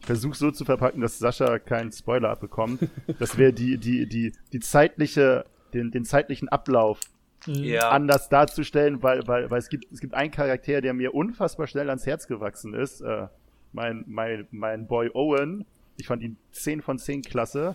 ich 0.00 0.06
versuche 0.06 0.36
so 0.36 0.50
zu 0.50 0.64
verpacken, 0.64 1.00
dass 1.00 1.18
Sascha 1.18 1.58
keinen 1.58 1.92
Spoiler 1.92 2.30
abbekommt. 2.30 2.88
Das 3.18 3.38
wäre 3.38 3.52
die, 3.52 3.78
die, 3.78 4.06
die, 4.06 4.32
die 4.52 4.60
zeitliche, 4.60 5.44
den, 5.74 5.90
den 5.90 6.04
zeitlichen 6.04 6.48
Ablauf 6.48 7.00
ja, 7.46 7.90
anders 7.90 8.28
darzustellen, 8.28 9.02
weil, 9.02 9.26
weil, 9.26 9.50
weil 9.50 9.58
es 9.58 9.68
gibt, 9.68 9.90
es 9.92 10.00
gibt 10.00 10.14
einen 10.14 10.30
Charakter, 10.30 10.80
der 10.80 10.94
mir 10.94 11.14
unfassbar 11.14 11.66
schnell 11.66 11.88
ans 11.88 12.06
Herz 12.06 12.26
gewachsen 12.26 12.74
ist. 12.74 13.00
Äh, 13.00 13.28
mein, 13.72 14.04
mein, 14.06 14.46
mein 14.50 14.86
Boy 14.86 15.10
Owen. 15.14 15.64
Ich 15.96 16.06
fand 16.06 16.22
ihn 16.22 16.36
10 16.52 16.82
von 16.82 16.98
10 16.98 17.22
klasse. 17.22 17.74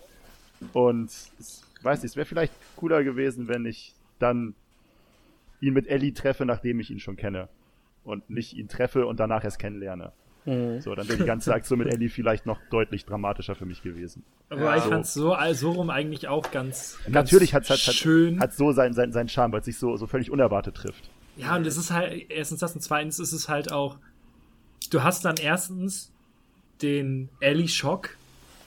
Und 0.74 1.10
es, 1.10 1.64
weiß 1.82 2.02
nicht, 2.02 2.12
es 2.12 2.16
wäre 2.16 2.26
vielleicht 2.26 2.54
cooler 2.76 3.04
gewesen, 3.04 3.48
wenn 3.48 3.66
ich 3.66 3.94
dann 4.20 4.56
ihn 5.60 5.74
mit 5.74 5.88
Ellie 5.88 6.14
treffe, 6.14 6.46
nachdem 6.46 6.80
ich 6.80 6.92
ihn 6.92 7.00
schon 7.00 7.16
kenne. 7.16 7.50
Und 8.04 8.30
nicht 8.30 8.54
ihn 8.54 8.68
treffe 8.68 9.06
und 9.06 9.20
danach 9.20 9.44
erst 9.44 9.60
kennenlerne. 9.60 10.14
Mhm. 10.48 10.82
So, 10.82 10.96
dann 10.96 11.08
wäre 11.08 11.18
die 11.20 11.26
ganze 11.26 11.54
Aktion 11.54 11.78
mit 11.80 11.94
Ellie 11.94 12.10
vielleicht 12.10 12.46
noch 12.46 12.58
deutlich 12.72 13.06
dramatischer 13.06 13.54
für 13.54 13.66
mich 13.66 13.84
gewesen. 13.84 14.24
Aber 14.50 14.76
ich 14.78 14.84
so. 14.84 14.90
fand's 14.90 15.14
so, 15.14 15.36
so 15.54 15.72
rum 15.72 15.90
eigentlich 15.90 16.28
auch 16.30 16.50
ganz, 16.52 16.98
ganz 17.04 17.14
Natürlich 17.14 17.54
hat 17.54 17.70
es 17.70 17.80
schön. 17.82 18.40
hat 18.40 18.54
so 18.54 18.72
seinen 18.72 18.94
sein, 18.94 19.12
sein 19.12 19.28
Charme, 19.30 19.52
weil 19.52 19.60
es 19.60 19.66
sich 19.66 19.78
so, 19.78 19.98
so 19.98 20.08
völlig 20.08 20.32
unerwartet 20.32 20.76
trifft. 20.76 21.10
Ja, 21.36 21.56
und 21.56 21.68
es 21.68 21.76
ist 21.78 21.92
halt, 21.92 22.32
erstens 22.32 22.62
das 22.62 22.74
und 22.74 22.82
zweitens 22.82 23.20
ist 23.20 23.34
es 23.34 23.50
halt 23.50 23.72
auch, 23.72 23.98
du 24.90 25.04
hast 25.04 25.26
dann 25.26 25.36
erstens 25.36 26.12
den 26.82 27.30
Ellie-Schock, 27.42 28.12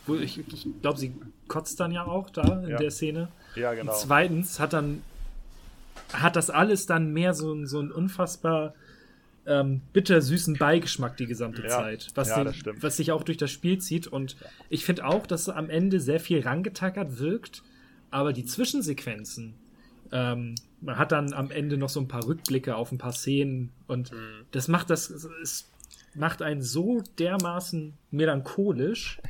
wo 0.07 0.17
ich, 0.17 0.39
ich 0.39 0.67
glaube, 0.83 0.99
sie 0.99 1.15
kotzt 1.49 1.81
dann 1.81 1.93
ja 1.93 2.05
auch 2.07 2.29
da 2.31 2.43
in 2.63 2.69
Ja. 2.71 2.77
der 2.77 2.91
Szene. 2.91 3.29
Ja, 3.57 3.71
Und 3.73 3.91
zweitens 3.95 4.61
hat 4.61 4.73
dann, 4.75 5.03
hat 6.13 6.37
das 6.37 6.51
alles 6.51 6.87
dann 6.87 7.13
mehr 7.13 7.35
so, 7.35 7.53
ein- 7.53 7.67
so 7.67 7.79
einen 7.81 7.91
unfassbar 7.91 8.75
ähm, 9.51 9.83
bittersüßen 9.93 10.57
Beigeschmack 10.57 11.17
die 11.17 11.27
gesamte 11.27 11.63
Ja. 11.63 11.69
Zeit, 11.69 12.09
was, 12.15 12.29
Ja, 12.29 12.45
den, 12.45 12.83
was 12.83 12.97
sich 12.97 13.11
auch 13.11 13.25
durch 13.25 13.37
das 13.37 13.51
Spiel 13.51 13.79
zieht. 13.79 14.07
Und 14.07 14.37
ich 14.69 14.85
finde 14.85 15.05
auch, 15.05 15.27
dass 15.27 15.49
am 15.49 15.69
Ende 15.69 15.99
sehr 16.01 16.21
viel 16.21 16.41
rangetackert 16.41 17.19
wirkt, 17.19 17.63
aber 18.11 18.33
die 18.33 18.45
Zwischensequenzen, 18.45 19.55
ähm, 20.13 20.55
man 20.81 20.97
hat 20.97 21.13
dann 21.13 21.33
am 21.33 21.51
Ende 21.51 21.77
noch 21.77 21.89
so 21.89 22.01
ein 22.01 22.09
paar 22.09 22.27
Rückblicke 22.27 22.77
auf 22.77 22.93
ein 22.93 22.99
paar 22.99 23.13
Szenen 23.13 23.71
und 23.87 24.13
das 24.53 24.69
macht 24.69 24.89
das, 24.91 25.11
es 25.11 25.69
macht 26.15 26.43
einen 26.43 26.63
so 26.63 27.03
dermaßen 27.19 27.95
melancholisch. 28.11 29.21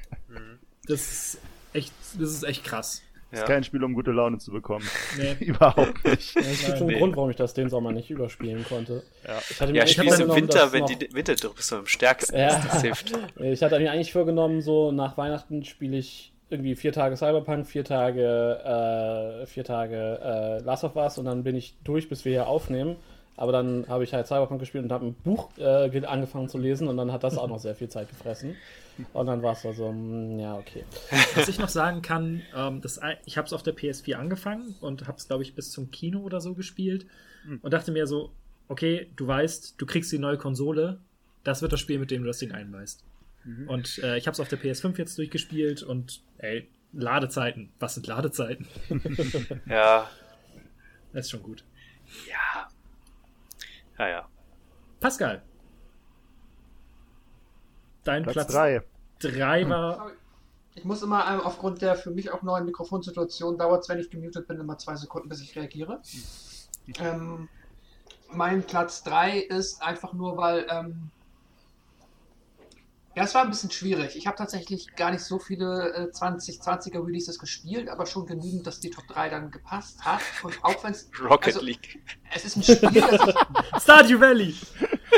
Das 0.86 1.00
ist 1.12 1.38
echt, 1.72 1.92
das 2.18 2.30
ist 2.30 2.42
echt 2.44 2.64
krass. 2.64 3.02
Ist 3.32 3.40
ja. 3.40 3.44
kein 3.46 3.62
Spiel, 3.64 3.82
um 3.84 3.94
gute 3.94 4.10
Laune 4.10 4.38
zu 4.38 4.50
bekommen. 4.50 4.84
Nee. 5.16 5.36
Überhaupt 5.44 6.04
nicht. 6.04 6.34
Ja, 6.34 6.40
Es 6.40 6.64
gibt 6.64 6.78
schon 6.78 6.78
einen 6.78 6.86
Nee. 6.88 6.98
Grund, 6.98 7.16
warum 7.16 7.30
ich 7.30 7.36
das 7.36 7.54
den 7.54 7.68
Sommer 7.68 7.92
nicht 7.92 8.10
überspielen 8.10 8.64
konnte. 8.68 9.02
Ja. 9.26 9.38
Ich 9.48 9.60
hatte 9.60 9.72
mir 9.72 9.78
ja, 9.78 9.82
eigentlich 9.84 9.96
spielst 9.96 10.20
im 10.20 10.26
vorgenommen, 10.26 10.36
Winter, 10.50 10.72
wenn 10.72 10.80
noch- 10.80 10.88
die 10.88 11.08
Winterdruck 11.14 11.56
bist 11.56 11.70
du 11.72 11.76
am 11.76 11.86
stärksten. 11.86 12.36
Ja. 12.38 12.60
Das 12.60 12.82
hilft. 12.82 13.12
Ich 13.40 13.62
hatte 13.62 13.78
mir 13.78 13.90
eigentlich 13.92 14.12
vorgenommen, 14.12 14.60
so 14.62 14.90
nach 14.92 15.16
Weihnachten 15.16 15.64
spiele 15.64 15.96
ich 15.96 16.32
irgendwie 16.50 16.74
vier 16.74 16.92
Tage 16.92 17.16
Cyberpunk, 17.16 17.66
vier 17.66 17.84
Tage, 17.84 19.40
äh, 19.42 19.46
vier 19.46 19.64
Tage 19.64 20.18
äh, 20.22 20.64
Last 20.64 20.84
of 20.84 20.96
Us 20.96 21.16
und 21.18 21.24
dann 21.24 21.44
bin 21.44 21.54
ich 21.56 21.74
durch, 21.84 22.08
bis 22.08 22.24
wir 22.24 22.32
hier 22.32 22.46
aufnehmen. 22.48 22.96
Aber 23.36 23.52
dann 23.52 23.86
habe 23.88 24.04
ich 24.04 24.12
halt 24.12 24.26
Cyberpunk 24.26 24.60
gespielt 24.60 24.84
und 24.84 24.92
habe 24.92 25.06
ein 25.06 25.14
Buch 25.14 25.48
äh, 25.56 25.88
ge- 25.88 26.04
angefangen 26.04 26.48
zu 26.48 26.58
lesen 26.58 26.88
und 26.88 26.96
dann 26.96 27.10
hat 27.12 27.24
das 27.24 27.38
auch 27.38 27.48
noch 27.48 27.58
sehr 27.58 27.74
viel 27.74 27.88
Zeit 27.88 28.08
gefressen. 28.10 28.56
Und 29.12 29.26
dann 29.26 29.42
war 29.42 29.52
es 29.52 29.62
so, 29.62 29.72
so, 29.72 29.90
mm, 29.92 30.38
ja, 30.40 30.56
okay. 30.56 30.84
Was 31.34 31.48
ich 31.48 31.58
noch 31.58 31.68
sagen 31.68 32.02
kann, 32.02 32.42
ähm, 32.54 32.80
das, 32.80 33.00
ich 33.24 33.38
habe 33.38 33.46
es 33.46 33.52
auf 33.52 33.62
der 33.62 33.74
PS4 33.74 34.14
angefangen 34.14 34.74
und 34.80 35.06
habe 35.08 35.16
es, 35.18 35.26
glaube 35.26 35.42
ich, 35.42 35.54
bis 35.54 35.70
zum 35.72 35.90
Kino 35.90 36.20
oder 36.20 36.40
so 36.40 36.54
gespielt 36.54 37.06
und 37.62 37.72
dachte 37.72 37.90
mir 37.92 38.06
so, 38.06 38.32
okay, 38.68 39.10
du 39.16 39.26
weißt, 39.26 39.74
du 39.80 39.86
kriegst 39.86 40.12
die 40.12 40.18
neue 40.18 40.36
Konsole, 40.36 41.00
das 41.44 41.62
wird 41.62 41.72
das 41.72 41.80
Spiel, 41.80 41.98
mit 41.98 42.10
dem 42.10 42.22
du 42.22 42.26
das 42.28 42.38
Ding 42.38 42.52
einweist. 42.52 43.02
Und 43.68 43.98
äh, 44.02 44.18
ich 44.18 44.26
habe 44.26 44.34
es 44.34 44.40
auf 44.40 44.48
der 44.48 44.58
PS5 44.60 44.98
jetzt 44.98 45.16
durchgespielt 45.16 45.82
und 45.82 46.20
ey, 46.38 46.68
Ladezeiten. 46.92 47.72
Was 47.78 47.94
sind 47.94 48.06
Ladezeiten? 48.06 48.66
Ja, 49.66 50.10
Das 51.14 51.24
ist 51.24 51.30
schon 51.30 51.42
gut. 51.42 51.64
ja. 52.28 52.68
Ja, 53.98 54.08
ja. 54.08 54.28
Pascal. 55.00 55.42
Dein 58.04 58.22
Platz 58.22 58.34
Platz 58.34 58.52
3. 58.52 58.82
3 59.20 59.68
war. 59.68 59.96
Sorry. 59.96 60.12
Ich 60.76 60.84
muss 60.84 61.02
immer 61.02 61.26
ähm, 61.30 61.40
aufgrund 61.40 61.82
der 61.82 61.96
für 61.96 62.10
mich 62.10 62.30
auch 62.30 62.42
neuen 62.42 62.64
Mikrofonsituation 62.64 63.58
dauert 63.58 63.82
es, 63.82 63.88
wenn 63.88 63.98
ich 63.98 64.08
gemutet 64.08 64.46
bin, 64.46 64.58
immer 64.60 64.78
zwei 64.78 64.96
Sekunden, 64.96 65.28
bis 65.28 65.40
ich 65.40 65.54
reagiere. 65.56 66.00
Ähm, 67.00 67.48
mein 68.32 68.62
Platz 68.62 69.02
3 69.02 69.38
ist 69.40 69.82
einfach 69.82 70.12
nur, 70.12 70.36
weil 70.36 70.66
ähm, 70.70 71.10
ja, 73.16 73.24
es 73.24 73.34
war 73.34 73.42
ein 73.42 73.50
bisschen 73.50 73.72
schwierig. 73.72 74.14
Ich 74.16 74.28
habe 74.28 74.36
tatsächlich 74.38 74.94
gar 74.94 75.10
nicht 75.10 75.24
so 75.24 75.40
viele 75.40 75.92
äh, 75.92 76.10
2020er 76.12 77.04
Releases 77.04 77.38
gespielt, 77.40 77.88
aber 77.88 78.06
schon 78.06 78.24
genügend, 78.24 78.64
dass 78.66 78.78
die 78.78 78.90
Top 78.90 79.06
3 79.08 79.28
dann 79.28 79.50
gepasst 79.50 80.02
hat. 80.04 80.20
Und 80.44 80.56
auch 80.62 80.82
wenn 80.84 80.92
es 80.92 81.10
Rocket 81.20 81.56
Also- 81.56 81.66
League. 81.66 82.00
es 82.32 82.44
ist 82.44 82.56
ein 82.56 82.62
Spiel, 82.62 83.02
das 83.02 83.12
ich 83.26 83.82
Stardew 83.82 84.20
Valley! 84.20 84.54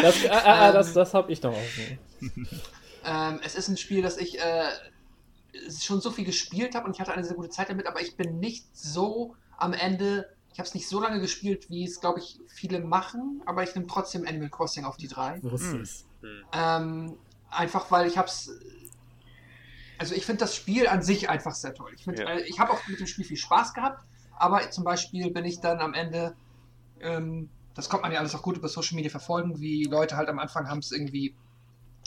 Das, 0.00 0.24
äh, 0.24 0.28
äh, 0.28 0.70
äh, 0.70 0.72
das, 0.72 0.92
das 0.94 1.12
habe 1.12 1.30
ich 1.30 1.42
noch 1.42 1.52
offen. 1.52 1.98
Ähm, 3.04 3.40
es 3.42 3.56
ist 3.56 3.66
ein 3.68 3.76
Spiel, 3.76 4.00
das 4.00 4.16
ich 4.16 4.38
äh, 4.38 4.70
schon 5.80 6.00
so 6.00 6.12
viel 6.12 6.24
gespielt 6.24 6.76
habe 6.76 6.86
und 6.86 6.94
ich 6.94 7.00
hatte 7.00 7.12
eine 7.12 7.24
sehr 7.24 7.34
gute 7.34 7.48
Zeit 7.48 7.68
damit, 7.68 7.86
aber 7.88 8.00
ich 8.00 8.16
bin 8.16 8.38
nicht 8.38 8.64
so 8.72 9.34
am 9.56 9.72
Ende. 9.72 10.28
Ich 10.52 10.58
habe 10.58 10.68
es 10.68 10.74
nicht 10.74 10.88
so 10.88 11.00
lange 11.00 11.20
gespielt, 11.20 11.68
wie 11.68 11.84
es, 11.84 12.00
glaube 12.00 12.20
ich, 12.20 12.38
viele 12.46 12.78
machen, 12.78 13.42
aber 13.44 13.62
ich 13.62 13.74
nehme 13.74 13.86
trotzdem 13.88 14.26
Animal 14.26 14.50
Crossing 14.50 14.84
auf 14.84 14.96
die 14.96 15.08
drei. 15.08 15.40
Hm. 15.40 15.80
es. 15.80 16.06
Ähm, 16.52 17.16
einfach 17.50 17.90
weil 17.90 18.06
ich 18.06 18.18
habe 18.18 18.28
es. 18.28 18.50
Also 19.98 20.14
ich 20.14 20.26
finde 20.26 20.40
das 20.40 20.54
Spiel 20.54 20.88
an 20.88 21.02
sich 21.02 21.28
einfach 21.28 21.54
sehr 21.54 21.74
toll. 21.74 21.92
Ich, 21.96 22.04
find, 22.04 22.18
Ja. 22.18 22.26
äh, 22.26 22.42
ich 22.42 22.58
habe 22.60 22.70
auch 22.70 22.86
mit 22.88 23.00
dem 23.00 23.06
Spiel 23.06 23.24
viel 23.24 23.36
Spaß 23.36 23.72
gehabt, 23.74 24.04
aber 24.38 24.70
zum 24.70 24.84
Beispiel 24.84 25.30
bin 25.30 25.44
ich 25.44 25.60
dann 25.60 25.80
am 25.80 25.94
Ende, 25.94 26.34
ähm, 27.00 27.48
das 27.74 27.88
kommt 27.88 28.02
man 28.02 28.12
ja 28.12 28.18
alles 28.18 28.34
auch 28.34 28.42
gut 28.42 28.56
über 28.56 28.68
Social 28.68 28.96
Media 28.96 29.10
verfolgen, 29.10 29.60
wie 29.60 29.84
Leute 29.84 30.16
halt 30.16 30.28
am 30.28 30.38
Anfang 30.38 30.68
haben 30.68 30.78
es 30.78 30.92
irgendwie, 30.92 31.34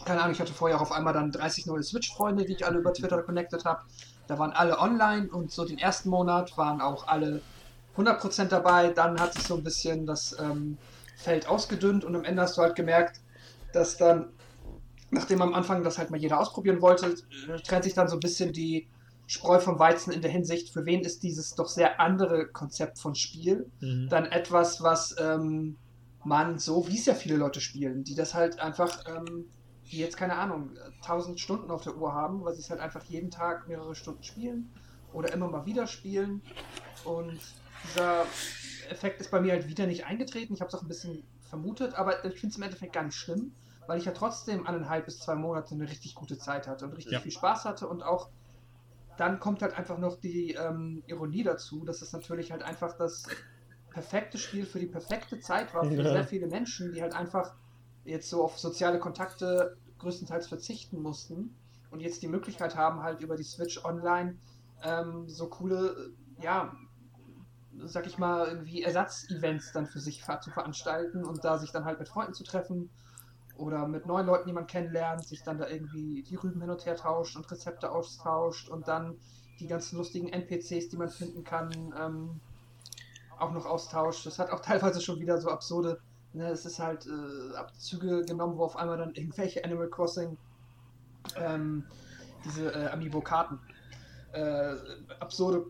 keine 0.03 0.21
Ahnung, 0.21 0.33
ich 0.33 0.41
hatte 0.41 0.53
vorher 0.53 0.77
auch 0.77 0.81
auf 0.81 0.91
einmal 0.91 1.13
dann 1.13 1.31
30 1.31 1.65
neue 1.65 1.83
Switch-Freunde, 1.83 2.45
die 2.45 2.53
ich 2.53 2.65
alle 2.65 2.79
über 2.79 2.93
Twitter 2.93 3.21
connected 3.23 3.63
habe. 3.65 3.79
Da 4.27 4.37
waren 4.39 4.51
alle 4.51 4.79
online 4.79 5.29
und 5.29 5.51
so 5.51 5.65
den 5.65 5.77
ersten 5.77 6.09
Monat 6.09 6.51
waren 6.57 6.81
auch 6.81 7.07
alle 7.07 7.43
100% 7.95 8.51
dabei. 8.51 8.89
Dann 8.91 9.19
hat 9.19 9.33
sich 9.33 9.45
so 9.45 9.55
ein 9.55 9.63
bisschen 9.63 10.05
das 10.05 10.35
ähm, 10.39 10.79
Feld 11.15 11.47
ausgedünnt 11.47 12.03
und 12.03 12.15
am 12.15 12.23
Ende 12.25 12.41
hast 12.41 12.57
du 12.57 12.61
halt 12.61 12.75
gemerkt, 12.75 13.21
dass 13.71 13.97
dann, 13.97 14.33
nachdem 15.11 15.41
am 15.41 15.53
Anfang 15.53 15.83
das 15.83 15.97
halt 15.97 16.09
mal 16.11 16.19
jeder 16.19 16.39
ausprobieren 16.39 16.81
wollte, 16.81 17.15
trennt 17.65 17.83
sich 17.83 17.93
dann 17.93 18.07
so 18.07 18.17
ein 18.17 18.21
bisschen 18.21 18.53
die 18.53 18.87
Spreu 19.27 19.59
vom 19.59 19.79
Weizen 19.79 20.11
in 20.13 20.21
der 20.21 20.31
Hinsicht, 20.31 20.71
für 20.71 20.85
wen 20.85 21.01
ist 21.01 21.23
dieses 21.23 21.55
doch 21.55 21.67
sehr 21.67 21.99
andere 21.99 22.47
Konzept 22.47 22.99
von 22.99 23.15
Spiel 23.15 23.71
Mhm. 23.81 24.07
dann 24.09 24.25
etwas, 24.25 24.81
was 24.81 25.15
ähm, 25.19 25.77
man 26.23 26.59
so, 26.59 26.87
wie 26.87 26.97
es 26.97 27.05
ja 27.07 27.15
viele 27.15 27.37
Leute 27.37 27.59
spielen, 27.59 28.03
die 28.03 28.13
das 28.15 28.35
halt 28.35 28.59
einfach, 28.59 28.99
ähm, 29.07 29.51
die 29.91 29.97
jetzt 29.97 30.17
keine 30.17 30.35
Ahnung, 30.35 30.71
1000 31.01 31.39
Stunden 31.39 31.71
auf 31.71 31.83
der 31.83 31.95
Uhr 31.95 32.13
haben, 32.13 32.43
weil 32.43 32.53
sie 32.53 32.61
es 32.61 32.69
halt 32.69 32.79
einfach 32.79 33.03
jeden 33.05 33.31
Tag 33.31 33.67
mehrere 33.67 33.95
Stunden 33.95 34.23
spielen 34.23 34.73
oder 35.13 35.31
immer 35.31 35.47
mal 35.47 35.65
wieder 35.65 35.87
spielen. 35.87 36.41
Und 37.03 37.39
dieser 37.83 38.25
Effekt 38.89 39.21
ist 39.21 39.31
bei 39.31 39.39
mir 39.41 39.53
halt 39.53 39.67
wieder 39.67 39.85
nicht 39.87 40.05
eingetreten. 40.05 40.53
Ich 40.53 40.61
habe 40.61 40.69
es 40.69 40.75
auch 40.75 40.81
ein 40.81 40.87
bisschen 40.87 41.23
vermutet, 41.49 41.95
aber 41.95 42.25
ich 42.25 42.39
finde 42.39 42.51
es 42.51 42.57
im 42.57 42.63
Endeffekt 42.63 42.93
gar 42.93 43.03
nicht 43.03 43.15
schlimm, 43.15 43.51
weil 43.87 43.99
ich 43.99 44.05
ja 44.05 44.11
trotzdem 44.11 44.65
eineinhalb 44.65 45.05
bis 45.05 45.19
zwei 45.19 45.35
Monate 45.35 45.75
eine 45.75 45.89
richtig 45.89 46.15
gute 46.15 46.37
Zeit 46.37 46.67
hatte 46.67 46.85
und 46.85 46.93
richtig 46.93 47.13
Ja. 47.13 47.19
viel 47.19 47.31
Spaß 47.31 47.65
hatte 47.65 47.87
und 47.87 48.03
auch 48.03 48.29
dann 49.17 49.39
kommt 49.39 49.61
halt 49.61 49.77
einfach 49.77 49.97
noch 49.97 50.19
die 50.19 50.53
ähm, 50.53 51.03
Ironie 51.07 51.43
dazu, 51.43 51.85
dass 51.85 52.01
es 52.01 52.11
natürlich 52.11 52.51
halt 52.51 52.63
einfach 52.63 52.97
das 52.97 53.23
perfekte 53.91 54.37
Spiel 54.37 54.65
für 54.65 54.79
die 54.79 54.87
perfekte 54.87 55.39
Zeit 55.39 55.73
war 55.73 55.85
für 55.85 56.03
Ja. 56.03 56.11
sehr 56.11 56.25
viele 56.25 56.47
Menschen, 56.47 56.91
die 56.91 57.01
halt 57.01 57.13
einfach 57.13 57.55
jetzt 58.05 58.29
so 58.29 58.43
auf 58.43 58.57
soziale 58.57 58.99
Kontakte 58.99 59.77
größtenteils 59.99 60.47
verzichten 60.47 61.01
mussten 61.01 61.55
und 61.91 61.99
jetzt 61.99 62.21
die 62.21 62.27
Möglichkeit 62.27 62.75
haben, 62.75 63.01
halt 63.01 63.21
über 63.21 63.35
die 63.35 63.43
Switch 63.43 63.83
online 63.83 64.37
ähm, 64.83 65.27
so 65.27 65.47
coole, 65.47 66.11
ja, 66.41 66.73
sag 67.83 68.07
ich 68.07 68.17
mal, 68.17 68.47
irgendwie 68.47 68.83
Ersatzevents 68.83 69.73
dann 69.73 69.87
für 69.87 69.99
sich 69.99 70.23
zu 70.41 70.51
veranstalten 70.51 71.25
und 71.25 71.43
da 71.43 71.57
sich 71.57 71.71
dann 71.71 71.85
halt 71.85 71.99
mit 71.99 72.07
Freunden 72.07 72.33
zu 72.33 72.43
treffen 72.43 72.89
oder 73.57 73.87
mit 73.87 74.05
neuen 74.05 74.27
Leuten, 74.27 74.47
die 74.47 74.53
man 74.53 74.67
kennenlernt, 74.67 75.25
sich 75.25 75.43
dann 75.43 75.57
da 75.57 75.67
irgendwie 75.67 76.23
die 76.23 76.35
Rüben 76.35 76.61
hin 76.61 76.69
und 76.69 76.85
her 76.85 76.95
tauscht 76.95 77.35
und 77.35 77.49
Rezepte 77.49 77.91
austauscht 77.91 78.69
und 78.69 78.87
dann 78.87 79.17
die 79.59 79.67
ganzen 79.67 79.97
lustigen 79.97 80.27
NPCs, 80.29 80.89
die 80.89 80.97
man 80.97 81.09
finden 81.09 81.43
kann, 81.43 81.71
ähm, 81.97 82.41
auch 83.39 83.51
noch 83.51 83.65
austauscht. 83.65 84.25
Das 84.25 84.39
hat 84.39 84.51
auch 84.51 84.59
teilweise 84.61 85.01
schon 85.01 85.19
wieder 85.19 85.39
so 85.39 85.49
absurde, 85.49 85.99
ne, 86.35 86.49
es 86.49 86.65
ist 86.65 86.79
halt 86.79 87.07
äh, 87.07 87.55
Abzüge 87.55 88.23
genommen, 88.25 88.57
wo 88.57 88.63
auf 88.65 88.75
einmal 88.77 88.97
dann 88.97 89.13
irgendwelche 89.15 89.63
Animal 89.63 89.89
Crossing 89.89 90.37
ähm, 91.35 91.83
diese 92.45 92.71
äh, 92.73 92.87
Amiibo-Karten 92.89 93.59
äh, 94.33 94.75
absurde 95.19 95.65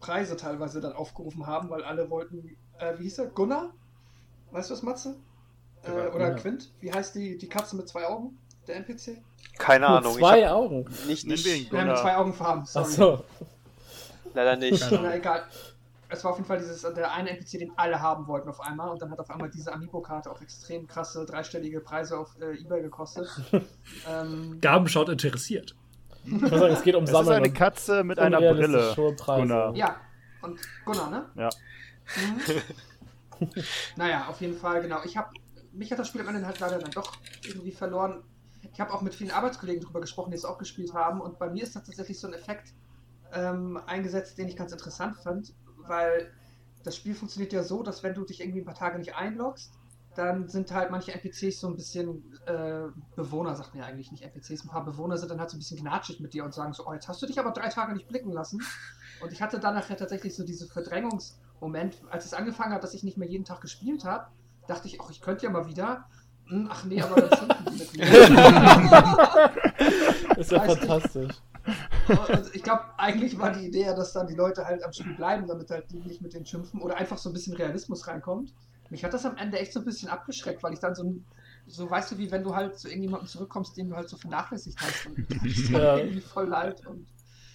Preise 0.00 0.36
teilweise 0.36 0.80
dann 0.80 0.92
aufgerufen 0.92 1.46
haben, 1.46 1.70
weil 1.70 1.82
alle 1.84 2.10
wollten, 2.10 2.56
äh, 2.78 2.98
wie 2.98 3.04
hieß 3.04 3.18
er? 3.18 3.26
Gunnar? 3.26 3.72
Weißt 4.50 4.70
du 4.70 4.74
was, 4.74 4.82
Matze? 4.82 5.16
Äh, 5.84 5.88
Ja, 5.88 5.94
oder 5.94 6.10
Gunnar. 6.10 6.34
Quint? 6.36 6.70
Wie 6.80 6.92
heißt 6.92 7.14
die, 7.14 7.38
die 7.38 7.48
Katze 7.48 7.76
mit 7.76 7.88
zwei 7.88 8.06
Augen? 8.06 8.38
Der 8.68 8.76
NPC? 8.76 9.18
Keine 9.58 9.86
Nur 9.88 9.96
Ahnung. 9.98 10.14
zwei 10.14 10.48
Augen. 10.50 10.84
nicht, 11.08 11.26
nicht, 11.26 11.72
Ja, 11.72 11.84
mit 11.84 11.98
zwei. 11.98 12.16
Augenfarben, 12.16 12.64
sorry. 12.64 12.84
Achso. 12.86 13.24
leider 14.34 14.56
nicht. 14.56 14.88
Na 14.90 15.16
egal. 15.16 15.44
Es 16.12 16.24
war 16.24 16.32
auf 16.32 16.36
jeden 16.36 16.46
Fall 16.46 16.58
dieses, 16.58 16.82
der 16.82 17.12
eine 17.12 17.30
NPC, 17.30 17.58
den 17.58 17.72
alle 17.76 18.00
haben 18.00 18.26
wollten 18.26 18.48
auf 18.48 18.60
einmal 18.60 18.90
und 18.90 19.00
dann 19.00 19.10
hat 19.10 19.18
auf 19.18 19.30
einmal 19.30 19.48
diese 19.48 19.72
Amiibo-Karte 19.72 20.30
auch 20.30 20.40
extrem 20.42 20.86
krasse 20.86 21.24
dreistellige 21.24 21.80
Preise 21.80 22.18
auf 22.18 22.36
äh, 22.40 22.60
Ebay 22.60 22.82
gekostet. 22.82 23.28
ähm, 24.08 24.58
Gaben 24.60 24.88
schaut 24.88 25.08
interessiert. 25.08 25.74
Ich 26.24 26.32
muss 26.32 26.50
sagen, 26.50 26.74
es 26.74 26.82
geht 26.82 26.94
um 26.94 27.04
Es 27.04 27.10
ist 27.10 27.16
Sammeln. 27.16 27.36
eine 27.36 27.52
Katze 27.52 28.04
mit 28.04 28.18
einer 28.18 28.38
Brille. 28.38 28.94
Gunnar. 28.94 29.74
ja, 29.74 29.96
und 30.42 30.60
Gunnar, 30.84 31.10
ne? 31.10 31.24
Ja. 31.34 31.48
Mhm. 32.16 33.52
naja, 33.96 34.26
auf 34.28 34.40
jeden 34.40 34.56
Fall, 34.56 34.82
genau. 34.82 34.98
Ich 35.04 35.16
habe 35.16 35.30
mich 35.72 35.90
hat 35.90 35.98
das 35.98 36.08
Spiel 36.08 36.20
am 36.20 36.28
Ende 36.28 36.46
halt 36.46 36.60
leider 36.60 36.78
dann 36.78 36.90
doch 36.90 37.16
irgendwie 37.44 37.72
verloren. 37.72 38.22
Ich 38.72 38.80
habe 38.80 38.92
auch 38.92 39.00
mit 39.00 39.14
vielen 39.14 39.30
Arbeitskollegen 39.30 39.82
darüber 39.82 40.00
gesprochen, 40.00 40.30
die 40.30 40.36
es 40.36 40.44
auch 40.44 40.58
gespielt 40.58 40.94
haben. 40.94 41.20
Und 41.20 41.38
bei 41.38 41.50
mir 41.50 41.62
ist 41.62 41.74
da 41.74 41.80
tatsächlich 41.80 42.20
so 42.20 42.26
ein 42.26 42.34
Effekt 42.34 42.74
ähm, 43.32 43.80
eingesetzt, 43.86 44.38
den 44.38 44.48
ich 44.48 44.56
ganz 44.56 44.72
interessant 44.72 45.16
fand, 45.16 45.54
weil 45.92 46.32
das 46.84 46.96
Spiel 46.96 47.14
funktioniert 47.14 47.52
ja 47.52 47.62
so, 47.62 47.82
dass 47.82 48.02
wenn 48.02 48.14
du 48.14 48.24
dich 48.24 48.40
irgendwie 48.40 48.62
ein 48.62 48.64
paar 48.64 48.74
Tage 48.74 48.98
nicht 48.98 49.14
einloggst, 49.14 49.74
dann 50.16 50.48
sind 50.48 50.72
halt 50.72 50.90
manche 50.90 51.12
NPCs 51.12 51.60
so 51.60 51.68
ein 51.68 51.76
bisschen 51.76 52.24
äh, 52.46 52.84
Bewohner, 53.14 53.54
sagt 53.54 53.74
man 53.74 53.84
ja 53.84 53.88
eigentlich 53.88 54.10
nicht 54.10 54.24
NPCs, 54.24 54.64
ein 54.64 54.68
paar 54.68 54.84
Bewohner 54.84 55.18
sind 55.18 55.30
dann 55.30 55.38
halt 55.38 55.50
so 55.50 55.56
ein 55.56 55.60
bisschen 55.60 55.78
gnatschig 55.78 56.18
mit 56.20 56.32
dir 56.34 56.44
und 56.44 56.54
sagen 56.54 56.72
so, 56.72 56.86
oh, 56.86 56.94
jetzt 56.94 57.08
hast 57.08 57.22
du 57.22 57.26
dich 57.26 57.38
aber 57.38 57.52
drei 57.52 57.68
Tage 57.68 57.92
nicht 57.92 58.08
blicken 58.08 58.32
lassen. 58.32 58.60
Und 59.22 59.32
ich 59.32 59.40
hatte 59.40 59.60
dann 59.60 59.74
nachher 59.74 59.96
tatsächlich 59.96 60.34
so 60.34 60.44
diese 60.44 60.66
Verdrängungsmoment, 60.66 62.02
als 62.10 62.24
es 62.24 62.34
angefangen 62.34 62.72
hat, 62.72 62.82
dass 62.82 62.94
ich 62.94 63.04
nicht 63.04 63.18
mehr 63.18 63.28
jeden 63.28 63.44
Tag 63.44 63.60
gespielt 63.60 64.04
habe, 64.04 64.26
dachte 64.66 64.88
ich, 64.88 65.00
ach, 65.00 65.10
ich 65.10 65.20
könnte 65.20 65.44
ja 65.44 65.50
mal 65.50 65.66
wieder. 65.66 66.06
Hm, 66.46 66.68
Ach 66.70 66.84
nee, 66.84 67.00
aber 67.00 67.20
dann 67.20 67.38
schimpfen 67.38 67.66
die 67.70 67.78
mit 67.78 67.96
mir. 67.96 68.04
Ist 70.38 70.50
ja 70.50 70.60
fantastisch. 70.60 71.36
Und 72.08 72.54
ich 72.54 72.62
glaube, 72.62 72.82
eigentlich 72.98 73.38
war 73.38 73.52
die 73.52 73.66
Idee 73.66 73.82
ja, 73.86 73.94
dass 73.94 74.12
dann 74.12 74.26
die 74.26 74.34
Leute 74.34 74.64
halt 74.64 74.84
am 74.84 74.92
Spiel 74.92 75.14
bleiben, 75.14 75.46
damit 75.46 75.70
halt 75.70 75.90
die 75.90 75.98
nicht 76.00 76.20
mit 76.20 76.34
denen 76.34 76.46
schimpfen 76.46 76.80
oder 76.80 76.96
einfach 76.96 77.18
so 77.18 77.30
ein 77.30 77.32
bisschen 77.32 77.54
Realismus 77.54 78.06
reinkommt. 78.06 78.52
Mich 78.90 79.04
hat 79.04 79.14
das 79.14 79.24
am 79.24 79.36
Ende 79.36 79.58
echt 79.58 79.72
so 79.72 79.80
ein 79.80 79.84
bisschen 79.86 80.08
abgeschreckt, 80.10 80.62
weil 80.62 80.72
ich 80.74 80.78
dann 80.80 80.94
so, 80.94 81.14
so 81.66 81.88
weißt 81.90 82.12
du, 82.12 82.18
wie 82.18 82.30
wenn 82.30 82.42
du 82.42 82.54
halt 82.54 82.78
zu 82.78 82.88
irgendjemandem 82.88 83.28
zurückkommst, 83.28 83.76
den 83.76 83.88
du 83.88 83.96
halt 83.96 84.08
so 84.08 84.16
vernachlässigt 84.16 84.78
hast. 84.80 85.06
Und 85.06 85.18
das 85.30 85.68
Ja. 85.70 85.96
irgendwie 85.96 86.20
voll 86.20 86.48
leid. 86.48 86.86
Und 86.86 87.06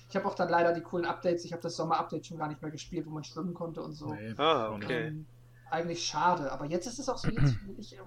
ich 0.10 0.16
habe 0.16 0.26
auch 0.26 0.36
dann 0.36 0.50
leider 0.50 0.74
die 0.74 0.82
coolen 0.82 1.06
Updates. 1.06 1.46
Ich 1.46 1.52
habe 1.52 1.62
das 1.62 1.76
Sommer-Update 1.76 2.26
schon 2.26 2.38
gar 2.38 2.48
nicht 2.48 2.62
mehr 2.62 2.72
gespielt, 2.72 3.06
wo 3.06 3.12
man 3.12 3.24
schwimmen 3.24 3.54
konnte 3.54 3.82
und 3.82 3.94
so. 3.94 4.14
Nee. 4.14 4.34
Ah, 4.38 4.72
okay. 4.72 5.08
Ähm, 5.08 5.26
eigentlich 5.70 6.06
schade, 6.06 6.52
aber 6.52 6.66
jetzt 6.66 6.88
ist 6.88 6.98
es 6.98 7.10
auch 7.10 7.18
so, 7.18 7.30
jetzt 7.30 7.56
ich 7.78 7.94
ähm, 7.94 8.02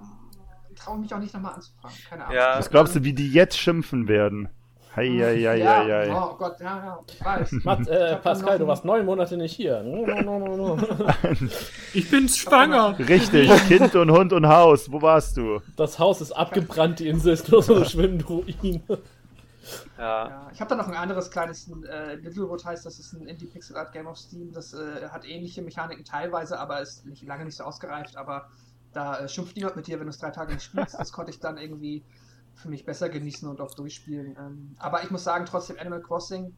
traue 0.74 0.98
mich 0.98 1.12
auch 1.12 1.18
nicht 1.18 1.34
nochmal 1.34 1.54
anzufangen. 1.54 1.96
Keine 2.08 2.24
Ahnung. 2.24 2.36
Ja. 2.36 2.52
Ich 2.54 2.58
Was 2.60 2.70
glaubst 2.70 2.96
du, 2.96 3.04
wie 3.04 3.12
die 3.12 3.30
jetzt 3.30 3.58
schimpfen 3.58 4.08
werden? 4.08 4.48
Hei, 4.96 5.06
hei, 5.08 5.36
hei, 5.46 5.56
ja, 5.58 5.84
hei, 5.84 6.08
hei. 6.08 6.12
Oh 6.12 6.34
Gott, 6.36 6.58
ja, 6.58 6.84
ja, 6.84 6.98
ich 7.08 7.24
weiß. 7.24 7.52
Matt, 7.64 7.86
äh, 7.86 8.16
Pascal, 8.16 8.58
du 8.58 8.66
warst 8.66 8.84
neun 8.84 9.06
Monate 9.06 9.36
nicht 9.36 9.54
hier. 9.54 9.84
No, 9.84 10.04
no, 10.38 10.56
no. 10.56 10.78
Ich 11.94 12.10
bin 12.10 12.28
schwanger. 12.28 12.98
Richtig, 12.98 13.48
Kind 13.68 13.94
und 13.94 14.10
Hund 14.10 14.32
und 14.32 14.48
Haus. 14.48 14.90
Wo 14.90 15.00
warst 15.00 15.36
du? 15.36 15.60
Das 15.76 16.00
Haus 16.00 16.20
ist 16.20 16.32
abgebrannt, 16.32 16.98
die 16.98 17.06
Insel 17.06 17.34
ist 17.34 17.48
nur 17.52 17.62
so 17.62 17.76
eine 17.76 17.84
schwimmende 17.84 18.24
Ruine. 18.24 18.80
Ja. 19.96 20.28
Ja, 20.28 20.50
ich 20.52 20.60
habe 20.60 20.70
da 20.70 20.74
noch 20.74 20.88
ein 20.88 20.94
anderes 20.94 21.30
kleines, 21.30 21.70
äh, 21.88 22.16
Littlewood 22.16 22.64
heißt, 22.64 22.84
das 22.84 22.98
ist 22.98 23.12
ein 23.12 23.28
Indie-Pixel 23.28 23.76
Art 23.76 23.92
Game 23.92 24.08
auf 24.08 24.18
Steam. 24.18 24.52
Das 24.52 24.74
äh, 24.74 25.08
hat 25.08 25.24
ähnliche 25.24 25.62
Mechaniken 25.62 26.04
teilweise, 26.04 26.58
aber 26.58 26.80
ist 26.80 27.06
nicht, 27.06 27.22
lange 27.24 27.44
nicht 27.44 27.56
so 27.56 27.62
ausgereift. 27.62 28.16
Aber 28.16 28.48
da 28.92 29.20
äh, 29.20 29.28
schimpft 29.28 29.54
niemand 29.54 29.76
mit 29.76 29.86
dir, 29.86 30.00
wenn 30.00 30.06
du 30.06 30.10
es 30.10 30.18
drei 30.18 30.30
Tage 30.30 30.54
nicht 30.54 30.64
spielst. 30.64 30.98
Das 30.98 31.12
konnte 31.12 31.30
ich 31.30 31.38
dann 31.38 31.58
irgendwie 31.58 32.02
für 32.60 32.68
mich 32.68 32.84
besser 32.84 33.08
genießen 33.08 33.48
und 33.48 33.60
auch 33.60 33.74
durchspielen. 33.74 34.36
Ähm, 34.38 34.76
aber 34.78 35.02
ich 35.02 35.10
muss 35.10 35.24
sagen, 35.24 35.46
trotzdem 35.46 35.78
Animal 35.78 36.02
Crossing, 36.02 36.54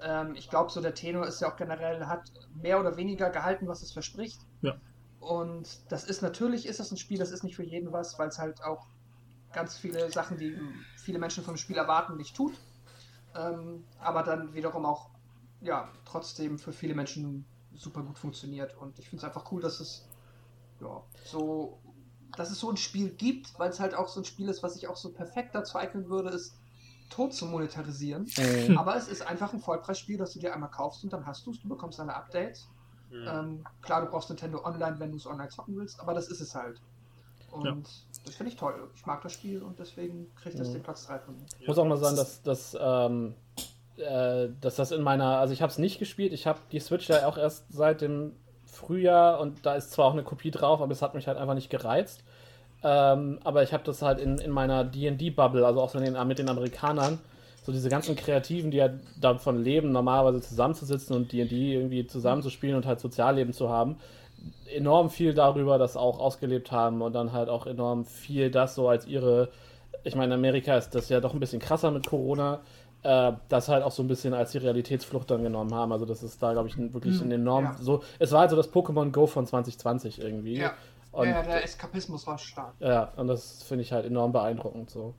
ähm, 0.00 0.34
ich 0.34 0.48
glaube, 0.50 0.70
so 0.70 0.80
der 0.80 0.94
Tenor 0.94 1.26
ist 1.26 1.40
ja 1.40 1.50
auch 1.50 1.56
generell, 1.56 2.06
hat 2.06 2.30
mehr 2.54 2.78
oder 2.80 2.96
weniger 2.96 3.30
gehalten, 3.30 3.66
was 3.66 3.82
es 3.82 3.92
verspricht. 3.92 4.40
Ja. 4.62 4.76
Und 5.20 5.68
das 5.90 6.04
ist 6.04 6.22
natürlich, 6.22 6.66
ist 6.66 6.80
das 6.80 6.90
ein 6.90 6.96
Spiel, 6.96 7.18
das 7.18 7.30
ist 7.30 7.44
nicht 7.44 7.56
für 7.56 7.64
jeden 7.64 7.92
was, 7.92 8.18
weil 8.18 8.28
es 8.28 8.38
halt 8.38 8.62
auch 8.64 8.86
ganz 9.52 9.76
viele 9.76 10.10
Sachen, 10.10 10.38
die 10.38 10.56
viele 10.96 11.18
Menschen 11.18 11.44
vom 11.44 11.56
Spiel 11.56 11.76
erwarten, 11.76 12.16
nicht 12.16 12.36
tut. 12.36 12.54
Ähm, 13.34 13.84
aber 13.98 14.22
dann 14.22 14.54
wiederum 14.54 14.84
auch, 14.86 15.10
ja, 15.60 15.90
trotzdem 16.04 16.58
für 16.58 16.72
viele 16.72 16.94
Menschen 16.94 17.44
super 17.74 18.02
gut 18.02 18.18
funktioniert. 18.18 18.76
Und 18.78 18.98
ich 18.98 19.08
finde 19.08 19.24
es 19.24 19.24
einfach 19.24 19.50
cool, 19.52 19.60
dass 19.60 19.80
es, 19.80 20.08
ja, 20.80 21.02
so, 21.24 21.79
dass 22.36 22.50
es 22.50 22.60
so 22.60 22.70
ein 22.70 22.76
Spiel 22.76 23.10
gibt, 23.10 23.58
weil 23.58 23.70
es 23.70 23.80
halt 23.80 23.94
auch 23.94 24.08
so 24.08 24.20
ein 24.20 24.24
Spiel 24.24 24.48
ist, 24.48 24.62
was 24.62 24.74
sich 24.74 24.88
auch 24.88 24.96
so 24.96 25.10
perfekt 25.10 25.54
dazu 25.54 25.78
eignen 25.78 26.08
würde, 26.08 26.30
ist 26.30 26.54
tot 27.08 27.34
zu 27.34 27.46
monetarisieren. 27.46 28.28
Mhm. 28.68 28.78
Aber 28.78 28.96
es 28.96 29.08
ist 29.08 29.22
einfach 29.26 29.52
ein 29.52 29.60
Vollpreisspiel, 29.60 30.16
das 30.16 30.32
du 30.32 30.38
dir 30.38 30.54
einmal 30.54 30.70
kaufst 30.70 31.02
und 31.04 31.12
dann 31.12 31.26
hast 31.26 31.46
du 31.46 31.50
es, 31.50 31.60
du 31.60 31.68
bekommst 31.68 31.98
deine 31.98 32.14
Updates. 32.14 32.68
Hm. 33.10 33.26
Ähm, 33.26 33.64
klar, 33.82 34.02
du 34.02 34.06
brauchst 34.10 34.28
Nintendo 34.28 34.64
Online, 34.64 35.00
wenn 35.00 35.10
du 35.10 35.16
es 35.16 35.26
online 35.26 35.48
zocken 35.48 35.76
willst, 35.76 35.98
aber 35.98 36.14
das 36.14 36.28
ist 36.28 36.40
es 36.40 36.54
halt. 36.54 36.80
Und 37.50 37.64
Ja. 37.66 37.76
das 38.24 38.36
finde 38.36 38.52
ich 38.52 38.56
toll. 38.56 38.88
Ich 38.94 39.04
mag 39.04 39.20
das 39.22 39.32
Spiel 39.32 39.62
und 39.62 39.80
deswegen 39.80 40.32
kriegt 40.36 40.60
das 40.60 40.68
Mhm. 40.68 40.74
den 40.74 40.82
Platz 40.84 41.06
3 41.06 41.18
von 41.18 41.34
mir. 41.36 41.44
Ich 41.58 41.66
muss 41.66 41.76
auch 41.78 41.84
mal 41.84 41.96
sagen, 41.96 42.14
dass, 42.14 42.40
dass, 42.42 42.76
ähm, 42.80 43.34
äh, 43.96 44.50
dass 44.60 44.76
das 44.76 44.92
in 44.92 45.02
meiner, 45.02 45.38
also 45.38 45.52
ich 45.52 45.60
habe 45.60 45.72
es 45.72 45.78
nicht 45.78 45.98
gespielt, 45.98 46.32
ich 46.32 46.46
habe 46.46 46.60
die 46.70 46.78
Switch 46.78 47.08
ja 47.08 47.26
auch 47.26 47.36
erst 47.36 47.64
seit 47.72 48.00
dem 48.00 48.36
Frühjahr 48.80 49.40
und 49.40 49.64
da 49.64 49.74
ist 49.74 49.92
zwar 49.92 50.06
auch 50.06 50.12
eine 50.12 50.22
Kopie 50.22 50.50
drauf, 50.50 50.80
aber 50.80 50.92
es 50.92 51.02
hat 51.02 51.14
mich 51.14 51.26
halt 51.28 51.38
einfach 51.38 51.54
nicht 51.54 51.70
gereizt. 51.70 52.22
Ähm, 52.82 53.38
aber 53.44 53.62
ich 53.62 53.72
habe 53.72 53.84
das 53.84 54.02
halt 54.02 54.20
in, 54.20 54.38
in 54.38 54.50
meiner 54.50 54.84
D&D-Bubble, 54.84 55.66
also 55.66 55.80
auch 55.80 55.90
so 55.90 55.98
den, 55.98 56.16
mit 56.26 56.38
den 56.38 56.48
Amerikanern, 56.48 57.18
so 57.62 57.72
diese 57.72 57.90
ganzen 57.90 58.16
Kreativen, 58.16 58.70
die 58.70 58.78
ja 58.78 58.88
davon 59.20 59.62
leben, 59.62 59.92
normalerweise 59.92 60.40
zusammenzusitzen 60.40 61.14
und 61.14 61.32
D&D 61.32 61.74
irgendwie 61.74 62.06
zusammenzuspielen 62.06 62.76
und 62.76 62.86
halt 62.86 63.00
Sozialleben 63.00 63.52
zu 63.52 63.68
haben, 63.68 63.96
enorm 64.74 65.10
viel 65.10 65.34
darüber 65.34 65.76
das 65.76 65.96
auch 65.96 66.18
ausgelebt 66.18 66.72
haben 66.72 67.02
und 67.02 67.12
dann 67.12 67.32
halt 67.32 67.48
auch 67.48 67.66
enorm 67.66 68.06
viel 68.06 68.50
das 68.50 68.74
so 68.74 68.88
als 68.88 69.06
ihre, 69.06 69.50
ich 70.04 70.14
meine, 70.14 70.34
in 70.34 70.40
Amerika 70.40 70.76
ist 70.76 70.94
das 70.94 71.10
ja 71.10 71.20
doch 71.20 71.34
ein 71.34 71.40
bisschen 71.40 71.60
krasser 71.60 71.90
mit 71.90 72.06
Corona, 72.06 72.60
äh, 73.02 73.32
das 73.48 73.68
halt 73.68 73.82
auch 73.82 73.92
so 73.92 74.02
ein 74.02 74.08
bisschen 74.08 74.34
als 74.34 74.52
die 74.52 74.58
Realitätsflucht 74.58 75.30
dann 75.30 75.42
genommen 75.42 75.74
haben. 75.74 75.92
Also 75.92 76.04
das 76.04 76.22
ist 76.22 76.42
da, 76.42 76.52
glaube 76.52 76.68
ich, 76.68 76.76
wirklich 76.92 77.20
ein 77.20 77.30
enorm, 77.30 77.64
ja. 77.64 77.76
so, 77.80 78.02
es 78.18 78.32
war 78.32 78.40
halt 78.40 78.50
so 78.50 78.56
das 78.56 78.72
Pokémon 78.72 79.10
Go 79.10 79.26
von 79.26 79.46
2020 79.46 80.20
irgendwie. 80.20 80.58
Ja. 80.58 80.74
Und, 81.12 81.28
ja, 81.28 81.42
der 81.42 81.64
Eskapismus 81.64 82.26
war 82.26 82.38
stark. 82.38 82.74
ja, 82.78 83.12
und 83.16 83.26
das 83.26 83.62
finde 83.64 83.82
ich 83.82 83.92
halt 83.92 84.06
enorm 84.06 84.32
beeindruckend 84.32 84.90
so. 84.90 85.14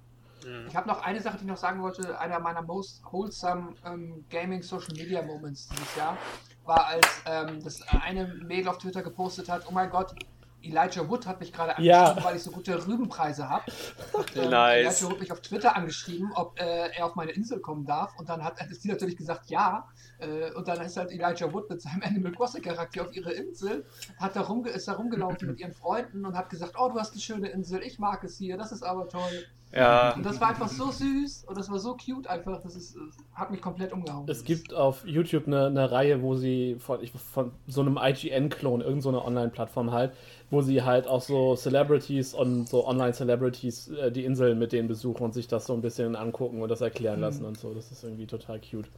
Ich 0.68 0.76
habe 0.76 0.88
noch 0.88 1.04
eine 1.04 1.22
Sache, 1.22 1.38
die 1.38 1.44
ich 1.44 1.50
noch 1.50 1.58
sagen 1.58 1.82
wollte. 1.82 2.18
Einer 2.20 2.40
meiner 2.40 2.64
most 2.64 3.04
wholesome 3.12 3.76
ähm, 3.86 4.26
Gaming 4.30 4.64
Social 4.64 4.96
Media 4.96 5.22
Moments 5.22 5.68
dieses 5.70 5.96
Jahr 5.96 6.18
war, 6.66 6.88
als 6.88 7.06
ähm, 7.26 7.64
das 7.64 7.82
eine 7.90 8.26
Mädel 8.26 8.70
auf 8.70 8.80
Twitter 8.80 9.04
gepostet 9.04 9.50
hat: 9.50 9.66
Oh 9.70 9.72
mein 9.72 9.92
Gott, 9.92 10.16
Elijah 10.64 11.08
Wood 11.10 11.26
hat 11.26 11.40
mich 11.40 11.52
gerade 11.54 11.82
Ja. 11.82 12.00
angeschrieben, 12.02 12.24
weil 12.24 12.36
ich 12.36 12.44
so 12.44 12.52
gute 12.52 12.88
Rübenpreise 12.88 13.50
habe. 13.50 13.64
Ähm, 14.36 14.50
Nice. 14.50 15.02
Elijah 15.02 15.12
Wood 15.12 15.20
mich 15.20 15.32
auf 15.32 15.42
Twitter 15.42 15.76
angeschrieben, 15.76 16.32
ob 16.36 16.60
äh, 16.60 16.90
er 16.96 17.06
auf 17.06 17.16
meine 17.16 17.32
Insel 17.32 17.60
kommen 17.60 17.86
darf. 17.86 18.18
Und 18.18 18.30
dann 18.30 18.44
hat 18.44 18.62
ist 18.70 18.84
die 18.84 18.88
natürlich 18.90 19.18
gesagt, 19.18 19.50
ja. 19.50 19.88
Äh, 20.20 20.52
und 20.54 20.68
dann 20.68 20.82
ist 20.82 20.98
halt 20.98 21.12
Elijah 21.12 21.52
Wood 21.54 21.70
mit 21.70 21.82
seinem 21.82 22.02
Animal 22.06 22.32
Crossing 22.32 22.62
Charakter 22.62 23.02
auf 23.04 23.16
ihre 23.16 23.32
Insel, 23.32 23.86
hat 24.20 24.36
da 24.36 24.42
rumge 24.42 24.70
ist 24.70 24.88
da 24.88 24.94
rumgelaufen 24.94 25.48
mit 25.48 25.60
ihren 25.60 25.74
Freunden 25.74 26.26
und 26.26 26.36
hat 26.38 26.50
gesagt, 26.50 26.76
oh, 26.80 26.90
du 26.90 27.00
hast 27.00 27.12
eine 27.14 27.22
schöne 27.22 27.50
Insel, 27.50 27.82
ich 27.82 28.00
mag 28.00 28.24
es 28.24 28.38
hier, 28.38 28.58
das 28.58 28.72
ist 28.72 28.84
aber 28.84 29.08
toll. 29.08 29.46
Ja. 29.74 30.14
Und 30.16 30.26
das 30.26 30.42
war 30.42 30.50
einfach 30.50 30.68
so 30.68 30.92
süß 30.92 31.46
und 31.48 31.58
das 31.58 31.72
war 31.72 31.80
so 31.80 31.96
cute 31.96 32.28
einfach, 32.28 32.62
das 32.62 32.76
ist, 32.76 32.96
es 32.96 33.18
hat 33.34 33.52
mich 33.52 33.62
komplett 33.62 33.94
umgehauen. 33.94 34.28
Es 34.28 34.44
gibt 34.44 34.74
auf 34.74 35.06
YouTube 35.06 35.48
eine, 35.48 35.68
eine 35.68 35.90
Reihe, 35.92 36.22
wo 36.22 36.36
sie 36.36 36.76
von, 36.80 37.02
ich, 37.02 37.14
von 37.14 37.54
so 37.68 37.80
einem 37.80 37.98
IGN-Klon, 37.98 38.82
irgendeine 38.82 39.02
so 39.02 39.10
eine 39.10 39.24
Online-Plattform 39.24 39.92
halt, 39.92 40.14
wo 40.52 40.62
sie 40.62 40.84
halt 40.84 41.08
auch 41.08 41.22
so 41.22 41.56
Celebrities 41.56 42.34
und 42.36 42.70
so 42.70 42.86
Online-Celebrities 42.86 43.88
äh, 43.90 44.12
die 44.12 44.26
Inseln 44.26 44.60
mit 44.60 44.74
denen 44.74 44.88
besuchen 44.88 45.24
und 45.24 45.34
sich 45.34 45.48
das 45.48 45.66
so 45.66 45.74
ein 45.74 45.82
bisschen 45.82 46.16
angucken 46.16 46.62
und 46.62 46.70
das 46.70 46.82
erklären 46.82 47.16
Mhm. 47.16 47.22
lassen 47.22 47.46
und 47.46 47.58
so. 47.58 47.74
Das 47.74 47.92
ist 47.92 48.04
irgendwie 48.04 48.28
total 48.28 48.60
cute. 48.62 48.90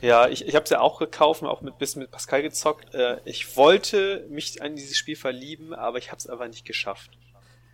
Ja, 0.00 0.28
ich, 0.28 0.46
ich 0.46 0.54
habe 0.54 0.64
es 0.64 0.70
ja 0.70 0.80
auch 0.80 0.98
gekauft 0.98 1.42
und 1.42 1.48
auch 1.48 1.60
mit 1.62 1.78
bisschen 1.78 2.00
mit 2.02 2.10
Pascal 2.10 2.42
gezockt. 2.42 2.94
Äh, 2.94 3.18
ich 3.24 3.56
wollte 3.56 4.26
mich 4.30 4.62
an 4.62 4.76
dieses 4.76 4.96
Spiel 4.96 5.16
verlieben, 5.16 5.74
aber 5.74 5.98
ich 5.98 6.08
habe 6.08 6.18
es 6.18 6.26
einfach 6.28 6.48
nicht 6.48 6.64
geschafft. 6.64 7.10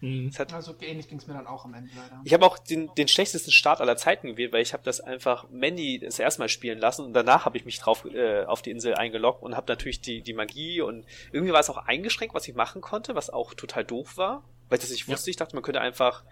Mhm. 0.01 0.31
Also 0.53 0.75
ähnlich 0.81 1.09
ging 1.09 1.19
es 1.19 1.27
mir 1.27 1.35
dann 1.35 1.47
auch 1.47 1.65
am 1.67 1.75
Ende 1.75 1.91
leider. 1.95 2.21
ich 2.25 2.33
habe 2.33 2.47
auch 2.47 2.59
den, 2.59 2.89
den 2.97 3.07
schlechtesten 3.09 3.51
Start 3.51 3.81
aller 3.81 3.97
Zeiten 3.97 4.29
gewählt, 4.29 4.53
weil 4.53 4.63
ich 4.63 4.73
habe 4.73 4.83
das 4.83 5.01
einfach 5.01 5.49
Mandy 5.51 5.99
das 5.99 6.19
erste 6.19 6.41
Mal 6.41 6.49
spielen 6.49 6.79
lassen 6.79 7.05
und 7.05 7.13
danach 7.13 7.45
habe 7.45 7.57
ich 7.59 7.65
mich 7.67 7.79
drauf 7.79 8.05
äh, 8.07 8.45
auf 8.45 8.63
die 8.63 8.71
Insel 8.71 8.95
eingeloggt 8.95 9.43
und 9.43 9.57
habe 9.57 9.71
natürlich 9.71 10.01
die, 10.01 10.23
die 10.23 10.33
Magie 10.33 10.81
und 10.81 11.05
irgendwie 11.33 11.53
war 11.53 11.61
es 11.61 11.69
auch 11.69 11.77
eingeschränkt, 11.87 12.35
was 12.35 12.49
ich 12.49 12.55
machen 12.55 12.81
konnte, 12.81 13.15
was 13.15 13.29
auch 13.31 13.53
total 13.55 13.85
doof 13.85 14.17
war, 14.17 14.43
weil 14.69 14.79
ich 14.79 14.83
das 14.83 14.91
nicht 14.91 15.07
Ja. 15.07 15.13
wusste. 15.13 15.29
Ich 15.31 15.37
dachte, 15.37 15.55
man 15.55 15.63
könnte 15.63 15.81
einfach 15.81 16.25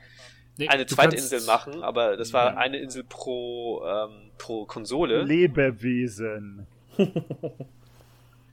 Nee, 0.56 0.68
eine 0.68 0.86
zweite 0.86 1.16
kannst- 1.16 1.32
Insel 1.32 1.46
machen, 1.46 1.82
aber 1.84 2.16
das 2.16 2.32
war 2.32 2.52
Ja. 2.52 2.56
eine 2.56 2.78
Insel 2.78 3.04
pro, 3.04 3.84
ähm, 3.86 4.30
pro 4.38 4.64
Konsole. 4.66 5.22
Lebewesen. 5.22 6.66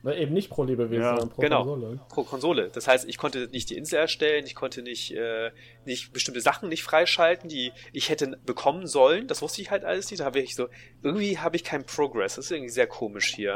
Ne, 0.05 0.15
eben 0.19 0.33
nicht 0.33 0.51
pro 0.51 0.63
Lebewesen, 0.63 1.01
Ja, 1.01 1.15
sondern 1.15 1.29
pro 1.31 1.41
genau. 1.41 1.63
Konsole. 1.63 1.99
pro 2.09 2.23
Konsole. 2.23 2.69
Das 2.71 2.87
heißt, 2.87 3.09
ich 3.09 3.17
konnte 3.17 3.47
nicht 3.51 3.71
die 3.71 3.75
Insel 3.75 3.95
erstellen, 3.97 4.45
ich 4.45 4.53
konnte 4.53 4.83
nicht, 4.83 5.11
äh, 5.15 5.49
nicht 5.83 6.13
bestimmte 6.13 6.41
Sachen 6.41 6.69
nicht 6.69 6.83
freischalten, 6.83 7.49
die 7.49 7.71
ich 7.91 8.09
hätte 8.09 8.37
bekommen 8.45 8.85
sollen. 8.85 9.25
Das 9.25 9.41
wusste 9.41 9.63
ich 9.63 9.71
halt 9.71 9.83
alles 9.83 10.11
nicht. 10.11 10.19
Da 10.19 10.25
habe 10.25 10.39
ich 10.39 10.53
so, 10.53 10.67
irgendwie 11.01 11.39
habe 11.39 11.55
ich 11.55 11.63
keinen 11.63 11.85
Progress. 11.85 12.35
Das 12.35 12.45
ist 12.45 12.51
irgendwie 12.51 12.69
sehr 12.69 12.85
komisch 12.85 13.33
hier. 13.33 13.55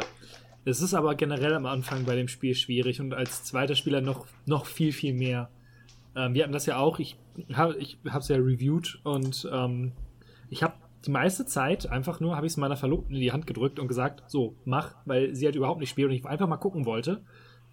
Es 0.66 0.82
ist 0.82 0.96
aber 0.96 1.14
generell 1.14 1.54
am 1.54 1.68
Anfang 1.68 2.06
bei 2.06 2.16
dem 2.16 2.28
Spiel 2.28 2.56
schwierig 2.56 3.00
und 3.00 3.14
als 3.14 3.44
zweiter 3.44 3.76
Spieler 3.76 4.02
noch, 4.02 4.26
noch 4.48 4.66
viel, 4.66 4.92
viel 4.92 5.14
mehr. 5.14 5.52
Ähm, 6.16 6.34
wir 6.34 6.42
hatten 6.42 6.54
das 6.54 6.66
ja 6.66 6.78
auch, 6.78 6.98
ich 6.98 7.16
habe 7.54 7.78
ich 7.78 8.00
es 8.04 8.28
ja 8.28 8.38
reviewed 8.38 9.00
und 9.04 9.48
ähm, 9.54 9.92
ich 10.50 10.64
habe 10.64 10.74
die 11.06 11.12
meiste 11.12 11.46
Zeit 11.46 11.90
einfach 11.90 12.20
nur, 12.20 12.36
habe 12.36 12.46
ich 12.46 12.54
es 12.54 12.58
meiner 12.58 12.76
Verlobten 12.76 13.16
in 13.16 13.22
die 13.22 13.32
Hand 13.32 13.48
gedrückt 13.48 13.80
und 13.80 13.88
gesagt, 13.88 14.24
so, 14.28 14.56
mach, 14.66 14.96
weil 15.06 15.34
sie 15.34 15.46
halt 15.46 15.56
überhaupt 15.56 15.80
nicht 15.80 15.90
spielt 15.90 16.10
und 16.10 16.16
ich 16.16 16.26
einfach 16.26 16.48
mal 16.48 16.58
gucken 16.58 16.86
wollte, 16.86 17.24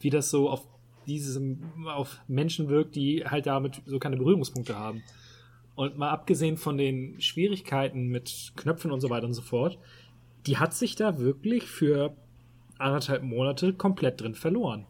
wie 0.00 0.10
das 0.10 0.30
so 0.30 0.48
auf 0.48 0.66
diesem, 1.06 1.72
auf 1.86 2.20
Menschen 2.28 2.68
wirkt, 2.68 2.94
die 2.96 3.24
halt 3.24 3.46
damit 3.46 3.82
so 3.86 3.98
keine 3.98 4.16
Berührungspunkte 4.16 4.78
haben. 4.78 5.02
Und 5.74 5.98
mal 5.98 6.10
abgesehen 6.10 6.56
von 6.56 6.78
den 6.78 7.20
Schwierigkeiten 7.20 8.08
mit 8.08 8.52
Knöpfen 8.56 8.90
und 8.90 9.00
so 9.00 9.10
weiter 9.10 9.26
und 9.26 9.34
so 9.34 9.42
fort, 9.42 9.78
die 10.46 10.58
hat 10.58 10.72
sich 10.74 10.96
da 10.96 11.18
wirklich 11.18 11.64
für 11.64 12.16
anderthalb 12.78 13.22
Monate 13.22 13.72
komplett 13.72 14.20
drin 14.20 14.34
verloren. 14.34 14.86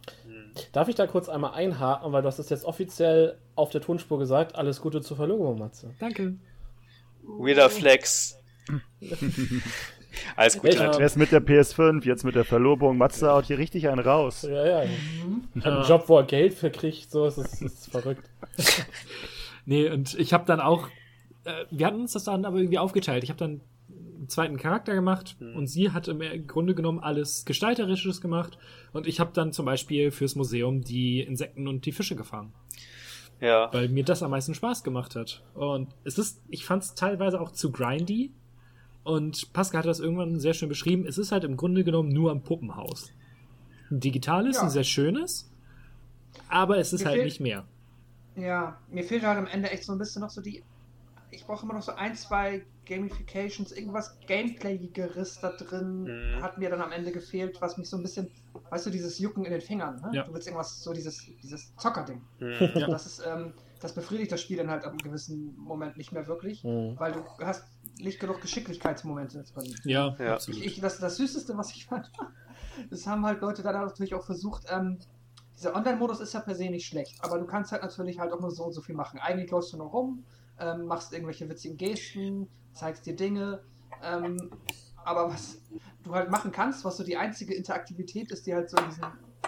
Darf 0.72 0.88
ich 0.88 0.94
da 0.94 1.06
kurz 1.06 1.28
einmal 1.28 1.52
einhaken, 1.52 2.12
weil 2.12 2.22
du 2.22 2.28
hast 2.28 2.38
es 2.38 2.48
jetzt 2.48 2.64
offiziell 2.64 3.38
auf 3.54 3.70
der 3.70 3.80
Tonspur 3.80 4.18
gesagt, 4.18 4.54
alles 4.54 4.80
Gute 4.80 5.00
zur 5.00 5.16
Verlobung, 5.16 5.58
Matze. 5.58 5.94
Danke. 5.98 6.36
Weirder 7.26 7.70
Flex. 7.70 8.38
Alles 10.36 10.58
gut. 10.58 10.76
Alter. 10.76 11.00
Erst 11.00 11.16
mit 11.16 11.30
der 11.30 11.42
PS5, 11.42 12.04
jetzt 12.04 12.24
mit 12.24 12.34
der 12.34 12.44
Verlobung. 12.44 12.96
Matze 12.96 13.30
haut 13.30 13.46
hier 13.46 13.58
richtig 13.58 13.88
einen 13.88 14.00
raus. 14.00 14.42
Ja, 14.42 14.66
ja. 14.66 14.84
Mhm. 14.84 15.62
Hat 15.62 15.72
einen 15.72 15.86
Job, 15.86 16.04
wo 16.08 16.18
er 16.18 16.24
Geld 16.24 16.54
für 16.54 16.70
kriegt, 16.70 17.10
so 17.10 17.26
ist 17.26 17.38
es 17.38 17.60
ist 17.60 17.90
verrückt. 17.90 18.28
Nee, 19.68 19.90
und 19.90 20.14
ich 20.14 20.32
habe 20.32 20.44
dann 20.46 20.60
auch, 20.60 20.88
äh, 21.44 21.64
wir 21.70 21.86
hatten 21.86 22.00
uns 22.00 22.12
das 22.12 22.22
dann 22.22 22.44
aber 22.44 22.58
irgendwie 22.58 22.78
aufgeteilt. 22.78 23.24
Ich 23.24 23.30
habe 23.30 23.38
dann 23.38 23.60
einen 24.16 24.28
zweiten 24.28 24.56
Charakter 24.56 24.94
gemacht 24.94 25.36
und 25.40 25.66
sie 25.66 25.90
hat 25.90 26.08
im 26.08 26.20
Grunde 26.46 26.74
genommen 26.74 27.00
alles 27.00 27.44
Gestalterisches 27.44 28.20
gemacht 28.20 28.58
und 28.92 29.06
ich 29.06 29.20
habe 29.20 29.32
dann 29.34 29.52
zum 29.52 29.66
Beispiel 29.66 30.10
fürs 30.10 30.36
Museum 30.36 30.82
die 30.82 31.20
Insekten 31.20 31.68
und 31.68 31.84
die 31.84 31.92
Fische 31.92 32.14
gefangen, 32.16 32.52
Ja. 33.40 33.68
weil 33.72 33.88
mir 33.88 34.04
das 34.04 34.22
am 34.22 34.30
meisten 34.30 34.54
Spaß 34.54 34.82
gemacht 34.82 35.14
hat. 35.16 35.42
Und 35.54 35.88
es 36.04 36.16
ist, 36.18 36.40
ich 36.48 36.64
fand 36.64 36.82
es 36.82 36.94
teilweise 36.94 37.40
auch 37.40 37.52
zu 37.52 37.70
grindy 37.70 38.32
und 39.04 39.52
Pascal 39.52 39.80
hat 39.80 39.86
das 39.86 40.00
irgendwann 40.00 40.40
sehr 40.40 40.54
schön 40.54 40.68
beschrieben. 40.68 41.04
Es 41.06 41.18
ist 41.18 41.32
halt 41.32 41.44
im 41.44 41.56
Grunde 41.56 41.84
genommen 41.84 42.08
nur 42.08 42.32
ein 42.32 42.42
Puppenhaus. 42.42 43.12
Ein 43.90 44.00
digitales, 44.00 44.56
Ja. 44.56 44.62
ein 44.62 44.70
sehr 44.70 44.84
schönes, 44.84 45.50
aber 46.48 46.78
es 46.78 46.92
ist 46.92 47.00
Mir 47.00 47.06
halt 47.06 47.14
fehlt- 47.16 47.24
nicht 47.26 47.40
mehr. 47.40 47.64
Ja, 48.36 48.78
mir 48.90 49.04
fehlt 49.04 49.22
halt 49.22 49.38
am 49.38 49.46
Ende 49.46 49.70
echt 49.70 49.84
so 49.84 49.92
ein 49.92 49.98
bisschen 49.98 50.22
noch 50.22 50.30
so 50.30 50.40
die. 50.40 50.62
Ich 51.30 51.44
brauche 51.46 51.64
immer 51.64 51.74
noch 51.74 51.82
so 51.82 51.92
ein, 51.92 52.14
zwei 52.14 52.64
Gamifications, 52.86 53.72
irgendwas 53.72 54.18
Gameplayigeres 54.26 55.40
da 55.40 55.50
drin 55.50 56.04
Mhm. 56.04 56.42
hat 56.42 56.58
mir 56.58 56.70
dann 56.70 56.80
am 56.80 56.92
Ende 56.92 57.12
gefehlt, 57.12 57.60
was 57.60 57.76
mich 57.76 57.88
so 57.90 57.96
ein 57.96 58.02
bisschen, 58.02 58.30
weißt 58.70 58.86
du, 58.86 58.90
dieses 58.90 59.18
Jucken 59.18 59.44
in 59.44 59.52
den 59.52 59.60
Fingern, 59.60 60.00
ne? 60.00 60.10
Ja. 60.12 60.22
Du 60.24 60.32
willst 60.32 60.46
irgendwas, 60.46 60.82
so 60.82 60.92
dieses, 60.92 61.18
dieses 61.42 61.74
Zockerding. 61.76 62.22
Hm. 62.38 62.70
Ja. 62.74 62.86
Das 62.88 63.06
ist, 63.06 63.22
ähm, 63.26 63.52
das 63.80 63.92
befriedigt 63.92 64.32
das 64.32 64.40
Spiel 64.40 64.56
dann 64.56 64.70
halt 64.70 64.84
ab 64.84 64.90
einem 64.92 64.98
gewissen 65.02 65.54
Moment 65.58 65.96
nicht 65.96 66.12
mehr 66.12 66.26
wirklich, 66.26 66.64
Mhm. 66.64 66.94
weil 66.98 67.12
du 67.12 67.20
hast 67.44 67.64
nicht 68.00 68.20
genug 68.20 68.40
Geschicklichkeitsmomente 68.40 69.42
drin. 69.54 69.74
Ja, 69.84 70.14
Ja. 70.18 70.34
absolut. 70.34 70.60
Ich, 70.60 70.66
ich, 70.66 70.80
das, 70.80 70.98
das 70.98 71.16
Süßeste, 71.16 71.56
was 71.56 71.70
ich 71.72 71.86
fand, 71.86 72.10
das 72.90 73.06
haben 73.06 73.24
halt 73.26 73.40
Leute 73.40 73.62
dann 73.62 73.74
natürlich 73.74 74.14
auch 74.14 74.24
versucht, 74.24 74.64
ähm, 74.70 74.98
dieser 75.56 75.74
Online-Modus 75.74 76.20
ist 76.20 76.34
ja 76.34 76.40
per 76.40 76.54
se 76.54 76.68
nicht 76.68 76.86
schlecht, 76.86 77.16
aber 77.24 77.38
du 77.38 77.46
kannst 77.46 77.72
halt 77.72 77.82
natürlich 77.82 78.18
halt 78.18 78.30
auch 78.32 78.40
nur 78.40 78.50
so 78.50 78.64
und 78.64 78.72
so 78.72 78.82
viel 78.82 78.94
machen. 78.94 79.18
Eigentlich 79.18 79.50
läufst 79.50 79.72
du 79.72 79.78
nur 79.78 79.86
rum, 79.88 80.24
ähm, 80.60 80.84
machst 80.84 81.12
irgendwelche 81.14 81.48
witzigen 81.48 81.78
Gesten, 81.78 82.48
zeigst 82.76 83.06
dir 83.06 83.16
Dinge. 83.16 83.62
Ähm, 84.02 84.50
aber 85.04 85.30
was 85.30 85.58
du 86.02 86.14
halt 86.14 86.30
machen 86.30 86.52
kannst, 86.52 86.84
was 86.84 86.96
so 86.96 87.04
die 87.04 87.16
einzige 87.16 87.54
Interaktivität 87.54 88.30
ist, 88.30 88.46
die 88.46 88.54
halt 88.54 88.70
so 88.70 88.76
in 88.76 88.88
diesen 88.88 89.04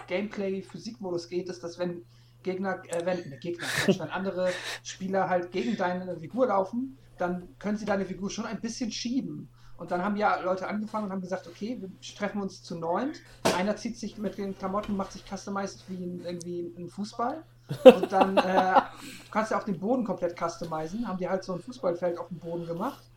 Gameplay-Physik-Modus 0.07 1.29
geht, 1.29 1.49
ist, 1.49 1.63
dass 1.63 1.79
wenn 1.79 2.05
Gegner, 2.43 2.83
äh, 2.89 3.05
wenn, 3.05 3.29
ne, 3.29 3.39
Gegner, 3.39 3.67
wenn 3.87 4.11
andere 4.11 4.51
Spieler 4.83 5.29
halt 5.29 5.53
gegen 5.53 5.77
deine 5.77 6.17
Figur 6.19 6.47
laufen, 6.47 6.97
dann 7.19 7.49
können 7.59 7.77
sie 7.77 7.85
deine 7.85 8.05
Figur 8.05 8.31
schon 8.31 8.47
ein 8.47 8.61
bisschen 8.61 8.93
schieben. 8.93 9.49
Und 9.77 9.93
dann 9.93 10.03
haben 10.03 10.17
ja 10.17 10.41
Leute 10.41 10.67
angefangen 10.67 11.07
und 11.07 11.13
haben 11.13 11.21
gesagt, 11.21 11.47
okay, 11.47 11.79
wir 11.81 11.89
treffen 12.17 12.41
uns 12.43 12.63
zu 12.65 12.77
neunt. 12.77 13.21
Einer 13.57 13.77
zieht 13.77 13.97
sich 13.97 14.19
mit 14.19 14.37
den 14.37 14.59
Klamotten, 14.59 14.97
macht 14.97 15.13
sich 15.13 15.25
customized 15.25 15.85
wie 15.89 16.05
ein, 16.05 16.21
irgendwie 16.25 16.75
ein 16.77 16.89
Fußball. 16.89 17.45
Und 17.85 18.11
dann 18.11 18.37
äh, 18.39 18.75
du 18.75 19.31
kannst 19.31 19.53
ja 19.53 19.59
auch 19.59 19.63
den 19.63 19.79
Boden 19.79 20.05
komplett 20.05 20.37
customizen. 20.37 21.07
Haben 21.07 21.19
die 21.19 21.29
halt 21.29 21.45
so 21.45 21.53
ein 21.53 21.61
Fußballfeld 21.61 22.19
auf 22.19 22.29
dem 22.29 22.39
Boden 22.39 22.67
gemacht. 22.67 23.08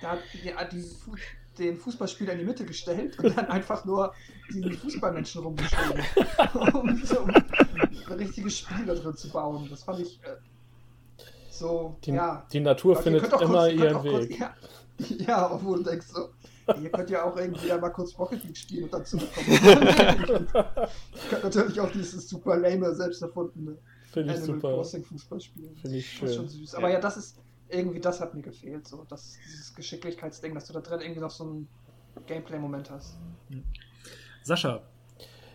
Da 0.00 0.10
hat 0.12 0.20
die, 0.32 0.50
die, 0.72 0.84
den 1.58 1.76
Fußballspieler 1.76 2.32
in 2.32 2.38
die 2.40 2.44
Mitte 2.44 2.64
gestellt 2.64 3.18
und 3.18 3.36
dann 3.36 3.46
einfach 3.46 3.84
nur 3.84 4.14
diesen 4.48 4.72
Fußballmenschen 4.72 5.42
rumgeschrieben, 5.42 6.02
um 6.74 7.04
so 7.04 7.24
ein 7.24 8.12
richtiges 8.18 8.58
Spiel 8.58 8.86
da 8.86 8.94
drin 8.94 9.14
zu 9.16 9.28
bauen. 9.30 9.66
Das 9.70 9.82
fand 9.82 10.00
ich 10.00 10.20
äh, 10.24 10.36
so, 11.50 11.96
Die, 12.04 12.12
ja. 12.12 12.46
die 12.52 12.60
Natur 12.60 12.94
Aber 12.94 13.02
findet 13.02 13.24
immer 13.26 13.38
kurz- 13.38 13.72
ihren 13.72 13.96
auch 13.96 14.02
kurz- 14.02 14.28
Weg. 14.28 14.38
ja, 14.40 14.54
ja, 15.26 15.52
obwohl 15.52 15.78
du 15.82 15.90
denkst 15.90 16.06
so, 16.08 16.28
ihr 16.80 16.90
könnt 16.90 17.10
ja 17.10 17.24
auch 17.24 17.36
irgendwie 17.36 17.66
ja 17.68 17.78
mal 17.78 17.90
kurz 17.90 18.18
Rocket 18.18 18.42
League 18.44 18.56
spielen 18.56 18.84
und 18.84 18.92
dann 18.94 19.04
zurückkommen. 19.04 19.48
ihr 20.54 21.28
könnt 21.30 21.44
natürlich 21.44 21.80
auch 21.80 21.90
dieses 21.92 22.28
super 22.28 22.56
lame, 22.56 22.94
selbst 22.94 23.20
erfundene 23.22 23.76
Finde 24.12 24.32
ich 24.34 24.40
Animal 24.40 24.56
super. 24.56 24.74
Crossing 24.74 25.04
Fußball 25.04 25.40
spielen. 25.40 25.76
Finde 25.76 25.96
ich 25.98 26.18
Das 26.20 26.30
ist 26.30 26.36
schon 26.36 26.48
schön. 26.48 26.60
süß. 26.60 26.74
Aber 26.76 26.90
ja. 26.90 27.00
das 27.00 27.16
ist 27.16 27.36
irgendwie, 27.70 28.00
das 28.00 28.20
hat 28.20 28.34
mir 28.34 28.42
gefehlt. 28.42 28.86
So, 28.88 29.04
das, 29.08 29.38
dieses 29.46 29.74
Geschicklichkeitsding, 29.74 30.54
dass 30.54 30.66
du 30.66 30.72
da 30.72 30.80
drin 30.80 31.00
irgendwie 31.00 31.20
noch 31.20 31.30
so 31.30 31.44
einen 31.44 31.68
Gameplay-Moment 32.26 32.90
hast. 32.90 33.16
Sascha, 34.42 34.80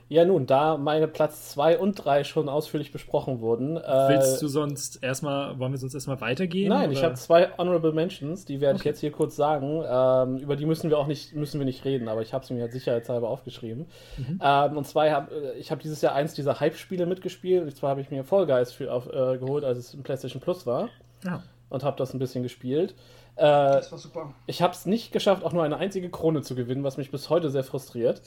Ja, 0.08 0.24
nun, 0.24 0.46
da 0.46 0.78
meine 0.78 1.08
Platz 1.08 1.50
2 1.50 1.80
und 1.80 1.96
3 1.96 2.24
schon 2.24 2.48
ausführlich 2.48 2.92
besprochen 2.92 3.40
wurden. 3.42 3.78
Äh, 3.78 3.82
willst 4.10 4.40
du 4.40 4.48
sonst 4.48 5.02
erstmal, 5.02 5.58
wollen 5.58 5.72
wir 5.72 5.80
sonst 5.80 5.96
erstmal 5.96 6.22
weitergehen? 6.22 6.70
Nein, 6.70 6.92
ich 6.92 7.00
oder? 7.00 7.08
habe 7.08 7.16
zwei 7.16 7.50
Honorable 7.58 7.92
Mentions, 7.92 8.46
die 8.46 8.62
werde 8.62 8.76
ich 8.76 8.82
Okay. 8.82 8.90
jetzt 8.90 9.00
hier 9.00 9.12
kurz 9.12 9.36
sagen. 9.36 9.84
Ähm, 9.84 10.38
über 10.38 10.56
die 10.56 10.68
müssen 10.68 10.92
wir 10.92 11.00
auch 11.00 11.08
nicht, 11.08 11.34
müssen 11.34 11.60
wir 11.60 11.66
nicht 11.66 11.84
reden, 11.86 12.08
aber 12.08 12.22
ich 12.22 12.34
habe 12.36 12.46
sie 12.46 12.54
mir 12.54 12.62
halt 12.62 12.74
sicherheitshalber 12.74 13.28
aufgeschrieben. 13.28 13.88
Mhm. 14.18 14.40
Ähm, 14.44 14.78
und 14.78 14.86
zwar 14.86 15.10
habe 15.10 15.54
ich 15.58 15.72
habe 15.72 15.82
dieses 15.82 16.02
Jahr 16.04 16.14
eins 16.14 16.36
dieser 16.36 16.60
Hype-Spiele 16.60 17.08
mitgespielt. 17.08 17.64
Und 17.64 17.76
zwar 17.76 17.90
habe 17.90 18.02
ich 18.02 18.12
mir 18.12 18.24
Fall 18.24 18.46
Guys 18.46 18.72
für, 18.72 18.94
auf, 18.94 19.08
äh, 19.08 19.40
geholt, 19.40 19.64
als 19.64 19.80
es 19.80 19.94
im 19.96 20.04
PlayStation 20.04 20.40
Plus 20.40 20.68
war. 20.68 20.90
Ja. 21.24 21.42
Und 21.70 21.84
habe 21.84 21.98
das 21.98 22.14
ein 22.14 22.20
bisschen 22.20 22.44
gespielt. 22.44 22.96
Äh, 23.36 23.42
Das 23.44 23.92
war 23.92 23.98
super. 24.00 24.34
ich 24.46 24.62
habe 24.62 24.74
es 24.74 24.86
nicht 24.86 25.12
geschafft, 25.12 25.44
auch 25.44 25.52
nur 25.52 25.64
eine 25.64 25.78
einzige 25.78 26.10
Krone 26.10 26.42
zu 26.42 26.56
gewinnen, 26.56 26.84
was 26.84 26.98
mich 26.98 27.12
bis 27.12 27.30
heute 27.30 27.50
sehr 27.50 27.64
frustriert. 27.64 28.22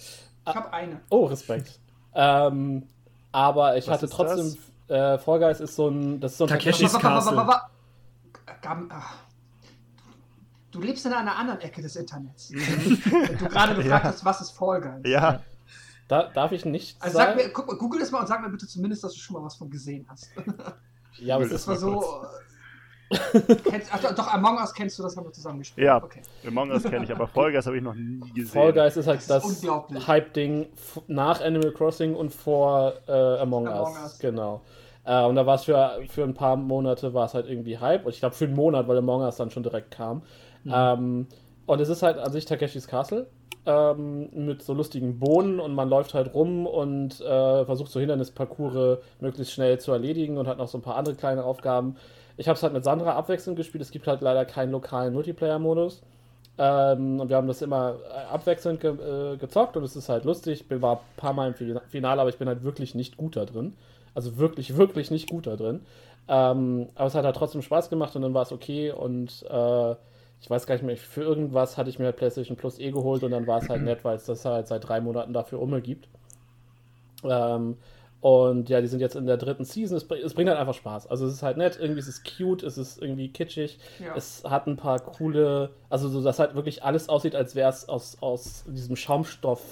Ich 0.46 0.54
habe 0.54 0.72
eine. 0.72 1.00
Oh, 1.10 1.26
Respekt. 1.26 1.78
ähm, 2.14 2.86
aber 3.32 3.76
ich 3.76 3.86
Was 3.86 3.94
hatte 3.94 4.06
ist 4.06 4.12
trotzdem. 4.12 4.56
Äh, 4.88 5.18
Fall 5.18 5.38
Guys 5.38 5.60
ist 5.60 5.76
so 5.76 5.88
ein. 5.88 6.18
Das 6.20 6.32
ist 6.32 6.38
so 6.38 6.44
ein 6.44 6.48
Takeshis 6.48 6.92
Castle. 6.98 7.50
Du 10.70 10.80
lebst 10.80 11.06
in 11.06 11.12
einer 11.12 11.36
anderen 11.36 11.60
Ecke 11.60 11.80
des 11.80 11.96
Internets. 11.96 12.50
Wenn 12.52 13.38
du 13.38 13.48
gerade 13.48 13.74
gefragt 13.74 14.04
Ja. 14.04 14.10
hast, 14.10 14.24
was 14.24 14.40
ist 14.42 14.50
Fall 14.50 14.80
Guys? 14.80 15.00
Ja, 15.10 15.40
Da 16.08 16.24
darf 16.24 16.52
ich 16.52 16.64
nicht 16.64 17.00
Also 17.00 17.18
sag 17.18 17.28
sagen. 17.28 17.36
mir, 17.38 17.52
guck 17.52 17.66
mal, 17.66 17.76
google 17.76 18.00
das 18.00 18.10
mal 18.10 18.20
und 18.20 18.26
sag 18.26 18.40
mir 18.42 18.50
bitte 18.50 18.66
zumindest, 18.66 19.04
dass 19.04 19.12
du 19.12 19.18
schon 19.18 19.34
mal 19.36 19.44
was 19.44 19.56
von 19.56 19.70
gesehen 19.70 20.06
hast. 20.08 20.30
ja, 21.18 21.34
aber 21.36 21.44
es 21.44 21.50
Das 21.50 21.60
ist 21.60 21.68
Das 21.68 21.82
war 21.82 21.90
mal 21.90 22.00
so. 22.00 22.06
kurz. 22.08 22.28
Kennst, 23.10 23.90
ach, 23.92 24.14
doch, 24.14 24.34
Among 24.34 24.58
Us 24.58 24.74
kennst 24.74 24.98
du, 24.98 25.02
das 25.02 25.16
haben 25.16 25.26
wir 25.26 25.32
zusammen 25.32 25.60
gespielt. 25.60 25.86
Ja. 25.86 26.02
Okay. 26.02 26.20
Among 26.46 26.70
Us 26.70 26.82
kenne 26.82 27.04
ich, 27.04 27.10
aber 27.10 27.26
Vollgas 27.26 27.66
habe 27.66 27.76
ich 27.76 27.82
noch 27.82 27.94
nie 27.94 28.20
gesehen. 28.34 28.48
Fall 28.48 28.72
Guys 28.72 28.96
ist 28.96 29.06
halt 29.06 29.20
Das 29.28 29.62
das. 29.62 30.06
Hype-Ding 30.06 30.66
nach 31.06 31.40
Animal 31.40 31.72
Crossing 31.72 32.14
und 32.14 32.30
vor 32.30 32.94
äh, 33.06 33.12
Among, 33.12 33.66
Among 33.66 33.92
Us. 33.92 34.02
Us. 34.02 34.18
Genau. 34.18 34.60
Äh, 35.04 35.24
und 35.24 35.36
da 35.36 35.46
war 35.46 35.54
es 35.54 35.64
für, 35.64 36.00
für 36.08 36.24
ein 36.24 36.34
paar 36.34 36.56
Monate 36.56 37.14
war 37.14 37.24
es 37.26 37.34
halt 37.34 37.48
irgendwie 37.48 37.78
Hype. 37.78 38.04
Und 38.04 38.12
ich 38.12 38.20
glaube 38.20 38.34
für 38.34 38.44
einen 38.44 38.54
Monat, 38.54 38.88
weil 38.88 38.98
Among 38.98 39.22
Us 39.22 39.36
dann 39.36 39.50
schon 39.50 39.62
direkt 39.62 39.90
kam. 39.90 40.22
Ähm, 40.70 41.26
und 41.64 41.80
es 41.80 41.88
ist 41.88 42.02
halt 42.02 42.18
an 42.18 42.30
sich 42.30 42.44
Takeshis 42.44 42.86
Castle. 42.86 43.26
Ähm, 43.64 44.30
mit 44.32 44.62
so 44.62 44.72
lustigen 44.72 45.18
Bohnen 45.18 45.60
und 45.60 45.74
man 45.74 45.90
läuft 45.90 46.14
halt 46.14 46.32
rum 46.32 46.66
und 46.66 47.20
äh, 47.20 47.64
versucht 47.66 47.90
so 47.90 48.00
Hindernisparcours 48.00 48.98
möglichst 49.20 49.52
schnell 49.52 49.78
zu 49.78 49.92
erledigen 49.92 50.38
und 50.38 50.46
hat 50.46 50.56
noch 50.56 50.68
so 50.68 50.78
ein 50.78 50.82
paar 50.82 50.96
andere 50.96 51.16
kleine 51.16 51.44
Aufgaben. 51.44 51.96
Ich 52.38 52.48
habe 52.48 52.56
es 52.56 52.62
halt 52.62 52.72
mit 52.72 52.84
Sandra 52.84 53.12
abwechselnd 53.16 53.56
gespielt. 53.58 53.82
Es 53.82 53.90
gibt 53.90 54.06
halt 54.06 54.22
leider 54.22 54.46
keinen 54.46 54.72
lokalen 54.72 55.12
Multiplayer-Modus. 55.12 56.00
Ähm, 56.56 57.20
und 57.20 57.28
wir 57.28 57.36
haben 57.36 57.46
das 57.46 57.62
immer 57.62 57.96
äh, 58.10 58.32
abwechselnd 58.32 58.80
ge 58.80 58.92
äh, 58.92 59.36
gezockt 59.36 59.76
und 59.76 59.84
es 59.84 59.94
ist 59.94 60.08
halt 60.08 60.24
lustig. 60.24 60.64
Ich 60.68 60.82
war 60.82 60.96
ein 60.96 61.02
paar 61.16 61.32
Mal 61.32 61.48
im 61.48 61.54
Fina- 61.54 61.82
Finale, 61.88 62.20
aber 62.20 62.30
ich 62.30 62.38
bin 62.38 62.48
halt 62.48 62.64
wirklich 62.64 62.94
nicht 62.94 63.16
gut 63.16 63.36
da 63.36 63.44
drin. 63.44 63.74
Also 64.14 64.38
wirklich, 64.38 64.76
wirklich 64.76 65.10
nicht 65.10 65.28
gut 65.30 65.46
da 65.46 65.56
drin. 65.56 65.80
Ähm, 66.28 66.88
aber 66.94 67.06
es 67.06 67.14
hat 67.14 67.24
halt 67.24 67.36
trotzdem 67.36 67.62
Spaß 67.62 67.90
gemacht 67.90 68.14
und 68.16 68.22
dann 68.22 68.34
war 68.34 68.42
es 68.42 68.52
okay 68.52 68.90
und 68.90 69.44
äh, 69.48 69.94
ich 70.40 70.48
weiß 70.48 70.66
gar 70.66 70.74
nicht 70.74 70.84
mehr, 70.84 70.96
für 70.96 71.22
irgendwas 71.22 71.76
hatte 71.76 71.90
ich 71.90 71.98
mir 71.98 72.06
halt 72.06 72.16
PlayStation 72.16 72.56
Plus 72.56 72.78
eh 72.78 72.90
geholt 72.92 73.22
und 73.22 73.30
dann 73.30 73.46
war 73.46 73.62
es 73.62 73.68
halt 73.68 73.82
nett, 73.82 74.04
weil 74.04 74.16
es 74.16 74.26
das 74.26 74.44
halt 74.44 74.68
seit 74.68 74.86
drei 74.86 75.00
Monaten 75.00 75.32
dafür 75.32 75.60
Umme. 75.60 75.82
Ähm, 77.24 77.76
und 78.20 78.68
ja, 78.68 78.80
die 78.80 78.88
sind 78.88 79.00
jetzt 79.00 79.14
in 79.14 79.26
der 79.26 79.36
dritten 79.36 79.64
Season. 79.64 79.96
Es, 79.96 80.04
es 80.04 80.34
bringt 80.34 80.48
halt 80.48 80.58
einfach 80.58 80.74
Spaß. 80.74 81.06
Also 81.06 81.26
es 81.26 81.34
ist 81.34 81.42
halt 81.42 81.56
nett, 81.56 81.78
irgendwie 81.80 82.00
ist 82.00 82.08
es 82.08 82.22
cute, 82.24 82.64
es 82.64 82.76
ist 82.76 83.00
irgendwie 83.00 83.28
kitschig. 83.28 83.78
Ja. 84.00 84.14
Es 84.16 84.42
hat 84.44 84.66
ein 84.66 84.76
paar 84.76 84.98
coole, 84.98 85.70
also 85.88 86.08
so, 86.08 86.22
dass 86.22 86.40
halt 86.40 86.54
wirklich 86.54 86.82
alles 86.82 87.08
aussieht, 87.08 87.36
als 87.36 87.54
wäre 87.54 87.70
es 87.70 87.88
aus, 87.88 88.16
aus 88.20 88.64
diesem 88.66 88.96
Schaumstoff, 88.96 89.62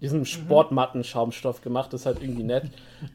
diesem 0.00 0.24
Sportmatten-Schaumstoff 0.24 1.60
gemacht. 1.60 1.92
Das 1.92 2.00
ist 2.00 2.06
halt 2.06 2.20
irgendwie 2.20 2.42
nett. 2.42 2.64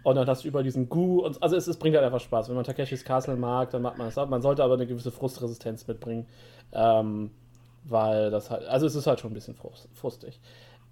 Und 0.04 0.16
dann 0.16 0.26
hast 0.26 0.46
du 0.46 0.48
über 0.48 0.64
diesen 0.64 0.88
Goo 0.88 1.26
und 1.26 1.44
also 1.44 1.58
es, 1.58 1.68
es 1.68 1.78
bringt 1.78 1.96
halt 1.98 2.06
einfach 2.06 2.22
Spaß. 2.22 2.48
Wenn 2.48 2.56
man 2.56 2.64
Takeshis 2.64 3.04
Castle 3.04 3.36
mag, 3.36 3.72
dann 3.72 3.82
macht 3.82 3.98
man 3.98 4.08
das 4.08 4.18
ab. 4.18 4.30
Man 4.30 4.42
sollte 4.42 4.64
aber 4.64 4.76
eine 4.76 4.88
gewisse 4.88 5.12
Frustresistenz 5.12 5.86
mitbringen. 5.86 6.28
Ähm, 6.72 7.32
weil 7.90 8.32
das 8.32 8.50
halt, 8.50 8.68
also 8.68 8.86
es 8.86 8.96
ist 8.96 9.08
halt 9.08 9.20
schon 9.20 9.32
ein 9.32 9.34
bisschen 9.34 9.56
frust, 9.56 9.88
frustig. 9.94 10.40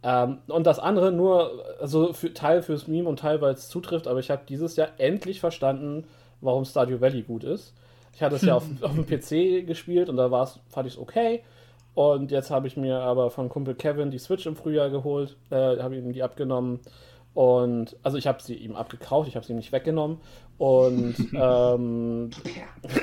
Ähm, 0.03 0.39
und 0.47 0.67
das 0.67 0.79
andere 0.79 1.11
nur, 1.11 1.63
also 1.79 2.13
für, 2.13 2.33
Teil 2.33 2.61
fürs 2.61 2.87
Meme 2.87 3.09
und 3.09 3.19
Teil, 3.19 3.41
weil 3.41 3.53
es 3.53 3.69
zutrifft, 3.69 4.07
aber 4.07 4.19
ich 4.19 4.29
habe 4.29 4.43
dieses 4.47 4.75
Jahr 4.75 4.89
endlich 4.97 5.39
verstanden, 5.39 6.05
warum 6.41 6.65
Stardew 6.65 7.01
Valley 7.01 7.23
gut 7.23 7.43
ist. 7.43 7.73
Ich 8.13 8.21
hatte 8.21 8.35
es 8.35 8.43
ja 8.43 8.55
auf, 8.55 8.65
auf 8.81 8.93
dem 8.93 9.05
PC 9.05 9.65
gespielt 9.65 10.09
und 10.09 10.17
da 10.17 10.31
war's, 10.31 10.59
fand 10.69 10.87
ich 10.87 10.93
es 10.93 10.99
okay. 10.99 11.41
Und 11.95 12.31
jetzt 12.31 12.51
habe 12.51 12.67
ich 12.67 12.75
mir 12.75 12.99
aber 12.99 13.31
von 13.31 13.47
Kumpel 13.49 13.73
Kevin 13.73 14.11
die 14.11 14.19
Switch 14.19 14.45
im 14.45 14.55
Frühjahr 14.55 14.89
geholt, 14.89 15.37
äh, 15.49 15.77
habe 15.79 15.95
ihm 15.95 16.11
die 16.11 16.23
abgenommen. 16.23 16.81
Und 17.35 17.97
also 18.01 18.17
ich 18.17 18.27
habe 18.27 18.41
sie 18.41 18.55
ihm 18.55 18.77
abgekauft, 18.77 19.27
ich 19.27 19.35
habe 19.35 19.45
sie 19.45 19.51
ihm 19.51 19.57
nicht 19.57 19.73
weggenommen. 19.73 20.19
Und 20.57 21.15
ähm, 21.33 22.29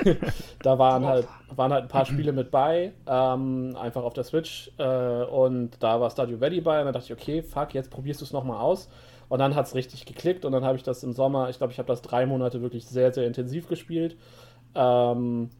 da 0.63 0.79
waren 0.79 1.05
halt, 1.05 1.27
waren 1.55 1.71
halt 1.71 1.83
ein 1.83 1.87
paar 1.87 2.05
Spiele 2.05 2.33
mit 2.33 2.49
bei, 2.49 2.93
ähm, 3.05 3.77
einfach 3.79 4.03
auf 4.03 4.13
der 4.13 4.23
Switch. 4.23 4.71
Äh, 4.79 5.23
und 5.25 5.81
da 5.81 6.01
war 6.01 6.09
Stardew 6.09 6.41
Valley 6.41 6.61
bei. 6.61 6.79
Und 6.79 6.85
dann 6.85 6.93
dachte 6.95 7.05
ich, 7.05 7.13
okay, 7.13 7.43
fuck, 7.43 7.75
jetzt 7.75 7.91
probierst 7.91 8.21
du 8.21 8.25
es 8.25 8.33
nochmal 8.33 8.59
aus. 8.59 8.89
Und 9.29 9.37
dann 9.37 9.53
hat 9.53 9.67
es 9.67 9.75
richtig 9.75 10.07
geklickt. 10.07 10.45
Und 10.45 10.51
dann 10.51 10.65
habe 10.65 10.77
ich 10.77 10.83
das 10.83 11.03
im 11.03 11.13
Sommer, 11.13 11.49
ich 11.51 11.59
glaube, 11.59 11.71
ich 11.71 11.77
habe 11.77 11.87
das 11.87 12.01
drei 12.01 12.25
Monate 12.25 12.63
wirklich 12.63 12.87
sehr, 12.87 13.13
sehr 13.13 13.27
intensiv 13.27 13.67
gespielt. 13.67 14.17
Ähm, 14.73 15.51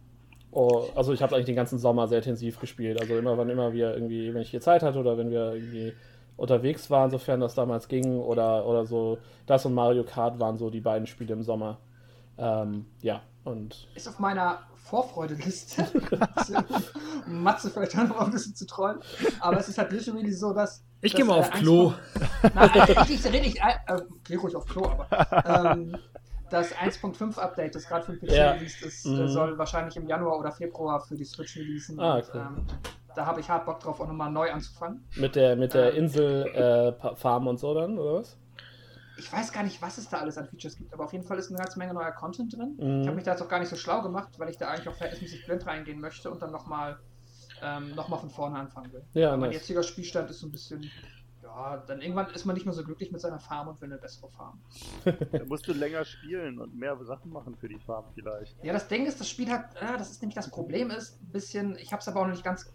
oh, 0.50 0.86
also 0.96 1.14
ich 1.14 1.22
habe 1.22 1.36
eigentlich 1.36 1.46
den 1.46 1.56
ganzen 1.56 1.78
Sommer 1.78 2.08
sehr 2.08 2.18
intensiv 2.18 2.60
gespielt. 2.60 3.00
Also 3.00 3.16
immer, 3.16 3.38
wann 3.38 3.52
immer 3.52 3.72
wir 3.72 3.94
irgendwie, 3.94 4.34
wenn 4.34 4.42
ich 4.42 4.50
hier 4.50 4.62
Zeit 4.62 4.82
hatte 4.82 4.98
oder 4.98 5.16
wenn 5.16 5.30
wir 5.30 5.54
irgendwie 5.54 5.94
unterwegs 6.38 6.90
waren, 6.90 7.12
sofern 7.12 7.40
das 7.40 7.56
damals 7.56 7.88
ging, 7.88 8.20
oder, 8.20 8.66
oder 8.66 8.86
so, 8.86 9.18
das 9.46 9.66
und 9.66 9.74
Mario 9.74 10.04
Kart 10.04 10.40
waren 10.40 10.58
so 10.58 10.70
die 10.70 10.82
beiden 10.82 11.08
Spiele 11.08 11.34
im 11.34 11.44
Sommer. 11.44 11.80
Ähm, 12.38 12.86
ja, 13.02 13.22
und 13.44 13.88
Ist 13.96 14.08
auf 14.08 14.20
meiner 14.20 14.60
Vorfreudeliste. 14.76 15.86
um 17.26 17.42
Matze 17.44 17.70
vielleicht 17.70 17.98
auch 17.98 18.08
noch 18.08 18.20
ein 18.22 18.32
bisschen 18.32 18.56
zu 18.56 18.66
trollen. 18.66 19.00
Aber 19.40 19.60
es 19.60 19.70
ist 19.70 19.78
halt 19.78 19.92
literally 19.92 20.32
so, 20.32 20.54
dass. 20.54 20.84
Ich 21.02 21.14
gehe 21.16 21.26
mal 21.26 21.36
äh, 21.38 21.40
auf 21.40 21.52
Klo. 21.52 21.94
Nein, 22.54 22.70
ich, 23.10 23.26
rede 23.26 23.40
nicht. 23.42 23.58
Äh, 23.58 24.02
geh 24.24 24.36
ruhig 24.36 24.56
auf 24.56 24.66
Klo, 24.66 24.86
aber. 24.86 25.08
Ähm, 25.46 25.98
das 26.50 26.74
1.5 26.76 27.40
Update, 27.40 27.76
das 27.76 27.88
gerade 27.88 28.06
für 28.06 28.14
den 28.14 28.28
PC 28.28 28.32
Ja. 28.36 28.52
released 28.52 28.82
ist, 28.84 29.06
Mhm. 29.06 29.20
äh, 29.22 29.28
soll 29.28 29.58
wahrscheinlich 29.58 29.96
im 29.98 30.08
Januar 30.08 30.38
oder 30.40 30.52
Februar 30.52 31.00
für 31.02 31.16
die 31.16 31.26
Switch 31.26 31.56
releasen. 31.58 32.00
Ah, 32.00 32.18
Und, 32.18 32.32
cool. 32.34 32.42
ähm, 32.42 32.66
da 33.16 33.26
habe 33.26 33.40
ich 33.40 33.50
hart 33.50 33.66
Bock 33.66 33.80
drauf, 33.80 34.00
auch 34.00 34.08
nochmal 34.08 34.32
neu 34.32 34.52
anzufangen. 34.52 35.08
mit 35.18 35.36
der, 35.36 35.56
mit 35.56 35.74
der 35.74 35.94
Ähm. 35.94 36.04
Insel 36.04 36.96
äh, 37.02 37.26
und 37.26 37.60
so 37.60 37.74
dann, 37.74 37.98
oder 37.98 38.20
was? 38.20 38.38
Ich 39.18 39.32
weiß 39.32 39.52
gar 39.52 39.64
nicht, 39.64 39.82
was 39.82 39.98
es 39.98 40.10
da 40.10 40.18
alles 40.20 40.38
an 40.38 40.48
Features 40.48 40.78
gibt, 40.78 40.92
aber 40.94 41.06
auf 41.06 41.14
jeden 41.14 41.24
Fall 41.24 41.38
ist 41.38 41.50
eine 41.50 41.60
ganze 41.60 41.78
Menge 41.78 41.94
neuer 41.94 42.12
Content 42.12 42.54
drin. 42.58 42.76
Mhm. 42.78 43.02
Ich 43.02 43.08
habe 43.08 43.16
mich 43.16 43.24
da 43.26 43.32
jetzt 43.32 43.42
auch 43.42 43.48
gar 43.48 43.60
nicht 43.60 43.70
so 43.70 43.76
schlau 43.76 44.02
gemacht, 44.02 44.40
weil 44.40 44.50
ich 44.50 44.58
da 44.58 44.68
eigentlich 44.70 44.90
auch 44.90 44.96
verhältnismäßig 44.96 45.46
blind 45.46 45.66
reingehen 45.68 46.00
möchte 46.00 46.32
und 46.32 46.42
dann 46.42 46.52
nochmal 46.52 47.00
ähm, 47.62 47.94
noch 47.96 48.10
mal 48.10 48.18
von 48.18 48.30
vorne 48.30 48.58
anfangen 48.58 48.92
will. 48.92 49.04
Ja, 49.14 49.32
mein 49.32 49.50
nice. 49.52 49.60
jetziger 49.60 49.84
Spielstand 49.84 50.30
ist 50.30 50.40
so 50.40 50.48
ein 50.48 50.52
bisschen, 50.52 50.90
ja, 51.42 51.78
dann 51.88 52.02
irgendwann 52.02 52.30
ist 52.32 52.46
man 52.46 52.56
nicht 52.56 52.66
mehr 52.66 52.74
so 52.74 52.84
glücklich 52.84 53.12
mit 53.12 53.22
seiner 53.22 53.40
Farm 53.40 53.68
und 53.68 53.80
will 53.82 53.92
eine 53.92 54.02
bessere 54.02 54.30
Farm. 54.30 54.60
Da 55.32 55.46
musst 55.46 55.68
du 55.68 55.74
länger 55.74 56.04
spielen 56.06 56.60
und 56.60 56.76
mehr 56.76 56.98
Sachen 57.06 57.32
machen 57.32 57.56
für 57.56 57.70
die 57.70 57.80
Farm 57.80 58.06
vielleicht. 58.16 58.62
Ja, 58.64 58.74
das 58.74 58.88
Ding 58.88 59.06
ist, 59.06 59.20
das 59.20 59.30
Spiel 59.30 59.50
hat, 59.50 59.82
ah, 59.82 59.98
das 59.98 60.12
ist 60.12 60.22
nämlich 60.22 60.36
das 60.36 60.50
Problem 60.50 60.90
ist, 60.90 61.22
ein 61.22 61.32
bisschen, 61.32 61.78
ich 61.78 61.94
hab's 61.94 62.08
aber 62.08 62.22
auch 62.22 62.26
noch 62.26 62.34
nicht 62.34 62.44
ganz. 62.44 62.74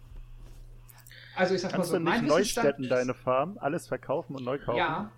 Also 1.35 1.55
ich 1.55 1.61
sag 1.61 1.71
Kannst 1.71 1.91
mal 1.91 1.99
du 1.99 2.05
so, 2.05 2.11
nicht 2.11 2.21
mein 2.21 2.27
neu 2.27 2.39
Wissensstand 2.39 2.65
stätten, 2.67 2.83
ist, 2.83 2.91
deine 2.91 3.13
Farm, 3.13 3.57
alles 3.61 3.87
verkaufen 3.87 4.35
und 4.35 4.43
neu 4.43 4.57
kaufen? 4.59 4.77
Ja, 4.77 5.11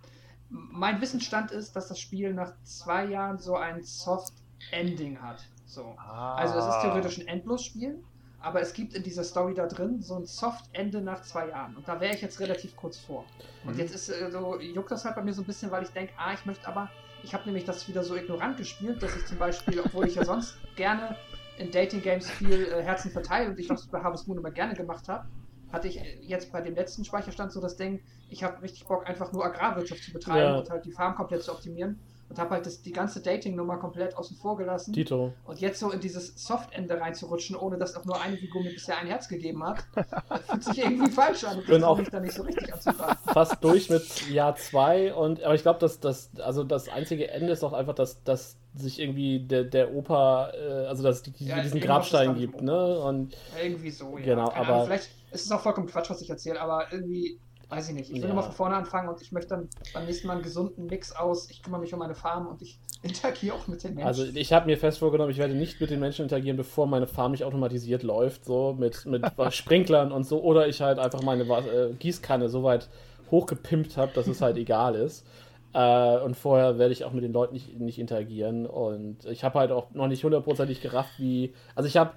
mein 0.49 0.99
Wissensstand 1.01 1.51
ist, 1.51 1.75
dass 1.75 1.87
das 1.87 1.99
Spiel 1.99 2.33
nach 2.33 2.53
zwei 2.63 3.05
Jahren 3.05 3.39
so 3.39 3.55
ein 3.55 3.83
Soft 3.83 4.33
Ending 4.71 5.21
hat. 5.21 5.43
So. 5.65 5.95
Ah. 5.97 6.35
Also 6.35 6.57
es 6.59 6.65
ist 6.67 6.81
theoretisch 6.81 7.19
ein 7.19 7.27
Endlosspiel, 7.27 8.03
aber 8.41 8.59
es 8.61 8.73
gibt 8.73 8.93
in 8.93 9.03
dieser 9.03 9.23
Story 9.23 9.53
da 9.53 9.67
drin 9.67 10.01
so 10.01 10.15
ein 10.15 10.25
Soft-Ende 10.25 11.01
nach 11.01 11.21
zwei 11.23 11.47
Jahren. 11.49 11.75
Und 11.77 11.87
da 11.87 11.99
wäre 12.01 12.13
ich 12.13 12.21
jetzt 12.21 12.39
relativ 12.39 12.75
kurz 12.75 12.99
vor. 12.99 13.25
Und 13.65 13.73
Mhm. 13.73 13.79
jetzt 13.79 13.95
ist 13.95 14.09
äh, 14.09 14.29
so, 14.29 14.59
juckt 14.59 14.91
das 14.91 15.05
halt 15.05 15.15
bei 15.15 15.23
mir 15.23 15.33
so 15.33 15.41
ein 15.41 15.45
bisschen, 15.45 15.71
weil 15.71 15.83
ich 15.83 15.89
denke, 15.91 16.13
ah, 16.17 16.33
ich 16.33 16.45
möchte 16.45 16.67
aber, 16.67 16.89
ich 17.23 17.33
habe 17.33 17.45
nämlich 17.45 17.63
das 17.65 17.87
wieder 17.87 18.03
so 18.03 18.15
ignorant 18.15 18.57
gespielt, 18.57 19.01
dass 19.01 19.15
ich 19.15 19.25
zum 19.25 19.37
Beispiel, 19.37 19.79
obwohl 19.79 20.07
ich 20.07 20.15
ja 20.15 20.25
sonst 20.25 20.57
gerne 20.75 21.15
in 21.57 21.71
Dating-Games 21.71 22.29
viel 22.31 22.65
äh, 22.65 22.83
Herzen 22.83 23.11
verteile 23.11 23.49
und 23.51 23.59
ich 23.59 23.67
das 23.67 23.87
bei 23.87 24.01
Harvest 24.01 24.27
Moon 24.27 24.37
immer 24.37 24.51
gerne 24.51 24.73
gemacht 24.73 25.07
habe, 25.07 25.25
hatte 25.71 25.87
ich 25.87 25.99
äh, 25.99 26.17
jetzt 26.21 26.51
bei 26.51 26.61
dem 26.61 26.75
letzten 26.75 27.05
Speicherstand 27.05 27.51
so 27.51 27.61
das 27.61 27.75
Ding, 27.77 28.01
ich 28.29 28.43
habe 28.43 28.61
richtig 28.61 28.85
Bock, 28.85 29.07
einfach 29.07 29.31
nur 29.31 29.45
Agrarwirtschaft 29.45 30.03
zu 30.03 30.13
betreiben 30.13 30.39
Ja. 30.53 30.59
und 30.59 30.69
halt 30.69 30.85
die 30.85 30.91
Farm 30.91 31.15
komplett 31.15 31.43
zu 31.43 31.51
optimieren. 31.51 31.99
Und 32.29 32.39
habe 32.39 32.51
halt 32.51 32.65
das, 32.65 32.81
die 32.81 32.93
ganze 32.93 33.19
Dating-Nummer 33.21 33.75
komplett 33.75 34.15
außen 34.15 34.37
vor 34.37 34.55
gelassen. 34.55 34.93
Tito. 34.93 35.33
Und 35.43 35.59
jetzt 35.59 35.81
so 35.81 35.91
in 35.91 35.99
dieses 35.99 36.33
Soft-Ende 36.47 36.97
reinzurutschen, 36.97 37.57
ohne 37.57 37.77
dass 37.77 37.93
auch 37.97 38.05
nur 38.05 38.21
eine 38.21 38.37
Figur 38.37 38.63
mir 38.63 38.71
bisher 38.71 38.97
ein 38.97 39.07
Herz 39.07 39.27
gegeben 39.27 39.61
hat, 39.65 39.83
fühlt 40.49 40.63
sich 40.63 40.77
irgendwie 40.77 41.11
falsch 41.11 41.43
an. 41.43 41.57
Und 41.57 41.67
Bin 41.67 41.83
auch- 41.83 41.99
da 42.09 42.21
nicht 42.21 42.33
so 42.33 42.43
richtig 42.43 42.73
anzufangen. 42.73 43.17
fast 43.33 43.61
durch 43.61 43.89
mit 43.89 44.29
Jahr 44.29 44.55
2 44.55 45.13
und 45.13 45.43
aber 45.43 45.55
ich 45.55 45.61
glaube, 45.61 45.79
dass 45.79 45.99
das 45.99 46.29
also 46.41 46.63
das 46.63 46.87
einzige 46.87 47.29
Ende 47.29 47.51
ist 47.51 47.63
doch 47.63 47.73
einfach, 47.73 47.95
dass, 47.95 48.23
dass 48.23 48.55
sich 48.75 49.01
irgendwie 49.01 49.41
der, 49.41 49.65
der 49.65 49.93
Opa, 49.93 50.51
äh, 50.53 50.85
also 50.85 51.03
dass 51.03 51.17
es 51.17 51.23
die, 51.23 51.33
Ja, 51.45 51.61
diesen 51.61 51.81
Grabstein 51.81 52.35
gibt, 52.35 52.61
ne? 52.61 52.97
Und 52.99 53.35
Irgendwie 53.61 53.91
so, 53.91 54.17
ja. 54.17 54.23
Genau, 54.23 54.49
aber- 54.53 54.67
Ahnung, 54.75 54.85
vielleicht 54.85 55.09
ist 55.31 55.45
es 55.45 55.51
auch 55.51 55.61
vollkommen 55.61 55.87
Quatsch, 55.87 56.09
was 56.09 56.21
ich 56.21 56.29
erzähle, 56.29 56.61
aber 56.61 56.85
irgendwie, 56.91 57.39
weiß 57.69 57.89
ich 57.89 57.95
nicht. 57.95 58.11
Ich 58.11 58.21
will 58.21 58.29
Ja. 58.29 58.35
mal 58.35 58.41
von 58.41 58.51
vorne 58.51 58.75
anfangen 58.75 59.09
und 59.09 59.21
ich 59.21 59.31
möchte 59.31 59.49
dann 59.49 59.69
beim 59.93 60.05
nächsten 60.05 60.27
Mal 60.27 60.33
einen 60.33 60.43
gesunden 60.43 60.87
Mix 60.87 61.11
aus, 61.13 61.49
ich 61.49 61.63
kümmere 61.63 61.81
mich 61.81 61.93
um 61.93 61.99
meine 61.99 62.15
Farm 62.15 62.47
und 62.47 62.61
ich 62.61 62.79
interagiere 63.03 63.55
auch 63.55 63.67
mit 63.67 63.83
den 63.83 63.95
Menschen. 63.95 64.07
also 64.07 64.23
ich 64.25 64.53
habe 64.53 64.67
mir 64.67 64.77
fest 64.77 64.99
vorgenommen, 64.99 65.31
ich 65.31 65.37
werde 65.37 65.55
nicht 65.55 65.81
mit 65.81 65.89
den 65.89 65.99
Menschen 65.99 66.23
interagieren, 66.23 66.57
bevor 66.57 66.85
meine 66.85 67.07
Farm 67.07 67.31
nicht 67.31 67.43
automatisiert 67.43 68.03
läuft, 68.03 68.45
so 68.45 68.75
mit, 68.77 69.05
mit 69.05 69.25
Sprinklern 69.53 70.11
und 70.11 70.25
so, 70.25 70.41
oder 70.41 70.67
ich 70.67 70.81
halt 70.81 70.99
einfach 70.99 71.21
meine 71.21 71.43
äh, 71.43 71.93
Gießkanne 71.97 72.49
so 72.49 72.63
weit 72.63 72.89
hochgepimpt 73.31 73.97
habe, 73.97 74.11
dass 74.13 74.27
es 74.27 74.41
halt 74.41 74.57
egal 74.57 74.95
ist. 74.95 75.25
Äh, 75.73 76.17
und 76.19 76.35
vorher 76.35 76.77
werde 76.77 76.91
ich 76.91 77.05
auch 77.05 77.13
mit 77.13 77.23
den 77.23 77.31
Leuten 77.31 77.53
nicht, 77.53 77.79
nicht 77.79 77.97
interagieren. 77.97 78.65
Und 78.65 79.23
ich 79.25 79.43
habe 79.43 79.57
halt 79.59 79.71
auch 79.71 79.91
noch 79.91 80.07
nicht 80.07 80.23
hundertprozentig 80.23 80.81
gerafft, 80.81 81.13
wie. 81.17 81.53
Also 81.75 81.87
ich 81.87 81.95
habe 81.97 82.11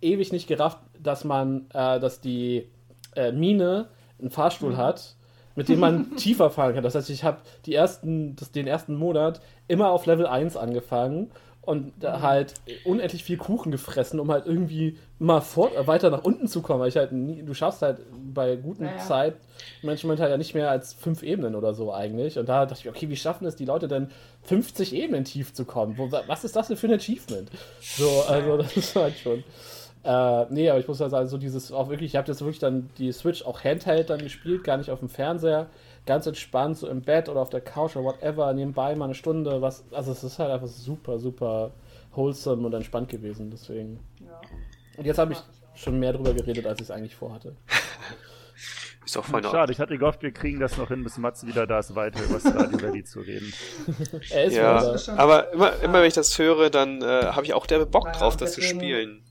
ewig 0.00 0.32
nicht 0.32 0.46
gerafft, 0.46 0.78
dass 0.98 1.24
man, 1.24 1.66
äh, 1.72 2.00
dass 2.00 2.20
die 2.20 2.68
äh, 3.14 3.32
Mine 3.32 3.88
einen 4.18 4.30
Fahrstuhl 4.30 4.76
hat, 4.76 5.16
mit 5.54 5.68
dem 5.68 5.80
man 5.80 6.16
tiefer 6.16 6.50
fahren 6.50 6.74
kann. 6.74 6.84
Das 6.84 6.94
heißt, 6.94 7.10
ich 7.10 7.24
habe 7.24 7.38
die 7.66 7.74
ersten, 7.74 8.36
das, 8.36 8.50
den 8.52 8.66
ersten 8.66 8.94
Monat 8.94 9.40
immer 9.66 9.90
auf 9.90 10.06
Level 10.06 10.26
1 10.26 10.56
angefangen 10.56 11.30
und 11.68 11.92
da 12.00 12.22
halt 12.22 12.54
unendlich 12.86 13.22
viel 13.22 13.36
Kuchen 13.36 13.70
gefressen, 13.70 14.20
um 14.20 14.30
halt 14.30 14.46
irgendwie 14.46 14.96
mal 15.18 15.42
fort, 15.42 15.76
äh, 15.76 15.86
weiter 15.86 16.08
nach 16.08 16.24
unten 16.24 16.48
zu 16.48 16.62
kommen. 16.62 16.80
Weil 16.80 16.88
ich 16.88 16.96
halt 16.96 17.12
nie, 17.12 17.42
du 17.42 17.52
schaffst 17.52 17.82
halt 17.82 17.98
bei 18.32 18.56
guten 18.56 18.84
Ja, 18.84 18.92
ja. 18.92 18.98
Zeit 18.98 19.34
manchmal 19.82 20.18
halt 20.18 20.30
ja 20.30 20.38
nicht 20.38 20.54
mehr 20.54 20.70
als 20.70 20.94
fünf 20.94 21.22
Ebenen 21.22 21.54
oder 21.54 21.74
so 21.74 21.92
eigentlich. 21.92 22.38
Und 22.38 22.48
da 22.48 22.64
dachte 22.64 22.80
ich, 22.82 22.88
okay, 22.88 23.10
wie 23.10 23.16
schaffen 23.16 23.46
es 23.46 23.54
die 23.54 23.66
Leute 23.66 23.86
denn 23.86 24.08
50 24.44 24.94
Ebenen 24.94 25.24
tief 25.24 25.52
zu 25.52 25.66
kommen? 25.66 25.98
Wo, 25.98 26.10
was 26.10 26.44
ist 26.44 26.56
das 26.56 26.68
denn 26.68 26.78
für 26.78 26.86
ein 26.86 26.94
Achievement? 26.94 27.50
So, 27.82 28.24
also 28.26 28.56
das 28.62 28.74
ist 28.74 28.96
halt 28.96 29.18
schon. 29.18 29.44
Äh, 30.08 30.46
nee, 30.48 30.70
aber 30.70 30.80
ich 30.80 30.88
muss 30.88 31.00
ja 31.00 31.10
sagen, 31.10 31.28
so 31.28 31.36
dieses 31.36 31.70
auch 31.70 31.90
wirklich, 31.90 32.12
ich 32.12 32.16
habe 32.16 32.26
jetzt 32.28 32.40
wirklich 32.40 32.58
dann 32.58 32.88
die 32.96 33.12
Switch 33.12 33.44
auch 33.44 33.62
Handheld 33.62 34.08
dann 34.08 34.20
gespielt, 34.20 34.64
gar 34.64 34.78
nicht 34.78 34.90
auf 34.90 35.00
dem 35.00 35.10
Fernseher, 35.10 35.66
ganz 36.06 36.26
entspannt, 36.26 36.78
so 36.78 36.88
im 36.88 37.02
Bett 37.02 37.28
oder 37.28 37.40
auf 37.40 37.50
der 37.50 37.60
Couch 37.60 37.94
oder 37.94 38.06
whatever, 38.06 38.50
nebenbei 38.54 38.96
mal 38.96 39.04
eine 39.04 39.14
Stunde, 39.14 39.60
was, 39.60 39.84
also 39.92 40.10
es 40.12 40.24
ist 40.24 40.38
halt 40.38 40.50
einfach 40.50 40.66
super, 40.66 41.18
super 41.18 41.72
wholesome 42.14 42.64
und 42.66 42.72
entspannt 42.72 43.10
gewesen, 43.10 43.50
deswegen. 43.50 44.00
ja. 44.20 44.40
Und 44.96 45.04
jetzt 45.04 45.18
habe 45.18 45.34
ich 45.34 45.38
schon 45.74 46.00
mehr 46.00 46.14
drüber 46.14 46.32
geredet, 46.32 46.66
als 46.66 46.80
ich 46.80 46.86
es 46.86 46.90
eigentlich 46.90 47.14
vorhatte. 47.14 47.54
Ist 49.04 49.16
doch 49.16 49.24
voll. 49.24 49.42
Schade, 49.42 49.72
ich 49.72 49.80
hatte 49.80 49.96
gehofft, 49.96 50.22
wir 50.22 50.32
kriegen 50.32 50.60
das 50.60 50.76
noch 50.76 50.88
hin, 50.88 51.02
bis 51.02 51.16
Mats 51.16 51.46
wieder 51.46 51.66
da 51.66 51.78
ist, 51.78 51.94
weiter 51.94 52.22
über 52.22 52.40
Stardew 52.40 52.78
Valley 52.82 53.04
zu 53.04 53.20
reden. 53.20 53.54
Er 54.28 54.44
ist 54.44 54.54
Ja, 54.54 54.96
aber 55.16 55.50
immer, 55.54 55.72
immer 55.80 56.00
wenn 56.00 56.08
ich 56.08 56.12
das 56.12 56.38
höre, 56.38 56.68
dann 56.68 57.00
äh, 57.00 57.24
habe 57.32 57.46
ich 57.46 57.54
auch 57.54 57.64
der 57.64 57.86
Bock 57.86 58.12
drauf, 58.12 58.36
das 58.36 58.52
zu 58.52 58.60
spielen. 58.60 59.22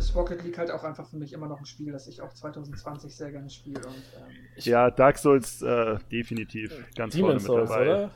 Ist 0.00 0.14
Rocket 0.14 0.42
League 0.42 0.56
halt 0.56 0.70
auch 0.70 0.82
einfach 0.82 1.06
für 1.06 1.16
mich 1.18 1.32
immer 1.34 1.46
noch 1.46 1.58
ein 1.58 1.66
Spiel, 1.66 1.92
das 1.92 2.06
ich 2.06 2.22
auch 2.22 2.32
2020 2.32 3.14
sehr 3.14 3.30
gerne 3.30 3.50
spiele. 3.50 3.86
Und, 3.86 3.96
ähm, 3.96 4.34
Ja, 4.56 4.90
Dark 4.90 5.18
Souls 5.18 5.60
äh, 5.60 5.98
definitiv 6.10 6.72
ganz 6.96 7.14
Demon's 7.14 7.44
vorne 7.44 7.62
mit 7.64 7.68
Souls, 7.68 7.70
dabei. 7.70 8.10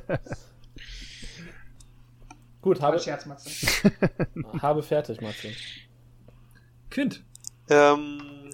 oder? 0.00 0.20
Gut, 2.62 2.80
habe 2.80 2.98
Scherz, 2.98 3.26
Matze. 3.26 3.48
habe 4.60 4.82
fertig, 4.82 5.20
Matze. 5.20 5.52
Quint. 6.90 7.22
Ähm, 7.68 8.50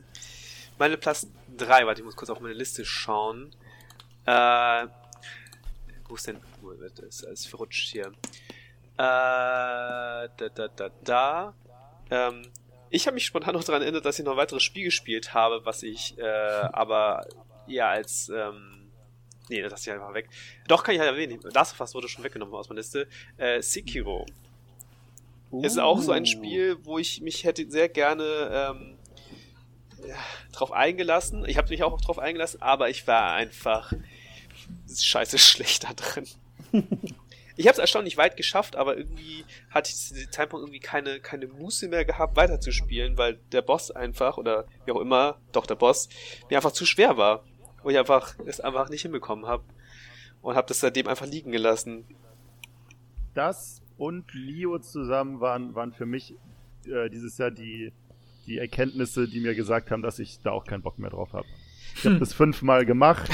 meine 0.78 0.98
Platz 0.98 1.26
3, 1.56 1.86
warte, 1.86 2.02
ich 2.02 2.04
muss 2.04 2.14
kurz 2.14 2.28
auf 2.30 2.40
meine 2.40 2.54
Liste 2.54 2.84
schauen. 2.84 3.52
Äh, 4.26 4.86
wo 6.08 6.14
ist 6.14 6.26
denn, 6.26 6.36
wo 6.60 6.78
wird 6.78 7.02
das 7.02 7.24
alles 7.24 7.46
verrutscht 7.46 7.90
hier? 7.90 8.06
Äh, 8.06 8.12
da, 8.98 10.28
da, 10.54 10.68
da, 10.68 10.90
da. 11.02 11.54
Ähm, 12.10 12.42
ich 12.90 13.06
habe 13.06 13.14
mich 13.14 13.26
spontan 13.26 13.54
noch 13.54 13.64
daran 13.64 13.82
erinnert, 13.82 14.04
dass 14.04 14.18
ich 14.18 14.24
noch 14.24 14.32
ein 14.32 14.38
weiteres 14.38 14.62
Spiel 14.62 14.84
gespielt 14.84 15.34
habe, 15.34 15.64
was 15.64 15.82
ich 15.82 16.18
äh, 16.18 16.22
aber 16.22 17.26
eher 17.68 17.88
als 17.88 18.28
ähm, 18.28 18.76
Nee, 19.48 19.62
das 19.62 19.70
lasse 19.70 19.90
ich 19.90 19.94
einfach 19.94 20.12
weg. 20.12 20.28
Doch, 20.66 20.82
kann 20.82 20.94
ich 20.94 21.00
halt 21.00 21.10
erwähnen. 21.10 21.38
Of 21.44 21.80
Us 21.80 21.94
wurde 21.94 22.08
schon 22.08 22.24
weggenommen 22.24 22.54
aus 22.54 22.68
meiner 22.68 22.80
Liste. 22.80 23.06
Äh, 23.36 23.62
Sekiro. 23.62 24.26
Ist 25.62 25.78
auch 25.78 26.00
so 26.00 26.10
ein 26.10 26.26
Spiel, 26.26 26.84
wo 26.84 26.98
ich 26.98 27.20
mich 27.20 27.44
hätte 27.44 27.70
sehr 27.70 27.88
gerne 27.88 28.74
ähm, 28.74 28.96
drauf 30.52 30.72
eingelassen. 30.72 31.44
Ich 31.46 31.56
habe 31.56 31.68
mich 31.68 31.82
auch 31.84 32.00
drauf 32.00 32.18
eingelassen, 32.18 32.60
aber 32.60 32.90
ich 32.90 33.06
war 33.06 33.32
einfach 33.32 33.92
scheiße 34.92 35.38
schlecht 35.38 35.84
da 35.84 35.94
drin. 35.94 36.26
Ich 37.56 37.66
habe 37.66 37.72
es 37.72 37.78
erstaunlich 37.78 38.18
weit 38.18 38.36
geschafft, 38.36 38.76
aber 38.76 38.96
irgendwie 38.96 39.44
hatte 39.70 39.90
ich 39.90 39.96
zu 39.96 40.14
dem 40.14 40.30
Zeitpunkt 40.30 40.64
irgendwie 40.64 40.80
keine, 40.80 41.20
keine 41.20 41.46
Muße 41.46 41.88
mehr 41.88 42.04
gehabt, 42.04 42.36
weiterzuspielen, 42.36 43.16
weil 43.16 43.38
der 43.52 43.62
Boss 43.62 43.90
einfach, 43.90 44.36
oder 44.36 44.66
wie 44.84 44.92
auch 44.92 45.00
immer, 45.00 45.40
doch 45.52 45.66
der 45.66 45.74
Boss, 45.74 46.08
mir 46.50 46.56
einfach 46.56 46.72
zu 46.72 46.84
schwer 46.84 47.16
war. 47.16 47.44
Und 47.82 47.92
ich 47.92 47.98
einfach 47.98 48.34
es 48.44 48.60
einfach 48.60 48.90
nicht 48.90 49.02
hinbekommen 49.02 49.46
habe. 49.46 49.64
Und 50.42 50.54
habe 50.54 50.68
das 50.68 50.80
seitdem 50.80 51.06
einfach 51.06 51.26
liegen 51.26 51.50
gelassen. 51.50 52.04
Das 53.34 53.80
und 53.96 54.32
Leo 54.34 54.78
zusammen 54.78 55.40
waren, 55.40 55.74
waren 55.74 55.92
für 55.92 56.06
mich 56.06 56.34
äh, 56.86 57.08
dieses 57.08 57.38
Jahr 57.38 57.50
die, 57.50 57.92
die 58.46 58.58
Erkenntnisse, 58.58 59.28
die 59.28 59.40
mir 59.40 59.54
gesagt 59.54 59.90
haben, 59.90 60.02
dass 60.02 60.18
ich 60.18 60.40
da 60.40 60.50
auch 60.50 60.64
keinen 60.64 60.82
Bock 60.82 60.98
mehr 60.98 61.10
drauf 61.10 61.32
habe. 61.32 61.46
Ich 61.94 62.04
habe 62.04 62.18
das 62.18 62.34
fünfmal 62.34 62.84
gemacht, 62.84 63.30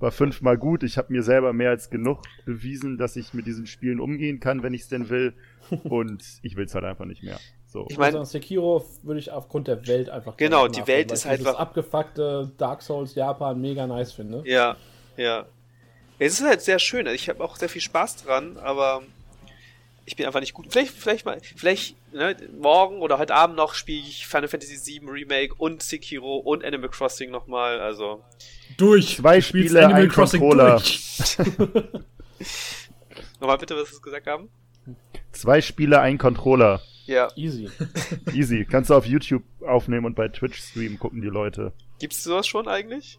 war 0.00 0.10
fünfmal 0.10 0.56
gut. 0.58 0.82
Ich 0.82 0.96
habe 0.98 1.12
mir 1.12 1.22
selber 1.22 1.52
mehr 1.52 1.70
als 1.70 1.90
genug 1.90 2.22
bewiesen, 2.44 2.98
dass 2.98 3.16
ich 3.16 3.34
mit 3.34 3.46
diesen 3.46 3.66
Spielen 3.66 4.00
umgehen 4.00 4.40
kann, 4.40 4.62
wenn 4.62 4.74
ich 4.74 4.82
es 4.82 4.88
denn 4.88 5.08
will. 5.08 5.34
Und 5.84 6.22
ich 6.42 6.56
will 6.56 6.64
es 6.66 6.74
halt 6.74 6.84
einfach 6.84 7.04
nicht 7.04 7.22
mehr. 7.22 7.38
So. 7.66 7.84
Ich 7.86 7.92
Ich 7.92 7.98
mein- 7.98 8.14
meine, 8.14 8.24
Sekiro 8.24 8.84
würde 9.02 9.20
ich 9.20 9.30
aufgrund 9.30 9.68
der 9.68 9.86
Welt 9.86 10.08
einfach 10.08 10.36
Genau, 10.36 10.68
die 10.68 10.86
Welt 10.86 11.12
ist 11.12 11.24
ich 11.24 11.30
halt 11.30 11.44
wa- 11.44 11.52
abgefuckte 11.52 12.50
Dark 12.56 12.80
Souls 12.82 13.14
Japan 13.14 13.60
mega 13.60 13.86
nice 13.86 14.12
finde. 14.12 14.42
Ja, 14.46 14.76
ja. 15.16 15.46
Es 16.18 16.40
ist 16.40 16.46
halt 16.46 16.62
sehr 16.62 16.78
schön. 16.78 17.06
Also 17.06 17.14
Ich 17.14 17.28
habe 17.28 17.44
auch 17.44 17.56
sehr 17.56 17.68
viel 17.68 17.82
Spaß 17.82 18.24
dran, 18.24 18.56
aber 18.56 19.02
ich 20.08 20.16
bin 20.16 20.24
einfach 20.24 20.40
nicht 20.40 20.54
gut. 20.54 20.68
Vielleicht, 20.70 20.92
vielleicht 20.92 21.26
mal, 21.26 21.38
vielleicht 21.54 21.94
ne, 22.14 22.34
morgen 22.58 23.00
oder 23.00 23.18
heute 23.18 23.34
Abend 23.34 23.56
noch 23.56 23.74
spiele 23.74 24.00
ich 24.00 24.26
Final 24.26 24.48
Fantasy 24.48 25.00
VII 25.00 25.10
Remake 25.10 25.54
und 25.54 25.82
Sekiro 25.82 26.38
und 26.38 26.64
Animal 26.64 26.88
Crossing 26.88 27.30
nochmal. 27.30 27.78
Also 27.78 28.24
Durch. 28.78 29.18
Zwei 29.18 29.42
Spiele, 29.42 29.84
Animal 29.84 30.04
ein 30.04 30.08
Crossing 30.08 30.40
Controller. 30.40 30.76
durch. 30.76 31.36
nochmal 33.40 33.58
bitte, 33.58 33.76
was 33.76 33.90
Sie 33.90 34.00
gesagt 34.00 34.26
haben. 34.26 34.48
Zwei 35.32 35.60
Spiele, 35.60 36.00
ein 36.00 36.16
Controller. 36.16 36.80
Ja. 37.04 37.28
Easy. 37.36 37.68
Easy. 38.32 38.64
Kannst 38.64 38.88
du 38.88 38.94
auf 38.94 39.04
YouTube 39.04 39.42
aufnehmen 39.60 40.06
und 40.06 40.14
bei 40.14 40.28
Twitch 40.28 40.58
streamen, 40.58 40.98
gucken 40.98 41.20
die 41.20 41.28
Leute. 41.28 41.74
Gibt's 41.98 42.24
sowas 42.24 42.46
schon 42.46 42.66
eigentlich? 42.66 43.18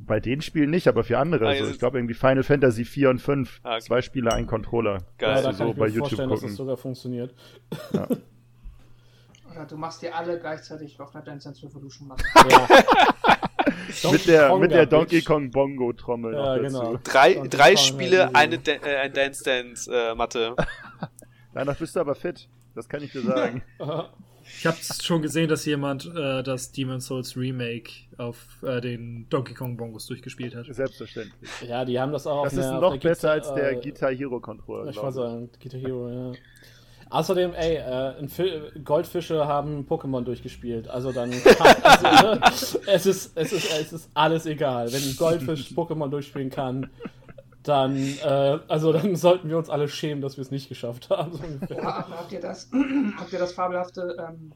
Bei 0.00 0.18
den 0.18 0.42
Spielen 0.42 0.70
nicht, 0.70 0.88
aber 0.88 1.04
für 1.04 1.18
andere. 1.18 1.46
Ah, 1.46 1.50
Also 1.50 1.70
ich 1.70 1.78
glaube 1.78 1.98
irgendwie 1.98 2.14
Final 2.14 2.42
Fantasy 2.42 2.84
4 2.84 3.10
und 3.10 3.20
5. 3.20 3.60
Ah, 3.62 3.74
okay. 3.76 3.80
Zwei 3.84 4.02
Spiele, 4.02 4.32
ein 4.32 4.46
Controller. 4.46 5.04
Geil. 5.18 5.36
Ja, 5.36 5.42
da 5.42 5.52
du 5.52 5.56
kann 5.58 5.66
so 5.66 5.70
ich 5.72 5.76
bei 5.76 5.86
mir 5.86 5.92
YouTube 5.92 6.00
vorstellen, 6.00 6.28
dass 6.30 6.40
gucken. 6.40 6.48
das 6.48 6.56
sogar 6.56 6.76
funktioniert. 6.76 7.34
Oder 9.50 9.64
du 9.66 9.76
machst 9.76 10.02
dir 10.02 10.14
alle 10.14 10.38
gleichzeitig 10.38 11.00
auf 11.00 11.14
einer 11.14 11.24
Dance 11.24 11.48
Dance 11.48 11.64
Revolution 11.66 12.08
machen. 12.08 12.22
Ja. 12.50 12.68
mit 14.12 14.26
der, 14.26 14.48
Konga 14.48 14.60
mit 14.60 14.70
der 14.72 14.80
Bitch. 14.86 14.90
Donkey 14.92 15.22
Kong 15.22 15.50
Bongo 15.50 15.92
Trommel 15.92 16.34
Ja, 16.34 16.58
genau. 16.58 16.98
Drei, 17.02 17.34
Donkey 17.34 17.48
drei 17.48 17.74
Kong, 17.74 17.84
Spiele, 17.84 18.16
ja, 18.16 18.30
eine 18.34 18.58
Dan- 18.58 18.82
äh, 18.82 18.96
ein 18.96 19.12
Dance 19.12 19.42
Dance 19.44 19.90
äh, 19.92 20.14
Matte. 20.14 20.54
Danach 21.54 21.76
bist 21.76 21.96
du 21.96 22.00
aber 22.00 22.14
fit. 22.14 22.48
Das 22.74 22.88
kann 22.88 23.02
ich 23.02 23.12
dir 23.12 23.22
sagen. 23.22 23.62
Ich 24.58 24.66
habe 24.66 24.76
schon 25.02 25.22
gesehen, 25.22 25.48
dass 25.48 25.64
jemand 25.64 26.06
äh, 26.16 26.42
das 26.42 26.72
Demon's 26.72 27.06
Souls 27.06 27.36
Remake 27.36 27.90
auf 28.16 28.36
äh, 28.62 28.80
den 28.80 29.28
Donkey 29.30 29.54
Kong 29.54 29.76
Bongos 29.76 30.06
durchgespielt 30.06 30.56
hat. 30.56 30.66
Selbstverständlich. 30.68 31.48
Ja, 31.66 31.84
die 31.84 31.98
haben 32.00 32.10
das 32.10 32.26
auch 32.26 32.42
Das 32.44 32.54
auf 32.54 32.58
ist 32.58 32.66
auf 32.66 32.80
noch 32.80 32.96
besser 32.98 33.28
Guitar- 33.28 33.50
als 33.50 33.54
der 33.54 33.72
äh, 33.72 33.80
Guitar 33.80 34.10
Hero 34.12 34.40
Controller. 34.40 34.90
Ich 34.90 34.96
wollte 34.96 35.12
sagen, 35.12 35.50
Guitar 35.62 35.80
Hero, 35.80 36.10
ja. 36.10 36.32
Außerdem, 37.10 37.54
ey, 37.54 37.76
äh, 37.76 38.80
Goldfische 38.84 39.46
haben 39.46 39.86
Pokémon 39.88 40.22
durchgespielt. 40.24 40.88
Also 40.88 41.12
dann. 41.12 41.30
also, 41.82 42.34
ne, 42.34 42.40
es, 42.86 43.06
ist, 43.06 43.32
es, 43.36 43.52
ist, 43.52 43.72
es 43.80 43.92
ist 43.92 44.10
alles 44.12 44.44
egal. 44.44 44.92
Wenn 44.92 45.02
ein 45.02 45.16
Goldfisch 45.16 45.70
Pokémon 45.70 46.08
durchspielen 46.08 46.50
kann, 46.50 46.90
dann, 47.68 47.96
äh, 47.96 48.58
also 48.68 48.92
dann 48.92 49.14
sollten 49.16 49.48
wir 49.48 49.58
uns 49.58 49.70
alle 49.70 49.88
schämen, 49.88 50.22
dass 50.22 50.36
wir 50.36 50.42
es 50.42 50.50
nicht 50.50 50.68
geschafft 50.68 51.10
haben. 51.10 51.32
So. 51.68 51.74
Ja, 51.74 52.08
habt 52.08 52.32
ihr 52.32 52.40
das, 52.40 52.70
habt 53.18 53.32
ihr 53.32 53.38
das 53.38 53.52
fabelhafte 53.52 54.16
ähm, 54.18 54.52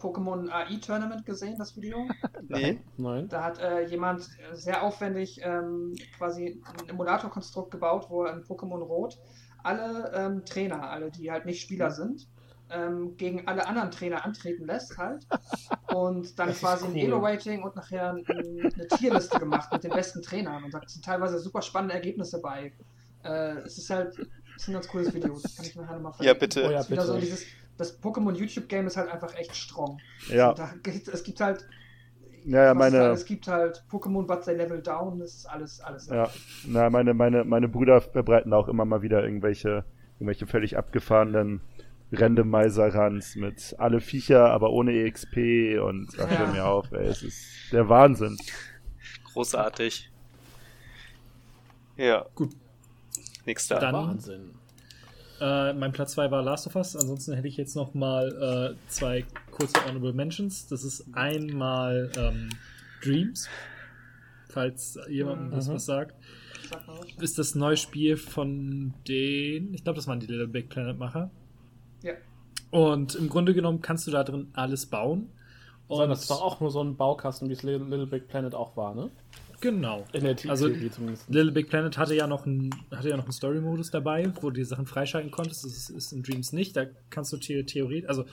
Pokémon 0.00 0.48
AI 0.48 0.76
Tournament 0.76 1.26
gesehen, 1.26 1.56
das 1.58 1.76
Video? 1.76 2.08
Nee. 2.48 2.80
Nein. 2.96 3.28
Da 3.28 3.44
hat 3.44 3.58
äh, 3.58 3.86
jemand 3.86 4.28
sehr 4.52 4.82
aufwendig 4.82 5.40
ähm, 5.42 5.94
quasi 6.16 6.62
ein 6.80 6.88
Emulator-Konstrukt 6.88 7.70
gebaut, 7.70 8.06
wo 8.08 8.24
er 8.24 8.34
in 8.34 8.44
Pokémon 8.44 8.80
Rot 8.80 9.18
alle 9.62 10.12
ähm, 10.14 10.44
Trainer, 10.44 10.88
alle, 10.88 11.10
die 11.10 11.30
halt 11.30 11.44
nicht 11.44 11.60
Spieler 11.60 11.90
sind, 11.90 12.28
ähm, 12.70 13.16
gegen 13.16 13.46
alle 13.46 13.66
anderen 13.66 13.90
Trainer 13.90 14.24
antreten 14.24 14.66
lässt 14.66 14.96
halt. 14.98 15.26
Und 15.94 16.38
dann 16.38 16.48
Das 16.48 16.60
quasi 16.60 16.86
ein 16.86 16.92
cool. 16.92 16.98
Elo-Rating 16.98 17.62
und 17.62 17.74
nachher 17.74 18.10
ein, 18.10 18.24
eine 18.26 18.88
Tierliste 18.88 19.38
gemacht 19.38 19.72
mit 19.72 19.82
den 19.84 19.90
besten 19.90 20.22
Trainern. 20.22 20.62
Und 20.64 20.74
da 20.74 20.80
sind 20.86 21.02
teilweise 21.02 21.38
super 21.38 21.62
spannende 21.62 21.94
Ergebnisse 21.94 22.40
bei. 22.42 22.72
Äh, 23.24 23.60
es 23.64 23.78
ist 23.78 23.88
halt 23.88 24.14
es 24.58 24.62
ist 24.64 24.68
ein 24.68 24.74
ganz 24.74 24.88
cooles 24.88 25.14
Video. 25.14 25.38
Das 25.40 25.56
kann 25.56 25.64
ich 25.64 25.76
nachher 25.76 25.98
nochmal 25.98 26.26
Ja, 26.26 26.34
bitte. 26.34 26.66
Oh 26.66 26.70
ja, 26.70 26.88
wieder 26.90 27.06
so 27.06 27.14
bitte. 27.14 27.24
dieses, 27.24 27.46
das 27.78 28.02
Pokémon 28.02 28.34
YouTube-Game 28.34 28.86
ist 28.86 28.96
halt 28.96 29.10
einfach 29.10 29.34
echt 29.36 29.54
strong. 29.56 29.98
Ja, 30.28 30.52
Da, 30.52 30.74
es 30.84 31.22
gibt 31.22 31.40
halt 31.40 31.64
ja, 32.44 32.58
was 32.58 32.66
halt, 32.66 32.92
meine, 32.92 32.98
es 33.10 33.24
gibt 33.24 33.46
halt 33.46 33.84
Pokémon, 33.90 34.26
but 34.26 34.42
they 34.44 34.54
level 34.56 34.80
down, 34.82 35.18
das 35.18 35.34
ist 35.34 35.46
alles, 35.46 35.80
alles. 35.80 36.06
ja, 36.08 36.30
na, 36.66 36.88
meine, 36.90 37.14
meine, 37.14 37.44
meine 37.44 37.68
Brüder 37.68 38.00
verbreiten 38.00 38.52
auch 38.52 38.68
immer 38.68 38.84
mal 38.84 39.02
wieder 39.02 39.22
irgendwelche, 39.22 39.84
irgendwelche 40.14 40.46
völlig 40.46 40.76
abgefahrenen 40.76 41.60
Randomizer-Runs 42.12 43.36
mit 43.36 43.74
alle 43.78 44.00
Viecher, 44.00 44.50
aber 44.50 44.70
ohne 44.70 44.92
EXP 44.92 45.78
und 45.78 46.08
ach, 46.18 46.30
Ja. 46.30 46.38
hör 46.38 46.46
mir 46.48 46.64
auf, 46.66 46.90
ey, 46.92 47.06
es 47.06 47.22
ist 47.22 47.44
der 47.72 47.88
Wahnsinn. 47.88 48.36
Großartig. 49.32 50.10
Ja. 51.96 52.26
Gut. 52.34 52.50
Nächster. 53.44 53.78
Dann- 53.78 53.94
Wahnsinn. 53.94 54.50
Äh, 55.40 55.72
mein 55.74 55.92
Platz 55.92 56.12
2 56.12 56.30
war 56.30 56.42
Last 56.42 56.66
of 56.66 56.74
Us. 56.76 56.96
Ansonsten 56.96 57.34
hätte 57.34 57.46
ich 57.46 57.56
jetzt 57.56 57.76
noch 57.76 57.94
mal 57.94 58.74
äh, 58.76 58.90
zwei 58.90 59.24
kurze 59.52 59.84
Honorable 59.84 60.12
Mentions. 60.12 60.66
Das 60.66 60.82
ist 60.82 61.06
einmal 61.12 62.10
ähm, 62.16 62.48
Dreams, 63.04 63.48
falls 64.48 64.98
jemandem 65.08 65.50
das 65.52 65.68
Mhm. 65.68 65.74
was 65.74 65.86
sagt. 65.86 66.14
Ist 67.20 67.38
das 67.38 67.54
neue 67.54 67.76
Spiel 67.76 68.16
von 68.16 68.92
den, 69.06 69.72
ich 69.74 69.84
glaube, 69.84 69.96
das 69.96 70.08
waren 70.08 70.18
die 70.20 70.26
Little 70.26 70.48
Big 70.48 70.68
Planet 70.68 70.98
Macher. 70.98 71.30
Und 72.70 73.14
im 73.14 73.28
Grunde 73.28 73.54
genommen 73.54 73.80
kannst 73.80 74.06
du 74.06 74.10
da 74.10 74.24
drin 74.24 74.48
alles 74.52 74.86
bauen. 74.86 75.30
Und 75.88 76.10
das 76.10 76.26
doch 76.26 76.42
auch 76.42 76.60
nur 76.60 76.70
so 76.70 76.82
ein 76.82 76.96
Baukasten, 76.96 77.48
wie 77.48 77.54
es 77.54 77.62
Little, 77.62 77.86
Little 77.86 78.06
Big 78.06 78.28
Planet 78.28 78.54
auch 78.54 78.76
war, 78.76 78.94
ne? 78.94 79.10
genau. 79.60 80.04
In 80.12 80.24
der 80.24 80.36
Also, 80.48 80.68
Theorie 80.68 80.90
zumindest. 80.90 81.28
Little 81.28 81.52
Big 81.52 81.68
Planet 81.68 81.96
hatte 81.96 82.14
ja 82.14 82.26
noch 82.26 82.46
einen, 82.46 82.70
hatte 82.90 83.08
ja 83.08 83.16
noch 83.16 83.24
einen 83.24 83.32
Story-Modus 83.32 83.90
dabei, 83.90 84.30
wo 84.40 84.50
du 84.50 84.56
die 84.56 84.64
Sachen 84.64 84.86
freischalten 84.86 85.30
konntest. 85.30 85.64
Das 85.64 85.72
ist, 85.72 85.90
ist 85.90 86.12
in 86.12 86.22
Dreams 86.22 86.52
nicht. 86.52 86.76
Da 86.76 86.84
kannst 87.10 87.32
du 87.32 87.38
the 87.38 87.64
theoretisch, 87.64 88.08
also 88.08 88.24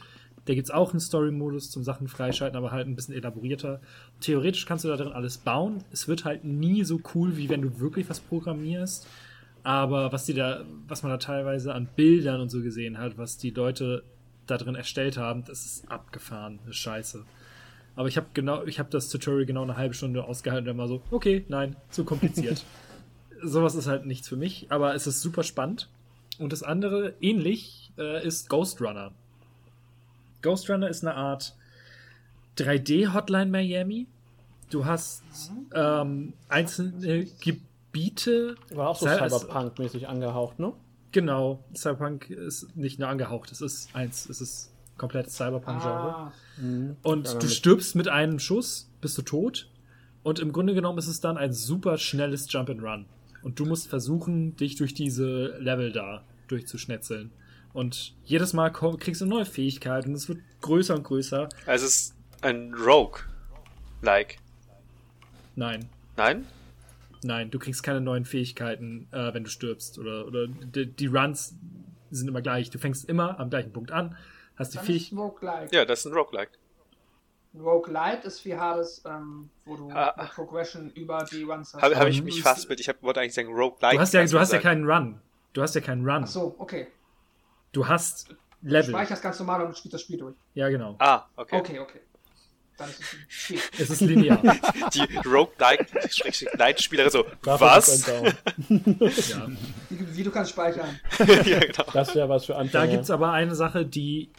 da 0.46 0.54
gibt 0.54 0.68
es 0.68 0.72
auch 0.72 0.92
einen 0.92 1.00
Story-Modus 1.00 1.72
zum 1.72 1.84
Sachen 1.84 2.08
freischalten, 2.08 2.56
aber 2.56 2.72
halt 2.72 2.88
ein 2.88 2.96
bisschen 2.96 3.16
elaborierter. 3.16 3.82
Theoretisch 4.22 4.66
kannst 4.66 4.86
du 4.86 4.90
da 4.90 4.98
drin 4.98 5.12
alles 5.12 5.40
bauen. 5.40 5.84
Es 5.92 6.08
wird 6.08 6.24
halt 6.24 6.44
nie 6.44 6.84
so 6.84 7.00
cool, 7.16 7.36
wie 7.38 7.50
wenn 7.50 7.64
du 7.64 7.80
wirklich 7.80 8.10
was 8.10 8.20
programmierst. 8.20 9.08
Aber 9.66 10.12
was 10.12 10.26
die 10.26 10.36
da, 10.36 10.64
was 10.88 11.02
man 11.02 11.12
da 11.12 11.18
teilweise 11.18 11.74
an 11.74 11.88
Bildern 11.96 12.40
und 12.40 12.50
so 12.50 12.62
gesehen 12.62 13.00
hat, 13.00 13.18
was 13.18 13.40
die 13.40 13.50
Leute 13.50 14.04
da 14.46 14.60
drin 14.60 14.76
erstellt 14.76 15.18
haben, 15.18 15.44
das 15.44 15.66
ist 15.66 15.92
abgefahren. 15.92 16.60
Das 16.60 16.76
ist 16.76 16.82
scheiße. 16.82 17.26
Aber 17.96 18.08
ich 18.08 18.16
habe 18.16 18.28
genau, 18.36 18.64
ich 18.66 18.78
habe 18.78 18.92
das 18.92 19.10
Tutorial 19.10 19.48
genau 19.48 19.64
eine 19.64 19.76
halbe 19.76 19.96
Stunde 19.96 20.24
ausgehalten 20.24 20.66
und 20.66 20.68
dann 20.68 20.78
war 20.78 20.88
so, 20.88 21.02
okay, 21.10 21.46
nein, 21.48 21.76
zu 21.90 22.06
kompliziert. 22.06 22.64
Sowas 23.42 23.74
ist 23.74 23.88
halt 23.88 24.06
nichts 24.06 24.30
für 24.30 24.36
mich, 24.36 24.68
aber 24.70 24.94
es 24.94 25.08
ist 25.08 25.22
super 25.22 25.42
spannend. 25.42 25.90
Und 26.38 26.54
das 26.54 26.62
andere, 26.62 27.16
ähnlich, 27.20 27.92
äh, 27.98 28.24
ist 28.24 28.50
Ghost 28.50 28.80
Runner. 28.82 29.14
Ghost 30.44 30.70
Runner 30.70 30.88
ist 30.88 31.04
eine 31.04 31.16
Art 31.16 31.56
3D-Hotline 32.60 33.50
Miami. 33.50 34.06
Du 34.70 34.86
hast 34.86 35.24
ähm, 35.74 36.34
einzelne 36.50 37.26
Gebiete. 37.96 38.56
War 38.74 38.90
auch 38.90 38.98
so 39.00 39.06
Cyberpunk-mäßig 39.08 40.08
angehaucht, 40.08 40.60
ne? 40.60 40.74
Genau, 41.14 41.64
Cyberpunk 41.74 42.30
ist 42.30 42.76
nicht 42.76 43.00
nur 43.00 43.08
angehaucht, 43.08 43.52
es 43.54 43.62
ist 43.62 43.96
eins, 43.96 44.28
es 44.30 44.42
ist 44.42 44.74
komplett 44.98 45.32
Cyberpunk-Genre. 45.32 46.14
Ah, 46.14 46.34
Und 47.04 47.28
Ja, 47.28 47.40
du 47.40 47.48
stirbst 47.48 47.96
mit 47.96 48.10
einem 48.10 48.40
Schuss, 48.40 48.90
bist 49.00 49.18
du 49.18 49.22
tot. 49.22 49.70
Und 50.24 50.40
im 50.40 50.52
Grunde 50.52 50.74
genommen 50.74 50.98
ist 50.98 51.08
es 51.08 51.22
dann 51.22 51.38
ein 51.38 51.54
super 51.54 51.98
schnelles 51.98 52.52
Jump 52.52 52.70
and 52.70 52.82
Run. 52.82 53.06
Und 53.44 53.60
du 53.60 53.66
musst 53.66 53.88
versuchen, 53.88 54.58
dich 54.58 54.76
durch 54.76 54.94
diese 54.94 55.56
Level 55.60 55.92
da 55.94 56.24
durchzuschnetzeln. 56.48 57.32
Und 57.72 58.14
jedes 58.26 58.52
Mal 58.54 58.72
komm, 58.72 58.98
kriegst 58.98 59.22
du 59.22 59.26
neue 59.26 59.46
Fähigkeiten, 59.46 60.14
es 60.14 60.28
wird 60.28 60.40
größer 60.62 60.96
und 60.96 61.04
größer. 61.04 61.48
Also 61.66 61.86
es 61.86 61.96
ist 61.96 62.16
ein 62.42 62.74
Rogue-like. 62.74 64.38
Nein, 65.56 65.88
Nein? 66.18 66.46
Nein, 67.26 67.52
du 67.52 67.60
kriegst 67.60 67.84
keine 67.84 68.02
neuen 68.02 68.26
Fähigkeiten, 68.26 69.08
äh, 69.12 69.34
wenn 69.34 69.44
du 69.44 69.50
stirbst. 69.50 69.98
Oder, 70.00 70.26
oder 70.28 70.48
die, 70.48 70.86
die 70.86 71.08
Runs 71.08 71.56
sind 72.12 72.28
immer 72.28 72.42
gleich. 72.42 72.70
Du 72.70 72.78
fängst 72.80 73.10
immer 73.10 73.40
am 73.40 73.50
gleichen 73.50 73.74
Punkt 73.74 73.92
an, 73.92 74.16
hast 74.56 74.74
die. 74.88 75.10
Roguelike. 75.16 75.76
Ja, 75.76 75.86
das 75.86 76.00
ist 76.00 76.06
ein 76.06 76.14
Roguelike. 76.14 76.52
Roguelite 77.58 78.28
ist 78.28 78.44
wie 78.46 78.56
Hades, 78.56 79.02
ähm, 79.06 79.50
wo 79.66 79.78
du 79.78 79.90
Ah. 79.90 80.10
eine 80.10 80.28
Progression 80.30 80.90
über 80.92 81.26
die 81.32 81.44
Runs 81.44 81.74
hast. 81.74 81.82
Habe 81.82 81.96
hab 81.98 82.08
ich 82.08 82.18
Ähm, 82.20 82.26
mich 82.26 82.42
fast 82.42 82.68
mit, 82.70 82.80
ich 82.82 82.90
hab, 82.90 83.02
wollte 83.02 83.22
eigentlich 83.22 83.34
sagen 83.34 83.48
Roguelike. 83.54 83.96
Du 83.96 84.02
hast 84.02 84.14
ja, 84.14 84.26
du 84.26 84.40
hast 84.40 84.52
ja 84.52 84.60
keinen 84.60 84.90
Run. 84.90 85.22
Du 85.54 85.62
hast 85.62 85.74
ja 85.74 85.82
keinen 85.82 86.04
Run. 86.08 86.24
Ach 86.24 86.28
so, 86.28 86.56
okay. 86.58 86.88
Du 87.72 87.88
hast 87.88 88.30
Du 88.62 88.70
Level. 88.72 88.90
speicherst 88.90 89.22
ganz 89.24 89.40
normal 89.40 89.66
und 89.66 89.78
spielst 89.78 89.94
das 89.94 90.02
Spiel 90.02 90.18
durch. 90.18 90.36
Ja, 90.54 90.68
genau. 90.70 90.96
Ah, 91.00 91.26
okay. 91.38 91.58
Okay, 91.60 91.80
okay. 91.80 92.00
Dann 92.78 92.90
ist 92.90 93.00
es 93.00 93.14
ein 93.14 93.26
Spiel. 93.28 93.60
Es 93.80 93.90
ist 93.90 94.02
linear. 94.02 94.42
Die 94.94 95.18
Roguelike-Leitspielerin 95.28 97.10
so, 97.12 97.26
was? 97.44 98.08
ja. 98.08 99.48
Wie, 99.90 100.18
wie 100.18 100.24
du 100.24 100.32
kannst 100.32 100.52
speichern. 100.52 101.00
ja, 101.46 101.60
genau. 101.60 101.86
Das 101.94 102.14
wäre 102.16 102.28
was 102.30 102.46
für 102.46 102.54
Da 102.54 102.60
Anfänger. 102.60 102.88
gibt 102.88 103.04
es 103.04 103.12
aber 103.12 103.32
eine 103.32 103.56
Sache, 103.56 103.86
die 103.86 104.30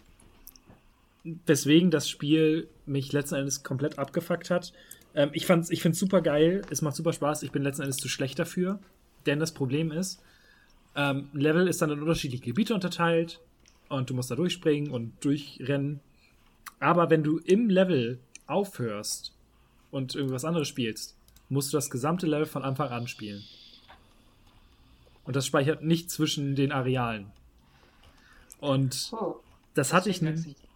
weswegen 1.47 1.90
das 1.90 2.08
Spiel 2.08 2.68
mich 2.84 3.12
letzten 3.12 3.36
Endes 3.36 3.62
komplett 3.62 3.98
abgefuckt 3.98 4.50
hat. 4.50 4.73
Ähm, 5.15 5.31
ich 5.32 5.47
fand's, 5.47 5.70
ich 5.70 5.82
finde 5.82 5.94
es 5.94 5.98
super 5.98 6.20
geil, 6.20 6.62
es 6.70 6.82
macht 6.82 6.94
super 6.97 7.12
Spaß, 7.12 7.42
ich 7.42 7.50
bin 7.52 7.62
letzten 7.62 7.82
Endes 7.82 7.97
zu 7.97 8.08
schlecht 8.08 8.39
dafür. 8.39 8.78
Denn 9.26 9.40
das 9.40 9.52
Problem 9.52 9.90
ist, 9.90 10.23
ähm, 10.94 11.28
ein 11.34 11.40
Level 11.40 11.66
ist 11.68 11.82
dann 11.82 11.90
in 11.90 12.00
unterschiedliche 12.00 12.44
Gebiete 12.44 12.74
unterteilt 12.74 13.40
und 13.89 14.08
du 14.10 14.15
musst 14.15 14.31
da 14.31 14.36
durchspringen 14.36 14.90
und 14.92 15.12
durchrennen. 15.24 16.00
Aber 16.78 17.10
wenn 17.10 17.24
du 17.24 17.39
im 17.39 17.70
Level 17.70 18.18
aufhörst 18.47 19.33
und 19.91 20.15
irgendwas 20.15 20.44
anderes 20.44 20.68
spielst, 20.68 21.16
musst 21.49 21.73
du 21.73 21.76
das 21.76 21.91
gesamte 21.91 22.26
Level 22.26 22.47
von 22.47 22.62
Anfang 22.62 22.91
an 22.91 23.07
spielen. 23.07 23.44
Und 25.25 25.36
das 25.36 25.47
speichert 25.47 25.83
nicht 25.83 26.10
zwischen 26.10 26.55
den 26.55 26.73
Arealen. 26.73 27.33
Und 28.60 29.10
Oh, 29.12 29.36
das 29.75 29.92
hatte 29.92 30.08
ich, 30.08 30.23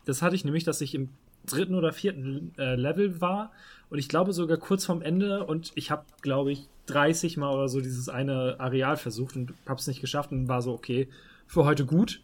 das 0.04 0.22
hatte 0.22 0.36
ich 0.36 0.44
nämlich, 0.44 0.64
dass 0.64 0.80
ich 0.80 0.94
im 0.94 1.08
dritten 1.46 1.74
oder 1.74 1.92
vierten 1.92 2.52
äh, 2.58 2.74
Level 2.74 3.20
war 3.20 3.50
und 3.88 3.98
ich 3.98 4.08
glaube 4.08 4.32
sogar 4.32 4.58
kurz 4.58 4.84
vorm 4.84 5.02
Ende 5.02 5.44
und 5.46 5.72
ich 5.74 5.90
habe, 5.90 6.04
glaube 6.20 6.52
ich, 6.52 6.68
30 6.86 7.36
Mal 7.36 7.52
oder 7.52 7.68
so 7.68 7.80
dieses 7.80 8.08
eine 8.08 8.56
Areal 8.58 8.96
versucht 8.96 9.36
und 9.36 9.54
habe 9.66 9.80
es 9.80 9.86
nicht 9.86 10.00
geschafft 10.00 10.32
und 10.32 10.48
war 10.48 10.60
so, 10.60 10.72
okay, 10.72 11.08
für 11.46 11.64
heute 11.64 11.86
gut. 11.86 12.20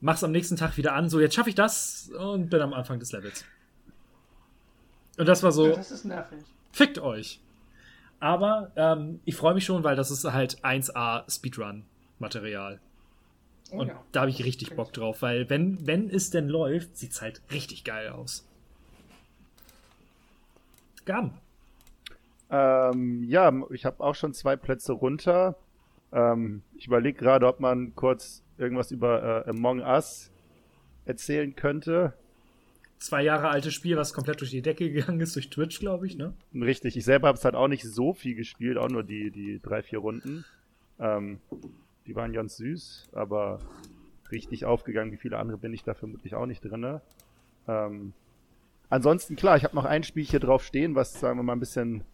Mach's 0.00 0.24
am 0.24 0.32
nächsten 0.32 0.56
Tag 0.56 0.76
wieder 0.76 0.94
an, 0.94 1.08
so 1.08 1.20
jetzt 1.20 1.34
schaffe 1.34 1.48
ich 1.50 1.54
das 1.54 2.10
und 2.18 2.50
bin 2.50 2.60
am 2.60 2.72
Anfang 2.72 2.98
des 3.00 3.12
Levels. 3.12 3.44
Und 5.18 5.26
das 5.26 5.42
war 5.42 5.52
so, 5.52 5.66
Ja, 5.68 5.76
das 5.76 5.90
ist 5.90 6.04
nervig. 6.04 6.38
fickt 6.72 6.98
euch. 6.98 7.40
Aber 8.20 8.70
ähm, 8.76 9.20
ich 9.24 9.34
freue 9.36 9.54
mich 9.54 9.64
schon, 9.64 9.82
weil 9.84 9.96
das 9.96 10.10
ist 10.10 10.24
halt 10.24 10.62
1A 10.64 11.30
Speedrun-Material. 11.30 12.80
Oh, 13.72 13.78
Und 13.80 13.88
ja. 13.88 14.02
da 14.12 14.20
habe 14.20 14.30
ich 14.30 14.44
richtig 14.44 14.74
Bock 14.76 14.92
drauf, 14.92 15.22
weil 15.22 15.48
wenn, 15.48 15.86
wenn 15.86 16.10
es 16.10 16.30
denn 16.30 16.48
läuft, 16.48 16.96
sieht 16.98 17.12
es 17.12 17.22
halt 17.22 17.40
richtig 17.52 17.84
geil 17.84 18.10
aus. 18.10 18.46
Gaben. 21.04 21.32
Ähm, 22.50 23.24
ja, 23.24 23.52
ich 23.70 23.84
habe 23.84 24.02
auch 24.02 24.14
schon 24.14 24.34
zwei 24.34 24.56
Plätze 24.56 24.92
runter. 24.92 25.56
Ähm, 26.12 26.62
ich 26.76 26.86
überlege 26.88 27.18
gerade, 27.18 27.46
ob 27.46 27.60
man 27.60 27.94
kurz 27.94 28.42
irgendwas 28.58 28.90
über 28.90 29.46
äh, 29.46 29.50
Among 29.50 29.80
Us 29.80 30.30
erzählen 31.06 31.54
könnte. 31.54 32.12
Zwei 33.00 33.22
Jahre 33.22 33.48
altes 33.48 33.72
Spiel, 33.72 33.96
was 33.96 34.12
komplett 34.12 34.40
durch 34.40 34.50
die 34.50 34.60
Decke 34.60 34.90
gegangen 34.92 35.20
ist, 35.20 35.34
durch 35.34 35.48
Twitch, 35.48 35.80
glaube 35.80 36.06
ich, 36.06 36.16
ne? 36.16 36.34
Richtig, 36.54 36.96
ich 36.98 37.04
selber 37.04 37.28
habe 37.28 37.38
es 37.38 37.44
halt 37.44 37.54
auch 37.54 37.66
nicht 37.66 37.82
so 37.82 38.12
viel 38.12 38.34
gespielt, 38.34 38.76
auch 38.76 38.90
nur 38.90 39.02
die, 39.02 39.30
die 39.30 39.58
drei, 39.62 39.82
vier 39.82 40.00
Runden. 40.00 40.44
Ähm, 40.98 41.40
die 42.06 42.14
waren 42.14 42.34
ganz 42.34 42.58
süß, 42.58 43.08
aber 43.12 43.58
richtig 44.30 44.66
aufgegangen, 44.66 45.12
wie 45.12 45.16
viele 45.16 45.38
andere 45.38 45.56
bin 45.56 45.72
ich 45.72 45.82
da 45.82 45.94
vermutlich 45.94 46.34
auch 46.34 46.44
nicht 46.44 46.60
drin. 46.60 47.00
Ähm, 47.66 48.12
ansonsten, 48.90 49.34
klar, 49.34 49.56
ich 49.56 49.64
habe 49.64 49.76
noch 49.76 49.86
ein 49.86 50.04
Spiel 50.04 50.24
hier 50.24 50.40
drauf 50.40 50.62
stehen, 50.62 50.94
was, 50.94 51.18
sagen 51.18 51.38
wir 51.38 51.42
mal, 51.42 51.54
ein 51.54 51.60
bisschen, 51.60 52.04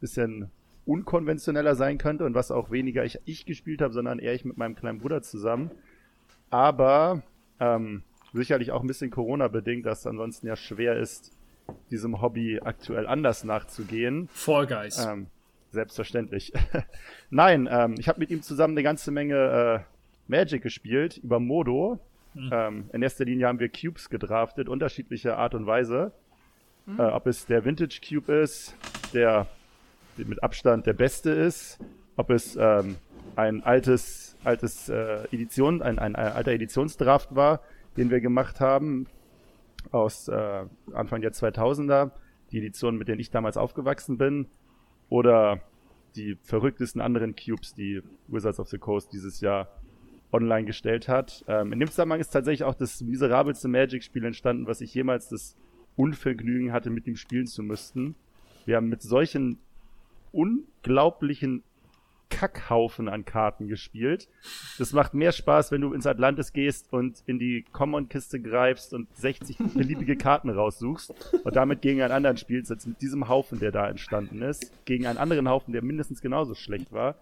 bisschen 0.00 0.48
unkonventioneller 0.84 1.74
sein 1.74 1.98
könnte 1.98 2.24
und 2.24 2.34
was 2.34 2.52
auch 2.52 2.70
weniger 2.70 3.04
ich, 3.04 3.18
ich 3.24 3.46
gespielt 3.46 3.82
habe, 3.82 3.92
sondern 3.92 4.20
eher 4.20 4.34
ich 4.34 4.44
mit 4.44 4.56
meinem 4.56 4.76
kleinen 4.76 5.00
Bruder 5.00 5.22
zusammen. 5.22 5.72
Aber 6.50 7.22
ähm, 7.58 8.04
sicherlich 8.36 8.72
auch 8.72 8.80
ein 8.80 8.86
bisschen 8.86 9.10
Corona-bedingt, 9.10 9.86
dass 9.86 10.00
es 10.00 10.06
ansonsten 10.06 10.46
ja 10.46 10.56
schwer 10.56 10.96
ist, 10.96 11.32
diesem 11.90 12.20
Hobby 12.20 12.60
aktuell 12.62 13.06
anders 13.06 13.44
nachzugehen. 13.44 14.28
Fall 14.32 14.66
Guys. 14.66 15.04
Ähm, 15.04 15.26
selbstverständlich. 15.70 16.52
Nein, 17.30 17.68
ähm, 17.70 17.96
ich 17.98 18.08
habe 18.08 18.20
mit 18.20 18.30
ihm 18.30 18.42
zusammen 18.42 18.74
eine 18.74 18.82
ganze 18.82 19.10
Menge 19.10 19.84
äh, 19.84 20.30
Magic 20.30 20.62
gespielt 20.62 21.18
über 21.18 21.40
Modo. 21.40 21.98
Mhm. 22.34 22.50
Ähm, 22.52 22.90
in 22.92 23.02
erster 23.02 23.24
Linie 23.24 23.46
haben 23.46 23.58
wir 23.58 23.68
Cubes 23.68 24.10
gedraftet, 24.10 24.68
unterschiedliche 24.68 25.36
Art 25.36 25.54
und 25.54 25.66
Weise. 25.66 26.12
Äh, 26.98 27.02
ob 27.02 27.26
es 27.26 27.46
der 27.46 27.64
Vintage 27.64 28.00
Cube 28.06 28.32
ist, 28.32 28.76
der 29.12 29.48
mit 30.16 30.42
Abstand 30.42 30.86
der 30.86 30.92
beste 30.92 31.30
ist, 31.30 31.78
ob 32.16 32.30
es 32.30 32.56
ähm, 32.56 32.96
ein 33.34 33.62
altes, 33.64 34.36
altes 34.44 34.88
äh, 34.88 35.24
Edition, 35.32 35.82
ein, 35.82 35.98
ein, 35.98 36.14
ein 36.14 36.32
alter 36.32 36.52
Editionsdraft 36.52 37.34
war, 37.34 37.60
den 37.96 38.10
wir 38.10 38.20
gemacht 38.20 38.60
haben 38.60 39.06
aus 39.90 40.28
äh, 40.28 40.64
Anfang 40.92 41.20
der 41.20 41.32
2000er, 41.32 42.10
die 42.50 42.58
Edition, 42.58 42.96
mit 42.96 43.08
denen 43.08 43.20
ich 43.20 43.30
damals 43.30 43.56
aufgewachsen 43.56 44.18
bin, 44.18 44.46
oder 45.08 45.60
die 46.16 46.36
verrücktesten 46.42 47.00
anderen 47.00 47.36
Cubes, 47.36 47.74
die 47.74 48.02
Wizards 48.28 48.58
of 48.58 48.68
the 48.68 48.78
Coast 48.78 49.12
dieses 49.12 49.40
Jahr 49.40 49.68
online 50.32 50.66
gestellt 50.66 51.08
hat. 51.08 51.44
Ähm, 51.46 51.72
in 51.72 51.80
dem 51.80 51.88
Zusammenhang 51.88 52.20
ist 52.20 52.30
tatsächlich 52.30 52.64
auch 52.64 52.74
das 52.74 53.00
miserabelste 53.00 53.68
Magic-Spiel 53.68 54.24
entstanden, 54.24 54.66
was 54.66 54.80
ich 54.80 54.92
jemals 54.94 55.28
das 55.28 55.56
Unvergnügen 55.94 56.72
hatte, 56.72 56.90
mit 56.90 57.06
ihm 57.06 57.16
spielen 57.16 57.46
zu 57.46 57.62
müssten. 57.62 58.16
Wir 58.64 58.76
haben 58.76 58.88
mit 58.88 59.02
solchen 59.02 59.58
unglaublichen 60.32 61.62
Kackhaufen 62.28 63.08
an 63.08 63.24
Karten 63.24 63.68
gespielt. 63.68 64.28
Das 64.78 64.92
macht 64.92 65.14
mehr 65.14 65.32
Spaß, 65.32 65.70
wenn 65.70 65.80
du 65.80 65.92
ins 65.92 66.06
Atlantis 66.06 66.52
gehst 66.52 66.92
und 66.92 67.22
in 67.26 67.38
die 67.38 67.64
Common-Kiste 67.72 68.40
greifst 68.40 68.92
und 68.92 69.08
60 69.16 69.56
beliebige 69.74 70.16
Karten 70.16 70.50
raussuchst 70.50 71.14
und 71.44 71.56
damit 71.56 71.82
gegen 71.82 72.02
einen 72.02 72.12
anderen 72.12 72.36
spielst, 72.36 72.70
als 72.70 72.86
mit 72.86 73.00
diesem 73.00 73.28
Haufen, 73.28 73.58
der 73.58 73.72
da 73.72 73.88
entstanden 73.88 74.42
ist, 74.42 74.72
gegen 74.84 75.06
einen 75.06 75.18
anderen 75.18 75.48
Haufen, 75.48 75.72
der 75.72 75.82
mindestens 75.82 76.20
genauso 76.20 76.54
schlecht 76.54 76.92
war. 76.92 77.16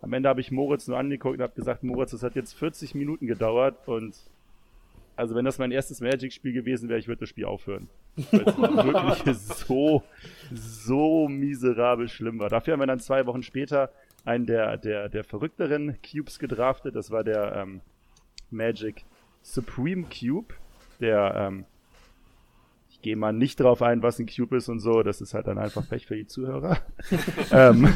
Am 0.00 0.12
Ende 0.12 0.28
habe 0.28 0.40
ich 0.40 0.50
Moritz 0.50 0.86
nur 0.86 0.98
angeguckt 0.98 1.38
und 1.38 1.42
habe 1.42 1.54
gesagt, 1.54 1.82
Moritz, 1.82 2.12
das 2.12 2.22
hat 2.22 2.36
jetzt 2.36 2.54
40 2.54 2.94
Minuten 2.94 3.26
gedauert 3.26 3.76
und 3.86 4.14
also 5.16 5.34
wenn 5.34 5.46
das 5.46 5.58
mein 5.58 5.72
erstes 5.72 6.00
Magic-Spiel 6.00 6.52
gewesen 6.52 6.88
wäre, 6.88 6.98
ich 6.98 7.08
würde 7.08 7.20
das 7.20 7.30
Spiel 7.30 7.46
aufhören. 7.46 7.88
Weil 8.30 8.42
es 8.42 8.58
wirklich 8.58 9.38
so, 9.66 10.02
so 10.52 11.26
miserabel 11.28 12.08
schlimm 12.08 12.38
war. 12.38 12.50
Dafür 12.50 12.74
haben 12.74 12.80
wir 12.80 12.86
dann 12.86 13.00
zwei 13.00 13.24
Wochen 13.26 13.42
später 13.42 13.90
einen 14.26 14.46
der, 14.46 14.76
der, 14.76 15.08
der 15.08 15.24
verrückteren 15.24 15.96
Cubes 16.02 16.38
gedraftet. 16.38 16.96
Das 16.96 17.10
war 17.10 17.24
der 17.24 17.54
ähm, 17.56 17.80
Magic 18.50 19.04
Supreme 19.42 20.04
Cube. 20.04 20.54
Der, 21.00 21.34
ähm, 21.36 21.64
ich 22.90 23.02
gehe 23.02 23.16
mal 23.16 23.32
nicht 23.32 23.60
drauf 23.60 23.82
ein, 23.82 24.02
was 24.02 24.18
ein 24.18 24.26
Cube 24.26 24.56
ist 24.56 24.68
und 24.68 24.80
so. 24.80 25.02
Das 25.02 25.20
ist 25.20 25.34
halt 25.34 25.46
dann 25.46 25.58
einfach 25.58 25.88
Pech 25.88 26.06
für 26.06 26.16
die 26.16 26.26
Zuhörer. 26.26 26.78
ähm, 27.52 27.88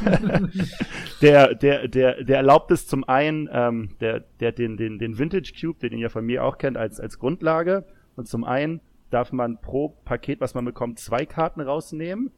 der, 1.23 1.55
der, 1.55 1.89
der, 1.89 2.23
der 2.23 2.37
erlaubt 2.37 2.71
es 2.71 2.87
zum 2.87 3.05
einen, 3.05 3.49
ähm, 3.53 3.91
der, 4.01 4.21
der 4.41 4.53
den, 4.53 4.77
den, 4.77 4.99
den 4.99 5.19
Vintage 5.19 5.53
Cube, 5.59 5.79
den 5.81 5.99
ihr 5.99 6.11
von 6.11 6.25
mir 6.25 6.45
auch 6.45 6.59
kennt, 6.59 6.77
als, 6.77 7.01
als 7.01 7.19
Grundlage. 7.19 7.85
Und 8.17 8.29
zum 8.29 8.45
einen 8.45 8.81
darf 9.11 9.33
man 9.33 9.61
pro 9.61 9.89
Paket, 10.05 10.41
was 10.41 10.55
man 10.55 10.65
bekommt, 10.65 10.99
zwei 10.99 11.27
Karten 11.27 11.61
rausnehmen. 11.61 12.31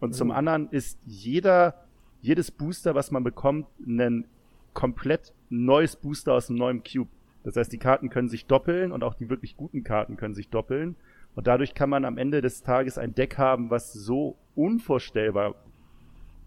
Und 0.00 0.14
zum 0.14 0.30
anderen 0.30 0.68
ist 0.70 1.00
jeder, 1.04 1.87
jedes 2.20 2.50
Booster, 2.50 2.94
was 2.94 3.10
man 3.10 3.24
bekommt, 3.24 3.66
ein 3.86 4.24
komplett 4.74 5.32
neues 5.50 5.96
Booster 5.96 6.34
aus 6.34 6.48
einem 6.48 6.58
neuen 6.58 6.82
Cube. 6.82 7.10
Das 7.44 7.56
heißt, 7.56 7.72
die 7.72 7.78
Karten 7.78 8.10
können 8.10 8.28
sich 8.28 8.46
doppeln 8.46 8.92
und 8.92 9.02
auch 9.02 9.14
die 9.14 9.30
wirklich 9.30 9.56
guten 9.56 9.84
Karten 9.84 10.16
können 10.16 10.34
sich 10.34 10.48
doppeln. 10.48 10.96
Und 11.34 11.46
dadurch 11.46 11.74
kann 11.74 11.90
man 11.90 12.04
am 12.04 12.18
Ende 12.18 12.40
des 12.40 12.62
Tages 12.62 12.98
ein 12.98 13.14
Deck 13.14 13.38
haben, 13.38 13.70
was 13.70 13.92
so 13.92 14.36
unvorstellbar 14.54 15.54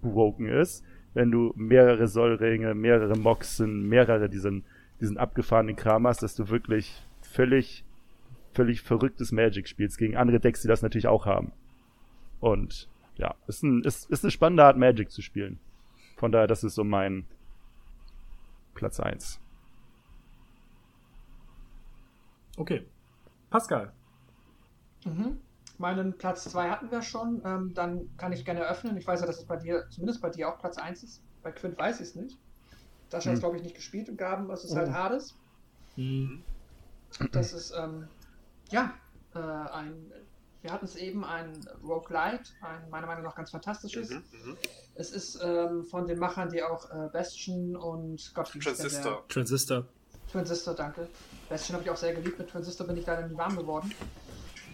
broken 0.01 0.48
ist, 0.48 0.83
wenn 1.14 1.32
du 1.32 1.53
mehrere 1.56 2.08
Sollringe, 2.08 2.74
mehrere 2.74 3.17
Moxen, 3.17 3.88
mehrere 3.88 4.30
diesen, 4.30 4.64
diesen 5.00 5.17
abgefahrenen 5.17 5.75
Kram 5.75 6.08
hast, 6.08 6.24
dass 6.24 6.35
du 6.35 6.50
wirklich 6.50 7.01
völlig, 7.22 7.83
völlig 8.53 8.82
verrücktes 8.82 9.32
Magic 9.32 9.67
spielst 9.67 9.98
gegen 9.98 10.17
andere 10.17 10.40
Decks, 10.40 10.61
die 10.61 10.67
das 10.67 10.82
natürlich 10.82 11.08
auch 11.08 11.25
haben. 11.25 11.51
Und 12.40 12.90
ja, 13.22 13.35
ist, 13.48 13.61
ein, 13.64 13.83
ist, 13.83 14.09
ist 14.09 14.24
eine 14.24 14.32
spannende 14.32 14.66
Art, 14.66 14.77
Magic 14.77 15.11
zu 15.11 15.22
spielen. 15.22 15.59
Von 16.17 16.32
daher, 16.32 16.48
das 16.48 16.64
ist 16.64 16.75
so 16.75 16.83
mein 16.83 17.25
Platz 18.74 19.00
1. 19.00 19.40
Okay. 22.58 22.85
Pascal. 23.50 23.91
Mhm. 25.06 25.38
Meinen 25.77 26.17
Platz 26.17 26.43
2 26.45 26.69
hatten 26.69 26.91
wir 26.91 27.01
schon. 27.01 27.41
Ähm, 27.45 27.74
dann 27.74 28.09
kann 28.17 28.33
ich 28.33 28.45
gerne 28.45 28.61
öffnen. 28.67 28.98
Ich 28.98 29.08
weiß 29.08 29.22
ja, 29.22 29.27
dass 29.27 29.38
es 29.40 29.45
bei 29.45 29.56
dir, 29.58 29.88
zumindest 29.90 30.22
bei 30.22 30.30
dir 30.30 30.50
auch 30.50 30.59
Platz 30.59 30.77
1 30.77 31.03
ist. 31.03 31.22
Bei 31.43 31.51
Quint 31.51 31.77
weiß 31.77 32.01
ich 32.01 32.09
es 32.09 32.16
nicht. 32.16 32.38
Das 33.09 33.25
hat 33.25 33.33
es, 33.33 33.38
Hm. 33.38 33.41
glaube 33.41 33.58
ich, 33.58 33.64
nicht 33.64 33.75
gespielt 33.75 34.09
und 34.09 34.17
Gaben. 34.17 34.48
Das 34.48 34.64
ist 34.64 34.75
halt 34.75 34.90
Oh. 34.90 34.93
Hades. 34.93 35.35
Mhm. 35.95 36.43
Das 37.32 37.53
ist, 37.53 37.74
ähm, 37.77 38.08
ja, 38.69 38.93
äh, 39.35 39.40
ein, 39.40 40.11
wir 40.61 40.72
hatten 40.72 40.85
es 40.85 40.95
eben, 40.95 41.25
ein 41.25 41.51
Roguelite, 41.83 42.51
ein 42.61 42.90
meiner 42.90 43.07
Meinung 43.07 43.23
nach 43.23 43.35
ganz 43.35 43.49
fantastisches. 43.49 44.09
Mhm, 44.09 44.23
mhm. 44.45 44.57
Es 44.95 45.11
ist 45.11 45.40
ähm, 45.43 45.83
von 45.85 46.06
den 46.06 46.19
Machern, 46.19 46.49
die 46.49 46.61
auch 46.61 46.90
äh, 46.91 47.09
Bastion 47.11 47.75
und 47.75 48.31
Gott, 48.35 48.53
wie 48.53 48.59
Transistor. 48.59 49.27
Transistor. 49.27 49.81
Der? 49.81 50.31
Transistor, 50.31 50.73
danke. 50.75 51.07
Bastion 51.49 51.75
habe 51.75 51.83
ich 51.83 51.90
auch 51.90 51.98
sehr 51.98 52.14
geliebt, 52.14 52.38
mit 52.38 52.49
Transistor 52.49 52.85
bin 52.85 52.98
ich 52.98 53.06
leider 53.06 53.27
nie 53.27 53.35
warm 53.35 53.56
geworden. 53.56 53.93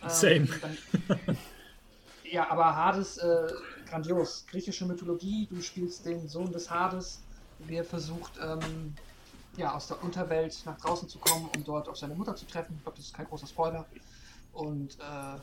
Ähm, 0.04 0.10
Same. 0.10 0.48
Dann, 0.62 0.78
ja, 2.24 2.52
aber 2.52 2.76
Hades, 2.76 3.18
äh, 3.18 3.48
grandios. 3.90 4.46
Griechische 4.50 4.86
Mythologie, 4.86 5.48
du 5.50 5.62
spielst 5.62 6.06
den 6.06 6.28
Sohn 6.28 6.52
des 6.52 6.70
Hades, 6.70 7.22
der 7.70 7.86
versucht, 7.86 8.34
ähm, 8.42 8.94
ja, 9.56 9.74
aus 9.74 9.88
der 9.88 10.04
Unterwelt 10.04 10.62
nach 10.66 10.78
draußen 10.78 11.08
zu 11.08 11.18
kommen, 11.18 11.50
um 11.56 11.64
dort 11.64 11.88
auf 11.88 11.98
seine 11.98 12.14
Mutter 12.14 12.36
zu 12.36 12.46
treffen. 12.46 12.76
Ich 12.78 12.84
glaube, 12.84 12.98
das 12.98 13.08
ist 13.08 13.16
kein 13.16 13.26
großer 13.26 13.48
Spoiler. 13.48 13.86
Und 14.54 14.98
äh, 15.00 15.40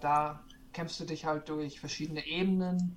da 0.00 0.40
kämpfst 0.72 1.00
du 1.00 1.04
dich 1.04 1.24
halt 1.24 1.48
durch 1.48 1.80
verschiedene 1.80 2.26
Ebenen, 2.26 2.96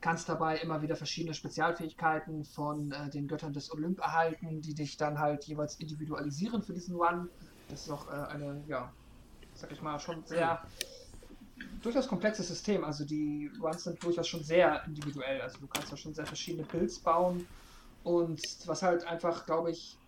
kannst 0.00 0.28
dabei 0.28 0.58
immer 0.58 0.82
wieder 0.82 0.96
verschiedene 0.96 1.34
Spezialfähigkeiten 1.34 2.44
von 2.44 2.92
äh, 2.92 3.10
den 3.10 3.26
Göttern 3.26 3.52
des 3.52 3.72
Olymp 3.72 3.98
erhalten, 3.98 4.60
die 4.62 4.74
dich 4.74 4.96
dann 4.96 5.18
halt 5.18 5.44
jeweils 5.44 5.76
individualisieren 5.76 6.62
für 6.62 6.72
diesen 6.72 6.94
Run. 6.94 7.28
Das 7.68 7.82
ist 7.82 7.90
auch 7.90 8.08
äh, 8.08 8.32
eine, 8.32 8.62
ja, 8.68 8.92
sag 9.54 9.72
ich 9.72 9.82
mal, 9.82 9.98
schon 9.98 10.24
sehr 10.24 10.62
durchaus 11.82 12.06
komplexes 12.06 12.48
System. 12.48 12.84
Also 12.84 13.04
die 13.04 13.50
Runs 13.60 13.84
sind 13.84 14.02
durchaus 14.02 14.28
schon 14.28 14.44
sehr 14.44 14.84
individuell. 14.86 15.40
Also 15.40 15.58
du 15.58 15.66
kannst 15.66 15.92
da 15.92 15.96
schon 15.96 16.14
sehr 16.14 16.26
verschiedene 16.26 16.64
Builds 16.64 16.98
bauen. 16.98 17.46
Und 18.04 18.40
was 18.66 18.82
halt 18.82 19.04
einfach, 19.04 19.44
glaube 19.46 19.70
ich, 19.70 19.98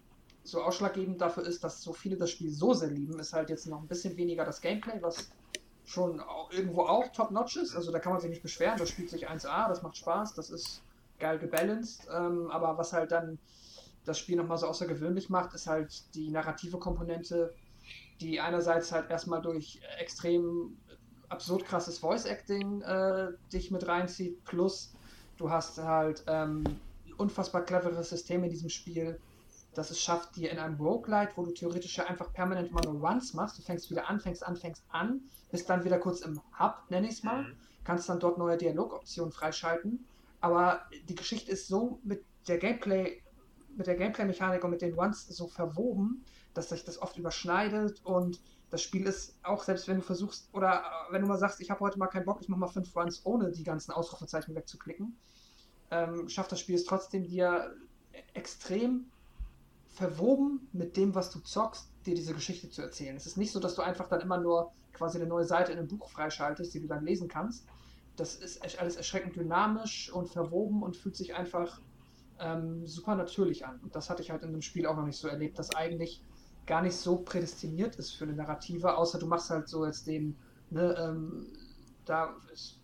so 0.44 0.62
ausschlaggebend 0.62 1.20
dafür 1.20 1.44
ist, 1.44 1.62
dass 1.64 1.82
so 1.82 1.92
viele 1.92 2.16
das 2.16 2.30
Spiel 2.30 2.50
so 2.50 2.72
sehr 2.72 2.90
lieben, 2.90 3.18
ist 3.18 3.32
halt 3.32 3.50
jetzt 3.50 3.66
noch 3.66 3.80
ein 3.80 3.88
bisschen 3.88 4.16
weniger 4.16 4.44
das 4.44 4.60
Gameplay, 4.60 5.00
was 5.02 5.30
schon 5.90 6.22
irgendwo 6.50 6.82
auch 6.82 7.08
top-notch 7.08 7.56
ist. 7.56 7.74
Also 7.74 7.90
da 7.90 7.98
kann 7.98 8.12
man 8.12 8.20
sich 8.20 8.30
nicht 8.30 8.42
beschweren, 8.42 8.78
das 8.78 8.88
spielt 8.88 9.10
sich 9.10 9.28
1A, 9.28 9.68
das 9.68 9.82
macht 9.82 9.96
Spaß, 9.96 10.34
das 10.34 10.50
ist 10.50 10.82
geil 11.18 11.38
gebalanced. 11.38 12.06
Ähm, 12.14 12.50
aber 12.50 12.78
was 12.78 12.92
halt 12.92 13.10
dann 13.10 13.38
das 14.04 14.18
Spiel 14.18 14.36
nochmal 14.36 14.58
so 14.58 14.66
außergewöhnlich 14.66 15.30
macht, 15.30 15.54
ist 15.54 15.66
halt 15.66 16.14
die 16.14 16.30
narrative 16.30 16.78
Komponente, 16.78 17.52
die 18.20 18.40
einerseits 18.40 18.92
halt 18.92 19.10
erstmal 19.10 19.42
durch 19.42 19.80
extrem 19.98 20.76
absurd 21.28 21.64
krasses 21.64 21.98
Voice-Acting 21.98 22.82
äh, 22.82 23.28
dich 23.52 23.70
mit 23.70 23.86
reinzieht, 23.86 24.44
plus 24.44 24.92
du 25.38 25.50
hast 25.50 25.78
halt 25.78 26.22
ähm, 26.28 26.64
unfassbar 27.16 27.64
cleveres 27.64 28.10
System 28.10 28.44
in 28.44 28.50
diesem 28.50 28.68
Spiel, 28.68 29.18
das 29.74 29.90
es 29.90 30.00
schafft, 30.00 30.36
dir 30.36 30.50
in 30.50 30.58
einem 30.58 30.76
Roguelite, 30.80 31.32
wo 31.36 31.44
du 31.44 31.52
theoretisch 31.52 31.96
ja 31.96 32.06
einfach 32.06 32.32
permanent 32.32 32.68
immer 32.70 32.82
nur 32.82 33.00
Runs 33.06 33.34
machst, 33.34 33.58
du 33.58 33.62
fängst 33.62 33.90
wieder 33.90 34.08
an, 34.08 34.20
fängst 34.20 34.44
an, 34.44 34.56
fängst 34.56 34.84
an, 34.88 35.22
bist 35.50 35.68
dann 35.70 35.84
wieder 35.84 35.98
kurz 35.98 36.20
im 36.20 36.40
Hub, 36.58 36.74
nenne 36.88 37.06
ich 37.08 37.14
es 37.14 37.22
mal, 37.22 37.44
Mhm. 37.44 37.56
kannst 37.84 38.08
dann 38.08 38.20
dort 38.20 38.38
neue 38.38 38.56
Dialogoptionen 38.56 39.32
freischalten, 39.32 40.08
aber 40.40 40.82
die 41.08 41.14
Geschichte 41.14 41.52
ist 41.52 41.68
so 41.68 42.00
mit 42.04 42.24
der 42.48 42.58
Gameplay, 42.58 43.22
mit 43.76 43.86
der 43.86 43.96
Gameplay-Mechanik 43.96 44.64
und 44.64 44.70
mit 44.70 44.82
den 44.82 44.98
Ones 44.98 45.26
so 45.26 45.46
verwoben, 45.48 46.24
dass 46.54 46.70
sich 46.70 46.84
das 46.84 46.98
oft 47.00 47.16
überschneidet 47.16 48.00
und 48.04 48.40
das 48.70 48.82
Spiel 48.82 49.06
ist 49.06 49.38
auch, 49.42 49.62
selbst 49.64 49.88
wenn 49.88 49.96
du 49.96 50.02
versuchst, 50.02 50.48
oder 50.52 50.82
äh, 51.08 51.12
wenn 51.12 51.22
du 51.22 51.28
mal 51.28 51.38
sagst, 51.38 51.60
ich 51.60 51.70
habe 51.70 51.80
heute 51.80 51.98
mal 51.98 52.08
keinen 52.08 52.24
Bock, 52.24 52.40
ich 52.40 52.48
mache 52.48 52.60
mal 52.60 52.68
fünf 52.68 52.94
Runs, 52.96 53.24
ohne 53.24 53.50
die 53.52 53.64
ganzen 53.64 53.92
Ausrufezeichen 53.92 54.54
wegzuklicken, 54.54 55.18
ähm, 55.90 56.28
schafft 56.28 56.52
das 56.52 56.60
Spiel 56.60 56.76
es 56.76 56.84
trotzdem 56.84 57.24
dir 57.24 57.74
extrem 58.34 59.12
verwoben 60.00 60.66
mit 60.72 60.96
dem, 60.96 61.14
was 61.14 61.30
du 61.30 61.40
zockst, 61.40 61.90
dir 62.06 62.14
diese 62.14 62.32
Geschichte 62.32 62.70
zu 62.70 62.80
erzählen. 62.80 63.14
Es 63.16 63.26
ist 63.26 63.36
nicht 63.36 63.52
so, 63.52 63.60
dass 63.60 63.74
du 63.74 63.82
einfach 63.82 64.08
dann 64.08 64.22
immer 64.22 64.38
nur 64.38 64.72
quasi 64.94 65.18
eine 65.18 65.28
neue 65.28 65.44
Seite 65.44 65.72
in 65.72 65.78
einem 65.78 65.88
Buch 65.88 66.08
freischaltest, 66.08 66.72
die 66.72 66.80
du 66.80 66.86
dann 66.86 67.04
lesen 67.04 67.28
kannst. 67.28 67.66
Das 68.16 68.36
ist 68.36 68.62
alles 68.78 68.96
erschreckend 68.96 69.36
dynamisch 69.36 70.10
und 70.10 70.30
verwoben 70.30 70.82
und 70.82 70.96
fühlt 70.96 71.16
sich 71.16 71.34
einfach 71.34 71.82
ähm, 72.38 72.86
super 72.86 73.14
natürlich 73.14 73.66
an. 73.66 73.78
Und 73.82 73.94
das 73.94 74.08
hatte 74.08 74.22
ich 74.22 74.30
halt 74.30 74.42
in 74.42 74.52
dem 74.52 74.62
Spiel 74.62 74.86
auch 74.86 74.96
noch 74.96 75.04
nicht 75.04 75.18
so 75.18 75.28
erlebt, 75.28 75.58
dass 75.58 75.74
eigentlich 75.74 76.22
gar 76.64 76.80
nicht 76.80 76.96
so 76.96 77.18
prädestiniert 77.18 77.96
ist 77.96 78.12
für 78.12 78.24
eine 78.24 78.32
Narrative, 78.32 78.96
außer 78.96 79.18
du 79.18 79.26
machst 79.26 79.50
halt 79.50 79.68
so 79.68 79.84
jetzt 79.84 80.06
den, 80.06 80.34
ne, 80.70 80.94
ähm, 80.98 81.46
da 82.06 82.34
ist, 82.54 82.78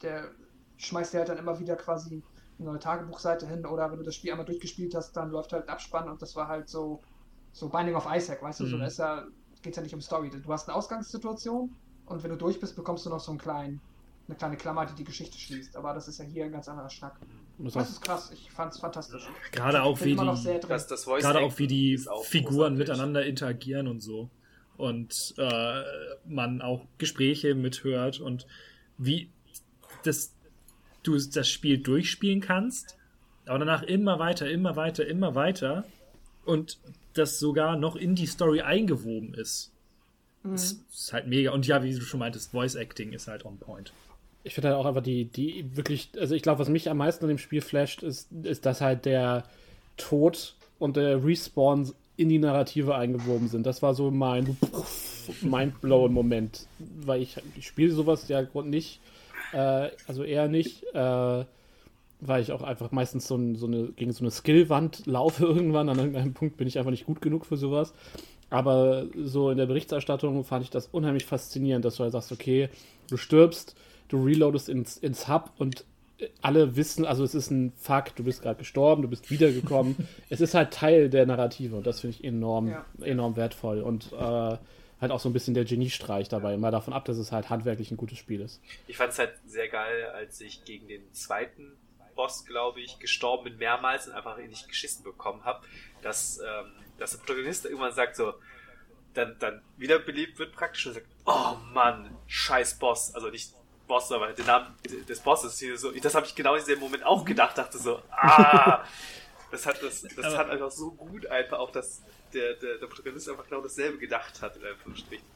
der 0.00 0.30
schmeißt 0.78 1.12
dir 1.12 1.18
halt 1.18 1.28
dann 1.28 1.38
immer 1.38 1.60
wieder 1.60 1.76
quasi 1.76 2.22
eine 2.58 2.68
neue 2.68 2.78
Tagebuchseite 2.78 3.46
hin 3.48 3.66
oder 3.66 3.90
wenn 3.90 3.98
du 3.98 4.04
das 4.04 4.14
Spiel 4.14 4.30
einmal 4.30 4.46
durchgespielt 4.46 4.94
hast, 4.94 5.12
dann 5.12 5.30
läuft 5.30 5.52
halt 5.52 5.64
ein 5.64 5.70
Abspann 5.70 6.08
und 6.08 6.22
das 6.22 6.36
war 6.36 6.48
halt 6.48 6.68
so, 6.68 7.02
so 7.52 7.68
Binding 7.68 7.94
of 7.94 8.06
Isaac, 8.10 8.42
weißt 8.42 8.60
du, 8.60 8.64
mhm. 8.64 8.70
so 8.70 8.78
da 8.78 8.86
ist 8.86 8.98
ja, 8.98 9.24
geht's 9.62 9.76
ja 9.76 9.82
nicht 9.82 9.94
um 9.94 10.00
Story. 10.00 10.30
Du 10.30 10.52
hast 10.52 10.68
eine 10.68 10.76
Ausgangssituation 10.76 11.74
und 12.06 12.22
wenn 12.22 12.30
du 12.30 12.36
durch 12.36 12.60
bist, 12.60 12.76
bekommst 12.76 13.06
du 13.06 13.10
noch 13.10 13.20
so 13.20 13.32
einen 13.32 13.38
kleinen, 13.38 13.80
eine 14.28 14.36
kleine 14.36 14.56
Klammer, 14.56 14.86
die 14.86 14.94
die 14.94 15.04
Geschichte 15.04 15.38
schließt. 15.38 15.76
Aber 15.76 15.94
das 15.94 16.08
ist 16.08 16.18
ja 16.18 16.24
hier 16.24 16.44
ein 16.44 16.52
ganz 16.52 16.68
anderer 16.68 16.90
Schnack. 16.90 17.16
Das, 17.58 17.72
das 17.72 17.90
ist 17.90 18.00
krass, 18.00 18.30
ich 18.32 18.50
fand's 18.50 18.78
fantastisch. 18.78 19.28
Gerade 19.52 19.82
auch 19.82 20.00
wie 20.00 20.16
die, 20.16 20.60
das, 20.68 20.86
das 20.86 21.04
gerade 21.04 21.40
auch 21.40 21.58
wie 21.58 21.66
die 21.66 22.00
Figuren 22.22 22.76
miteinander 22.76 23.24
interagieren 23.24 23.88
und 23.88 24.00
so. 24.00 24.28
Und 24.76 25.34
äh, 25.38 25.82
man 26.26 26.60
auch 26.60 26.84
Gespräche 26.98 27.54
mithört 27.54 28.18
und 28.18 28.46
wie 28.98 29.30
das, 30.02 30.34
du 31.04 31.16
das 31.16 31.48
Spiel 31.48 31.78
durchspielen 31.78 32.40
kannst, 32.40 32.96
aber 33.46 33.60
danach 33.60 33.82
immer 33.82 34.18
weiter, 34.18 34.50
immer 34.50 34.74
weiter, 34.74 35.06
immer 35.06 35.34
weiter 35.34 35.84
und 36.44 36.78
das 37.12 37.38
sogar 37.38 37.76
noch 37.76 37.94
in 37.94 38.16
die 38.16 38.26
Story 38.26 38.62
eingewoben 38.62 39.34
ist. 39.34 39.70
Mhm. 40.42 40.52
Das 40.52 40.72
ist 40.92 41.12
halt 41.12 41.28
mega. 41.28 41.52
Und 41.52 41.66
ja, 41.66 41.82
wie 41.82 41.94
du 41.94 42.00
schon 42.00 42.20
meintest, 42.20 42.50
Voice 42.50 42.74
Acting 42.74 43.12
ist 43.12 43.28
halt 43.28 43.44
on 43.44 43.58
point 43.58 43.92
ich 44.44 44.54
finde 44.54 44.68
halt 44.68 44.78
auch 44.78 44.86
einfach 44.86 45.02
die, 45.02 45.24
die 45.24 45.64
wirklich, 45.74 46.10
also 46.20 46.34
ich 46.34 46.42
glaube, 46.42 46.60
was 46.60 46.68
mich 46.68 46.90
am 46.90 46.98
meisten 46.98 47.24
an 47.24 47.30
dem 47.30 47.38
Spiel 47.38 47.62
flasht, 47.62 48.02
ist, 48.02 48.30
ist, 48.42 48.66
dass 48.66 48.82
halt 48.82 49.06
der 49.06 49.44
Tod 49.96 50.54
und 50.78 50.96
der 50.96 51.24
Respawn 51.24 51.92
in 52.16 52.28
die 52.28 52.38
Narrative 52.38 52.94
eingewoben 52.94 53.48
sind. 53.48 53.64
Das 53.66 53.82
war 53.82 53.94
so 53.94 54.10
mein 54.10 54.56
mindblown 55.40 56.12
Moment, 56.12 56.66
weil 56.78 57.22
ich, 57.22 57.38
ich 57.56 57.66
spiele 57.66 57.92
sowas 57.92 58.28
ja 58.28 58.46
nicht, 58.64 59.00
äh, 59.54 59.90
also 60.06 60.24
eher 60.24 60.48
nicht, 60.48 60.84
äh, 60.94 61.44
weil 62.20 62.42
ich 62.42 62.52
auch 62.52 62.62
einfach 62.62 62.90
meistens 62.90 63.26
so, 63.26 63.36
ein, 63.36 63.54
so 63.56 63.66
eine, 63.66 63.88
gegen 63.88 64.12
so 64.12 64.24
eine 64.24 64.30
Skillwand 64.30 65.06
laufe 65.06 65.44
irgendwann. 65.46 65.88
An 65.88 65.98
irgendeinem 65.98 66.34
Punkt 66.34 66.56
bin 66.56 66.66
ich 66.66 66.78
einfach 66.78 66.90
nicht 66.90 67.06
gut 67.06 67.20
genug 67.20 67.46
für 67.46 67.56
sowas. 67.56 67.94
Aber 68.50 69.06
so 69.16 69.50
in 69.50 69.58
der 69.58 69.66
Berichterstattung 69.66 70.44
fand 70.44 70.64
ich 70.64 70.70
das 70.70 70.86
unheimlich 70.86 71.24
faszinierend, 71.24 71.84
dass 71.84 71.96
du 71.96 72.02
halt 72.04 72.12
sagst, 72.12 72.30
okay, 72.30 72.68
du 73.08 73.16
stirbst, 73.16 73.74
du 74.08 74.22
reloadest 74.22 74.68
ins, 74.68 74.96
ins 74.96 75.28
Hub 75.28 75.52
und 75.58 75.84
alle 76.40 76.76
wissen, 76.76 77.04
also 77.04 77.24
es 77.24 77.34
ist 77.34 77.50
ein 77.50 77.72
Fakt, 77.76 78.18
du 78.18 78.24
bist 78.24 78.42
gerade 78.42 78.58
gestorben, 78.58 79.02
du 79.02 79.08
bist 79.08 79.30
wiedergekommen. 79.30 79.96
es 80.30 80.40
ist 80.40 80.54
halt 80.54 80.72
Teil 80.72 81.10
der 81.10 81.26
Narrative 81.26 81.76
und 81.76 81.86
das 81.86 82.00
finde 82.00 82.16
ich 82.16 82.24
enorm, 82.24 82.68
ja. 82.68 82.84
enorm 83.02 83.36
wertvoll 83.36 83.80
und 83.80 84.12
äh, 84.12 84.56
halt 85.04 85.12
auch 85.12 85.20
so 85.20 85.28
ein 85.28 85.32
bisschen 85.32 85.54
der 85.54 85.64
Geniestreich 85.64 86.28
dabei, 86.28 86.56
mal 86.56 86.70
davon 86.70 86.92
ab, 86.92 87.04
dass 87.04 87.16
es 87.16 87.30
halt 87.30 87.50
handwerklich 87.50 87.90
ein 87.90 87.96
gutes 87.96 88.18
Spiel 88.18 88.40
ist. 88.40 88.60
Ich 88.88 88.96
fand 88.96 89.12
es 89.12 89.18
halt 89.18 89.34
sehr 89.46 89.68
geil, 89.68 90.10
als 90.14 90.40
ich 90.40 90.64
gegen 90.64 90.88
den 90.88 91.12
zweiten 91.12 91.76
Boss, 92.14 92.44
glaube 92.44 92.80
ich, 92.80 92.98
gestorben 92.98 93.44
bin 93.44 93.56
mehrmals 93.58 94.06
und 94.06 94.14
einfach 94.14 94.36
nicht 94.36 94.68
geschissen 94.68 95.04
bekommen 95.04 95.44
habe, 95.44 95.64
dass, 96.02 96.38
ähm, 96.38 96.72
dass 96.98 97.12
der 97.12 97.18
Protagonist 97.18 97.64
irgendwann 97.64 97.92
sagt 97.92 98.16
so, 98.16 98.34
dann, 99.14 99.36
dann 99.38 99.62
wiederbelebt 99.76 100.38
wird 100.38 100.52
praktisch 100.52 100.86
und 100.86 100.94
sagt, 100.94 101.06
oh 101.24 101.54
Mann, 101.72 102.16
scheiß 102.26 102.78
Boss, 102.78 103.14
also 103.14 103.28
nicht 103.30 103.52
Boss, 103.86 104.10
aber 104.12 104.32
den 104.32 104.46
Namen 104.46 104.74
des 105.08 105.20
Bosses 105.20 105.58
hier 105.58 105.76
so. 105.78 105.92
Das 105.92 106.14
habe 106.14 106.26
ich 106.26 106.34
genau 106.34 106.54
in 106.54 106.64
diesem 106.64 106.80
Moment 106.80 107.04
auch 107.04 107.24
gedacht, 107.24 107.58
dachte 107.58 107.78
so, 107.78 108.00
ah, 108.10 108.84
das 109.50 109.66
hat 109.66 109.82
das, 109.82 110.02
das 110.02 110.24
aber 110.24 110.38
hat 110.38 110.50
einfach 110.50 110.70
so 110.70 110.90
gut 110.92 111.26
einfach 111.26 111.58
auch, 111.58 111.70
dass 111.70 112.02
der, 112.34 112.54
der, 112.54 112.78
der 112.78 112.86
Protagonist 112.86 113.28
einfach 113.28 113.46
genau 113.48 113.62
dasselbe 113.62 113.98
gedacht 113.98 114.42
hat, 114.42 114.56
in 114.56 114.64
Anführungsstrichen. 114.64 115.26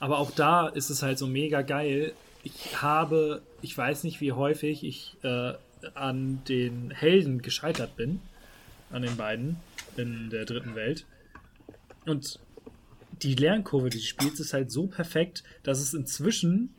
Aber 0.00 0.18
auch 0.18 0.30
da 0.30 0.68
ist 0.68 0.90
es 0.90 1.02
halt 1.02 1.18
so 1.18 1.26
mega 1.26 1.62
geil. 1.62 2.12
Ich 2.42 2.82
habe, 2.82 3.42
ich 3.62 3.76
weiß 3.76 4.04
nicht, 4.04 4.20
wie 4.20 4.32
häufig 4.32 4.84
ich 4.84 5.16
äh, 5.22 5.54
an 5.94 6.42
den 6.48 6.90
Helden 6.90 7.42
gescheitert 7.42 7.96
bin, 7.96 8.20
an 8.90 9.02
den 9.02 9.16
beiden 9.16 9.56
in 9.96 10.30
der 10.30 10.44
dritten 10.44 10.74
Welt. 10.74 11.06
Und 12.06 12.38
die 13.22 13.34
Lernkurve, 13.34 13.90
die 13.90 13.98
du 13.98 14.04
spielst, 14.04 14.40
ist 14.40 14.52
halt 14.52 14.70
so 14.70 14.86
perfekt, 14.86 15.42
dass 15.62 15.80
es 15.80 15.94
inzwischen 15.94 16.74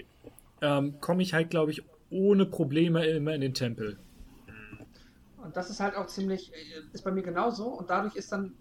ähm, 0.62 1.00
komme 1.02 1.24
ich 1.24 1.34
halt, 1.34 1.50
glaube 1.50 1.72
ich, 1.72 1.84
ohne 2.10 2.46
Probleme 2.46 3.06
immer 3.06 3.34
in 3.34 3.42
den 3.42 3.54
Tempel. 3.54 3.98
Und 5.38 5.56
das 5.56 5.70
ist 5.70 5.80
halt 5.80 5.96
auch 5.96 6.08
ziemlich, 6.08 6.52
äh, 6.54 6.82
ist 6.94 7.04
bei 7.04 7.12
mir 7.12 7.24
genauso. 7.24 7.68
Und 7.68 7.90
dadurch 7.90 8.16
ist 8.16 8.32
dann 8.32 8.54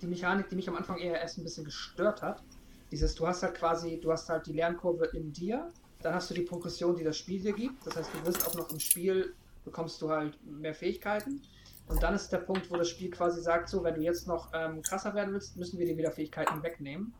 die 0.00 0.06
Mechanik, 0.06 0.48
die 0.48 0.56
mich 0.56 0.68
am 0.68 0.76
Anfang 0.76 0.98
eher 0.98 1.20
erst 1.20 1.38
ein 1.38 1.44
bisschen 1.44 1.64
gestört 1.64 2.22
hat. 2.22 2.42
Dieses, 2.90 3.14
du 3.14 3.26
hast 3.26 3.42
halt 3.42 3.54
quasi, 3.54 4.00
du 4.00 4.10
hast 4.10 4.28
halt 4.28 4.46
die 4.46 4.52
Lernkurve 4.52 5.06
in 5.06 5.32
dir, 5.32 5.70
dann 6.02 6.14
hast 6.14 6.30
du 6.30 6.34
die 6.34 6.42
Progression, 6.42 6.96
die 6.96 7.04
das 7.04 7.18
Spiel 7.18 7.40
dir 7.40 7.52
gibt. 7.52 7.86
Das 7.86 7.96
heißt, 7.96 8.10
du 8.14 8.26
wirst 8.26 8.46
auch 8.46 8.54
noch 8.54 8.70
im 8.70 8.80
Spiel, 8.80 9.34
bekommst 9.64 10.00
du 10.00 10.10
halt 10.10 10.38
mehr 10.46 10.74
Fähigkeiten. 10.74 11.42
Und 11.88 12.02
dann 12.02 12.14
ist 12.14 12.28
der 12.30 12.38
Punkt, 12.38 12.70
wo 12.70 12.76
das 12.76 12.88
Spiel 12.88 13.10
quasi 13.10 13.40
sagt, 13.40 13.68
so, 13.68 13.82
wenn 13.82 13.94
du 13.94 14.02
jetzt 14.02 14.26
noch 14.26 14.50
ähm, 14.54 14.82
krasser 14.82 15.14
werden 15.14 15.32
willst, 15.32 15.56
müssen 15.56 15.78
wir 15.78 15.86
dir 15.86 15.96
wieder 15.96 16.10
Fähigkeiten 16.10 16.62
wegnehmen. 16.62 17.14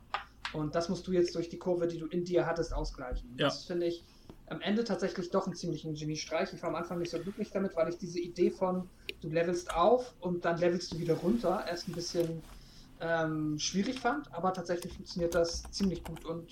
Und 0.53 0.75
das 0.75 0.89
musst 0.89 1.07
du 1.07 1.11
jetzt 1.11 1.35
durch 1.35 1.49
die 1.49 1.57
Kurve, 1.57 1.87
die 1.87 1.97
du 1.97 2.07
in 2.07 2.23
dir 2.23 2.45
hattest, 2.45 2.73
ausgleichen. 2.73 3.29
Ja. 3.37 3.45
Das 3.47 3.65
finde 3.65 3.87
ich 3.87 4.03
am 4.47 4.61
Ende 4.61 4.83
tatsächlich 4.83 5.29
doch 5.29 5.45
einen 5.45 5.55
ziemlichen 5.55 5.93
Geniestreich. 5.93 6.53
Ich 6.53 6.61
war 6.61 6.69
am 6.69 6.75
Anfang 6.75 6.99
nicht 6.99 7.11
so 7.11 7.19
glücklich 7.19 7.51
damit, 7.51 7.75
weil 7.75 7.89
ich 7.89 7.97
diese 7.97 8.19
Idee 8.19 8.49
von, 8.49 8.89
du 9.21 9.29
levelst 9.29 9.73
auf 9.73 10.13
und 10.19 10.45
dann 10.45 10.57
levelst 10.57 10.93
du 10.93 10.99
wieder 10.99 11.15
runter, 11.15 11.65
erst 11.67 11.87
ein 11.87 11.93
bisschen 11.93 12.41
ähm, 12.99 13.57
schwierig 13.59 13.99
fand. 13.99 14.33
Aber 14.33 14.53
tatsächlich 14.53 14.93
funktioniert 14.93 15.35
das 15.35 15.63
ziemlich 15.71 16.03
gut 16.03 16.25
und 16.25 16.49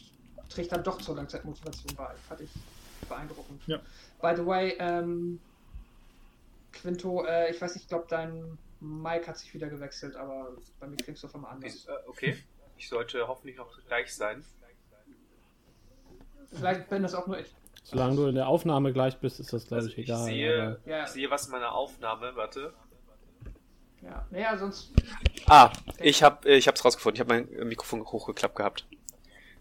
trägt 0.50 0.72
dann 0.72 0.84
doch 0.84 0.98
zur 1.02 1.16
Langzeitmotivation 1.16 1.96
bei. 1.96 2.14
Fand 2.28 2.42
ich 2.42 2.52
beeindruckend. 3.08 3.62
Ja. 3.68 3.80
By 4.22 4.34
the 4.36 4.46
way, 4.46 4.76
ähm, 4.80 5.40
Quinto, 6.72 7.26
äh, 7.26 7.52
ich 7.52 7.62
weiß 7.62 7.76
nicht, 7.76 7.84
ich 7.84 7.90
glaube, 7.90 8.06
dein 8.10 8.58
Mike 8.80 9.28
hat 9.28 9.38
sich 9.38 9.54
wieder 9.54 9.68
gewechselt, 9.70 10.16
aber 10.16 10.56
bei 10.80 10.88
mir 10.88 10.98
klingst 10.98 11.24
du 11.24 11.28
auf 11.28 11.36
einmal 11.36 11.52
anders. 11.52 11.88
Okay. 12.08 12.38
Ich 12.78 12.90
sollte 12.90 13.28
hoffentlich 13.28 13.58
noch 13.58 13.80
gleich 13.88 14.14
sein. 14.14 14.44
Vielleicht 16.52 16.90
bin 16.90 17.04
das 17.04 17.14
auch 17.14 17.28
nur 17.28 17.40
ich. 17.40 17.54
Solange 17.84 18.16
du 18.16 18.28
in 18.28 18.36
der 18.36 18.48
Aufnahme 18.48 18.92
gleich 18.94 19.18
bist, 19.18 19.40
ist 19.40 19.54
das, 19.54 19.68
glaube 19.68 19.84
also 19.84 19.90
ich, 19.90 19.98
egal. 19.98 20.20
Ich 20.20 20.26
sehe, 20.26 20.80
ja. 20.86 21.04
ich 21.04 21.10
sehe 21.10 21.30
was 21.30 21.46
in 21.46 21.52
meiner 21.52 21.74
Aufnahme, 21.74 22.36
warte. 22.36 22.74
Ja, 24.02 24.26
naja, 24.30 24.58
sonst. 24.58 24.92
Ah, 25.48 25.72
ich 26.00 26.24
habe 26.24 26.50
ich 26.50 26.68
hab's 26.68 26.84
rausgefunden. 26.84 27.16
Ich 27.16 27.20
habe 27.20 27.48
mein 27.58 27.68
Mikrofon 27.68 28.02
hochgeklappt 28.02 28.56
gehabt. 28.56 28.86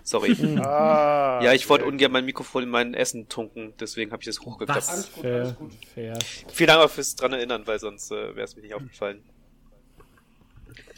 Sorry. 0.03 0.37
ah, 0.61 1.41
ja, 1.43 1.53
ich 1.53 1.69
wollte 1.69 1.85
ungern 1.85 2.13
mein 2.13 2.25
Mikrofon 2.25 2.63
in 2.63 2.69
mein 2.69 2.95
Essen 2.95 3.29
tunken, 3.29 3.75
deswegen 3.81 4.13
habe 4.13 4.23
ich 4.23 4.27
das 4.27 4.41
hochgeklappt. 4.41 4.79
Was? 4.79 4.89
Alles 4.89 5.13
gut, 5.13 5.23
fair, 5.23 5.43
alles 5.43 5.57
gut. 5.57 5.73
Fair. 5.95 6.19
Vielen 6.53 6.69
Dank 6.69 6.81
auch 6.85 6.91
fürs 6.91 7.17
dran 7.17 7.33
erinnern, 7.33 7.67
weil 7.67 7.81
sonst 7.81 8.13
äh, 8.13 8.37
wäre 8.37 8.45
es 8.45 8.55
mir 8.55 8.63
nicht 8.63 8.75
aufgefallen. 8.75 9.25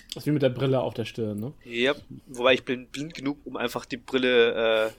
Das 0.08 0.23
ist 0.23 0.26
wie 0.26 0.31
mit 0.31 0.42
der 0.42 0.50
Brille 0.50 0.81
auf 0.81 0.94
der 0.94 1.05
Stirn, 1.05 1.39
ne? 1.39 1.52
Ja, 1.65 1.94
wobei 2.26 2.55
ich 2.55 2.65
bin 2.65 2.89
blind 2.89 3.15
genug, 3.15 3.39
um 3.44 3.57
einfach 3.57 3.86
die 3.86 3.97
Brille 3.97 4.86
äh, 4.86 4.91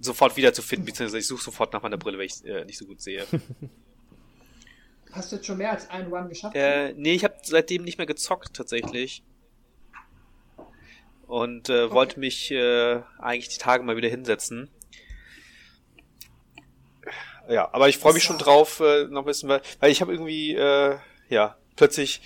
sofort 0.00 0.36
wiederzufinden, 0.36 0.86
beziehungsweise 0.86 1.18
ich 1.18 1.26
suche 1.26 1.44
sofort 1.44 1.72
nach 1.72 1.82
meiner 1.82 1.96
Brille, 1.96 2.18
weil 2.18 2.26
ich 2.26 2.44
äh, 2.44 2.64
nicht 2.64 2.78
so 2.78 2.86
gut 2.86 3.00
sehe. 3.00 3.24
Hast 5.12 5.32
du 5.32 5.36
jetzt 5.36 5.46
schon 5.46 5.58
mehr 5.58 5.72
als 5.72 5.90
einen 5.90 6.12
Run 6.12 6.28
geschafft? 6.28 6.54
Äh, 6.54 6.92
nee, 6.94 7.14
ich 7.14 7.24
habe 7.24 7.34
seitdem 7.42 7.82
nicht 7.84 7.98
mehr 7.98 8.06
gezockt, 8.06 8.54
tatsächlich. 8.54 9.22
Und 11.26 11.68
äh, 11.68 11.82
okay. 11.82 11.94
wollte 11.94 12.20
mich 12.20 12.50
äh, 12.50 13.02
eigentlich 13.18 13.48
die 13.48 13.58
Tage 13.58 13.82
mal 13.82 13.96
wieder 13.96 14.08
hinsetzen. 14.08 14.70
Ja, 17.48 17.72
aber 17.72 17.88
ich 17.88 17.98
freue 17.98 18.14
mich 18.14 18.22
schon 18.22 18.38
drauf, 18.38 18.80
äh, 18.80 19.04
noch 19.06 19.22
ein 19.22 19.26
bisschen, 19.26 19.48
weil, 19.48 19.62
weil 19.80 19.90
ich 19.90 20.00
habe 20.00 20.12
irgendwie, 20.12 20.54
äh, 20.54 20.98
ja, 21.28 21.56
plötzlich 21.76 22.20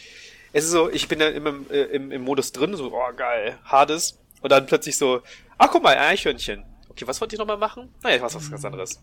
es 0.57 0.65
ist 0.67 0.71
so, 0.71 0.89
ich 0.89 1.09
bin 1.09 1.19
dann 1.19 1.35
immer 1.35 1.51
im, 1.51 1.67
äh, 1.69 1.83
im, 1.87 2.13
im 2.13 2.23
Modus 2.23 2.53
drin, 2.53 2.77
so, 2.77 2.93
oh 2.95 3.13
geil, 3.17 3.59
Hades. 3.65 4.21
Und 4.41 4.53
dann 4.53 4.67
plötzlich 4.67 4.97
so, 4.97 5.21
ach 5.59 5.69
guck 5.73 5.83
mal, 5.83 5.99
Eichhörnchen. 5.99 6.65
Okay, 6.89 7.09
was 7.09 7.21
wollt 7.21 7.33
ihr 7.33 7.41
nochmal 7.41 7.57
machen? 7.57 7.93
Naja, 8.05 8.17
ich 8.17 8.23
mach 8.23 8.33
was 8.33 8.51
ganz 8.51 8.65
anderes. 8.65 9.03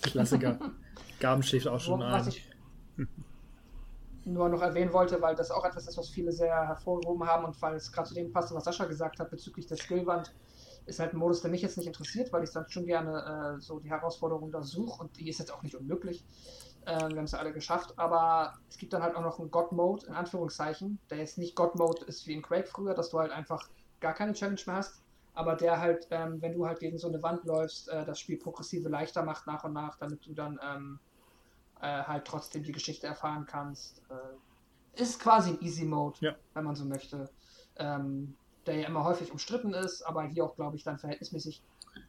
Klassiker. 0.00 0.58
Gaben 1.20 1.42
schläft 1.42 1.68
auch 1.68 1.78
schon 1.78 2.00
Wo- 2.00 2.04
was 2.04 2.26
ein. 2.26 2.32
ich 2.32 2.42
nur 4.24 4.48
noch 4.48 4.62
erwähnen 4.62 4.92
wollte, 4.92 5.22
weil 5.22 5.36
das 5.36 5.50
auch 5.50 5.64
etwas 5.64 5.86
ist, 5.86 5.96
was 5.96 6.08
viele 6.08 6.32
sehr 6.32 6.66
hervorgehoben 6.66 7.26
haben 7.26 7.44
und 7.44 7.60
weil 7.62 7.76
es 7.76 7.92
gerade 7.92 8.08
zu 8.08 8.14
dem 8.14 8.32
passt, 8.32 8.52
was 8.52 8.64
Sascha 8.64 8.84
gesagt 8.86 9.20
hat 9.20 9.30
bezüglich 9.30 9.66
der 9.66 9.76
Skillwand, 9.76 10.34
ist 10.86 11.00
halt 11.00 11.12
ein 11.12 11.18
Modus, 11.18 11.40
der 11.42 11.50
mich 11.50 11.62
jetzt 11.62 11.76
nicht 11.76 11.86
interessiert, 11.86 12.32
weil 12.32 12.44
ich 12.44 12.50
dann 12.50 12.68
schon 12.68 12.86
gerne 12.86 13.56
äh, 13.56 13.60
so 13.60 13.78
die 13.78 13.90
Herausforderung 13.90 14.50
da 14.52 14.62
suche 14.62 15.02
und 15.02 15.16
die 15.18 15.28
ist 15.28 15.38
jetzt 15.38 15.52
auch 15.52 15.62
nicht 15.62 15.74
unmöglich. 15.74 16.24
Ähm, 16.86 17.10
wir 17.10 17.18
haben 17.18 17.24
es 17.24 17.32
ja 17.32 17.38
alle 17.38 17.52
geschafft, 17.52 17.94
aber 17.96 18.54
es 18.68 18.78
gibt 18.78 18.92
dann 18.92 19.02
halt 19.02 19.16
auch 19.16 19.22
noch 19.22 19.40
einen 19.40 19.50
God-Mode, 19.50 20.06
in 20.06 20.14
Anführungszeichen, 20.14 20.98
der 21.10 21.18
jetzt 21.18 21.38
nicht 21.38 21.56
God-Mode 21.56 22.04
ist 22.04 22.26
wie 22.26 22.34
in 22.34 22.42
Quake 22.42 22.68
früher, 22.68 22.94
dass 22.94 23.10
du 23.10 23.18
halt 23.18 23.32
einfach 23.32 23.68
gar 24.00 24.14
keine 24.14 24.32
Challenge 24.32 24.60
mehr 24.66 24.76
hast, 24.76 25.02
aber 25.34 25.56
der 25.56 25.80
halt, 25.80 26.06
ähm, 26.10 26.40
wenn 26.40 26.52
du 26.52 26.66
halt 26.66 26.78
gegen 26.78 26.98
so 26.98 27.08
eine 27.08 27.22
Wand 27.22 27.44
läufst, 27.44 27.88
äh, 27.88 28.04
das 28.04 28.20
Spiel 28.20 28.38
progressive 28.38 28.88
leichter 28.88 29.24
macht 29.24 29.46
nach 29.46 29.64
und 29.64 29.72
nach, 29.72 29.96
damit 29.98 30.24
du 30.24 30.34
dann 30.34 30.60
ähm, 30.62 31.00
äh, 31.80 32.02
halt 32.02 32.24
trotzdem 32.24 32.62
die 32.62 32.72
Geschichte 32.72 33.06
erfahren 33.06 33.46
kannst. 33.46 34.02
Äh, 34.10 35.00
ist 35.02 35.20
quasi 35.20 35.50
ein 35.50 35.60
Easy 35.62 35.84
Mode, 35.84 36.16
Ja. 36.20 36.34
wenn 36.54 36.64
man 36.64 36.74
so 36.76 36.84
möchte. 36.84 37.28
Ähm, 37.78 38.36
der 38.66 38.76
ja 38.76 38.88
immer 38.88 39.04
häufig 39.04 39.30
umstritten 39.30 39.74
ist, 39.74 40.02
aber 40.02 40.24
hier 40.24 40.44
auch, 40.44 40.56
glaube 40.56 40.74
ich, 40.76 40.82
dann 40.82 40.98
verhältnismäßig 40.98 41.62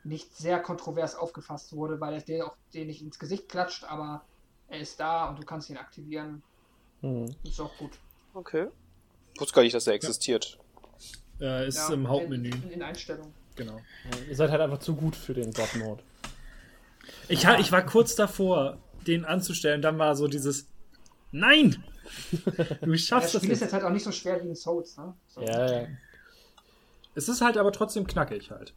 nicht 0.03 0.35
sehr 0.35 0.59
kontrovers 0.59 1.15
aufgefasst 1.15 1.73
wurde, 1.75 1.99
weil 2.01 2.13
er 2.15 2.21
dir 2.21 2.47
auch 2.47 2.55
den 2.73 2.87
nicht 2.87 3.01
ins 3.01 3.19
Gesicht 3.19 3.47
klatscht, 3.47 3.83
aber 3.83 4.23
er 4.67 4.79
ist 4.79 4.99
da 4.99 5.29
und 5.29 5.37
du 5.39 5.45
kannst 5.45 5.69
ihn 5.69 5.77
aktivieren. 5.77 6.41
Hm. 7.01 7.25
Ist 7.43 7.59
auch 7.61 7.75
gut. 7.77 7.91
Okay. 8.33 8.67
Ich 9.35 9.39
wusste 9.41 9.53
gar 9.53 9.61
nicht, 9.61 9.75
dass 9.75 9.85
er 9.85 9.93
existiert. 9.93 10.57
Äh, 11.39 11.67
ist 11.67 11.77
Ja, 11.89 11.93
im 11.93 12.07
Hauptmenü. 12.07 12.49
In, 12.49 12.63
in, 12.63 12.71
in 12.71 12.81
Einstellungen. 12.81 13.33
Genau. 13.55 13.77
Ihr 14.27 14.35
seid 14.35 14.49
halt 14.49 14.61
einfach 14.61 14.79
zu 14.79 14.95
gut 14.95 15.15
für 15.15 15.33
den 15.35 15.51
God-Mode. 15.53 16.01
Ich, 17.27 17.45
ha- 17.45 17.59
ich 17.59 17.71
war 17.71 17.85
kurz 17.85 18.15
davor, 18.15 18.77
den 19.07 19.25
anzustellen, 19.25 19.81
dann 19.81 19.97
war 19.99 20.15
so 20.15 20.27
dieses 20.27 20.67
Nein! 21.31 21.83
Du 22.81 22.97
schaffst 22.97 23.35
das 23.35 23.41
Spiel 23.41 23.51
ist 23.51 23.59
nicht. 23.59 23.61
jetzt 23.61 23.73
halt 23.73 23.83
auch 23.83 23.89
nicht 23.89 24.03
so 24.05 24.11
schwer 24.11 24.41
wie 24.41 24.47
in 24.47 24.55
Souls, 24.55 24.95
ne? 24.97 25.13
So. 25.27 25.41
Ja, 25.41 25.71
ja. 25.81 25.87
Es 27.15 27.27
ist 27.27 27.41
halt 27.41 27.57
aber 27.57 27.71
trotzdem 27.71 28.07
knackig 28.07 28.51
halt. 28.51 28.73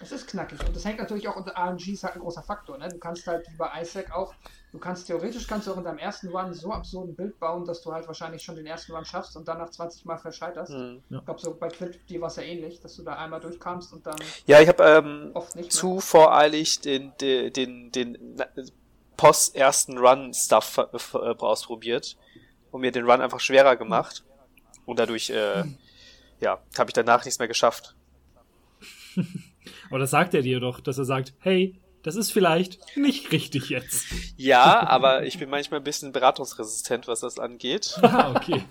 Es 0.00 0.10
ist 0.12 0.26
knackig 0.26 0.58
und 0.66 0.74
das 0.74 0.84
hängt 0.84 0.98
natürlich 0.98 1.28
auch 1.28 1.36
unter 1.36 1.52
RNG 1.56 1.88
ist 1.92 2.02
halt 2.04 2.14
ein 2.14 2.20
großer 2.20 2.42
Faktor. 2.42 2.78
Ne? 2.78 2.88
Du 2.88 2.98
kannst 2.98 3.26
halt 3.26 3.46
wie 3.50 3.56
bei 3.56 3.70
Isaac 3.80 4.12
auch, 4.12 4.34
du 4.72 4.78
kannst 4.78 5.06
theoretisch 5.06 5.46
kannst 5.46 5.66
du 5.66 5.72
auch 5.72 5.76
in 5.76 5.84
deinem 5.84 5.98
ersten 5.98 6.28
Run 6.28 6.52
so 6.52 6.72
absurd 6.72 7.08
ein 7.10 7.14
Bild 7.14 7.38
bauen, 7.38 7.64
dass 7.64 7.80
du 7.82 7.92
halt 7.92 8.06
wahrscheinlich 8.06 8.42
schon 8.42 8.56
den 8.56 8.66
ersten 8.66 8.92
Run 8.92 9.04
schaffst 9.04 9.36
und 9.36 9.46
dann 9.46 9.58
nach 9.58 9.70
20 9.70 10.04
Mal 10.04 10.16
verscheiterst. 10.18 10.72
Hm. 10.72 11.02
Ich 11.10 11.24
glaube, 11.24 11.40
so 11.40 11.54
bei 11.54 11.68
Quid 11.68 12.00
dir 12.08 12.20
war 12.20 12.28
es 12.28 12.36
ja 12.36 12.42
ähnlich, 12.42 12.80
dass 12.80 12.96
du 12.96 13.02
da 13.02 13.16
einmal 13.16 13.40
durchkamst 13.40 13.92
und 13.92 14.06
dann 14.06 14.16
Ja, 14.46 14.60
ich 14.60 14.68
habe 14.68 14.82
ähm, 14.82 15.30
oft 15.34 15.54
nicht. 15.54 15.70
zu 15.70 16.00
voreilig 16.00 16.80
den, 16.80 17.12
den, 17.20 17.52
den, 17.52 17.92
den 17.92 18.18
Post-ersten 19.16 19.98
Run-Stuff 19.98 20.78
äh, 20.78 21.18
ausprobiert 21.38 22.16
und 22.70 22.80
mir 22.80 22.92
den 22.92 23.08
Run 23.08 23.20
einfach 23.20 23.40
schwerer 23.40 23.76
gemacht. 23.76 24.24
Und 24.86 24.98
dadurch, 24.98 25.30
äh, 25.30 25.64
ja, 26.40 26.60
habe 26.78 26.90
ich 26.90 26.94
danach 26.94 27.24
nichts 27.24 27.38
mehr 27.38 27.48
geschafft. 27.48 27.94
Aber 29.88 29.98
das 29.98 30.10
sagt 30.10 30.34
er 30.34 30.42
dir 30.42 30.60
doch, 30.60 30.80
dass 30.80 30.98
er 30.98 31.04
sagt, 31.04 31.34
hey, 31.38 31.78
das 32.04 32.16
ist 32.16 32.32
vielleicht 32.32 32.96
nicht 32.96 33.32
richtig 33.32 33.70
jetzt. 33.70 34.06
Ja, 34.36 34.86
aber 34.88 35.24
ich 35.24 35.38
bin 35.38 35.48
manchmal 35.48 35.80
ein 35.80 35.84
bisschen 35.84 36.12
beratungsresistent, 36.12 37.08
was 37.08 37.20
das 37.20 37.38
angeht. 37.38 37.98
Ah, 38.02 38.34
okay. 38.36 38.62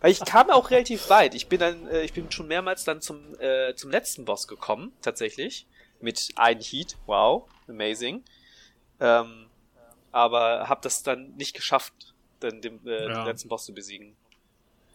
Weil 0.00 0.10
ich 0.10 0.24
kam 0.24 0.48
auch 0.48 0.70
relativ 0.70 1.10
weit. 1.10 1.34
Ich 1.34 1.48
bin 1.48 1.60
dann, 1.60 1.86
äh, 1.88 2.02
ich 2.02 2.14
bin 2.14 2.32
schon 2.32 2.48
mehrmals 2.48 2.84
dann 2.84 3.02
zum, 3.02 3.38
äh, 3.38 3.74
zum 3.74 3.90
letzten 3.90 4.24
Boss 4.24 4.48
gekommen, 4.48 4.92
tatsächlich. 5.02 5.66
Mit 6.00 6.30
ein 6.36 6.60
Heat. 6.60 6.96
Wow, 7.04 7.44
amazing. 7.68 8.24
Ähm, 9.00 9.47
aber 10.12 10.68
habe 10.68 10.80
das 10.82 11.02
dann 11.02 11.34
nicht 11.36 11.54
geschafft, 11.54 12.14
dann 12.40 12.60
den, 12.60 12.86
äh, 12.86 13.08
Ja. 13.08 13.14
den 13.20 13.26
letzten 13.26 13.48
Boss 13.48 13.64
zu 13.64 13.72
besiegen. 13.74 14.16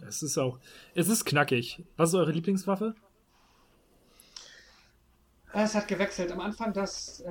Es 0.07 0.21
ist 0.23 0.37
auch, 0.37 0.59
es 0.95 1.07
ist 1.07 1.23
knackig. 1.25 1.83
Was 1.97 2.09
ist 2.09 2.15
eure 2.15 2.31
Lieblingswaffe? 2.31 2.95
Es 5.55 5.75
hat 5.75 5.87
gewechselt. 5.87 6.31
Am 6.31 6.39
Anfang 6.39 6.73
das 6.73 7.19
äh, 7.21 7.29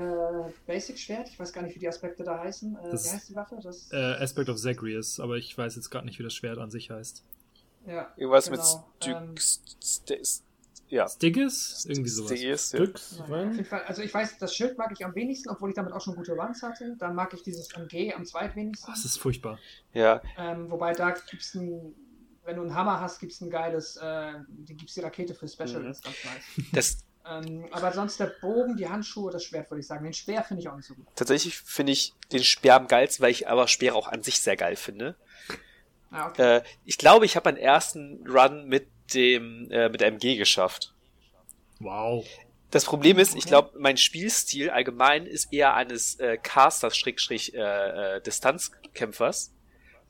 Basic-Schwert, 0.66 1.28
ich 1.28 1.40
weiß 1.40 1.52
gar 1.52 1.62
nicht, 1.62 1.74
wie 1.74 1.80
die 1.80 1.88
Aspekte 1.88 2.22
da 2.22 2.38
heißen. 2.38 2.76
Äh, 2.76 2.90
Das- 2.92 3.04
wie 3.06 3.10
heißt 3.16 3.28
die 3.30 3.34
Waffe? 3.34 3.58
Das, 3.60 3.90
Äh, 3.92 3.96
Aspect 3.96 4.48
of 4.48 4.58
Zagreus, 4.58 5.18
aber 5.18 5.36
ich 5.36 5.56
weiß 5.58 5.74
jetzt 5.74 5.90
gerade 5.90 6.06
nicht, 6.06 6.18
wie 6.20 6.22
das 6.22 6.34
Schwert 6.34 6.58
an 6.58 6.70
sich 6.70 6.90
heißt. 6.90 7.24
ja, 7.86 8.12
Irgendwas 8.16 8.48
genau. 8.48 8.88
Ähm, 9.04 9.30
mit 9.30 9.40
Styx, 9.42 9.62
St- 9.82 10.42
ja. 10.92 11.08
Stigis? 11.08 11.84
Irgendwie 11.88 12.10
sowas. 12.10 12.38
Styx, 12.68 13.22
ja. 13.28 13.78
Also 13.86 14.02
ich 14.02 14.12
weiß, 14.14 14.38
das 14.38 14.54
Schild 14.54 14.78
mag 14.78 14.92
ich 14.92 15.04
am 15.04 15.14
wenigsten, 15.14 15.48
obwohl 15.50 15.70
ich 15.70 15.74
damit 15.76 15.92
auch 15.92 16.00
schon 16.00 16.14
gute 16.14 16.32
Runs 16.32 16.62
hatte. 16.62 16.96
Dann 16.98 17.14
mag 17.14 17.32
ich 17.34 17.42
dieses 17.42 17.68
MG 17.74 18.12
am 18.14 18.24
zweitwenigsten. 18.24 18.92
Das 18.92 19.04
ist 19.04 19.16
furchtbar. 19.18 19.58
ja. 19.92 20.20
Ähm, 20.38 20.70
wobei 20.70 20.92
da 20.92 21.10
gibt's 21.10 21.54
ein, 21.54 21.94
wenn 22.44 22.56
du 22.56 22.62
einen 22.62 22.74
Hammer 22.74 23.00
hast, 23.00 23.18
gibt's 23.20 23.40
ein 23.40 23.50
geiles, 23.50 23.96
äh, 23.96 24.32
die 24.48 24.76
gibt's 24.76 24.94
die 24.94 25.00
Rakete 25.00 25.34
für 25.34 25.48
Special, 25.48 25.80
Mhm. 25.80 25.86
das 25.88 25.98
ist 25.98 26.04
ganz 26.04 26.16
nice. 26.24 26.66
Das, 26.72 26.98
ähm, 27.24 27.66
aber 27.70 27.92
sonst 27.92 28.18
der 28.20 28.32
Bogen, 28.40 28.76
die 28.76 28.88
Handschuhe, 28.88 29.30
das 29.30 29.44
Schwert 29.44 29.70
würde 29.70 29.80
ich 29.80 29.86
sagen. 29.86 30.04
Den 30.04 30.12
Speer 30.12 30.42
finde 30.42 30.60
ich 30.62 30.68
auch 30.68 30.76
nicht 30.76 30.86
so 30.86 30.94
gut. 30.94 31.06
tatsächlich 31.14 31.56
finde 31.58 31.92
ich 31.92 32.14
den 32.32 32.42
Speer 32.44 32.74
am 32.76 32.86
geilsten, 32.88 33.22
weil 33.22 33.30
ich 33.30 33.48
aber 33.48 33.68
Speere 33.68 33.94
auch 33.94 34.08
an 34.08 34.22
sich 34.22 34.40
sehr 34.40 34.56
geil 34.56 34.76
finde. 34.76 35.14
Ah, 36.10 36.28
okay. 36.28 36.58
Äh, 36.58 36.62
ich 36.84 36.98
glaube, 36.98 37.24
ich 37.24 37.36
habe 37.36 37.48
meinen 37.50 37.56
ersten 37.62 38.26
Run 38.28 38.66
mit 38.66 38.88
dem, 39.14 39.70
äh, 39.70 39.88
mit 39.88 40.00
der 40.00 40.08
MG 40.08 40.36
geschafft. 40.36 40.94
Wow. 41.80 42.26
Das 42.70 42.84
Problem 42.86 43.18
ist, 43.18 43.34
ich 43.36 43.44
glaube, 43.44 43.78
mein 43.78 43.96
Spielstil 43.98 44.70
allgemein 44.70 45.26
ist 45.26 45.52
eher 45.52 45.74
eines 45.74 46.18
äh, 46.20 46.38
Casters, 46.38 46.96
Schrägstrich, 46.96 47.54
äh, 47.54 48.16
äh, 48.16 48.20
Distanzkämpfers, 48.22 49.52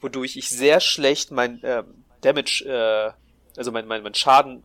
wodurch 0.01 0.37
ich 0.37 0.49
sehr 0.49 0.79
schlecht 0.81 1.33
mein 1.33 1.61
ähm, 1.65 2.05
Damage, 2.21 2.65
äh, 2.65 3.59
also 3.59 3.73
mein, 3.73 3.87
mein, 3.87 4.03
mein 4.05 4.15
Schaden 4.15 4.63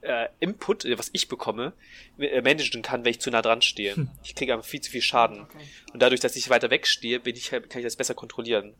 äh, 0.00 0.28
Input, 0.40 0.84
äh, 0.84 0.98
was 0.98 1.10
ich 1.12 1.28
bekomme, 1.28 1.72
äh, 2.18 2.40
managen 2.40 2.82
kann, 2.82 3.04
wenn 3.04 3.10
ich 3.10 3.20
zu 3.20 3.30
nah 3.30 3.42
dran 3.42 3.62
stehe. 3.62 4.08
Ich 4.24 4.34
kriege 4.34 4.54
einfach 4.54 4.66
viel 4.66 4.80
zu 4.80 4.90
viel 4.90 5.02
Schaden. 5.02 5.42
okay. 5.42 5.58
Und 5.92 6.00
dadurch, 6.02 6.20
dass 6.20 6.36
ich 6.36 6.50
weiter 6.50 6.70
weg 6.70 6.86
stehe, 6.86 7.20
bin 7.20 7.36
ich, 7.36 7.52
halt- 7.52 7.70
kann 7.70 7.80
ich 7.80 7.86
das 7.86 7.96
besser 7.96 8.14
kontrollieren. 8.14 8.74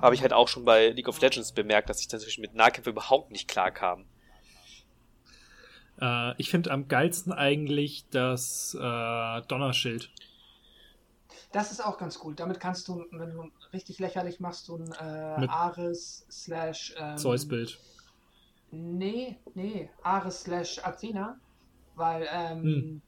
Habe 0.00 0.14
ich 0.14 0.22
halt 0.22 0.32
auch 0.32 0.48
schon 0.48 0.64
bei 0.64 0.88
League 0.88 1.08
of 1.08 1.20
Legends 1.20 1.52
bemerkt, 1.52 1.90
dass 1.90 2.00
ich 2.00 2.10
natürlich 2.10 2.38
mit 2.38 2.54
Nahkämpfen 2.54 2.92
überhaupt 2.92 3.30
nicht 3.30 3.48
klar 3.48 3.70
kam. 3.70 4.06
Äh, 6.00 6.34
ich 6.38 6.50
finde 6.50 6.70
am 6.70 6.88
geilsten 6.88 7.32
eigentlich 7.32 8.06
das 8.10 8.74
äh, 8.74 9.42
Donnerschild. 9.48 10.10
Das 11.52 11.72
ist 11.72 11.84
auch 11.84 11.98
ganz 11.98 12.20
cool. 12.22 12.34
Damit 12.34 12.60
kannst 12.60 12.86
du, 12.88 13.04
wenn 13.10 13.32
du 13.32 13.50
richtig 13.72 13.98
lächerlich 13.98 14.38
machst, 14.40 14.68
du 14.68 14.76
ein 14.76 14.92
äh, 14.92 15.46
Ares 15.48 16.24
slash 16.30 16.94
ähm, 16.96 17.18
Zeus-Bild. 17.18 17.78
Nee, 18.70 19.36
nee, 19.54 19.90
Ares 20.02 20.42
slash 20.42 20.78
Athena, 20.78 21.38
weil 21.96 22.28
ähm, 22.32 22.62
Hm. 22.62 23.02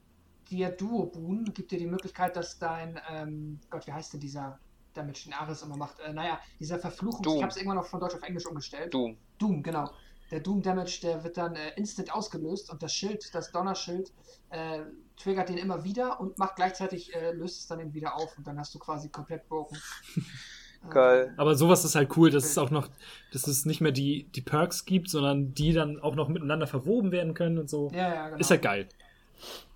dir 0.50 0.70
Duo 0.70 1.06
Boon 1.06 1.44
gibt 1.54 1.70
dir 1.70 1.78
die 1.78 1.86
Möglichkeit, 1.86 2.34
dass 2.34 2.58
dein, 2.58 3.00
ähm, 3.08 3.60
Gott, 3.70 3.86
wie 3.86 3.92
heißt 3.92 4.12
denn 4.12 4.20
dieser, 4.20 4.58
der 4.96 5.04
mit 5.04 5.24
den 5.24 5.32
Ares 5.32 5.62
immer 5.62 5.76
macht? 5.76 6.00
Äh, 6.00 6.12
naja, 6.12 6.40
dieser 6.58 6.78
Verfluchung, 6.78 7.22
Doom. 7.22 7.36
ich 7.36 7.42
habe 7.42 7.50
es 7.50 7.56
irgendwann 7.56 7.78
noch 7.78 7.86
von 7.86 8.00
Deutsch 8.00 8.14
auf 8.14 8.22
Englisch 8.22 8.46
umgestellt. 8.46 8.92
Doom. 8.92 9.16
Doom, 9.38 9.62
genau. 9.62 9.90
Der 10.30 10.40
Doom 10.40 10.62
Damage, 10.62 11.00
der 11.02 11.22
wird 11.24 11.36
dann 11.36 11.56
äh, 11.56 11.74
instant 11.76 12.12
ausgelöst 12.12 12.70
und 12.70 12.82
das 12.82 12.94
Schild, 12.94 13.34
das 13.34 13.52
Donnerschild, 13.52 14.12
äh, 14.50 14.80
triggert 15.16 15.50
den 15.50 15.58
immer 15.58 15.84
wieder 15.84 16.20
und 16.20 16.38
macht 16.38 16.56
gleichzeitig, 16.56 17.14
äh, 17.14 17.32
löst 17.32 17.60
es 17.60 17.66
dann 17.66 17.80
eben 17.80 17.92
wieder 17.92 18.16
auf 18.16 18.36
und 18.38 18.46
dann 18.46 18.58
hast 18.58 18.74
du 18.74 18.78
quasi 18.78 19.08
komplett 19.08 19.48
broken. 19.48 19.76
Geil. 20.90 21.32
Aber 21.36 21.54
sowas 21.54 21.84
ist 21.84 21.94
halt 21.94 22.16
cool, 22.16 22.30
dass 22.30 22.44
es 22.44 22.58
auch 22.58 22.70
noch, 22.70 22.88
dass 23.32 23.46
es 23.46 23.66
nicht 23.66 23.80
mehr 23.80 23.92
die, 23.92 24.24
die 24.34 24.40
Perks 24.40 24.84
gibt, 24.84 25.10
sondern 25.10 25.54
die 25.54 25.72
dann 25.72 26.00
auch 26.00 26.16
noch 26.16 26.28
miteinander 26.28 26.66
verwoben 26.66 27.12
werden 27.12 27.34
können 27.34 27.58
und 27.58 27.70
so. 27.70 27.88
Ähm, 27.90 27.98
ja, 27.98 28.14
ja, 28.14 28.26
genau. 28.30 28.40
Ist 28.40 28.50
halt 28.50 28.62
geil. 28.62 28.88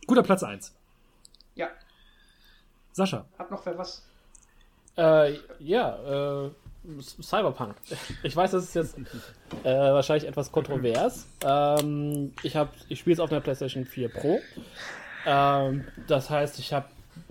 Guter 0.06 0.24
Platz 0.24 0.42
1. 0.42 0.74
Ja, 1.54 1.68
Sascha. 2.96 3.26
hat 3.38 3.50
noch 3.50 3.66
wer 3.66 3.76
was? 3.76 4.06
Äh, 4.96 5.34
ja, 5.58 6.46
äh, 6.46 6.50
Cyberpunk. 7.00 7.74
Ich 8.22 8.36
weiß, 8.36 8.52
das 8.52 8.64
ist 8.64 8.74
jetzt 8.74 8.96
äh, 9.64 9.74
wahrscheinlich 9.74 10.28
etwas 10.28 10.52
kontrovers. 10.52 11.26
Ähm, 11.44 12.32
ich 12.42 12.56
ich 12.88 13.00
spiele 13.00 13.14
es 13.14 13.20
auf 13.20 13.30
einer 13.30 13.40
PlayStation 13.40 13.84
4 13.84 14.08
Pro. 14.08 14.40
Ähm, 15.26 15.84
das 16.06 16.30
heißt, 16.30 16.58
ich 16.58 16.72
habe 16.72 16.86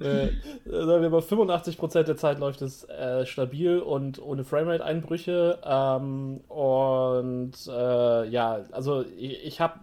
äh, 0.00 0.28
sagen 0.64 1.02
wir 1.02 1.10
mal, 1.10 1.20
85% 1.20 2.02
der 2.04 2.16
Zeit 2.16 2.38
läuft 2.38 2.62
es 2.62 2.84
äh, 2.88 3.26
stabil 3.26 3.78
und 3.78 4.20
ohne 4.20 4.44
Framerate-Einbrüche. 4.44 5.58
Ähm, 5.64 6.40
und 6.48 7.52
äh, 7.68 8.28
ja, 8.28 8.64
also 8.72 9.04
ich, 9.16 9.44
ich 9.44 9.60
habe 9.60 9.80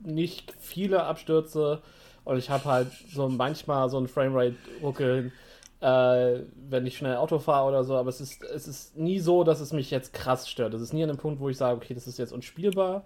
nicht 0.00 0.52
viele 0.58 1.04
Abstürze 1.04 1.82
und 2.24 2.38
ich 2.38 2.50
habe 2.50 2.64
halt 2.66 2.88
so 3.12 3.28
manchmal 3.28 3.88
so 3.90 3.98
ein 3.98 4.08
Framerate-Ruckeln, 4.08 5.32
äh, 5.80 6.40
wenn 6.68 6.86
ich 6.86 6.98
schnell 6.98 7.16
Auto 7.16 7.38
fahre 7.38 7.68
oder 7.68 7.84
so, 7.84 7.96
aber 7.96 8.08
es 8.10 8.20
ist, 8.20 8.42
es 8.42 8.66
ist 8.68 8.96
nie 8.96 9.20
so, 9.20 9.44
dass 9.44 9.60
es 9.60 9.72
mich 9.72 9.90
jetzt 9.90 10.12
krass 10.12 10.48
stört. 10.48 10.74
Es 10.74 10.82
ist 10.82 10.92
nie 10.92 11.02
an 11.02 11.08
dem 11.08 11.18
Punkt, 11.18 11.40
wo 11.40 11.48
ich 11.48 11.56
sage, 11.56 11.76
okay, 11.76 11.94
das 11.94 12.06
ist 12.06 12.18
jetzt 12.18 12.32
unspielbar. 12.32 13.04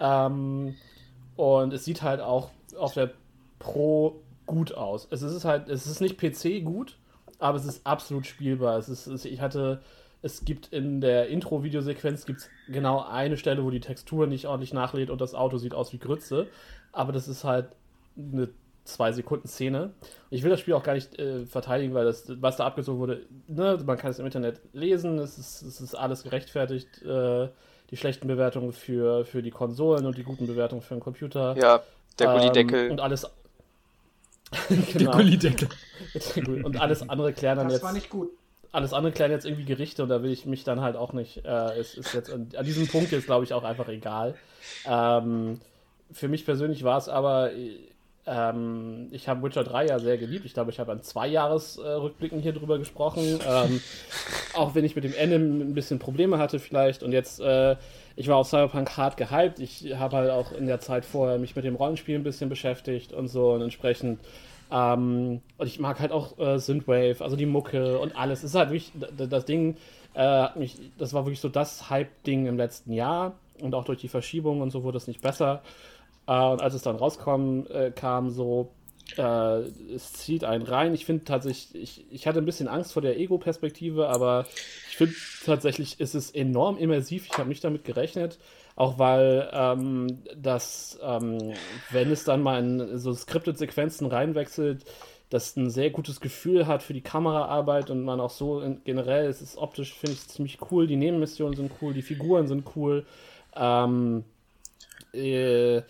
Ähm, 0.00 0.76
Und 1.36 1.72
es 1.72 1.84
sieht 1.84 2.02
halt 2.02 2.20
auch 2.20 2.50
auf 2.78 2.94
der 2.94 3.10
Pro 3.58 4.20
gut 4.46 4.74
aus. 4.74 5.08
Es 5.10 5.22
ist 5.22 5.44
halt, 5.44 5.68
es 5.68 5.86
ist 5.86 6.00
nicht 6.00 6.18
PC 6.18 6.64
gut, 6.64 6.98
aber 7.38 7.56
es 7.58 7.64
ist 7.64 7.86
absolut 7.86 8.26
spielbar. 8.26 8.78
Es 8.78 8.88
ist, 8.88 9.06
es, 9.06 9.24
ich 9.24 9.40
hatte, 9.40 9.80
es 10.22 10.44
gibt 10.44 10.72
in 10.72 11.00
der 11.00 11.28
Intro-Videosequenz 11.28 12.24
gibt's 12.26 12.48
genau 12.68 13.04
eine 13.04 13.36
Stelle, 13.36 13.64
wo 13.64 13.70
die 13.70 13.80
Textur 13.80 14.26
nicht 14.26 14.46
ordentlich 14.46 14.72
nachlädt 14.72 15.10
und 15.10 15.20
das 15.20 15.34
Auto 15.34 15.58
sieht 15.58 15.74
aus 15.74 15.92
wie 15.92 15.98
Grütze. 15.98 16.46
Aber 16.92 17.12
das 17.12 17.26
ist 17.28 17.44
halt 17.44 17.66
eine 18.16 18.48
zwei 18.84 19.12
Sekunden 19.12 19.48
Szene. 19.48 19.90
Ich 20.30 20.42
will 20.42 20.50
das 20.50 20.60
Spiel 20.60 20.74
auch 20.74 20.82
gar 20.82 20.94
nicht 20.94 21.18
äh, 21.18 21.44
verteidigen, 21.46 21.94
weil 21.94 22.04
das, 22.04 22.24
was 22.40 22.56
da 22.56 22.66
abgezogen 22.66 22.98
wurde, 22.98 23.26
ne, 23.48 23.78
man 23.84 23.96
kann 23.96 24.10
es 24.10 24.18
im 24.18 24.26
Internet 24.26 24.60
lesen, 24.72 25.18
es 25.18 25.38
ist, 25.38 25.62
es 25.62 25.80
ist 25.80 25.94
alles 25.94 26.22
gerechtfertigt, 26.24 27.02
äh, 27.02 27.48
die 27.90 27.96
schlechten 27.96 28.26
Bewertungen 28.26 28.72
für, 28.72 29.24
für 29.24 29.42
die 29.42 29.50
Konsolen 29.50 30.06
und 30.06 30.16
die 30.18 30.24
guten 30.24 30.46
Bewertungen 30.46 30.82
für 30.82 30.94
den 30.94 31.00
Computer. 31.00 31.56
Ja, 31.58 31.82
der 32.18 32.28
Ähm, 32.28 32.38
Gullideckel. 32.38 32.90
und 32.90 33.00
alles. 33.00 33.26
Der 34.68 34.76
genau. 34.92 35.12
Gullideckel. 35.12 35.68
und 36.64 36.80
alles 36.80 37.08
andere 37.08 37.32
klären 37.32 37.56
dann 37.58 37.66
Das 37.68 37.74
jetzt 37.74 37.84
war 37.84 37.92
nicht 37.92 38.10
gut. 38.10 38.30
Alles 38.72 38.94
andere 38.94 39.12
klären 39.12 39.30
jetzt 39.30 39.44
irgendwie 39.44 39.64
Gerichte 39.64 40.02
und 40.02 40.08
da 40.08 40.22
will 40.22 40.32
ich 40.32 40.46
mich 40.46 40.64
dann 40.64 40.80
halt 40.80 40.96
auch 40.96 41.12
nicht. 41.12 41.44
Äh, 41.44 41.78
es 41.78 41.94
ist 41.94 42.14
jetzt 42.14 42.32
an, 42.32 42.48
an 42.56 42.64
diesem 42.64 42.88
Punkt 42.88 43.12
jetzt, 43.12 43.26
glaube 43.26 43.44
ich, 43.44 43.52
auch 43.52 43.64
einfach 43.64 43.88
egal. 43.88 44.34
Ähm, 44.86 45.60
für 46.10 46.28
mich 46.28 46.44
persönlich 46.44 46.82
war 46.82 46.96
es 46.96 47.08
aber, 47.08 47.52
äh, 47.52 47.76
ähm, 48.24 49.08
ich 49.10 49.28
habe 49.28 49.42
Witcher 49.42 49.64
3 49.64 49.86
ja 49.86 49.98
sehr 49.98 50.16
geliebt. 50.16 50.46
Ich 50.46 50.54
glaube, 50.54 50.70
ich 50.70 50.80
habe 50.80 50.92
an 50.92 51.02
zwei 51.02 51.26
Jahresrückblicken 51.26 52.40
hier 52.40 52.52
drüber 52.52 52.78
gesprochen. 52.78 53.40
Ähm, 53.46 53.80
auch 54.54 54.74
wenn 54.74 54.84
ich 54.84 54.94
mit 54.94 55.04
dem 55.04 55.14
Ende 55.14 55.36
ein 55.36 55.74
bisschen 55.74 55.98
Probleme 55.98 56.38
hatte, 56.38 56.58
vielleicht. 56.58 57.02
Und 57.02 57.12
jetzt, 57.12 57.40
äh, 57.40 57.76
ich 58.16 58.28
war 58.28 58.36
auf 58.36 58.48
Cyberpunk 58.48 58.96
hart 58.96 59.18
gehypt. 59.18 59.58
Ich 59.58 59.94
habe 59.94 60.16
halt 60.16 60.30
auch 60.30 60.52
in 60.52 60.66
der 60.66 60.80
Zeit 60.80 61.04
vorher 61.04 61.38
mich 61.38 61.56
mit 61.56 61.64
dem 61.64 61.74
Rollenspiel 61.74 62.14
ein 62.14 62.22
bisschen 62.22 62.48
beschäftigt 62.48 63.12
und 63.12 63.28
so. 63.28 63.52
Und 63.52 63.62
entsprechend 63.62 64.20
ähm, 64.72 65.42
und 65.58 65.66
ich 65.66 65.78
mag 65.78 66.00
halt 66.00 66.12
auch 66.12 66.38
äh, 66.38 66.58
Synthwave, 66.58 67.20
also 67.20 67.36
die 67.36 67.46
Mucke 67.46 67.98
und 67.98 68.16
alles. 68.16 68.38
Es 68.38 68.50
ist 68.50 68.54
halt 68.54 68.70
wirklich, 68.70 68.92
das 69.16 69.44
Ding 69.44 69.76
äh, 70.14 70.20
hat 70.20 70.56
mich, 70.56 70.78
das 70.98 71.12
war 71.12 71.26
wirklich 71.26 71.40
so 71.40 71.50
das 71.50 71.90
Hype-Ding 71.90 72.46
im 72.46 72.56
letzten 72.56 72.92
Jahr 72.92 73.34
und 73.60 73.74
auch 73.74 73.84
durch 73.84 74.00
die 74.00 74.08
Verschiebung 74.08 74.62
und 74.62 74.70
so 74.70 74.82
wurde 74.82 74.96
es 74.96 75.06
nicht 75.06 75.20
besser. 75.20 75.62
Äh, 76.26 76.32
und 76.32 76.62
als 76.62 76.72
es 76.74 76.82
dann 76.82 76.96
rauskommen 76.96 77.66
äh, 77.70 77.92
kam, 77.94 78.30
so, 78.30 78.70
äh, 79.18 79.58
es 79.94 80.14
zieht 80.14 80.44
einen 80.44 80.64
rein. 80.64 80.94
Ich 80.94 81.04
finde 81.04 81.24
tatsächlich, 81.24 81.74
ich, 81.74 82.04
ich 82.10 82.26
hatte 82.26 82.38
ein 82.38 82.46
bisschen 82.46 82.68
Angst 82.68 82.94
vor 82.94 83.02
der 83.02 83.18
Ego-Perspektive, 83.18 84.08
aber 84.08 84.46
ich 84.88 84.96
finde 84.96 85.14
tatsächlich 85.44 86.00
ist 86.00 86.14
es 86.14 86.30
enorm 86.30 86.78
immersiv. 86.78 87.26
Ich 87.30 87.36
habe 87.36 87.48
nicht 87.50 87.62
damit 87.62 87.84
gerechnet. 87.84 88.38
Auch 88.74 88.98
weil 88.98 89.50
ähm, 89.52 90.22
das, 90.34 90.98
ähm, 91.02 91.52
wenn 91.90 92.10
es 92.10 92.24
dann 92.24 92.42
mal 92.42 92.58
in 92.58 92.98
so 92.98 93.12
Scripted-Sequenzen 93.12 94.06
reinwechselt, 94.06 94.84
das 95.32 95.56
ein 95.56 95.70
sehr 95.70 95.90
gutes 95.90 96.20
Gefühl 96.20 96.66
hat 96.66 96.82
für 96.82 96.92
die 96.92 97.00
Kameraarbeit 97.00 97.90
und 97.90 98.04
man 98.04 98.20
auch 98.20 98.30
so 98.30 98.60
in, 98.60 98.82
generell, 98.84 99.26
es 99.26 99.40
ist 99.40 99.56
optisch, 99.56 99.94
finde 99.94 100.14
ich 100.14 100.28
ziemlich 100.28 100.58
cool. 100.70 100.86
Die 100.86 100.96
Nebenmissionen 100.96 101.56
sind 101.56 101.72
cool, 101.80 101.94
die 101.94 102.02
Figuren 102.02 102.46
sind 102.46 102.64
cool. 102.76 103.06
Ähm, 103.54 104.24
äh, 105.12 105.82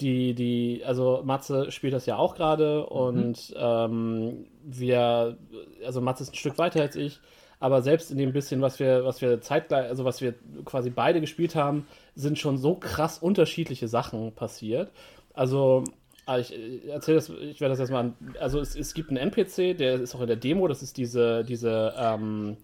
die, 0.00 0.34
die, 0.34 0.82
also 0.84 1.20
Matze 1.24 1.70
spielt 1.70 1.92
das 1.92 2.06
ja 2.06 2.16
auch 2.16 2.34
gerade 2.34 2.86
und 2.86 3.54
ähm, 3.56 4.46
wir, 4.64 5.36
also 5.84 6.00
Matze 6.00 6.22
ist 6.22 6.32
ein 6.32 6.36
Stück 6.36 6.58
weiter 6.58 6.80
als 6.80 6.96
ich, 6.96 7.20
aber 7.60 7.82
selbst 7.82 8.10
in 8.10 8.16
dem 8.16 8.32
bisschen, 8.32 8.62
was 8.62 8.80
wir, 8.80 9.04
was 9.04 9.20
wir 9.20 9.40
zeitgleich, 9.42 9.88
also 9.88 10.04
was 10.04 10.20
wir 10.22 10.34
quasi 10.64 10.90
beide 10.90 11.20
gespielt 11.20 11.54
haben, 11.54 11.86
sind 12.14 12.38
schon 12.38 12.56
so 12.56 12.74
krass 12.74 13.18
unterschiedliche 13.18 13.86
Sachen 13.86 14.32
passiert. 14.32 14.90
Also, 15.34 15.84
ah, 16.24 16.38
ich 16.38 16.52
erzähle 16.88 17.18
das, 17.18 17.28
ich 17.28 17.60
werde 17.60 17.72
das 17.72 17.78
jetzt 17.78 17.90
mal 17.90 18.00
an, 18.00 18.14
also 18.40 18.60
es, 18.60 18.74
es 18.74 18.94
gibt 18.94 19.10
einen 19.10 19.18
NPC, 19.18 19.76
der 19.76 20.00
ist 20.00 20.14
auch 20.14 20.22
in 20.22 20.26
der 20.26 20.36
Demo, 20.36 20.66
das 20.68 20.82
ist 20.82 20.96
diese, 20.96 21.44
diese 21.44 21.94
ähm, 21.98 22.56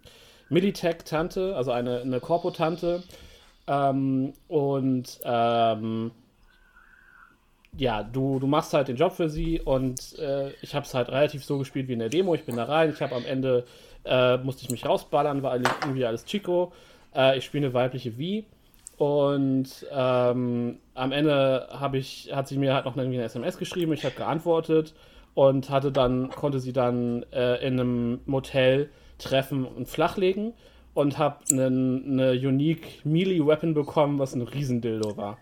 Militech-Tante, 0.48 1.54
also 1.54 1.72
eine, 1.72 2.00
eine 2.00 2.20
Corpo-Tante. 2.20 3.02
Ähm, 3.66 4.32
und 4.48 5.20
ähm, 5.24 6.10
ja, 7.76 8.02
du, 8.02 8.38
du 8.38 8.46
machst 8.46 8.72
halt 8.72 8.88
den 8.88 8.96
Job 8.96 9.12
für 9.12 9.28
sie 9.28 9.60
und 9.60 10.18
äh, 10.18 10.52
ich 10.62 10.74
habe 10.74 10.86
es 10.86 10.94
halt 10.94 11.08
relativ 11.10 11.44
so 11.44 11.58
gespielt 11.58 11.88
wie 11.88 11.92
in 11.92 11.98
der 11.98 12.08
Demo. 12.08 12.34
Ich 12.34 12.44
bin 12.44 12.56
da 12.56 12.64
rein, 12.64 12.90
ich 12.90 13.02
habe 13.02 13.14
am 13.14 13.26
Ende, 13.26 13.66
äh, 14.06 14.38
musste 14.38 14.64
ich 14.64 14.70
mich 14.70 14.86
rausballern, 14.86 15.42
war 15.42 15.56
irgendwie 15.56 16.04
alles 16.04 16.24
Chico. 16.24 16.72
Äh, 17.14 17.38
ich 17.38 17.44
spiele 17.44 17.66
eine 17.66 17.74
weibliche 17.74 18.12
V 18.12 18.46
und 18.98 19.86
ähm, 19.92 20.78
am 20.94 21.12
Ende 21.12 21.68
ich, 21.92 22.30
hat 22.32 22.48
sie 22.48 22.56
mir 22.56 22.74
halt 22.74 22.86
noch 22.86 22.96
irgendwie 22.96 23.18
eine 23.18 23.26
SMS 23.26 23.58
geschrieben, 23.58 23.92
ich 23.92 24.04
habe 24.04 24.14
geantwortet 24.14 24.94
und 25.34 25.68
hatte 25.68 25.92
dann, 25.92 26.30
konnte 26.30 26.60
sie 26.60 26.72
dann 26.72 27.24
äh, 27.32 27.56
in 27.66 27.78
einem 27.78 28.20
Motel 28.24 28.88
treffen 29.18 29.66
und 29.66 29.86
flachlegen 29.86 30.54
und 30.94 31.18
habe 31.18 31.36
eine 31.52 32.32
unique 32.32 33.04
Melee 33.04 33.46
Weapon 33.46 33.74
bekommen, 33.74 34.18
was 34.18 34.34
ein 34.34 34.42
Riesendildo 34.42 35.18
war. 35.18 35.38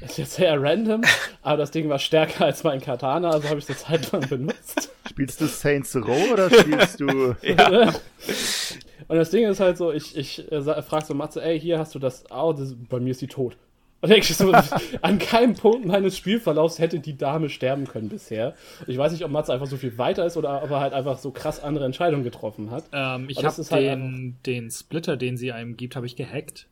Das 0.00 0.10
ist 0.10 0.18
jetzt 0.18 0.34
sehr 0.34 0.60
random, 0.60 1.02
aber 1.42 1.56
das 1.56 1.70
Ding 1.70 1.88
war 1.88 1.98
stärker 1.98 2.44
als 2.44 2.62
mein 2.64 2.80
Katana, 2.80 3.30
also 3.30 3.48
habe 3.48 3.58
ich 3.58 3.68
es 3.68 3.86
eine 3.86 4.00
Zeit 4.00 4.12
lang 4.12 4.28
benutzt. 4.28 4.90
Spielst 5.08 5.40
du 5.40 5.46
Saints 5.46 5.96
Row 5.96 6.32
oder 6.32 6.50
spielst 6.50 7.00
du. 7.00 7.34
Und 9.08 9.16
das 9.16 9.30
Ding 9.30 9.46
ist 9.46 9.60
halt 9.60 9.78
so, 9.78 9.92
ich, 9.92 10.16
ich 10.16 10.50
äh, 10.52 10.60
sa- 10.60 10.82
frag 10.82 11.06
so 11.06 11.14
Matze, 11.14 11.42
ey, 11.42 11.58
hier 11.60 11.78
hast 11.78 11.94
du 11.94 11.98
das, 11.98 12.24
oh, 12.30 12.52
das, 12.52 12.74
bei 12.88 12.98
mir 13.00 13.12
ist 13.12 13.20
die 13.20 13.28
tot. 13.28 13.56
Und 14.02 14.10
denke 14.10 14.26
ich 14.28 14.36
so, 14.36 14.52
an 15.00 15.18
keinem 15.18 15.54
Punkt 15.54 15.86
meines 15.86 16.16
Spielverlaufs 16.16 16.78
hätte 16.78 16.98
die 17.00 17.16
Dame 17.16 17.48
sterben 17.48 17.86
können 17.86 18.08
bisher. 18.10 18.54
Ich 18.86 18.98
weiß 18.98 19.12
nicht, 19.12 19.24
ob 19.24 19.30
Matze 19.30 19.52
einfach 19.54 19.66
so 19.66 19.76
viel 19.78 19.96
weiter 19.96 20.26
ist 20.26 20.36
oder 20.36 20.62
ob 20.62 20.70
er 20.70 20.80
halt 20.80 20.92
einfach 20.92 21.18
so 21.18 21.30
krass 21.30 21.62
andere 21.62 21.86
Entscheidungen 21.86 22.22
getroffen 22.22 22.70
hat. 22.70 22.84
Ähm, 22.92 23.26
ich 23.28 23.42
habe 23.42 23.56
halt 23.70 23.82
den, 23.82 24.36
den 24.44 24.70
Splitter, 24.70 25.16
den 25.16 25.36
sie 25.38 25.52
einem 25.52 25.76
gibt, 25.76 25.96
habe 25.96 26.04
ich 26.06 26.14
gehackt. 26.14 26.66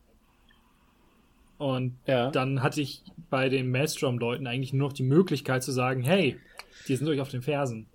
Und 1.57 1.97
Ja. 2.05 2.31
dann 2.31 2.61
hatte 2.61 2.81
ich 2.81 3.01
bei 3.29 3.49
den 3.49 3.71
Maelstrom-Leuten 3.71 4.45
eigentlich 4.47 4.73
nur 4.73 4.89
noch 4.89 4.93
die 4.93 5.03
Möglichkeit 5.03 5.63
zu 5.63 5.71
sagen, 5.71 6.03
hey, 6.03 6.37
die 6.87 6.95
sind 6.95 7.07
euch 7.07 7.21
auf 7.21 7.29
den 7.29 7.41
Fersen. 7.41 7.87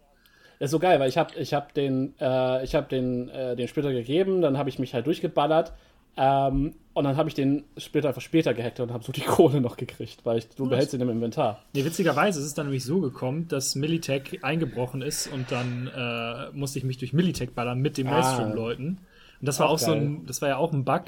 Das 0.59 0.67
ist 0.69 0.73
so 0.73 0.79
geil, 0.79 1.01
weil 1.01 1.09
ich 1.09 1.17
habe 1.19 1.35
ich 1.37 1.55
hab 1.55 1.73
den, 1.75 2.15
äh, 2.21 2.63
ich 2.65 2.75
hab 2.75 2.89
den, 2.89 3.29
äh, 3.31 3.57
den 3.57 3.69
Splitter 3.69 3.93
gegeben, 3.93 4.43
dann 4.43 4.59
habe 4.59 4.69
ich 4.69 4.79
mich 4.79 4.93
halt 4.95 5.07
durchgeballert 5.07 5.73
ähm, 6.17 6.75
und 6.93 7.05
dann 7.05 7.17
habe 7.17 7.29
ich 7.29 7.35
den 7.35 7.65
Splitter 7.79 8.09
einfach 8.09 8.21
später 8.21 8.53
gehackt 8.53 8.81
und 8.81 8.93
habe 8.93 9.03
so 9.05 9.13
die 9.13 9.21
Kohle 9.27 9.61
noch 9.61 9.77
gekriegt, 9.77 10.21
weil 10.25 10.39
ich, 10.39 10.49
du 10.49 10.69
behältst 10.69 10.93
ihn 10.93 11.01
im 11.01 11.09
Inventar. 11.09 11.63
Nee, 11.73 11.85
witzigerweise 11.85 12.41
ist 12.41 12.47
es 12.47 12.55
dann 12.55 12.67
nämlich 12.67 12.85
so 12.85 13.01
gekommen, 13.01 13.47
dass 13.49 13.75
Militech 13.75 14.43
eingebrochen 14.45 15.01
ist 15.03 15.29
und 15.29 15.51
dann 15.51 15.87
äh, 15.97 16.51
musste 16.57 16.79
ich 16.79 16.85
mich 16.85 16.99
durch 16.99 17.13
Militech 17.13 17.53
ballern 17.53 17.79
mit 17.81 17.97
den 17.97 18.07
Ah. 18.09 18.11
Maelstrom-Leuten. 18.13 18.99
Und 19.41 19.47
das 19.49 19.61
war 19.61 19.69
Auch 19.69 19.75
auch, 19.75 19.79
so 19.79 19.93
ein, 19.93 20.27
das 20.27 20.43
war 20.43 20.51
ja 20.51 20.57
auch 20.59 20.73
ein 20.75 20.85
Bug, 20.85 21.05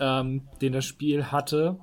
ähm, 0.00 0.42
den 0.60 0.72
das 0.72 0.84
Spiel 0.84 1.24
hatte. 1.26 1.76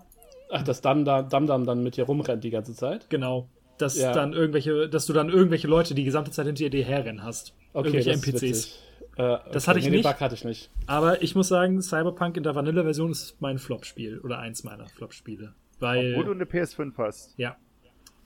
Ach, 0.51 0.63
dass 0.63 0.81
Dam 0.81 1.05
Dam, 1.05 1.29
Dam 1.29 1.47
Dam 1.47 1.65
dann 1.65 1.83
mit 1.83 1.95
dir 1.97 2.03
rumrennt 2.05 2.43
die 2.43 2.49
ganze 2.49 2.73
Zeit? 2.75 3.09
Genau. 3.09 3.47
Dass 3.77 3.97
Ja. 3.97 4.11
dann 4.11 4.33
irgendwelche, 4.33 4.89
dass 4.89 5.05
du 5.05 5.13
dann 5.13 5.29
irgendwelche 5.29 5.67
Leute 5.67 5.95
die 5.95 6.03
gesamte 6.03 6.31
Zeit 6.31 6.45
hinter 6.45 6.69
dir 6.69 6.83
herrennen 6.83 7.23
hast. 7.23 7.53
irgendwelche 7.73 8.11
das 8.11 8.19
ist 8.21 8.27
NPCs. 8.27 8.79
Äh, 9.17 9.37
Das 9.51 9.67
hatte 9.67 9.79
ich 9.79 9.85
nee, 9.85 9.91
nicht. 9.91 10.05
Den 10.05 10.11
Bug 10.11 10.19
hatte 10.21 10.35
ich 10.35 10.43
nicht. 10.45 10.69
Aber 10.87 11.21
ich 11.21 11.35
muss 11.35 11.47
sagen, 11.47 11.81
Cyberpunk 11.81 12.37
in 12.37 12.43
der 12.43 12.53
Vanilla-Version 12.55 13.11
ist 13.11 13.35
mein 13.41 13.59
Flop-Spiel 13.59 14.19
oder 14.19 14.39
eins 14.39 14.63
meiner 14.63 14.87
Flop-Spiele. 14.87 15.53
Weil, 15.79 16.15
Wo 16.15 16.23
du 16.23 16.31
eine 16.31 16.43
PS5 16.45 16.93
hast. 16.97 17.33
ja. 17.37 17.55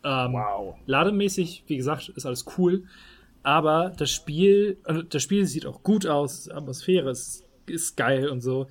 Ähm, 0.03 0.33
Wow. 0.33 0.75
Lademäßig, 0.85 1.63
wie 1.67 1.77
gesagt, 1.77 2.09
ist 2.09 2.25
alles 2.25 2.45
cool. 2.57 2.83
Aber 3.43 3.91
das 3.97 4.11
Spiel, 4.11 4.77
also 4.83 5.01
das 5.03 5.21
Spiel 5.23 5.45
sieht 5.45 5.65
auch 5.65 5.83
gut 5.83 6.05
aus, 6.07 6.49
Atmosphäre 6.49 7.09
ist, 7.11 7.45
ist 7.67 7.95
geil 7.97 8.29
und 8.29 8.41
so. 8.41 8.67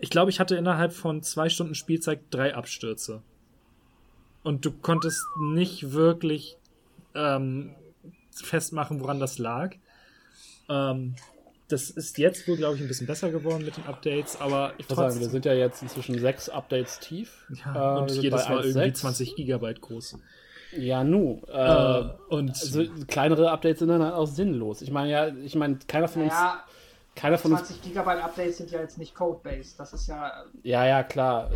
Ich 0.00 0.10
glaube, 0.10 0.30
ich 0.30 0.40
hatte 0.40 0.56
innerhalb 0.56 0.92
von 0.92 1.22
zwei 1.22 1.48
Stunden 1.48 1.74
Spielzeit 1.74 2.20
drei 2.30 2.54
Abstürze. 2.54 3.22
Und 4.42 4.64
du 4.64 4.70
konntest 4.72 5.22
nicht 5.40 5.92
wirklich 5.92 6.56
ähm, 7.14 7.74
festmachen, 8.32 9.00
woran 9.00 9.18
das 9.20 9.38
lag. 9.38 9.74
Ähm, 10.68 11.14
das 11.68 11.90
ist 11.90 12.16
jetzt 12.16 12.48
wohl, 12.48 12.56
glaube 12.56 12.76
ich, 12.76 12.80
ein 12.80 12.88
bisschen 12.88 13.06
besser 13.06 13.30
geworden 13.30 13.64
mit 13.64 13.76
den 13.76 13.84
Updates, 13.86 14.40
aber 14.40 14.72
Ich 14.78 14.88
muss 14.88 14.96
sagen, 14.96 15.20
wir 15.20 15.28
sind 15.28 15.44
ja 15.44 15.52
jetzt 15.52 15.82
inzwischen 15.82 16.18
sechs 16.18 16.48
Updates 16.48 16.98
tief. 17.00 17.44
ja, 17.64 17.96
Äh, 17.96 18.00
und 18.00 18.10
jedes 18.22 18.48
Mal 18.48 18.64
irgendwie 18.64 18.90
1.6. 18.90 18.94
20 18.94 19.36
Gigabyte 19.36 19.80
groß. 19.80 20.18
Ja, 20.76 21.02
nu. 21.04 21.42
Äh, 21.48 21.52
Äh, 22.00 22.10
und 22.28 22.50
also, 22.50 22.84
kleinere 23.06 23.50
Updates 23.50 23.80
sind 23.80 23.88
dann 23.88 24.02
halt 24.02 24.14
auch 24.14 24.26
sinnlos. 24.26 24.80
Ich 24.82 24.90
meine, 24.90 25.10
ja, 25.10 25.28
ich 25.28 25.54
meine, 25.56 25.78
keiner 25.86 26.08
von 26.08 26.22
uns. 26.22 26.32
Ja, 26.32 26.64
keiner 27.18 27.36
von 27.36 27.50
uns 27.52 27.64
20 27.64 27.82
Gigabyte 27.82 28.22
Updates 28.22 28.58
sind 28.58 28.70
ja 28.70 28.80
jetzt 28.80 28.96
nicht 28.96 29.14
Codebase. 29.14 29.74
Das 29.76 29.92
ist 29.92 30.06
ja. 30.06 30.44
Ja, 30.62 30.86
ja, 30.86 31.02
klar. 31.02 31.50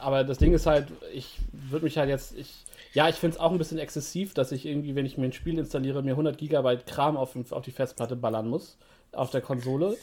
Aber 0.00 0.22
das 0.22 0.36
Ding 0.36 0.52
ist 0.52 0.66
halt, 0.66 0.88
ich 1.14 1.38
würde 1.52 1.84
mich 1.84 1.96
halt 1.96 2.10
jetzt, 2.10 2.36
ich, 2.36 2.64
ja, 2.92 3.08
ich 3.08 3.16
finde 3.16 3.36
es 3.36 3.40
auch 3.40 3.50
ein 3.50 3.58
bisschen 3.58 3.78
exzessiv, 3.78 4.34
dass 4.34 4.52
ich 4.52 4.66
irgendwie, 4.66 4.94
wenn 4.94 5.06
ich 5.06 5.16
mir 5.16 5.24
ein 5.24 5.32
Spiel 5.32 5.58
installiere, 5.58 6.02
mir 6.02 6.10
100 6.10 6.36
Gigabyte 6.36 6.86
Kram 6.86 7.16
auf, 7.16 7.34
auf 7.52 7.64
die 7.64 7.70
Festplatte 7.70 8.16
ballern 8.16 8.48
muss, 8.48 8.76
auf 9.12 9.30
der 9.30 9.40
Konsole. 9.40 9.96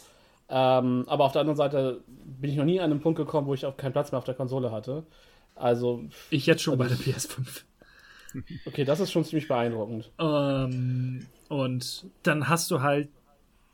Ähm, 0.49 1.05
aber 1.07 1.25
auf 1.25 1.31
der 1.31 1.41
anderen 1.41 1.57
Seite 1.57 2.01
bin 2.07 2.49
ich 2.49 2.57
noch 2.57 2.65
nie 2.65 2.79
an 2.79 2.91
einen 2.91 2.99
Punkt 2.99 3.17
gekommen, 3.17 3.47
wo 3.47 3.53
ich 3.53 3.65
auch 3.65 3.77
keinen 3.77 3.93
Platz 3.93 4.11
mehr 4.11 4.17
auf 4.17 4.25
der 4.25 4.35
Konsole 4.35 4.71
hatte. 4.71 5.03
Also, 5.53 6.03
ich 6.31 6.47
jetzt 6.47 6.63
schon 6.63 6.77
bei 6.77 6.87
der 6.87 6.97
PS5. 6.97 7.63
Okay, 8.65 8.83
das 8.83 8.99
ist 8.99 9.11
schon 9.11 9.23
ziemlich 9.23 9.47
beeindruckend. 9.47 10.11
Ähm, 10.19 11.25
und 11.47 12.05
dann 12.23 12.49
hast 12.49 12.69
du 12.69 12.81
halt 12.81 13.07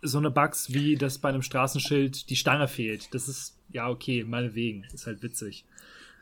so 0.02 0.18
eine 0.18 0.32
Bugs, 0.32 0.74
wie 0.74 0.96
dass 0.96 1.20
bei 1.20 1.30
einem 1.30 1.42
Straßenschild 1.42 2.30
die 2.30 2.36
Stange 2.36 2.68
fehlt. 2.68 3.14
Das 3.14 3.28
ist, 3.28 3.58
ja, 3.72 3.90
okay, 3.90 4.24
meinetwegen. 4.24 4.84
Ist 4.94 5.06
halt 5.08 5.22
witzig. 5.24 5.66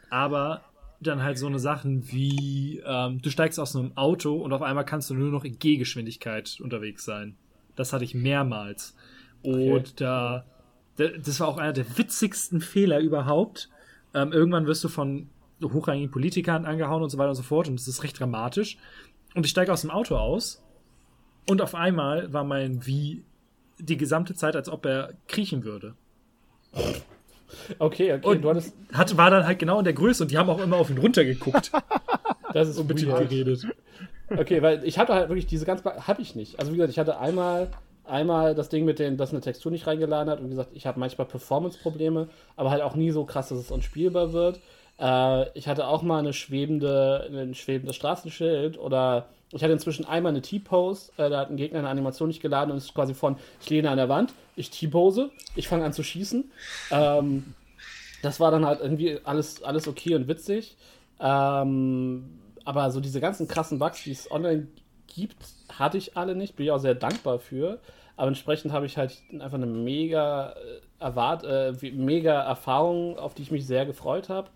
Aber 0.09 0.63
dann 1.01 1.23
halt 1.23 1.37
so 1.37 1.47
eine 1.47 1.59
Sachen 1.59 2.11
wie, 2.11 2.81
ähm, 2.85 3.21
du 3.21 3.29
steigst 3.29 3.59
aus 3.59 3.75
einem 3.75 3.95
Auto 3.95 4.35
und 4.35 4.51
auf 4.51 4.61
einmal 4.61 4.83
kannst 4.85 5.09
du 5.09 5.13
nur 5.13 5.31
noch 5.31 5.45
in 5.45 5.57
Gehgeschwindigkeit 5.57 6.59
unterwegs 6.61 7.05
sein. 7.05 7.35
Das 7.75 7.93
hatte 7.93 8.03
ich 8.03 8.13
mehrmals. 8.13 8.95
Und 9.41 10.01
da, 10.01 10.45
da- 10.97 11.07
das 11.07 11.39
war 11.39 11.47
auch 11.47 11.57
einer 11.57 11.71
der 11.71 11.97
witzigsten 11.97 12.59
Fehler 12.59 12.99
überhaupt. 12.99 13.69
Ähm, 14.13 14.33
irgendwann 14.33 14.65
wirst 14.65 14.83
du 14.83 14.89
von 14.89 15.29
hochrangigen 15.63 16.11
Politikern 16.11 16.65
angehauen 16.65 17.01
und 17.03 17.09
so 17.09 17.17
weiter 17.17 17.29
und 17.29 17.35
so 17.35 17.43
fort 17.43 17.69
und 17.69 17.79
das 17.79 17.87
ist 17.87 18.03
recht 18.03 18.19
dramatisch. 18.19 18.77
Und 19.35 19.45
ich 19.45 19.51
steige 19.51 19.71
aus 19.71 19.81
dem 19.81 19.91
Auto 19.91 20.17
aus 20.17 20.61
und 21.47 21.61
auf 21.61 21.75
einmal 21.75 22.33
war 22.33 22.43
mein 22.43 22.85
Wie 22.85 23.23
die 23.79 23.97
gesamte 23.97 24.35
Zeit, 24.35 24.55
als 24.55 24.69
ob 24.69 24.85
er 24.85 25.13
kriechen 25.27 25.63
würde. 25.63 25.95
Okay, 27.79 28.13
okay, 28.13 28.19
Und 28.23 28.41
du 28.43 28.49
hattest. 28.49 28.75
hat, 28.93 29.17
war 29.17 29.31
dann 29.31 29.45
halt 29.45 29.59
genau 29.59 29.79
in 29.79 29.83
der 29.83 29.93
Größe 29.93 30.23
und 30.23 30.31
die 30.31 30.37
haben 30.37 30.49
auch 30.49 30.59
immer 30.59 30.77
auf 30.77 30.89
ihn 30.89 30.97
runtergeguckt 30.99 31.71
Das 32.53 32.67
ist 32.67 32.77
und 32.77 32.87
mit 32.87 33.01
ihm 33.01 33.09
geredet. 33.09 33.67
Okay, 34.29 34.61
weil 34.61 34.83
ich 34.83 34.97
hatte 34.99 35.13
halt 35.13 35.29
wirklich 35.29 35.47
diese 35.47 35.65
ganz. 35.65 35.83
Habe 35.83 36.21
ich 36.21 36.35
nicht. 36.35 36.59
Also, 36.59 36.71
wie 36.71 36.77
gesagt, 36.77 36.91
ich 36.91 36.99
hatte 36.99 37.19
einmal. 37.19 37.69
Einmal 38.05 38.55
das 38.55 38.69
Ding 38.69 38.85
mit 38.85 38.97
den, 38.97 39.17
dass 39.17 39.29
eine 39.29 39.41
Textur 39.41 39.71
nicht 39.71 39.85
reingeladen 39.85 40.31
hat. 40.31 40.39
Und 40.39 40.47
wie 40.47 40.49
gesagt, 40.49 40.71
ich 40.73 40.87
habe 40.87 40.99
manchmal 40.99 41.27
Performance-Probleme, 41.27 42.27
aber 42.55 42.71
halt 42.71 42.81
auch 42.81 42.95
nie 42.95 43.11
so 43.11 43.23
krass, 43.23 43.49
dass 43.49 43.59
es 43.59 43.69
unspielbar 43.69 44.33
wird. 44.33 44.59
Äh, 44.99 45.55
ich 45.55 45.67
hatte 45.67 45.85
auch 45.85 46.01
mal 46.01 46.17
eine 46.17 46.33
schwebende, 46.33 47.29
ein 47.31 47.53
schwebendes 47.53 47.95
Straßenschild 47.95 48.79
oder 48.79 49.27
ich 49.51 49.63
hatte 49.63 49.73
inzwischen 49.73 50.05
einmal 50.05 50.31
eine 50.31 50.41
T-Pose. 50.41 51.11
Äh, 51.17 51.29
da 51.29 51.39
hat 51.39 51.49
ein 51.49 51.57
Gegner 51.57 51.79
eine 51.79 51.89
Animation 51.89 52.27
nicht 52.27 52.41
geladen 52.41 52.71
und 52.71 52.77
ist 52.77 52.93
quasi 52.93 53.13
von, 53.13 53.37
ich 53.61 53.69
lehne 53.69 53.89
an 53.89 53.97
der 53.97 54.09
Wand, 54.09 54.33
ich 54.55 54.69
T-Pose, 54.69 55.31
ich 55.55 55.67
fange 55.67 55.85
an 55.85 55.93
zu 55.93 56.03
schießen. 56.03 56.51
Ähm, 56.91 57.55
das 58.21 58.39
war 58.39 58.51
dann 58.51 58.65
halt 58.65 58.81
irgendwie 58.81 59.19
alles, 59.23 59.63
alles 59.63 59.87
okay 59.87 60.15
und 60.15 60.27
witzig. 60.27 60.77
Ähm, 61.19 62.39
aber 62.65 62.91
so 62.91 62.99
diese 62.99 63.21
ganzen 63.21 63.47
krassen 63.47 63.79
Bugs, 63.79 64.03
die 64.03 64.11
es 64.11 64.29
online 64.29 64.67
gibt, 65.07 65.37
hatte 65.69 65.97
ich 65.97 66.15
alle 66.15 66.35
nicht. 66.35 66.55
Bin 66.55 66.65
ich 66.65 66.71
auch 66.71 66.79
sehr 66.79 66.95
dankbar 66.95 67.39
für. 67.39 67.79
Aber 68.15 68.27
entsprechend 68.27 68.73
habe 68.73 68.85
ich 68.85 68.97
halt 68.97 69.17
einfach 69.31 69.57
eine 69.57 69.65
mega 69.65 70.51
äh, 70.51 70.55
erwart 70.99 71.43
äh, 71.45 71.71
mega 71.93 72.41
Erfahrung, 72.41 73.17
auf 73.17 73.33
die 73.33 73.43
ich 73.43 73.51
mich 73.51 73.65
sehr 73.65 73.85
gefreut 73.85 74.29
habe. 74.29 74.49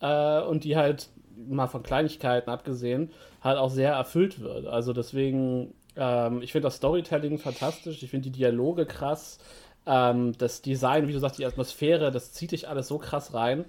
Äh, 0.00 0.46
und 0.48 0.64
die 0.64 0.76
halt 0.76 1.08
mal 1.48 1.66
von 1.66 1.82
Kleinigkeiten 1.82 2.50
abgesehen 2.50 3.10
halt 3.42 3.58
auch 3.58 3.70
sehr 3.70 3.92
erfüllt 3.92 4.40
wird. 4.40 4.66
Also 4.66 4.92
deswegen, 4.92 5.74
ähm, 5.96 6.42
ich 6.42 6.52
finde 6.52 6.66
das 6.66 6.76
Storytelling 6.76 7.38
fantastisch. 7.38 8.02
Ich 8.02 8.10
finde 8.10 8.30
die 8.30 8.38
Dialoge 8.38 8.86
krass. 8.86 9.38
Ähm, 9.86 10.36
das 10.38 10.62
Design, 10.62 11.08
wie 11.08 11.12
du 11.12 11.18
sagst, 11.18 11.38
die 11.38 11.46
Atmosphäre, 11.46 12.10
das 12.10 12.32
zieht 12.32 12.52
dich 12.52 12.68
alles 12.68 12.88
so 12.88 12.98
krass 12.98 13.34
rein. 13.34 13.64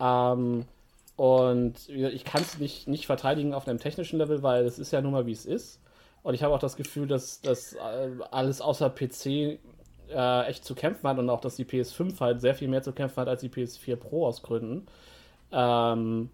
Ähm, 0.00 0.66
und 1.16 1.88
ich 1.88 2.24
kann 2.24 2.42
es 2.42 2.58
nicht, 2.58 2.86
nicht 2.86 3.06
verteidigen 3.06 3.52
auf 3.52 3.66
einem 3.66 3.80
technischen 3.80 4.18
Level, 4.18 4.44
weil 4.44 4.64
es 4.64 4.78
ist 4.78 4.92
ja 4.92 5.00
nun 5.00 5.12
mal, 5.12 5.26
wie 5.26 5.32
es 5.32 5.46
ist. 5.46 5.80
Und 6.22 6.34
ich 6.34 6.44
habe 6.44 6.54
auch 6.54 6.60
das 6.60 6.76
Gefühl, 6.76 7.08
dass 7.08 7.40
das 7.40 7.72
äh, 7.72 8.10
alles 8.30 8.60
außer 8.60 8.88
PC 8.90 9.26
äh, 10.10 10.46
echt 10.46 10.64
zu 10.64 10.76
kämpfen 10.76 11.08
hat 11.08 11.18
und 11.18 11.28
auch, 11.28 11.40
dass 11.40 11.56
die 11.56 11.64
PS5 11.64 12.20
halt 12.20 12.40
sehr 12.40 12.54
viel 12.54 12.68
mehr 12.68 12.82
zu 12.82 12.92
kämpfen 12.92 13.16
hat 13.16 13.28
als 13.28 13.40
die 13.40 13.48
PS4 13.48 13.96
Pro 13.96 14.26
aus 14.26 14.42
Gründen. 14.42 14.86
Ähm, 15.50 16.30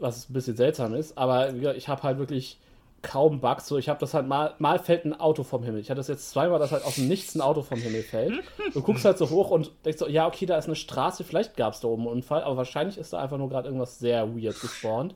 was 0.00 0.28
ein 0.28 0.32
bisschen 0.32 0.56
seltsam 0.56 0.94
ist. 0.94 1.16
Aber 1.18 1.52
ich 1.74 1.88
habe 1.88 2.02
halt 2.02 2.18
wirklich 2.18 2.58
kaum 3.02 3.40
Bugs. 3.40 3.66
So, 3.66 3.78
ich 3.78 3.88
habe 3.88 4.00
das 4.00 4.14
halt 4.14 4.26
mal, 4.26 4.54
mal 4.58 4.78
fällt 4.78 5.04
ein 5.04 5.18
Auto 5.18 5.42
vom 5.42 5.62
Himmel. 5.62 5.80
Ich 5.80 5.90
hatte 5.90 5.98
das 5.98 6.08
jetzt 6.08 6.30
zweimal, 6.30 6.58
dass 6.58 6.72
halt 6.72 6.84
aus 6.84 6.96
dem 6.96 7.08
Nichts 7.08 7.34
ein 7.34 7.40
Auto 7.40 7.62
vom 7.62 7.78
Himmel 7.78 8.02
fällt. 8.02 8.42
Du 8.74 8.82
guckst 8.82 9.04
halt 9.04 9.18
so 9.18 9.30
hoch 9.30 9.50
und 9.50 9.72
denkst 9.84 9.98
so, 9.98 10.08
ja, 10.08 10.26
okay, 10.26 10.46
da 10.46 10.56
ist 10.56 10.66
eine 10.66 10.76
Straße, 10.76 11.24
vielleicht 11.24 11.56
gab 11.56 11.74
es 11.74 11.80
da 11.80 11.88
oben 11.88 12.02
einen 12.02 12.12
Unfall, 12.12 12.42
aber 12.42 12.56
wahrscheinlich 12.58 12.98
ist 12.98 13.12
da 13.12 13.20
einfach 13.20 13.38
nur 13.38 13.48
gerade 13.48 13.68
irgendwas 13.68 13.98
sehr 13.98 14.34
weird 14.36 14.60
gespawnt. 14.60 15.14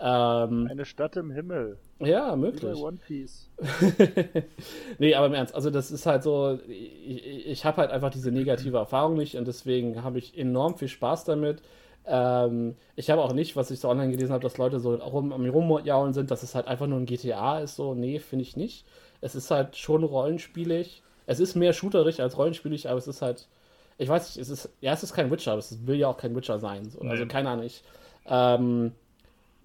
Ähm, 0.00 0.66
Eine 0.68 0.84
Stadt 0.84 1.16
im 1.16 1.30
Himmel. 1.30 1.78
ja, 2.00 2.34
möglich. 2.34 2.76
One 2.76 2.98
Piece. 3.06 3.48
nee, 4.98 5.14
aber 5.14 5.26
im 5.26 5.34
Ernst, 5.34 5.54
also 5.54 5.70
das 5.70 5.92
ist 5.92 6.06
halt 6.06 6.24
so, 6.24 6.58
ich, 6.66 7.46
ich 7.46 7.64
habe 7.64 7.76
halt 7.76 7.92
einfach 7.92 8.10
diese 8.10 8.32
negative 8.32 8.76
Erfahrung 8.76 9.14
nicht 9.14 9.36
und 9.36 9.46
deswegen 9.46 10.02
habe 10.02 10.18
ich 10.18 10.36
enorm 10.36 10.76
viel 10.76 10.88
Spaß 10.88 11.24
damit. 11.24 11.62
Ähm, 12.06 12.76
ich 12.96 13.10
habe 13.10 13.22
auch 13.22 13.32
nicht, 13.32 13.56
was 13.56 13.70
ich 13.70 13.80
so 13.80 13.88
online 13.88 14.12
gelesen 14.12 14.32
habe, 14.32 14.42
dass 14.42 14.58
Leute 14.58 14.80
so 14.80 14.94
rum, 14.94 15.32
am 15.32 15.46
rumjaulen 15.46 16.12
sind, 16.12 16.30
dass 16.30 16.42
es 16.42 16.54
halt 16.54 16.66
einfach 16.66 16.86
nur 16.86 16.98
ein 16.98 17.06
GTA 17.06 17.60
ist. 17.60 17.76
So, 17.76 17.94
nee, 17.94 18.18
finde 18.18 18.42
ich 18.42 18.56
nicht. 18.56 18.84
Es 19.20 19.34
ist 19.34 19.50
halt 19.50 19.76
schon 19.76 20.04
rollenspielig. 20.04 21.02
Es 21.26 21.40
ist 21.40 21.54
mehr 21.54 21.72
shooterig 21.72 22.20
als 22.20 22.36
rollenspielig, 22.36 22.88
aber 22.88 22.98
es 22.98 23.08
ist 23.08 23.22
halt, 23.22 23.48
ich 23.96 24.08
weiß 24.08 24.28
nicht, 24.28 24.42
es 24.42 24.50
ist, 24.50 24.68
ja, 24.80 24.92
es 24.92 25.02
ist 25.02 25.14
kein 25.14 25.30
Witcher, 25.30 25.52
aber 25.52 25.60
es 25.60 25.86
will 25.86 25.96
ja 25.96 26.08
auch 26.08 26.18
kein 26.18 26.36
Witcher 26.36 26.58
sein. 26.58 26.90
So. 26.90 27.00
Also 27.00 27.26
keine 27.26 27.48
Ahnung, 27.50 27.64
ich, 27.64 27.82
ähm, 28.26 28.92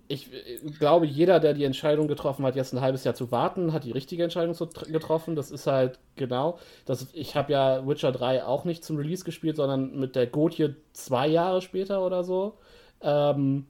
ich 0.10 0.34
äh, 0.34 0.58
glaube, 0.78 1.06
jeder, 1.06 1.40
der 1.40 1.54
die 1.54 1.64
Entscheidung 1.64 2.08
getroffen 2.08 2.46
hat, 2.46 2.56
jetzt 2.56 2.74
ein 2.74 2.82
halbes 2.82 3.06
Jahr 3.06 3.14
zu 3.14 3.32
warten, 3.32 3.72
hat 3.72 3.86
die 3.86 3.92
richtige 3.92 4.24
Entscheidung 4.24 4.56
getroffen. 4.88 5.36
Das 5.36 5.52
ist 5.52 5.68
halt 5.68 6.00
genau. 6.18 6.60
Das, 6.86 7.08
ich 7.14 7.36
habe 7.36 7.54
ja 7.54 7.88
Witcher 7.88 8.12
3 8.12 8.44
auch 8.44 8.66
nicht 8.66 8.84
zum 8.84 8.98
Release 8.98 9.24
gespielt, 9.24 9.56
sondern 9.56 9.98
mit 9.98 10.16
der 10.16 10.28
Gotie 10.28 10.76
zwei 10.92 11.28
Jahre 11.28 11.62
später 11.62 12.06
oder 12.06 12.24
so. 12.24 12.58
Ähm, 13.02 13.68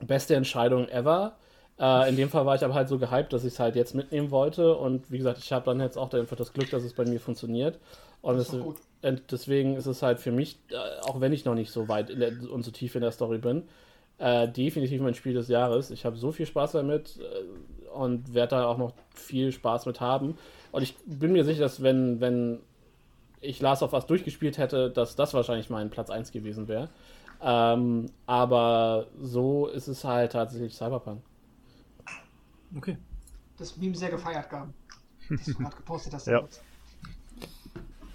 beste 0.00 0.34
Entscheidung 0.34 0.88
ever. 0.88 1.36
Äh, 1.78 2.08
in 2.08 2.16
dem 2.16 2.30
Fall 2.30 2.46
war 2.46 2.56
ich 2.56 2.64
aber 2.64 2.74
halt 2.74 2.88
so 2.88 2.98
gehypt, 2.98 3.32
dass 3.32 3.44
ich 3.44 3.52
es 3.52 3.60
halt 3.60 3.76
jetzt 3.76 3.94
mitnehmen 3.94 4.30
wollte. 4.30 4.74
Und 4.74 5.10
wie 5.12 5.18
gesagt, 5.18 5.38
ich 5.38 5.52
habe 5.52 5.66
dann 5.66 5.80
jetzt 5.80 5.98
auch 5.98 6.12
einfach 6.12 6.36
das 6.36 6.54
Glück, 6.54 6.70
dass 6.70 6.82
es 6.82 6.94
bei 6.94 7.04
mir 7.04 7.20
funktioniert. 7.20 7.78
Und, 8.22 8.36
es, 8.36 8.56
deswegen 9.30 9.76
ist 9.76 9.86
es 9.86 10.02
halt 10.02 10.18
für 10.18 10.32
mich, 10.32 10.58
äh, 10.70 10.76
auch 11.02 11.20
wenn 11.20 11.32
ich 11.32 11.44
noch 11.44 11.54
nicht 11.54 11.70
so 11.70 11.88
weit 11.88 12.08
in 12.08 12.20
der, 12.20 12.32
und 12.50 12.64
so 12.64 12.70
tief 12.70 12.94
in 12.94 13.02
der 13.02 13.12
Story 13.12 13.38
bin, 13.38 13.64
äh, 14.18 14.48
definitiv 14.48 15.00
mein 15.00 15.14
Spiel 15.14 15.34
des 15.34 15.48
Jahres. 15.48 15.90
Ich 15.90 16.04
habe 16.04 16.16
so 16.16 16.32
viel 16.32 16.46
Spaß 16.46 16.72
damit 16.72 17.18
äh, 17.18 17.88
und 17.90 18.34
werde 18.34 18.56
da 18.56 18.66
auch 18.66 18.78
noch 18.78 18.92
viel 19.14 19.52
Spaß 19.52 19.86
mit 19.86 20.00
haben. 20.00 20.36
Und 20.72 20.82
ich 20.82 20.96
bin 21.06 21.32
mir 21.32 21.44
sicher, 21.44 21.60
dass 21.60 21.82
wenn, 21.82 22.20
wenn 22.20 22.60
ich 23.40 23.60
Last 23.60 23.82
of 23.82 23.92
Us 23.92 24.06
durchgespielt 24.06 24.58
hätte, 24.58 24.90
dass 24.90 25.16
das 25.16 25.34
wahrscheinlich 25.34 25.70
mein 25.70 25.90
Platz 25.90 26.10
1 26.10 26.32
gewesen 26.32 26.68
wäre. 26.68 26.88
Ähm, 27.40 28.06
aber 28.26 29.06
so 29.20 29.68
ist 29.68 29.86
es 29.86 30.04
halt 30.04 30.32
tatsächlich 30.32 30.74
Cyberpunk. 30.74 31.22
Okay. 32.76 32.98
Das 33.56 33.76
Meme 33.76 33.94
sehr 33.94 34.10
gefeiert, 34.10 34.50
Gaben. 34.50 34.74
Das 35.30 35.44
du 35.44 35.54
gerade 35.54 35.76
gepostet 35.76 36.14
hast. 36.14 36.26
Ja. 36.26 36.48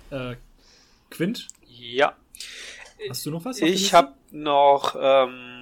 Äh, 0.09 0.35
Quint, 1.11 1.47
Ja, 1.67 2.15
hast 3.07 3.25
du 3.25 3.31
noch 3.31 3.45
was? 3.45 3.59
ich 3.59 3.93
habe 3.93 4.13
noch 4.31 4.95
ähm, 4.99 5.52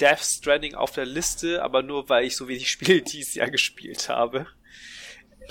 Death 0.00 0.20
Stranding 0.20 0.74
auf 0.74 0.92
der 0.92 1.06
Liste, 1.06 1.62
aber 1.62 1.82
nur 1.82 2.08
weil 2.08 2.24
ich 2.24 2.36
so 2.36 2.48
wenig 2.48 2.70
Spiele 2.70 3.02
dieses 3.02 3.34
Jahr 3.34 3.50
gespielt 3.50 4.08
habe. 4.08 4.46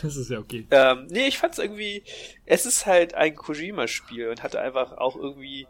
Das 0.02 0.18
ist 0.18 0.30
ja 0.30 0.40
okay. 0.40 0.68
Ähm, 0.72 1.08
nee, 1.10 1.28
ich 1.28 1.38
fand's 1.38 1.58
irgendwie, 1.58 2.04
es 2.46 2.66
ist 2.66 2.86
halt 2.86 3.14
ein 3.14 3.36
Kojima-Spiel 3.36 4.30
und 4.30 4.44
hatte 4.44 4.60
einfach 4.60 4.94
auch 4.98 5.16
irgendwie 5.16 5.68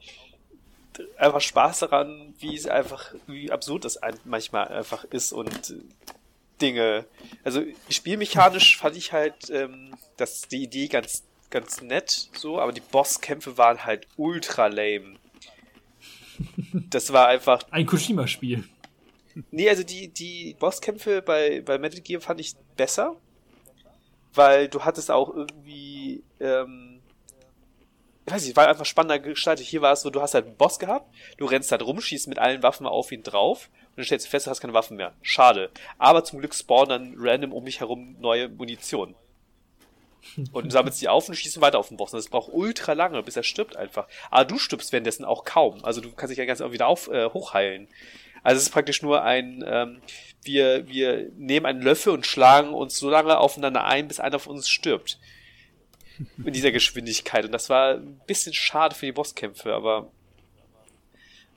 einfach 1.17 1.41
Spaß 1.41 1.79
daran, 1.79 2.33
wie 2.39 2.55
es 2.55 2.67
einfach, 2.67 3.13
wie 3.27 3.51
absurd 3.51 3.85
das 3.85 3.99
manchmal 4.23 4.67
einfach 4.69 5.03
ist 5.05 5.33
und 5.33 5.75
Dinge. 6.61 7.05
Also 7.43 7.63
spielmechanisch 7.89 8.77
fand 8.77 8.95
ich 8.95 9.11
halt 9.11 9.49
ähm, 9.49 9.93
das, 10.17 10.47
die 10.47 10.63
Idee 10.63 10.87
ganz, 10.87 11.23
ganz 11.49 11.81
nett, 11.81 12.29
so, 12.33 12.59
aber 12.59 12.71
die 12.71 12.81
Bosskämpfe 12.81 13.57
waren 13.57 13.85
halt 13.85 14.07
ultra 14.17 14.67
lame. 14.67 15.17
Das 16.89 17.11
war 17.13 17.27
einfach 17.27 17.61
Ein 17.71 17.85
Kojima-Spiel. 17.85 18.63
Nee, 19.51 19.69
also 19.69 19.83
die, 19.83 20.07
die 20.07 20.55
Bosskämpfe 20.59 21.21
bei, 21.21 21.61
bei 21.61 21.77
Metal 21.77 22.01
Gear 22.01 22.21
fand 22.21 22.39
ich 22.39 22.55
besser, 22.77 23.15
weil 24.33 24.69
du 24.69 24.83
hattest 24.85 25.11
auch 25.11 25.33
irgendwie, 25.33 26.23
ähm, 26.39 27.01
ich 28.25 28.33
weiß 28.33 28.45
nicht, 28.45 28.55
war 28.55 28.67
einfach 28.67 28.85
spannender 28.85 29.19
gestaltet. 29.19 29.65
Hier 29.65 29.81
war 29.81 29.93
es 29.93 30.01
so, 30.01 30.09
du 30.09 30.21
hast 30.21 30.33
halt 30.33 30.45
einen 30.45 30.55
Boss 30.55 30.79
gehabt, 30.79 31.13
du 31.37 31.45
rennst 31.45 31.71
halt 31.71 31.83
rum, 31.83 31.99
schießt 31.99 32.27
mit 32.27 32.39
allen 32.39 32.63
Waffen 32.63 32.85
auf 32.85 33.11
ihn 33.11 33.23
drauf 33.23 33.69
und 33.89 33.97
dann 33.97 34.05
stellst 34.05 34.27
du 34.27 34.29
fest, 34.29 34.47
du 34.47 34.51
hast 34.51 34.61
keine 34.61 34.73
Waffen 34.73 34.97
mehr. 34.97 35.13
Schade. 35.21 35.69
Aber 35.97 36.23
zum 36.23 36.39
Glück 36.39 36.55
spawnen 36.55 36.89
dann 36.89 37.15
random 37.17 37.51
um 37.51 37.65
dich 37.65 37.81
herum 37.81 38.15
neue 38.19 38.47
Munition. 38.47 39.15
Und 40.51 40.71
sammelst 40.71 41.01
die 41.01 41.07
auf 41.07 41.29
und 41.29 41.35
schießt 41.35 41.57
ihn 41.57 41.61
weiter 41.61 41.79
auf 41.79 41.89
den 41.89 41.97
Boss. 41.97 42.13
Und 42.13 42.17
das 42.17 42.29
braucht 42.29 42.51
ultra 42.51 42.93
lange, 42.93 43.21
bis 43.23 43.35
er 43.35 43.43
stirbt 43.43 43.77
einfach. 43.77 44.07
Aber 44.31 44.45
du 44.45 44.57
stirbst 44.57 44.91
währenddessen 44.91 45.25
auch 45.25 45.45
kaum. 45.45 45.83
Also 45.85 46.01
du 46.01 46.11
kannst 46.11 46.31
dich 46.31 46.37
ja 46.37 46.45
ganz 46.45 46.59
wieder 46.59 46.87
auf, 46.87 47.07
äh, 47.09 47.29
hochheilen. 47.29 47.87
Also 48.43 48.57
es 48.57 48.63
ist 48.67 48.73
praktisch 48.73 49.01
nur 49.01 49.23
ein, 49.23 49.63
ähm, 49.67 50.01
wir, 50.43 50.87
wir 50.87 51.31
nehmen 51.35 51.65
einen 51.65 51.81
Löffel 51.81 52.13
und 52.13 52.27
schlagen 52.27 52.73
uns 52.73 52.97
so 52.97 53.09
lange 53.09 53.37
aufeinander 53.37 53.85
ein, 53.85 54.07
bis 54.07 54.19
einer 54.19 54.39
von 54.39 54.55
uns 54.55 54.69
stirbt. 54.69 55.19
In 56.43 56.53
dieser 56.53 56.71
Geschwindigkeit. 56.71 57.45
Und 57.45 57.51
das 57.51 57.69
war 57.69 57.95
ein 57.95 58.21
bisschen 58.27 58.53
schade 58.53 58.95
für 58.95 59.05
die 59.05 59.11
Bosskämpfe, 59.11 59.73
aber 59.73 60.11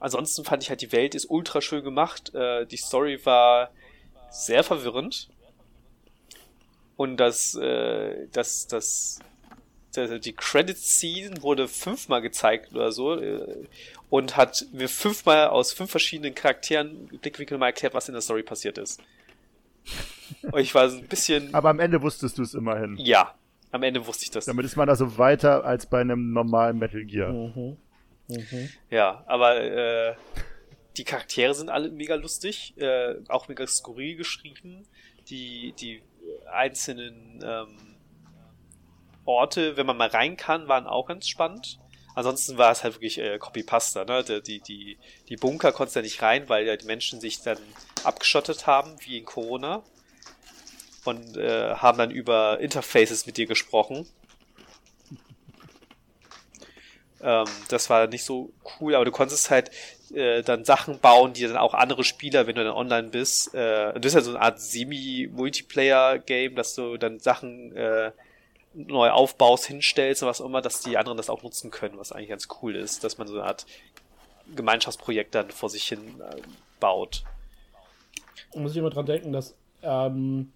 ansonsten 0.00 0.44
fand 0.44 0.62
ich 0.62 0.70
halt, 0.70 0.80
die 0.80 0.90
Welt 0.90 1.14
ist 1.14 1.30
ultra 1.30 1.60
schön 1.60 1.84
gemacht. 1.84 2.34
Äh, 2.34 2.66
die 2.66 2.76
Story 2.76 3.24
war 3.24 3.70
sehr 4.30 4.64
verwirrend. 4.64 5.28
Und 6.98 7.16
das, 7.18 7.54
äh, 7.54 8.26
das, 8.32 8.66
das, 8.66 9.20
das 9.94 10.20
die 10.20 10.32
Credit-Scene 10.32 11.40
wurde 11.42 11.68
fünfmal 11.68 12.20
gezeigt 12.20 12.74
oder 12.74 12.90
so 12.90 13.14
äh, 13.14 13.68
und 14.10 14.36
hat 14.36 14.66
mir 14.72 14.88
fünfmal 14.88 15.46
aus 15.46 15.72
fünf 15.72 15.92
verschiedenen 15.92 16.34
Charakteren 16.34 17.06
Blickwinkeln 17.06 17.60
mal 17.60 17.66
erklärt, 17.66 17.94
was 17.94 18.08
in 18.08 18.14
der 18.14 18.20
Story 18.20 18.42
passiert 18.42 18.78
ist. 18.78 19.00
Und 20.42 20.58
ich 20.58 20.74
war 20.74 20.90
so 20.90 20.98
ein 20.98 21.06
bisschen. 21.06 21.54
Aber 21.54 21.70
am 21.70 21.78
Ende 21.78 22.02
wusstest 22.02 22.36
du 22.36 22.42
es 22.42 22.52
immerhin. 22.52 22.96
Ja, 22.98 23.34
am 23.70 23.84
Ende 23.84 24.04
wusste 24.04 24.24
ich 24.24 24.30
das. 24.32 24.46
Damit 24.46 24.66
ist 24.66 24.76
man 24.76 24.88
also 24.88 25.16
weiter 25.18 25.64
als 25.64 25.86
bei 25.86 26.00
einem 26.00 26.32
normalen 26.32 26.78
Metal 26.78 27.04
Gear. 27.04 27.32
Mhm. 27.32 27.76
Mhm. 28.26 28.68
Ja, 28.90 29.22
aber 29.26 29.60
äh, 29.60 30.14
die 30.96 31.04
Charaktere 31.04 31.54
sind 31.54 31.70
alle 31.70 31.90
mega 31.90 32.16
lustig, 32.16 32.74
äh, 32.76 33.14
auch 33.28 33.46
mega 33.46 33.66
skurril 33.68 34.16
geschrieben. 34.16 34.84
Die, 35.30 35.72
die 35.78 36.02
einzelnen 36.52 37.40
ähm, 37.44 37.96
Orte, 39.24 39.76
wenn 39.76 39.86
man 39.86 39.96
mal 39.96 40.08
rein 40.08 40.36
kann, 40.36 40.68
waren 40.68 40.86
auch 40.86 41.06
ganz 41.06 41.28
spannend. 41.28 41.78
Ansonsten 42.14 42.58
war 42.58 42.72
es 42.72 42.82
halt 42.82 42.94
wirklich 42.94 43.18
äh, 43.18 43.38
Copy-Pasta, 43.38 44.04
ne? 44.04 44.24
Die, 44.24 44.60
die, 44.60 44.98
die 45.28 45.36
Bunker 45.36 45.70
konntest 45.70 45.94
du 45.94 46.00
ja 46.00 46.02
nicht 46.02 46.22
rein, 46.22 46.48
weil 46.48 46.66
ja 46.66 46.76
die 46.76 46.86
Menschen 46.86 47.20
sich 47.20 47.42
dann 47.42 47.58
abgeschottet 48.02 48.66
haben, 48.66 48.96
wie 49.00 49.18
in 49.18 49.24
Corona. 49.24 49.82
Und 51.04 51.36
äh, 51.36 51.74
haben 51.76 51.96
dann 51.96 52.10
über 52.10 52.58
Interfaces 52.58 53.26
mit 53.26 53.36
dir 53.36 53.46
gesprochen. 53.46 54.06
Ähm, 57.20 57.46
das 57.66 57.90
war 57.90 58.06
nicht 58.06 58.22
so 58.22 58.52
cool, 58.78 58.94
aber 58.94 59.04
du 59.04 59.10
konntest 59.10 59.50
halt 59.50 59.72
äh, 60.12 60.42
dann 60.42 60.64
Sachen 60.64 60.98
bauen, 60.98 61.32
die 61.32 61.42
dann 61.42 61.56
auch 61.56 61.74
andere 61.74 62.04
Spieler, 62.04 62.46
wenn 62.46 62.54
du 62.54 62.64
dann 62.64 62.74
online 62.74 63.08
bist, 63.08 63.54
äh, 63.54 63.92
das 63.94 64.06
ist 64.06 64.14
ja 64.14 64.20
so 64.20 64.30
eine 64.30 64.40
Art 64.40 64.60
Semi-Multiplayer-Game, 64.60 66.54
dass 66.54 66.74
du 66.74 66.96
dann 66.96 67.18
Sachen 67.18 67.74
äh, 67.76 68.12
neu 68.74 69.10
aufbaust, 69.10 69.66
hinstellst 69.66 70.22
und 70.22 70.28
was 70.28 70.40
auch 70.40 70.46
immer, 70.46 70.62
dass 70.62 70.80
die 70.80 70.96
anderen 70.96 71.16
das 71.16 71.30
auch 71.30 71.42
nutzen 71.42 71.70
können, 71.70 71.98
was 71.98 72.12
eigentlich 72.12 72.28
ganz 72.28 72.48
cool 72.62 72.76
ist, 72.76 73.04
dass 73.04 73.18
man 73.18 73.26
so 73.26 73.34
eine 73.34 73.44
Art 73.44 73.66
Gemeinschaftsprojekt 74.54 75.34
dann 75.34 75.50
vor 75.50 75.68
sich 75.68 75.84
hin 75.84 76.20
äh, 76.20 76.40
baut. 76.80 77.24
Muss 78.54 78.72
ich 78.72 78.78
immer 78.78 78.90
dran 78.90 79.06
denken, 79.06 79.32
dass 79.32 79.54
ähm, 79.82 80.52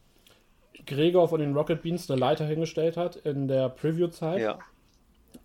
Gregor 0.86 1.28
von 1.28 1.40
den 1.40 1.54
Rocket 1.54 1.82
Beans 1.82 2.10
eine 2.10 2.18
Leiter 2.18 2.46
hingestellt 2.46 2.96
hat 2.96 3.16
in 3.16 3.48
der 3.48 3.68
Preview-Zeit. 3.68 4.40
Ja. 4.40 4.58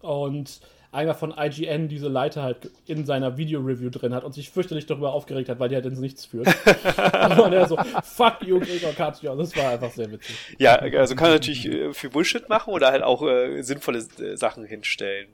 Und 0.02 0.62
einer 0.92 1.14
von 1.14 1.34
IGN 1.38 1.90
diese 1.90 2.08
Leiter 2.08 2.44
halt 2.44 2.72
in 2.86 3.06
seiner 3.06 3.38
Video-Review 3.38 3.90
drin 3.90 4.14
hat 4.14 4.24
und 4.24 4.34
sich 4.34 4.50
fürchterlich 4.50 4.86
darüber 4.86 5.14
aufgeregt 5.14 5.50
hat, 5.50 5.60
weil 5.60 5.70
die 5.70 5.76
halt 5.76 5.86
ins 5.86 6.00
Nichts 6.00 6.26
führt. 6.26 6.48
und 6.68 7.54
er 7.54 7.68
so, 7.68 7.78
fuck 8.04 8.42
you, 8.44 8.60
Gregor 8.60 8.94
Katja. 8.94 9.36
Das 9.36 9.56
war 9.56 9.70
einfach 9.70 9.92
sehr 9.92 10.12
witzig. 10.12 10.36
Ja, 10.58 10.76
also 10.76 11.16
kann 11.16 11.28
er 11.28 11.34
natürlich 11.34 11.66
äh, 11.66 11.94
für 11.94 12.10
Bullshit 12.10 12.48
machen 12.48 12.74
oder 12.74 12.92
halt 12.92 13.04
auch 13.04 13.22
äh, 13.24 13.62
sinnvolle 13.62 14.00
äh, 14.20 14.38
Sachen 14.38 14.64
hinstellen. 14.66 15.28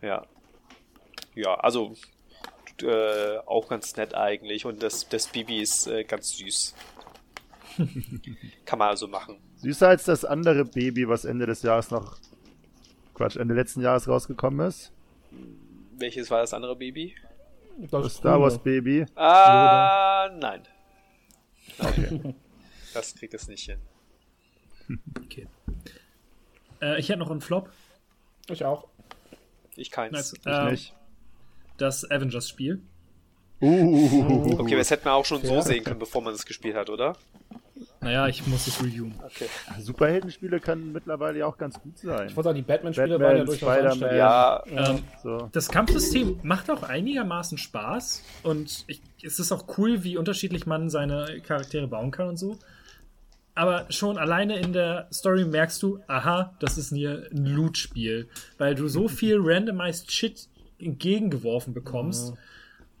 Ja. 0.00 0.24
Ja, 1.34 1.54
also 1.54 1.94
äh, 2.82 3.38
auch 3.46 3.68
ganz 3.68 3.96
nett 3.96 4.14
eigentlich 4.14 4.64
und 4.64 4.82
das, 4.82 5.08
das 5.08 5.26
Bibi 5.28 5.60
ist 5.60 5.88
äh, 5.88 6.04
ganz 6.04 6.36
süß. 6.36 6.74
kann 8.64 8.78
man 8.78 8.88
also 8.90 9.08
machen. 9.08 9.38
Süßer 9.56 9.88
als 9.88 10.04
das 10.04 10.24
andere 10.24 10.64
Baby, 10.64 11.08
was 11.08 11.24
Ende 11.24 11.46
des 11.46 11.62
Jahres 11.62 11.90
noch 11.90 12.16
Quatsch, 13.14 13.36
Ende 13.36 13.54
letzten 13.54 13.80
Jahres 13.80 14.08
rausgekommen 14.08 14.66
ist. 14.66 14.92
Welches 15.96 16.30
war 16.30 16.40
das 16.40 16.52
andere 16.52 16.76
Baby? 16.76 17.14
Das, 17.78 17.90
das 17.90 18.16
Star 18.16 18.40
Wars 18.40 18.58
Baby. 18.58 19.06
Ah, 19.14 20.28
nein. 20.38 20.62
Okay. 21.78 22.34
das 22.94 23.14
kriegt 23.14 23.34
es 23.34 23.48
nicht 23.48 23.64
hin. 23.64 23.78
Okay. 25.24 25.46
Äh, 26.82 27.00
ich 27.00 27.08
hätte 27.08 27.18
noch 27.20 27.30
einen 27.30 27.40
Flop. 27.40 27.70
Ich 28.48 28.64
auch. 28.64 28.88
Ich 29.76 29.90
keins. 29.90 30.12
Nice. 30.12 30.32
Ich 30.34 30.46
Ähm, 30.46 30.70
nicht. 30.70 30.94
Das 31.78 32.08
Avengers-Spiel. 32.08 32.82
Uh, 33.60 34.56
Okay, 34.58 34.76
das 34.76 34.90
hätte 34.90 35.04
man 35.06 35.14
auch 35.14 35.24
schon 35.24 35.42
so 35.42 35.60
sehen 35.60 35.82
können, 35.84 35.98
bevor 35.98 36.20
man 36.22 36.34
es 36.34 36.44
gespielt 36.44 36.76
hat, 36.76 36.90
oder? 36.90 37.16
Naja, 38.04 38.28
ich 38.28 38.46
muss 38.46 38.66
es 38.66 38.80
reviewen. 38.82 39.14
Okay. 39.24 39.46
Superheldenspiele 39.80 40.60
können 40.60 40.92
mittlerweile 40.92 41.38
ja 41.38 41.46
auch 41.46 41.56
ganz 41.56 41.80
gut 41.80 41.98
sein. 41.98 42.28
Ich 42.28 42.36
wollte 42.36 42.48
sagen, 42.48 42.56
die 42.56 42.62
Batman-Spiele 42.62 43.18
Batman, 43.18 43.28
waren 43.28 43.36
ja 43.38 43.44
durchaus 43.44 43.78
anständig. 43.78 44.18
Ja, 44.18 44.62
Ähm, 44.66 44.98
So. 45.22 45.48
das 45.52 45.68
Kampfsystem 45.68 46.38
macht 46.42 46.70
auch 46.70 46.82
einigermaßen 46.82 47.56
Spaß 47.58 48.22
und 48.42 48.84
ich, 48.86 49.00
es 49.22 49.38
ist 49.38 49.50
auch 49.52 49.64
cool, 49.78 50.04
wie 50.04 50.18
unterschiedlich 50.18 50.66
man 50.66 50.90
seine 50.90 51.40
Charaktere 51.40 51.88
bauen 51.88 52.10
kann 52.10 52.28
und 52.28 52.36
so. 52.36 52.58
Aber 53.54 53.86
schon 53.90 54.18
alleine 54.18 54.58
in 54.58 54.72
der 54.72 55.08
Story 55.12 55.44
merkst 55.44 55.82
du, 55.82 56.00
aha, 56.06 56.54
das 56.58 56.76
ist 56.76 56.92
hier 56.92 57.28
ein 57.32 57.46
Loot-Spiel, 57.46 58.28
weil 58.58 58.74
du 58.74 58.88
so 58.88 59.08
viel 59.08 59.38
randomized 59.40 60.12
Shit 60.12 60.48
entgegengeworfen 60.78 61.72
bekommst, 61.72 62.34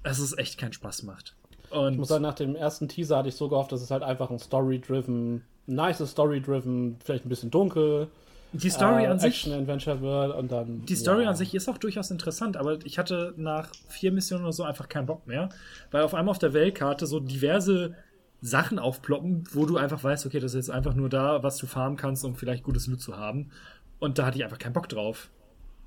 dass 0.02 0.18
es 0.18 0.36
echt 0.38 0.58
keinen 0.58 0.72
Spaß 0.72 1.02
macht. 1.02 1.34
Und 1.70 1.92
Ich 1.92 1.98
muss 1.98 2.08
sagen, 2.08 2.22
nach 2.22 2.34
dem 2.34 2.56
ersten 2.56 2.88
Teaser 2.88 3.18
hatte 3.18 3.28
ich 3.28 3.36
so 3.36 3.48
gehofft, 3.48 3.72
dass 3.72 3.82
es 3.82 3.90
halt 3.90 4.02
einfach 4.02 4.30
ein 4.30 4.38
Story-driven, 4.38 5.42
nice 5.66 6.06
Story-driven, 6.06 6.96
vielleicht 7.02 7.26
ein 7.26 7.28
bisschen 7.28 7.50
dunkel, 7.50 8.08
die 8.54 8.70
Story 8.70 9.04
äh, 9.04 9.08
an 9.08 9.18
sich 9.18 9.46
Action-Adventure 9.46 10.00
wird 10.00 10.36
und 10.36 10.52
dann. 10.52 10.86
Die 10.86 10.94
Story 10.94 11.24
ja. 11.24 11.30
an 11.30 11.36
sich 11.36 11.54
ist 11.54 11.68
auch 11.68 11.78
durchaus 11.78 12.10
interessant, 12.12 12.56
aber 12.56 12.78
ich 12.84 12.98
hatte 12.98 13.34
nach 13.36 13.70
vier 13.88 14.12
Missionen 14.12 14.44
oder 14.44 14.52
so 14.52 14.62
einfach 14.62 14.88
keinen 14.88 15.06
Bock 15.06 15.26
mehr, 15.26 15.48
weil 15.90 16.02
auf 16.02 16.14
einmal 16.14 16.30
auf 16.30 16.38
der 16.38 16.52
Weltkarte 16.52 17.06
so 17.06 17.18
diverse 17.18 17.96
Sachen 18.40 18.78
aufploppen, 18.78 19.44
wo 19.52 19.66
du 19.66 19.76
einfach 19.76 20.04
weißt, 20.04 20.24
okay, 20.26 20.38
das 20.38 20.52
ist 20.54 20.68
jetzt 20.68 20.70
einfach 20.70 20.94
nur 20.94 21.08
da, 21.08 21.42
was 21.42 21.56
du 21.56 21.66
farmen 21.66 21.96
kannst, 21.96 22.24
um 22.24 22.36
vielleicht 22.36 22.62
gutes 22.62 22.86
Loot 22.86 23.00
zu 23.00 23.16
haben. 23.16 23.50
Und 23.98 24.18
da 24.18 24.26
hatte 24.26 24.38
ich 24.38 24.44
einfach 24.44 24.58
keinen 24.58 24.74
Bock 24.74 24.88
drauf. 24.88 25.30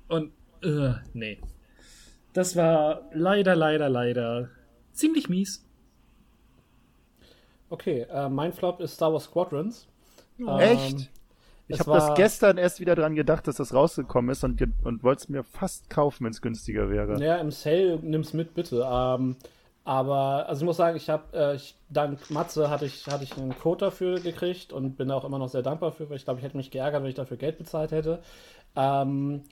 Und, 0.08 0.32
äh, 0.62 0.92
nee. 1.14 1.38
Das 2.34 2.54
war 2.54 3.02
leider, 3.14 3.56
leider, 3.56 3.88
leider 3.88 4.50
ziemlich 4.92 5.28
mies. 5.28 5.64
Okay, 7.70 8.06
äh, 8.10 8.28
mein 8.28 8.52
Flop 8.52 8.80
ist 8.80 8.94
Star 8.94 9.12
Wars 9.12 9.24
Squadrons. 9.24 9.86
Ähm, 10.38 10.48
Echt? 10.58 11.10
Ich 11.68 11.80
habe 11.80 11.92
das 11.92 12.14
gestern 12.14 12.56
erst 12.56 12.80
wieder 12.80 12.94
dran 12.94 13.14
gedacht, 13.14 13.46
dass 13.46 13.56
das 13.56 13.74
rausgekommen 13.74 14.30
ist 14.30 14.42
und, 14.42 14.60
und 14.84 15.02
wollte 15.02 15.20
es 15.20 15.28
mir 15.28 15.44
fast 15.44 15.90
kaufen, 15.90 16.24
wenn 16.24 16.32
es 16.32 16.40
günstiger 16.40 16.88
wäre. 16.88 17.22
Ja, 17.22 17.36
im 17.36 17.50
Sale 17.50 17.98
nimm's 18.00 18.32
mit, 18.32 18.54
bitte. 18.54 18.88
Ähm, 18.90 19.36
aber, 19.84 20.48
also 20.48 20.62
ich 20.62 20.66
muss 20.66 20.78
sagen, 20.78 20.96
ich 20.96 21.10
habe, 21.10 21.24
äh, 21.34 21.56
ich, 21.56 21.74
dank 21.90 22.30
Matze 22.30 22.70
hatte 22.70 22.86
ich, 22.86 23.06
hatte 23.06 23.24
ich 23.24 23.36
einen 23.36 23.58
Code 23.58 23.86
dafür 23.86 24.18
gekriegt 24.20 24.72
und 24.72 24.96
bin 24.96 25.10
auch 25.10 25.24
immer 25.24 25.38
noch 25.38 25.48
sehr 25.48 25.62
dankbar 25.62 25.92
für, 25.92 26.08
weil 26.08 26.16
ich 26.16 26.24
glaube, 26.24 26.40
ich 26.40 26.44
hätte 26.44 26.56
mich 26.56 26.70
geärgert, 26.70 27.02
wenn 27.02 27.10
ich 27.10 27.16
dafür 27.16 27.36
Geld 27.36 27.58
bezahlt 27.58 27.92
hätte. 27.92 28.20
Ähm, 28.74 29.42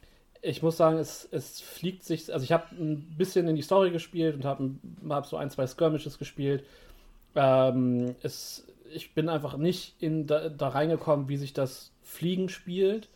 ich 0.42 0.62
muss 0.62 0.76
sagen, 0.76 0.98
es, 0.98 1.28
es 1.32 1.60
fliegt 1.60 2.04
sich, 2.04 2.32
also 2.32 2.44
ich 2.44 2.52
habe 2.52 2.64
ein 2.78 3.14
bisschen 3.16 3.48
in 3.48 3.56
die 3.56 3.62
Story 3.62 3.90
gespielt 3.90 4.36
und 4.36 4.44
habe 4.44 4.70
hab 5.08 5.26
so 5.26 5.36
ein, 5.36 5.50
zwei 5.50 5.66
Skirmishes 5.66 6.18
gespielt. 6.18 6.64
Ähm, 7.36 8.16
es, 8.22 8.66
ich 8.92 9.14
bin 9.14 9.28
einfach 9.28 9.56
nicht 9.56 9.94
in 10.02 10.26
da, 10.26 10.48
da 10.48 10.68
reingekommen, 10.68 11.28
wie 11.28 11.36
sich 11.36 11.52
das 11.52 11.92
Fliegen 12.02 12.48
spielt. 12.48 13.08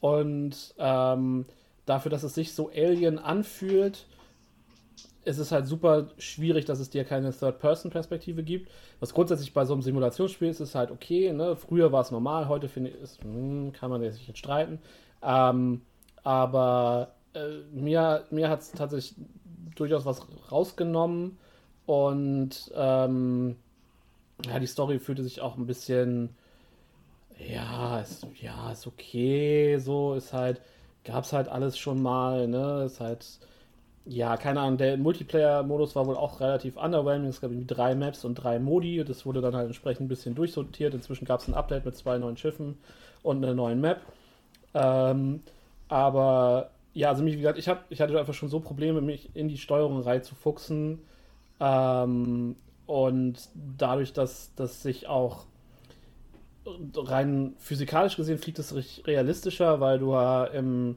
Und 0.00 0.74
ähm, 0.78 1.46
dafür, 1.86 2.10
dass 2.10 2.22
es 2.22 2.34
sich 2.34 2.54
so 2.54 2.70
alien 2.70 3.18
anfühlt, 3.18 4.06
ist 5.24 5.38
es 5.38 5.52
halt 5.52 5.66
super 5.66 6.08
schwierig, 6.18 6.64
dass 6.64 6.80
es 6.80 6.90
dir 6.90 7.04
keine 7.04 7.32
Third-Person-Perspektive 7.32 8.42
gibt. 8.42 8.70
Was 9.00 9.14
grundsätzlich 9.14 9.54
bei 9.54 9.64
so 9.64 9.72
einem 9.72 9.82
Simulationsspiel 9.82 10.48
ist, 10.48 10.60
ist 10.60 10.74
halt 10.74 10.90
okay. 10.90 11.32
Ne? 11.32 11.56
Früher 11.56 11.92
war 11.92 12.02
es 12.02 12.10
normal, 12.10 12.48
heute 12.48 12.68
finde 12.68 12.90
ich, 12.90 13.00
ist, 13.00 13.22
hm, 13.22 13.72
kann 13.72 13.90
man 13.90 14.02
sich 14.10 14.26
jetzt 14.26 14.38
streiten. 14.38 14.80
Ähm, 15.22 15.82
aber 16.24 17.14
äh, 17.34 17.60
mir, 17.72 18.24
mir 18.30 18.48
hat 18.48 18.60
es 18.60 18.72
tatsächlich 18.72 19.14
durchaus 19.76 20.04
was 20.04 20.26
rausgenommen 20.50 21.38
und 21.86 22.70
ähm, 22.74 23.56
ja, 24.46 24.58
die 24.58 24.66
Story 24.66 24.98
fühlte 24.98 25.22
sich 25.22 25.40
auch 25.40 25.56
ein 25.56 25.66
bisschen, 25.66 26.30
ja, 27.38 28.00
ist, 28.00 28.26
ja, 28.40 28.72
ist 28.72 28.86
okay, 28.86 29.78
so 29.78 30.14
ist 30.14 30.32
halt, 30.32 30.60
gab's 31.04 31.32
halt 31.32 31.48
alles 31.48 31.78
schon 31.78 32.02
mal, 32.02 32.46
ne, 32.48 32.84
ist 32.86 33.00
halt, 33.00 33.26
ja, 34.06 34.36
keine 34.36 34.60
Ahnung, 34.60 34.78
der 34.78 34.96
Multiplayer-Modus 34.96 35.94
war 35.96 36.06
wohl 36.06 36.16
auch 36.16 36.40
relativ 36.40 36.76
underwhelming, 36.76 37.28
es 37.30 37.40
gab 37.40 37.50
irgendwie 37.50 37.72
drei 37.74 37.94
Maps 37.94 38.24
und 38.24 38.34
drei 38.36 38.58
Modi, 38.58 39.04
das 39.04 39.26
wurde 39.26 39.40
dann 39.40 39.56
halt 39.56 39.66
entsprechend 39.66 40.06
ein 40.06 40.08
bisschen 40.08 40.34
durchsortiert, 40.34 40.94
inzwischen 40.94 41.24
gab 41.24 41.40
es 41.40 41.48
ein 41.48 41.54
Update 41.54 41.84
mit 41.84 41.96
zwei 41.96 42.18
neuen 42.18 42.36
Schiffen 42.36 42.78
und 43.22 43.44
einer 43.44 43.54
neuen 43.54 43.80
Map, 43.80 44.00
ähm, 44.74 45.42
aber 45.88 46.70
ja, 46.94 47.08
also 47.10 47.22
mich, 47.22 47.34
wie 47.34 47.38
gesagt, 47.38 47.58
ich, 47.58 47.68
hab, 47.68 47.84
ich 47.90 48.00
hatte 48.00 48.18
einfach 48.18 48.34
schon 48.34 48.48
so 48.48 48.60
Probleme, 48.60 49.00
mich 49.00 49.30
in 49.34 49.48
die 49.48 49.58
Steuerung 49.58 50.00
reinzufuchsen. 50.02 51.00
Ähm, 51.62 52.56
und 52.86 53.48
dadurch, 53.54 54.12
dass, 54.12 54.52
dass 54.56 54.82
sich 54.82 55.06
auch 55.06 55.46
rein 56.96 57.54
physikalisch 57.58 58.16
gesehen 58.16 58.38
fliegt 58.38 58.58
es 58.58 58.74
realistischer, 59.06 59.80
weil 59.80 59.98
du 59.98 60.14
im 60.52 60.96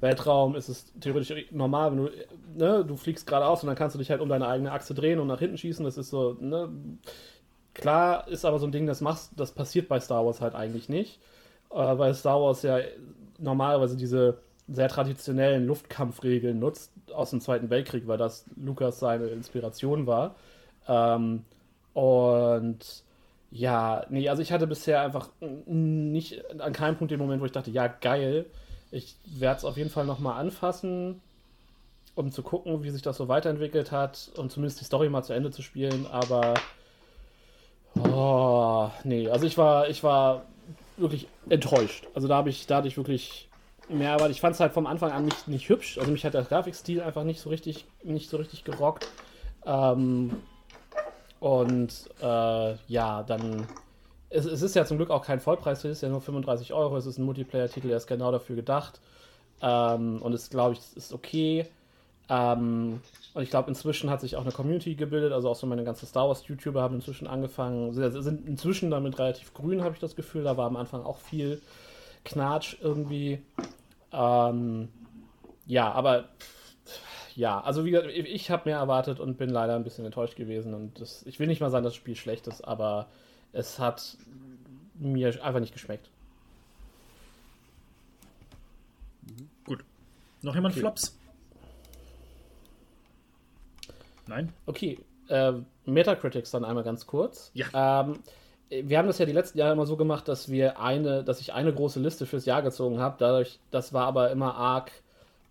Weltraum 0.00 0.54
ist 0.54 0.68
es 0.68 0.92
theoretisch 1.00 1.50
normal, 1.50 1.92
wenn 1.92 1.98
du, 1.98 2.10
ne, 2.56 2.84
du 2.84 2.96
fliegst 2.96 3.26
geradeaus 3.26 3.62
und 3.62 3.68
dann 3.68 3.76
kannst 3.76 3.94
du 3.94 3.98
dich 3.98 4.10
halt 4.10 4.20
um 4.20 4.28
deine 4.28 4.46
eigene 4.48 4.72
Achse 4.72 4.94
drehen 4.94 5.18
und 5.18 5.26
nach 5.28 5.38
hinten 5.38 5.58
schießen. 5.58 5.84
Das 5.84 5.98
ist 5.98 6.10
so, 6.10 6.36
ne, 6.40 6.68
klar 7.74 8.28
ist 8.28 8.44
aber 8.44 8.58
so 8.58 8.66
ein 8.66 8.72
Ding, 8.72 8.86
das 8.86 9.00
machst, 9.00 9.32
das 9.36 9.52
passiert 9.52 9.88
bei 9.88 10.00
Star 10.00 10.24
Wars 10.24 10.40
halt 10.40 10.54
eigentlich 10.54 10.88
nicht. 10.88 11.20
Äh, 11.70 11.98
weil 11.98 12.14
Star 12.14 12.40
Wars 12.40 12.62
ja 12.62 12.78
normalerweise 13.38 13.96
diese 13.96 14.38
sehr 14.68 14.88
traditionellen 14.88 15.66
Luftkampfregeln 15.66 16.58
nutzt 16.58 16.92
aus 17.12 17.30
dem 17.30 17.40
Zweiten 17.40 17.70
Weltkrieg, 17.70 18.06
weil 18.06 18.18
das 18.18 18.46
Lukas 18.56 18.98
seine 18.98 19.26
Inspiration 19.26 20.06
war. 20.06 20.36
Ähm, 20.88 21.44
und 21.92 23.04
ja, 23.50 24.04
nee, 24.08 24.28
also 24.28 24.42
ich 24.42 24.52
hatte 24.52 24.66
bisher 24.66 25.02
einfach 25.02 25.28
nicht 25.66 26.42
an 26.58 26.72
keinem 26.72 26.96
Punkt 26.96 27.12
den 27.12 27.20
Moment, 27.20 27.40
wo 27.40 27.46
ich 27.46 27.52
dachte, 27.52 27.70
ja, 27.70 27.86
geil. 27.86 28.46
Ich 28.90 29.16
werde 29.26 29.58
es 29.58 29.64
auf 29.64 29.76
jeden 29.76 29.90
Fall 29.90 30.06
nochmal 30.06 30.40
anfassen, 30.40 31.20
um 32.14 32.32
zu 32.32 32.42
gucken, 32.42 32.82
wie 32.82 32.90
sich 32.90 33.02
das 33.02 33.16
so 33.16 33.28
weiterentwickelt 33.28 33.92
hat 33.92 34.30
und 34.36 34.50
zumindest 34.50 34.80
die 34.80 34.84
Story 34.84 35.08
mal 35.08 35.22
zu 35.22 35.32
Ende 35.32 35.50
zu 35.50 35.62
spielen, 35.62 36.06
aber 36.10 36.54
oh, 37.98 38.90
nee, 39.04 39.28
also 39.28 39.46
ich 39.46 39.58
war, 39.58 39.88
ich 39.88 40.02
war 40.02 40.46
wirklich 40.96 41.28
enttäuscht. 41.48 42.06
Also 42.14 42.28
da 42.28 42.36
habe 42.36 42.50
ich, 42.50 42.66
da 42.66 42.76
hatte 42.76 42.88
ich 42.88 42.96
wirklich 42.96 43.48
mehr 43.88 44.12
erwartet. 44.12 44.36
Ich 44.36 44.40
fand 44.40 44.54
es 44.54 44.60
halt 44.60 44.72
vom 44.72 44.86
Anfang 44.86 45.12
an 45.12 45.24
nicht, 45.24 45.48
nicht 45.48 45.68
hübsch. 45.68 45.98
Also 45.98 46.10
mich 46.10 46.24
hat 46.24 46.34
der 46.34 46.42
Grafikstil 46.42 47.02
einfach 47.02 47.24
nicht 47.24 47.40
so 47.40 47.50
richtig, 47.50 47.86
nicht 48.02 48.30
so 48.30 48.36
richtig 48.36 48.64
gerockt. 48.64 49.08
Ähm, 49.66 50.30
und 51.40 52.10
äh, 52.22 52.74
ja, 52.88 53.22
dann. 53.22 53.66
Es, 54.30 54.46
es, 54.46 54.62
ist 54.62 54.74
ja 54.74 54.84
zum 54.84 54.96
Glück 54.96 55.10
auch 55.10 55.24
kein 55.24 55.38
Vollpreis, 55.38 55.84
es 55.84 55.98
ist 55.98 56.00
ja 56.00 56.08
nur 56.08 56.20
35 56.20 56.72
Euro. 56.72 56.96
Es 56.96 57.06
ist 57.06 57.18
ein 57.18 57.24
Multiplayer-Titel, 57.24 57.88
der 57.88 57.98
ist 57.98 58.06
genau 58.06 58.32
dafür 58.32 58.56
gedacht. 58.56 59.00
Ähm, 59.62 60.20
und 60.22 60.32
es, 60.32 60.50
glaube 60.50 60.74
ich, 60.74 60.80
ist 60.96 61.12
okay. 61.12 61.66
Ähm, 62.28 63.00
und 63.34 63.42
ich 63.42 63.50
glaube, 63.50 63.68
inzwischen 63.68 64.10
hat 64.10 64.20
sich 64.20 64.36
auch 64.36 64.42
eine 64.42 64.52
Community 64.52 64.94
gebildet. 64.94 65.32
Also 65.32 65.50
auch 65.50 65.56
so 65.56 65.66
meine 65.66 65.84
ganzen 65.84 66.06
Star 66.06 66.28
Wars-YouTuber 66.28 66.80
haben 66.82 66.96
inzwischen 66.96 67.26
angefangen, 67.26 67.92
sind 67.92 68.46
inzwischen 68.48 68.90
damit 68.90 69.18
relativ 69.18 69.52
grün, 69.54 69.82
habe 69.82 69.94
ich 69.94 70.00
das 70.00 70.16
Gefühl. 70.16 70.44
Da 70.44 70.56
war 70.56 70.66
am 70.66 70.76
Anfang 70.76 71.04
auch 71.04 71.18
viel 71.18 71.60
Knatsch 72.24 72.76
irgendwie. 72.80 73.42
Ähm, 74.12 74.88
ja, 75.66 75.90
aber 75.92 76.28
ja, 77.34 77.60
also 77.60 77.84
wie 77.84 77.90
gesagt, 77.90 78.10
ich 78.10 78.50
habe 78.50 78.68
mehr 78.68 78.78
erwartet 78.78 79.18
und 79.18 79.38
bin 79.38 79.50
leider 79.50 79.74
ein 79.74 79.84
bisschen 79.84 80.04
enttäuscht 80.04 80.36
gewesen. 80.36 80.72
Und 80.74 81.00
das, 81.00 81.24
ich 81.26 81.38
will 81.40 81.46
nicht 81.46 81.60
mal 81.60 81.70
sagen, 81.70 81.84
dass 81.84 81.92
das 81.92 81.98
Spiel 81.98 82.16
schlecht 82.16 82.46
ist, 82.46 82.62
aber 82.62 83.08
es 83.52 83.78
hat 83.78 84.16
mir 84.94 85.28
einfach 85.42 85.60
nicht 85.60 85.72
geschmeckt. 85.72 86.10
Gut. 89.64 89.84
Noch 90.42 90.54
jemand 90.54 90.74
okay. 90.74 90.80
Flops? 90.80 91.18
Nein? 94.26 94.52
Okay. 94.66 94.98
Äh, 95.28 95.54
Metacritics 95.86 96.50
dann 96.50 96.64
einmal 96.64 96.84
ganz 96.84 97.06
kurz. 97.06 97.50
Ja. 97.54 98.02
Ähm, 98.02 98.18
wir 98.70 98.98
haben 98.98 99.06
das 99.06 99.18
ja 99.18 99.26
die 99.26 99.32
letzten 99.32 99.58
Jahre 99.58 99.72
immer 99.72 99.86
so 99.86 99.96
gemacht, 99.96 100.28
dass 100.28 100.50
wir 100.50 100.80
eine, 100.80 101.22
dass 101.22 101.40
ich 101.40 101.52
eine 101.52 101.72
große 101.72 102.00
Liste 102.00 102.26
fürs 102.26 102.46
Jahr 102.46 102.62
gezogen 102.62 102.98
habe. 102.98 103.16
Dadurch, 103.18 103.58
das 103.70 103.92
war 103.92 104.06
aber 104.06 104.30
immer 104.30 104.54
arg 104.54 104.90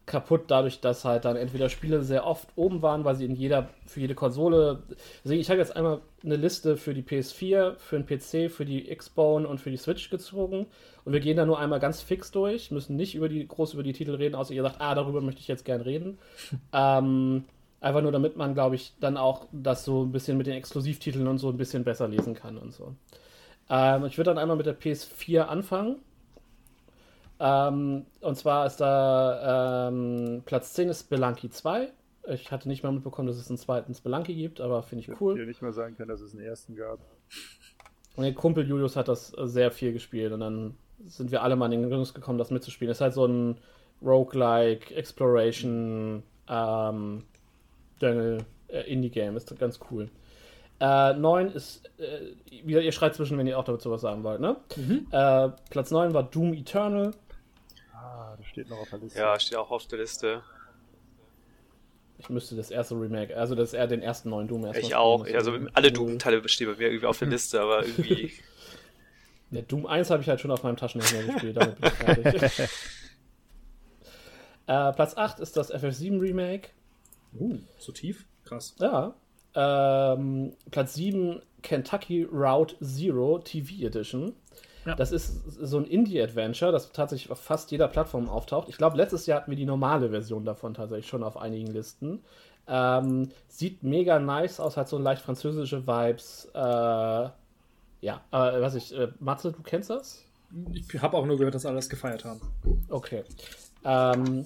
kaputt, 0.05 0.45
dadurch, 0.47 0.81
dass 0.81 1.05
halt 1.05 1.23
dann 1.23 1.37
entweder 1.37 1.69
Spiele 1.69 2.03
sehr 2.03 2.25
oft 2.25 2.49
oben 2.55 2.81
waren, 2.81 3.05
weil 3.05 3.15
sie 3.15 3.25
in 3.25 3.35
jeder, 3.35 3.69
für 3.85 4.01
jede 4.01 4.15
Konsole. 4.15 4.83
Deswegen, 5.23 5.39
ich 5.39 5.49
habe 5.49 5.59
jetzt 5.59 5.75
einmal 5.75 6.01
eine 6.23 6.35
Liste 6.35 6.75
für 6.75 6.93
die 6.93 7.03
PS4, 7.03 7.75
für 7.77 7.99
den 7.99 8.05
PC, 8.05 8.51
für 8.51 8.65
die 8.65 8.93
Xbone 8.93 9.47
und 9.47 9.61
für 9.61 9.71
die 9.71 9.77
Switch 9.77 10.09
gezogen. 10.09 10.67
Und 11.05 11.13
wir 11.13 11.19
gehen 11.19 11.37
da 11.37 11.45
nur 11.45 11.59
einmal 11.59 11.79
ganz 11.79 12.01
fix 12.01 12.31
durch, 12.31 12.71
müssen 12.71 12.95
nicht 12.95 13.15
über 13.15 13.29
die, 13.29 13.47
groß 13.47 13.73
über 13.73 13.83
die 13.83 13.93
Titel 13.93 14.15
reden, 14.15 14.35
außer 14.35 14.53
ihr 14.53 14.63
sagt, 14.63 14.81
ah, 14.81 14.95
darüber 14.95 15.21
möchte 15.21 15.41
ich 15.41 15.47
jetzt 15.47 15.65
gern 15.65 15.81
reden. 15.81 16.17
ähm, 16.73 17.45
Einfach 17.83 18.01
nur, 18.01 18.13
damit 18.13 18.37
man, 18.37 18.53
glaube 18.53 18.75
ich, 18.75 18.93
dann 19.01 19.17
auch 19.17 19.45
das 19.51 19.83
so 19.83 20.05
ein 20.05 20.13
bisschen 20.13 20.37
mit 20.37 20.47
den 20.47 20.53
Exklusivtiteln 20.53 21.27
und 21.27 21.37
so 21.37 21.49
ein 21.49 21.57
bisschen 21.57 21.83
besser 21.83 22.07
lesen 22.07 22.33
kann 22.33 22.57
und 22.57 22.71
so. 22.71 22.95
Ähm, 23.69 24.05
ich 24.05 24.17
würde 24.17 24.29
dann 24.29 24.37
einmal 24.37 24.55
mit 24.55 24.65
der 24.65 24.79
PS4 24.79 25.41
anfangen. 25.41 25.97
Ähm, 27.41 28.05
und 28.21 28.35
zwar 28.37 28.67
ist 28.67 28.77
da 28.77 29.89
ähm, 29.89 30.43
Platz 30.45 30.71
10 30.75 30.87
ist 30.87 31.01
Spelunky 31.01 31.49
2. 31.49 31.89
Ich 32.29 32.53
hatte 32.53 32.69
nicht 32.69 32.83
mal 32.83 32.93
mitbekommen, 32.93 33.27
dass 33.27 33.35
es 33.35 33.49
einen 33.49 33.57
zweiten 33.57 33.93
Spelunky 33.93 34.33
gibt, 34.33 34.61
aber 34.61 34.81
finde 34.81 35.01
ich 35.01 35.19
cool. 35.19 35.33
Ich 35.33 35.39
hätte 35.39 35.49
nicht 35.49 35.61
mal 35.61 35.73
sagen 35.73 35.97
können, 35.97 36.07
dass 36.07 36.21
es 36.21 36.31
einen 36.31 36.45
ersten 36.45 36.77
gab. 36.77 36.99
Und 38.15 38.23
der 38.23 38.33
Kumpel 38.33 38.65
Julius 38.65 38.95
hat 38.95 39.09
das 39.09 39.27
sehr 39.27 39.71
viel 39.71 39.91
gespielt 39.91 40.31
und 40.31 40.39
dann 40.39 40.77
sind 41.05 41.31
wir 41.31 41.43
alle 41.43 41.57
mal 41.57 41.65
in 41.65 41.81
den 41.81 41.89
Genuss 41.89 42.13
gekommen, 42.13 42.37
das 42.37 42.49
mitzuspielen. 42.49 42.91
Es 42.91 42.99
ist 42.99 43.01
halt 43.01 43.13
so 43.13 43.25
ein 43.25 43.57
Roguelike, 44.01 44.95
Exploration, 44.95 46.23
ähm, 46.47 47.23
Jungle 48.03 48.45
äh, 48.67 48.81
Indie-Game. 48.81 49.37
Ist 49.37 49.57
ganz 49.57 49.79
cool. 49.91 50.09
Äh, 50.79 51.13
9 51.13 51.51
ist, 51.51 51.89
äh, 51.97 52.65
wieder, 52.65 52.81
ihr 52.81 52.91
schreit 52.91 53.15
zwischen, 53.15 53.37
wenn 53.37 53.47
ihr 53.47 53.57
auch 53.57 53.63
dazu 53.63 53.91
was 53.91 54.01
sagen 54.01 54.23
wollt, 54.23 54.41
ne? 54.41 54.57
Mhm. 54.75 55.07
Äh, 55.11 55.49
Platz 55.69 55.91
9 55.91 56.13
war 56.13 56.23
Doom 56.23 56.53
Eternal. 56.53 57.11
Ah, 57.93 58.35
das 58.37 58.47
steht 58.47 58.69
noch 58.69 58.79
auf 58.79 58.89
der 58.89 58.99
Liste. 58.99 59.19
Ja, 59.19 59.39
steht 59.39 59.57
auch 59.57 59.71
auf 59.71 59.87
der 59.87 59.99
Liste. 59.99 60.41
Ich 62.17 62.29
müsste 62.29 62.55
das 62.55 62.71
erste 62.71 62.95
Remake, 62.95 63.35
also 63.35 63.53
das 63.53 63.73
eher 63.73 63.87
den 63.87 64.01
ersten 64.01 64.29
neuen 64.29 64.47
Doom 64.47 64.65
erstmal. 64.65 64.85
Ich 64.85 64.95
auch, 64.95 65.25
also 65.25 65.57
alle 65.73 65.91
Doom-Teile 65.91 66.47
stehen 66.47 66.67
bei 66.71 66.77
mir 66.77 66.87
irgendwie 66.87 67.05
auf 67.05 67.19
der 67.19 67.27
Liste, 67.29 67.61
aber 67.61 67.85
irgendwie. 67.85 68.31
Der 69.51 69.63
Doom 69.63 69.85
1 69.85 70.09
habe 70.09 70.21
ich 70.21 70.29
halt 70.29 70.39
schon 70.39 70.51
auf 70.51 70.63
meinem 70.63 70.77
Taschenrechner 70.77 71.33
gespielt, 71.33 71.57
damit 71.57 71.79
bin 71.79 71.91
ich 71.91 71.93
fertig. 71.93 72.59
äh, 74.67 74.93
Platz 74.93 75.15
8 75.15 75.39
ist 75.39 75.55
das 75.57 75.73
FF7 75.73 76.19
Remake. 76.19 76.69
Uh, 77.39 77.57
so 77.79 77.91
tief? 77.91 78.25
Krass. 78.45 78.75
Ja. 78.79 79.13
Ähm, 79.55 80.53
Platz 80.71 80.95
7 80.95 81.41
Kentucky 81.61 82.23
Route 82.23 82.75
Zero 82.81 83.39
TV 83.39 83.85
Edition. 83.85 84.33
Ja. 84.85 84.95
Das 84.95 85.11
ist 85.11 85.43
so 85.45 85.77
ein 85.77 85.85
Indie-Adventure, 85.85 86.71
das 86.71 86.91
tatsächlich 86.91 87.31
auf 87.31 87.39
fast 87.39 87.71
jeder 87.71 87.87
Plattform 87.87 88.27
auftaucht. 88.27 88.67
Ich 88.67 88.77
glaube, 88.77 88.97
letztes 88.97 89.25
Jahr 89.25 89.39
hatten 89.39 89.51
wir 89.51 89.57
die 89.57 89.65
normale 89.65 90.09
Version 90.09 90.43
davon 90.43 90.73
tatsächlich 90.73 91.07
schon 91.07 91.23
auf 91.23 91.37
einigen 91.37 91.67
Listen. 91.67 92.21
Ähm, 92.67 93.29
sieht 93.47 93.83
mega 93.83 94.19
nice 94.19 94.59
aus, 94.59 94.75
hat 94.75 94.89
so 94.89 94.97
leicht 94.97 95.21
französische 95.21 95.87
Vibes. 95.87 96.49
Äh, 96.53 96.57
ja, 96.59 98.21
äh, 98.31 98.61
was 98.61 98.75
ich, 98.75 98.93
äh, 98.93 99.07
Matze, 99.19 99.53
du 99.53 99.61
kennst 99.63 99.89
das? 99.89 100.23
Ich 100.73 101.01
habe 101.01 101.17
auch 101.17 101.25
nur 101.25 101.37
gehört, 101.37 101.55
dass 101.55 101.65
alle 101.65 101.77
das 101.77 101.89
gefeiert 101.89 102.25
haben. 102.25 102.41
Okay. 102.89 103.23
Ähm, 103.85 104.45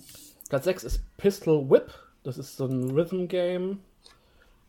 Platz 0.50 0.66
6 0.66 0.84
ist 0.84 1.18
Pistol 1.18 1.70
Whip. 1.70 1.92
Das 2.28 2.38
ist 2.38 2.58
so 2.58 2.66
ein 2.66 2.92
Rhythm-Game. 2.92 3.80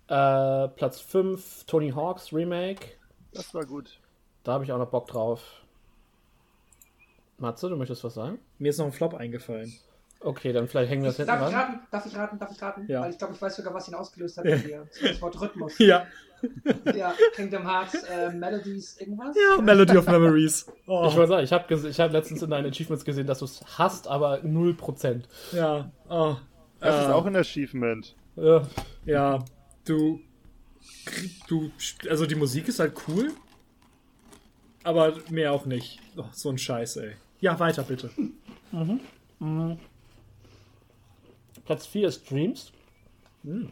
Äh, 0.07 0.69
Platz 0.69 1.01
5, 1.01 1.65
Tony 1.65 1.91
Hawks 1.91 2.33
Remake. 2.33 2.87
Das 3.33 3.53
war 3.53 3.67
gut. 3.67 3.99
Da 4.45 4.53
habe 4.53 4.63
ich 4.63 4.71
auch 4.71 4.79
noch 4.79 4.91
Bock 4.91 5.09
drauf. 5.09 5.43
Matze, 7.37 7.69
du 7.69 7.75
möchtest 7.75 8.05
was 8.05 8.15
sagen? 8.15 8.39
Mir 8.61 8.69
ist 8.69 8.79
noch 8.79 8.87
ein 8.87 8.93
Flop 8.93 9.13
eingefallen. 9.15 9.73
Okay, 10.21 10.53
dann 10.53 10.69
vielleicht 10.69 10.89
hängen 10.89 11.03
wir 11.03 11.09
das 11.09 11.17
hinten 11.17 11.33
darf 11.33 11.49
Ich 11.51 11.57
raten? 11.57 11.81
Darf 11.91 12.07
ich 12.07 12.17
raten? 12.17 12.39
Darf 12.39 12.53
ich 12.53 12.63
raten? 12.63 12.87
Ja. 12.87 13.01
Weil 13.01 13.11
ich 13.11 13.19
glaube, 13.19 13.35
ich 13.35 13.43
weiß 13.43 13.57
sogar, 13.57 13.75
was 13.75 13.89
ihn 13.89 13.95
ausgelöst 13.97 14.37
hat 14.39 14.45
bei 14.45 14.59
dir. 14.59 14.87
Das 15.03 15.21
Wort 15.21 15.41
Rhythmus. 15.41 15.77
Ja. 15.81 16.07
Ja, 16.95 17.13
Kingdom 17.35 17.69
Hearts, 17.69 18.05
äh, 18.05 18.31
Melodies, 18.31 19.01
irgendwas? 19.01 19.37
Ja, 19.37 19.61
Melody 19.61 19.97
of 19.97 20.07
Memories. 20.07 20.65
Oh. 20.87 21.07
Ich 21.09 21.17
wollte 21.17 21.31
sagen, 21.31 21.43
ich 21.43 21.53
habe 21.53 21.89
ich 21.89 21.99
hab 21.99 22.13
letztens 22.13 22.41
in 22.41 22.51
deinen 22.51 22.71
Achievements 22.71 23.05
gesehen, 23.05 23.27
dass 23.27 23.41
du 23.41 23.47
es 23.47 23.65
hast, 23.77 24.07
aber 24.07 24.43
0%. 24.45 25.25
Ja, 25.51 25.91
oh. 26.09 26.37
Das 26.81 26.95
äh, 26.95 27.07
ist 27.07 27.13
auch 27.13 27.27
ein 27.27 27.37
Achievement. 27.37 28.15
Ja, 28.37 28.67
ja, 29.05 29.45
du, 29.85 30.21
du, 31.49 31.71
also 32.09 32.27
die 32.27 32.37
Musik 32.37 32.69
ist 32.69 32.79
halt 32.79 32.95
cool, 33.09 33.33
aber 34.85 35.15
mehr 35.29 35.53
auch 35.53 35.67
nicht. 35.67 35.99
Oh, 36.17 36.25
so 36.33 36.51
ein 36.51 36.59
Scheiß, 36.59 36.97
ey. 36.99 37.13
Ja, 37.41 37.59
weiter 37.59 37.83
bitte. 37.83 38.11
Mhm. 38.71 39.01
Mhm. 39.39 39.79
Platz 41.65 41.87
4 41.87 42.09
ist 42.09 42.31
Dreams. 42.31 42.73
Mhm. 43.43 43.71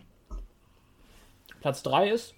Platz 1.60 1.82
3 1.82 2.10
ist 2.10 2.34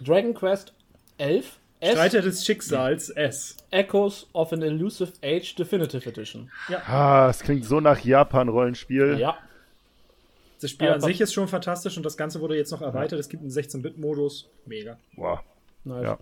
Dragon 0.00 0.34
Quest 0.34 0.72
11. 1.18 1.58
S. 1.80 1.92
Streiter 1.92 2.22
des 2.22 2.44
Schicksals 2.46 3.10
S. 3.10 3.56
Echoes 3.70 4.26
of 4.32 4.52
an 4.52 4.62
Elusive 4.62 5.12
Age 5.22 5.54
Definitive 5.54 6.08
Edition. 6.08 6.50
Ja. 6.68 6.78
Ah, 6.86 7.28
es 7.28 7.40
klingt 7.40 7.66
so 7.66 7.80
nach 7.80 8.00
Japan-Rollenspiel. 8.00 9.18
Ja. 9.18 9.36
Das 10.64 10.70
Spiel 10.70 10.88
an 10.88 11.02
sich 11.02 11.20
ist 11.20 11.34
schon 11.34 11.46
fantastisch 11.46 11.98
und 11.98 12.06
das 12.06 12.16
Ganze 12.16 12.40
wurde 12.40 12.56
jetzt 12.56 12.70
noch 12.70 12.80
erweitert. 12.80 13.20
Es 13.20 13.28
gibt 13.28 13.42
einen 13.42 13.52
16-Bit-Modus. 13.52 14.48
Mega. 14.64 14.96
Wow. 15.14 15.40
Nice. 15.84 16.16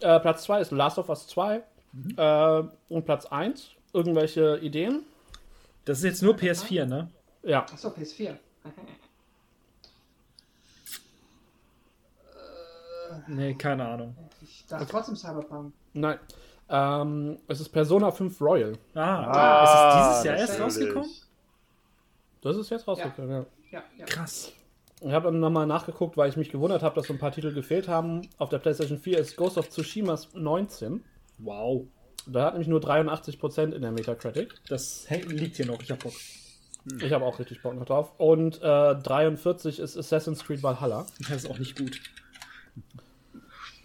Ja. 0.00 0.16
Äh, 0.16 0.20
Platz 0.20 0.44
2 0.44 0.62
ist 0.62 0.70
Last 0.70 0.96
of 0.96 1.10
Us 1.10 1.26
2. 1.26 1.62
Mhm. 1.92 2.14
Äh, 2.16 2.62
und 2.88 3.04
Platz 3.04 3.26
1, 3.26 3.72
irgendwelche 3.92 4.56
Ideen? 4.62 5.02
Das 5.84 5.98
ist 5.98 6.04
jetzt 6.04 6.22
nur 6.22 6.34
PS4, 6.34 6.86
ne? 6.86 7.10
Ja. 7.42 7.64
Achso, 7.64 7.88
PS4. 7.88 8.36
nee, 13.28 13.52
keine 13.52 13.86
Ahnung. 13.86 14.16
Ich 14.40 14.64
dachte 14.66 14.86
trotzdem 14.86 15.16
Cyberpunk. 15.16 15.74
Nein. 15.92 16.18
Ähm, 16.70 17.38
es 17.48 17.60
ist 17.60 17.68
Persona 17.68 18.12
5 18.12 18.40
Royal. 18.40 18.78
Ah, 18.94 19.26
ah 19.26 19.64
ist 19.64 19.74
es 19.74 20.08
dieses 20.08 20.24
Jahr 20.24 20.36
erst 20.38 20.58
rausgekommen? 20.58 21.10
Das 22.42 22.56
ist 22.56 22.70
jetzt 22.70 22.86
rausgekommen, 22.88 23.30
ja. 23.30 23.46
ja. 23.70 23.82
ja, 23.98 24.04
Krass. 24.06 24.52
Ich 25.02 25.12
habe 25.12 25.26
dann 25.30 25.40
nochmal 25.40 25.66
nachgeguckt, 25.66 26.16
weil 26.16 26.28
ich 26.28 26.36
mich 26.36 26.50
gewundert 26.50 26.82
habe, 26.82 26.94
dass 26.94 27.06
so 27.06 27.12
ein 27.14 27.18
paar 27.18 27.32
Titel 27.32 27.52
gefehlt 27.54 27.88
haben. 27.88 28.22
Auf 28.38 28.50
der 28.50 28.58
PlayStation 28.58 28.98
4 28.98 29.18
ist 29.18 29.36
Ghost 29.36 29.56
of 29.56 29.68
Tsushima 29.70 30.18
19. 30.34 31.02
Wow. 31.38 31.86
Da 32.26 32.44
hat 32.44 32.52
nämlich 32.54 32.68
nur 32.68 32.80
83% 32.80 33.72
in 33.72 33.80
der 33.80 33.92
Metacritic. 33.92 34.54
Das 34.68 35.08
hängt- 35.08 35.32
liegt 35.32 35.56
hier 35.56 35.66
noch. 35.66 35.80
Ich 35.80 35.90
hab 35.90 36.00
Bock. 36.02 36.12
Ich 37.02 37.12
habe 37.12 37.24
auch 37.24 37.38
richtig 37.38 37.62
Bock 37.62 37.74
noch 37.74 37.86
drauf. 37.86 38.12
Und 38.18 38.60
äh, 38.62 38.94
43 38.96 39.80
ist 39.80 39.96
Assassin's 39.96 40.44
Creed 40.44 40.62
Valhalla. 40.62 41.06
Das 41.20 41.44
ist 41.44 41.50
auch 41.50 41.58
nicht 41.58 41.78
gut. 41.78 42.00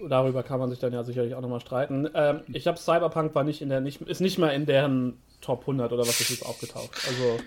Darüber 0.09 0.43
kann 0.43 0.59
man 0.59 0.69
sich 0.69 0.79
dann 0.79 0.91
ja 0.93 1.03
sicherlich 1.03 1.35
auch 1.35 1.41
nochmal 1.41 1.61
streiten. 1.61 2.09
Ähm, 2.13 2.41
ich 2.51 2.67
habe 2.67 2.77
Cyberpunk 2.77 3.33
war 3.35 3.43
nicht 3.45 3.61
in 3.61 3.69
der 3.69 3.79
nicht 3.79 4.01
ist 4.01 4.19
nicht 4.19 4.37
mal 4.37 4.49
in 4.49 4.65
deren 4.65 5.17
Top 5.39 5.61
100 5.61 5.91
oder 5.93 6.01
was 6.01 6.19
ist 6.19 6.29
jetzt 6.31 6.45
aufgetaucht. 6.45 6.91
Also 7.07 7.37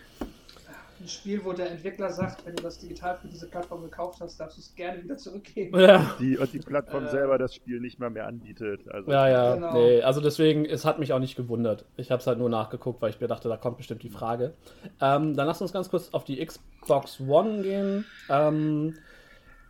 Ein 1.00 1.06
Spiel, 1.08 1.44
wo 1.44 1.52
der 1.52 1.70
Entwickler 1.70 2.10
sagt, 2.10 2.44
wenn 2.44 2.56
du 2.56 2.62
das 2.62 2.78
digital 2.78 3.16
für 3.16 3.28
diese 3.28 3.46
Plattform 3.48 3.82
gekauft 3.82 4.20
hast, 4.20 4.38
darfst 4.40 4.56
du 4.56 4.60
es 4.60 4.74
gerne 4.74 5.02
wieder 5.04 5.16
zurückgeben. 5.16 5.78
ja, 5.78 6.14
Die, 6.18 6.36
und 6.36 6.52
die 6.52 6.58
Plattform 6.58 7.04
Äh. 7.06 7.10
selber 7.10 7.38
das 7.38 7.54
Spiel 7.54 7.80
nicht 7.80 8.00
mal 8.00 8.10
mehr 8.10 8.26
anbietet. 8.26 8.80
Also, 8.92 9.10
ja, 9.10 9.28
ja, 9.28 9.54
Genau. 9.54 9.72
nee, 9.74 10.02
also 10.02 10.20
deswegen, 10.20 10.64
es 10.64 10.84
hat 10.84 10.98
mich 10.98 11.12
auch 11.12 11.20
nicht 11.20 11.36
gewundert. 11.36 11.84
Ich 11.96 12.10
habe 12.10 12.20
es 12.20 12.26
halt 12.26 12.38
nur 12.38 12.48
nachgeguckt, 12.50 13.00
weil 13.00 13.10
ich 13.10 13.20
mir 13.20 13.28
dachte, 13.28 13.48
da 13.48 13.56
kommt 13.56 13.76
bestimmt 13.76 14.02
die 14.02 14.08
Frage. 14.10 14.54
Ähm, 15.00 15.36
dann 15.36 15.46
lass 15.46 15.62
uns 15.62 15.72
ganz 15.72 15.88
kurz 15.88 16.08
auf 16.12 16.24
die 16.24 16.44
Xbox 16.44 17.20
One 17.20 17.62
gehen. 17.62 18.04
Ähm, 18.28 18.96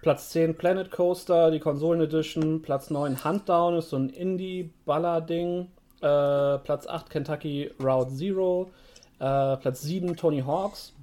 Platz 0.00 0.30
10 0.30 0.56
Planet 0.56 0.90
Coaster, 0.90 1.50
die 1.50 1.58
Konsolen 1.60 2.00
Edition. 2.00 2.62
Platz 2.62 2.88
9 2.88 3.22
Huntdown 3.24 3.74
ist 3.76 3.90
so 3.90 3.96
ein 3.96 4.08
Indie-Baller-Ding. 4.10 5.68
Äh, 6.00 6.58
Platz 6.58 6.86
8 6.86 7.10
Kentucky 7.10 7.70
Route 7.82 8.14
Zero. 8.14 8.70
Äh, 9.18 9.56
Platz 9.56 9.82
7 9.82 10.16
Tony 10.16 10.40
Hawks. 10.42 10.94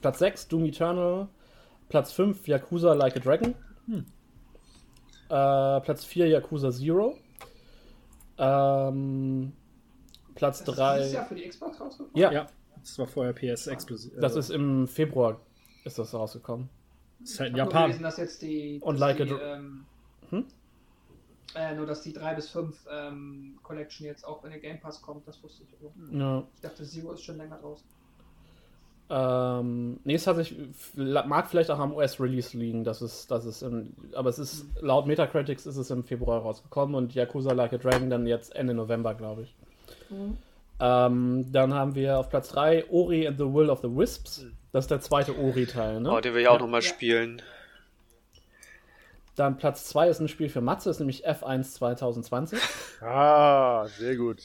Platz 0.00 0.18
6 0.18 0.48
Doom 0.48 0.64
Eternal. 0.66 1.28
Platz 1.88 2.12
5 2.12 2.46
Yakuza 2.46 2.92
Like 2.94 3.16
a 3.16 3.20
Dragon. 3.20 3.54
Äh, 5.30 5.80
Platz 5.80 6.04
4 6.04 6.28
Yakuza 6.28 6.70
Zero. 6.72 7.16
Ähm, 8.38 9.52
Platz 10.34 10.60
Das 10.60 10.68
ist 10.68 10.76
3. 10.78 11.06
Jahr 11.10 11.26
für 11.26 11.34
die 11.34 11.48
Xbox 11.48 11.80
rausgekommen? 11.80 12.16
Ja, 12.16 12.32
Ja. 12.32 12.46
Das 12.80 12.98
war 12.98 13.06
vorher 13.08 13.32
PS 13.32 13.66
exklusiv. 13.66 14.12
das 14.20 14.36
ist 14.36 14.50
im 14.50 14.86
Februar 14.86 15.40
ist 15.84 15.98
das 15.98 16.14
rausgekommen. 16.14 16.68
Das 17.20 17.30
ist 17.30 17.40
halt 17.40 17.50
in 17.50 17.56
Japan. 17.56 17.82
gelesen, 17.86 18.02
dass 18.04 18.16
jetzt 18.18 18.40
die. 18.42 18.78
Und 18.82 18.98
Like 18.98 19.16
die, 19.18 19.32
a 19.32 19.56
ähm, 19.56 19.84
Hm? 20.30 20.44
äh, 21.56 21.74
nur, 21.74 21.86
dass 21.86 22.02
die 22.02 22.12
3 22.12 22.34
bis 22.34 22.48
5 22.50 22.86
ähm, 22.90 23.58
Collection 23.64 24.06
jetzt 24.06 24.24
auch 24.24 24.44
in 24.44 24.52
den 24.52 24.60
Game 24.60 24.80
Pass 24.80 25.02
kommt, 25.02 25.26
das 25.26 25.42
wusste 25.42 25.64
ich. 25.64 25.74
aber 25.80 25.92
Ja. 26.16 26.44
Ich 26.54 26.60
dachte, 26.60 26.84
Zero 26.84 27.12
ist 27.12 27.24
schon 27.24 27.36
länger 27.36 27.58
draußen. 27.58 27.84
Ähm, 29.10 30.00
nee, 30.04 30.14
es 30.14 30.26
hat 30.26 30.36
sich, 30.36 30.54
mag 30.94 31.48
vielleicht 31.48 31.70
auch 31.70 31.78
am 31.78 31.94
US-Release 31.94 32.56
liegen, 32.56 32.84
dass 32.84 33.00
es, 33.00 33.26
dass 33.26 33.46
es 33.46 33.62
im, 33.62 33.94
aber 34.14 34.28
es 34.28 34.38
ist, 34.38 34.66
laut 34.82 35.06
Metacritics 35.06 35.64
ist 35.64 35.76
es 35.76 35.90
im 35.90 36.04
Februar 36.04 36.42
rausgekommen 36.42 36.94
und 36.94 37.14
Yakuza 37.14 37.52
Like 37.52 37.72
a 37.72 37.78
Dragon 37.78 38.10
dann 38.10 38.26
jetzt 38.26 38.54
Ende 38.54 38.74
November, 38.74 39.14
glaube 39.14 39.42
ich. 39.42 39.54
Ähm, 40.80 41.46
dann 41.50 41.74
haben 41.74 41.94
wir 41.94 42.18
auf 42.18 42.28
Platz 42.28 42.50
3 42.50 42.90
Ori 42.90 43.26
and 43.26 43.38
the 43.38 43.44
Will 43.44 43.70
of 43.70 43.80
the 43.80 43.88
Wisps. 43.88 44.46
Das 44.72 44.84
ist 44.84 44.90
der 44.90 45.00
zweite 45.00 45.36
Ori-Teil, 45.38 46.00
ne? 46.00 46.12
Oh, 46.12 46.20
den 46.20 46.34
will 46.34 46.42
ich 46.42 46.48
auch 46.48 46.60
nochmal 46.60 46.82
spielen. 46.82 47.40
Dann 49.34 49.56
Platz 49.56 49.86
2 49.86 50.08
ist 50.08 50.20
ein 50.20 50.28
Spiel 50.28 50.50
für 50.50 50.60
Matze, 50.60 50.90
ist 50.90 50.98
nämlich 50.98 51.26
F1 51.26 51.62
2020. 51.72 52.58
Ah, 53.00 53.86
sehr 53.86 54.16
gut. 54.16 54.42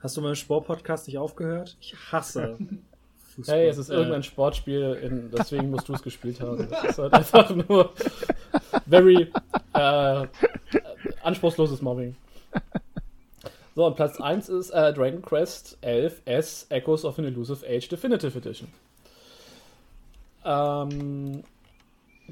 Hast 0.00 0.16
du 0.16 0.20
meinen 0.20 0.36
Sportpodcast 0.36 1.06
nicht 1.06 1.18
aufgehört? 1.18 1.76
Ich 1.80 1.94
hasse 2.10 2.58
Fußball. 3.32 3.56
Hey, 3.56 3.68
es 3.68 3.78
ist 3.78 3.90
Äh, 3.90 3.94
irgendein 3.94 4.22
Sportspiel, 4.22 4.98
in, 5.02 5.30
deswegen 5.30 5.70
musst 5.70 5.88
du 5.88 5.94
es 5.94 6.02
gespielt 6.02 6.40
haben. 6.40 6.68
Das 6.70 6.84
ist 6.84 6.98
halt 6.98 7.12
einfach 7.12 7.50
nur 7.54 7.92
very 8.86 9.32
äh, 9.74 10.26
anspruchsloses 11.22 11.82
Mobbing. 11.82 12.16
So, 13.74 13.86
und 13.86 13.96
Platz 13.96 14.20
1 14.20 14.48
ist 14.50 14.70
äh, 14.70 14.92
Dragon 14.92 15.22
Quest 15.22 15.78
11 15.80 16.22
S 16.26 16.66
Echoes 16.68 17.04
of 17.04 17.18
an 17.18 17.24
Elusive 17.24 17.66
Age 17.66 17.88
Definitive 17.88 18.36
Edition. 18.36 18.68
Ähm, 20.44 21.42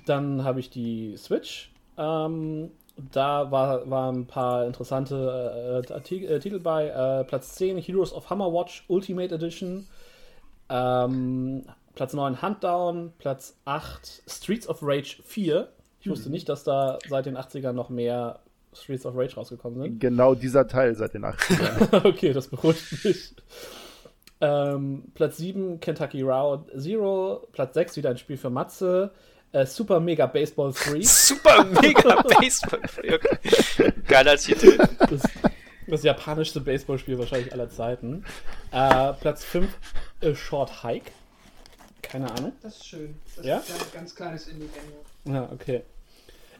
dann 0.06 0.44
habe 0.44 0.60
ich 0.60 0.70
die 0.70 1.16
Switch. 1.16 1.70
Ähm, 1.96 2.70
da 3.12 3.50
war, 3.50 3.88
waren 3.88 4.20
ein 4.20 4.26
paar 4.26 4.66
interessante 4.66 5.82
äh, 5.88 5.94
äh, 5.94 6.38
Titel 6.40 6.58
bei. 6.60 6.88
Äh, 6.88 7.24
Platz 7.24 7.54
10 7.54 7.78
Heroes 7.78 8.12
of 8.12 8.28
Hammer 8.28 8.52
Watch 8.52 8.84
Ultimate 8.88 9.34
Edition. 9.34 9.86
Ähm, 10.70 11.64
Platz 11.94 12.12
9 12.14 12.40
Huntdown. 12.40 13.12
Platz 13.18 13.58
8 13.64 14.22
Streets 14.26 14.68
of 14.68 14.78
Rage 14.82 15.16
4. 15.24 15.68
Ich 16.00 16.08
wusste 16.08 16.30
nicht, 16.30 16.48
dass 16.48 16.64
da 16.64 16.98
seit 17.08 17.26
den 17.26 17.36
80ern 17.36 17.72
noch 17.72 17.90
mehr 17.90 18.40
Streets 18.72 19.04
of 19.04 19.16
Rage 19.16 19.34
rausgekommen 19.34 19.82
sind. 19.82 20.00
Genau 20.00 20.34
dieser 20.34 20.66
Teil 20.66 20.94
seit 20.94 21.14
den 21.14 21.24
80ern. 21.24 22.04
okay, 22.08 22.32
das 22.32 22.48
beruhigt 22.48 23.04
mich. 23.04 23.34
Ähm, 24.40 25.04
Platz 25.14 25.36
7 25.36 25.80
Kentucky 25.80 26.22
Route 26.22 26.78
Zero. 26.78 27.46
Platz 27.52 27.74
6 27.74 27.96
wieder 27.96 28.10
ein 28.10 28.18
Spiel 28.18 28.38
für 28.38 28.48
Matze. 28.48 29.10
Äh, 29.52 29.66
Super 29.66 30.00
Mega 30.00 30.26
Baseball 30.26 30.72
3. 30.72 31.00
Super 31.02 31.64
mega 31.64 32.22
Baseball. 32.40 32.80
Okay. 33.02 33.92
Geiler 34.06 34.36
Titel. 34.36 34.78
Das, 34.98 35.22
das 35.88 36.02
japanischste 36.04 36.60
Baseballspiel 36.60 37.18
wahrscheinlich 37.18 37.52
aller 37.52 37.68
Zeiten. 37.68 38.24
Äh, 38.70 39.12
Platz 39.14 39.44
5 39.44 39.68
äh, 40.20 40.34
Short 40.34 40.82
Hike. 40.82 41.10
Keine 42.02 42.30
Ahnung. 42.32 42.52
Das 42.62 42.76
ist 42.76 42.86
schön. 42.86 43.14
Das 43.36 43.44
Ja? 43.46 43.58
ist 43.58 43.70
ein 43.70 43.92
ganz 43.92 44.14
kleines 44.14 44.48
Indie-Game. 44.48 45.34
Ja, 45.34 45.48
okay. 45.52 45.82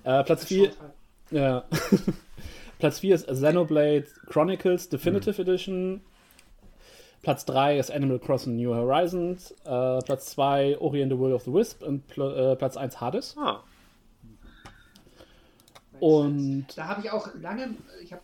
Äh, 0.04 0.22
Platz 0.24 0.44
4 0.44 0.72
Ja. 1.30 1.64
Platz 2.78 3.00
4 3.00 3.14
ist 3.14 3.26
Xenoblade 3.26 4.06
Chronicles 4.26 4.88
Definitive 4.88 5.40
Edition. 5.42 6.00
Platz 7.22 7.44
3 7.44 7.78
ist 7.78 7.90
Animal 7.90 8.18
Crossing 8.18 8.56
New 8.56 8.74
Horizons. 8.74 9.50
Äh, 9.64 9.98
Platz 10.02 10.30
2 10.30 10.78
Ori 10.78 11.02
and 11.02 11.12
the 11.12 11.18
Will 11.18 11.32
of 11.34 11.42
the 11.44 11.52
Wisp. 11.52 11.82
Und 11.82 12.06
pl 12.08 12.22
äh, 12.52 12.56
Platz 12.56 12.76
1 12.76 13.00
Hades. 13.00 13.36
Ah, 13.38 13.62
Und 16.00 16.66
Da 16.76 16.86
habe 16.88 17.02
ich 17.02 17.10
auch 17.10 17.28
lange, 17.34 17.74
ich 18.02 18.12
habe 18.12 18.22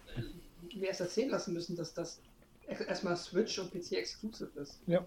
mir 0.75 0.89
erst 0.89 1.01
erzählen 1.01 1.31
lassen 1.31 1.53
müssen, 1.53 1.77
dass 1.77 1.93
das 1.93 2.21
erstmal 2.67 3.17
Switch 3.17 3.59
und 3.59 3.71
PC 3.71 3.93
exclusive 3.93 4.51
ist. 4.61 4.79
Ja. 4.87 5.05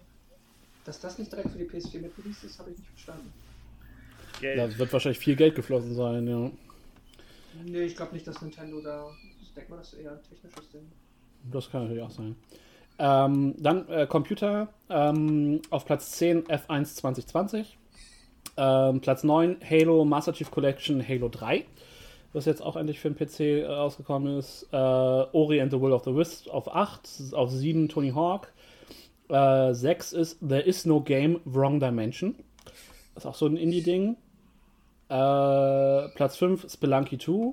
Dass 0.84 1.00
das 1.00 1.18
nicht 1.18 1.30
direkt 1.30 1.50
für 1.50 1.58
die 1.58 1.64
PS4 1.64 2.00
mitgereleased 2.00 2.44
ist, 2.44 2.58
habe 2.58 2.70
ich 2.70 2.78
nicht 2.78 2.90
verstanden. 2.90 3.32
da 4.40 4.78
wird 4.78 4.92
wahrscheinlich 4.92 5.18
viel 5.18 5.36
Geld 5.36 5.54
geflossen 5.54 5.94
sein, 5.94 6.26
ja. 6.26 6.50
Nee, 7.64 7.82
ich 7.82 7.96
glaube 7.96 8.14
nicht, 8.14 8.26
dass 8.26 8.40
Nintendo 8.40 8.80
da. 8.80 9.10
Ich 9.42 9.52
denke 9.52 9.70
mal, 9.70 9.78
das 9.78 9.92
ist 9.92 10.00
eher 10.00 10.12
ein 10.12 10.22
technisches 10.22 10.70
Ding. 10.70 10.90
Das 11.50 11.70
kann 11.70 11.82
natürlich 11.82 12.02
auch 12.02 12.10
sein. 12.10 12.36
Ähm, 12.98 13.54
dann 13.58 13.88
äh, 13.88 14.06
Computer 14.06 14.68
ähm, 14.88 15.60
auf 15.70 15.86
Platz 15.86 16.12
10 16.12 16.44
F1 16.44 16.96
2020. 16.96 17.78
Ähm, 18.56 19.00
Platz 19.00 19.24
9 19.24 19.56
Halo 19.68 20.04
Master 20.04 20.32
Chief 20.32 20.50
Collection 20.50 21.06
Halo 21.06 21.28
3, 21.28 21.64
was 22.32 22.44
jetzt 22.44 22.62
auch 22.62 22.76
endlich 22.76 23.00
für 23.00 23.10
den 23.10 23.16
PC 23.16 23.40
äh, 23.40 23.64
rausgekommen 23.66 24.38
ist. 24.38 24.68
Äh, 24.72 24.76
Ori 24.76 25.60
and 25.60 25.72
the 25.72 25.80
Will 25.80 25.92
of 25.92 26.04
the 26.04 26.14
Wisp 26.14 26.48
auf 26.48 26.74
8. 26.74 27.32
Auf 27.32 27.50
7 27.50 27.88
Tony 27.88 28.10
Hawk. 28.10 28.52
Äh, 29.30 29.74
6 29.74 30.12
ist 30.12 30.38
There 30.46 30.60
is 30.60 30.84
no 30.86 31.00
game, 31.00 31.40
Wrong 31.44 31.80
Dimension. 31.80 32.34
Das 33.14 33.24
ist 33.24 33.26
auch 33.26 33.34
so 33.34 33.46
ein 33.46 33.56
Indie-Ding. 33.56 34.16
Äh, 35.08 36.08
Platz 36.14 36.36
5 36.36 36.66
Spelunky 36.70 37.18
2. 37.18 37.52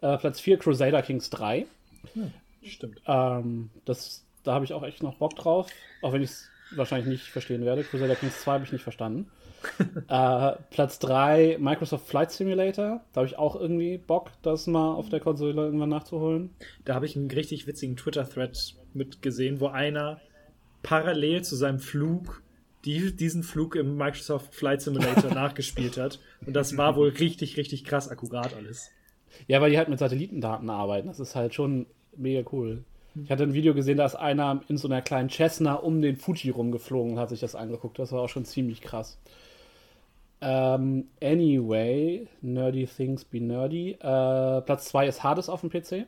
Äh, 0.00 0.18
Platz 0.18 0.40
4 0.40 0.58
Crusader 0.58 1.02
Kings 1.02 1.30
3. 1.30 1.66
Stimmt. 2.62 3.00
Ähm, 3.06 3.70
das, 3.84 4.24
da 4.42 4.54
habe 4.54 4.64
ich 4.64 4.72
auch 4.72 4.82
echt 4.82 5.02
noch 5.02 5.16
Bock 5.16 5.36
drauf, 5.36 5.68
auch 6.00 6.12
wenn 6.12 6.22
ich 6.22 6.30
es 6.30 6.48
wahrscheinlich 6.76 7.08
nicht 7.08 7.24
verstehen 7.28 7.64
werde. 7.64 7.84
Crusader 7.84 8.16
Kings 8.16 8.40
2 8.40 8.52
habe 8.52 8.64
ich 8.64 8.72
nicht 8.72 8.82
verstanden. 8.82 9.30
äh, 10.08 10.52
Platz 10.70 10.98
3 10.98 11.58
Microsoft 11.60 12.06
Flight 12.06 12.32
Simulator. 12.32 13.00
Da 13.12 13.20
habe 13.20 13.26
ich 13.26 13.38
auch 13.38 13.54
irgendwie 13.56 13.98
Bock, 13.98 14.30
das 14.42 14.66
mal 14.66 14.94
auf 14.94 15.08
der 15.08 15.20
Konsole 15.20 15.62
irgendwann 15.62 15.90
nachzuholen. 15.90 16.54
Da 16.84 16.94
habe 16.94 17.06
ich 17.06 17.16
einen 17.16 17.30
richtig 17.30 17.66
witzigen 17.66 17.96
Twitter-Thread 17.96 18.74
mitgesehen, 18.94 19.60
wo 19.60 19.68
einer 19.68 20.20
parallel 20.82 21.42
zu 21.42 21.56
seinem 21.56 21.78
Flug 21.78 22.42
die, 22.84 23.14
diesen 23.14 23.42
Flug 23.42 23.76
im 23.76 23.96
Microsoft 23.96 24.54
Flight 24.54 24.82
Simulator 24.82 25.30
nachgespielt 25.34 25.96
hat. 25.96 26.18
Und 26.44 26.54
das 26.54 26.76
war 26.76 26.96
wohl 26.96 27.10
richtig, 27.10 27.56
richtig 27.56 27.84
krass 27.84 28.08
akkurat 28.08 28.54
alles. 28.54 28.90
Ja, 29.46 29.60
weil 29.60 29.70
die 29.70 29.78
halt 29.78 29.88
mit 29.88 29.98
Satellitendaten 29.98 30.68
arbeiten. 30.68 31.08
Das 31.08 31.20
ist 31.20 31.34
halt 31.34 31.54
schon 31.54 31.86
mega 32.16 32.48
cool. 32.52 32.84
Ich 33.22 33.30
hatte 33.30 33.42
ein 33.42 33.54
Video 33.54 33.74
gesehen, 33.74 33.98
da 33.98 34.06
ist 34.06 34.14
einer 34.14 34.62
in 34.68 34.78
so 34.78 34.88
einer 34.88 35.02
kleinen 35.02 35.28
Cessna 35.28 35.74
um 35.74 36.00
den 36.00 36.16
Fuji 36.16 36.50
rumgeflogen 36.50 37.12
und 37.12 37.18
hat 37.18 37.28
sich 37.28 37.40
das 37.40 37.54
angeguckt. 37.54 37.98
Das 37.98 38.10
war 38.12 38.22
auch 38.22 38.28
schon 38.28 38.46
ziemlich 38.46 38.80
krass. 38.80 39.18
Ähm, 40.40 41.08
anyway, 41.22 42.26
Nerdy 42.40 42.86
Things 42.86 43.24
Be 43.24 43.40
Nerdy. 43.40 43.92
Äh, 43.92 44.62
Platz 44.62 44.86
2 44.86 45.06
ist 45.06 45.22
Hades 45.22 45.48
auf 45.48 45.60
dem 45.60 45.70
PC. 45.70 46.06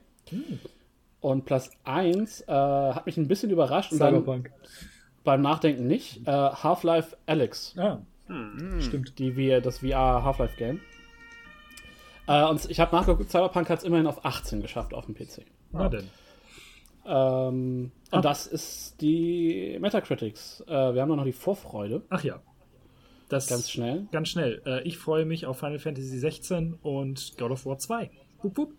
Und 1.25 1.47
Platz 1.47 1.71
1 1.85 2.43
äh, 2.43 2.53
hat 2.53 3.07
mich 3.07 3.17
ein 3.17 3.29
bisschen 3.29 3.49
überrascht. 3.51 3.93
Cyberpunk. 3.95 4.51
beim 5.25 5.41
Nachdenken 5.41 5.87
nicht. 5.87 6.21
Äh, 6.29 6.31
Half-Life 6.31 7.17
Alex. 7.25 7.75
Ah, 7.79 8.01
Hm. 8.27 8.81
Stimmt. 8.83 9.19
Die 9.19 9.33
VR, 9.33 9.63
das 9.63 9.79
VR 9.79 10.23
Half-Life 10.23 10.55
Game. 10.59 10.83
Äh, 12.27 12.45
und 12.45 12.71
ich 12.71 12.79
habe 12.79 12.95
nachgeguckt, 12.95 13.31
Cyberpunk 13.31 13.71
hat 13.71 13.79
es 13.79 13.85
immerhin 13.85 14.07
auf 14.07 14.23
18 14.27 14.61
geschafft 14.61 14.93
auf 14.93 15.07
dem 15.07 15.15
PC. 15.15 15.47
Na 15.73 15.89
denn. 15.89 16.11
Ähm, 17.07 17.91
Ah. 18.11 18.17
Und 18.17 18.25
das 18.27 18.47
ist 18.47 19.01
die 19.01 19.79
Metacritics. 19.81 20.63
Äh, 20.69 20.95
wir 20.95 21.01
haben 21.01 21.09
noch 21.17 21.25
die 21.25 21.33
Vorfreude. 21.33 22.03
Ach 22.11 22.23
ja. 22.23 22.41
Das 23.31 23.47
Ganz 23.49 23.71
schnell. 23.71 24.07
Ganz 24.13 24.29
schnell. 24.29 24.61
Äh, 24.67 24.83
ich 24.87 24.99
freue 24.99 25.25
mich 25.25 25.47
auf 25.47 25.59
Final 25.59 25.79
Fantasy 25.79 26.19
16 26.19 26.75
und 26.83 27.35
God 27.39 27.51
of 27.51 27.65
War 27.65 27.79
2. 27.79 28.11
Wupp, 28.43 28.59
wupp. 28.59 28.73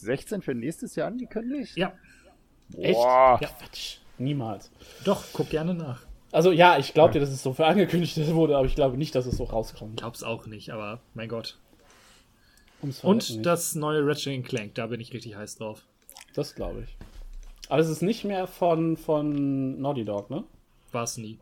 16 0.00 0.42
für 0.42 0.54
nächstes 0.54 0.96
Jahr 0.96 1.08
angekündigt? 1.08 1.76
Ja, 1.76 1.92
Echt? 2.78 2.94
Boah. 2.94 3.38
Ja, 3.40 3.48
Quatsch. 3.48 3.98
Niemals. 4.18 4.70
doch, 5.04 5.24
guck 5.32 5.50
gerne 5.50 5.74
nach. 5.74 6.02
Also 6.32 6.50
ja, 6.52 6.78
ich 6.78 6.94
glaube 6.94 7.12
dir, 7.12 7.20
dass 7.20 7.30
es 7.30 7.42
so 7.42 7.52
für 7.52 7.66
angekündigt 7.66 8.16
wurde, 8.34 8.56
aber 8.56 8.66
ich 8.66 8.74
glaube 8.74 8.96
nicht, 8.96 9.14
dass 9.14 9.26
es 9.26 9.36
so 9.36 9.44
rauskommt. 9.44 9.98
Glaub's 9.98 10.22
auch 10.22 10.46
nicht, 10.46 10.70
aber 10.70 11.00
mein 11.14 11.28
Gott. 11.28 11.58
Und 13.02 13.46
das 13.46 13.74
neue 13.74 14.06
Ratchet 14.06 14.44
Clank, 14.44 14.74
da 14.74 14.86
bin 14.88 15.00
ich 15.00 15.12
richtig 15.12 15.36
heiß 15.36 15.56
drauf. 15.56 15.82
Das 16.34 16.54
glaube 16.54 16.82
ich. 16.82 16.96
Aber 17.68 17.78
es 17.80 17.88
ist 17.88 18.02
nicht 18.02 18.24
mehr 18.24 18.46
von, 18.46 18.96
von 18.96 19.80
Naughty 19.80 20.04
Dog, 20.04 20.28
ne? 20.30 20.44
War's 20.92 21.16
nie. 21.16 21.38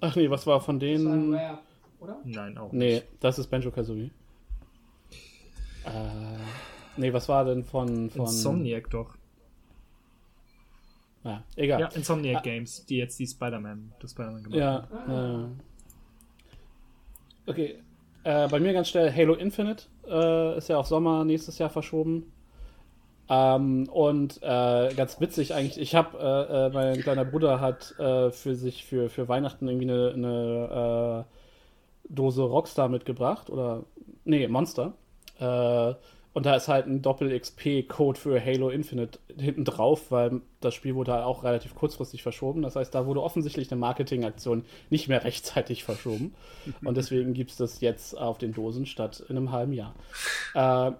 Ach 0.00 0.14
nee, 0.16 0.28
was 0.28 0.46
war 0.46 0.60
von 0.60 0.78
Das 0.78 0.88
war 0.88 0.96
denen? 1.12 1.34
Rare, 1.34 1.58
oder? 2.00 2.18
Nein, 2.24 2.58
auch 2.58 2.72
Nee, 2.72 2.94
nicht. 2.96 3.06
das 3.20 3.38
ist 3.38 3.46
Banjo 3.48 3.70
Kazooie. 3.70 4.10
Äh, 5.84 5.88
nee, 6.96 7.12
was 7.12 7.28
war 7.28 7.44
denn 7.44 7.64
von. 7.64 8.10
von 8.10 8.22
Insomniac 8.22 8.90
doch. 8.90 9.14
Ja, 11.24 11.42
egal. 11.56 11.80
Ja, 11.80 11.88
Insomniac 11.88 12.36
Ah. 12.38 12.40
Games, 12.42 12.86
die 12.86 12.98
jetzt 12.98 13.18
die 13.18 13.26
Spider-Man, 13.26 13.92
das 14.00 14.12
Spider-Man 14.12 14.42
gemacht 14.44 14.58
Ja. 14.58 14.88
haben. 15.08 15.60
Äh, 17.46 17.50
okay. 17.50 17.82
Äh, 18.24 18.48
bei 18.48 18.60
mir 18.60 18.72
ganz 18.72 18.88
schnell 18.88 19.12
Halo 19.12 19.34
Infinite 19.34 19.84
äh, 20.08 20.58
ist 20.58 20.68
ja 20.68 20.78
auf 20.78 20.86
Sommer 20.86 21.24
nächstes 21.24 21.58
Jahr 21.58 21.70
verschoben. 21.70 22.32
Ähm, 23.28 23.88
und 23.88 24.38
äh, 24.42 24.94
ganz 24.94 25.20
witzig 25.20 25.52
eigentlich, 25.52 25.78
ich 25.80 25.96
habe, 25.96 26.16
äh, 26.18 26.66
äh, 26.66 26.70
mein 26.70 27.00
kleiner 27.02 27.24
Bruder 27.24 27.60
hat 27.60 27.92
äh, 27.98 28.30
für 28.30 28.54
sich 28.54 28.84
für, 28.84 29.08
für 29.08 29.28
Weihnachten 29.28 29.66
irgendwie 29.68 29.90
eine, 29.90 30.12
eine 30.14 31.24
äh, 31.26 32.12
Dose 32.14 32.42
Rockstar 32.42 32.88
mitgebracht 32.88 33.50
oder 33.50 33.82
nee, 34.24 34.46
Monster. 34.46 34.94
Und 36.36 36.44
da 36.44 36.54
ist 36.54 36.68
halt 36.68 36.86
ein 36.86 37.00
Doppel-XP-Code 37.00 38.20
für 38.20 38.44
Halo 38.44 38.68
Infinite 38.68 39.18
hinten 39.38 39.64
drauf, 39.64 40.10
weil 40.10 40.42
das 40.60 40.74
Spiel 40.74 40.94
wurde 40.94 41.14
halt 41.14 41.24
auch 41.24 41.44
relativ 41.44 41.74
kurzfristig 41.74 42.22
verschoben. 42.22 42.60
Das 42.60 42.76
heißt, 42.76 42.94
da 42.94 43.06
wurde 43.06 43.22
offensichtlich 43.22 43.72
eine 43.72 43.80
Marketingaktion 43.80 44.66
nicht 44.90 45.08
mehr 45.08 45.24
rechtzeitig 45.24 45.82
verschoben. 45.82 46.34
Und 46.84 46.98
deswegen 46.98 47.32
gibt 47.32 47.52
es 47.52 47.56
das 47.56 47.80
jetzt 47.80 48.18
auf 48.18 48.36
den 48.36 48.52
Dosen 48.52 48.84
statt 48.84 49.24
in 49.30 49.38
einem 49.38 49.50
halben 49.50 49.72
Jahr. 49.72 49.94
Äh, 50.52 50.92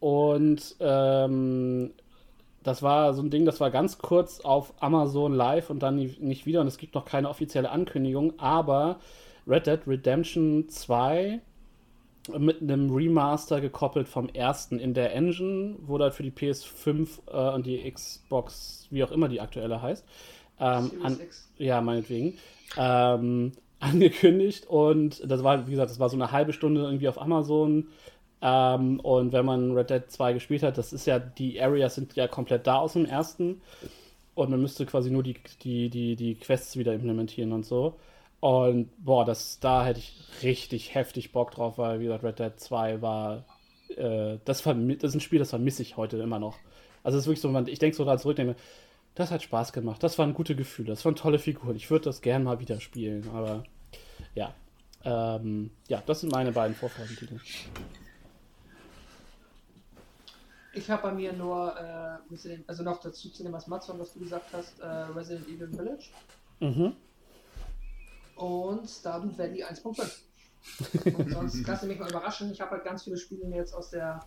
und 0.00 0.76
ähm, 0.80 1.90
das 2.62 2.82
war 2.82 3.12
so 3.12 3.20
ein 3.20 3.28
Ding, 3.28 3.44
das 3.44 3.60
war 3.60 3.70
ganz 3.70 3.98
kurz 3.98 4.40
auf 4.40 4.72
Amazon 4.80 5.34
Live 5.34 5.68
und 5.68 5.80
dann 5.80 5.96
nicht 5.96 6.46
wieder. 6.46 6.62
Und 6.62 6.68
es 6.68 6.78
gibt 6.78 6.94
noch 6.94 7.04
keine 7.04 7.28
offizielle 7.28 7.68
Ankündigung, 7.68 8.38
aber 8.38 9.00
Red 9.46 9.66
Dead 9.66 9.80
Redemption 9.86 10.70
2 10.70 11.42
mit 12.38 12.62
einem 12.62 12.90
Remaster 12.94 13.60
gekoppelt 13.60 14.08
vom 14.08 14.28
ersten 14.28 14.78
in 14.78 14.94
der 14.94 15.14
Engine, 15.14 15.76
wurde 15.80 16.04
halt 16.04 16.14
für 16.14 16.22
die 16.22 16.30
PS5 16.30 17.08
äh, 17.28 17.54
und 17.54 17.66
die 17.66 17.90
Xbox, 17.90 18.86
wie 18.90 19.04
auch 19.04 19.12
immer 19.12 19.28
die 19.28 19.40
aktuelle 19.40 19.82
heißt, 19.82 20.04
ähm, 20.60 20.90
an, 21.02 21.18
ja, 21.58 21.80
meinetwegen, 21.80 22.38
ähm, 22.76 23.52
angekündigt. 23.80 24.66
Und 24.66 25.22
das 25.30 25.44
war, 25.44 25.66
wie 25.66 25.72
gesagt, 25.72 25.90
das 25.90 26.00
war 26.00 26.08
so 26.08 26.16
eine 26.16 26.32
halbe 26.32 26.52
Stunde 26.52 26.82
irgendwie 26.82 27.08
auf 27.08 27.20
Amazon. 27.20 27.88
Ähm, 28.42 29.00
und 29.00 29.32
wenn 29.32 29.44
man 29.44 29.72
Red 29.72 29.90
Dead 29.90 30.02
2 30.06 30.34
gespielt 30.34 30.62
hat, 30.62 30.78
das 30.78 30.92
ist 30.92 31.06
ja, 31.06 31.18
die 31.18 31.60
Areas 31.60 31.94
sind 31.94 32.16
ja 32.16 32.28
komplett 32.28 32.66
da 32.66 32.76
aus 32.76 32.94
dem 32.94 33.06
ersten. 33.06 33.60
Und 34.34 34.50
man 34.50 34.60
müsste 34.60 34.84
quasi 34.84 35.10
nur 35.10 35.22
die, 35.22 35.36
die, 35.62 35.88
die, 35.88 36.16
die 36.16 36.34
Quests 36.34 36.76
wieder 36.76 36.92
implementieren 36.94 37.52
und 37.52 37.64
so. 37.64 37.94
Und 38.46 39.04
boah, 39.04 39.24
das, 39.24 39.58
da 39.58 39.84
hätte 39.84 39.98
ich 39.98 40.14
richtig 40.44 40.94
heftig 40.94 41.32
Bock 41.32 41.50
drauf, 41.50 41.78
weil, 41.78 41.98
wie 41.98 42.04
gesagt, 42.04 42.22
Red 42.22 42.38
Dead 42.38 42.52
2 42.60 43.02
war, 43.02 43.44
äh, 43.96 44.38
das, 44.44 44.62
das 44.62 44.76
ist 45.02 45.14
ein 45.14 45.20
Spiel, 45.20 45.40
das 45.40 45.50
vermisse 45.50 45.82
ich 45.82 45.96
heute 45.96 46.18
immer 46.18 46.38
noch. 46.38 46.56
Also 47.02 47.18
es 47.18 47.24
ist 47.24 47.26
wirklich 47.26 47.40
so, 47.40 47.66
ich 47.68 47.80
denke 47.80 47.96
so 47.96 48.04
da 48.04 48.16
zurück, 48.18 48.36
denke 48.36 48.52
mir, 48.52 48.58
das 49.16 49.32
hat 49.32 49.42
Spaß 49.42 49.72
gemacht, 49.72 50.00
das 50.00 50.16
waren 50.16 50.32
gute 50.32 50.54
Gefühle, 50.54 50.90
das 50.90 51.04
waren 51.04 51.16
tolle 51.16 51.40
Figuren, 51.40 51.74
ich 51.74 51.90
würde 51.90 52.04
das 52.04 52.20
gern 52.20 52.44
mal 52.44 52.60
wieder 52.60 52.78
spielen, 52.78 53.28
aber 53.34 53.64
ja. 54.36 54.54
Ähm, 55.04 55.72
ja, 55.88 56.00
das 56.06 56.20
sind 56.20 56.30
meine 56.30 56.52
beiden 56.52 56.76
Vorfreudentitel. 56.76 57.40
Ich 60.72 60.88
habe 60.88 61.02
bei 61.02 61.12
mir 61.12 61.32
nur 61.32 61.76
äh, 61.76 62.18
Resident, 62.30 62.68
also 62.68 62.84
noch 62.84 63.00
dazu 63.00 63.28
zu 63.28 63.42
dem, 63.42 63.52
was 63.52 63.66
Matson, 63.66 63.98
was 63.98 64.12
du 64.12 64.20
gesagt 64.20 64.52
hast, 64.52 64.78
äh, 64.78 64.86
Resident 64.86 65.48
Evil 65.48 65.68
Village 65.68 66.10
Mhm. 66.60 66.94
Und 68.36 68.88
Stardew 68.88 69.36
Valley 69.36 69.64
1.5. 69.64 71.16
Und 71.16 71.30
sonst 71.30 71.66
lass 71.66 71.82
mich 71.82 71.98
mal 71.98 72.08
überraschen. 72.08 72.50
Ich 72.50 72.60
habe 72.60 72.72
halt 72.72 72.84
ganz 72.84 73.04
viele 73.04 73.16
Spiele 73.16 73.48
jetzt 73.54 73.72
aus 73.72 73.90
der 73.90 74.24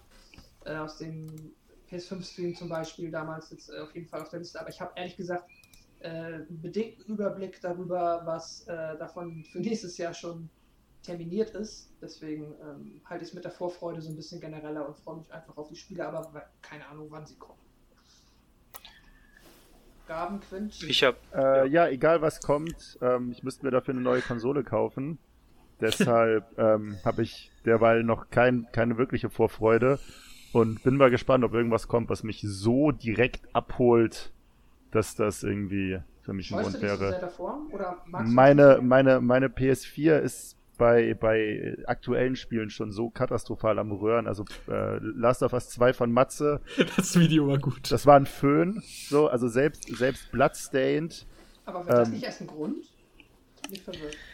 äh, 0.66 0.76
aus 0.76 0.98
dem 0.98 1.54
PS5-Stream 1.90 2.56
zum 2.56 2.70
Beispiel 2.70 3.12
damals 3.12 3.50
jetzt 3.52 3.70
äh, 3.70 3.80
auf 3.80 3.94
jeden 3.96 4.08
Fall 4.08 4.22
auf 4.22 4.30
der 4.30 4.40
Liste. 4.40 4.60
Aber 4.60 4.70
ich 4.70 4.80
habe 4.80 4.92
ehrlich 4.96 5.18
gesagt 5.18 5.50
äh, 6.00 6.10
einen 6.10 6.62
bedingten 6.62 7.06
Überblick 7.06 7.60
darüber, 7.62 8.22
was 8.26 8.68
äh, 8.68 8.98
davon 8.98 9.44
für 9.52 9.60
nächstes 9.60 9.98
Jahr 9.98 10.14
schon 10.14 10.50
terminiert 11.04 11.52
ist. 11.52 11.90
Deswegen 12.02 12.56
ähm, 12.62 13.02
halte 13.06 13.24
ich 13.24 13.30
es 13.30 13.34
mit 13.34 13.44
der 13.44 13.52
Vorfreude 13.52 14.02
so 14.02 14.10
ein 14.10 14.16
bisschen 14.16 14.40
genereller 14.40 14.88
und 14.88 14.98
freue 14.98 15.18
mich 15.18 15.32
einfach 15.34 15.58
auf 15.58 15.70
die 15.70 15.76
Spiele, 15.76 16.08
aber 16.08 16.50
keine 16.62 16.88
Ahnung, 16.88 17.08
wann 17.10 17.26
sie 17.26 17.36
kommen. 17.36 17.60
Gaben, 20.10 20.40
Quint? 20.42 20.84
Ich 20.84 21.04
habe 21.04 21.18
Äh, 21.36 21.68
ja, 21.70 21.88
egal 21.88 22.22
was 22.24 22.42
kommt, 22.42 22.98
ähm, 23.00 23.32
ich 23.32 23.44
müsste 23.44 23.64
mir 23.64 23.72
dafür 23.72 23.94
eine 23.94 24.02
neue 24.02 24.22
Konsole 24.22 24.64
kaufen. 24.64 25.20
Deshalb 25.82 26.58
ähm, 26.58 26.98
habe 27.06 27.22
ich 27.22 27.52
derweil 27.64 28.04
noch 28.04 28.32
kein, 28.32 28.68
keine 28.72 28.98
wirkliche 28.98 29.30
Vorfreude 29.30 30.00
und 30.52 30.82
bin 30.84 30.98
mal 30.98 31.12
gespannt, 31.12 31.44
ob 31.44 31.54
irgendwas 31.54 31.88
kommt, 31.88 32.10
was 32.10 32.24
mich 32.24 32.42
so 32.44 32.92
direkt 32.92 33.48
abholt, 33.54 34.34
dass 34.92 35.16
das 35.16 35.44
irgendwie 35.44 36.00
für 36.24 36.34
mich 36.34 36.52
ein 36.52 36.60
Grund 36.60 36.82
wäre. 36.82 37.12
sehr 37.12 37.20
davor? 37.20 37.60
Oder 37.72 38.02
magst 38.08 38.28
du 38.28 38.34
Meine, 38.34 38.80
meine, 38.82 39.22
meine 39.22 39.48
PS4 39.48 40.18
ist 40.18 40.58
bei, 40.80 41.14
bei 41.14 41.78
aktuellen 41.86 42.36
Spielen 42.36 42.72
schon 42.72 42.92
so 42.92 43.12
katastrophal 43.12 43.78
am 43.78 43.92
Röhren. 43.92 44.26
Also 44.26 44.46
äh, 44.68 44.98
Last 45.00 45.44
of 45.44 45.54
Us 45.54 45.70
2 45.70 45.94
von 45.94 46.12
Matze, 46.12 46.62
Das 46.98 47.20
Video 47.20 47.48
war 47.48 47.60
gut. 47.60 47.92
das 47.92 48.08
war 48.08 48.16
ein 48.16 48.26
Föhn. 48.26 48.82
So, 49.08 49.28
also 49.28 49.48
selbst, 49.48 49.96
selbst 49.96 50.32
Bloodstained. 50.32 51.28
Aber 51.66 51.84
das 51.84 52.08
ähm, 52.08 52.16
nicht 52.16 52.24
erst 52.24 52.42
ein 52.42 52.48
Grund? 52.48 52.78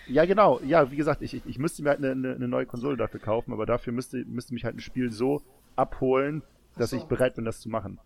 Ja, 0.07 0.23
genau. 0.25 0.61
Ja, 0.65 0.89
wie 0.91 0.95
gesagt, 0.95 1.21
ich, 1.21 1.33
ich, 1.33 1.41
ich 1.45 1.59
müsste 1.59 1.83
mir 1.83 1.89
halt 1.89 2.03
eine, 2.03 2.11
eine, 2.35 2.47
neue 2.47 2.65
Konsole 2.65 2.95
dafür 2.95 3.19
kaufen, 3.19 3.51
aber 3.51 3.65
dafür 3.65 3.91
müsste, 3.91 4.23
müsste 4.25 4.53
mich 4.53 4.63
halt 4.63 4.77
ein 4.77 4.79
Spiel 4.79 5.11
so 5.11 5.41
abholen, 5.75 6.41
dass 6.77 6.91
so. 6.91 6.95
ich 6.97 7.03
bereit 7.03 7.35
bin, 7.35 7.43
das 7.43 7.59
zu 7.59 7.67
machen. 7.67 7.99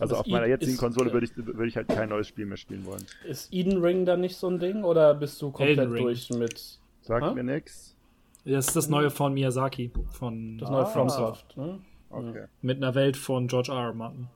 Also 0.00 0.14
das 0.14 0.20
auf 0.20 0.26
meiner 0.26 0.46
i- 0.46 0.50
jetzigen 0.50 0.72
ist, 0.72 0.78
Konsole 0.80 1.10
äh, 1.10 1.12
würde 1.12 1.26
ich, 1.26 1.36
würde 1.36 1.68
ich 1.68 1.76
halt 1.76 1.88
kein 1.88 2.08
neues 2.08 2.26
Spiel 2.26 2.46
mehr 2.46 2.56
spielen 2.56 2.84
wollen. 2.84 3.06
Ist 3.28 3.52
Eden 3.52 3.80
Ring 3.80 4.04
dann 4.06 4.20
nicht 4.22 4.36
so 4.36 4.48
ein 4.48 4.58
Ding 4.58 4.82
oder 4.82 5.14
bist 5.14 5.40
du 5.40 5.50
komplett 5.52 5.90
durch 5.90 6.30
mit 6.30 6.80
Sagt 7.06 7.24
Hä? 7.24 7.34
mir 7.34 7.44
nix. 7.44 7.96
Das 8.44 8.66
ist 8.68 8.76
das 8.76 8.88
neue 8.88 9.10
von 9.10 9.32
Miyazaki. 9.34 9.92
Von, 10.10 10.58
das 10.58 10.70
neue 10.70 10.82
Ah. 10.82 10.86
FromSoft? 10.86 11.56
Ne? 11.56 11.80
Okay. 12.10 12.46
Mit 12.62 12.76
einer 12.78 12.94
Welt 12.94 13.16
von 13.16 13.46
George 13.48 13.70
R. 13.72 13.78
R. 13.78 13.92
Martin. 13.94 14.28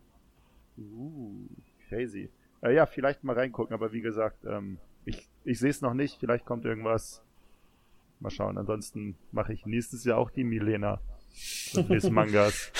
Uh, 0.78 1.46
crazy. 1.88 2.30
Äh, 2.62 2.74
ja, 2.74 2.86
vielleicht 2.86 3.24
mal 3.24 3.34
reingucken, 3.36 3.74
aber 3.74 3.92
wie 3.92 4.00
gesagt, 4.00 4.44
ähm, 4.44 4.78
ich, 5.04 5.28
ich 5.44 5.58
sehe 5.58 5.70
es 5.70 5.80
noch 5.80 5.94
nicht. 5.94 6.18
Vielleicht 6.20 6.44
kommt 6.44 6.64
irgendwas. 6.64 7.22
Mal 8.20 8.30
schauen. 8.30 8.56
Ansonsten 8.58 9.16
mache 9.32 9.52
ich 9.52 9.66
nächstes 9.66 10.04
Jahr 10.04 10.18
auch 10.18 10.30
die 10.30 10.44
Milena 10.44 11.00
lese 11.72 12.10
Mangas. 12.12 12.72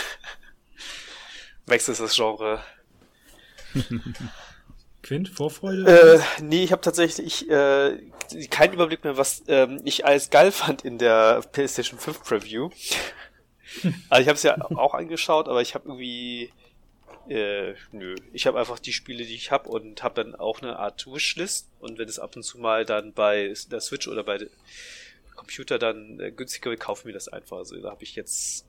wechselst 1.66 2.00
das 2.00 2.14
Genre. 2.14 2.60
Quint, 5.02 5.28
Vorfreude? 5.28 6.20
Äh, 6.38 6.42
nee, 6.42 6.64
ich 6.64 6.72
habe 6.72 6.82
tatsächlich 6.82 7.48
äh, 7.48 7.98
keinen 8.50 8.74
Überblick 8.74 9.02
mehr, 9.04 9.16
was 9.16 9.42
ähm, 9.48 9.80
ich 9.84 10.04
alles 10.04 10.30
geil 10.30 10.52
fand 10.52 10.84
in 10.84 10.98
der 10.98 11.42
PlayStation 11.52 11.98
5 11.98 12.22
Preview. 12.22 12.70
also 14.08 14.22
ich 14.22 14.28
habe 14.28 14.36
es 14.36 14.42
ja 14.42 14.60
auch 14.76 14.94
angeschaut, 14.94 15.48
aber 15.48 15.62
ich 15.62 15.74
habe 15.74 15.88
irgendwie 15.88 16.50
äh, 17.28 17.74
nö, 17.92 18.16
ich 18.32 18.46
habe 18.46 18.58
einfach 18.58 18.78
die 18.78 18.92
Spiele, 18.92 19.24
die 19.24 19.34
ich 19.34 19.50
habe 19.50 19.68
und 19.68 20.02
habe 20.02 20.22
dann 20.22 20.34
auch 20.34 20.62
eine 20.62 20.78
Art 20.78 21.06
Wishlist 21.06 21.68
und 21.78 21.98
wenn 21.98 22.08
es 22.08 22.18
ab 22.18 22.34
und 22.34 22.42
zu 22.42 22.58
mal 22.58 22.84
dann 22.84 23.12
bei 23.12 23.54
der 23.70 23.80
Switch 23.80 24.08
oder 24.08 24.24
bei 24.24 24.38
dem 24.38 24.50
Computer 25.36 25.78
dann 25.78 26.18
äh, 26.18 26.32
günstiger 26.32 26.70
wird, 26.70 26.80
kaufen 26.80 27.06
wir 27.06 27.14
das 27.14 27.28
einfach. 27.28 27.58
Also 27.58 27.80
da 27.80 27.90
habe 27.90 28.02
ich 28.02 28.16
jetzt 28.16 28.66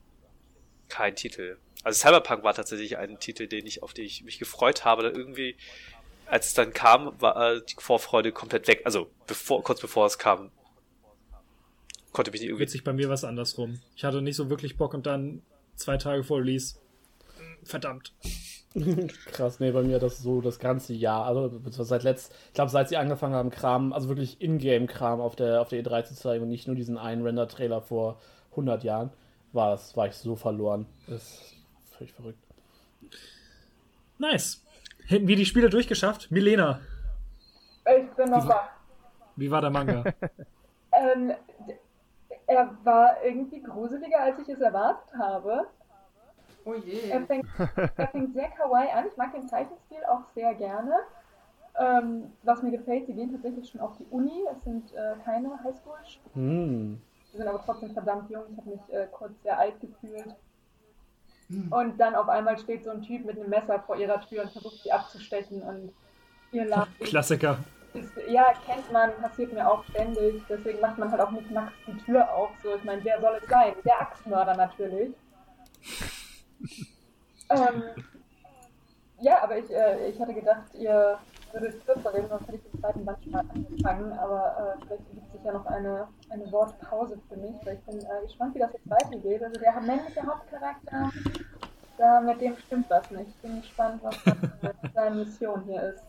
keinen 0.89 1.15
Titel. 1.15 1.57
Also 1.83 1.99
Cyberpunk 1.99 2.43
war 2.43 2.53
tatsächlich 2.53 2.97
ein 2.97 3.19
Titel, 3.19 3.47
den 3.47 3.65
ich 3.65 3.81
auf 3.81 3.93
den 3.93 4.05
ich 4.05 4.23
mich 4.23 4.37
gefreut 4.37 4.85
habe, 4.85 5.03
da 5.03 5.09
irgendwie 5.09 5.55
als 6.31 6.47
es 6.47 6.53
dann 6.53 6.71
kam, 6.71 7.11
war 7.19 7.55
äh, 7.55 7.61
die 7.61 7.75
Vorfreude 7.77 8.31
komplett 8.31 8.65
weg. 8.67 8.83
Also 8.85 9.11
bevor, 9.27 9.61
kurz 9.63 9.81
bevor 9.81 10.05
es 10.05 10.17
kam. 10.17 10.49
konnte 12.13 12.31
mich 12.31 12.39
nicht 12.39 12.49
irgendwie. 12.49 12.63
Witzig, 12.63 12.85
bei 12.85 12.93
mir 12.93 13.09
war 13.09 13.15
es 13.15 13.25
andersrum. 13.25 13.81
Ich 13.97 14.05
hatte 14.05 14.21
nicht 14.21 14.37
so 14.37 14.49
wirklich 14.49 14.77
Bock 14.77 14.93
und 14.93 15.05
dann 15.05 15.41
zwei 15.75 15.97
Tage 15.97 16.23
vor 16.23 16.39
Release. 16.39 16.75
Verdammt. 17.65 18.13
Krass, 19.25 19.59
nee, 19.59 19.71
bei 19.71 19.83
mir 19.83 19.99
das 19.99 20.19
so 20.19 20.39
das 20.39 20.57
ganze 20.57 20.93
Jahr. 20.93 21.25
Also 21.25 21.59
seit 21.83 22.03
letzt, 22.03 22.33
ich 22.47 22.53
glaube, 22.53 22.71
seit 22.71 22.87
sie 22.87 22.95
angefangen 22.95 23.35
haben, 23.35 23.49
Kram, 23.49 23.91
also 23.91 24.07
wirklich 24.07 24.39
Ingame-Kram 24.39 25.19
auf 25.19 25.35
der, 25.35 25.59
auf 25.59 25.67
der 25.67 25.83
E3 25.83 26.05
zu 26.05 26.15
zeigen 26.15 26.43
und 26.43 26.49
nicht 26.49 26.65
nur 26.65 26.77
diesen 26.77 26.97
einen 26.97 27.23
Render-Trailer 27.23 27.81
vor 27.81 28.21
100 28.51 28.85
Jahren, 28.85 29.11
war, 29.51 29.71
das, 29.71 29.97
war 29.97 30.07
ich 30.07 30.13
so 30.13 30.37
verloren. 30.37 30.85
Das 31.07 31.23
ist 31.23 31.55
völlig 31.97 32.13
verrückt. 32.13 32.39
Nice. 34.17 34.63
Hätten 35.11 35.27
wir 35.27 35.35
die 35.35 35.45
Spiele 35.45 35.69
durchgeschafft? 35.69 36.31
Milena, 36.31 36.79
Ich 37.85 38.09
bin 38.11 38.29
noch 38.29 38.47
wach. 38.47 38.69
wie 39.35 39.51
war 39.51 39.59
der 39.61 39.69
Manga? 39.69 40.03
Ähm, 40.93 41.31
er 42.47 42.69
war 42.83 43.23
irgendwie 43.23 43.61
gruseliger, 43.63 44.19
als 44.19 44.37
ich 44.39 44.49
es 44.49 44.59
erwartet 44.59 45.17
habe. 45.17 45.67
Oh 46.65 46.73
je. 46.73 47.09
Er 47.09 47.21
fängt, 47.21 47.45
er 47.95 48.07
fängt 48.09 48.33
sehr 48.33 48.49
kawaii 48.49 48.89
an. 48.91 49.05
Ich 49.07 49.15
mag 49.15 49.31
den 49.31 49.47
Zeichenstil 49.47 49.99
auch 50.09 50.23
sehr 50.35 50.53
gerne. 50.55 50.91
Ähm, 51.79 52.33
was 52.43 52.61
mir 52.61 52.71
gefällt, 52.71 53.07
sie 53.07 53.13
gehen 53.13 53.31
tatsächlich 53.31 53.69
schon 53.69 53.79
auf 53.79 53.95
die 53.97 54.05
Uni. 54.09 54.43
Es 54.51 54.61
sind 54.65 54.93
äh, 54.93 55.13
keine 55.23 55.63
Highschool. 55.63 55.97
Hm. 56.33 57.01
Sie 57.31 57.37
sind 57.37 57.47
aber 57.47 57.63
trotzdem 57.65 57.91
verdammt 57.93 58.29
jung. 58.29 58.43
Ich 58.51 58.57
habe 58.57 58.69
mich 58.69 58.93
äh, 58.93 59.07
kurz 59.13 59.31
sehr 59.43 59.57
alt 59.57 59.79
gefühlt. 59.79 60.35
Und 61.69 61.97
dann 61.97 62.15
auf 62.15 62.29
einmal 62.29 62.57
steht 62.57 62.83
so 62.83 62.91
ein 62.91 63.01
Typ 63.01 63.25
mit 63.25 63.37
einem 63.37 63.49
Messer 63.49 63.79
vor 63.79 63.97
ihrer 63.97 64.21
Tür 64.21 64.43
und 64.43 64.51
versucht 64.51 64.83
sie 64.83 64.91
abzustechen. 64.91 65.61
Und 65.61 65.93
ihr 66.51 66.65
lacht. 66.65 66.89
Klassiker. 66.99 67.59
Ist, 67.93 68.11
ja, 68.29 68.53
kennt 68.65 68.89
man, 68.91 69.11
passiert 69.21 69.51
mir 69.53 69.69
auch 69.69 69.83
ständig. 69.85 70.41
Deswegen 70.47 70.79
macht 70.79 70.97
man 70.97 71.11
halt 71.11 71.21
auch 71.21 71.31
nicht 71.31 71.51
nachts 71.51 71.73
die 71.87 71.97
Tür 71.97 72.31
auf. 72.33 72.51
So, 72.63 72.75
ich 72.75 72.83
meine, 72.83 73.03
wer 73.03 73.19
soll 73.19 73.39
es 73.41 73.49
sein? 73.49 73.73
Der 73.83 74.01
Axtmörder 74.01 74.55
natürlich. 74.55 75.13
ähm, 77.49 77.83
ja, 79.19 79.43
aber 79.43 79.57
ich, 79.57 79.69
äh, 79.69 80.09
ich 80.09 80.19
hatte 80.19 80.33
gedacht, 80.33 80.63
ihr 80.73 81.19
würdet 81.53 81.85
kürzer 81.85 82.13
reden, 82.13 82.27
sonst 82.29 82.47
hätte 82.47 82.55
ich 82.57 82.71
den 82.71 82.79
zweiten 82.79 83.05
Band 83.05 83.23
schon 83.23 83.31
mal 83.33 83.45
angefangen. 83.53 84.11
Aber 84.13 84.75
äh, 84.79 84.85
vielleicht 84.85 85.07
ergibt 85.09 85.31
sich 85.33 85.43
ja 85.43 85.53
noch 85.53 85.65
eine, 85.65 86.07
eine 86.29 86.51
Wortpause 86.51 87.17
für 87.29 87.37
mich, 87.37 87.55
weil 87.65 87.75
ich 87.75 87.81
bin 87.81 87.99
äh, 87.99 88.25
gespannt, 88.25 88.55
wie 88.55 88.59
das 88.59 88.71
jetzt 88.73 88.89
weitergeht. 88.89 89.43
Also 89.43 89.59
der 89.59 89.81
männliche 89.81 90.21
Hauptcharakter, 90.25 91.09
da 91.97 92.21
mit 92.21 92.41
dem 92.41 92.55
stimmt 92.57 92.89
was 92.89 93.09
nicht. 93.11 93.27
Ich 93.29 93.41
bin 93.41 93.61
gespannt, 93.61 94.01
was 94.03 94.15
seine- 94.93 95.15
Mission 95.15 95.61
hier 95.65 95.81
ist. 95.93 96.03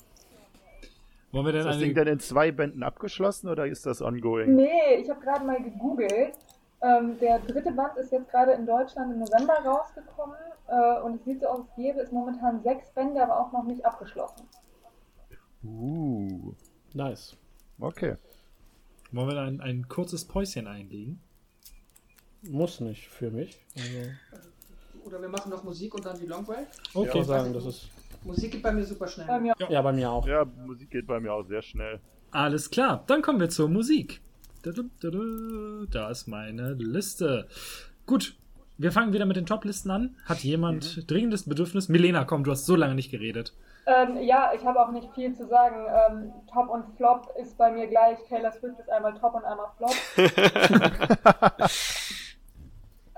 Wollen 1.33 1.47
wir 1.47 1.53
denn 1.53 1.61
Ist 1.63 1.69
das 1.69 1.79
Ding 1.79 1.95
dann 1.95 2.07
in 2.09 2.21
zwei 2.21 2.53
Bänden 2.53 2.83
abgeschlossen 2.83 3.49
oder 3.49 3.67
ist 3.67 3.87
das 3.87 4.03
ongoing? 4.03 4.55
Nee, 4.55 4.97
ich 5.01 5.09
habe 5.09 5.21
gerade 5.21 5.45
mal 5.47 5.63
gegoogelt. 5.63 6.35
Ähm, 6.83 7.19
der 7.21 7.39
dritte 7.39 7.73
Band 7.73 7.97
ist 7.97 8.11
jetzt 8.13 8.29
gerade 8.31 8.53
in 8.53 8.67
Deutschland 8.67 9.13
im 9.13 9.21
November 9.21 9.55
rausgekommen 9.65 10.37
äh, 10.69 11.01
und 11.01 11.15
es 11.15 11.25
sieht 11.25 11.41
so 11.41 11.47
aus, 11.47 11.61
als 11.61 11.75
gäbe 11.77 12.01
es 12.01 12.11
momentan 12.13 12.61
sechs 12.63 12.91
Bände, 12.91 13.23
aber 13.23 13.39
auch 13.41 13.53
noch 13.53 13.63
nicht 13.65 13.87
abgeschlossen. 13.87 14.47
Uh, 15.65 16.55
Nice. 16.95 17.37
okay. 17.79 18.17
Wollen 19.13 19.29
wir 19.29 19.41
ein, 19.41 19.61
ein 19.61 19.89
kurzes 19.89 20.25
Päuschen 20.25 20.67
einlegen? 20.67 21.21
Muss 22.43 22.81
nicht 22.81 23.09
für 23.09 23.31
mich. 23.31 23.59
Also, 23.77 24.49
Oder 25.05 25.21
wir 25.21 25.29
machen 25.29 25.51
noch 25.51 25.63
Musik 25.65 25.95
und 25.95 26.05
dann 26.07 26.19
die 26.19 26.27
Long 26.27 26.45
Break. 26.45 26.67
ich 26.89 26.95
würde 26.95 27.11
Okay. 27.11 27.23
sagen, 27.25 27.53
das 27.53 27.67
ist. 27.67 27.89
Musik 28.25 28.53
geht 28.53 28.63
bei 28.63 28.73
mir 28.73 28.85
super 28.85 29.07
schnell. 29.09 29.27
Bei 29.27 29.39
mir 29.41 29.55
Ja, 29.69 29.83
bei 29.83 29.93
mir 29.93 30.11
auch. 30.11 30.27
Ja, 30.27 30.45
Musik 30.45 30.91
geht 30.91 31.07
bei 31.07 31.21
mir 31.21 31.33
auch 31.33 31.45
sehr 31.47 31.63
schnell. 31.63 32.01
Alles 32.31 32.71
klar, 32.71 33.05
dann 33.07 33.21
kommen 33.23 33.39
wir 33.41 33.51
zur 33.51 33.69
Musik. 33.69 34.21
Da 35.91 36.11
ist 36.11 36.27
meine 36.29 36.73
Liste. 36.75 37.49
Gut, 38.07 38.37
wir 38.79 38.93
fangen 38.93 39.13
wieder 39.13 39.27
mit 39.27 39.37
den 39.37 39.45
Top-Listen 39.47 39.91
an. 39.91 40.17
Hat 40.25 40.39
jemand 40.45 41.11
dringendes 41.11 41.43
Bedürfnis? 41.45 41.89
Milena, 41.89 42.25
komm, 42.25 42.45
du 42.45 42.51
hast 42.53 42.65
so 42.67 42.77
lange 42.77 42.95
nicht 42.95 43.11
geredet. 43.11 43.53
Ähm, 43.85 44.17
ja, 44.23 44.53
ich 44.55 44.65
habe 44.65 44.81
auch 44.81 44.91
nicht 44.93 45.13
viel 45.13 45.35
zu 45.35 45.47
sagen. 45.47 45.87
Ähm, 45.89 46.33
Top 46.53 46.69
und 46.69 46.85
Flop 46.97 47.33
ist 47.37 47.59
bei 47.59 47.71
mir 47.73 47.89
gleich. 47.89 48.19
Taylor 48.29 48.53
Swift 48.53 48.79
ist 48.79 48.91
einmal 48.91 49.15
Top 49.15 49.35
und 49.35 49.45
einmal 49.45 49.67
Flop. 49.77 49.95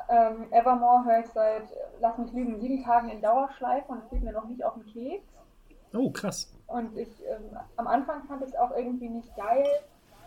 ähm, 0.08 0.52
Evermore 0.52 1.04
höre 1.04 1.20
ich 1.20 1.26
seit, 1.28 1.64
lass 2.00 2.16
mich 2.16 2.32
lügen, 2.32 2.58
sieben 2.60 2.82
Tagen 2.82 3.10
in 3.10 3.20
Dauerschleife 3.20 3.92
und 3.92 4.04
es 4.04 4.10
geht 4.10 4.22
mir 4.22 4.32
noch 4.32 4.46
nicht 4.46 4.64
auf 4.64 4.74
den 4.74 4.86
Keks. 4.86 5.26
Oh, 5.94 6.10
krass. 6.10 6.50
Und 6.66 6.96
ich, 6.96 7.08
ähm, 7.26 7.56
am 7.76 7.86
Anfang 7.86 8.24
fand 8.24 8.42
ich 8.42 8.48
es 8.48 8.56
auch 8.56 8.74
irgendwie 8.74 9.10
nicht 9.10 9.36
geil. 9.36 9.66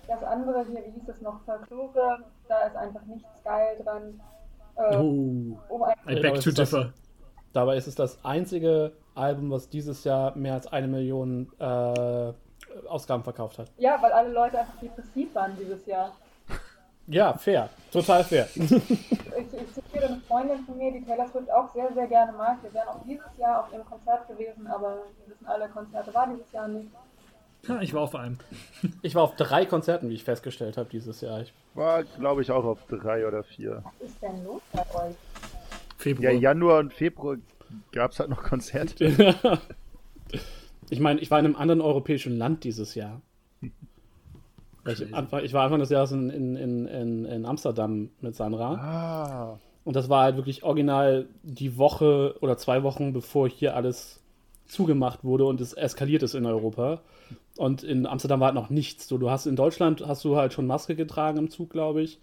Das 0.08 0.24
andere 0.24 0.66
hier, 0.66 0.86
wie 0.86 0.92
hieß 0.92 1.10
es 1.10 1.22
noch, 1.22 1.42
Folklore, 1.42 2.20
da 2.48 2.62
ist 2.62 2.76
einfach 2.76 3.04
nichts 3.06 3.28
geil 3.44 3.78
dran. 3.84 4.22
Äh, 4.76 4.96
Oh, 4.96 5.58
um 5.70 5.84
ein, 5.84 5.96
I 6.08 6.16
beg 6.22 6.32
aber 6.32 6.40
to 6.40 6.52
differ. 6.52 6.94
Dabei 7.52 7.76
ist 7.76 7.88
es 7.88 7.96
das 7.96 8.24
einzige 8.24 8.94
Album, 9.18 9.52
was 9.52 9.70
dieses 9.70 10.04
Jahr 10.04 10.36
mehr 10.38 10.54
als 10.54 10.68
eine 10.68 10.88
Million 10.88 11.52
äh, 11.60 12.34
Ausgaben 12.88 13.24
verkauft 13.24 13.58
hat. 13.60 13.72
ja, 13.78 14.02
weil 14.02 14.12
alle 14.12 14.32
Leute 14.32 14.60
einfach 14.60 14.80
depressiv 14.80 15.34
waren 15.34 15.58
dieses 15.60 15.86
Jahr. 15.86 16.12
Ja, 17.08 17.34
fair. 17.34 17.70
Total 17.92 18.24
fair. 18.24 18.48
Ich, 19.38 19.54
ich 19.54 19.72
zitiere 19.72 20.06
eine 20.08 20.20
Freundin 20.28 20.66
von 20.66 20.78
mir, 20.80 20.92
die 20.92 21.04
Taylor 21.06 21.28
Swift 21.28 21.52
auch 21.52 21.72
sehr, 21.72 21.94
sehr 21.94 22.08
gerne 22.08 22.32
mag. 22.32 22.58
Wir 22.64 22.74
wären 22.74 22.88
auch 22.88 23.04
dieses 23.06 23.38
Jahr 23.38 23.64
auf 23.64 23.72
ihrem 23.72 23.86
Konzert 23.86 24.28
gewesen, 24.28 24.66
aber 24.66 25.04
wir 25.24 25.32
wissen 25.36 25.46
alle, 25.46 25.70
Konzerte 25.70 26.12
war 26.12 26.28
dieses 26.28 26.52
Jahr 26.52 26.68
nicht. 26.68 26.90
Ja, 27.68 27.80
ich 27.82 27.94
war 27.94 28.02
auf 28.02 28.16
einem. 28.16 28.40
Ich 29.04 29.14
war 29.14 29.22
auf 29.22 29.36
drei 29.36 29.68
Konzerten, 29.68 30.10
wie 30.10 30.16
ich 30.16 30.24
festgestellt 30.24 30.76
habe, 30.78 30.90
dieses 30.90 31.22
Jahr. 31.22 31.42
Ich, 31.42 31.54
War, 31.76 32.04
glaube 32.04 32.42
ich, 32.42 32.50
auch 32.50 32.66
auf 32.66 32.80
drei 32.90 33.28
oder 33.28 33.44
vier. 33.44 33.84
Was 33.84 34.10
ist 34.10 34.22
denn 34.24 34.44
los 34.44 34.62
bei 34.74 34.82
euch? 34.82 35.16
Februar. 35.98 36.32
Ja, 36.32 36.40
Januar 36.40 36.80
und 36.80 36.94
Februar 36.94 37.38
gab 37.92 38.12
es 38.12 38.20
halt 38.20 38.30
noch 38.30 38.44
Konzerte. 38.44 39.36
ich 40.90 41.00
meine, 41.00 41.20
ich 41.20 41.32
war 41.32 41.40
in 41.40 41.46
einem 41.46 41.56
anderen 41.56 41.82
europäischen 41.82 42.38
Land 42.38 42.64
dieses 42.64 42.96
Jahr. 42.96 43.22
Ich, 44.86 45.14
Anfang, 45.14 45.44
ich 45.44 45.54
war 45.54 45.64
Anfang 45.64 45.80
des 45.80 45.90
Jahres 45.90 46.12
in, 46.12 46.30
in, 46.30 46.56
in, 46.56 47.26
in, 47.26 47.46
Amsterdam 47.46 48.10
mit 48.22 48.36
Sandra. 48.36 48.76
Ah. 48.76 49.60
Und 49.84 49.96
das 49.96 50.10
war 50.10 50.24
halt 50.24 50.38
wirklich 50.38 50.64
original 50.64 51.28
die 51.44 51.78
Woche 51.78 52.36
oder 52.42 52.58
zwei 52.58 52.84
Wochen, 52.84 53.14
bevor 53.14 53.50
hier 53.50 53.76
alles 53.76 54.22
zugemacht 54.66 55.24
wurde 55.24 55.46
und 55.46 55.62
es 55.62 55.74
eskaliert 55.74 56.24
ist 56.24 56.36
in 56.36 56.46
Europa. 56.46 57.02
Und 57.58 57.84
in 57.84 58.06
Amsterdam 58.06 58.40
war 58.40 58.48
halt 58.48 58.56
noch 58.56 58.70
nichts. 58.70 59.08
So, 59.08 59.18
du 59.18 59.30
hast 59.30 59.46
in 59.46 59.56
Deutschland 59.56 60.06
hast 60.06 60.24
du 60.24 60.36
halt 60.38 60.54
schon 60.54 60.68
Maske 60.68 60.96
getragen 60.96 61.38
im 61.38 61.50
Zug, 61.50 61.70
glaube 61.70 62.02
ich. 62.02 62.20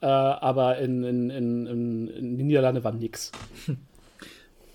Äh, 0.00 0.06
aber 0.06 0.78
in, 0.78 1.04
in, 1.04 1.30
in, 1.30 1.66
in, 1.66 2.08
in 2.08 2.38
den 2.38 2.46
Niederlanden 2.46 2.82
war 2.84 2.92
nix. 2.92 3.32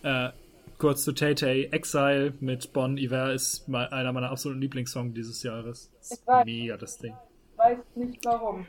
Äh, 0.05 0.29
kurz 0.77 1.03
zu 1.03 1.13
Tay 1.13 1.33
Tay. 1.33 1.63
Exile 1.71 2.35
mit 2.39 2.71
Bon 2.73 2.95
Iver 2.95 3.33
ist 3.33 3.67
mal 3.67 3.87
einer 3.89 4.13
meiner 4.13 4.29
absoluten 4.29 4.61
Lieblingssongs 4.61 5.15
dieses 5.15 5.41
Jahres. 5.41 5.89
Ist 5.99 6.21
Ich 6.21 6.27
weiß. 6.27 6.45
mega 6.45 6.77
das 6.77 6.99
Ding. 6.99 7.15
Ich 7.51 7.57
weiß 7.57 7.79
nicht 7.95 8.23
warum. 8.23 8.67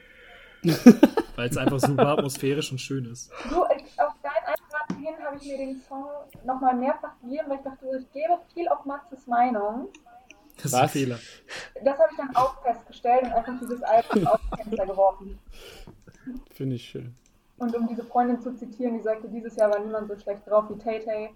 Weil 1.37 1.51
es 1.51 1.59
einfach 1.59 1.79
super 1.79 2.09
atmosphärisch 2.09 2.73
und 2.73 2.81
schön 2.81 3.05
ist. 3.05 3.31
Du, 3.51 3.63
ich, 3.77 4.01
auf 4.01 4.15
dein 4.23 4.33
Einraten 4.47 5.05
hin 5.05 5.15
habe 5.23 5.37
ich 5.37 5.45
mir 5.45 5.59
den 5.59 5.79
Song 5.83 6.07
nochmal 6.47 6.75
mehrfach 6.75 7.13
gegeben, 7.21 7.45
weil 7.49 7.59
ich 7.59 7.65
dachte, 7.65 7.87
ich 8.01 8.11
gebe 8.13 8.39
viel 8.55 8.67
auf 8.69 8.87
Maxes 8.87 9.27
Meinung. 9.27 9.89
Das 10.57 10.65
ist 10.67 10.75
ein? 10.75 10.89
Fehler. 10.89 11.19
Das 11.85 11.99
habe 11.99 12.09
ich 12.13 12.17
dann 12.17 12.35
auch 12.35 12.63
festgestellt 12.63 13.25
und 13.25 13.33
einfach 13.35 13.59
dieses 13.61 13.83
Album 13.83 14.27
aus 14.27 14.41
dem 14.41 14.59
Fenster 14.71 14.87
geworfen. 14.87 15.39
Finde 16.55 16.77
ich 16.77 16.89
schön. 16.89 17.15
Und 17.59 17.75
um 17.75 17.87
diese 17.89 18.05
Freundin 18.05 18.41
zu 18.41 18.55
zitieren, 18.55 18.99
die 18.99 19.03
sagte, 19.03 19.29
dieses 19.29 19.57
Jahr 19.57 19.71
war 19.71 19.79
niemand 19.79 20.09
so 20.09 20.19
schlecht 20.19 20.47
drauf 20.47 20.65
wie 20.69 20.79
Tay 20.79 21.01
Tay. 21.05 21.31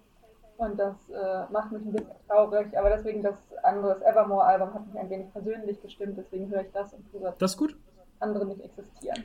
Und 0.57 0.77
das 0.77 1.09
äh, 1.09 1.51
macht 1.51 1.71
mich 1.71 1.83
ein 1.83 1.91
bisschen 1.91 2.11
traurig. 2.27 2.77
Aber 2.77 2.89
deswegen 2.89 3.23
das 3.23 3.35
andere, 3.63 3.95
das 3.95 4.03
Evermore-Album 4.03 4.73
hat 4.73 4.85
mich 4.85 4.99
ein 4.99 5.09
wenig 5.09 5.31
persönlich 5.31 5.81
gestimmt. 5.81 6.17
Deswegen 6.17 6.51
höre 6.51 6.61
ich 6.61 6.71
das 6.71 6.93
und 6.93 7.09
tue 7.11 7.21
das 7.21 7.37
Das 7.39 7.51
ist 7.51 7.57
gut. 7.57 7.75
andere 8.19 8.45
nicht 8.45 8.61
existieren. 8.61 9.23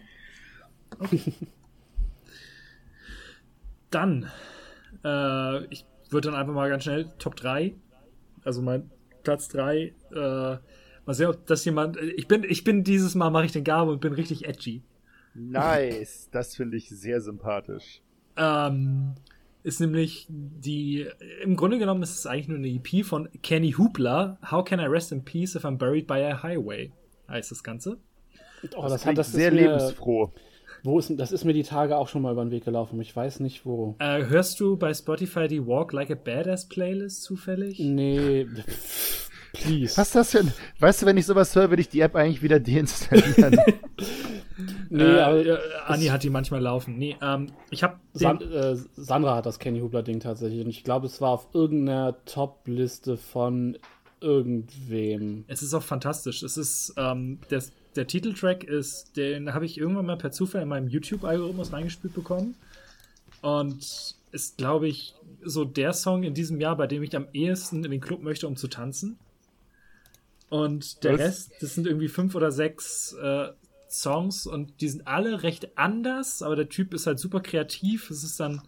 Dann, 3.90 4.30
äh, 5.04 5.64
ich 5.66 5.86
würde 6.10 6.30
dann 6.30 6.40
einfach 6.40 6.54
mal 6.54 6.68
ganz 6.68 6.84
schnell 6.84 7.12
Top 7.18 7.36
3. 7.36 7.74
Also 8.44 8.62
mein 8.62 8.90
Platz 9.22 9.48
3. 9.48 9.76
Äh, 9.78 9.92
mal 10.14 10.60
sehen, 11.08 11.28
ob 11.28 11.46
das 11.46 11.64
jemand. 11.64 11.96
Ich 11.98 12.28
bin, 12.28 12.44
ich 12.44 12.64
bin 12.64 12.84
dieses 12.84 13.14
Mal 13.14 13.30
mache 13.30 13.44
ich 13.46 13.52
den 13.52 13.64
Gabe 13.64 13.92
und 13.92 14.00
bin 14.00 14.12
richtig 14.12 14.46
edgy. 14.46 14.82
Nice. 15.38 16.28
Das 16.32 16.56
finde 16.56 16.76
ich 16.76 16.88
sehr 16.88 17.20
sympathisch. 17.20 18.02
Ähm, 18.36 19.14
ist 19.62 19.80
nämlich 19.80 20.26
die. 20.28 21.06
Im 21.42 21.56
Grunde 21.56 21.78
genommen 21.78 22.02
ist 22.02 22.18
es 22.18 22.26
eigentlich 22.26 22.48
nur 22.48 22.58
eine 22.58 22.68
EP 22.68 23.04
von 23.04 23.28
Kenny 23.42 23.72
Hoopla. 23.72 24.38
How 24.50 24.64
can 24.64 24.78
I 24.80 24.84
rest 24.84 25.12
in 25.12 25.24
peace 25.24 25.54
if 25.54 25.64
I'm 25.64 25.76
buried 25.76 26.06
by 26.06 26.22
a 26.22 26.42
highway? 26.42 26.92
Heißt 27.28 27.50
das 27.50 27.64
Ganze. 27.64 27.98
Oh, 28.76 28.82
Das, 28.82 28.92
das, 28.92 29.06
hat, 29.06 29.18
das 29.18 29.32
sehr 29.32 29.48
ist 29.48 29.54
mir, 29.54 29.60
lebensfroh. 29.62 30.32
Wo 30.82 30.98
ist, 30.98 31.12
das 31.16 31.32
ist 31.32 31.44
mir 31.44 31.52
die 31.52 31.64
Tage 31.64 31.96
auch 31.96 32.06
schon 32.08 32.22
mal 32.22 32.32
über 32.32 32.44
den 32.44 32.52
Weg 32.52 32.64
gelaufen. 32.64 33.00
Ich 33.00 33.14
weiß 33.14 33.40
nicht 33.40 33.66
wo. 33.66 33.96
Äh, 33.98 34.26
hörst 34.26 34.60
du 34.60 34.76
bei 34.76 34.94
Spotify 34.94 35.48
die 35.48 35.66
Walk 35.66 35.92
Like 35.92 36.10
a 36.10 36.14
Badass 36.14 36.68
Playlist 36.68 37.22
zufällig? 37.22 37.80
Nee, 37.80 38.46
please. 39.52 39.96
Was 39.96 40.08
ist 40.08 40.14
das 40.14 40.30
denn? 40.30 40.52
Weißt 40.78 41.02
du, 41.02 41.06
wenn 41.06 41.16
ich 41.16 41.26
sowas 41.26 41.54
höre, 41.56 41.70
würde 41.70 41.80
ich 41.80 41.88
die 41.88 42.00
App 42.00 42.14
eigentlich 42.14 42.42
wieder 42.42 42.60
deinstallieren. 42.60 43.58
Nee, 44.88 45.02
äh, 45.02 45.20
aber 45.20 45.58
Anni 45.86 46.06
hat 46.06 46.22
die 46.22 46.30
manchmal 46.30 46.62
laufen. 46.62 46.96
Nee, 46.96 47.16
ähm, 47.20 47.52
ich 47.70 47.82
habe 47.82 47.98
San 48.14 48.40
äh, 48.40 48.76
Sandra 48.94 49.36
hat 49.36 49.46
das 49.46 49.58
Kenny 49.58 49.80
Hubler-Ding 49.80 50.20
tatsächlich. 50.20 50.64
Und 50.64 50.70
ich 50.70 50.84
glaube, 50.84 51.06
es 51.06 51.20
war 51.20 51.30
auf 51.30 51.48
irgendeiner 51.52 52.16
Top-Liste 52.24 53.16
von 53.16 53.76
irgendwem. 54.20 55.44
Es 55.46 55.62
ist 55.62 55.74
auch 55.74 55.82
fantastisch. 55.82 56.42
Es 56.42 56.56
ist, 56.56 56.94
ähm, 56.96 57.38
der, 57.50 57.62
der 57.96 58.06
Titeltrack 58.06 58.64
ist, 58.64 59.16
den 59.16 59.52
habe 59.52 59.66
ich 59.66 59.78
irgendwann 59.78 60.06
mal 60.06 60.16
per 60.16 60.30
Zufall 60.30 60.62
in 60.62 60.68
meinem 60.68 60.88
YouTube-Algorithmus 60.88 61.72
reingespielt 61.72 62.14
bekommen. 62.14 62.54
Und 63.42 64.16
ist, 64.32 64.56
glaube 64.58 64.88
ich, 64.88 65.14
so 65.42 65.64
der 65.64 65.92
Song 65.92 66.22
in 66.22 66.34
diesem 66.34 66.60
Jahr, 66.60 66.76
bei 66.76 66.86
dem 66.86 67.02
ich 67.02 67.14
am 67.14 67.28
ehesten 67.32 67.84
in 67.84 67.90
den 67.90 68.00
Club 68.00 68.22
möchte, 68.22 68.46
um 68.46 68.56
zu 68.56 68.68
tanzen. 68.68 69.18
Und 70.48 71.04
der 71.04 71.14
Was? 71.14 71.20
Rest, 71.20 71.52
das 71.60 71.74
sind 71.74 71.86
irgendwie 71.86 72.08
fünf 72.08 72.34
oder 72.34 72.52
sechs 72.52 73.14
äh, 73.14 73.48
Songs 73.88 74.46
und 74.46 74.80
die 74.80 74.88
sind 74.88 75.06
alle 75.06 75.42
recht 75.42 75.76
anders, 75.78 76.42
aber 76.42 76.56
der 76.56 76.68
Typ 76.68 76.94
ist 76.94 77.06
halt 77.06 77.18
super 77.18 77.40
kreativ. 77.40 78.10
Es 78.10 78.24
ist 78.24 78.40
dann, 78.40 78.62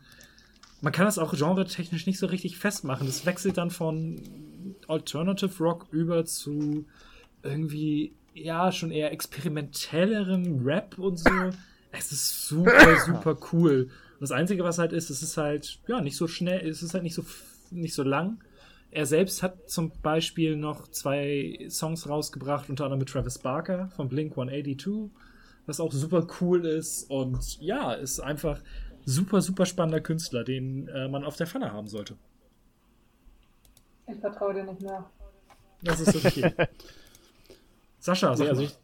man 0.80 0.92
kann 0.92 1.06
das 1.06 1.18
auch 1.18 1.34
genre-technisch 1.34 2.06
nicht 2.06 2.18
so 2.18 2.26
richtig 2.26 2.58
festmachen. 2.58 3.06
Das 3.06 3.26
wechselt 3.26 3.58
dann 3.58 3.70
von 3.70 4.20
Alternative 4.86 5.62
Rock 5.62 5.86
über 5.90 6.24
zu 6.24 6.86
irgendwie, 7.42 8.12
ja, 8.34 8.72
schon 8.72 8.90
eher 8.90 9.12
experimentellerem 9.12 10.64
Rap 10.64 10.98
und 10.98 11.18
so. 11.18 11.30
Es 11.90 12.12
ist 12.12 12.46
super, 12.46 12.96
super 13.06 13.36
cool. 13.52 13.90
Und 14.14 14.20
das 14.20 14.32
Einzige, 14.32 14.64
was 14.64 14.78
halt 14.78 14.92
ist, 14.92 15.10
es 15.10 15.22
ist 15.22 15.36
halt, 15.36 15.78
ja, 15.86 16.00
nicht 16.00 16.16
so 16.16 16.26
schnell, 16.26 16.66
es 16.66 16.82
ist 16.82 16.94
halt 16.94 17.02
nicht 17.02 17.14
so, 17.14 17.24
nicht 17.70 17.94
so 17.94 18.02
lang. 18.02 18.38
Er 18.90 19.06
selbst 19.06 19.42
hat 19.42 19.68
zum 19.68 19.92
Beispiel 20.02 20.56
noch 20.56 20.88
zwei 20.88 21.66
Songs 21.68 22.08
rausgebracht, 22.08 22.70
unter 22.70 22.84
anderem 22.84 23.00
mit 23.00 23.08
Travis 23.10 23.38
Barker 23.38 23.88
von 23.96 24.08
Blink 24.08 24.32
182, 24.32 25.10
was 25.66 25.80
auch 25.80 25.92
super 25.92 26.26
cool 26.40 26.64
ist. 26.64 27.10
Und 27.10 27.60
ja, 27.60 27.92
ist 27.92 28.20
einfach 28.20 28.62
super, 29.04 29.42
super 29.42 29.66
spannender 29.66 30.00
Künstler, 30.00 30.42
den 30.42 30.88
äh, 30.88 31.08
man 31.08 31.24
auf 31.24 31.36
der 31.36 31.46
Pfanne 31.46 31.72
haben 31.72 31.86
sollte. 31.86 32.16
Ich 34.06 34.18
vertraue 34.18 34.54
dir 34.54 34.64
nicht 34.64 34.80
mehr. 34.80 35.04
Das 35.82 36.00
ist 36.00 36.16
okay. 36.16 36.52
Sascha, 37.98 38.34
sag 38.36 38.48
also 38.48 38.62
ich, 38.62 38.78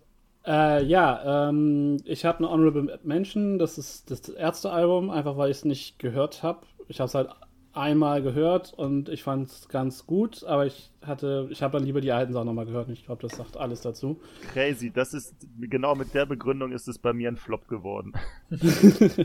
äh, 0.47 0.85
ja, 0.85 1.49
ähm, 1.49 1.99
ich 2.05 2.27
habe 2.27 2.39
eine 2.39 2.51
Honorable 2.51 2.99
Mention. 3.03 3.59
Das 3.59 3.79
ist 3.79 4.11
das 4.11 4.29
erste 4.29 4.71
Album, 4.71 5.11
einfach 5.11 5.37
weil 5.37 5.51
ich 5.51 5.59
es 5.59 5.65
nicht 5.65 5.99
gehört 5.99 6.43
habe. 6.43 6.67
Ich 6.89 7.01
habe 7.01 7.09
es 7.09 7.15
halt 7.15 7.31
einmal 7.75 8.23
gehört 8.23 8.73
und 8.73 9.09
ich 9.09 9.23
fand 9.23 9.49
es 9.49 9.69
ganz 9.69 10.07
gut, 10.07 10.45
aber 10.45 10.67
ich 10.67 10.91
hatte, 11.03 11.49
ich 11.51 11.63
habe 11.63 11.77
dann 11.77 11.87
lieber 11.87 12.01
die 12.01 12.13
alten 12.13 12.33
Sachen 12.33 12.47
nochmal 12.47 12.67
gehört 12.67 12.89
und 12.89 12.95
ich 12.95 13.05
glaube, 13.05 13.23
das 13.23 13.37
sagt 13.37 13.57
alles 13.57 13.81
dazu. 13.83 14.21
Crazy, 14.53 14.91
das 14.91 15.13
ist 15.15 15.35
genau 15.59 15.95
mit 15.95 16.15
der 16.15 16.27
Begründung 16.27 16.73
ist 16.73 16.89
es 16.89 16.99
bei 16.99 17.13
mir 17.13 17.29
ein 17.29 17.37
Flop 17.37 17.69
geworden. 17.69 18.13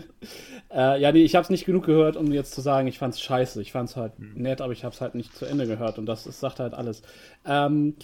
Äh, 0.71 1.01
ja, 1.01 1.11
nee, 1.11 1.23
ich 1.23 1.33
habe 1.35 1.43
es 1.43 1.49
nicht 1.49 1.65
genug 1.65 1.85
gehört, 1.85 2.15
um 2.15 2.31
jetzt 2.31 2.53
zu 2.53 2.61
sagen, 2.61 2.87
ich 2.87 2.99
fand 2.99 3.15
es 3.15 3.21
scheiße. 3.21 3.59
Ich 3.61 3.71
fand 3.71 3.89
es 3.89 3.95
halt 3.95 4.19
nett, 4.19 4.61
aber 4.61 4.71
ich 4.71 4.83
habe 4.83 4.93
es 4.93 5.01
halt 5.01 5.15
nicht 5.15 5.35
zu 5.35 5.45
Ende 5.45 5.65
gehört 5.65 5.97
und 5.97 6.05
das, 6.05 6.25
das 6.25 6.39
sagt 6.39 6.59
halt 6.59 6.75
alles. 6.75 7.01
Ähm, 7.43 7.95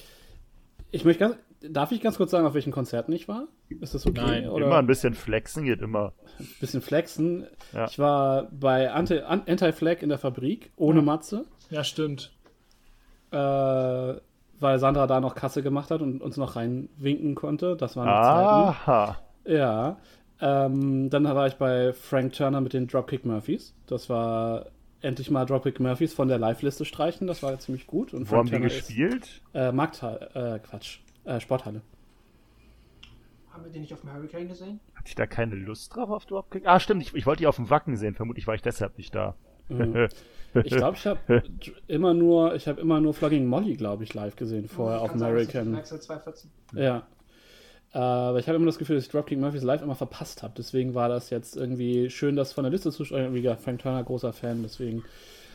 ich 0.89 1.05
möchte 1.05 1.19
ganz, 1.19 1.35
darf 1.61 1.91
ich 1.91 2.01
ganz 2.01 2.17
kurz 2.17 2.31
sagen, 2.31 2.47
auf 2.47 2.55
welchen 2.55 2.71
Konzerten 2.71 3.11
ich 3.11 3.27
war? 3.27 3.47
Ist 3.81 3.95
das 3.95 4.05
okay? 4.05 4.21
Nein, 4.21 4.49
Oder 4.49 4.67
Immer 4.67 4.77
ein 4.77 4.87
bisschen 4.87 5.13
flexen 5.15 5.65
geht 5.65 5.81
immer. 5.81 6.13
bisschen 6.59 6.81
flexen. 6.81 7.47
Ja. 7.73 7.85
Ich 7.85 7.97
war 7.99 8.43
bei 8.51 8.91
Anti- 8.91 9.19
An- 9.21 9.43
Anti-Flag 9.47 10.01
in 10.01 10.09
der 10.09 10.17
Fabrik, 10.19 10.71
ohne 10.75 11.01
Matze, 11.01 11.45
Ja, 11.71 11.83
stimmt. 11.83 12.31
äh, 13.31 13.37
weil 13.37 14.79
Sandra 14.79 15.07
da 15.07 15.19
noch 15.19 15.35
Kasse 15.35 15.61
gemacht 15.63 15.91
hat 15.91 16.01
und 16.01 16.21
uns 16.21 16.37
noch 16.37 16.55
reinwinken 16.55 17.35
konnte. 17.35 17.75
Das 17.75 17.95
waren 17.97 18.05
noch 18.07 18.23
Zeiten. 18.23 18.89
Aha. 18.89 19.17
Ja. 19.45 19.97
Ähm, 20.41 21.09
dann 21.09 21.23
war 21.25 21.47
ich 21.47 21.55
bei 21.55 21.93
Frank 21.93 22.33
Turner 22.33 22.61
mit 22.61 22.73
den 22.73 22.87
Dropkick 22.87 23.25
Murphys. 23.25 23.73
Das 23.87 24.09
war 24.09 24.67
endlich 25.01 25.29
mal 25.31 25.45
Dropkick 25.45 25.79
Murphys 25.79 26.13
von 26.13 26.27
der 26.27 26.37
Live-Liste 26.37 26.85
streichen. 26.85 27.27
Das 27.27 27.43
war 27.43 27.57
ziemlich 27.59 27.85
gut. 27.87 28.13
Und 28.13 28.29
Wo 28.31 28.37
haben 28.37 28.45
die 28.45 28.51
Turner 28.53 28.67
ist- 28.67 28.87
gespielt? 28.87 29.41
Äh, 29.53 29.71
Markthalle, 29.71 30.29
äh, 30.33 30.59
Quatsch, 30.59 30.99
äh, 31.25 31.39
Sporthalle. 31.39 31.81
Haben 33.55 33.63
wir 33.63 33.71
den 33.71 33.83
nicht 33.83 33.93
auf 33.93 34.01
dem 34.01 34.11
Hurricane 34.13 34.49
gesehen? 34.49 34.81
Hatte 34.95 35.07
ich 35.07 35.15
da 35.15 35.25
keine 35.25 35.55
Lust 35.55 35.95
drauf 35.95 36.09
auf 36.09 36.25
Dropkick? 36.25 36.63
Ah, 36.67 36.77
stimmt, 36.81 37.01
ich, 37.01 37.15
ich 37.15 37.25
wollte 37.25 37.39
die 37.39 37.47
auf 37.47 37.55
dem 37.55 37.69
Wacken 37.69 37.95
sehen. 37.95 38.13
Vermutlich 38.13 38.47
war 38.47 38.55
ich 38.55 38.61
deshalb 38.61 38.97
nicht 38.97 39.15
da. 39.15 39.35
Mhm. 39.69 40.09
Ich 40.65 40.75
glaube, 40.75 40.97
ich 40.97 41.07
habe 41.07 41.43
immer 41.87 42.13
nur, 42.13 42.53
ich 42.55 42.67
habe 42.67 42.81
immer 42.81 42.99
nur 42.99 43.13
Flogging 43.13 43.45
Molly, 43.45 43.75
glaube 43.75 44.03
ich, 44.03 44.13
live 44.13 44.35
gesehen 44.35 44.67
vorher 44.67 45.01
auf 45.01 45.13
American. 45.13 45.71
Maxwell 45.71 46.01
214. 46.01 46.51
Ja. 46.73 47.07
Äh, 47.93 47.97
Aber 47.97 48.39
ich 48.39 48.47
habe 48.49 48.57
immer 48.57 48.65
das 48.65 48.77
Gefühl, 48.77 48.97
dass 48.97 49.05
ich 49.05 49.11
Dropkick 49.11 49.39
Murphys 49.39 49.63
live 49.63 49.81
immer 49.81 49.95
verpasst 49.95 50.43
habe. 50.43 50.53
Deswegen 50.57 50.93
war 50.93 51.07
das 51.07 51.29
jetzt 51.29 51.55
irgendwie 51.55 52.09
schön, 52.09 52.35
das 52.35 52.51
von 52.51 52.65
der 52.65 52.71
Liste 52.71 52.91
zu 52.91 53.05
steuern. 53.05 53.33
Wie 53.33 53.41
gesagt, 53.41 53.61
Frank 53.61 53.79
Turner, 53.79 54.03
großer 54.03 54.33
Fan, 54.33 54.63
deswegen. 54.63 55.05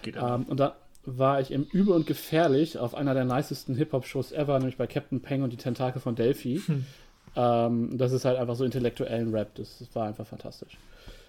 Geht. 0.01 0.17
Ähm, 0.17 0.45
und 0.45 0.59
da 0.59 0.77
war 1.05 1.41
ich 1.41 1.51
im 1.51 1.65
Übel 1.65 1.93
und 1.93 2.07
Gefährlich 2.07 2.79
auf 2.79 2.95
einer 2.95 3.13
der 3.13 3.27
nicesten 3.27 3.75
Hip-Hop-Shows 3.75 4.33
ever, 4.33 4.59
nämlich 4.59 4.79
bei 4.79 4.87
Captain 4.87 5.21
Peng 5.21 5.43
und 5.43 5.53
die 5.53 5.59
Tentakel 5.59 6.01
von 6.01 6.15
Delphi. 6.15 6.63
Ähm, 7.37 7.97
das 7.97 8.13
ist 8.13 8.25
halt 8.25 8.39
einfach 8.39 8.57
so 8.57 8.65
intellektuellen 8.65 9.33
Rap. 9.33 9.55
Das, 9.55 9.79
das 9.79 9.95
war 9.95 10.07
einfach 10.07 10.27
fantastisch. 10.27 10.77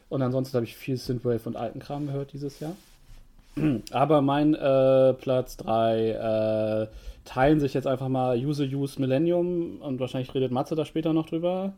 Und 0.10 0.22
ansonsten 0.22 0.56
habe 0.56 0.66
ich 0.66 0.76
viel 0.76 0.98
Synthwave 0.98 1.46
und 1.46 1.56
alten 1.56 1.80
Kram 1.80 2.08
gehört 2.08 2.34
dieses 2.34 2.60
Jahr. 2.60 2.76
Aber 3.92 4.22
mein 4.22 4.54
äh, 4.56 5.14
Platz 5.14 5.58
3 5.58 6.10
äh, 6.10 6.88
teilen 7.26 7.60
sich 7.60 7.74
jetzt 7.74 7.88
einfach 7.88 8.10
mal 8.10 8.38
Use 8.38 8.64
Use 8.64 9.00
Millennium 9.00 9.78
und 9.82 10.00
wahrscheinlich 10.00 10.34
redet 10.34 10.52
Matze 10.52 10.76
da 10.76 10.86
später 10.86 11.14
noch 11.14 11.28
drüber. 11.28 11.74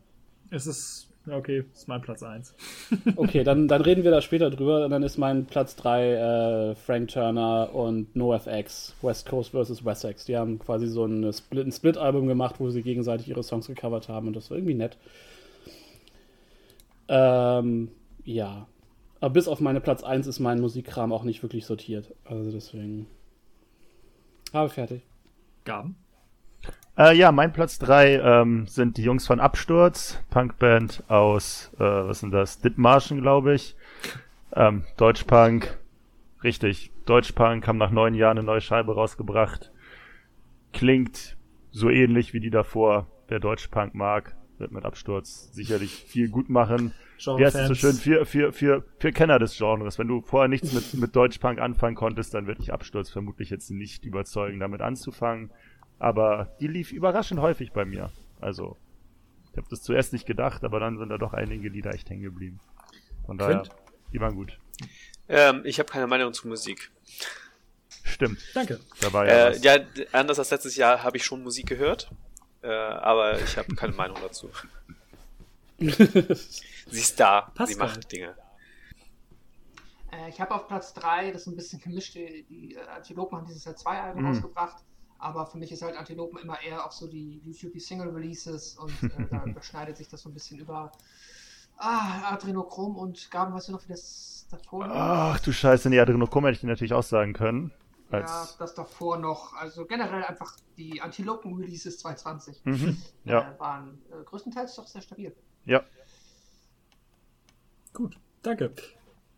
Es 0.49 0.67
ist, 0.67 1.07
okay, 1.29 1.63
ist 1.73 1.87
mein 1.87 2.01
Platz 2.01 2.21
1. 2.23 2.53
Okay, 3.15 3.43
dann, 3.43 3.67
dann 3.67 3.81
reden 3.81 4.03
wir 4.03 4.11
da 4.11 4.21
später 4.21 4.49
drüber. 4.49 4.85
Und 4.85 4.91
dann 4.91 5.03
ist 5.03 5.17
mein 5.17 5.45
Platz 5.45 5.75
3 5.75 6.11
äh, 6.71 6.75
Frank 6.75 7.09
Turner 7.09 7.73
und 7.73 8.15
NoFX, 8.15 8.95
West 9.01 9.27
Coast 9.29 9.51
vs. 9.51 9.85
Wessex. 9.85 10.25
Die 10.25 10.35
haben 10.37 10.59
quasi 10.59 10.87
so 10.87 11.05
ein 11.05 11.31
Split- 11.31 11.65
ein 11.67 11.71
Split-Album 11.71 12.27
gemacht, 12.27 12.55
wo 12.59 12.69
sie 12.69 12.81
gegenseitig 12.83 13.27
ihre 13.29 13.43
Songs 13.43 13.67
gecovert 13.67 14.09
haben 14.09 14.27
und 14.27 14.35
das 14.35 14.49
war 14.49 14.57
irgendwie 14.57 14.75
nett. 14.75 14.97
Ähm, 17.07 17.89
ja. 18.23 18.67
Aber 19.19 19.33
bis 19.33 19.47
auf 19.47 19.59
meine 19.61 19.79
Platz 19.81 20.03
1 20.03 20.27
ist 20.27 20.39
mein 20.39 20.59
Musikkram 20.59 21.13
auch 21.13 21.23
nicht 21.23 21.41
wirklich 21.43 21.65
sortiert. 21.65 22.13
Also 22.25 22.51
deswegen. 22.51 23.07
Habe 24.53 24.69
fertig. 24.69 25.01
Gaben? 25.63 25.95
Äh, 26.97 27.17
ja, 27.17 27.31
mein 27.31 27.53
Platz 27.53 27.79
3 27.79 28.19
ähm, 28.19 28.67
sind 28.67 28.97
die 28.97 29.03
Jungs 29.03 29.25
von 29.25 29.39
Absturz, 29.39 30.21
Punkband 30.29 31.03
aus, 31.07 31.71
äh, 31.77 31.79
was 31.79 32.19
sind 32.19 32.31
das? 32.31 32.59
Dithmarschen, 32.59 33.21
glaube 33.21 33.55
ich. 33.55 33.75
Ähm, 34.55 34.83
Deutschpunk, 34.97 35.75
richtig. 36.43 36.91
Deutschpunk 37.05 37.67
haben 37.67 37.79
nach 37.79 37.89
neun 37.89 38.13
Jahren 38.13 38.37
eine 38.37 38.45
neue 38.45 38.61
Scheibe 38.61 38.93
rausgebracht. 38.93 39.71
Klingt 40.71 41.35
so 41.71 41.89
ähnlich 41.89 42.33
wie 42.33 42.39
die 42.39 42.51
davor. 42.51 43.07
Wer 43.27 43.39
Deutschpunk 43.39 43.95
mag, 43.95 44.35
wird 44.59 44.71
mit 44.71 44.85
Absturz 44.85 45.51
sicherlich 45.51 45.95
viel 45.95 46.29
gut 46.29 46.49
machen. 46.49 46.93
Wie 47.17 47.43
heißt 47.43 47.55
es 47.55 47.67
so 47.69 47.75
schön? 47.75 47.93
Für, 47.93 48.25
für, 48.25 48.51
für, 48.51 48.85
für 48.99 49.11
Kenner 49.11 49.39
des 49.39 49.57
Genres. 49.57 49.97
Wenn 49.97 50.07
du 50.07 50.21
vorher 50.21 50.47
nichts 50.47 50.73
mit, 50.73 50.93
mit 50.93 51.15
Deutschpunk 51.15 51.59
anfangen 51.59 51.95
konntest, 51.95 52.35
dann 52.35 52.45
wird 52.45 52.59
dich 52.59 52.71
Absturz 52.71 53.09
vermutlich 53.09 53.49
jetzt 53.49 53.71
nicht 53.71 54.05
überzeugen, 54.05 54.59
damit 54.59 54.81
anzufangen. 54.81 55.49
Aber 56.03 56.53
die 56.59 56.67
lief 56.67 56.91
überraschend 56.91 57.39
häufig 57.39 57.71
bei 57.71 57.85
mir. 57.85 58.11
Also, 58.41 58.75
ich 59.51 59.57
habe 59.57 59.67
das 59.69 59.81
zuerst 59.81 60.11
nicht 60.11 60.25
gedacht, 60.25 60.65
aber 60.65 60.81
dann 60.81 60.97
sind 60.97 61.07
da 61.07 61.17
doch 61.17 61.31
einige 61.33 61.69
Lieder 61.69 61.93
echt 61.93 62.09
hängen 62.09 62.23
geblieben. 62.23 62.59
Von 63.25 63.37
daher, 63.37 63.61
Quint? 63.61 63.69
die 64.11 64.19
waren 64.19 64.35
gut. 64.35 64.59
Ähm, 65.29 65.61
ich 65.63 65.79
habe 65.79 65.89
keine 65.89 66.07
Meinung 66.07 66.33
zu 66.33 66.49
Musik. 66.49 66.91
Stimmt, 68.03 68.37
Danke. 68.53 68.81
da 68.99 69.13
war 69.13 69.25
ja 69.25 69.49
Äh, 69.51 69.57
ja, 69.59 69.77
anders 70.11 70.39
als 70.39 70.51
letztes 70.51 70.75
Jahr 70.75 71.03
habe 71.03 71.15
ich 71.15 71.23
schon 71.23 71.41
Musik 71.41 71.67
gehört, 71.67 72.11
äh, 72.63 72.67
aber 72.67 73.39
ich 73.39 73.57
habe 73.57 73.73
keine 73.75 73.93
Meinung 73.93 74.17
dazu. 74.21 74.49
Sie 75.79 76.99
ist 76.99 77.17
da, 77.17 77.47
sie 77.47 77.57
Pascal. 77.57 77.87
macht 77.87 78.11
Dinge. 78.11 78.35
Äh, 80.11 80.29
ich 80.29 80.39
habe 80.41 80.53
auf 80.53 80.67
Platz 80.67 80.93
3, 80.95 81.31
das 81.31 81.43
ist 81.43 81.47
ein 81.47 81.55
bisschen 81.55 81.79
gemischt, 81.79 82.13
die, 82.15 82.43
die 82.49 82.75
äh, 82.75 82.81
Antilopen 82.93 83.37
haben 83.39 83.47
dieses 83.47 83.63
Jahr 83.63 83.75
zwei 83.77 84.01
Alben 84.01 84.19
Mhm. 84.21 84.27
rausgebracht. 84.27 84.83
Aber 85.23 85.45
für 85.45 85.57
mich 85.57 85.71
ist 85.71 85.81
halt 85.81 85.95
Antilopen 85.95 86.37
immer 86.39 86.61
eher 86.61 86.85
auch 86.85 86.91
so 86.91 87.07
die 87.07 87.39
YouTube 87.45 87.79
Single 87.79 88.09
Releases 88.09 88.75
und 88.77 88.91
äh, 89.03 89.25
da 89.31 89.43
überschneidet 89.45 89.95
sich 89.95 90.09
das 90.09 90.21
so 90.21 90.29
ein 90.29 90.33
bisschen 90.33 90.59
über 90.59 90.91
ah, 91.77 92.33
Adrenochrom 92.33 92.97
und 92.97 93.31
Gaben, 93.31 93.53
weißt 93.53 93.69
du 93.69 93.71
noch, 93.71 93.83
wie 93.85 93.93
das 93.93 94.47
davor 94.51 94.85
Ach 94.91 95.39
du 95.39 95.53
Scheiße, 95.53 95.89
nee, 95.89 95.99
Adrenochrom 95.99 96.43
hätte 96.43 96.55
ich 96.55 96.59
dir 96.59 96.67
natürlich 96.67 96.91
auch 96.91 97.03
sagen 97.03 97.31
können. 97.31 97.71
Ja, 98.11 98.19
Als, 98.19 98.57
das 98.57 98.75
davor 98.75 99.17
noch. 99.17 99.53
Also 99.53 99.85
generell 99.85 100.25
einfach 100.25 100.57
die 100.75 100.99
Antilopen 100.99 101.55
Releases 101.55 101.99
2020 101.99 102.65
mhm, 102.65 103.01
ja, 103.23 103.53
äh, 103.53 103.59
waren 103.59 104.01
äh, 104.11 104.25
größtenteils 104.25 104.75
doch 104.75 104.87
sehr 104.87 105.01
stabil. 105.01 105.33
ja. 105.63 105.83
Gut, 107.93 108.19
danke. 108.41 108.73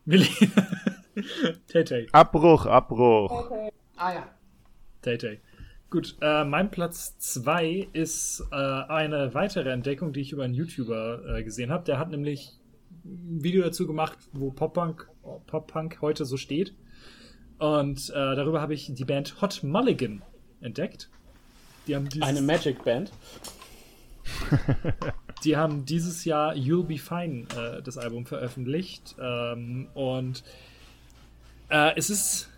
Willi. 0.06 0.30
Tay 1.68 1.84
Tay. 1.84 2.08
Abbruch, 2.12 2.66
Abbruch. 2.66 3.30
Okay. 3.32 3.72
Ah 3.98 4.14
ja. 4.14 4.28
Tay 5.02 5.18
Tay. 5.18 5.42
Gut, 5.90 6.18
äh, 6.22 6.44
mein 6.44 6.72
Platz 6.72 7.18
2 7.20 7.90
ist 7.94 8.44
äh, 8.52 8.56
eine 8.56 9.34
weitere 9.34 9.70
Entdeckung, 9.70 10.14
die 10.14 10.22
ich 10.22 10.32
über 10.32 10.44
einen 10.44 10.54
YouTuber 10.54 11.38
äh, 11.38 11.44
gesehen 11.44 11.72
habe. 11.72 11.86
Der 11.86 12.00
hat 12.00 12.10
nämlich 12.10 12.54
ein 13.06 13.44
Video 13.44 13.64
dazu 13.64 13.86
gemacht, 13.88 14.18
wo 14.34 14.52
Pop-Punk 14.52 15.08
Pop 15.48 15.72
-Punk 15.72 16.02
heute 16.02 16.26
so 16.26 16.38
steht. 16.38 16.74
Und 17.58 18.10
äh, 18.10 18.14
darüber 18.14 18.62
habe 18.62 18.74
ich 18.74 18.94
die 18.94 19.06
Band 19.06 19.42
Hot 19.42 19.64
Mulligan 19.64 20.22
entdeckt. 20.62 21.10
Die 21.88 21.96
haben 21.96 22.10
Eine 22.22 22.42
Magic 22.42 22.84
Band. 22.84 23.12
die 25.44 25.56
haben 25.56 25.86
dieses 25.86 26.26
Jahr 26.26 26.54
You'll 26.54 26.84
Be 26.84 26.98
Fine, 26.98 27.46
äh, 27.56 27.82
das 27.82 27.98
Album, 27.98 28.26
veröffentlicht. 28.26 29.16
Ähm, 29.20 29.88
und 29.94 30.44
äh, 31.70 31.96
es 31.96 32.10
ist, 32.10 32.50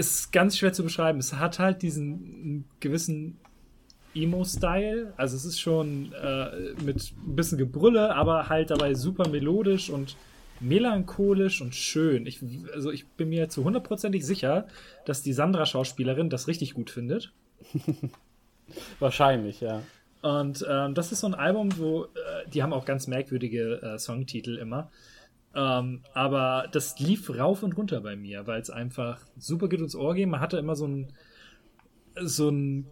ist 0.00 0.32
ganz 0.32 0.56
schwer 0.56 0.72
zu 0.72 0.82
beschreiben. 0.82 1.18
Es 1.18 1.34
hat 1.34 1.58
halt 1.58 1.82
diesen 1.82 2.64
gewissen 2.80 3.38
Emo-Style. 4.14 5.12
Also 5.16 5.36
es 5.36 5.44
ist 5.44 5.60
schon 5.60 6.12
äh, 6.12 6.72
mit 6.82 7.12
ein 7.26 7.36
bisschen 7.36 7.58
Gebrülle, 7.58 8.14
aber 8.14 8.48
halt 8.48 8.70
dabei 8.70 8.94
super 8.94 9.28
melodisch 9.28 9.90
und 9.90 10.16
melancholisch 10.60 11.60
und 11.60 11.74
schön. 11.74 12.26
Ich, 12.26 12.40
also 12.74 12.90
ich 12.90 13.06
bin 13.06 13.30
mir 13.30 13.48
zu 13.48 13.64
hundertprozentig 13.64 14.26
sicher, 14.26 14.66
dass 15.06 15.22
die 15.22 15.32
Sandra-Schauspielerin 15.32 16.28
das 16.28 16.48
richtig 16.48 16.74
gut 16.74 16.90
findet. 16.90 17.32
Wahrscheinlich, 18.98 19.60
ja. 19.60 19.82
Und 20.22 20.64
ähm, 20.68 20.94
das 20.94 21.12
ist 21.12 21.20
so 21.20 21.26
ein 21.26 21.34
Album, 21.34 21.78
wo 21.78 22.04
äh, 22.04 22.08
die 22.52 22.62
haben 22.62 22.74
auch 22.74 22.84
ganz 22.84 23.06
merkwürdige 23.06 23.80
äh, 23.82 23.98
Songtitel 23.98 24.56
immer. 24.58 24.90
Ähm, 25.54 26.02
aber 26.14 26.68
das 26.70 26.98
lief 27.00 27.28
rauf 27.30 27.62
und 27.62 27.76
runter 27.76 28.00
bei 28.00 28.14
mir, 28.16 28.46
weil 28.46 28.60
es 28.60 28.70
einfach 28.70 29.20
super 29.36 29.68
gut 29.68 29.80
ins 29.80 29.96
Ohr 29.96 30.14
ging. 30.14 30.30
Man 30.30 30.40
hatte 30.40 30.58
immer 30.58 30.76
so 30.76 30.86
ein 30.86 31.12
so 32.20 32.50
ein 32.50 32.86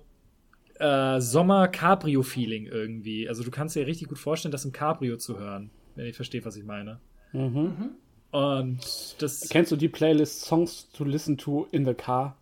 äh, 0.78 1.20
Sommer-Cabrio-Feeling 1.20 2.66
irgendwie. 2.66 3.28
Also 3.28 3.42
du 3.42 3.50
kannst 3.50 3.76
dir 3.76 3.86
richtig 3.86 4.08
gut 4.08 4.18
vorstellen, 4.18 4.52
das 4.52 4.64
im 4.64 4.72
Cabrio 4.72 5.16
zu 5.16 5.38
hören, 5.38 5.70
wenn 5.94 6.06
ihr 6.06 6.14
versteht, 6.14 6.44
was 6.46 6.56
ich 6.56 6.64
meine. 6.64 7.00
Mhm. 7.32 7.90
Und 8.30 9.16
das. 9.22 9.48
Kennst 9.48 9.72
du 9.72 9.76
die 9.76 9.88
Playlist 9.88 10.42
Songs 10.42 10.90
to 10.92 11.04
Listen 11.04 11.36
to 11.38 11.66
in 11.72 11.84
the 11.84 11.94
Car? 11.94 12.36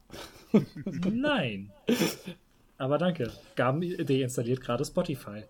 Nein. 1.13 1.71
Aber 2.79 2.99
danke. 2.99 3.31
Gaben 3.55 3.81
deinstalliert 3.81 4.61
gerade 4.61 4.85
Spotify. 4.85 5.45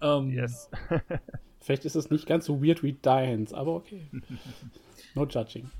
Ähm, 0.00 0.30
Yes. 0.30 0.70
Vielleicht 1.60 1.84
ist 1.84 1.94
es 1.94 2.10
nicht 2.10 2.26
ganz 2.26 2.46
so 2.46 2.62
weird 2.62 2.82
wie 2.82 2.94
Dance, 2.94 3.56
aber 3.56 3.74
okay. 3.74 4.02
No 5.14 5.26
judging. 5.26 5.70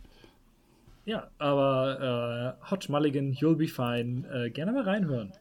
Ja, 1.04 1.30
aber 1.38 2.56
äh, 2.60 2.70
Hot 2.70 2.88
Mulligan, 2.88 3.32
You'll 3.32 3.56
Be 3.56 3.68
Fine. 3.68 4.28
Äh, 4.28 4.50
gerne 4.50 4.72
mal 4.72 4.82
reinhören. 4.82 5.32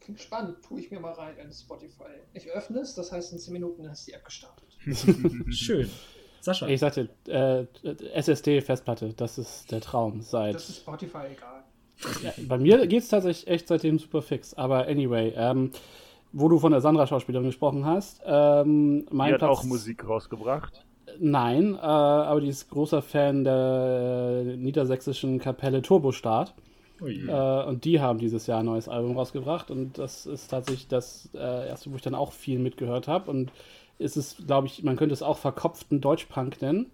Klingt 0.00 0.20
spannend, 0.20 0.56
tue 0.62 0.80
ich 0.80 0.90
mir 0.90 1.00
mal 1.00 1.12
rein 1.12 1.36
in 1.38 1.52
Spotify. 1.52 2.04
Ich 2.32 2.50
öffne 2.50 2.80
es, 2.80 2.94
das 2.94 3.10
heißt 3.10 3.32
in 3.32 3.38
10 3.38 3.52
Minuten 3.52 3.84
ist 3.84 4.06
die 4.06 4.12
App 4.12 4.24
gestartet. 4.24 4.66
Schön. 5.54 5.88
Sascha. 6.40 6.66
Ich 6.68 6.80
sagte, 6.80 7.08
äh, 7.26 7.64
SSD-Festplatte, 8.12 9.14
das 9.14 9.38
ist 9.38 9.72
der 9.72 9.80
Traum 9.80 10.20
seit. 10.20 10.56
Das 10.56 10.68
ist 10.68 10.80
Spotify 10.80 11.28
egal. 11.32 11.64
Ja, 12.22 12.34
bei 12.46 12.58
mir 12.58 12.86
geht 12.86 13.02
es 13.02 13.08
tatsächlich 13.08 13.46
echt 13.46 13.68
seitdem 13.68 13.98
super 13.98 14.20
fix. 14.20 14.52
Aber 14.54 14.86
anyway, 14.86 15.32
ähm, 15.36 15.70
wo 16.34 16.48
du 16.48 16.58
von 16.58 16.72
der 16.72 16.80
Sandra-Schauspielerin 16.80 17.46
gesprochen 17.46 17.86
hast, 17.86 18.20
ähm, 18.26 19.06
mein 19.10 19.28
Die 19.28 19.34
hat 19.34 19.38
Platz, 19.38 19.58
auch 19.58 19.64
Musik 19.64 20.06
rausgebracht. 20.06 20.84
Nein, 21.20 21.74
äh, 21.74 21.78
aber 21.78 22.40
die 22.40 22.48
ist 22.48 22.68
großer 22.70 23.02
Fan 23.02 23.44
der 23.44 24.42
niedersächsischen 24.56 25.38
Kapelle 25.38 25.80
Turbostart. 25.80 26.54
Äh, 27.00 27.68
und 27.68 27.84
die 27.84 28.00
haben 28.00 28.18
dieses 28.18 28.46
Jahr 28.46 28.60
ein 28.60 28.66
neues 28.66 28.88
Album 28.88 29.16
rausgebracht. 29.16 29.70
Und 29.70 29.98
das 29.98 30.26
ist 30.26 30.48
tatsächlich 30.48 30.88
das 30.88 31.30
äh, 31.34 31.68
erste, 31.68 31.92
wo 31.92 31.96
ich 31.96 32.02
dann 32.02 32.14
auch 32.14 32.32
viel 32.32 32.58
mitgehört 32.58 33.06
habe. 33.06 33.30
Und 33.30 33.52
es 33.98 34.16
ist, 34.16 34.46
glaube 34.46 34.66
ich, 34.66 34.82
man 34.82 34.96
könnte 34.96 35.12
es 35.12 35.22
auch 35.22 35.38
verkopften 35.38 36.00
Deutschpunk 36.00 36.60
nennen. 36.60 36.90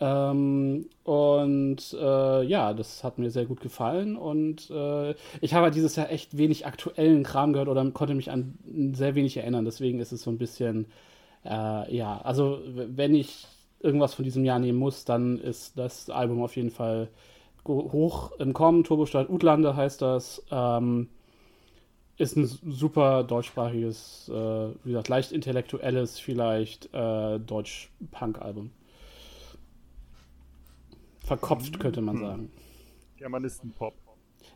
Ähm, 0.00 0.86
und 1.04 1.96
äh, 1.98 2.42
ja, 2.44 2.74
das 2.74 3.02
hat 3.04 3.18
mir 3.18 3.30
sehr 3.30 3.46
gut 3.46 3.60
gefallen. 3.60 4.16
Und 4.16 4.70
äh, 4.70 5.14
ich 5.40 5.54
habe 5.54 5.64
halt 5.64 5.74
dieses 5.74 5.96
Jahr 5.96 6.10
echt 6.10 6.36
wenig 6.36 6.66
aktuellen 6.66 7.22
Kram 7.22 7.52
gehört 7.52 7.68
oder 7.68 7.88
konnte 7.92 8.14
mich 8.14 8.30
an 8.30 8.58
sehr 8.92 9.14
wenig 9.14 9.36
erinnern. 9.36 9.64
Deswegen 9.64 10.00
ist 10.00 10.12
es 10.12 10.22
so 10.22 10.30
ein 10.30 10.38
bisschen, 10.38 10.86
äh, 11.44 11.94
ja, 11.94 12.20
also 12.22 12.60
wenn 12.66 13.14
ich 13.14 13.46
irgendwas 13.80 14.14
von 14.14 14.24
diesem 14.24 14.44
Jahr 14.44 14.58
nehmen 14.58 14.78
muss, 14.78 15.04
dann 15.04 15.38
ist 15.38 15.78
das 15.78 16.10
Album 16.10 16.42
auf 16.42 16.56
jeden 16.56 16.70
Fall 16.70 17.08
hoch 17.66 18.32
im 18.38 18.52
Kommen. 18.52 18.84
Turbostadt 18.84 19.30
Utlande 19.30 19.76
heißt 19.76 20.02
das. 20.02 20.44
Ähm, 20.50 21.08
ist 22.18 22.36
ein 22.36 22.46
super 22.46 23.24
deutschsprachiges, 23.24 24.30
äh, 24.30 24.68
wie 24.84 24.90
gesagt, 24.90 25.08
leicht 25.08 25.32
intellektuelles, 25.32 26.18
vielleicht 26.18 26.92
äh, 26.94 27.38
Deutsch-Punk-Album. 27.38 28.70
Verkopft, 31.26 31.80
könnte 31.80 32.00
man 32.00 32.18
sagen. 32.18 32.50
Germanisten-Pop. 33.16 33.94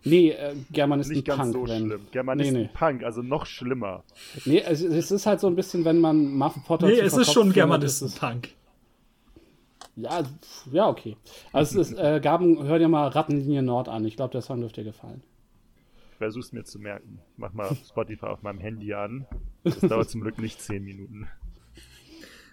Nee, 0.04 0.30
äh, 0.30 0.54
Germanisten 0.70 1.16
Nicht 1.16 1.26
ganz 1.26 1.52
Punk. 1.52 1.52
so 1.52 1.72
wenn. 1.72 1.86
schlimm. 1.86 2.00
Germanisten-Punk, 2.12 3.02
also 3.04 3.22
noch 3.22 3.44
schlimmer. 3.46 4.04
Nee, 4.44 4.60
es, 4.60 4.80
es 4.82 5.10
ist 5.10 5.26
halt 5.26 5.40
so 5.40 5.46
ein 5.46 5.56
bisschen, 5.56 5.84
wenn 5.84 5.98
man 5.98 6.32
Muffin 6.36 6.62
Potter 6.62 6.86
Nee, 6.86 6.96
zu 6.96 7.02
es 7.02 7.16
ist 7.16 7.32
schon 7.32 7.50
ist 7.50 8.02
es- 8.02 8.20
Ja, 9.96 10.22
ja, 10.70 10.88
okay. 10.88 11.16
Also 11.52 11.80
es 11.80 11.90
ist, 11.90 11.98
äh, 11.98 12.20
Gaben, 12.22 12.62
hör 12.62 12.78
dir 12.78 12.88
mal 12.88 13.08
Rattenlinie 13.08 13.62
Nord 13.62 13.88
an. 13.88 14.04
Ich 14.04 14.16
glaube, 14.16 14.32
der 14.32 14.40
Song 14.40 14.60
dürfte 14.60 14.82
dir 14.82 14.90
gefallen. 14.92 15.22
Ich 16.12 16.16
versuch's 16.18 16.52
mir 16.52 16.64
zu 16.64 16.78
merken. 16.78 17.18
Ich 17.32 17.38
mach 17.38 17.52
mal 17.52 17.74
Spotify 17.74 18.26
auf 18.26 18.42
meinem 18.42 18.60
Handy 18.60 18.94
an. 18.94 19.26
Das 19.64 19.80
dauert 19.80 20.08
zum 20.08 20.20
Glück 20.20 20.38
nicht 20.38 20.62
10 20.62 20.84
Minuten. 20.84 21.28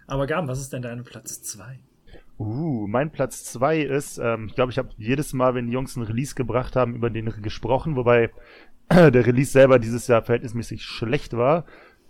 Aber 0.08 0.26
Gaben, 0.26 0.48
was 0.48 0.60
ist 0.60 0.74
denn 0.74 0.82
dein 0.82 1.04
Platz 1.04 1.42
2? 1.44 1.80
Uh, 2.40 2.86
mein 2.88 3.12
Platz 3.12 3.46
2 3.46 3.80
ist, 3.80 4.20
ähm, 4.20 4.46
ich 4.48 4.56
glaube, 4.56 4.72
ich 4.72 4.78
habe 4.78 4.90
jedes 4.98 5.34
Mal, 5.34 5.56
wenn 5.56 5.68
die 5.68 5.74
Jungs 5.74 5.98
einen 5.98 6.06
Release 6.06 6.36
gebracht 6.36 6.76
haben, 6.76 6.96
über 6.96 7.10
den 7.10 7.26
gesprochen, 7.42 7.96
wobei 7.96 8.30
der 8.92 9.26
Release 9.26 9.52
selber 9.52 9.80
dieses 9.80 10.08
Jahr 10.08 10.22
verhältnismäßig 10.22 10.84
schlecht 10.84 11.36
war. 11.36 11.66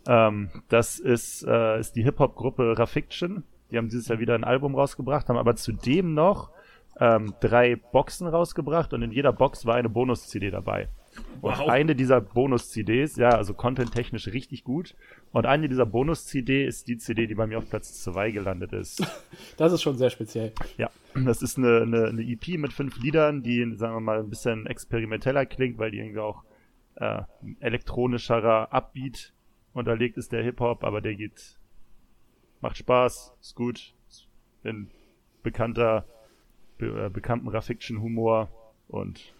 Ähm, 0.05 0.49
das 0.67 0.99
ist, 0.99 1.43
äh, 1.47 1.79
ist 1.79 1.95
die 1.95 2.03
Hip-Hop-Gruppe 2.03 2.77
Rafiction. 2.77 3.43
Die 3.71 3.77
haben 3.77 3.89
dieses 3.89 4.09
Jahr 4.09 4.19
wieder 4.19 4.35
ein 4.35 4.43
Album 4.43 4.75
rausgebracht, 4.75 5.29
haben 5.29 5.37
aber 5.37 5.55
zudem 5.55 6.13
noch 6.13 6.51
ähm, 6.99 7.33
drei 7.39 7.75
Boxen 7.75 8.27
rausgebracht 8.27 8.93
und 8.93 9.01
in 9.01 9.11
jeder 9.11 9.33
Box 9.33 9.65
war 9.65 9.75
eine 9.75 9.89
Bonus-CD 9.89 10.51
dabei. 10.51 10.89
Und 11.41 11.57
Wow. 11.59 11.69
eine 11.69 11.95
dieser 11.95 12.19
Bonus-CDs, 12.19 13.15
ja, 13.15 13.29
also 13.29 13.53
content-technisch 13.53 14.27
richtig 14.27 14.63
gut. 14.63 14.95
Und 15.31 15.45
eine 15.45 15.69
dieser 15.69 15.85
Bonus-CD 15.85 16.65
ist 16.65 16.87
die 16.87 16.97
CD, 16.97 17.27
die 17.27 17.35
bei 17.35 17.45
mir 17.45 17.59
auf 17.59 17.69
Platz 17.69 18.01
2 18.03 18.31
gelandet 18.31 18.73
ist. 18.73 19.05
Das 19.57 19.71
ist 19.71 19.81
schon 19.81 19.97
sehr 19.97 20.09
speziell. 20.09 20.51
Ja, 20.77 20.89
das 21.15 21.41
ist 21.41 21.57
eine, 21.57 21.81
eine, 21.81 22.05
eine 22.07 22.21
EP 22.21 22.59
mit 22.59 22.73
fünf 22.73 22.99
Liedern, 22.99 23.43
die, 23.43 23.75
sagen 23.75 23.95
wir 23.95 23.99
mal, 23.99 24.19
ein 24.19 24.29
bisschen 24.29 24.65
experimenteller 24.67 25.45
klingt, 25.45 25.77
weil 25.77 25.91
die 25.91 25.99
irgendwie 25.99 26.19
auch 26.19 26.43
äh, 26.95 27.21
elektronischerer 27.59 28.71
Upbeat 28.71 29.33
unterlegt 29.73 30.17
ist, 30.17 30.31
der 30.31 30.43
Hip-Hop, 30.43 30.83
aber 30.83 31.01
der 31.01 31.15
geht, 31.15 31.59
macht 32.61 32.77
Spaß, 32.77 33.33
ist 33.39 33.55
gut, 33.55 33.93
ist 34.07 34.27
ein 34.63 34.89
bekannter, 35.43 36.05
be, 36.77 37.05
äh, 37.05 37.09
bekannten 37.09 37.47
Rafiction-Humor 37.47 38.49
und 38.87 39.33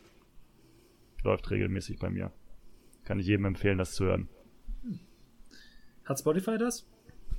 läuft 1.23 1.49
regelmäßig 1.51 1.99
bei 1.99 2.09
mir. 2.09 2.31
Kann 3.03 3.19
ich 3.19 3.27
jedem 3.27 3.45
empfehlen, 3.45 3.77
das 3.77 3.93
zu 3.93 4.05
hören. 4.05 4.27
Hat 6.05 6.19
Spotify 6.19 6.57
das? 6.57 6.87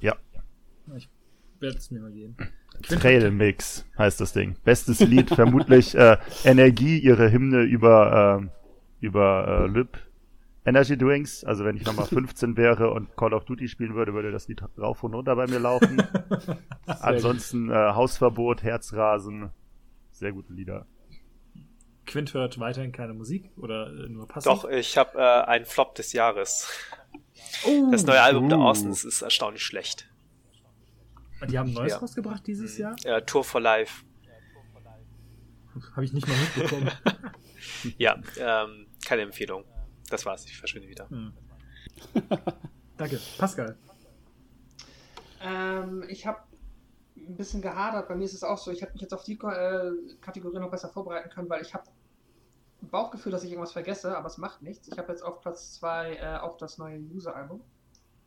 Ja, 0.01 0.17
Ich 0.97 1.09
werde 1.61 1.79
es 1.79 1.91
mir 1.91 2.01
mal 2.01 2.13
geben. 2.13 2.37
Trail 2.83 3.31
Mix 3.31 3.85
heißt 3.97 4.21
das 4.21 4.33
Ding. 4.33 4.57
Bestes 4.65 5.01
Lied, 5.01 5.31
vermutlich 5.31 5.95
äh, 5.95 6.17
Energie, 6.45 6.99
ihre 6.99 7.33
Hymne 7.33 7.63
über, 7.63 8.39
ähm, 8.41 8.51
über 9.01 9.65
äh, 9.65 9.67
Lib 9.67 9.99
Energy 10.65 10.97
Drinks. 10.97 11.45
Also 11.45 11.65
wenn 11.65 11.77
ich 11.77 11.85
nochmal 11.85 12.07
15 12.07 12.57
wäre 12.57 12.91
und 12.91 13.17
Call 13.17 13.33
of 13.33 13.45
Duty 13.47 13.69
spielen 13.69 13.95
würde, 13.95 14.15
würde 14.15 14.31
das 14.31 14.49
Lied 14.49 14.63
rauf 14.79 15.03
und 15.03 15.15
runter 15.15 15.35
bei 15.35 15.47
mir 15.47 15.59
laufen. 15.59 16.03
Ansonsten 16.87 17.71
äh, 17.71 17.75
Hausverbot, 17.75 18.63
Herzrasen, 18.63 19.51
sehr 20.13 20.33
gute 20.33 20.53
Lieder. 20.53 20.87
Quint 22.09 22.35
hört 22.35 22.59
weiterhin 22.59 22.91
keine 22.93 23.15
Musik 23.15 23.51
oder 23.57 23.87
äh, 23.89 24.09
nur 24.09 24.27
passiv? 24.27 24.51
Doch, 24.51 24.65
ich 24.69 24.99
habe 24.99 25.19
äh, 25.19 25.43
einen 25.47 25.65
Flop 25.65 25.95
des 25.95 26.13
Jahres. 26.13 26.69
Oh, 27.67 27.89
Das 27.93 28.05
neue 28.05 28.21
Album 28.21 28.49
der 28.49 28.59
Uh. 28.59 28.63
Orsons 28.63 29.05
ist 29.05 29.23
erstaunlich 29.23 29.63
schlecht. 29.63 30.09
Die 31.49 31.57
haben 31.59 31.69
ein 31.69 31.75
neues 31.75 31.93
Ja. 31.93 31.99
rausgebracht 31.99 32.45
dieses 32.47 32.77
Jahr? 32.79 32.97
Äh, 33.05 33.23
Tour 33.23 33.45
for 33.45 33.61
Life. 33.61 34.05
Habe 35.95 36.05
ich 36.05 36.13
nicht 36.13 36.27
mal 36.27 36.37
mitbekommen. 36.37 36.91
Ja, 37.99 38.19
ähm, 38.39 38.87
keine 39.05 39.23
Empfehlung. 39.23 39.65
Das 40.11 40.25
war's, 40.27 40.45
ich 40.47 40.57
verschwinde 40.57 40.89
wieder. 40.89 41.09
Danke. 42.97 43.21
Pascal. 43.37 43.77
Ähm, 45.43 46.05
ich 46.09 46.27
habe 46.27 46.39
ein 47.17 47.37
bisschen 47.37 47.61
gehadert. 47.63 48.09
Bei 48.09 48.15
mir 48.17 48.25
ist 48.25 48.33
es 48.35 48.43
auch 48.43 48.59
so, 48.59 48.71
ich 48.71 48.81
hätte 48.83 48.93
mich 48.95 49.03
jetzt 49.03 49.13
auf 49.15 49.23
die 49.25 49.35
äh, 49.35 49.93
Kategorie 50.21 50.59
noch 50.59 50.71
besser 50.71 50.89
vorbereiten 50.89 51.31
können, 51.31 51.49
weil 51.49 51.63
ich 51.63 51.75
habe 51.75 51.85
Bauchgefühl, 52.81 53.33
dass 53.33 53.43
ich 53.45 53.51
irgendwas 53.51 53.73
vergesse, 53.73 54.17
aber 54.17 54.27
es 54.29 54.39
macht 54.39 54.63
nichts. 54.63 54.89
Ich 54.89 54.99
habe 54.99 55.11
jetzt 55.13 55.23
auf 55.23 55.41
Platz 55.41 55.75
2 55.75 56.15
äh, 56.17 56.37
auch 56.39 56.57
das 56.57 56.79
neue 56.79 56.99
User-Album. 56.99 57.61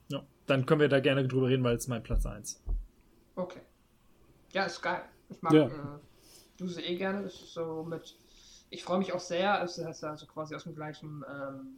Ja, 0.09 0.23
dann 0.45 0.65
können 0.65 0.81
wir 0.81 0.89
da 0.89 0.99
gerne 0.99 1.27
drüber 1.27 1.47
reden, 1.47 1.63
weil 1.63 1.75
es 1.77 1.87
mein 1.87 2.03
Platz 2.03 2.25
1. 2.25 2.61
Okay. 3.35 3.61
Ja, 4.51 4.65
ist 4.65 4.81
geil. 4.81 5.01
Ich 5.29 5.41
mag 5.41 5.53
Ja. 5.53 5.67
äh, 5.67 6.61
User 6.63 6.83
eh 6.83 6.97
gerne. 6.97 7.23
Das 7.23 7.33
ist 7.35 7.53
so 7.53 7.83
mit. 7.83 8.17
Ich 8.69 8.83
freue 8.83 8.99
mich 8.99 9.13
auch 9.13 9.19
sehr. 9.19 9.61
Es 9.63 9.77
ist 9.77 10.03
also 10.03 10.25
quasi 10.27 10.53
aus 10.55 10.63
dem 10.63 10.75
gleichen. 10.75 11.23
Ähm, 11.29 11.77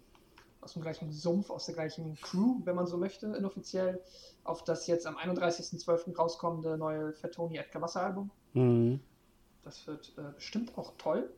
aus 0.62 0.74
dem 0.74 0.82
gleichen 0.82 1.12
Sumpf, 1.12 1.50
aus 1.50 1.66
der 1.66 1.76
gleichen 1.76 2.16
Crew, 2.22 2.62
wenn 2.64 2.76
man 2.78 2.88
so 2.88 2.96
möchte, 2.98 3.28
inoffiziell, 3.28 4.02
auf 4.46 4.64
das 4.64 4.88
jetzt 4.88 5.06
am 5.06 5.18
31.12. 5.18 6.16
rauskommende 6.16 6.78
neue 6.78 7.12
Fettoni 7.12 7.58
Edgar 7.58 7.82
Wasser 7.82 8.02
Album. 8.04 8.32
Mhm. 8.54 9.02
Das 9.64 9.86
wird 9.88 10.14
äh, 10.18 10.32
bestimmt 10.34 10.78
auch 10.78 10.94
toll. 10.98 11.30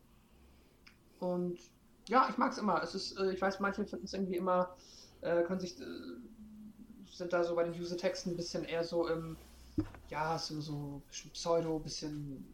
Und 1.19 1.60
ja, 2.08 2.27
ich 2.30 2.38
mag 2.38 2.52
es 2.52 2.58
immer. 2.58 2.82
Es 2.84 2.95
ist, 2.95 3.18
äh, 3.18 3.32
ich 3.32 3.42
weiß, 3.42 3.60
manche 3.60 3.85
finden 3.85 4.06
es 4.06 4.14
irgendwie 4.14 4.38
immer, 4.38 4.76
äh, 5.22 5.44
können 5.44 5.60
sich, 5.60 5.80
äh, 5.80 5.85
sind 7.11 7.34
da 7.34 7.44
so 7.44 7.56
bei 7.56 7.64
den 7.64 7.80
User-Texten 7.80 8.32
ein 8.32 8.38
bisschen 8.38 8.64
eher 8.64 8.84
so 8.84 9.08
im, 9.08 9.38
ja, 10.10 10.38
so, 10.38 10.61
so 10.61 11.02
bisschen 11.08 11.32
Pseudo, 11.32 11.80
bisschen, 11.80 12.45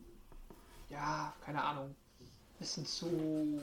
ja, 0.89 1.33
keine 1.43 1.63
Ahnung, 1.63 1.95
bisschen 2.59 2.85
zu 2.85 3.59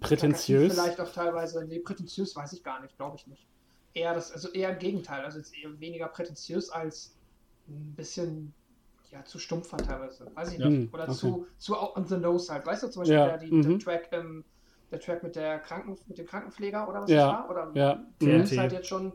Prätentiös. 0.00 0.74
Vielleicht 0.74 1.00
auch 1.00 1.12
teilweise, 1.12 1.64
nee, 1.64 1.78
prätentiös 1.78 2.36
weiß 2.36 2.52
ich 2.52 2.62
gar 2.62 2.80
nicht, 2.80 2.96
glaube 2.96 3.16
ich 3.16 3.26
nicht. 3.26 3.46
Eher 3.94 4.14
das, 4.14 4.32
also 4.32 4.48
eher 4.50 4.72
im 4.72 4.78
Gegenteil, 4.78 5.24
also 5.24 5.38
jetzt 5.38 5.54
eher 5.54 5.78
weniger 5.80 6.08
prätentiös 6.08 6.70
als 6.70 7.14
ein 7.68 7.94
bisschen 7.96 8.54
ja, 9.10 9.24
zu 9.24 9.38
stumpf 9.38 9.72
war 9.72 9.78
teilweise. 9.78 10.30
Weiß 10.34 10.52
ich 10.52 10.58
nicht. 10.58 10.92
Oder 10.92 11.04
okay. 11.04 11.12
zu, 11.14 11.46
zu 11.56 11.76
out 11.76 11.96
on 11.96 12.06
the 12.06 12.16
nose 12.16 12.52
halt. 12.52 12.66
Weißt 12.66 12.82
du, 12.82 12.88
zum 12.88 13.02
Beispiel 13.02 13.16
Ja, 13.16 13.26
der, 13.26 13.38
die, 13.38 13.50
mhm. 13.50 13.62
der 13.62 13.78
Track, 13.78 14.08
ähm, 14.12 14.44
der 14.90 15.00
Track 15.00 15.22
mit 15.22 15.36
der 15.36 15.58
Kranken, 15.60 15.98
mit 16.06 16.18
dem 16.18 16.26
Krankenpfleger 16.26 16.88
oder 16.88 17.02
was 17.02 17.10
Ja, 17.10 17.16
das 17.16 17.26
war? 17.32 17.50
Oder 17.50 17.70
ja. 17.74 18.04
der 18.20 18.38
Mhm. 18.38 18.42
ist 18.44 18.56
halt 18.58 18.72
jetzt 18.72 18.88
schon, 18.88 19.12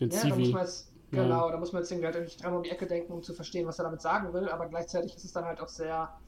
Den 0.00 0.10
ja, 0.10 0.22
da 0.28 0.36
muss 0.36 0.50
man 0.50 0.62
jetzt, 0.62 0.92
genau, 1.10 1.50
da 1.50 1.56
muss 1.58 1.72
man 1.72 1.82
jetzt 1.82 1.90
irgendwie 1.90 2.06
halt 2.06 2.20
nicht 2.22 2.42
dreimal 2.42 2.58
um 2.58 2.62
die 2.62 2.70
Ecke 2.70 2.86
denken, 2.86 3.12
um 3.12 3.22
zu 3.22 3.34
verstehen, 3.34 3.66
was 3.66 3.78
er 3.78 3.84
damit 3.84 4.00
sagen 4.02 4.32
will, 4.32 4.48
aber 4.48 4.66
gleichzeitig 4.68 5.14
ist 5.16 5.24
es 5.24 5.32
dann 5.32 5.44
halt 5.44 5.60
auch 5.60 5.68
sehr, 5.68 6.18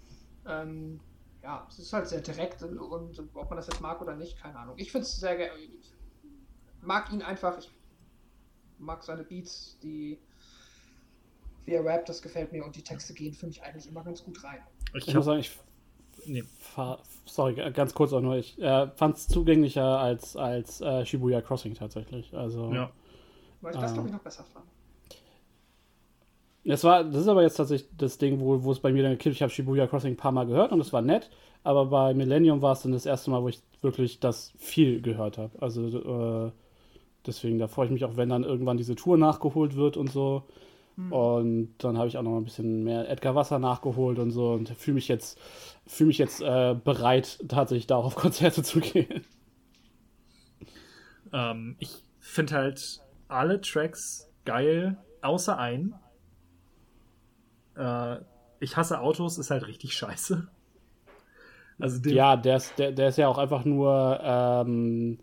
ähm, 0.46 1.00
ja, 1.42 1.66
es 1.68 1.78
ist 1.78 1.92
halt 1.92 2.08
sehr 2.08 2.20
direkt 2.20 2.62
und, 2.62 2.78
und 2.78 3.18
ob 3.34 3.48
man 3.50 3.56
das 3.56 3.66
jetzt 3.68 3.80
mag 3.80 4.00
oder 4.00 4.16
nicht, 4.16 4.40
keine 4.40 4.58
Ahnung. 4.58 4.74
Ich 4.78 4.92
finde 4.92 5.06
es 5.06 5.18
sehr 5.18 5.56
ich 5.56 5.92
mag 6.82 7.12
ihn 7.12 7.22
einfach, 7.22 7.58
ich 7.58 7.70
mag 8.78 9.02
seine 9.02 9.24
Beats, 9.24 9.78
die, 9.82 10.18
wie 11.68 11.74
er 11.74 11.84
rappt, 11.84 12.08
das 12.08 12.22
gefällt 12.22 12.50
mir 12.52 12.64
und 12.64 12.74
die 12.74 12.82
Texte 12.82 13.12
gehen 13.12 13.34
für 13.34 13.46
mich 13.46 13.62
eigentlich 13.62 13.86
immer 13.88 14.02
ganz 14.02 14.24
gut 14.24 14.42
rein. 14.42 14.58
Ich, 14.94 15.12
muss 15.14 15.26
sagen, 15.26 15.40
ich 15.40 15.50
nee, 16.24 16.42
fahr, 16.58 17.00
sorry, 17.26 17.54
ganz 17.72 17.92
kurz 17.94 18.12
auch 18.12 18.22
nur. 18.22 18.36
Ich 18.36 18.58
äh, 18.60 18.88
fand 18.96 19.16
es 19.16 19.28
zugänglicher 19.28 19.84
als, 19.98 20.34
als 20.36 20.80
äh, 20.80 21.04
Shibuya 21.04 21.42
Crossing 21.42 21.74
tatsächlich. 21.74 22.34
Also 22.34 22.72
ja. 22.72 22.90
Weil 23.60 23.74
ich 23.74 23.80
das, 23.80 23.90
Ah. 23.90 23.94
glaube 23.94 24.08
ich, 24.08 24.14
noch 24.14 24.22
besser 24.22 24.44
fand. 24.44 24.64
Es 26.64 26.84
war, 26.84 27.04
das 27.04 27.22
ist 27.22 27.28
aber 27.28 27.42
jetzt 27.42 27.56
tatsächlich 27.56 27.88
das 27.96 28.18
Ding, 28.18 28.40
wo, 28.40 28.62
wo 28.62 28.72
es 28.72 28.80
bei 28.80 28.92
mir 28.92 29.02
dann 29.02 29.12
gekippt. 29.12 29.36
Ich 29.36 29.42
habe 29.42 29.52
Shibuya 29.52 29.86
Crossing 29.86 30.14
ein 30.14 30.16
paar 30.16 30.32
Mal 30.32 30.46
gehört 30.46 30.72
und 30.72 30.80
es 30.80 30.92
war 30.92 31.02
nett, 31.02 31.30
aber 31.64 31.86
bei 31.86 32.14
Millennium 32.14 32.62
war 32.62 32.72
es 32.72 32.82
dann 32.82 32.92
das 32.92 33.06
erste 33.06 33.30
Mal, 33.30 33.42
wo 33.42 33.48
ich 33.48 33.60
wirklich 33.80 34.20
das 34.20 34.52
viel 34.58 35.00
gehört 35.00 35.38
habe. 35.38 35.50
Also 35.62 36.46
äh, 36.46 36.52
deswegen, 37.26 37.58
da 37.58 37.68
freue 37.68 37.86
ich 37.86 37.92
mich 37.92 38.04
auch, 38.04 38.16
wenn 38.16 38.28
dann 38.30 38.44
irgendwann 38.44 38.76
diese 38.76 38.96
Tour 38.96 39.16
nachgeholt 39.18 39.76
wird 39.76 39.96
und 39.96 40.10
so. 40.10 40.44
Und 41.10 41.74
dann 41.78 41.96
habe 41.96 42.08
ich 42.08 42.18
auch 42.18 42.22
noch 42.22 42.36
ein 42.36 42.44
bisschen 42.44 42.84
mehr 42.84 43.08
Edgar 43.08 43.34
Wasser 43.34 43.58
nachgeholt 43.58 44.18
und 44.18 44.30
so 44.32 44.52
und 44.52 44.68
fühle 44.70 44.96
mich 44.96 45.08
jetzt, 45.08 45.38
fühle 45.86 46.08
mich 46.08 46.18
jetzt 46.18 46.42
äh, 46.42 46.74
bereit, 46.74 47.38
tatsächlich 47.48 47.86
da 47.86 47.96
auch 47.96 48.04
auf 48.06 48.16
Konzerte 48.16 48.62
zu 48.62 48.80
gehen. 48.80 49.24
Ähm, 51.32 51.76
ich 51.78 52.04
finde 52.20 52.54
halt 52.54 53.00
alle 53.28 53.60
Tracks 53.60 54.30
geil, 54.44 54.98
außer 55.22 55.58
einen. 55.58 55.94
Äh, 57.76 58.18
ich 58.60 58.76
hasse 58.76 59.00
Autos, 59.00 59.38
ist 59.38 59.50
halt 59.50 59.66
richtig 59.66 59.94
scheiße. 59.94 60.48
Also 61.78 62.10
Ja, 62.10 62.36
der 62.36 62.56
ist, 62.56 62.78
der, 62.78 62.92
der 62.92 63.08
ist 63.08 63.18
ja 63.18 63.28
auch 63.28 63.38
einfach 63.38 63.64
nur 63.64 64.20
ähm, 64.22 65.18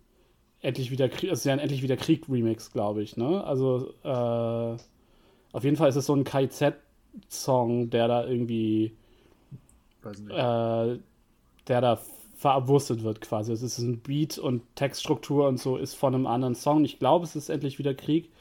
endlich 0.61 0.91
wieder 0.91 1.09
Krieg, 1.09 1.31
ist 1.31 1.45
ja 1.45 1.53
ein 1.53 1.59
endlich 1.59 1.83
wieder 1.83 1.97
Krieg 1.97 2.29
Remix, 2.29 2.71
glaube 2.71 3.03
ich, 3.03 3.17
ne? 3.17 3.43
Also 3.43 3.93
äh, 4.03 4.77
auf 5.55 5.63
jeden 5.63 5.77
Fall 5.77 5.89
ist 5.89 5.95
es 5.95 6.05
so 6.05 6.15
ein 6.15 6.23
KZ-Song, 6.25 7.89
der 7.89 8.07
da 8.07 8.25
irgendwie, 8.27 8.97
weiß 10.01 10.19
nicht. 10.19 10.31
äh, 10.31 10.99
der 11.67 11.81
da 11.81 11.99
verabwurstet 12.37 13.03
wird 13.03 13.21
quasi. 13.21 13.51
Es 13.53 13.63
ist 13.63 13.79
ein 13.79 14.01
Beat 14.01 14.37
und 14.37 14.63
Textstruktur 14.75 15.47
und 15.47 15.59
so 15.59 15.77
ist 15.77 15.95
von 15.95 16.15
einem 16.15 16.27
anderen 16.27 16.55
Song. 16.55 16.85
Ich 16.85 16.99
glaube, 16.99 17.25
es 17.25 17.35
ist 17.35 17.49
endlich 17.49 17.79
wieder 17.79 17.93
Krieg 17.95 18.31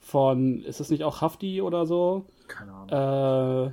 von, 0.00 0.62
ist 0.64 0.80
es 0.80 0.90
nicht 0.90 1.04
auch 1.04 1.20
Hafti 1.22 1.62
oder 1.62 1.86
so? 1.86 2.26
Keine 2.48 2.72
Ahnung. 2.72 3.70
Äh, 3.70 3.72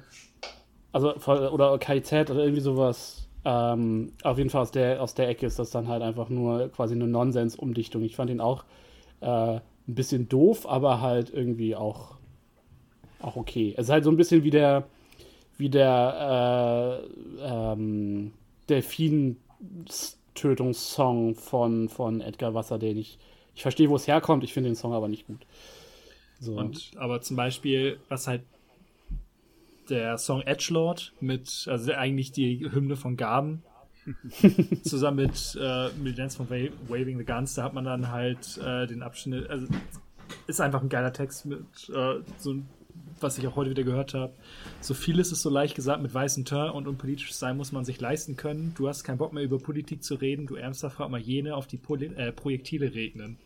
also 0.91 1.13
von- 1.19 1.47
oder 1.49 1.77
KIZ 1.79 2.31
oder 2.31 2.41
irgendwie 2.41 2.61
sowas. 2.61 3.29
Ähm, 3.45 4.13
auf 4.23 4.37
jeden 4.37 4.49
Fall 4.51 4.61
aus 4.63 4.71
der, 4.71 5.01
aus 5.03 5.15
der 5.15 5.29
Ecke 5.29 5.45
ist 5.47 5.59
das 5.59 5.71
dann 5.71 5.87
halt 5.87 6.03
einfach 6.03 6.29
nur 6.29 6.69
quasi 6.69 6.95
eine 6.95 7.07
Nonsens-Umdichtung. 7.07 8.03
Ich 8.03 8.15
fand 8.15 8.29
ihn 8.31 8.41
auch 8.41 8.65
äh, 9.21 9.27
ein 9.57 9.61
bisschen 9.87 10.29
doof, 10.29 10.67
aber 10.69 11.01
halt 11.01 11.31
irgendwie 11.33 11.75
auch, 11.75 12.18
auch 13.21 13.35
okay. 13.35 13.73
Es 13.77 13.87
ist 13.87 13.91
halt 13.91 14.03
so 14.03 14.11
ein 14.11 14.17
bisschen 14.17 14.43
wie 14.43 14.51
der, 14.51 14.87
wie 15.57 15.69
der 15.69 17.01
äh, 17.41 17.43
ähm, 17.43 18.31
Delfin-Tötungssong 18.69 21.35
von, 21.35 21.89
von 21.89 22.21
Edgar 22.21 22.53
Wasser, 22.53 22.79
den 22.79 22.97
ich, 22.97 23.17
ich 23.55 23.61
verstehe, 23.61 23.89
wo 23.89 23.95
es 23.95 24.07
herkommt, 24.07 24.43
ich 24.43 24.53
finde 24.53 24.69
den 24.69 24.75
Song 24.75 24.93
aber 24.93 25.07
nicht 25.07 25.27
gut. 25.27 25.45
So. 26.39 26.55
Und 26.55 26.91
aber 26.97 27.21
zum 27.21 27.35
Beispiel, 27.35 27.99
was 28.07 28.27
halt 28.27 28.41
der 29.89 30.17
Song 30.17 30.41
Edgelord 30.41 31.13
mit, 31.19 31.67
also 31.69 31.91
eigentlich 31.93 32.31
die 32.31 32.71
Hymne 32.71 32.95
von 32.95 33.17
Gaben, 33.17 33.63
zusammen 34.83 35.17
mit, 35.17 35.57
äh, 35.59 35.89
mit 36.01 36.17
Dance 36.17 36.37
von 36.37 36.49
Wa- 36.49 36.71
Waving 36.87 37.17
the 37.17 37.25
Guns, 37.25 37.55
da 37.55 37.63
hat 37.63 37.73
man 37.73 37.85
dann 37.85 38.09
halt 38.09 38.57
äh, 38.57 38.87
den 38.87 39.03
Abschnitt, 39.03 39.49
also 39.49 39.67
ist 40.47 40.61
einfach 40.61 40.81
ein 40.81 40.89
geiler 40.89 41.11
Text 41.11 41.45
mit 41.45 41.59
äh, 41.93 42.19
so 42.37 42.55
was 43.19 43.37
ich 43.37 43.47
auch 43.47 43.55
heute 43.55 43.69
wieder 43.69 43.83
gehört 43.83 44.13
habe. 44.13 44.33
So 44.81 44.93
vieles 44.93 45.31
ist 45.31 45.41
so 45.41 45.49
leicht 45.49 45.75
gesagt 45.75 46.01
mit 46.01 46.13
weißem 46.13 46.45
Teint 46.45 46.73
und 46.73 46.87
unpolitisch 46.87 47.33
sein 47.33 47.57
muss 47.57 47.71
man 47.71 47.85
sich 47.85 47.99
leisten 47.99 48.35
können. 48.35 48.73
Du 48.77 48.87
hast 48.87 49.03
keinen 49.03 49.17
Bock 49.17 49.33
mehr 49.33 49.43
über 49.43 49.57
Politik 49.57 50.03
zu 50.03 50.15
reden, 50.15 50.47
du 50.47 50.55
ärmster 50.55 50.89
frag 50.89 51.09
mal 51.09 51.19
jene 51.19 51.55
auf 51.55 51.67
die 51.67 51.77
Poli 51.77 52.07
äh, 52.07 52.31
Projektile 52.31 52.93
regnen. 52.93 53.37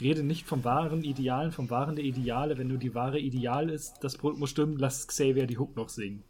Rede 0.00 0.22
nicht 0.22 0.46
vom 0.46 0.64
wahren 0.64 1.02
Idealen, 1.04 1.52
vom 1.52 1.70
wahren 1.70 1.96
der 1.96 2.04
Ideale. 2.04 2.58
Wenn 2.58 2.68
nur 2.68 2.78
die 2.78 2.94
wahre 2.94 3.18
Ideal 3.18 3.70
ist, 3.70 3.94
das 4.02 4.18
Brot 4.18 4.38
muss 4.38 4.50
stimmen, 4.50 4.76
lass 4.78 5.06
Xavier 5.06 5.46
die 5.46 5.56
Hook 5.56 5.74
noch 5.74 5.88
singen. 5.88 6.22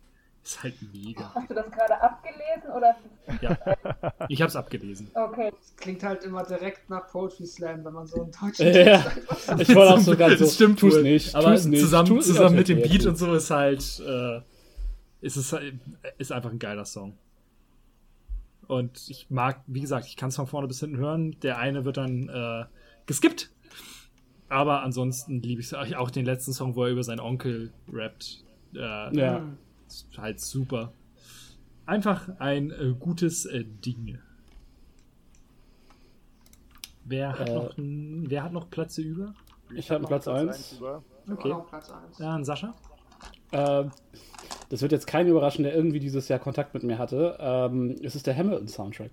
Ist 0.46 0.62
halt 0.62 0.74
mega. 0.94 1.32
Hast 1.34 1.50
du 1.50 1.54
das 1.54 1.66
gerade 1.72 2.00
abgelesen 2.00 2.70
oder? 2.76 2.94
Ja. 3.40 3.58
Ich 4.28 4.40
hab's 4.40 4.54
abgelesen. 4.54 5.10
Okay. 5.12 5.50
Das 5.50 5.74
klingt 5.76 6.04
halt 6.04 6.22
immer 6.22 6.44
direkt 6.44 6.88
nach 6.88 7.08
Poetry 7.08 7.46
Slam, 7.46 7.84
wenn 7.84 7.92
man 7.92 8.06
so 8.06 8.22
einen 8.22 8.30
deutschen 8.30 8.72
Ja. 8.72 9.00
Sagt. 9.00 9.60
Ich 9.60 9.74
wollte 9.74 9.94
auch 9.94 9.98
so 9.98 10.16
ganz 10.16 10.38
so, 10.38 10.44
Das 10.44 10.54
stimmt 10.54 10.78
tu's 10.78 10.94
wohl. 10.94 11.02
nicht, 11.02 11.34
Aber 11.34 11.50
tu's 11.52 11.64
nicht, 11.64 11.80
zusammen, 11.80 12.06
tu's 12.08 12.26
zusammen 12.26 12.54
mit 12.54 12.68
dem 12.68 12.80
Beat 12.80 13.02
tu. 13.02 13.08
und 13.08 13.16
so 13.18 13.34
ist 13.34 13.50
halt, 13.50 14.00
äh, 14.06 14.40
ist 15.20 15.36
es 15.36 15.52
ist 16.18 16.30
einfach 16.30 16.50
ein 16.52 16.60
geiler 16.60 16.84
Song. 16.84 17.18
Und 18.68 19.08
ich 19.08 19.26
mag, 19.30 19.62
wie 19.66 19.80
gesagt, 19.80 20.06
ich 20.06 20.16
kann 20.16 20.28
es 20.28 20.36
von 20.36 20.46
vorne 20.46 20.68
bis 20.68 20.78
hinten 20.78 20.96
hören. 20.98 21.36
Der 21.42 21.58
eine 21.58 21.84
wird 21.84 21.96
dann 21.96 22.28
äh, 22.28 22.64
geskippt. 23.06 23.50
Aber 24.48 24.82
ansonsten 24.82 25.42
liebe 25.42 25.60
ich 25.60 25.74
auch 25.74 26.10
den 26.12 26.24
letzten 26.24 26.52
Song, 26.52 26.76
wo 26.76 26.84
er 26.84 26.90
über 26.90 27.02
seinen 27.02 27.18
Onkel 27.20 27.72
rappt. 27.92 28.44
Äh, 28.74 28.78
Ja. 29.16 29.42
Ist 29.86 30.06
halt 30.16 30.40
super. 30.40 30.92
Einfach 31.86 32.28
ein 32.38 32.70
äh, 32.70 32.94
gutes 32.98 33.46
äh, 33.46 33.64
Ding. 33.64 34.18
Wer 37.04 37.38
hat, 37.38 37.48
Äh, 37.48 37.54
noch, 37.54 37.74
wer 37.76 38.42
hat 38.42 38.52
noch 38.52 38.68
Plätze 38.68 39.02
über? 39.02 39.34
Ich 39.74 39.90
habe 39.90 40.06
Platz 40.06 40.26
1. 40.26 40.78
über. 40.78 41.02
Okay. 41.30 41.54
Platz 41.68 41.90
1. 41.90 42.18
Ja, 42.18 42.34
ein 42.34 42.44
Sascha? 42.44 42.74
Ähm, 43.52 43.90
das 44.68 44.82
wird 44.82 44.92
jetzt 44.92 45.06
keinen 45.06 45.28
überraschen, 45.28 45.62
der 45.62 45.74
irgendwie 45.74 46.00
dieses 46.00 46.28
Jahr 46.28 46.40
Kontakt 46.40 46.74
mit 46.74 46.82
mir 46.82 46.98
hatte. 46.98 47.36
Ähm, 47.38 47.96
es 48.02 48.16
ist 48.16 48.26
der 48.26 48.36
Hamilton-Soundtrack. 48.36 49.10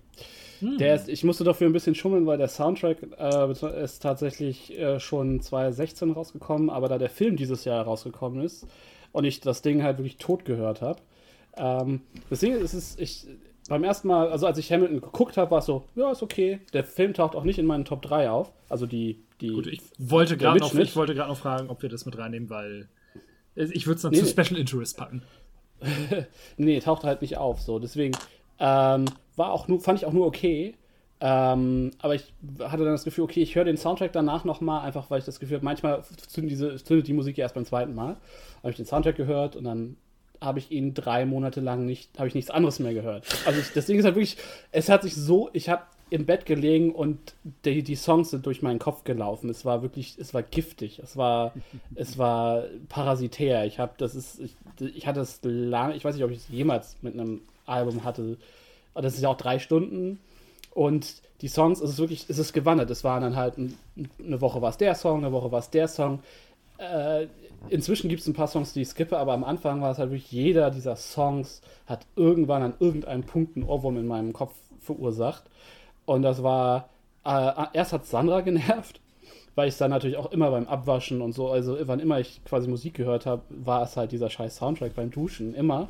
Der 0.60 0.94
ist, 0.94 1.08
ich 1.08 1.24
musste 1.24 1.44
dafür 1.44 1.68
ein 1.68 1.72
bisschen 1.72 1.94
schummeln, 1.94 2.26
weil 2.26 2.38
der 2.38 2.48
Soundtrack 2.48 2.98
äh, 3.18 3.82
ist 3.82 4.00
tatsächlich 4.00 4.76
äh, 4.78 4.98
schon 4.98 5.40
2016 5.40 6.10
rausgekommen, 6.12 6.70
aber 6.70 6.88
da 6.88 6.98
der 6.98 7.10
Film 7.10 7.36
dieses 7.36 7.64
Jahr 7.64 7.84
rausgekommen 7.84 8.42
ist 8.42 8.66
und 9.14 9.24
ich 9.24 9.40
das 9.40 9.62
Ding 9.62 9.82
halt 9.82 9.96
wirklich 9.98 10.18
tot 10.18 10.44
gehört 10.44 10.82
habe. 10.82 11.00
Ähm, 11.56 12.02
deswegen 12.30 12.56
ist 12.56 12.74
es, 12.74 12.98
ich, 12.98 13.26
beim 13.68 13.84
ersten 13.84 14.08
Mal, 14.08 14.28
also 14.28 14.46
als 14.46 14.58
ich 14.58 14.70
Hamilton 14.72 15.00
geguckt 15.00 15.36
habe, 15.36 15.52
war 15.52 15.60
es 15.60 15.66
so, 15.66 15.84
ja, 15.94 16.10
ist 16.10 16.22
okay. 16.22 16.60
Der 16.72 16.84
Film 16.84 17.14
taucht 17.14 17.36
auch 17.36 17.44
nicht 17.44 17.58
in 17.60 17.64
meinen 17.64 17.84
Top 17.84 18.02
3 18.02 18.28
auf. 18.28 18.52
Also 18.68 18.86
die, 18.86 19.22
die 19.40 19.48
Gut, 19.52 19.68
ich 19.68 19.80
wollte 19.98 20.36
gerade 20.36 20.58
noch, 20.58 20.74
ich 20.74 20.96
wollte 20.96 21.14
gerade 21.14 21.30
noch 21.30 21.38
fragen, 21.38 21.70
ob 21.70 21.80
wir 21.82 21.88
das 21.88 22.04
mit 22.06 22.18
reinnehmen, 22.18 22.50
weil 22.50 22.88
ich 23.54 23.86
würde 23.86 23.96
es 23.96 24.02
dann 24.02 24.10
Nee, 24.10 24.18
zu. 24.18 24.26
Special 24.26 24.58
Interest 24.58 24.96
packen. 24.98 25.22
Nee, 26.56 26.80
taucht 26.80 27.04
halt 27.04 27.22
nicht 27.22 27.36
auf. 27.36 27.60
So, 27.60 27.78
deswegen, 27.78 28.16
Ähm, 28.58 29.04
war 29.36 29.52
auch 29.52 29.68
nur, 29.68 29.80
fand 29.80 29.98
ich 30.00 30.06
auch 30.06 30.12
nur 30.12 30.26
okay. 30.26 30.74
Ähm, 31.26 31.92
aber 32.02 32.14
ich 32.14 32.34
hatte 32.60 32.84
dann 32.84 32.92
das 32.92 33.04
Gefühl, 33.04 33.24
okay, 33.24 33.40
ich 33.40 33.54
höre 33.54 33.64
den 33.64 33.78
Soundtrack 33.78 34.12
danach 34.12 34.44
nochmal, 34.44 34.84
einfach 34.84 35.10
weil 35.10 35.20
ich 35.20 35.24
das 35.24 35.40
Gefühl 35.40 35.56
habe, 35.56 35.64
manchmal 35.64 36.04
zündet, 36.28 36.52
diese, 36.52 36.76
zündet 36.76 37.08
die 37.08 37.14
Musik 37.14 37.38
erst 37.38 37.54
beim 37.54 37.64
zweiten 37.64 37.94
Mal. 37.94 38.16
Habe 38.58 38.70
ich 38.70 38.76
den 38.76 38.84
Soundtrack 38.84 39.16
gehört 39.16 39.56
und 39.56 39.64
dann 39.64 39.96
habe 40.42 40.58
ich 40.58 40.70
ihn 40.70 40.92
drei 40.92 41.24
Monate 41.24 41.62
lang 41.62 41.86
nicht, 41.86 42.18
habe 42.18 42.28
ich 42.28 42.34
nichts 42.34 42.50
anderes 42.50 42.78
mehr 42.78 42.92
gehört. 42.92 43.24
Also 43.46 43.58
ich, 43.58 43.72
das 43.72 43.86
Ding 43.86 43.98
ist 43.98 44.04
halt 44.04 44.16
wirklich, 44.16 44.36
es 44.70 44.90
hat 44.90 45.02
sich 45.02 45.14
so, 45.14 45.48
ich 45.54 45.70
habe 45.70 45.84
im 46.10 46.26
Bett 46.26 46.44
gelegen 46.44 46.92
und 46.92 47.32
die, 47.64 47.82
die 47.82 47.96
Songs 47.96 48.28
sind 48.28 48.44
durch 48.44 48.60
meinen 48.60 48.78
Kopf 48.78 49.04
gelaufen. 49.04 49.48
Es 49.48 49.64
war 49.64 49.80
wirklich, 49.80 50.18
es 50.18 50.34
war 50.34 50.42
giftig, 50.42 50.98
es 50.98 51.16
war, 51.16 51.54
es 51.94 52.18
war 52.18 52.64
parasitär. 52.90 53.64
Ich 53.64 53.78
habe, 53.78 53.94
das 53.96 54.14
ist, 54.14 54.40
ich, 54.40 54.56
ich 54.78 55.06
hatte 55.06 55.20
es 55.20 55.40
lange, 55.42 55.96
ich 55.96 56.04
weiß 56.04 56.16
nicht, 56.16 56.24
ob 56.24 56.30
ich 56.30 56.36
es 56.36 56.48
jemals 56.50 56.98
mit 57.00 57.14
einem 57.14 57.40
Album 57.64 58.04
hatte. 58.04 58.36
Aber 58.92 59.00
das 59.00 59.14
ist 59.14 59.22
ja 59.22 59.30
auch 59.30 59.38
drei 59.38 59.58
Stunden 59.58 60.18
und 60.74 61.22
die 61.40 61.48
Songs, 61.48 61.80
es 61.80 61.90
ist 61.90 61.98
wirklich, 61.98 62.26
es 62.28 62.38
ist 62.38 62.52
gewandert. 62.52 62.90
Es 62.90 63.04
war 63.04 63.20
dann 63.20 63.36
halt 63.36 63.58
ein, 63.58 63.78
eine 64.24 64.40
Woche 64.40 64.60
war 64.60 64.70
es 64.70 64.76
der 64.76 64.94
Song, 64.94 65.18
eine 65.18 65.32
Woche 65.32 65.50
war 65.52 65.60
es 65.60 65.70
der 65.70 65.88
Song. 65.88 66.20
Äh, 66.78 67.28
inzwischen 67.68 68.08
gibt 68.08 68.22
es 68.22 68.26
ein 68.26 68.34
paar 68.34 68.48
Songs, 68.48 68.72
die 68.72 68.82
ich 68.82 68.88
skippe, 68.88 69.16
aber 69.16 69.32
am 69.32 69.44
Anfang 69.44 69.80
war 69.80 69.92
es 69.92 69.98
halt 69.98 70.10
wirklich, 70.10 70.32
jeder 70.32 70.70
dieser 70.70 70.96
Songs 70.96 71.62
hat 71.86 72.06
irgendwann 72.16 72.62
an 72.62 72.74
irgendeinem 72.80 73.22
Punkt 73.22 73.56
einen 73.56 73.66
Ohrwurm 73.66 73.96
in 73.98 74.06
meinem 74.06 74.32
Kopf 74.32 74.54
verursacht. 74.80 75.44
Und 76.06 76.22
das 76.22 76.42
war, 76.42 76.88
äh, 77.24 77.66
erst 77.72 77.92
hat 77.92 78.06
Sandra 78.06 78.40
genervt, 78.42 79.00
weil 79.54 79.68
ich 79.68 79.76
dann 79.76 79.90
natürlich 79.90 80.16
auch 80.16 80.32
immer 80.32 80.50
beim 80.50 80.66
Abwaschen 80.66 81.20
und 81.20 81.34
so, 81.34 81.50
also 81.50 81.78
wann 81.82 82.00
immer 82.00 82.18
ich 82.18 82.44
quasi 82.44 82.68
Musik 82.68 82.94
gehört 82.94 83.26
habe, 83.26 83.42
war 83.48 83.84
es 83.84 83.96
halt 83.96 84.10
dieser 84.10 84.28
scheiß 84.28 84.56
Soundtrack 84.56 84.96
beim 84.96 85.12
Duschen, 85.12 85.54
immer. 85.54 85.86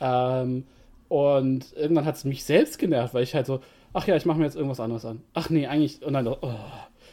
Ähm, 0.00 0.64
und 1.08 1.72
irgendwann 1.74 2.04
hat 2.04 2.14
es 2.14 2.24
mich 2.24 2.44
selbst 2.44 2.78
genervt, 2.78 3.14
weil 3.14 3.24
ich 3.24 3.34
halt 3.34 3.46
so, 3.46 3.60
ach 3.92 4.06
ja, 4.06 4.16
ich 4.16 4.26
mache 4.26 4.38
mir 4.38 4.44
jetzt 4.44 4.56
irgendwas 4.56 4.80
anderes 4.80 5.04
an. 5.04 5.22
Ach 5.34 5.50
nee, 5.50 5.66
eigentlich, 5.66 6.02
und 6.04 6.12
dann, 6.12 6.26
oh. 6.26 6.38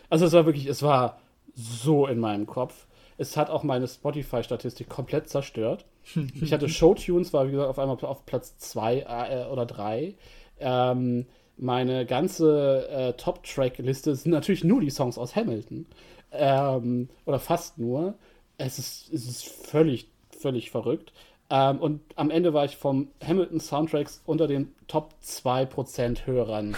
also 0.09 0.25
es 0.25 0.33
war 0.33 0.45
wirklich, 0.45 0.67
es 0.67 0.83
war 0.83 1.19
so 1.53 2.07
in 2.07 2.19
meinem 2.19 2.45
Kopf. 2.45 2.87
Es 3.17 3.35
hat 3.35 3.49
auch 3.49 3.63
meine 3.63 3.87
Spotify-Statistik 3.87 4.89
komplett 4.89 5.27
zerstört. 5.27 5.85
ich 6.41 6.53
hatte 6.53 6.69
Showtunes, 6.69 7.33
war 7.33 7.47
wie 7.47 7.51
gesagt 7.51 7.69
auf 7.69 7.79
einmal 7.79 7.97
auf 7.97 8.25
Platz 8.25 8.57
2 8.57 8.99
äh, 8.99 9.51
oder 9.51 9.65
3. 9.65 10.15
Ähm, 10.59 11.25
meine 11.57 12.05
ganze 12.05 12.87
äh, 12.89 13.13
Top-Track-Liste 13.13 14.15
sind 14.15 14.31
natürlich 14.31 14.63
nur 14.63 14.81
die 14.81 14.91
Songs 14.91 15.17
aus 15.17 15.35
Hamilton. 15.35 15.87
Ähm, 16.31 17.09
oder 17.25 17.39
fast 17.39 17.79
nur. 17.79 18.15
Es 18.59 18.77
ist, 18.77 19.11
es 19.11 19.27
ist 19.27 19.47
völlig, 19.47 20.09
völlig 20.29 20.69
verrückt. 20.69 21.13
Ähm, 21.49 21.79
und 21.79 22.01
am 22.15 22.29
Ende 22.29 22.53
war 22.53 22.65
ich 22.65 22.75
vom 22.75 23.07
Hamilton 23.25 23.59
Soundtracks 23.59 24.21
unter 24.25 24.47
den 24.47 24.73
Top 24.87 25.13
2% 25.23 26.25
Hörern 26.25 26.75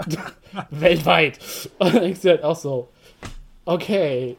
weltweit. 0.70 1.38
Und 1.78 1.94
dann 1.94 2.02
denkst 2.02 2.20
du 2.20 2.28
halt 2.28 2.44
auch 2.44 2.56
so, 2.56 2.88
okay, 3.64 4.36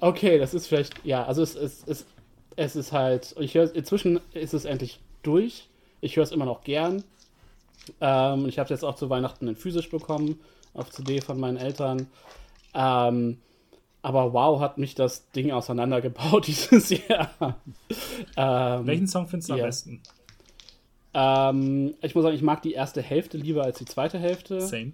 okay, 0.00 0.38
das 0.38 0.54
ist 0.54 0.66
vielleicht, 0.66 1.04
ja, 1.04 1.24
also 1.24 1.42
es, 1.42 1.54
es, 1.54 1.84
es, 1.86 2.06
es 2.56 2.76
ist 2.76 2.92
halt, 2.92 3.34
ich 3.38 3.54
höre, 3.54 3.74
inzwischen 3.74 4.20
ist 4.32 4.54
es 4.54 4.64
endlich 4.64 5.00
durch. 5.22 5.68
Ich 6.00 6.16
höre 6.16 6.24
es 6.24 6.32
immer 6.32 6.46
noch 6.46 6.64
gern. 6.64 7.04
Ähm, 8.00 8.48
ich 8.48 8.58
habe 8.58 8.64
es 8.64 8.70
jetzt 8.70 8.84
auch 8.84 8.96
zu 8.96 9.10
Weihnachten 9.10 9.48
in 9.48 9.56
physisch 9.56 9.90
bekommen, 9.90 10.40
auf 10.72 10.90
CD 10.90 11.20
von 11.20 11.38
meinen 11.38 11.58
Eltern. 11.58 12.08
Ähm, 12.74 13.38
aber 14.06 14.32
wow, 14.32 14.60
hat 14.60 14.78
mich 14.78 14.94
das 14.94 15.32
Ding 15.32 15.50
auseinandergebaut 15.50 16.46
dieses 16.46 16.90
Jahr. 16.90 17.56
ähm, 18.36 18.86
Welchen 18.86 19.08
Song 19.08 19.26
findest 19.26 19.50
du 19.50 19.54
yeah. 19.54 19.64
am 19.64 19.68
besten? 19.68 20.02
Ähm, 21.12 21.94
ich 22.02 22.14
muss 22.14 22.22
sagen, 22.22 22.36
ich 22.36 22.42
mag 22.42 22.62
die 22.62 22.72
erste 22.72 23.02
Hälfte 23.02 23.36
lieber 23.36 23.64
als 23.64 23.78
die 23.78 23.84
zweite 23.84 24.20
Hälfte. 24.20 24.60
Same. 24.60 24.92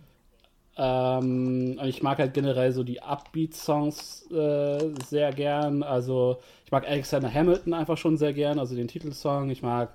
Ähm, 0.79 1.79
ich 1.85 2.03
mag 2.03 2.21
halt 2.21 2.33
generell 2.33 2.73
so 2.73 2.85
die 2.85 3.03
Upbeat-Songs 3.03 4.31
äh, 4.31 4.79
sehr 5.07 5.31
gern. 5.33 5.83
Also 5.83 6.39
ich 6.65 6.73
mag 6.73 6.89
Alexander 6.89 7.31
Hamilton 7.31 7.75
einfach 7.75 7.99
schon 7.99 8.17
sehr 8.17 8.33
gern, 8.33 8.59
also 8.59 8.75
den 8.75 8.89
Titelsong. 8.89 9.51
Ich 9.51 9.61
mag 9.61 9.93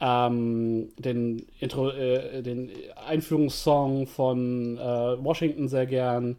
ähm, 0.00 0.94
den, 0.98 1.44
Intro, 1.60 1.90
äh, 1.90 2.42
den 2.42 2.70
Einführungssong 3.06 4.06
von 4.06 4.78
äh, 4.78 4.80
Washington 5.22 5.68
sehr 5.68 5.84
gern. 5.84 6.38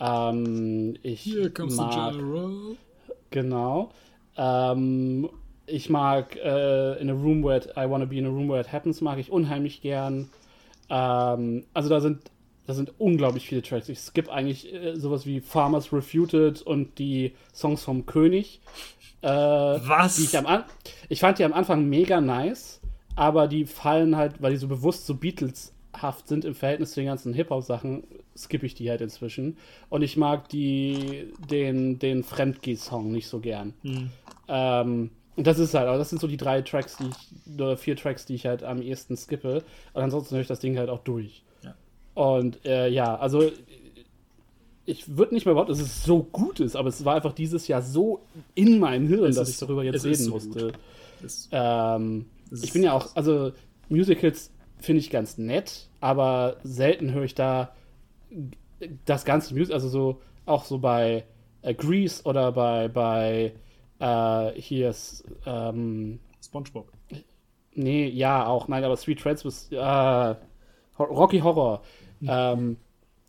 Ähm, 0.00 0.96
ich 1.02 1.24
Here 1.24 1.50
comes 1.50 1.76
mag, 1.76 2.12
the 2.12 2.18
general. 2.18 2.76
Genau. 3.30 3.90
Ähm, 4.36 5.28
ich 5.66 5.90
mag 5.90 6.36
äh, 6.36 7.00
in 7.00 7.10
a 7.10 7.14
room 7.14 7.42
where 7.42 7.56
it, 7.56 7.72
I 7.76 7.88
wanna 7.88 8.04
be 8.04 8.18
in 8.18 8.26
a 8.26 8.30
room 8.30 8.48
where 8.48 8.60
it 8.60 8.72
happens 8.72 9.00
mag 9.00 9.18
ich 9.18 9.30
unheimlich 9.30 9.80
gern. 9.80 10.30
Ähm, 10.88 11.64
also 11.74 11.88
da 11.88 12.00
sind 12.00 12.30
da 12.66 12.74
sind 12.74 12.92
unglaublich 12.98 13.46
viele 13.46 13.62
Tracks. 13.62 13.88
Ich 13.88 14.00
skippe 14.00 14.32
eigentlich 14.32 14.72
äh, 14.72 14.96
sowas 14.96 15.24
wie 15.24 15.40
Farmers 15.40 15.92
Refuted 15.92 16.62
und 16.62 16.98
die 16.98 17.34
Songs 17.54 17.84
vom 17.84 18.06
König. 18.06 18.60
Äh, 19.22 19.28
Was? 19.28 20.18
ich, 20.18 20.36
am 20.36 20.64
ich 21.08 21.20
fand 21.20 21.38
die 21.38 21.44
am 21.44 21.52
Anfang 21.52 21.88
mega 21.88 22.20
nice, 22.20 22.80
aber 23.14 23.46
die 23.46 23.66
fallen 23.66 24.16
halt, 24.16 24.42
weil 24.42 24.52
die 24.52 24.58
so 24.58 24.68
bewusst 24.68 25.06
so 25.06 25.14
Beatles-haft 25.96 26.28
sind 26.28 26.44
im 26.44 26.54
Verhältnis 26.54 26.92
zu 26.92 27.00
den 27.00 27.06
ganzen 27.06 27.32
Hip-Hop-Sachen, 27.32 28.04
skippe 28.36 28.66
ich 28.66 28.74
die 28.74 28.90
halt 28.90 29.00
inzwischen. 29.00 29.56
Und 29.88 30.02
ich 30.02 30.16
mag 30.16 30.48
die, 30.48 31.32
den, 31.50 31.98
den 31.98 32.22
Fremdgeh-Song 32.22 33.10
nicht 33.10 33.28
so 33.28 33.40
gern. 33.40 33.74
Hm. 33.82 34.10
Ähm, 34.48 35.10
und 35.36 35.46
das 35.46 35.58
ist 35.58 35.74
halt, 35.74 35.88
aber 35.88 35.98
das 35.98 36.08
sind 36.08 36.20
so 36.20 36.26
die 36.26 36.36
drei 36.36 36.62
Tracks, 36.62 36.96
die 36.96 37.04
ich, 37.04 37.54
oder 37.54 37.76
vier 37.76 37.96
Tracks, 37.96 38.24
die 38.24 38.34
ich 38.34 38.46
halt 38.46 38.62
am 38.62 38.80
ehesten 38.80 39.16
skippe. 39.16 39.64
Und 39.92 40.02
ansonsten 40.02 40.34
höre 40.34 40.42
ich 40.42 40.48
das 40.48 40.60
Ding 40.60 40.78
halt 40.78 40.88
auch 40.88 41.00
durch. 41.00 41.42
Ja. 41.62 41.74
Und 42.14 42.64
äh, 42.64 42.88
ja, 42.88 43.16
also 43.16 43.50
ich 44.86 45.16
würde 45.16 45.34
nicht 45.34 45.46
mehr 45.46 45.54
behaupten, 45.54 45.72
dass 45.72 45.80
es 45.80 46.04
so 46.04 46.22
gut 46.22 46.60
ist, 46.60 46.76
aber 46.76 46.88
es 46.88 47.04
war 47.04 47.16
einfach 47.16 47.32
dieses 47.32 47.66
Jahr 47.66 47.82
so 47.82 48.20
in 48.54 48.78
meinem 48.78 49.08
Hirn, 49.08 49.24
es 49.24 49.36
dass 49.36 49.48
ist, 49.48 49.56
ich 49.56 49.60
darüber 49.60 49.82
jetzt 49.82 50.04
reden 50.04 50.14
so 50.14 50.30
musste. 50.30 50.72
Ähm, 51.50 52.26
ich 52.62 52.72
bin 52.72 52.84
ja 52.84 52.92
auch, 52.92 53.14
also 53.16 53.52
Musicals 53.88 54.50
finde 54.78 55.00
ich 55.00 55.10
ganz 55.10 55.38
nett, 55.38 55.88
aber 56.00 56.56
selten 56.62 57.12
höre 57.12 57.24
ich 57.24 57.34
da 57.34 57.74
das 59.04 59.24
ganze 59.24 59.54
Musical, 59.54 59.74
also 59.74 59.88
so 59.88 60.20
auch 60.44 60.64
so 60.64 60.78
bei 60.78 61.24
äh, 61.62 61.74
Grease 61.74 62.22
oder 62.24 62.52
bei 62.52 62.88
bei 62.88 63.52
äh, 63.98 64.60
hier 64.60 64.90
ist 64.90 65.24
ähm, 65.46 66.20
SpongeBob. 66.42 66.90
Nee, 67.74 68.08
ja, 68.08 68.46
auch, 68.46 68.68
nein, 68.68 68.84
aber 68.84 68.96
Sweet 68.96 69.20
Transvest, 69.20 69.72
äh, 69.72 70.34
Rocky 70.98 71.40
Horror. 71.40 71.82
Mhm. 72.20 72.28
Ähm, 72.30 72.76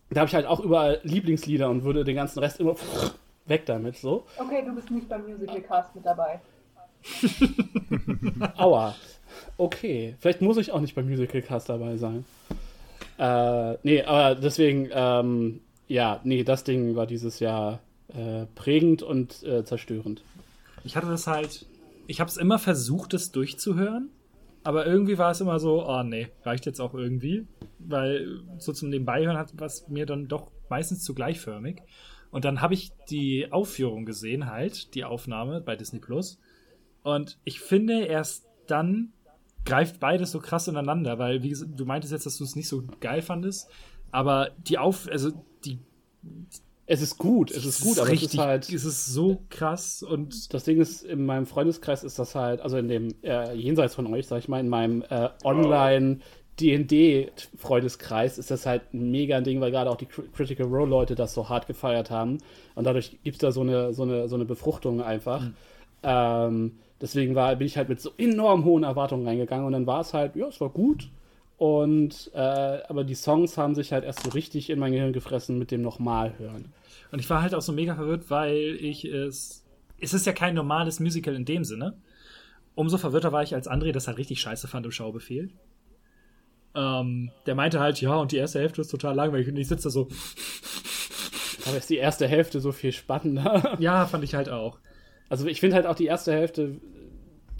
da 0.10 0.22
habe 0.22 0.30
ich 0.30 0.36
halt 0.36 0.46
auch 0.46 0.62
überall 0.62 1.02
Lieblingslieder 1.04 1.70
und 1.70 1.84
würde 1.84 2.06
den 2.06 2.16
ganzen 2.16 2.40
Rest 2.40 2.60
immer 2.62 2.76
weg 3.46 3.66
damit, 3.66 3.98
so. 3.98 4.26
Okay, 4.38 4.64
du 4.66 4.74
bist 4.74 4.90
nicht 4.90 5.10
beim 5.10 5.26
Musical 5.26 5.62
Cast 5.62 5.96
mit 5.96 6.06
dabei. 6.06 6.40
Aua. 8.58 8.96
Okay, 9.58 10.16
vielleicht 10.20 10.42
muss 10.42 10.58
ich 10.58 10.72
auch 10.72 10.82
nicht 10.82 10.96
beim 10.96 11.08
Musical 11.08 11.42
Cast 11.42 11.70
dabei 11.70 11.98
sein. 11.98 12.26
Äh, 13.18 13.78
nee, 13.84 14.04
aber 14.04 14.36
deswegen, 14.36 14.90
ähm, 14.92 15.62
ja, 15.88 16.22
nee, 16.24 16.44
das 16.44 16.64
Ding 16.64 16.96
war 16.96 17.08
dieses 17.08 17.40
Jahr 17.40 17.80
äh, 18.10 18.46
prägend 18.56 19.02
und 19.02 19.44
äh, 19.44 19.64
zerstörend. 19.66 20.22
Ich 20.84 20.96
hatte 20.96 21.08
das 21.08 21.28
halt, 21.28 21.66
ich 22.08 22.20
habe 22.20 22.30
es 22.30 22.38
immer 22.38 22.60
versucht, 22.60 23.14
es 23.14 23.32
durchzuhören, 23.32 24.10
aber 24.64 24.86
irgendwie 24.86 25.18
war 25.18 25.32
es 25.32 25.42
immer 25.42 25.60
so, 25.60 25.88
oh 25.88 26.04
nee, 26.04 26.28
reicht 26.44 26.66
jetzt 26.66 26.80
auch 26.80 26.94
irgendwie, 26.94 27.48
weil 27.80 28.42
so 28.58 28.74
zum 28.74 28.90
Nebenbeihören 28.90 29.38
hat 29.38 29.54
was 29.58 29.88
mir 29.88 30.06
dann 30.06 30.28
doch 30.28 30.52
meistens 30.70 31.04
zu 31.04 31.14
gleichförmig. 31.14 31.82
Und 32.30 32.46
dann 32.46 32.62
habe 32.62 32.74
ich 32.74 32.92
die 33.10 33.52
Aufführung 33.52 34.06
gesehen, 34.06 34.48
halt, 34.48 34.94
die 34.94 35.06
Aufnahme 35.06 35.62
bei 35.62 35.76
Disney 35.76 36.00
Plus. 36.00 36.40
Und 37.04 37.40
ich 37.46 37.62
finde, 37.62 38.06
erst 38.06 38.46
dann 38.68 39.14
greift 39.68 40.00
beides 40.00 40.32
so 40.32 40.40
krass 40.40 40.68
ineinander, 40.68 41.20
weil, 41.20 41.44
wie 41.44 41.54
du 41.54 41.86
meintest 41.86 42.14
jetzt, 42.14 42.26
dass 42.26 42.38
du 42.38 42.44
es 42.44 42.56
nicht 42.56 42.68
so 42.68 42.84
geil 43.00 43.22
fandest, 43.22 43.70
aber 44.12 44.52
die 44.58 44.78
Auf, 44.78 45.08
also 45.12 45.32
die. 45.66 45.80
Es 46.90 47.02
ist 47.02 47.18
gut, 47.18 47.52
es 47.52 47.66
ist 47.66 47.82
gut, 47.82 48.00
aber 48.00 48.08
richtig, 48.08 48.30
es 48.30 48.34
ist 48.34 48.40
halt. 48.40 48.70
Es 48.72 48.86
ist 48.86 49.06
so 49.08 49.42
krass 49.50 50.04
und. 50.04 50.54
Das 50.54 50.64
Ding 50.64 50.80
ist, 50.80 51.04
in 51.04 51.26
meinem 51.26 51.46
Freundeskreis 51.46 52.04
ist 52.04 52.18
das 52.18 52.34
halt, 52.34 52.62
also 52.62 52.78
in 52.78 52.88
dem, 52.88 53.14
äh, 53.24 53.54
jenseits 53.54 53.94
von 53.96 54.12
euch, 54.14 54.28
sag 54.28 54.40
ich 54.40 54.48
mal, 54.48 54.60
in 54.60 54.70
meinem 54.70 55.04
äh, 55.10 55.30
Online- 55.44 56.20
D&D-Freundeskreis 56.60 58.40
ist 58.40 58.50
das 58.50 58.66
halt 58.66 58.92
ein 58.92 59.12
mega 59.12 59.42
Ding, 59.42 59.62
weil 59.62 59.70
gerade 59.70 59.92
auch 59.92 59.96
die 59.96 60.08
Critical 60.08 60.66
Role-Leute 60.66 61.14
das 61.14 61.36
so 61.36 61.50
hart 61.50 61.68
gefeiert 61.68 62.10
haben. 62.10 62.40
Und 62.74 62.86
dadurch 62.86 63.20
gibt 63.24 63.36
es 63.36 63.42
da 63.42 63.52
so 63.52 63.62
eine, 63.62 63.94
so, 63.94 64.02
eine, 64.02 64.28
so 64.28 64.34
eine 64.34 64.46
Befruchtung 64.46 65.02
einfach. 65.02 65.42
Mhm. 65.42 65.54
Ähm, 66.02 66.72
Deswegen 67.02 67.36
war, 67.36 67.56
bin 67.56 67.68
ich 67.68 67.78
halt 67.78 67.90
mit 67.90 68.02
so 68.02 68.12
enorm 68.18 68.66
hohen 68.66 68.84
Erwartungen 68.84 69.28
reingegangen 69.28 69.66
und 69.66 69.74
dann 69.74 69.86
war 69.86 70.02
es 70.02 70.14
halt, 70.14 70.36
ja, 70.36 70.48
es 70.48 70.60
war 70.60 70.70
gut. 70.70 71.10
Und 71.58 72.32
äh, 72.34 72.40
aber 72.88 73.04
die 73.04 73.16
Songs 73.16 73.58
haben 73.58 73.76
sich 73.76 73.92
halt 73.92 74.04
erst 74.04 74.24
so 74.24 74.30
richtig 74.30 74.70
in 74.70 74.80
mein 74.80 74.92
Gehirn 74.92 75.14
gefressen 75.14 75.58
mit 75.58 75.72
dem 75.72 75.82
nochmal 75.82 76.38
hören. 76.38 76.66
Und 77.12 77.20
ich 77.20 77.30
war 77.30 77.42
halt 77.42 77.56
auch 77.56 77.62
so 77.62 77.72
mega 77.72 77.96
verwirrt, 77.96 78.30
weil 78.30 78.78
ich 78.80 79.06
es. 79.06 79.64
Es 80.00 80.14
ist 80.14 80.28
ja 80.28 80.34
kein 80.34 80.54
normales 80.54 81.00
Musical 81.00 81.34
in 81.36 81.46
dem 81.46 81.64
Sinne. 81.64 81.98
Umso 82.76 83.00
verwirrter 83.00 83.32
war 83.32 83.42
ich, 83.42 83.56
als 83.56 83.68
André 83.68 83.92
das 83.92 84.08
halt 84.08 84.20
richtig 84.20 84.40
scheiße 84.40 84.68
fand 84.68 84.86
im 84.86 84.92
Schaubefehl. 84.92 85.50
Ähm, 86.76 87.32
der 87.48 87.56
meinte 87.56 87.80
halt, 87.80 88.00
ja, 88.02 88.16
und 88.16 88.32
die 88.32 88.38
erste 88.38 88.60
Hälfte 88.60 88.82
ist 88.82 88.90
total 88.90 89.16
langweilig. 89.16 89.48
Und 89.48 89.58
ich 89.58 89.68
sitze 89.68 89.86
da 89.86 89.90
so, 89.90 90.08
Aber 91.68 91.78
ist 91.78 91.90
die 91.90 91.98
erste 91.98 92.28
Hälfte 92.28 92.60
so 92.60 92.72
viel 92.72 92.92
spannender? 92.92 93.76
ja, 93.80 94.06
fand 94.06 94.24
ich 94.24 94.36
halt 94.36 94.50
auch. 94.50 94.80
Also 95.30 95.48
ich 95.48 95.60
finde 95.60 95.76
halt 95.76 95.86
auch 95.86 95.96
die 95.96 96.06
erste 96.06 96.32
Hälfte 96.34 96.78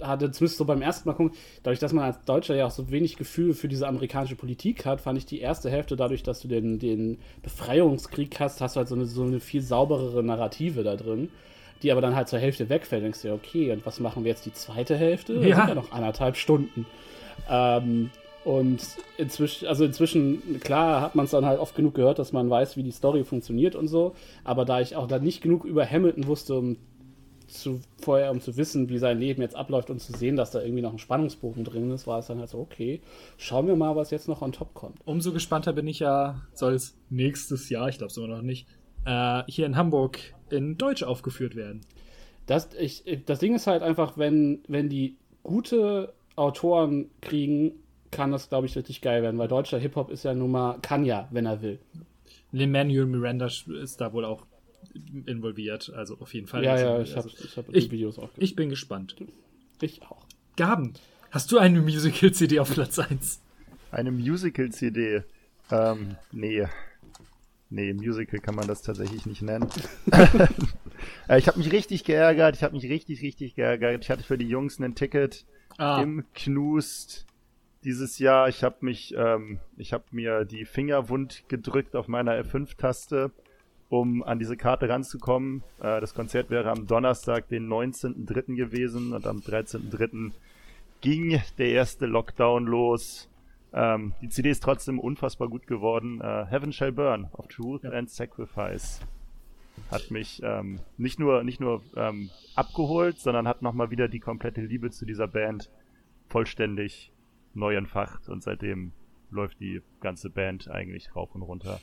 hatte 0.00 0.30
zumindest 0.30 0.58
so 0.58 0.64
beim 0.64 0.82
ersten 0.82 1.08
Mal 1.08 1.14
gucken, 1.14 1.36
dadurch, 1.62 1.80
dass 1.80 1.92
man 1.92 2.04
als 2.04 2.24
Deutscher 2.24 2.54
ja 2.54 2.66
auch 2.66 2.70
so 2.70 2.90
wenig 2.90 3.16
Gefühl 3.16 3.54
für 3.54 3.68
diese 3.68 3.88
amerikanische 3.88 4.36
Politik 4.36 4.86
hat, 4.86 5.00
fand 5.00 5.18
ich 5.18 5.26
die 5.26 5.40
erste 5.40 5.70
Hälfte 5.70 5.96
dadurch, 5.96 6.22
dass 6.22 6.40
du 6.40 6.48
den, 6.48 6.78
den 6.78 7.18
Befreiungskrieg 7.42 8.38
hast, 8.40 8.60
hast 8.60 8.76
du 8.76 8.78
halt 8.78 8.88
so 8.88 8.94
eine, 8.94 9.06
so 9.06 9.24
eine 9.24 9.40
viel 9.40 9.60
sauberere 9.60 10.22
Narrative 10.22 10.82
da 10.84 10.96
drin, 10.96 11.30
die 11.82 11.92
aber 11.92 12.00
dann 12.00 12.14
halt 12.14 12.28
zur 12.28 12.38
Hälfte 12.38 12.68
wegfällt. 12.68 13.02
Denkst 13.02 13.22
du, 13.22 13.32
okay, 13.32 13.72
und 13.72 13.84
was 13.86 14.00
machen 14.00 14.24
wir 14.24 14.30
jetzt 14.30 14.46
die 14.46 14.52
zweite 14.52 14.96
Hälfte? 14.96 15.34
Das 15.34 15.44
Ja. 15.44 15.56
sind 15.56 15.68
ja 15.68 15.74
noch 15.74 15.92
anderthalb 15.92 16.36
Stunden. 16.36 16.86
Ähm, 17.50 18.10
und 18.44 18.80
inzwischen, 19.18 19.66
also 19.66 19.84
inzwischen, 19.84 20.60
klar, 20.60 21.00
hat 21.00 21.14
man 21.14 21.24
es 21.26 21.32
dann 21.32 21.44
halt 21.44 21.58
oft 21.60 21.74
genug 21.74 21.94
gehört, 21.94 22.18
dass 22.18 22.32
man 22.32 22.48
weiß, 22.48 22.76
wie 22.76 22.82
die 22.82 22.92
Story 22.92 23.24
funktioniert 23.24 23.74
und 23.74 23.88
so. 23.88 24.14
Aber 24.44 24.64
da 24.64 24.80
ich 24.80 24.96
auch 24.96 25.06
da 25.06 25.18
nicht 25.18 25.42
genug 25.42 25.64
über 25.64 25.84
Hamilton 25.84 26.26
wusste, 26.26 26.54
um 26.54 26.76
zu, 27.48 27.80
vorher, 28.00 28.30
um 28.30 28.40
zu 28.40 28.56
wissen, 28.56 28.88
wie 28.88 28.98
sein 28.98 29.18
Leben 29.18 29.42
jetzt 29.42 29.56
abläuft 29.56 29.90
und 29.90 30.00
zu 30.00 30.12
sehen, 30.12 30.36
dass 30.36 30.50
da 30.50 30.60
irgendwie 30.60 30.82
noch 30.82 30.92
ein 30.92 30.98
Spannungsbogen 30.98 31.64
drin 31.64 31.90
ist, 31.90 32.06
war 32.06 32.18
es 32.18 32.26
dann 32.26 32.38
halt 32.38 32.50
so, 32.50 32.58
okay, 32.58 33.00
schauen 33.36 33.66
wir 33.66 33.76
mal, 33.76 33.96
was 33.96 34.10
jetzt 34.10 34.28
noch 34.28 34.42
on 34.42 34.52
top 34.52 34.74
kommt. 34.74 34.98
Umso 35.04 35.32
gespannter 35.32 35.72
bin 35.72 35.86
ich 35.86 35.98
ja, 35.98 36.42
soll 36.54 36.74
es 36.74 36.96
nächstes 37.10 37.68
Jahr, 37.70 37.88
ich 37.88 37.98
glaube 37.98 38.10
es 38.10 38.16
immer 38.16 38.28
noch 38.28 38.42
nicht, 38.42 38.66
äh, 39.04 39.42
hier 39.48 39.66
in 39.66 39.76
Hamburg 39.76 40.18
in 40.50 40.78
Deutsch 40.78 41.02
aufgeführt 41.02 41.56
werden. 41.56 41.80
Das, 42.46 42.70
ich, 42.78 43.04
das 43.26 43.38
Ding 43.38 43.54
ist 43.54 43.66
halt 43.66 43.82
einfach, 43.82 44.16
wenn, 44.16 44.62
wenn 44.68 44.88
die 44.88 45.16
gute 45.42 46.14
Autoren 46.36 47.10
kriegen, 47.20 47.72
kann 48.10 48.32
das, 48.32 48.48
glaube 48.48 48.66
ich, 48.66 48.76
richtig 48.76 49.02
geil 49.02 49.22
werden, 49.22 49.38
weil 49.38 49.48
deutscher 49.48 49.78
Hip-Hop 49.78 50.10
ist 50.10 50.24
ja 50.24 50.34
nun 50.34 50.50
mal, 50.50 50.78
kann 50.80 51.04
ja, 51.04 51.28
wenn 51.30 51.46
er 51.46 51.60
will. 51.60 51.78
Lin-Manuel 52.52 53.06
Miranda 53.06 53.46
ist 53.46 54.00
da 54.00 54.12
wohl 54.12 54.24
auch 54.24 54.46
involviert, 55.26 55.90
also 55.94 56.18
auf 56.20 56.32
jeden 56.34 56.46
Fall. 56.46 56.64
ja, 56.64 56.72
Also, 56.72 56.84
ja, 56.84 57.00
ich 57.02 57.16
habe 57.16 57.28
also, 57.30 57.44
ich 57.44 57.56
hab 57.56 57.74
ich- 57.74 57.84
die 57.86 57.90
Videos 57.92 58.18
auch 58.18 58.30
ich 58.36 58.54
bin 58.56 58.68
gespannt. 58.70 59.16
Ich 59.80 60.02
auch. 60.02 60.24
Gaben, 60.56 60.94
hast 61.30 61.52
du 61.52 61.58
eine 61.58 61.80
Musical-CD 61.80 62.58
auf 62.60 62.72
Platz 62.72 62.98
1? 62.98 63.40
Eine 63.90 64.10
Musical-CD. 64.10 65.22
Ähm, 65.70 66.16
nee. 66.32 66.66
Nee, 67.70 67.92
Musical 67.92 68.40
kann 68.40 68.54
man 68.54 68.66
das 68.66 68.82
tatsächlich 68.82 69.26
nicht 69.26 69.42
nennen. 69.42 69.68
Äh, 71.28 71.38
ich 71.38 71.46
habe 71.46 71.58
mich 71.58 71.70
richtig 71.70 72.02
geärgert. 72.04 72.56
Ich 72.56 72.62
habe 72.64 72.74
mich 72.74 72.84
richtig, 72.84 73.22
richtig 73.22 73.54
geärgert. 73.54 74.02
Ich 74.02 74.10
hatte 74.10 74.24
für 74.24 74.36
die 74.38 74.48
Jungs 74.48 74.80
ein 74.80 74.94
Ticket 74.96 75.44
Ah, 75.76 76.02
im 76.02 76.24
Knust 76.34 77.24
dieses 77.84 78.18
Jahr. 78.18 78.48
Ich 78.48 78.64
habe 78.64 78.76
mich, 78.80 79.14
ähm, 79.16 79.60
ich 79.76 79.92
habe 79.92 80.04
mir 80.10 80.44
die 80.44 80.64
Finger 80.64 81.08
wund 81.08 81.44
gedrückt 81.48 81.94
auf 81.94 82.08
meiner 82.08 82.32
F5-Taste, 82.42 83.30
um 83.88 84.22
an 84.22 84.38
diese 84.38 84.56
Karte 84.56 84.88
ranzukommen. 84.88 85.62
Äh, 85.80 86.00
das 86.00 86.14
Konzert 86.14 86.50
wäre 86.50 86.70
am 86.70 86.86
Donnerstag, 86.86 87.48
den 87.48 87.68
19.03. 87.68 88.54
gewesen 88.56 89.12
und 89.12 89.26
am 89.26 89.38
13.03. 89.38 90.32
ging 91.00 91.40
der 91.58 91.70
erste 91.70 92.06
Lockdown 92.06 92.66
los. 92.66 93.28
Ähm, 93.72 94.14
die 94.22 94.28
CD 94.28 94.50
ist 94.50 94.62
trotzdem 94.62 94.98
unfassbar 94.98 95.48
gut 95.48 95.66
geworden. 95.66 96.20
Äh, 96.20 96.46
Heaven 96.46 96.72
Shall 96.72 96.92
Burn 96.92 97.28
of 97.32 97.48
Truth 97.48 97.82
Ja. 97.84 97.90
and 97.90 98.10
Sacrifice 98.10 99.00
hat 99.92 100.10
mich 100.10 100.40
ähm, 100.42 100.80
nicht 100.96 101.20
nur 101.20 101.44
nicht 101.44 101.60
nur 101.60 101.82
ähm, 101.94 102.30
abgeholt, 102.56 103.18
sondern 103.20 103.46
hat 103.46 103.62
nochmal 103.62 103.90
wieder 103.92 104.08
die 104.08 104.18
komplette 104.18 104.60
Liebe 104.60 104.90
zu 104.90 105.06
dieser 105.06 105.28
Band 105.28 105.70
vollständig 106.28 107.12
neu 107.54 107.76
entfacht 107.76 108.28
und 108.28 108.42
seitdem 108.42 108.92
läuft 109.30 109.60
die 109.60 109.82
ganze 110.00 110.30
Band 110.30 110.68
eigentlich 110.68 111.14
rauf 111.14 111.32
und 111.34 111.42
runter. 111.42 111.80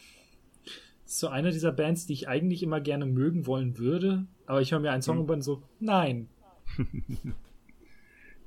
Ist 1.05 1.19
so 1.19 1.27
eine 1.27 1.51
dieser 1.51 1.71
Bands, 1.71 2.05
die 2.07 2.13
ich 2.13 2.27
eigentlich 2.27 2.63
immer 2.63 2.81
gerne 2.81 3.05
mögen 3.05 3.45
wollen 3.45 3.77
würde, 3.77 4.25
aber 4.47 4.61
ich 4.61 4.71
höre 4.71 4.79
mir 4.79 4.91
einen 4.91 5.01
Song 5.01 5.15
Hm. 5.15 5.21
und 5.21 5.27
bin 5.27 5.41
so, 5.41 5.63
nein. 5.79 6.27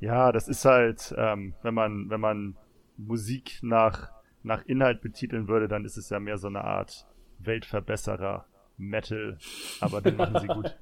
Ja, 0.01 0.31
das 0.31 0.47
ist 0.47 0.65
halt, 0.65 1.13
ähm, 1.19 1.55
wenn 1.63 1.75
man 1.75 2.09
wenn 2.09 2.21
man 2.21 2.57
Musik 2.97 3.59
nach 3.63 4.11
nach 4.45 4.65
Inhalt 4.67 5.01
betiteln 5.01 5.49
würde, 5.49 5.67
dann 5.67 5.85
ist 5.85 5.97
es 5.97 6.09
ja 6.11 6.21
mehr 6.21 6.39
so 6.39 6.47
eine 6.47 6.63
Art 6.63 7.05
Weltverbesserer 7.41 8.47
Metal, 8.77 9.39
aber 9.81 10.01
den 10.01 10.17
machen 10.17 10.39
sie 10.41 10.47
gut. 10.47 10.77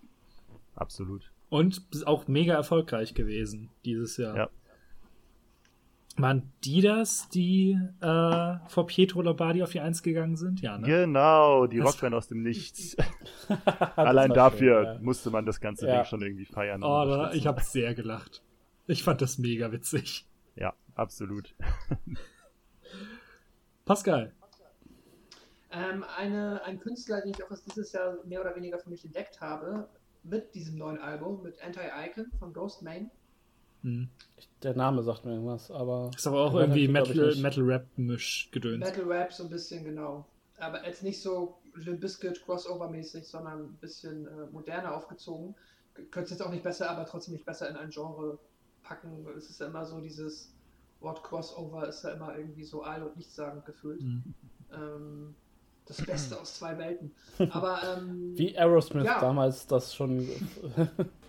Absolut. 0.74 1.30
Und 1.48 1.82
ist 1.92 2.06
auch 2.06 2.26
mega 2.26 2.54
erfolgreich 2.54 3.14
gewesen 3.14 3.70
dieses 3.84 4.16
Jahr. 4.16 4.36
Ja. 4.36 4.50
Waren 6.22 6.52
die 6.64 6.80
das, 6.80 7.28
die 7.28 7.78
äh, 8.00 8.56
vor 8.68 8.86
Pietro 8.86 9.22
Lombardi 9.22 9.62
auf 9.62 9.70
die 9.72 9.80
Eins 9.80 10.02
gegangen 10.02 10.36
sind? 10.36 10.60
Ja, 10.60 10.78
ne? 10.78 10.86
Genau, 10.86 11.66
die 11.66 11.78
Das- 11.78 11.94
Rockband 11.94 12.14
aus 12.14 12.28
dem 12.28 12.42
Nichts. 12.42 12.96
Allein 13.96 14.32
dafür 14.32 14.84
schön, 14.84 14.94
ja. 14.94 14.98
musste 15.02 15.30
man 15.30 15.46
das 15.46 15.60
ganze 15.60 15.86
Ja. 15.86 15.96
Ding 15.96 16.04
schon 16.04 16.22
irgendwie 16.22 16.44
feiern. 16.46 16.82
Oh, 16.82 17.04
da, 17.04 17.32
ich 17.32 17.46
habe 17.46 17.60
sehr 17.62 17.94
gelacht. 17.94 18.42
Ich 18.86 19.02
fand 19.02 19.20
das 19.22 19.38
mega 19.38 19.72
witzig. 19.72 20.26
Ja, 20.56 20.74
absolut. 20.94 21.54
Pascal. 23.84 24.32
Ähm, 25.72 26.04
eine, 26.16 26.62
ein 26.64 26.80
Künstler, 26.80 27.20
den 27.20 27.30
ich 27.30 27.44
auch 27.44 27.50
erst 27.50 27.66
dieses 27.66 27.92
Jahr 27.92 28.16
mehr 28.24 28.40
oder 28.40 28.54
weniger 28.56 28.78
für 28.78 28.90
mich 28.90 29.04
entdeckt 29.04 29.40
habe, 29.40 29.88
mit 30.22 30.54
diesem 30.54 30.76
neuen 30.76 30.98
Album, 30.98 31.42
mit 31.42 31.60
Anti-Icon 31.62 32.26
von 32.38 32.52
Ghost 32.52 32.82
Main. 33.82 33.92
Hm. 33.92 34.08
Der 34.62 34.74
Name 34.74 35.02
sagt 35.02 35.24
mir 35.24 35.32
irgendwas, 35.32 35.70
aber. 35.70 36.10
Ist 36.16 36.26
aber 36.26 36.40
auch 36.44 36.54
irgendwie 36.54 36.86
glaub 36.86 37.04
ich 37.08 37.14
Metal, 37.14 37.28
nicht. 37.30 37.42
Metal 37.42 37.64
Rap 37.64 37.86
Misch 37.96 38.48
gedöns. 38.52 38.78
Metal 38.84 39.04
Rap 39.04 39.32
so 39.32 39.44
ein 39.44 39.50
bisschen, 39.50 39.84
genau. 39.84 40.26
Aber 40.58 40.84
jetzt 40.86 41.02
nicht 41.02 41.22
so 41.22 41.56
Limp 41.74 42.00
Bizkit 42.00 42.42
Crossover-mäßig, 42.44 43.24
sondern 43.24 43.60
ein 43.64 43.78
bisschen 43.80 44.26
äh, 44.26 44.46
moderner 44.52 44.94
aufgezogen. 44.94 45.54
Könnte 46.10 46.24
es 46.24 46.30
jetzt 46.30 46.42
auch 46.42 46.50
nicht 46.50 46.62
besser, 46.62 46.90
aber 46.90 47.06
trotzdem 47.06 47.34
nicht 47.34 47.46
besser 47.46 47.68
in 47.70 47.76
ein 47.76 47.90
Genre 47.90 48.38
packen. 48.82 49.26
Es 49.36 49.48
ist 49.48 49.60
ja 49.60 49.66
immer 49.66 49.84
so 49.86 50.00
dieses 50.00 50.50
Wort 51.00 51.22
Crossover 51.22 51.88
ist 51.88 52.04
ja 52.04 52.10
immer 52.10 52.36
irgendwie 52.36 52.64
so 52.64 52.82
all- 52.82 53.02
und 53.02 53.16
nichtssagend 53.16 53.64
gefühlt. 53.64 54.00
Hm. 54.00 54.22
Ähm, 54.74 55.34
das 55.86 56.04
Beste 56.04 56.38
aus 56.38 56.54
zwei 56.58 56.76
Welten. 56.78 57.10
Aber 57.50 57.80
ähm, 57.96 58.36
Wie 58.36 58.56
Aerosmith 58.56 59.04
Ja. 59.06 59.18
damals 59.20 59.66
das 59.66 59.94
schon 59.94 60.18
ge- 60.26 60.86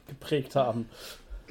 geprägt 0.08 0.56
haben. 0.56 0.88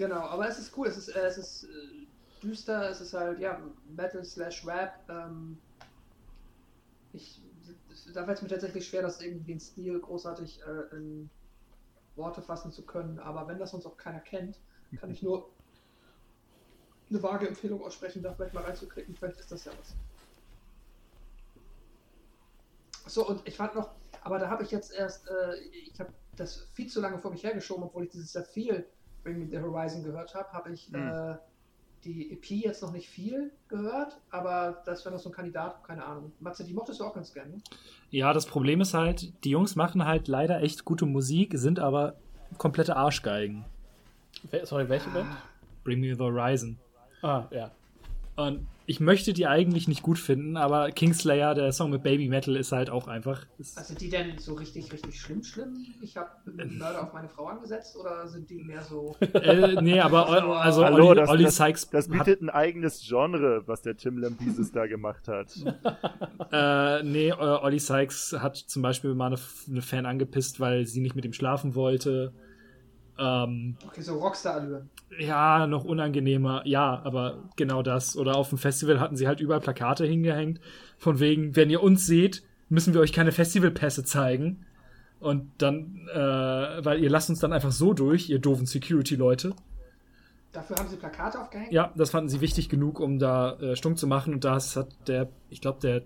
Genau, 0.01 0.21
aber 0.21 0.49
es 0.49 0.59
ist 0.59 0.75
cool, 0.79 0.87
es 0.87 0.97
ist, 0.97 1.09
äh, 1.09 1.27
es 1.27 1.37
ist 1.37 1.65
äh, 1.65 2.07
düster, 2.43 2.89
es 2.89 3.03
ist 3.03 3.13
halt, 3.13 3.39
ja, 3.39 3.61
Metal 3.95 4.25
slash 4.25 4.67
Rap. 4.67 4.95
Ähm, 5.11 5.59
ich, 7.13 7.43
da 8.15 8.25
fällt 8.25 8.39
es 8.39 8.43
mir 8.43 8.49
tatsächlich 8.49 8.89
schwer, 8.89 9.03
das 9.03 9.21
irgendwie 9.21 9.53
den 9.53 9.61
Stil 9.61 10.01
großartig 10.01 10.63
äh, 10.63 10.97
in 10.97 11.29
Worte 12.17 12.41
fassen 12.41 12.73
zu 12.73 12.87
können, 12.87 13.19
aber 13.19 13.47
wenn 13.47 13.59
das 13.59 13.73
sonst 13.73 13.85
auch 13.85 13.99
keiner 13.99 14.21
kennt, 14.21 14.59
kann 14.99 15.11
ich 15.11 15.23
nur 15.23 15.51
eine 17.11 17.23
vage 17.23 17.47
Empfehlung 17.47 17.85
aussprechen, 17.85 18.23
da 18.23 18.33
vielleicht 18.33 18.55
mal 18.55 18.65
reinzuklicken, 18.65 19.15
vielleicht 19.15 19.39
ist 19.39 19.53
das 19.53 19.67
ja 19.67 19.73
was. 19.79 19.95
So, 23.13 23.29
und 23.29 23.47
ich 23.47 23.55
fand 23.55 23.75
noch, 23.75 23.91
aber 24.23 24.39
da 24.39 24.49
habe 24.49 24.63
ich 24.63 24.71
jetzt 24.71 24.95
erst, 24.95 25.29
äh, 25.29 25.57
ich 25.59 26.01
habe 26.01 26.11
das 26.37 26.57
viel 26.73 26.89
zu 26.89 27.03
lange 27.03 27.19
vor 27.19 27.31
mich 27.31 27.45
hergeschoben, 27.45 27.85
obwohl 27.85 28.05
ich 28.05 28.11
dieses 28.11 28.33
Jahr 28.33 28.45
viel 28.45 28.87
Bring 29.23 29.39
Me 29.39 29.47
the 29.51 29.59
Horizon 29.59 30.03
gehört 30.03 30.35
habe, 30.35 30.49
habe 30.53 30.71
ich 30.73 30.91
Mhm. 30.91 31.09
äh, 31.09 31.35
die 32.05 32.33
EP 32.33 32.47
jetzt 32.51 32.81
noch 32.83 32.93
nicht 32.93 33.09
viel 33.11 33.51
gehört, 33.69 34.19
aber 34.31 34.83
das 34.87 35.05
wäre 35.05 35.15
noch 35.15 35.21
so 35.21 35.29
ein 35.29 35.35
Kandidat, 35.35 35.85
keine 35.85 36.03
Ahnung. 36.05 36.33
Matze, 36.41 36.65
die 36.65 36.73
mochtest 36.73 37.01
du 37.01 37.05
auch 37.05 37.13
ganz 37.15 37.33
gerne. 37.35 37.51
ne? 37.51 37.59
Ja, 38.11 38.33
das 38.33 38.47
Problem 38.47 38.81
ist 38.81 38.95
halt, 38.95 39.33
die 39.45 39.51
Jungs 39.51 39.77
machen 39.77 40.07
halt 40.07 40.27
leider 40.27 40.63
echt 40.63 40.87
gute 40.87 41.05
Musik, 41.05 41.53
sind 41.59 41.79
aber 41.79 42.15
komplette 42.57 42.97
Arschgeigen. 42.97 43.67
Sorry, 44.65 44.89
welche 44.89 45.11
Band? 45.11 45.29
Bring 45.85 46.01
Me 46.01 46.15
the 46.15 46.21
Horizon. 46.23 46.79
Ah, 47.21 47.45
ja. 47.51 47.71
Und 48.37 48.67
ich 48.91 48.99
möchte 48.99 49.33
die 49.33 49.47
eigentlich 49.47 49.87
nicht 49.87 50.03
gut 50.03 50.19
finden, 50.19 50.57
aber 50.57 50.91
Kingslayer, 50.91 51.55
der 51.55 51.71
Song 51.71 51.91
mit 51.91 52.03
Baby 52.03 52.29
Metal, 52.29 52.57
ist 52.57 52.73
halt 52.73 52.91
auch 52.91 53.07
einfach. 53.07 53.47
Ist, 53.57 53.79
Also 53.79 53.91
sind 53.91 54.01
die 54.01 54.11
denn 54.11 54.37
so 54.39 54.55
richtig, 54.55 54.93
richtig 54.93 55.21
schlimm, 55.21 55.45
schlimm? 55.45 55.87
Ich 56.03 56.17
habe 56.17 56.31
Mörder 56.45 57.05
auf 57.05 57.13
meine 57.13 57.29
Frau 57.29 57.47
angesetzt 57.47 57.97
oder 57.97 58.27
sind 58.27 58.51
die 58.51 58.65
mehr 58.65 58.83
so. 58.83 59.15
äh, 59.21 59.81
nee, 59.81 60.01
aber 60.01 60.29
also 60.61 60.85
Hallo, 60.85 61.11
Olli, 61.11 61.21
das, 61.21 61.29
Olli 61.29 61.45
das, 61.45 61.57
Sykes 61.57 61.91
das 61.91 62.09
bietet 62.09 62.43
ein 62.43 62.51
eigenes 62.51 63.07
Genre, 63.07 63.63
was 63.67 63.83
der 63.83 63.97
Tim 63.97 64.19
Lambesis 64.19 64.73
da 64.73 64.87
gemacht 64.87 65.29
hat. 65.29 65.55
äh, 66.53 67.05
nee, 67.05 67.29
äh, 67.29 67.35
Olli 67.35 67.79
Sykes 67.79 68.39
hat 68.41 68.57
zum 68.57 68.83
Beispiel 68.83 69.15
mal 69.15 69.29
eine, 69.29 69.39
eine 69.69 69.83
Fan 69.83 70.05
angepisst, 70.05 70.59
weil 70.59 70.85
sie 70.87 71.01
nicht 71.01 71.15
mit 71.15 71.25
ihm 71.25 71.33
schlafen 71.33 71.77
wollte. 71.77 72.33
Ähm, 73.21 73.77
Okay, 73.87 74.01
so 74.01 74.19
Rockstar-Allüren. 74.19 74.89
ja, 75.19 75.67
noch 75.67 75.85
unangenehmer. 75.85 76.63
Ja, 76.67 77.03
aber 77.05 77.43
genau 77.57 77.83
das. 77.83 78.17
Oder 78.17 78.37
auf 78.37 78.49
dem 78.49 78.59
Festival 78.59 78.99
hatten 79.01 79.17
sie 79.17 79.27
halt 79.29 79.41
überall 79.41 79.61
Plakate 79.61 80.07
hingehängt. 80.07 80.61
Von 80.99 81.21
wegen, 81.21 81.55
wenn 81.57 81.69
ihr 81.71 81.83
uns 81.83 82.07
seht, 82.07 82.43
müssen 82.69 82.95
wir 82.95 83.01
euch 83.01 83.13
keine 83.13 83.33
Festivalpässe 83.33 84.05
zeigen. 84.05 84.65
Und 85.19 85.51
dann, 85.59 86.09
äh, 86.15 86.19
weil 86.19 87.03
ihr 87.03 87.11
lasst 87.11 87.29
uns 87.29 87.41
dann 87.41 87.53
einfach 87.53 87.73
so 87.73 87.93
durch, 87.93 88.31
ihr 88.31 88.39
doofen 88.39 88.65
Security-Leute. 88.65 89.55
Dafür 90.53 90.77
haben 90.77 90.89
sie 90.89 90.97
Plakate 90.97 91.41
aufgehängt? 91.41 91.73
Ja, 91.73 91.93
das 91.95 92.11
fanden 92.11 92.29
sie 92.31 92.41
wichtig 92.41 92.69
genug, 92.69 92.99
um 93.01 93.19
da 93.19 93.53
äh, 93.61 93.77
stumm 93.77 93.97
zu 93.97 94.07
machen. 94.07 94.35
Und 94.35 94.45
das 94.45 94.77
hat 94.77 94.89
der, 95.09 95.29
ich 95.51 95.61
glaube, 95.61 95.79
der 95.81 96.03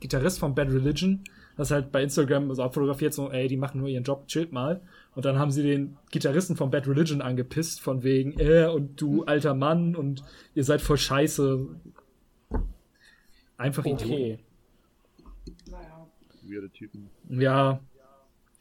Gitarrist 0.00 0.40
von 0.40 0.54
Bad 0.54 0.68
Religion, 0.68 1.20
das 1.56 1.70
halt 1.70 1.92
bei 1.92 2.02
Instagram 2.02 2.52
so 2.54 2.62
abfotografiert, 2.62 3.14
so, 3.14 3.30
ey, 3.30 3.46
die 3.46 3.56
machen 3.56 3.80
nur 3.80 3.88
ihren 3.88 4.02
Job, 4.04 4.26
chillt 4.26 4.52
mal. 4.52 4.80
Und 5.14 5.24
dann 5.24 5.38
haben 5.38 5.50
sie 5.50 5.62
den 5.62 5.98
Gitarristen 6.10 6.56
von 6.56 6.70
Bad 6.70 6.88
Religion 6.88 7.20
angepisst, 7.20 7.80
von 7.80 8.02
wegen, 8.02 8.38
äh, 8.40 8.66
und 8.66 9.00
du 9.00 9.24
alter 9.24 9.54
Mann 9.54 9.94
und 9.94 10.24
ihr 10.54 10.64
seid 10.64 10.80
voll 10.80 10.96
scheiße. 10.98 11.68
Einfach 13.58 13.84
Idioten. 13.84 14.04
Okay. 14.04 14.38
Naja. 15.70 16.06
Weirde 16.42 16.70
Typen. 16.70 17.10
Ja, 17.28 17.80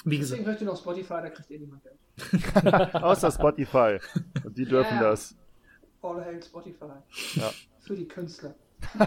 wie 0.04 0.18
Deswegen 0.18 0.44
gesagt, 0.44 0.46
hört 0.46 0.62
ihr 0.62 0.68
noch 0.68 0.78
Spotify, 0.78 1.14
da 1.22 1.30
kriegt 1.30 1.52
eh 1.52 1.60
niemand 1.60 1.84
Geld. 1.84 2.96
Außer 2.96 3.32
Spotify. 3.32 4.00
Und 4.44 4.58
die 4.58 4.66
dürfen 4.66 4.96
Ja. 4.96 5.10
das. 5.12 5.36
All 6.02 6.24
hail 6.26 6.42
Spotify. 6.44 6.86
Ja. 7.36 7.52
Für 7.80 7.96
die 7.96 8.08
Künstler. 8.08 8.56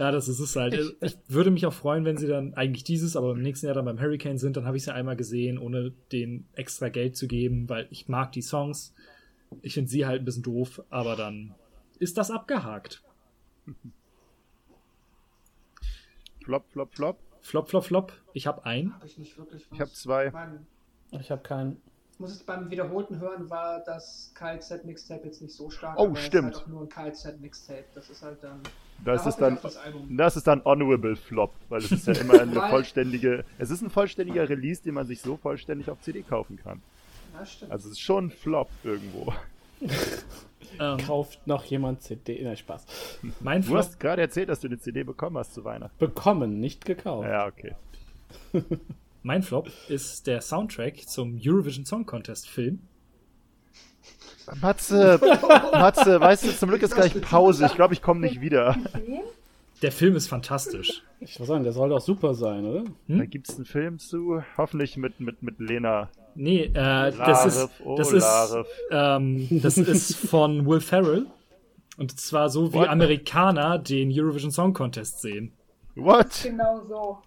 ja, 0.00 0.10
das 0.10 0.28
ist 0.28 0.40
es 0.40 0.56
halt. 0.56 0.96
Ich 1.02 1.18
würde 1.28 1.50
mich 1.50 1.66
auch 1.66 1.74
freuen, 1.74 2.06
wenn 2.06 2.16
sie 2.16 2.26
dann 2.26 2.54
eigentlich 2.54 2.84
dieses, 2.84 3.16
aber 3.16 3.32
im 3.32 3.42
nächsten 3.42 3.66
Jahr 3.66 3.74
dann 3.74 3.84
beim 3.84 4.00
Hurricane 4.00 4.38
sind, 4.38 4.56
dann 4.56 4.64
habe 4.64 4.78
ich 4.78 4.84
sie 4.84 4.94
einmal 4.94 5.14
gesehen, 5.14 5.58
ohne 5.58 5.92
denen 6.10 6.48
extra 6.54 6.88
Geld 6.88 7.16
zu 7.18 7.28
geben, 7.28 7.68
weil 7.68 7.86
ich 7.90 8.08
mag 8.08 8.32
die 8.32 8.40
Songs. 8.40 8.94
Ich 9.60 9.74
finde 9.74 9.90
sie 9.90 10.06
halt 10.06 10.22
ein 10.22 10.24
bisschen 10.24 10.42
doof, 10.42 10.82
aber 10.88 11.16
dann 11.16 11.54
ist 11.98 12.16
das 12.16 12.30
abgehakt. 12.30 13.02
Flop, 16.42 16.64
flop, 16.70 16.94
flop. 16.94 17.18
Flop, 17.42 17.68
flop, 17.68 17.84
flop. 17.84 18.12
Ich 18.32 18.46
habe 18.46 18.64
einen. 18.64 18.94
Habe 18.94 19.06
ich 19.06 19.18
nicht 19.18 19.36
wirklich 19.36 19.66
was. 19.68 19.74
Ich 19.74 19.80
habe 19.80 19.92
zwei. 19.92 20.30
Beim, 20.30 20.66
Ich 21.10 21.30
habe 21.30 21.42
keinen. 21.42 21.80
muss 22.18 22.32
es 22.32 22.42
beim 22.42 22.70
wiederholten 22.70 23.18
Hören 23.20 23.50
war 23.50 23.84
das 23.84 24.32
KZ 24.34 24.86
Mixtape 24.86 25.26
jetzt 25.26 25.42
nicht 25.42 25.54
so 25.54 25.68
stark. 25.68 25.98
Oh, 25.98 26.04
aber 26.06 26.18
es 26.18 26.24
stimmt. 26.24 26.52
Ist 26.52 26.56
halt 26.56 26.64
auch 26.64 26.70
nur 26.70 26.82
ein 26.82 26.88
KZ 26.88 27.38
Mixtape. 27.40 27.84
Das 27.94 28.08
ist 28.08 28.22
halt 28.22 28.42
dann. 28.42 28.62
Das 29.04 29.22
da 29.24 29.28
ist 29.30 29.36
dann, 29.38 29.58
das 29.62 29.78
das 30.08 30.36
ist 30.36 30.46
dann 30.46 30.64
Honorable 30.64 31.16
Flop, 31.16 31.52
weil 31.68 31.80
es 31.80 31.90
ist 31.92 32.06
ja 32.06 32.14
immer 32.14 32.40
eine 32.40 32.52
vollständige, 32.70 33.44
es 33.58 33.70
ist 33.70 33.82
ein 33.82 33.90
vollständiger 33.90 34.48
Release, 34.48 34.82
den 34.82 34.94
man 34.94 35.06
sich 35.06 35.20
so 35.20 35.36
vollständig 35.36 35.88
auf 35.90 36.00
CD 36.00 36.22
kaufen 36.22 36.58
kann. 36.62 36.82
Ja, 37.34 37.46
stimmt. 37.46 37.72
Also 37.72 37.88
es 37.88 37.92
ist 37.92 38.00
schon 38.00 38.26
ein 38.26 38.30
Flop 38.30 38.68
irgendwo. 38.84 39.32
Ähm, 40.78 40.98
Kauft 40.98 41.46
noch 41.48 41.64
jemand 41.64 42.02
CD? 42.02 42.40
Nein, 42.44 42.56
Spaß. 42.56 42.86
mein 43.40 43.62
Du 43.62 43.68
Flop. 43.68 43.78
hast 43.78 43.98
gerade 43.98 44.22
erzählt, 44.22 44.48
dass 44.48 44.60
du 44.60 44.68
eine 44.68 44.78
CD 44.78 45.02
bekommen 45.02 45.36
hast 45.36 45.52
zu 45.54 45.64
Weihnachten. 45.64 45.96
Bekommen, 45.98 46.60
nicht 46.60 46.84
gekauft. 46.84 47.26
Ja, 47.28 47.48
okay. 47.48 47.74
Mein 49.22 49.42
Flop 49.42 49.68
ist 49.88 50.26
der 50.28 50.40
Soundtrack 50.40 51.08
zum 51.08 51.40
Eurovision 51.42 51.84
Song 51.84 52.06
Contest 52.06 52.48
Film. 52.48 52.80
Matze, 54.60 55.20
Matze, 55.72 56.20
weißt 56.20 56.44
du, 56.44 56.56
zum 56.56 56.68
Glück 56.70 56.82
ist 56.82 56.94
gleich 56.94 57.20
Pause. 57.20 57.66
Ich 57.66 57.74
glaube, 57.74 57.94
ich 57.94 58.02
komme 58.02 58.20
nicht 58.20 58.40
wieder. 58.40 58.76
Der 59.82 59.92
Film 59.92 60.16
ist 60.16 60.28
fantastisch. 60.28 61.02
Ich 61.20 61.38
muss 61.38 61.48
sagen, 61.48 61.64
der 61.64 61.72
soll 61.72 61.88
doch 61.90 62.00
super 62.00 62.34
sein, 62.34 62.64
oder? 62.66 62.84
Da 63.08 63.24
gibt's 63.24 63.56
einen 63.56 63.64
Film 63.64 63.98
zu, 63.98 64.42
hoffentlich 64.56 64.96
mit, 64.96 65.20
mit, 65.20 65.42
mit 65.42 65.58
Lena. 65.58 66.10
Nee, 66.34 66.64
äh, 66.64 66.72
das 66.74 67.16
Larif, 67.16 67.46
ist, 67.54 67.70
oh, 67.84 67.96
das 67.96 68.12
ist, 68.12 68.22
Larif. 68.22 68.66
ähm, 68.90 69.48
das 69.62 69.78
ist 69.78 70.16
von 70.16 70.66
Will 70.66 70.80
Ferrell. 70.80 71.26
Und 71.96 72.18
zwar 72.18 72.48
so 72.48 72.72
wie 72.72 72.78
What? 72.78 72.88
Amerikaner 72.88 73.78
den 73.78 74.10
Eurovision 74.12 74.50
Song 74.50 74.72
Contest 74.72 75.20
sehen. 75.20 75.52
What? 75.96 76.28
Genau 76.44 76.82
so. 76.88 77.18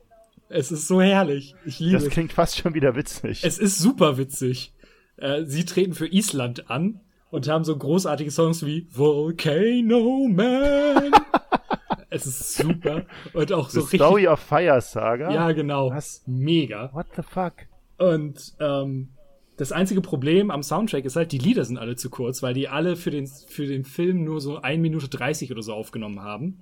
Es 0.50 0.72
ist 0.72 0.88
so 0.88 1.02
herrlich. 1.02 1.56
Ich 1.66 1.80
liebe 1.80 1.94
Das 1.94 2.04
es. 2.04 2.10
klingt 2.10 2.34
fast 2.34 2.58
schon 2.58 2.74
wieder 2.74 2.96
witzig. 2.96 3.44
Es 3.44 3.58
ist 3.60 3.78
super 3.80 4.18
witzig. 4.18 4.74
Äh, 5.18 5.44
sie 5.46 5.66
treten 5.66 5.94
für 5.94 6.08
Island 6.08 6.70
an 6.72 7.00
und 7.34 7.50
haben 7.50 7.64
so 7.64 7.76
großartige 7.76 8.30
Songs 8.30 8.64
wie 8.64 8.86
Volcano 8.92 10.28
Man. 10.30 11.12
es 12.12 12.28
ist 12.28 12.58
super. 12.58 13.06
Und 13.34 13.52
auch 13.52 13.72
so 13.72 13.80
The 13.82 13.86
richtig. 13.86 14.02
Story 14.02 14.28
of 14.28 14.40
Fire 14.40 14.80
Saga? 14.80 15.32
Ja, 15.32 15.52
genau. 15.52 15.90
Was? 15.90 16.22
Mega. 16.28 16.94
What 16.94 17.08
the 17.16 17.24
fuck? 17.24 17.54
Und 17.98 18.54
ähm, 18.60 19.10
das 19.58 19.72
einzige 19.72 20.02
Problem 20.02 20.52
am 20.52 20.62
Soundtrack 20.62 21.06
ist 21.06 21.16
halt, 21.16 21.32
die 21.32 21.40
Lieder 21.40 21.66
sind 21.66 21.80
alle 21.80 21.96
zu 21.96 22.12
kurz, 22.12 22.44
weil 22.44 22.54
die 22.54 22.70
alle 22.70 22.96
für 22.96 23.10
den, 23.10 23.26
für 23.26 23.66
den 23.66 23.84
Film 23.84 24.24
nur 24.24 24.40
so 24.40 24.62
1 24.62 24.80
Minute 24.80 25.10
30 25.10 25.52
oder 25.52 25.64
so 25.64 25.74
aufgenommen 25.74 26.22
haben. 26.22 26.62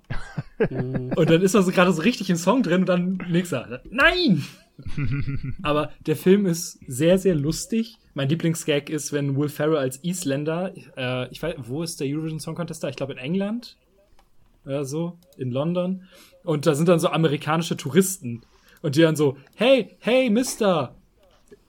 und 0.70 1.30
dann 1.30 1.42
ist 1.42 1.54
da 1.54 1.64
so 1.64 1.72
gerade 1.72 1.92
so 1.92 2.02
richtig 2.02 2.30
ein 2.30 2.38
Song 2.38 2.64
drin 2.64 2.82
und 2.82 2.90
dann 2.90 3.20
nächster. 3.30 3.82
Nein! 3.90 4.46
Aber 5.64 5.92
der 6.06 6.16
Film 6.16 6.46
ist 6.46 6.80
sehr, 6.88 7.18
sehr 7.18 7.36
lustig. 7.36 7.98
Mein 8.14 8.30
Lieblingsgag 8.30 8.90
ist, 8.90 9.14
wenn 9.14 9.38
Will 9.38 9.50
Ferrell 9.50 9.78
als 9.78 10.04
Isländer, 10.04 10.74
äh, 10.98 11.30
ich 11.32 11.42
weiß, 11.42 11.56
wo 11.60 11.84
ist 11.84 12.00
der 12.00 12.08
Eurovision 12.08 12.40
Song 12.40 12.56
Contest 12.56 12.84
da? 12.84 12.90
Ich 12.90 12.96
glaube 12.96 13.14
in 13.14 13.20
England 13.20 13.78
oder 14.66 14.86
so, 14.86 15.18
in 15.38 15.52
London. 15.52 16.04
Und 16.44 16.66
da 16.66 16.76
sind 16.76 16.90
dann 16.90 17.00
so 17.00 17.10
amerikanische 17.10 17.78
Touristen. 17.78 18.42
Und 18.82 18.96
die 18.96 19.02
dann 19.02 19.16
so, 19.16 19.38
hey, 19.56 19.96
hey, 20.00 20.30
Mister, 20.30 20.96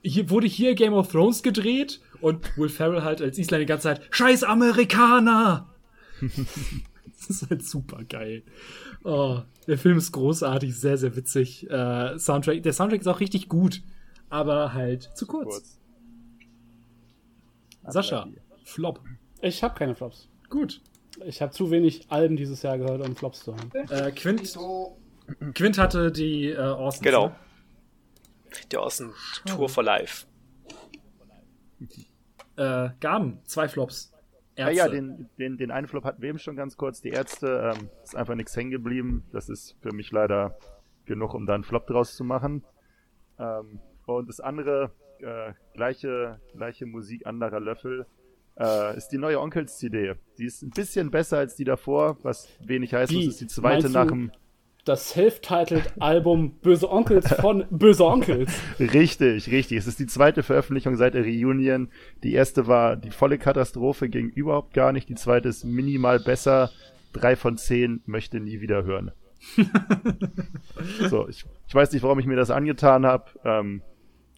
hier 0.02 0.31
wurde 0.31 0.47
hier 0.47 0.74
Game 0.74 0.94
of 0.94 1.12
Thrones 1.12 1.42
gedreht 1.42 2.00
und 2.20 2.56
Will 2.56 2.68
Ferrell 2.68 3.02
halt 3.02 3.20
als 3.20 3.39
Isländer 3.39 3.60
die 3.60 3.66
ganze 3.66 3.84
Zeit, 3.84 4.02
scheiß 4.10 4.44
Amerikaner! 4.44 5.68
das 7.28 7.42
ist 7.42 7.51
halt 7.51 7.65
super 7.65 8.05
geil. 8.05 8.42
Oh, 9.05 9.41
der 9.67 9.78
Film 9.78 9.99
ist 9.99 10.12
großartig, 10.12 10.78
sehr, 10.78 10.97
sehr 10.99 11.17
witzig. 11.17 11.68
Äh, 11.70 12.18
Soundtrack, 12.18 12.62
der 12.62 12.73
Soundtrack 12.73 13.01
ist 13.01 13.07
auch 13.07 13.20
richtig 13.20 13.49
gut, 13.49 13.83
aber 14.28 14.73
halt 14.75 15.10
zu 15.15 15.26
kurz. 15.26 15.49
Kurz. 15.49 15.78
Sascha, 17.89 18.28
Flop. 18.65 19.01
Ich 19.41 19.62
habe 19.62 19.75
keine 19.75 19.94
Flops. 19.94 20.28
Gut. 20.49 20.81
Ich 21.25 21.42
habe 21.42 21.52
zu 21.52 21.70
wenig 21.70 22.10
Alben 22.10 22.36
dieses 22.36 22.62
Jahr 22.62 22.78
gehört, 22.78 23.07
um 23.07 23.17
Flops 23.17 23.44
zu 23.44 23.55
haben. 23.57 23.70
Äh, 23.91 24.12
Quint, 24.12 24.41
Quint 25.55 25.78
hatte 25.78 26.10
die 26.10 26.47
äh. 26.47 26.91
Genau. 27.01 27.28
ne? 27.28 27.36
Der 28.70 28.83
Osten 28.83 29.12
Tour 29.47 29.68
for 29.68 29.83
Life. 29.83 30.26
Äh, 32.57 32.91
Gaben, 33.01 33.41
zwei 33.44 33.68
Flops. 33.68 34.11
Ja, 34.56 34.68
Ärzte. 34.68 34.78
ja, 34.78 34.89
den, 34.89 35.28
den, 35.39 35.56
den 35.56 35.70
einen 35.70 35.86
Flop 35.86 36.05
hatten 36.05 36.20
wir 36.20 36.28
eben 36.28 36.39
schon 36.39 36.56
ganz 36.56 36.76
kurz. 36.76 37.00
Die 37.00 37.08
Ärzte, 37.08 37.74
ähm, 37.74 37.89
ist 38.02 38.16
einfach 38.16 38.34
nichts 38.34 38.55
hängen 38.56 38.70
geblieben. 38.70 39.24
Das 39.32 39.48
ist 39.48 39.76
für 39.81 39.92
mich 39.92 40.10
leider 40.10 40.56
genug, 41.06 41.34
um 41.34 41.47
da 41.47 41.55
einen 41.55 41.64
Flop 41.64 41.86
draus 41.86 42.14
zu 42.14 42.24
machen. 42.24 42.64
Ähm, 43.39 43.81
und 44.06 44.28
das 44.28 44.40
andere, 44.40 44.92
äh, 45.20 45.52
gleiche, 45.74 46.40
gleiche 46.55 46.86
Musik, 46.86 47.26
anderer 47.26 47.60
Löffel, 47.60 48.06
äh, 48.58 48.97
ist 48.97 49.08
die 49.08 49.18
neue 49.18 49.40
Onkels-CD. 49.40 50.14
Die 50.39 50.44
ist 50.44 50.62
ein 50.62 50.70
bisschen 50.70 51.10
besser 51.10 51.39
als 51.39 51.56
die 51.56 51.64
davor, 51.64 52.18
was 52.22 52.48
wenig 52.60 52.92
heißt. 52.92 53.10
Wie? 53.10 53.24
Das 53.24 53.34
ist 53.34 53.40
die 53.40 53.47
zweite 53.47 53.89
nach 53.89 54.08
dem. 54.08 54.32
Das 54.85 55.11
self-titled 55.11 55.93
Album 56.01 56.57
Böse 56.61 56.91
Onkels 56.91 57.33
von 57.35 57.65
Böse 57.70 58.05
Onkels. 58.05 58.52
Richtig, 58.81 59.49
richtig. 59.51 59.78
Es 59.78 59.86
ist 59.86 60.01
die 60.01 60.07
zweite 60.07 60.43
Veröffentlichung 60.43 60.97
seit 60.97 61.15
der 61.15 61.23
Reunion. 61.23 61.89
Die 62.25 62.33
erste 62.33 62.67
war 62.67 62.97
die 62.97 63.11
volle 63.11 63.39
Katastrophe, 63.39 64.09
ging 64.09 64.28
überhaupt 64.31 64.75
gar 64.75 64.93
nicht. 64.93 65.09
Die 65.09 65.15
zweite 65.15 65.49
ist 65.49 65.65
minimal 65.65 66.19
besser. 66.19 66.70
Drei 67.12 67.36
von 67.36 67.59
zehn 67.59 68.02
möchte 68.07 68.41
nie 68.41 68.61
wieder 68.61 68.83
hören. 68.83 69.12
so, 71.09 71.28
ich, 71.28 71.44
ich 71.69 71.75
weiß 71.75 71.93
nicht, 71.93 72.02
warum 72.02 72.19
ich 72.19 72.27
mir 72.27 72.36
das 72.36 72.51
angetan 72.51 73.07
habe. 73.07 73.27
Ähm, 73.44 73.83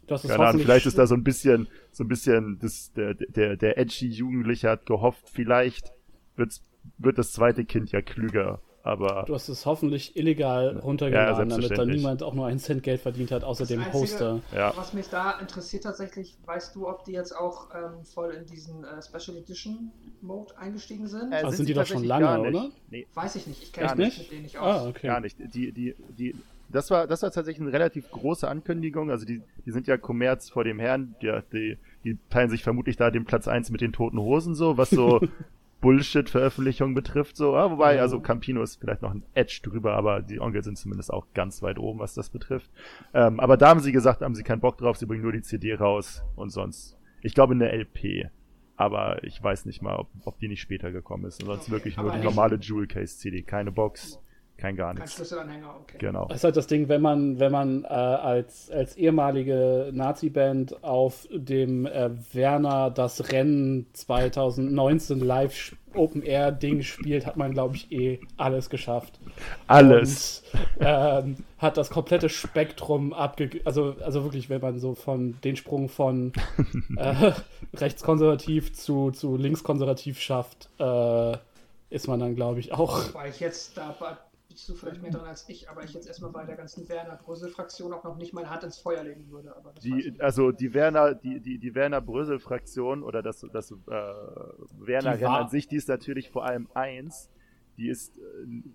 Das 0.07 0.25
ist 0.25 0.31
keine 0.31 0.47
Ahnung, 0.47 0.61
vielleicht 0.61 0.87
ist 0.87 0.99
da 0.99 1.07
so 1.07 1.15
ein 1.15 1.25
bisschen, 1.25 1.69
so 1.91 2.05
ein 2.05 2.09
bisschen, 2.09 2.59
das, 2.61 2.93
der, 2.93 3.15
der, 3.15 3.57
der 3.57 3.79
edgy 3.79 4.09
Jugendliche 4.09 4.69
hat 4.69 4.87
gehofft, 4.87 5.29
vielleicht 5.31 5.93
wird's, 6.37 6.63
wird 6.99 7.17
das 7.17 7.33
zweite 7.33 7.65
Kind 7.65 7.93
ja 7.93 8.03
klüger. 8.03 8.61
Aber 8.87 9.25
Du 9.27 9.33
hast 9.35 9.49
es 9.49 9.65
hoffentlich 9.65 10.15
illegal 10.15 10.75
Ja, 10.75 10.81
runtergeladen, 10.81 11.49
damit 11.49 11.71
da 11.77 11.87
niemand 11.87 12.23
auch 12.23 12.35
nur 12.35 12.47
einen 12.47 12.59
Cent 12.59 12.83
Geld 12.83 13.01
verdient 13.01 13.31
hat, 13.33 13.43
außer 13.43 13.65
dem 13.65 13.81
Einzige- 13.81 13.99
Hoster. 13.99 14.41
ja, 14.55 14.75
was 14.77 14.93
mich 14.93 15.09
da 15.09 15.39
interessiert 15.41 15.85
tatsächlich, 15.85 16.37
weißt 16.45 16.77
du, 16.77 16.87
ob 16.87 17.03
die 17.05 17.13
jetzt 17.13 17.35
auch 17.35 17.71
ähm, 17.75 18.05
voll 18.05 18.33
in 18.35 18.45
diesen 18.45 18.85
äh, 18.85 19.01
Special 19.03 19.39
Edition 19.39 19.91
Mode 20.21 20.57
eingestiegen 20.59 21.07
sind? 21.07 21.33
Äh, 21.33 21.37
Ah, 21.37 21.49
sind 21.49 21.57
sind 21.57 21.69
die 21.71 21.75
doch 21.75 21.87
schon 21.87 22.05
lange, 22.05 22.39
oder? 22.41 22.71
Nee, 22.91 23.07
Weiß 23.15 23.37
ich 23.37 23.47
nicht, 23.47 23.63
ich 23.63 23.73
kenne 23.73 23.95
mich 23.97 24.07
nicht? 24.07 24.19
mit 24.19 24.31
denen 24.33 24.43
nicht 24.43 24.59
aus. 24.59 24.83
Ah, 24.83 24.89
okay. 24.91 25.07
Gar 25.07 25.21
nicht. 25.21 25.39
Die, 25.39 25.73
die, 25.73 25.95
die, 26.11 26.37
das 26.69 26.91
war, 26.91 27.07
das 27.07 27.23
war 27.23 27.31
tatsächlich 27.31 27.63
eine 27.63 27.73
relativ 27.73 28.11
große 28.11 28.47
Ankündigung. 28.47 29.11
Also 29.11 29.25
die, 29.25 29.41
die 29.65 29.71
sind 29.71 29.87
ja 29.87 29.97
Kommerz 29.97 30.51
vor 30.51 30.63
dem 30.63 30.79
Herrn. 30.79 31.15
Die, 31.23 31.33
die, 31.53 31.79
die 32.05 32.19
teilen 32.29 32.51
sich 32.51 32.63
vermutlich 32.63 32.97
da 32.99 33.11
den 33.11 33.25
Platz 33.25 33.49
1 33.49 33.71
mit 33.71 33.81
den 33.81 33.95
toten 33.95 34.19
Hosen 34.19 34.55
so, 34.55 34.77
was 34.77 34.91
so 34.91 35.21
Bullshit-Veröffentlichungen 35.85 36.95
betrifft. 36.95 37.37
So, 37.37 37.55
ah, 37.55 37.71
wobei, 37.71 37.97
Ja. 37.97 38.01
also 38.03 38.19
Campino 38.21 38.63
ist 38.63 38.77
vielleicht 38.77 39.03
noch 39.03 39.13
ein 39.13 39.23
Edge 39.35 39.61
drüber, 39.63 39.95
aber 39.95 40.23
die 40.23 40.41
Onkel 40.41 40.65
sind 40.65 40.79
zumindest 40.79 41.13
auch 41.13 41.27
ganz 41.35 41.63
weit 41.63 41.79
oben, 41.79 41.99
was 41.99 42.15
das 42.15 42.31
betrifft. 42.31 42.71
Ähm, 43.13 43.39
aber 43.39 43.57
da 43.57 43.69
haben 43.69 43.81
sie 43.81 43.93
gesagt, 43.93 44.23
haben 44.23 44.35
sie 44.35 44.43
keinen 44.43 44.61
Bock 44.61 44.79
drauf, 44.79 44.97
sie 44.97 45.07
bringen 45.07 45.23
nur 45.23 45.33
die 45.33 45.43
CD 45.43 45.75
raus 45.75 46.25
und 46.37 46.51
sonst. 46.51 46.99
Ich 47.23 47.35
glaube 47.35 47.55
eine 47.55 47.71
LP. 47.71 48.31
Aber 48.77 49.23
ich 49.23 49.41
weiß 49.41 49.67
nicht 49.67 49.83
mal, 49.83 49.95
ob, 49.97 50.09
ob 50.25 50.39
die 50.41 50.49
nicht 50.49 50.61
später 50.61 50.91
gekommen 50.91 51.27
ist. 51.27 51.41
Und 51.43 51.47
sonst 51.47 51.63
Okay, 51.65 51.73
wirklich 51.73 51.97
nur 51.97 52.11
die 52.11 52.19
normale 52.19 52.57
Jewel 52.57 52.89
Case 52.89 53.19
CD, 53.19 53.43
keine 53.43 53.71
Box. 53.71 54.19
Kein 54.57 54.77
gar 54.77 54.95
Kein 54.95 55.03
nichts. 55.03 55.15
Schlüsselanhänger, 55.17 55.75
okay. 55.81 55.99
Genau. 55.99 56.27
Das 56.27 56.39
ist 56.39 56.45
halt 56.45 56.57
das 56.57 56.67
Ding, 56.69 56.89
wenn 56.89 57.03
man, 57.03 57.41
wenn 57.41 57.51
man 57.51 57.85
äh, 57.85 57.89
als, 57.89 58.71
als 58.71 58.97
ehemalige 58.97 59.91
Nazi-Band 59.93 60.85
auf 60.85 61.27
dem 61.33 61.87
äh, 61.87 62.11
Werner 62.33 62.91
das 62.91 63.33
Rennen 63.33 63.87
2019 63.93 65.19
live 65.21 65.77
Open 65.95 66.23
Air 66.23 66.53
Ding 66.53 66.83
spielt, 66.83 67.27
hat 67.27 67.37
man, 67.37 67.53
glaube 67.53 67.77
ich, 67.77 67.91
eh 67.93 68.21
alles 68.37 68.71
geschafft. 68.71 69.19
Alles. 69.67 70.45
Und, 70.53 70.87
ähm, 70.87 71.37
hat 71.59 71.77
das 71.77 71.91
komplette 71.91 72.29
Spektrum 72.29 73.13
abge... 73.13 73.61
Also, 73.65 73.97
also 74.05 74.23
wirklich, 74.23 74.51
wenn 74.51 74.61
man 74.61 74.79
so 74.79 74.95
von 74.95 75.39
den 75.43 75.57
Sprung 75.57 75.89
von 75.89 76.33
äh, 76.97 77.33
rechtskonservativ 77.75 78.73
zu, 78.73 79.11
zu 79.11 79.37
linkskonservativ 79.37 80.21
schafft, 80.21 80.69
äh, 80.79 81.37
ist 81.91 82.09
man 82.09 82.19
dann, 82.19 82.35
glaube 82.35 82.61
ich, 82.61 82.73
auch 82.73 83.15
Weil 83.15 83.31
ich 83.31 83.41
jetzt, 83.41 83.77
da 83.77 83.95
bist 84.55 84.69
du 84.69 84.75
vielleicht 84.75 85.03
mehr 85.03 85.11
dran 85.11 85.27
als 85.27 85.49
ich, 85.49 85.69
aber 85.69 85.83
ich 85.83 85.93
jetzt 85.93 86.07
erstmal 86.07 86.31
bei 86.31 86.45
der 86.45 86.55
ganzen 86.57 86.89
Werner-Brösel-Fraktion 86.89 87.93
auch 87.93 88.05
noch 88.05 88.17
nicht 88.17 88.33
meine 88.33 88.49
Hand 88.51 88.63
ins 88.63 88.79
Feuer 88.79 89.03
legen 89.03 89.29
würde. 89.29 89.53
Die, 89.83 90.15
also 90.21 90.53
die 90.53 90.73
Werner, 90.73 91.15
die, 91.15 91.41
die, 91.41 91.59
die 91.59 91.75
Werner 91.75 92.01
Brösel-Fraktion 92.01 93.03
oder 93.03 93.21
das, 93.21 93.45
das 93.53 93.73
äh, 93.73 93.75
Werner 94.79 95.21
an 95.29 95.49
sich, 95.49 95.67
die 95.67 95.77
ist 95.77 95.89
natürlich 95.89 96.31
vor 96.31 96.45
allem 96.45 96.69
eins. 96.73 97.29
Die 97.77 97.89
ist 97.89 98.17
äh, 98.17 98.21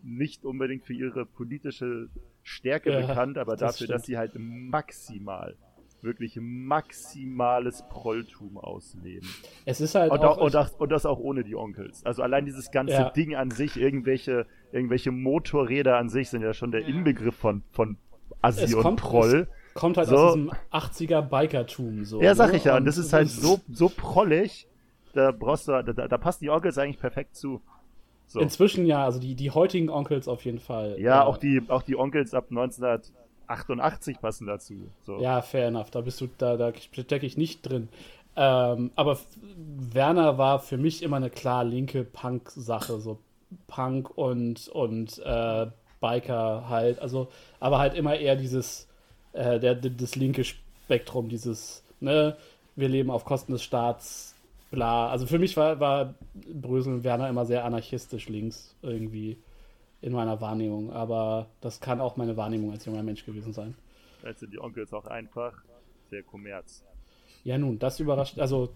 nicht 0.03 0.43
unbedingt 0.43 0.83
für 0.83 0.93
ihre 0.93 1.25
politische 1.25 2.09
Stärke 2.43 2.91
Ja, 2.91 3.07
bekannt, 3.07 3.37
aber 3.37 3.53
das 3.53 3.59
dafür, 3.59 3.85
stimmt. 3.85 3.91
dass 3.91 4.05
sie 4.05 4.17
halt 4.17 4.33
maximal, 4.35 5.55
wirklich 6.01 6.37
maximales 6.39 7.83
Prolltum 7.89 8.57
ausleben. 8.57 9.27
Es 9.65 9.81
ist 9.81 9.95
halt 9.95 10.11
Und, 10.11 10.19
auch, 10.19 10.37
auch, 10.37 10.41
und, 10.45 10.53
das, 10.53 10.71
und 10.75 10.91
das 10.91 11.05
auch 11.05 11.19
ohne 11.19 11.43
die 11.43 11.55
Onkels. 11.55 12.05
Also 12.05 12.23
allein 12.23 12.45
dieses 12.45 12.71
ganze 12.71 12.93
Ja. 12.93 13.09
Ding 13.09 13.35
an 13.35 13.51
sich, 13.51 13.77
irgendwelche, 13.77 14.45
irgendwelche 14.71 15.11
Motorräder 15.11 15.97
an 15.97 16.09
sich 16.09 16.29
sind 16.29 16.41
ja 16.41 16.53
schon 16.53 16.71
der 16.71 16.81
Ja. 16.81 16.87
Inbegriff 16.87 17.35
von, 17.35 17.63
von 17.71 17.97
Assi 18.41 18.63
Es 18.65 18.73
und 18.73 18.81
kommt- 18.81 19.01
Proll. 19.01 19.47
kommt 19.73 19.97
halt 19.97 20.07
so. 20.09 20.15
aus 20.17 20.33
diesem 20.33 20.51
80er 20.71 21.21
Bikertum 21.21 22.05
so. 22.05 22.21
Ja, 22.21 22.35
sag 22.35 22.51
ne? 22.51 22.57
ich 22.57 22.63
ja. 22.65 22.73
Und 22.73 22.79
Und 22.79 22.85
das 22.85 22.97
ist 22.97 23.13
halt 23.13 23.29
so, 23.29 23.59
so 23.71 23.89
prollig, 23.89 24.67
da 25.13 25.31
brauchst 25.31 25.67
du, 25.67 25.81
da, 25.83 26.07
da 26.07 26.17
passen 26.17 26.43
die 26.43 26.49
Onkels 26.49 26.77
eigentlich 26.77 26.99
perfekt 26.99 27.35
zu. 27.35 27.61
So. 28.27 28.39
Inzwischen 28.41 28.85
ja, 28.85 29.03
also 29.03 29.19
die, 29.19 29.33
die 29.35 29.49
heutigen 29.49 29.89
Onkels 29.89 30.27
auf 30.27 30.45
jeden 30.45 30.59
Fall. 30.59 30.95
Ja, 30.99 31.21
Äh, 31.23 31.25
auch 31.25 31.37
die, 31.37 31.63
auch 31.67 31.81
die 31.81 31.95
Onkels 31.97 32.33
ab 32.35 32.51
1988 33.49 34.21
passen 34.21 34.47
dazu. 34.47 34.75
So. 35.05 35.19
Ja, 35.19 35.41
fair 35.41 35.67
enough. 35.67 35.89
Da 35.91 36.01
bist 36.01 36.21
du, 36.21 36.27
da, 36.37 36.55
da 36.55 36.71
stecke 36.75 37.25
ich 37.25 37.37
nicht 37.37 37.61
drin. 37.63 37.89
Ähm, 38.35 38.91
aber 38.95 39.17
Werner 39.57 40.37
war 40.37 40.59
für 40.59 40.77
mich 40.77 41.01
immer 41.01 41.17
eine 41.17 41.29
klar 41.29 41.63
linke 41.63 42.03
Punk-Sache, 42.03 42.99
so 42.99 43.19
Punk 43.67 44.15
und, 44.17 44.67
und 44.69 45.19
äh, 45.25 45.67
Biker 45.99 46.69
halt. 46.69 46.99
Also, 46.99 47.29
aber 47.59 47.79
halt 47.79 47.95
immer 47.95 48.15
eher 48.15 48.35
dieses, 48.35 48.87
äh, 49.33 49.59
der, 49.59 49.75
das 49.75 50.15
linke 50.15 50.43
Spektrum, 50.43 51.29
dieses, 51.29 51.83
ne, 51.99 52.37
wir 52.75 52.87
leben 52.87 53.09
auf 53.09 53.25
Kosten 53.25 53.51
des 53.51 53.63
Staats, 53.63 54.35
bla. 54.71 55.09
Also 55.09 55.25
für 55.25 55.39
mich 55.39 55.57
war, 55.57 55.79
war 55.79 56.13
Brösel 56.33 56.93
und 56.93 57.03
Werner 57.03 57.29
immer 57.29 57.45
sehr 57.45 57.65
anarchistisch 57.65 58.29
links 58.29 58.75
irgendwie 58.81 59.37
in 60.01 60.13
meiner 60.13 60.39
Wahrnehmung. 60.41 60.91
Aber 60.91 61.47
das 61.61 61.79
kann 61.79 62.01
auch 62.01 62.17
meine 62.17 62.37
Wahrnehmung 62.37 62.71
als 62.71 62.85
junger 62.85 63.03
Mensch 63.03 63.25
gewesen 63.25 63.53
sein. 63.53 63.75
Jetzt 64.23 64.39
sind 64.41 64.53
die 64.53 64.59
Onkels 64.59 64.93
auch 64.93 65.05
einfach 65.05 65.53
sehr 66.09 66.23
kommerz. 66.23 66.83
Ja, 67.43 67.57
nun, 67.57 67.79
das 67.79 67.99
überrascht, 67.99 68.37
also 68.39 68.69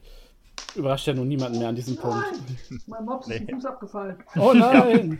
überrascht 0.76 1.08
ja 1.08 1.14
nun 1.14 1.28
niemanden 1.28 1.60
mehr 1.60 1.68
an 1.70 1.76
diesem 1.76 1.98
Punkt. 1.98 2.24
Mein 2.88 3.04
Mops 3.06 3.28
ist 3.28 3.40
dem 3.48 3.56
Fuß 3.58 3.66
abgefallen. 3.66 4.18
Oh 4.38 4.54
nein! 4.54 5.20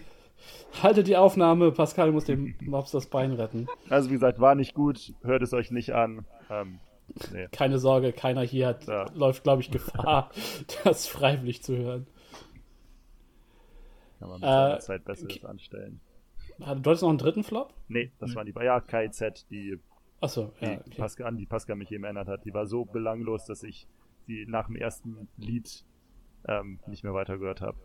Haltet 0.82 1.08
die 1.08 1.16
Aufnahme, 1.18 1.72
Pascal 1.72 2.12
muss 2.12 2.26
dem 2.26 2.56
Mops 2.62 2.92
das 2.92 3.06
Bein 3.08 3.32
retten. 3.34 3.68
Also 3.90 4.10
wie 4.10 4.14
gesagt, 4.14 4.40
war 4.40 4.56
nicht 4.56 4.74
gut, 4.74 5.14
hört 5.24 5.42
es 5.42 5.54
euch 5.54 5.72
nicht 5.72 5.94
an. 5.94 6.26
Ähm, 6.50 6.80
nee. 7.32 7.48
Keine 7.52 7.80
Sorge, 7.80 8.12
keiner 8.14 8.42
hier 8.42 8.68
hat, 8.68 8.86
Ja. 8.88 9.06
läuft, 9.14 9.44
glaube 9.44 9.62
ich, 9.62 9.72
Gefahr, 9.72 10.32
das 10.84 11.08
freiwillig 11.08 11.64
zu 11.64 11.78
hören. 11.78 12.08
Kann 14.24 14.30
man 14.30 14.40
mit 14.40 14.48
Äh, 14.48 14.52
seiner 14.52 14.80
Zeit 14.80 15.04
Besseres 15.04 15.36
okay. 15.36 15.46
anstellen. 15.46 16.00
Du 16.58 16.66
hattest 16.66 17.02
noch 17.02 17.10
einen 17.10 17.18
dritten 17.18 17.44
Flop? 17.44 17.74
Nee, 17.90 18.12
das 18.20 18.34
waren 18.36 18.46
die, 18.46 18.54
ja, 18.64 18.80
KZ, 18.80 19.46
die, 19.50 19.78
Achso, 20.22 20.54
die 20.62 20.66
ja. 20.66 20.80
Okay. 20.80 20.96
Pascal, 20.98 21.28
an 21.28 21.38
die 21.38 21.46
Pascal 21.46 21.76
mich 21.76 21.92
eben 21.92 22.06
erinnert 22.06 22.30
hat. 22.30 22.46
Die 22.46 22.54
war 22.54 22.66
so 22.66 22.86
belanglos, 22.86 23.46
dass 23.46 23.64
ich 23.64 23.86
sie 24.26 24.46
nach 24.48 24.68
dem 24.68 24.78
ersten 24.78 25.28
Lied 25.38 25.84
ähm, 26.48 26.80
nicht 26.88 27.04
mehr 27.04 27.14
weitergehört 27.14 27.60
habe. 27.60 27.78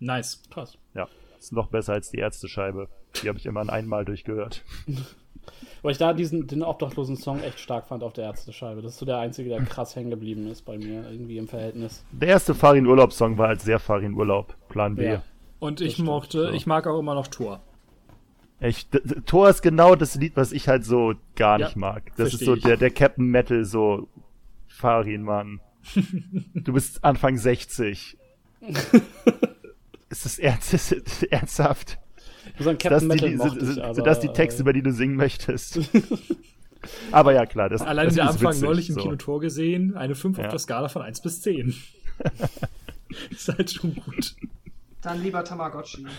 Nice. 0.00 0.42
Krass. 0.50 0.78
Ja, 0.94 1.06
ist 1.38 1.52
noch 1.52 1.68
besser 1.68 1.92
als 1.92 2.10
die 2.10 2.18
Ärztescheibe. 2.18 2.88
Die 3.22 3.28
habe 3.28 3.38
ich 3.38 3.46
immer 3.46 3.68
einmal 3.72 4.04
durchgehört. 4.04 4.64
Weil 5.82 5.92
ich 5.92 5.98
da 5.98 6.12
diesen 6.12 6.48
den 6.48 6.64
obdachlosen 6.64 7.16
Song 7.16 7.40
echt 7.40 7.60
stark 7.60 7.86
fand 7.86 8.02
auf 8.02 8.12
der 8.14 8.24
Ärztescheibe. 8.24 8.82
Das 8.82 8.94
ist 8.94 8.98
so 8.98 9.06
der 9.06 9.18
einzige, 9.18 9.48
der 9.48 9.62
krass 9.62 9.94
hängen 9.94 10.10
geblieben 10.10 10.48
ist 10.48 10.62
bei 10.62 10.76
mir, 10.76 11.08
irgendwie 11.08 11.38
im 11.38 11.46
Verhältnis. 11.46 12.04
Der 12.10 12.30
erste 12.30 12.52
Farin 12.52 12.86
Urlaub 12.86 13.12
Song 13.12 13.38
war 13.38 13.48
als 13.48 13.62
sehr 13.62 13.78
Farin 13.78 14.14
Urlaub. 14.14 14.56
Plan 14.68 14.96
B. 14.96 15.04
Ja. 15.04 15.22
Und 15.58 15.80
ich 15.80 15.94
stimmt. 15.94 16.06
mochte, 16.08 16.48
So. 16.48 16.50
ich 16.52 16.66
mag 16.66 16.86
auch 16.86 16.98
immer 16.98 17.14
noch 17.14 17.28
Tor. 17.28 17.62
Echt, 18.58 18.88
Thor 19.26 19.50
ist 19.50 19.62
genau 19.62 19.96
das 19.96 20.14
Lied, 20.14 20.34
was 20.36 20.52
ich 20.52 20.68
halt 20.68 20.84
so 20.84 21.14
gar 21.34 21.58
Ja, 21.60 21.66
nicht 21.66 21.76
mag. 21.76 22.04
Das 22.16 22.32
ist 22.32 22.44
so 22.44 22.54
ich. 22.54 22.62
der, 22.62 22.76
der 22.76 22.90
Captain 22.90 23.26
Metal, 23.26 23.64
so 23.64 24.08
Farin, 24.66 25.22
Mann. 25.22 25.60
du 26.54 26.72
bist 26.72 27.04
Anfang 27.04 27.36
60. 27.36 28.16
ist 30.08 30.24
das 30.24 30.38
ernst, 30.38 30.72
ist 30.74 30.92
das 30.92 31.22
ernsthaft? 31.24 31.98
Sind 32.58 32.66
das, 32.66 32.78
Captain 32.78 33.00
die, 33.00 33.06
Metal 33.06 33.28
die, 33.30 33.36
mochte 33.36 33.64
sind, 33.66 33.78
ich, 33.78 33.84
aber, 33.84 34.02
das 34.02 34.20
die 34.20 34.28
Texte, 34.28 34.60
äh, 34.60 34.62
über 34.62 34.72
die 34.72 34.82
du 34.82 34.92
singen 34.92 35.16
möchtest? 35.16 35.80
aber 37.12 37.32
ja, 37.32 37.44
klar. 37.44 37.68
Das, 37.68 37.82
Allein 37.82 38.06
das 38.06 38.14
der 38.14 38.28
Anfang 38.28 38.52
witzig, 38.52 38.62
neulich 38.64 38.88
im 38.88 38.94
so. 38.94 39.00
Kinotor 39.02 39.40
gesehen, 39.40 39.96
eine 39.96 40.14
5 40.14 40.38
Ja. 40.38 40.44
auf 40.44 40.50
der 40.50 40.58
Skala 40.58 40.88
von 40.88 41.02
1 41.02 41.20
bis 41.20 41.42
10. 41.42 41.74
ist 43.30 43.48
halt 43.48 43.70
schon 43.70 43.94
gut. 43.94 44.34
Dann 45.06 45.22
lieber 45.22 45.44
Tamagotchi. 45.44 46.02
äh, 46.02 46.04
den 46.04 46.10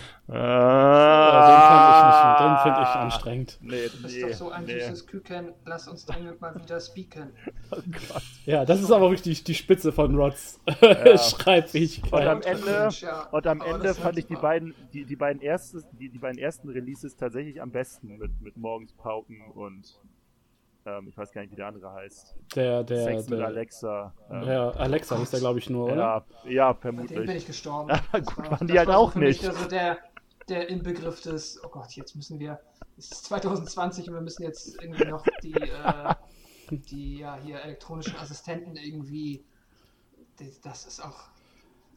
fand 1.68 1.90
ich 1.92 2.00
nicht, 2.08 2.40
den 2.40 2.56
finde 2.62 2.80
ich 2.80 2.88
anstrengend. 2.96 3.58
Nee, 3.60 3.82
Das 3.84 3.94
ist 4.10 4.16
nee, 4.16 4.22
doch 4.22 4.32
so 4.32 4.50
ein 4.50 4.64
nee. 4.64 4.80
süßes 4.80 5.06
Küken. 5.06 5.52
Lass 5.66 5.88
uns 5.88 6.06
dringend 6.06 6.40
mal 6.40 6.54
wieder 6.54 6.80
speaken. 6.80 7.32
Ja, 8.46 8.64
das 8.64 8.80
ist 8.80 8.90
aber 8.90 9.10
wirklich 9.10 9.44
die 9.44 9.54
Spitze 9.54 9.92
von 9.92 10.14
Rods 10.16 10.58
Und 10.80 11.20
Schreibfähigkeit. 11.20 12.26
am 12.26 12.40
Ende, 12.40 12.88
ja. 13.00 13.28
und 13.30 13.46
am 13.46 13.60
Aber 13.60 13.70
Ende 13.74 13.92
fand 13.92 14.06
hat 14.06 14.16
ich 14.16 14.26
die 14.26 14.36
beiden, 14.36 14.74
die, 14.94 15.04
die 15.04 15.16
beiden 15.16 15.42
ersten, 15.42 15.84
die, 15.92 16.08
die 16.08 16.18
beiden 16.18 16.38
ersten 16.38 16.70
Releases 16.70 17.14
tatsächlich 17.16 17.60
am 17.60 17.70
besten 17.70 18.16
mit, 18.16 18.40
mit 18.40 18.56
Morgens 18.56 18.94
Pauken 18.94 19.42
und 19.50 20.00
ähm, 20.96 21.08
ich 21.08 21.16
weiß 21.16 21.32
gar 21.32 21.42
nicht, 21.42 21.50
wie 21.52 21.56
der 21.56 21.66
andere 21.66 21.92
heißt. 21.92 22.34
Der, 22.54 22.82
der, 22.84 23.04
Sex 23.04 23.28
mit 23.28 23.38
der, 23.38 23.46
Alexa. 23.46 24.14
Ähm, 24.30 24.42
ja, 24.44 24.70
Alexa 24.70 25.16
ist 25.22 25.32
der, 25.32 25.40
glaube 25.40 25.58
ich, 25.58 25.68
nur, 25.70 25.84
oder? 25.92 25.96
ja, 26.44 26.50
ja, 26.50 26.72
Bei 26.72 26.90
dem 26.90 26.96
bin 26.96 27.06
vermutlich. 27.08 27.36
ich 27.36 27.46
gestorben. 27.46 27.90
Aber 28.12 28.20
gut, 28.22 28.38
war- 28.38 28.50
waren 28.52 28.66
die 28.66 28.78
halt 28.78 28.88
war 28.88 28.98
auch 28.98 29.12
für 29.12 29.18
mich 29.18 29.42
nicht. 29.42 29.48
Also 29.48 29.68
der, 29.68 29.98
der 30.48 30.68
Inbegriff 30.68 31.20
des, 31.20 31.62
oh 31.64 31.68
Gott, 31.68 31.90
jetzt 31.92 32.14
müssen 32.16 32.38
wir, 32.38 32.58
es 32.96 33.10
ist 33.12 33.24
2020 33.26 34.08
und 34.08 34.14
wir 34.14 34.20
müssen 34.22 34.42
jetzt 34.42 34.80
irgendwie 34.82 35.04
noch 35.06 35.24
die, 35.42 35.52
äh, 35.54 36.14
die 36.70 37.18
ja 37.18 37.36
hier 37.36 37.60
elektronischen 37.60 38.16
Assistenten 38.16 38.76
irgendwie, 38.76 39.44
das, 40.38 40.60
das 40.60 40.86
ist 40.86 41.04
auch, 41.04 41.28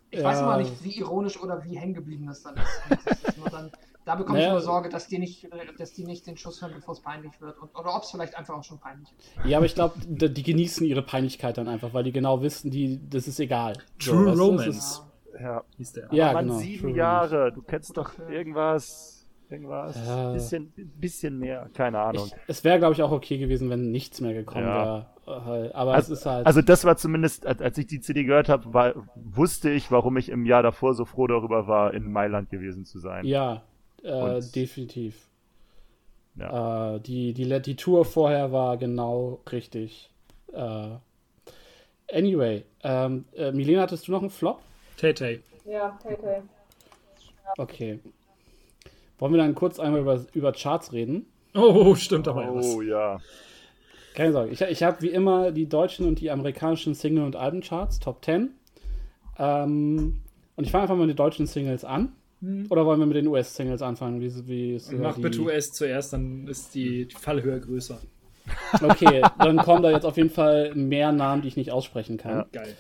ich 0.10 0.20
Ja. 0.20 0.26
weiß 0.26 0.42
immer 0.42 0.58
nicht, 0.58 0.84
wie 0.84 0.98
ironisch 1.00 1.42
oder 1.42 1.64
wie 1.64 1.78
hängen 1.78 1.94
geblieben 1.94 2.28
das 2.28 2.44
dann 2.44 2.58
ist. 2.58 2.82
Das 3.06 3.24
ist 3.24 3.38
nur 3.38 3.50
dann, 3.50 3.72
da 4.06 4.16
bekomme 4.16 4.40
ich 4.40 4.44
Naja. 4.46 4.54
nur 4.54 4.62
Sorge, 4.62 4.90
dass 4.90 5.08
die 5.08 5.20
nicht, 5.20 5.48
dass 5.78 5.94
die 5.94 6.04
nicht 6.06 6.26
den 6.28 6.38
Schuss 6.38 6.62
hören, 6.62 6.72
bevor 6.76 6.94
es 6.94 7.02
peinlich 7.02 7.40
wird. 7.42 7.58
Und, 7.60 7.70
oder 7.78 7.96
ob 7.96 8.04
es 8.04 8.12
vielleicht 8.12 8.36
einfach 8.38 8.56
auch 8.56 8.64
schon 8.64 8.80
peinlich 8.80 9.10
ist. 9.18 9.34
Ja, 9.46 9.58
aber 9.58 9.66
ich 9.66 9.76
glaube, 9.76 9.96
die, 10.08 10.34
die 10.34 10.44
genießen 10.44 10.86
ihre 10.86 11.02
Peinlichkeit 11.04 11.58
dann 11.58 11.68
einfach, 11.68 11.94
weil 11.94 12.04
die 12.04 12.12
genau 12.12 12.42
wissen, 12.42 12.72
die, 12.72 13.00
das 13.10 13.28
ist 13.28 13.40
egal. 13.40 13.74
True 14.00 14.32
es 14.32 14.40
Romance. 14.40 14.68
ist- 14.70 15.04
Ja, 15.40 15.64
Hieß 15.78 15.94
der. 15.94 16.08
Ja, 16.12 16.34
Mann, 16.34 16.48
genau. 16.48 16.58
sieben 16.60 16.82
True 16.90 16.98
Jahre. 16.98 17.52
Du 17.54 17.62
kennst 17.62 17.96
doch 17.96 18.12
irgendwas, 18.30 19.26
irgendwas, 19.50 19.96
Ja. 20.06 20.34
bisschen, 20.34 20.74
bisschen 20.76 21.40
mehr, 21.40 21.70
keine 21.74 22.00
Ahnung. 22.00 22.26
Ich, 22.28 22.34
es 22.48 22.64
wäre, 22.64 22.80
glaube 22.80 22.94
ich, 22.94 23.02
auch 23.04 23.12
okay 23.12 23.38
gewesen, 23.38 23.70
wenn 23.70 23.92
nichts 23.92 24.20
mehr 24.22 24.34
gekommen 24.34 24.66
Ja. 24.66 24.86
wäre. 24.86 25.06
Äh, 25.68 25.72
Aber 25.74 25.94
Also, 25.94 26.14
es 26.14 26.20
ist 26.20 26.26
halt. 26.26 26.46
also 26.48 26.62
das 26.62 26.84
war 26.84 26.98
zumindest, 26.98 27.46
als 27.46 27.62
als 27.62 27.78
ich 27.78 27.88
die 27.88 28.02
CD 28.02 28.24
gehört 28.24 28.50
habe, 28.50 28.74
war, 28.74 28.94
wusste 29.16 29.70
ich, 29.70 29.92
warum 29.92 30.18
ich 30.18 30.30
im 30.30 30.46
Jahr 30.46 30.64
davor 30.64 30.94
so 30.96 31.06
froh 31.06 31.28
darüber 31.28 31.68
war, 31.68 31.94
in 31.94 32.12
Mailand 32.12 32.50
gewesen 32.50 32.86
zu 32.86 33.00
sein. 33.00 33.24
ja, 33.26 33.62
äh, 34.04 34.42
definitiv. 34.54 35.28
Ja. 36.36 36.96
Äh, 36.96 37.00
die, 37.02 37.34
die, 37.34 37.62
die 37.62 37.76
Tour 37.76 38.06
vorher 38.06 38.52
war 38.52 38.78
genau 38.78 39.42
richtig. 39.52 40.10
Äh, 40.54 40.90
anyway, 42.12 42.64
ähm, 42.84 43.26
äh, 43.36 43.52
Milena, 43.52 43.82
hattest 43.82 44.08
du 44.08 44.12
noch 44.12 44.22
einen 44.22 44.30
Flop? 44.30 44.62
Tay 44.98 45.14
Tay. 45.14 45.42
Ja, 45.66 45.98
Tay 46.02 46.16
Tay. 46.16 46.42
Okay. 47.58 48.00
Wollen 49.20 49.34
wir 49.34 49.38
dann 49.38 49.56
kurz 49.56 49.80
einmal 49.80 50.02
über, 50.02 50.26
über 50.34 50.52
Charts 50.54 50.94
reden? 50.94 51.28
Oh, 51.54 51.96
stimmt 51.96 52.28
aber 52.28 52.44
ja 52.44 52.56
was. 52.56 52.66
Oh 52.66 52.82
ja. 52.82 53.20
Keine 54.16 54.32
Sorge. 54.32 54.52
Ich, 54.52 54.62
ich 54.62 54.84
habe 54.84 55.02
wie 55.02 55.10
immer 55.10 55.52
die 55.52 55.68
deutschen 55.68 56.08
und 56.08 56.20
die 56.20 56.32
amerikanischen 56.32 56.96
Single- 56.96 57.26
und 57.26 57.36
Albencharts, 57.36 58.00
Top 58.00 58.24
10. 58.24 58.52
Ähm, 59.38 60.22
und 60.56 60.64
ich 60.64 60.72
fange 60.72 60.84
einfach 60.84 60.96
mal 60.96 61.08
mit 61.08 61.16
den 61.16 61.18
deutschen 61.18 61.48
Singles 61.48 61.86
an. 61.86 62.14
Oder 62.70 62.86
wollen 62.86 63.00
wir 63.00 63.06
mit 63.06 63.16
den 63.18 63.28
US-Singles 63.28 63.82
anfangen? 63.82 64.20
Wie, 64.20 64.48
wie 64.48 64.76
ist, 64.76 64.92
Mach 64.94 65.16
die- 65.16 65.22
bitte 65.22 65.42
US 65.42 65.72
zuerst, 65.74 66.14
dann 66.14 66.48
ist 66.48 66.74
die, 66.74 67.08
die 67.08 67.16
Fallhöhe 67.16 67.60
größer. 67.60 68.00
Okay, 68.82 69.22
dann 69.38 69.58
kommen 69.58 69.84
da 69.84 69.92
jetzt 69.92 70.06
auf 70.06 70.18
jeden 70.18 70.32
Fall 70.32 70.74
mehr 70.74 71.12
Namen, 71.12 71.42
die 71.44 71.48
ich 71.50 71.56
nicht 71.58 71.72
aussprechen 71.72 72.18
kann. 72.18 72.32
Ja. 72.38 72.46
Geil. 72.52 72.76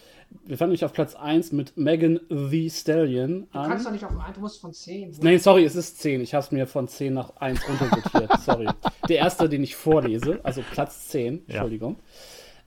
Wir 0.46 0.58
fangen 0.58 0.70
nämlich 0.70 0.84
auf 0.86 0.94
Platz 0.94 1.14
1 1.16 1.52
mit 1.52 1.78
Megan 1.78 2.20
The 2.30 2.70
Stallion 2.70 3.42
Du 3.52 3.60
kannst 3.60 3.84
doch 3.86 3.90
an. 3.90 3.94
nicht 3.94 4.06
auf 4.06 4.12
ein, 4.18 4.34
du 4.34 4.40
musst 4.40 4.60
von 4.62 4.74
10. 4.74 5.18
Nee, 5.22 5.38
sorry, 5.38 5.64
es 5.66 5.76
ist 5.76 6.00
10. 6.00 6.22
Ich 6.22 6.34
habe 6.34 6.44
es 6.44 6.52
mir 6.52 6.66
von 6.68 6.88
10 6.88 7.14
nach 7.14 7.36
1 7.38 7.62
runtersortiert. 7.68 8.32
sorry. 8.46 8.68
Der 9.10 9.18
erste, 9.18 9.48
den 9.50 9.62
ich 9.64 9.76
vorlese, 9.76 10.40
also 10.44 10.62
Platz 10.72 11.10
10, 11.10 11.44
Ja. 11.48 11.56
Entschuldigung. 11.56 11.98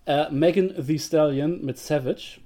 Äh, 0.06 0.30
Megan 0.30 0.72
The 0.78 0.98
Stallion 0.98 1.64
mit 1.64 1.78
Savage. 1.78 2.38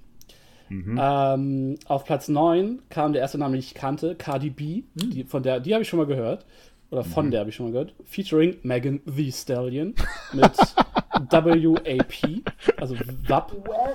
Ähm, 0.70 1.78
auf 1.86 2.04
Platz 2.04 2.28
9 2.28 2.80
kam 2.90 3.12
der 3.12 3.22
erste 3.22 3.38
Name, 3.38 3.52
den 3.52 3.60
ich 3.60 3.74
kannte, 3.74 4.14
Cardi 4.14 4.50
B. 4.50 4.82
Die, 4.94 5.24
von 5.24 5.42
der, 5.42 5.60
die 5.60 5.72
habe 5.74 5.82
ich 5.82 5.88
schon 5.88 5.98
mal 5.98 6.06
gehört. 6.06 6.44
Oder 6.90 7.04
von 7.04 7.30
der 7.30 7.40
habe 7.40 7.50
ich 7.50 7.56
schon 7.56 7.66
mal 7.66 7.72
gehört. 7.72 7.94
Featuring 8.04 8.56
Megan 8.62 9.00
The 9.04 9.30
Stallion 9.30 9.94
mit 10.32 10.52
WAP, 11.30 12.42
also 12.78 12.94
WAP. 13.26 13.52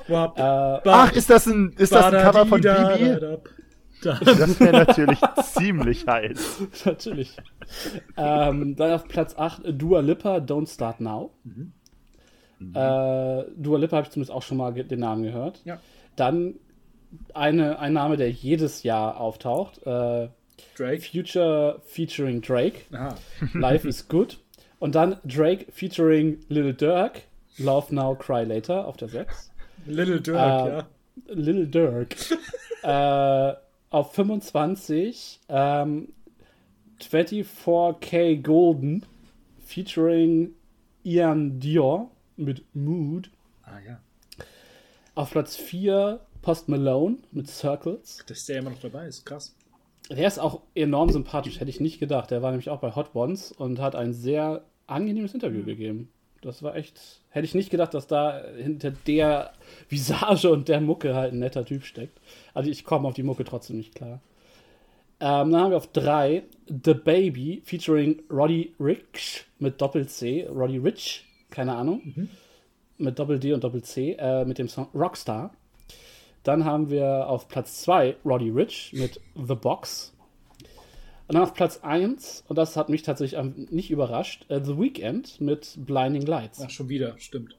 Wap, 0.08 0.38
Äh, 0.38 0.42
Ach, 0.90 1.12
ist 1.14 1.30
das 1.30 1.48
ein, 1.48 1.74
ist 1.78 1.92
das 1.92 2.06
ein 2.06 2.22
Cover 2.22 2.46
von 2.46 2.62
da, 2.62 2.96
Bibi? 2.96 3.20
da, 3.20 3.38
da. 4.04 4.20
Das 4.24 4.60
wäre 4.60 4.74
natürlich 4.86 5.20
ziemlich 5.44 6.06
heiß. 6.06 6.62
Natürlich. 6.86 7.36
ähm, 8.18 8.76
dann 8.76 8.92
auf 8.92 9.08
Platz 9.08 9.36
8 9.38 9.62
Dua 9.70 10.02
Lipa, 10.02 10.38
Don't 10.38 10.72
Start 10.72 11.00
Now. 11.00 11.32
Äh, 12.60 13.44
Dua 13.58 13.78
Lipa 13.78 13.98
habe 13.98 14.06
ich 14.08 14.12
zumindest 14.12 14.32
auch 14.32 14.42
schon 14.44 14.58
mal 14.58 14.72
den 14.74 15.00
Namen 15.00 15.24
gehört. 15.24 15.62
Ja. 15.66 15.80
Dann 16.16 16.56
eine, 17.34 17.80
ein 17.80 17.94
Name, 17.94 18.18
der 18.18 18.32
jedes 18.32 18.84
Jahr 18.84 19.20
auftaucht. 19.20 19.80
Äh, 19.86 20.30
Drake. 20.76 21.02
Future 21.02 21.82
featuring 21.86 22.42
Drake. 22.42 22.82
Aha. 22.92 23.16
Life 23.54 23.88
is 23.88 24.08
Good. 24.08 24.40
Und 24.80 24.96
dann 24.96 25.18
Drake 25.24 25.72
featuring 25.72 26.40
Lil 26.50 26.74
Durk. 26.74 27.22
Love 27.58 27.94
Now, 27.94 28.16
Cry 28.16 28.44
Later 28.44 28.88
auf 28.88 28.98
der 28.98 29.10
6. 29.10 29.52
Little 29.86 30.22
Dirk, 30.22 30.38
Äh, 30.38 30.70
ja. 30.70 30.88
Lil 31.28 31.68
Durk. 31.68 32.16
äh, 32.84 33.54
auf 33.90 34.14
25 34.14 35.40
ähm, 35.50 36.10
24K 37.00 38.42
Golden 38.42 39.06
featuring 39.66 40.56
Ian 41.04 41.60
Dior 41.60 42.10
mit 42.38 42.64
Mood. 42.74 43.30
Ah 43.64 43.80
ja. 43.86 44.00
Auf 45.16 45.32
Platz 45.32 45.56
4 45.56 46.20
Post 46.42 46.70
Malone 46.70 47.18
mit 47.32 47.48
Circles. 47.48 48.24
Dass 48.28 48.46
der 48.46 48.60
immer 48.60 48.72
noch 48.72 48.80
dabei 48.80 49.08
ist, 49.08 49.26
krass. 49.26 49.56
Der 50.10 50.28
ist 50.28 50.40
auch 50.40 50.62
enorm 50.76 51.10
sympathisch, 51.10 51.60
hätte 51.60 51.70
ich 51.70 51.80
nicht 51.80 52.00
gedacht. 52.00 52.32
Der 52.32 52.42
war 52.42 52.52
nämlich 52.52 52.70
auch 52.70 52.80
bei 52.80 52.96
Hot 52.96 53.16
Ones 53.16 53.52
und 53.52 53.80
hat 53.80 53.96
ein 53.96 54.14
sehr 54.14 54.64
angenehmes 54.88 55.34
Interview 55.34 55.64
gegeben. 55.64 56.10
Das 56.42 56.62
war 56.62 56.76
echt. 56.76 57.22
Hätte 57.30 57.46
ich 57.46 57.56
nicht 57.56 57.70
gedacht, 57.70 57.94
dass 57.94 58.08
da 58.08 58.44
hinter 58.58 58.92
der 58.92 59.54
Visage 59.88 60.50
und 60.50 60.68
der 60.68 60.82
Mucke 60.82 61.16
halt 61.16 61.34
ein 61.34 61.40
netter 61.40 61.64
Typ 61.64 61.86
steckt. 61.86 62.20
Also 62.54 62.70
ich 62.70 62.84
komme 62.84 63.08
auf 63.08 63.14
die 63.14 63.24
Mucke 63.24 63.46
trotzdem 63.46 63.78
nicht 63.78 63.96
klar. 63.96 64.20
Ähm, 65.20 65.52
dann 65.52 65.62
haben 65.62 65.70
wir 65.72 65.78
auf 65.78 65.92
drei 65.92 66.44
The 66.68 66.96
Baby 66.96 67.62
featuring 67.64 68.22
Roddy 68.30 68.74
Rich 68.80 69.46
mit 69.60 69.80
Doppel-C. 69.80 70.48
Roddy 70.50 70.80
Rich, 70.80 71.26
keine 71.50 71.76
Ahnung. 71.76 72.30
Mit 73.04 73.20
Doppel-D 73.20 73.54
und 73.54 73.64
Doppel-C 73.64 74.16
äh, 74.20 74.46
mit 74.46 74.58
dem 74.58 74.70
Song 74.70 74.88
Rockstar. 74.94 75.54
Dann 76.44 76.66
haben 76.66 76.90
wir 76.90 77.28
auf 77.28 77.48
Platz 77.48 77.82
2 77.84 78.18
Roddy 78.26 78.50
Rich 78.50 78.94
mit 78.94 79.20
The 79.36 79.56
Box. 79.56 80.14
Und 81.28 81.36
dann 81.36 81.44
auf 81.44 81.54
Platz 81.54 81.80
1, 81.82 82.44
und 82.48 82.58
das 82.58 82.76
hat 82.76 82.90
mich 82.90 83.02
tatsächlich 83.02 83.42
nicht 83.72 83.92
überrascht, 83.92 84.46
äh, 84.50 84.62
The 84.64 84.78
Weeknd 84.78 85.40
mit 85.40 85.78
Blinding 85.78 86.26
Lights. 86.26 86.62
Ach, 86.64 86.70
schon 86.70 86.90
wieder, 86.90 87.18
stimmt. 87.18 87.58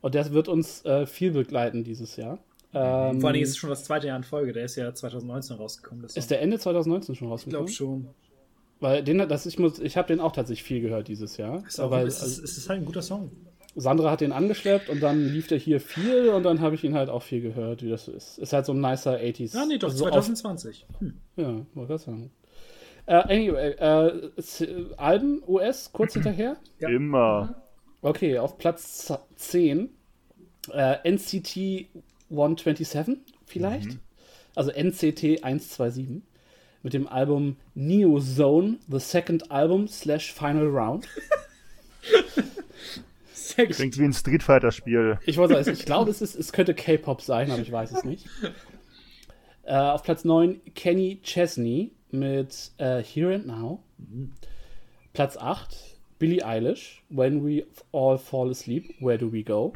Und 0.00 0.14
der 0.14 0.32
wird 0.32 0.48
uns 0.48 0.84
äh, 0.84 1.06
viel 1.06 1.32
begleiten 1.32 1.84
dieses 1.84 2.16
Jahr. 2.16 2.38
Ähm, 2.74 3.20
Vor 3.20 3.28
allen 3.28 3.34
Dingen 3.34 3.44
ist 3.44 3.50
es 3.50 3.56
schon 3.56 3.70
das 3.70 3.84
zweite 3.84 4.06
Jahr 4.06 4.16
in 4.16 4.24
Folge. 4.24 4.52
Der 4.52 4.64
ist 4.64 4.76
ja 4.76 4.92
2019 4.92 5.56
rausgekommen. 5.56 6.04
Ist 6.04 6.30
der 6.30 6.40
Ende 6.40 6.58
2019 6.58 7.14
schon 7.14 7.28
ich 7.28 7.32
rausgekommen? 7.32 7.66
glaube 7.66 7.72
schon. 7.72 8.08
Weil 8.80 9.04
den, 9.04 9.18
das, 9.28 9.46
ich 9.46 9.58
muss, 9.58 9.78
ich 9.78 9.96
habe 9.96 10.08
den 10.08 10.18
auch 10.18 10.32
tatsächlich 10.32 10.64
viel 10.64 10.80
gehört 10.80 11.06
dieses 11.06 11.36
Jahr. 11.36 11.64
Ist, 11.66 11.80
auch, 11.80 11.90
weil, 11.90 12.06
ist, 12.06 12.20
also, 12.22 12.42
ist, 12.42 12.56
ist 12.58 12.68
halt 12.68 12.80
ein 12.80 12.84
guter 12.84 13.02
Song. 13.02 13.30
Sandra 13.74 14.10
hat 14.10 14.20
den 14.20 14.32
angeschleppt 14.32 14.88
und 14.90 15.00
dann 15.02 15.24
lief 15.32 15.48
der 15.48 15.58
hier 15.58 15.80
viel 15.80 16.28
und 16.28 16.42
dann 16.42 16.60
habe 16.60 16.74
ich 16.74 16.84
ihn 16.84 16.94
halt 16.94 17.08
auch 17.08 17.22
viel 17.22 17.40
gehört, 17.40 17.82
wie 17.82 17.88
das 17.88 18.04
so 18.04 18.12
ist. 18.12 18.38
Ist 18.38 18.52
halt 18.52 18.66
so 18.66 18.72
ein 18.72 18.80
nicer 18.80 19.18
80s. 19.18 19.56
Ah, 19.56 19.64
nee, 19.66 19.78
doch, 19.78 19.88
also 19.88 19.98
so 19.98 20.04
auf- 20.06 20.12
2020. 20.12 20.86
Hm. 20.98 21.14
Ja, 21.36 21.66
wollte 21.74 21.88
gerade 21.88 22.02
sagen. 22.02 22.30
Äh, 23.06 23.14
anyway, 23.14 23.70
äh, 23.72 24.94
Alben 24.96 25.42
US 25.46 25.90
kurz 25.92 26.12
hinterher. 26.14 26.56
Ja. 26.80 26.88
Immer. 26.90 27.54
Okay, 28.02 28.38
auf 28.38 28.58
Platz 28.58 29.06
z- 29.06 29.18
10 29.36 29.88
äh, 30.72 30.96
NCT 31.10 31.88
127 32.30 33.18
vielleicht. 33.46 33.98
Also 34.54 34.70
NCT 34.70 35.42
127 35.44 36.22
mit 36.82 36.92
dem 36.94 37.06
Album 37.08 37.56
Neo 37.74 38.20
Zone, 38.20 38.78
the 38.88 38.98
second 38.98 39.50
album 39.50 39.88
slash 39.88 40.32
final 40.32 40.66
round. 40.66 41.08
Sehr 43.42 43.66
gut. 43.66 43.76
Klingt 43.76 43.98
wie 43.98 44.04
ein 44.04 44.12
Street 44.12 44.42
Fighter-Spiel. 44.42 45.18
Ich 45.26 45.36
wollte 45.36 45.62
sagen, 45.62 45.76
ich 45.76 45.84
glaube, 45.84 46.10
es, 46.10 46.22
ist, 46.22 46.36
es 46.36 46.52
könnte 46.52 46.74
K-Pop 46.74 47.20
sein, 47.22 47.50
aber 47.50 47.60
ich 47.60 47.72
weiß 47.72 47.92
es 47.92 48.04
nicht. 48.04 48.26
Äh, 49.64 49.76
auf 49.76 50.02
Platz 50.02 50.24
9 50.24 50.60
Kenny 50.74 51.20
Chesney 51.22 51.92
mit 52.10 52.72
äh, 52.78 53.02
Here 53.02 53.34
and 53.34 53.46
Now. 53.46 53.82
Platz 55.12 55.36
8 55.36 55.76
Billie 56.18 56.44
Eilish, 56.44 57.02
When 57.10 57.44
We 57.44 57.64
All 57.92 58.18
Fall 58.18 58.50
Asleep, 58.50 58.94
Where 59.00 59.18
Do 59.18 59.32
We 59.32 59.42
Go? 59.42 59.72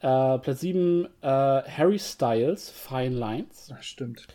äh, 0.00 0.38
Platz 0.38 0.60
7 0.60 1.06
äh, 1.22 1.26
Harry 1.26 1.98
Styles, 1.98 2.70
Fine 2.70 3.16
Lines. 3.16 3.72
Ach, 3.72 3.82
stimmt. 3.82 4.26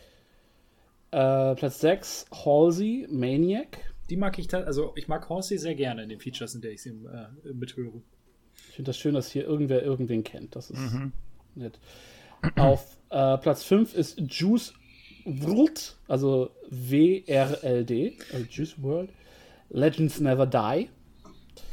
Äh, 1.10 1.54
Platz 1.54 1.80
6 1.80 2.26
Halsey, 2.32 3.06
Maniac. 3.10 3.78
Die 4.10 4.16
mag 4.16 4.38
ich, 4.38 4.52
also 4.52 4.92
ich 4.96 5.08
mag 5.08 5.28
Horsey 5.28 5.58
sehr 5.58 5.74
gerne 5.74 6.02
in 6.02 6.08
den 6.08 6.20
Features, 6.20 6.54
in 6.54 6.60
der 6.60 6.72
ich 6.72 6.82
sie 6.82 6.90
äh, 6.90 7.52
mithöre. 7.52 8.02
Ich 8.68 8.76
finde 8.76 8.90
das 8.90 8.98
schön, 8.98 9.14
dass 9.14 9.30
hier 9.30 9.44
irgendwer 9.44 9.82
irgendwen 9.82 10.24
kennt. 10.24 10.56
Das 10.56 10.70
ist 10.70 10.80
nett. 11.54 11.78
Auf 12.56 12.98
äh, 13.10 13.38
Platz 13.38 13.62
5 13.64 13.94
ist 13.94 14.20
Juice 14.20 14.74
WRLD, 15.24 15.96
also 16.06 16.50
W-R-L-D, 16.70 18.18
also 18.32 18.46
Juice 18.50 18.82
World. 18.82 19.10
Legends 19.70 20.20
Never 20.20 20.46
Die. 20.46 20.88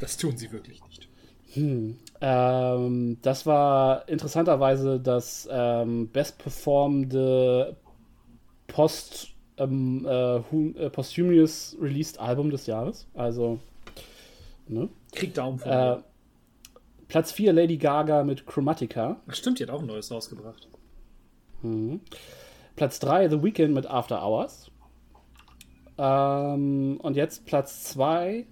Das 0.00 0.16
tun 0.16 0.36
sie 0.36 0.50
wirklich 0.50 0.80
nicht. 0.84 1.08
Ähm, 2.20 3.18
das 3.20 3.46
war 3.46 4.08
interessanterweise 4.08 4.98
das 4.98 5.48
ähm, 5.50 6.08
bestperformende 6.10 7.76
Post, 8.68 9.31
ähm, 9.62 10.06
äh, 10.06 10.36
äh, 10.36 10.90
posthumous 10.90 11.76
released 11.80 12.18
Album 12.18 12.50
des 12.50 12.66
Jahres. 12.66 13.06
Also, 13.14 13.58
ne? 14.68 14.88
Krieg 15.12 15.34
Daumen 15.34 15.58
von 15.58 15.70
Äh. 15.70 15.96
Platz 17.08 17.32
4 17.32 17.52
Lady 17.52 17.76
Gaga 17.76 18.24
mit 18.24 18.46
Chromatica. 18.46 19.20
Ach, 19.28 19.34
stimmt, 19.34 19.58
die 19.58 19.64
hat 19.64 19.70
auch 19.70 19.80
ein 19.80 19.86
neues 19.86 20.10
rausgebracht. 20.10 20.68
Mhm. 21.62 22.00
Platz 22.74 22.98
3 23.00 23.28
The 23.28 23.42
Weeknd 23.42 23.74
mit 23.74 23.86
After 23.86 24.22
Hours. 24.24 24.70
Ähm, 25.98 26.98
und 27.02 27.16
jetzt 27.16 27.44
Platz 27.44 27.84
2, 27.84 28.46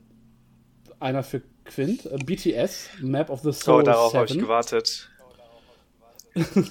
einer 0.99 1.23
für 1.23 1.43
Quint, 1.65 2.05
äh, 2.05 2.19
BTS, 2.19 2.91
Map 3.01 3.31
of 3.31 3.41
the 3.41 3.53
Soul 3.53 3.81
Oh, 3.81 3.83
darauf 3.83 4.13
habe 4.15 4.27
ich 4.27 4.33
7. 4.33 4.43
gewartet. 4.43 5.09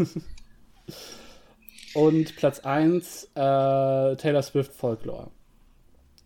Und 1.96 2.36
Platz 2.36 2.60
1 2.60 3.32
äh, 3.36 4.16
Taylor 4.16 4.42
Swift 4.42 4.74
Folklore. 4.74 5.32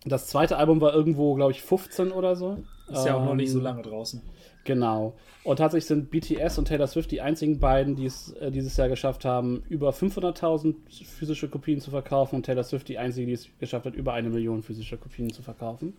Das 0.05 0.27
zweite 0.27 0.57
Album 0.57 0.81
war 0.81 0.93
irgendwo, 0.93 1.33
glaube 1.35 1.51
ich, 1.51 1.61
15 1.61 2.11
oder 2.11 2.35
so. 2.35 2.63
Ist 2.89 3.05
ja 3.05 3.15
auch 3.15 3.23
noch 3.23 3.35
nicht 3.35 3.51
so 3.51 3.59
Ähm, 3.59 3.63
lange 3.63 3.81
draußen. 3.81 4.21
Genau. 4.65 5.13
Und 5.43 5.57
tatsächlich 5.57 5.85
sind 5.87 6.09
BTS 6.09 6.57
und 6.57 6.67
Taylor 6.67 6.87
Swift 6.87 7.11
die 7.11 7.21
einzigen 7.21 7.59
beiden, 7.59 7.95
die 7.95 8.05
es 8.05 8.31
äh, 8.33 8.51
dieses 8.51 8.75
Jahr 8.77 8.89
geschafft 8.89 9.25
haben, 9.25 9.63
über 9.69 9.91
500.000 9.91 10.75
physische 11.05 11.49
Kopien 11.49 11.79
zu 11.79 11.91
verkaufen 11.91 12.35
und 12.35 12.45
Taylor 12.45 12.63
Swift 12.63 12.87
die 12.87 12.97
einzige, 12.97 13.27
die 13.27 13.33
es 13.33 13.47
geschafft 13.59 13.85
hat, 13.85 13.93
über 13.93 14.13
eine 14.13 14.29
Million 14.29 14.61
physische 14.61 14.97
Kopien 14.97 15.31
zu 15.31 15.41
verkaufen. 15.41 15.97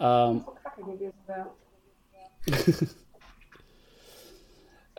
Ähm, 0.00 0.44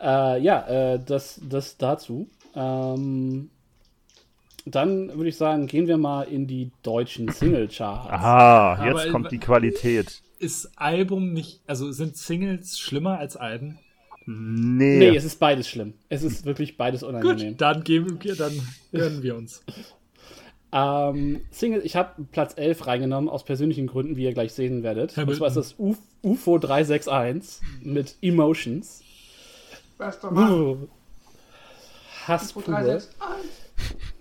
äh, 0.00 0.40
ja, 0.40 0.66
äh, 0.94 1.00
das, 1.04 1.40
das 1.48 1.76
dazu. 1.76 2.28
Ähm, 2.54 3.50
dann 4.66 5.08
würde 5.16 5.28
ich 5.28 5.36
sagen, 5.36 5.66
gehen 5.66 5.86
wir 5.86 5.96
mal 5.96 6.22
in 6.22 6.46
die 6.46 6.70
deutschen 6.82 7.28
Singlecharts. 7.28 8.10
Aha, 8.10 8.84
jetzt 8.84 9.00
Aber- 9.02 9.10
kommt 9.10 9.30
die 9.32 9.38
Qualität. 9.38 10.20
Ist 10.38 10.70
Album 10.76 11.32
nicht, 11.32 11.60
also 11.66 11.92
sind 11.92 12.16
Singles 12.16 12.78
schlimmer 12.78 13.18
als 13.18 13.36
Alben? 13.36 13.78
Nee. 14.26 14.98
Nee, 14.98 15.16
es 15.16 15.24
ist 15.24 15.38
beides 15.38 15.68
schlimm. 15.68 15.94
Es 16.08 16.22
ist 16.24 16.44
wirklich 16.44 16.76
beides 16.76 17.04
unangenehm. 17.04 17.50
Gut, 17.52 17.60
dann 17.60 17.84
geben 17.84 18.18
wir, 18.22 18.34
dann 18.34 18.52
hören 18.92 19.22
wir 19.22 19.36
uns. 19.36 19.62
Ähm, 20.72 21.42
Single, 21.52 21.80
ich 21.84 21.96
habe 21.96 22.26
Platz 22.32 22.52
11 22.56 22.86
reingenommen, 22.86 23.30
aus 23.30 23.44
persönlichen 23.44 23.86
Gründen, 23.86 24.16
wie 24.16 24.24
ihr 24.24 24.34
gleich 24.34 24.52
sehen 24.52 24.82
werdet. 24.82 25.16
Und 25.16 25.34
zwar 25.34 25.48
ist 25.48 25.56
das 25.56 25.76
Uf 25.78 25.96
UFO 26.22 26.58
361 26.58 27.62
mit 27.82 28.16
Emotions. 28.20 29.00
Bester 29.96 30.30
Mann. 30.30 30.52
Uh, 30.52 30.76
Hass 32.26 32.50
UFO 32.50 32.60
pur. 32.60 32.74
361. 32.74 33.16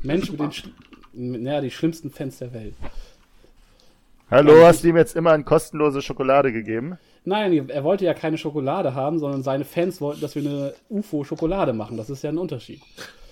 Mensch 0.02 0.30
mit 0.32 0.40
den 0.40 0.52
schl 0.52 0.70
ja, 1.18 1.62
die 1.62 1.72
schlimmsten 1.72 2.12
Fans 2.12 2.40
der 2.40 2.54
Welt. 2.54 2.74
Hallo, 4.30 4.66
hast 4.66 4.84
du 4.84 4.90
ihm 4.90 4.98
jetzt 4.98 5.16
immer 5.16 5.32
eine 5.32 5.44
kostenlose 5.44 6.02
Schokolade 6.02 6.52
gegeben? 6.52 6.98
Nein, 7.24 7.70
er 7.70 7.84
wollte 7.84 8.04
ja 8.06 8.14
keine 8.14 8.38
Schokolade 8.38 8.94
haben, 8.94 9.20
sondern 9.20 9.44
seine 9.44 9.64
Fans 9.66 10.02
wollten, 10.02 10.20
dass 10.22 10.36
wir 10.36 10.42
eine 10.42 10.74
UFO-Schokolade 10.90 11.74
machen. 11.74 11.96
Das 11.96 12.10
ist 12.10 12.24
ja 12.24 12.32
ein 12.32 12.38
Unterschied. 12.38 12.82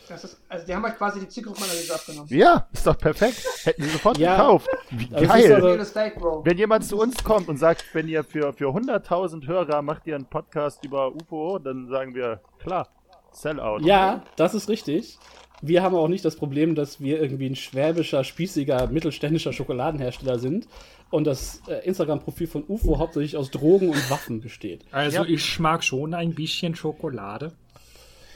Das 0.07 0.23
ist, 0.23 0.37
also 0.49 0.65
die 0.65 0.73
haben 0.75 0.83
halt 0.83 0.97
quasi 0.97 1.19
die 1.19 1.27
Zielgruppenanalyse 1.27 1.93
abgenommen. 1.93 2.27
Ja, 2.29 2.67
ist 2.71 2.85
doch 2.85 2.97
perfekt. 2.97 3.43
Hätten 3.63 3.83
sie 3.83 3.89
sofort 3.89 4.17
Ja. 4.17 4.35
gekauft. 4.35 4.67
Wie 4.91 5.03
ist 5.05 5.11
geil. 5.11 5.53
also-. 5.55 6.41
Wenn 6.45 6.57
jemand 6.57 6.85
zu 6.85 6.99
uns 6.99 7.23
kommt 7.23 7.47
und 7.49 7.57
sagt, 7.57 7.83
wenn 7.93 8.07
ihr 8.07 8.23
für, 8.23 8.53
für 8.53 8.69
100.000 8.69 9.47
Hörer 9.47 9.81
macht 9.81 10.07
ihr 10.07 10.15
einen 10.15 10.25
Podcast 10.25 10.83
über 10.85 11.13
UFO, 11.13 11.59
dann 11.59 11.87
sagen 11.87 12.15
wir, 12.15 12.41
klar, 12.59 12.87
Sellout. 13.31 13.79
Ja, 13.81 14.23
das 14.35 14.53
ist 14.53 14.69
richtig. 14.69 15.17
Wir 15.61 15.81
haben 15.81 15.95
auch 15.95 16.07
nicht 16.09 16.25
das 16.25 16.35
Problem, 16.35 16.75
dass 16.75 16.99
wir 16.99 17.21
irgendwie 17.21 17.47
ein 17.49 17.55
schwäbischer, 17.55 18.23
spießiger, 18.23 18.87
mittelständischer 18.87 19.53
Schokoladenhersteller 19.53 20.37
sind 20.39 20.67
und 21.09 21.25
das 21.25 21.61
äh, 21.67 21.85
Instagram-Profil 21.85 22.47
von 22.47 22.63
UFO 22.67 22.97
hauptsächlich 22.99 23.37
aus 23.37 23.49
Drogen 23.51 23.89
und 23.89 24.09
Waffen 24.11 24.41
besteht. 24.41 24.83
Also 24.91 25.23
ich 25.25 25.59
mag 25.59 25.83
schon 25.83 26.13
ein 26.13 26.33
bisschen 26.33 26.75
Schokolade. 26.75 27.53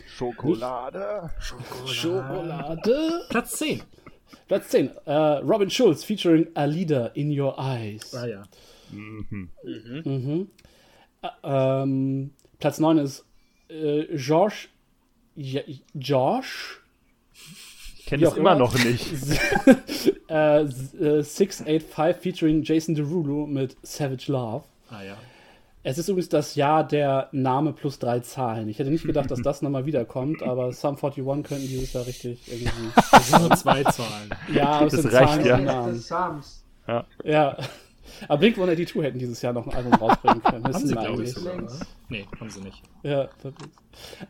Schokolade. 0.08 1.30
Schokolade. 1.88 3.22
Platz 3.30 3.52
10. 3.58 3.82
Platz 4.48 4.70
10. 4.70 4.92
Äh, 5.06 5.12
Robin 5.14 5.70
Schulz 5.70 6.04
featuring 6.04 6.48
A 6.54 6.64
Leader 6.66 7.16
in 7.16 7.38
Your 7.38 7.58
Eyes. 7.60 8.14
Ah 8.16 8.26
ja. 8.26 8.44
Mhm. 8.92 9.50
Ä- 11.24 11.30
ähm, 11.84 12.32
Platz 12.60 12.80
9 12.80 12.98
ist 13.00 13.26
äh, 13.70 14.06
George. 14.16 14.68
Ja, 15.36 15.62
Josh. 15.94 16.82
Kenn 18.08 18.20
Wie 18.22 18.24
es 18.24 18.32
auch 18.32 18.38
immer 18.38 18.56
noch 18.56 18.74
nicht. 18.84 19.12
äh, 20.30 20.62
s- 20.62 20.94
äh, 20.96 21.22
685 21.22 22.16
featuring 22.22 22.64
Jason 22.64 22.96
Derulo 22.96 23.46
mit 23.46 23.76
Savage 23.84 24.32
Love. 24.32 24.64
Ah 24.90 25.04
ja. 25.04 25.18
Es 25.84 25.98
ist 25.98 26.10
übrigens 26.10 26.30
das 26.30 26.56
Jahr 26.56 26.86
der 26.86 27.30
Name 27.32 27.72
plus 27.74 28.00
drei 28.00 28.20
Zahlen. 28.22 28.68
Ich 28.70 28.80
hätte 28.80 28.90
nicht 28.90 29.06
gedacht, 29.06 29.30
dass 29.30 29.42
das 29.42 29.62
nochmal 29.62 29.86
wiederkommt, 29.86 30.42
aber 30.42 30.72
Sum 30.74 30.96
41 30.96 31.24
könnten 31.44 31.68
dieses 31.68 31.94
Jahr 31.94 32.06
richtig 32.08 32.40
irgendwie. 32.52 32.90
Das 33.12 33.30
sind 33.30 33.42
nur 33.42 33.56
zwei 33.58 33.84
Zahlen. 33.84 34.30
Ja, 34.54 34.70
aber 34.70 34.88
es 34.88 34.94
Das 34.94 35.02
sind 35.04 35.14
reicht, 35.14 35.30
Zahlen 35.34 35.46
ja. 35.46 35.56
und 35.58 35.66
Namen. 35.66 36.00
Sams. 36.00 36.64
Ja. 37.24 37.58
Aber 38.30 38.38
Blink 38.40 38.56
182 38.56 39.04
hätten 39.04 39.20
dieses 39.20 39.42
Jahr 39.42 39.52
noch 39.54 39.68
ein 39.68 39.74
Album 39.76 39.94
rausbringen 39.96 40.42
können. 40.44 40.64
Haben 40.64 40.88
sie, 40.88 40.94
glaube 40.96 41.24
ich, 41.24 41.34
sogar. 41.34 41.56
Oder? 41.56 41.74
Nee, 42.10 42.26
haben 42.40 42.50
sie 42.50 42.62
nicht. 42.62 42.82
Ja. 43.04 43.28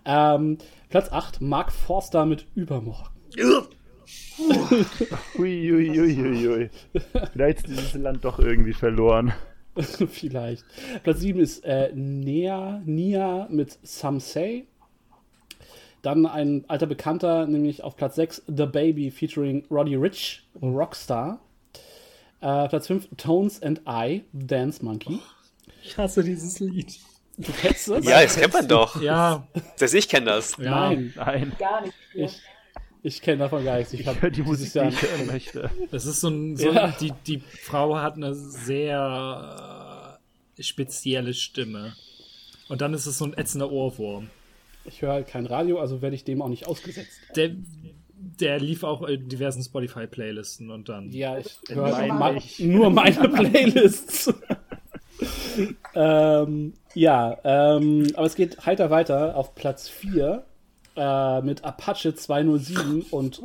Ähm, 0.06 0.58
Platz 0.90 1.12
8, 1.12 1.42
Mark 1.42 1.72
Forster 1.72 2.26
mit 2.26 2.48
Übermorgen. 2.56 3.10
Hui. 5.38 6.70
Vielleicht 7.34 7.58
ist 7.60 7.68
dieses 7.68 7.94
Land 7.96 8.24
doch 8.26 8.40
irgendwie 8.40 8.74
verloren. 8.74 9.34
Vielleicht. 9.76 10.64
Platz 11.04 11.20
7 11.20 11.40
ist 11.40 11.64
äh, 11.64 11.92
Nia, 11.94 12.82
Nia 12.86 13.48
mit 13.50 13.78
Some 13.84 14.20
Say. 14.20 14.66
Dann 16.02 16.26
ein 16.26 16.66
alter 16.68 16.86
Bekannter, 16.88 17.48
nämlich 17.48 17.84
auf 17.84 17.96
Platz 17.96 18.16
6 18.16 18.44
The 18.48 18.66
Baby 18.66 19.12
featuring 19.12 19.66
Roddy 19.70 19.96
Rich, 19.96 20.48
Rockstar. 20.62 21.40
Äh, 22.40 22.68
Platz 22.70 22.88
5 22.88 23.10
Tones 23.18 23.62
and 23.62 23.82
I, 23.88 24.24
Dance 24.32 24.84
Monkey. 24.84 25.20
Ich 25.84 25.98
hasse 25.98 26.24
dieses 26.24 26.60
Lied. 26.60 26.98
Du 27.38 27.52
kennst 27.52 27.88
das? 27.88 28.04
Ja, 28.06 28.22
das 28.24 28.36
kennt 28.36 28.54
man 28.54 28.68
doch. 28.68 29.00
Ja, 29.02 29.48
Selbst 29.76 29.94
ich 29.94 30.10
kenne 30.10 30.26
das. 30.28 30.58
ja. 30.58 30.90
Nein, 30.90 31.14
Nein, 31.16 31.52
Gar 31.60 31.82
nicht. 31.82 31.94
ich, 32.16 32.42
ich 33.08 33.22
kenne 33.22 33.40
davon 33.40 33.64
gar 33.66 33.78
nichts. 33.78 33.94
Ich, 33.94 34.02
ich 34.02 34.08
hab 34.08 34.22
höre 34.22 34.30
die 34.30 34.44
Musik, 34.44 34.72
die 34.72 34.78
Jahr- 34.78 34.90
ich 34.90 35.02
hören 35.02 35.26
möchte. 35.28 35.70
Das 35.92 36.06
ist 36.06 36.22
so 36.22 36.30
ein, 36.30 36.56
so 36.58 36.72
Ja. 36.72 36.94
die, 37.00 37.12
die 37.26 37.40
Frau 37.40 37.98
hat 37.98 38.16
eine 38.16 38.36
sehr 38.36 40.18
äh, 40.58 40.64
spezielle 40.64 41.34
Stimme. 41.34 41.94
Und 42.70 42.82
dann 42.82 42.94
ist 42.94 43.06
es 43.06 43.18
so 43.18 43.26
ein 43.26 43.34
ätzender 43.38 43.72
Ohrwurm. 43.72 44.30
Ich 44.86 45.02
höre 45.02 45.14
halt 45.14 45.28
kein 45.28 45.46
Radio, 45.46 45.80
also 45.80 46.02
werde 46.02 46.16
ich 46.16 46.24
dem 46.24 46.42
auch 46.42 46.50
nicht 46.50 46.68
ausgesetzt. 46.68 47.20
Der, 47.36 47.52
der 48.40 48.60
lief 48.60 48.84
auch 48.84 49.04
in 49.04 49.28
diversen 49.30 49.62
Spotify-Playlisten 49.64 50.70
und 50.72 50.90
dann. 50.90 51.12
Ja, 51.12 51.38
ich 51.38 51.58
höre 51.70 52.36
ich. 52.36 52.60
nur 52.60 52.90
meine 52.90 53.30
Playlists. 53.30 54.34
ähm, 55.96 56.74
ja, 56.94 57.38
ähm, 57.44 58.08
aber 58.16 58.26
es 58.26 58.36
geht 58.36 58.66
heiter 58.66 58.90
weiter 58.90 59.36
auf 59.36 59.56
Platz 59.56 59.90
4 59.90 60.44
äh, 60.98 61.42
mit 61.42 61.64
Apache 61.64 62.14
207 62.16 63.04
und 63.12 63.42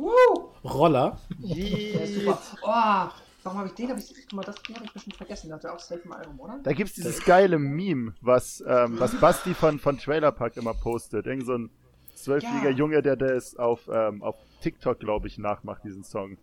Roller. 0.63 1.17
Der 1.39 2.01
ist 2.03 2.15
super. 2.15 2.39
Oh, 2.63 3.09
warum 3.43 3.59
habe 3.59 3.67
ich 3.67 3.73
den? 3.75 3.89
Hab 3.89 3.97
ich, 3.97 4.13
guck 4.29 4.33
mal, 4.33 4.43
das 4.43 4.55
den 4.63 4.75
habe 4.75 4.85
ich 4.85 4.93
bestimmt 4.93 5.15
vergessen. 5.17 5.47
Der 5.47 5.55
hat 5.57 5.63
ja 5.63 5.73
auch 5.75 5.79
safe 5.79 6.01
im 6.03 6.11
Album, 6.11 6.39
oder? 6.39 6.59
Da 6.63 6.73
gibt's 6.73 6.93
dieses 6.93 7.23
geile 7.23 7.59
Meme, 7.59 8.13
was, 8.21 8.63
ähm, 8.67 8.99
was 8.99 9.13
Basti 9.19 9.53
von, 9.53 9.79
von 9.79 9.97
Trailer 9.97 10.31
Park 10.31 10.57
immer 10.57 10.73
postet. 10.73 11.25
Irgend 11.27 11.45
so 11.45 11.53
ein 11.57 11.69
zwölfjähriger 12.15 12.69
Ja. 12.71 12.75
Junge, 12.75 13.01
der 13.01 13.15
das 13.15 13.55
auf, 13.55 13.89
ähm, 13.91 14.23
auf 14.23 14.35
TikTok, 14.61 14.99
glaube 14.99 15.27
ich, 15.27 15.37
nachmacht, 15.37 15.83
diesen 15.83 16.03
Song. 16.03 16.37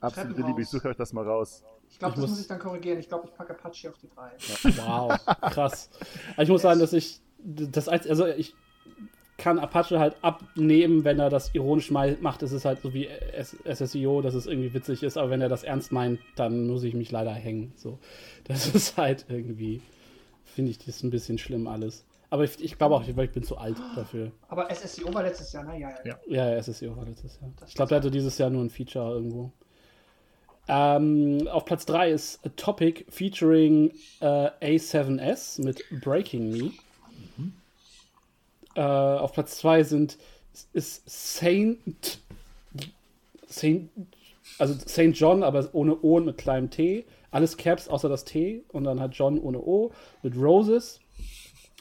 Absolute. 0.00 0.42
Liebe, 0.42 0.62
ich 0.62 0.68
suche 0.68 0.88
euch 0.88 0.96
das 0.96 1.12
mal 1.12 1.24
raus. 1.26 1.64
Ich 1.90 1.98
glaube, 1.98 2.14
das 2.14 2.20
muss- 2.22 2.30
muss 2.30 2.40
ich 2.40 2.46
dann 2.46 2.58
korrigieren. 2.60 2.98
Ich 3.00 3.08
glaube, 3.08 3.26
ich 3.26 3.34
packe 3.34 3.52
Apache 3.54 3.88
auf 3.88 3.96
die 3.98 4.08
3. 4.14 4.76
Wow, 4.76 5.18
krass. 5.50 5.90
Aber 6.34 6.42
ich 6.42 6.48
muss 6.48 6.62
sagen, 6.62 6.78
dass 6.78 6.92
ich 6.92 7.20
das 7.38 7.88
als, 7.88 8.06
also 8.06 8.26
ich 8.26 8.54
kann 9.38 9.60
Apache 9.60 10.00
halt 10.00 10.16
abnehmen, 10.20 11.04
wenn 11.04 11.20
er 11.20 11.30
das 11.30 11.54
ironisch 11.54 11.90
mal 11.90 12.18
macht. 12.20 12.42
Es 12.42 12.52
ist 12.52 12.64
halt 12.64 12.82
so 12.82 12.92
wie 12.92 13.08
SSIO, 13.64 14.20
dass 14.20 14.34
es 14.34 14.46
irgendwie 14.46 14.74
witzig 14.74 15.04
ist, 15.04 15.16
aber 15.16 15.30
wenn 15.30 15.40
er 15.40 15.48
das 15.48 15.62
ernst 15.62 15.92
meint, 15.92 16.18
dann 16.36 16.66
muss 16.66 16.82
ich 16.82 16.92
mich 16.92 17.10
leider 17.12 17.32
hängen. 17.32 17.72
So, 17.76 17.98
das 18.44 18.66
ist 18.66 18.98
halt 18.98 19.26
irgendwie, 19.28 19.80
finde 20.44 20.72
ich 20.72 20.78
das 20.78 21.02
ein 21.02 21.10
bisschen 21.10 21.38
schlimm 21.38 21.68
alles. 21.68 22.04
Aber 22.30 22.44
ich, 22.44 22.62
ich 22.62 22.76
glaube 22.76 22.96
auch, 22.96 23.04
weil 23.14 23.24
ich 23.24 23.32
bin 23.32 23.42
zu 23.42 23.56
alt 23.56 23.78
dafür. 23.96 24.32
Aber 24.48 24.68
SSIO 24.74 25.14
war 25.14 25.22
letztes 25.22 25.50
Jahr, 25.52 25.64
ne? 25.64 25.80
Ja, 25.80 25.90
ja. 26.04 26.18
Ja. 26.26 26.52
Ja, 26.52 26.62
SSIO 26.62 26.94
war 26.94 27.06
letztes 27.06 27.40
Jahr. 27.40 27.50
Ich 27.66 27.74
glaube, 27.74 27.88
der 27.88 27.98
hatte 27.98 28.10
dieses 28.10 28.36
Jahr 28.36 28.50
nur 28.50 28.62
ein 28.62 28.68
Feature 28.68 29.14
irgendwo. 29.14 29.50
Ähm, 30.66 31.48
auf 31.48 31.64
Platz 31.64 31.86
3 31.86 32.10
ist 32.10 32.44
A 32.44 32.50
Topic 32.50 33.06
featuring 33.08 33.92
äh, 34.20 34.50
A7S 34.60 35.64
mit 35.64 35.82
Breaking 36.02 36.50
Me. 36.50 36.72
Äh, 38.78 38.80
auf 38.80 39.32
Platz 39.32 39.58
2 39.58 39.82
sind 39.82 40.18
ist 40.72 41.02
Saint 41.08 42.20
Saint 43.48 43.90
also 44.58 44.74
Saint 44.86 45.18
John, 45.18 45.42
aber 45.42 45.68
ohne 45.72 46.00
O 46.00 46.16
und 46.16 46.26
mit 46.26 46.38
kleinem 46.38 46.70
T. 46.70 47.04
Alles 47.32 47.56
Caps 47.56 47.88
außer 47.88 48.08
das 48.08 48.24
T 48.24 48.62
und 48.68 48.84
dann 48.84 49.00
hat 49.00 49.14
John 49.14 49.40
ohne 49.40 49.58
O 49.58 49.90
mit 50.22 50.36
Roses. 50.36 51.00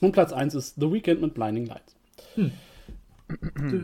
Und 0.01 0.11
Platz 0.11 0.33
1 0.33 0.55
ist 0.55 0.75
The 0.77 0.91
Weeknd 0.91 1.21
mit 1.21 1.35
Blinding 1.35 1.67
Lights. 1.67 1.95
Dö. 2.35 3.81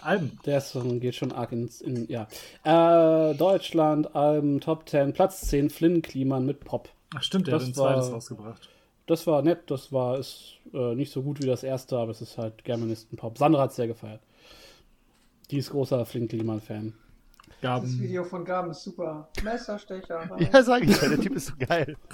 Alben. 0.00 0.38
Der 0.46 0.60
Song 0.60 1.00
geht 1.00 1.14
schon 1.14 1.32
arg 1.32 1.52
ins. 1.52 1.80
In, 1.82 2.08
ja. 2.08 2.26
Äh, 2.64 3.34
Deutschland, 3.34 4.14
Alben, 4.16 4.60
Top 4.60 4.88
10, 4.88 5.12
Platz 5.12 5.42
10, 5.42 5.68
Flynn 5.70 6.02
Kliman 6.02 6.46
mit 6.46 6.60
Pop. 6.60 6.88
Ach 7.14 7.22
stimmt, 7.22 7.48
der 7.48 7.54
Das 7.54 7.62
hat 7.64 7.68
ein 7.70 7.74
zweites 7.74 8.12
rausgebracht. 8.12 8.70
Das 9.06 9.26
war 9.26 9.42
nett, 9.42 9.70
das 9.70 9.92
war 9.92 10.18
ist 10.18 10.54
äh, 10.72 10.94
nicht 10.94 11.12
so 11.12 11.22
gut 11.22 11.42
wie 11.42 11.46
das 11.46 11.62
erste, 11.62 11.98
aber 11.98 12.10
es 12.10 12.22
ist 12.22 12.38
halt 12.38 12.64
Germanisten-Pop. 12.64 13.36
Sandra 13.36 13.62
hat 13.62 13.70
es 13.70 13.76
sehr 13.76 13.86
gefeiert. 13.86 14.20
Die 15.50 15.58
ist 15.58 15.70
großer 15.70 16.06
Flynn 16.06 16.26
Kliman-Fan. 16.28 16.94
Das 17.48 17.60
Gaben. 17.60 18.00
Video 18.00 18.24
von 18.24 18.44
Gaben 18.44 18.70
ist 18.70 18.82
super. 18.82 19.28
Messerstecher. 19.42 20.30
Ja, 20.52 20.62
sag 20.62 20.82
ich 20.84 21.00
ja, 21.00 21.08
der 21.08 21.20
Typ 21.20 21.34
ist 21.36 21.46
so 21.46 21.54
geil. 21.58 21.96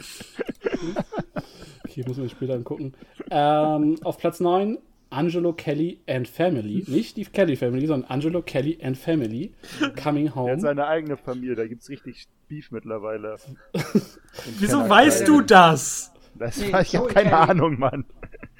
Okay, 1.84 2.04
muss 2.06 2.18
man 2.18 2.28
später 2.28 2.54
angucken. 2.54 2.92
Ähm, 3.32 3.96
auf 4.04 4.16
Platz 4.18 4.38
9, 4.38 4.78
Angelo 5.10 5.52
Kelly 5.52 5.98
and 6.06 6.28
Family. 6.28 6.84
Nicht 6.86 7.16
die 7.16 7.24
Kelly 7.24 7.56
Family, 7.56 7.84
sondern 7.86 8.08
Angelo 8.08 8.42
Kelly 8.42 8.78
and 8.80 8.96
Family. 8.96 9.52
Coming 10.00 10.26
Er 10.26 10.30
hat 10.30 10.36
Home. 10.36 10.60
seine 10.60 10.86
eigene 10.86 11.16
Familie, 11.16 11.56
da 11.56 11.66
gibt's 11.66 11.88
richtig 11.88 12.28
Beef 12.46 12.70
mittlerweile. 12.70 13.36
Wieso 14.60 14.88
weißt 14.88 15.26
du 15.26 15.40
das? 15.40 16.12
Das, 16.40 16.56
Nee, 16.58 16.66
ich 16.68 16.72
habe 16.74 16.84
Joey 16.84 17.12
keine 17.12 17.30
Kelly. 17.30 17.50
Ahnung, 17.50 17.78
Mann. 17.78 18.04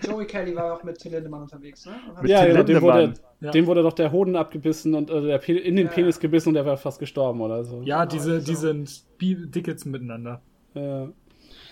Joey 0.02 0.26
Kelly 0.26 0.55
war 0.55 0.75
auch 0.75 0.83
mit 0.84 0.99
Till 0.99 1.12
Lindemann 1.12 1.42
unterwegs, 1.42 1.86
ne? 1.86 1.92
Ja, 2.25 2.44
Till 2.44 2.62
dem 2.65 2.83
wurde. 2.83 3.15
Ja. 3.41 3.50
dem 3.52 3.67
wurde 3.67 3.83
doch 3.83 3.94
der 3.94 4.12
Hoden 4.12 4.36
abgebissen 4.36 4.94
und 4.94 5.10
äh, 5.10 5.23
der 5.23 5.49
in 5.49 5.76
den 5.76 5.86
Ja. 5.86 5.92
Penis 5.92 6.20
gebissen 6.20 6.49
und 6.50 6.55
der 6.55 6.67
war 6.67 6.76
fast 6.76 6.99
gestorben 6.99 7.41
oder 7.41 7.65
so. 7.65 7.81
Ja, 7.83 8.05
Genau, 8.05 8.12
diese, 8.12 8.41
so. 8.41 8.47
die 8.47 8.55
sind 8.55 9.02
Dickets 9.20 9.84
miteinander. 9.86 10.42
Äh, 10.75 11.07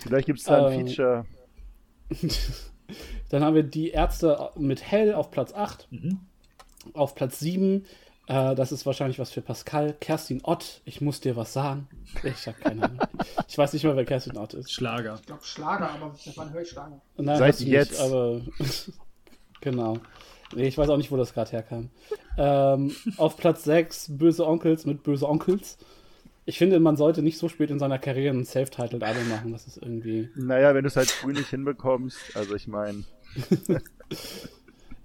Vielleicht 0.01 0.27
gibt's 0.27 0.45
da 0.45 0.67
ein 0.67 0.81
Ähm, 0.81 0.87
Feature. 0.87 1.25
dann 3.31 3.45
haben 3.45 3.55
wir 3.55 3.63
die 3.65 3.91
Ärzte 3.91 4.51
mit 4.57 4.83
Hell 4.91 5.15
auf 5.15 5.31
Platz 5.31 5.53
8. 5.55 5.89
Mhm. 5.91 6.21
Auf 6.95 7.15
Platz 7.15 7.39
7 7.41 7.85
Äh, 8.29 8.55
das 8.55 8.73
ist 8.73 8.85
wahrscheinlich 8.85 9.19
was 9.19 9.31
für 9.31 9.41
Pascal. 9.41 9.95
Kerstin 10.01 10.41
Ott, 10.45 10.83
ich 10.85 11.01
muss 11.01 11.21
dir 11.21 11.35
was 11.35 11.55
sagen. 11.55 11.89
Ich 12.23 12.47
habe 12.47 12.59
keine 12.61 12.85
Ahnung. 12.85 13.01
Ich 13.49 13.57
weiß 13.57 13.73
nicht 13.73 13.85
mal, 13.85 13.97
wer 13.97 14.05
Kerstin 14.05 14.37
Ott 14.37 14.53
ist. 14.55 14.71
Schlager. 14.71 15.15
Ich 15.15 15.27
glaube 15.27 15.43
Schlager, 15.45 15.91
aber 15.91 16.15
wann 16.37 16.53
höre 16.53 16.61
ich 16.63 16.69
Schlager? 16.69 17.01
Nein, 17.17 17.39
Seit 17.39 17.61
jetzt. 17.61 17.93
Nicht, 17.93 18.01
aber 18.01 18.43
genau. 19.63 19.99
Nee, 20.55 20.69
ich 20.69 20.77
weiß 20.77 20.91
auch 20.91 20.99
nicht, 20.99 21.11
wo 21.11 21.17
das 21.17 21.33
gerade 21.33 21.51
herkam. 21.51 21.91
Ähm, 22.37 22.95
auf 23.17 23.37
Platz 23.39 23.65
6 23.65 24.19
Böse 24.19 24.47
Onkels 24.47 24.85
mit 24.85 25.03
Böse 25.03 25.29
Onkels. 25.29 25.79
Ich 26.45 26.59
finde, 26.59 26.81
man 26.81 26.97
sollte 26.97 27.23
nicht 27.23 27.39
so 27.39 27.49
spät 27.49 27.71
in 27.71 27.79
seiner 27.79 27.99
Karriere 27.99 28.35
ein 28.35 28.45
Self-Titled-Album 28.45 29.29
machen. 29.29 29.53
Das 29.53 29.67
ist 29.67 29.79
irgendwie. 29.79 30.31
Naja, 30.35 30.75
wenn 30.75 30.83
du 30.83 30.89
es 30.89 30.97
halt 30.97 31.11
früh 31.11 31.33
nicht 31.33 31.49
hinbekommst, 31.49 32.19
also 32.35 32.55
ich 32.55 32.67
meine, 32.69 33.05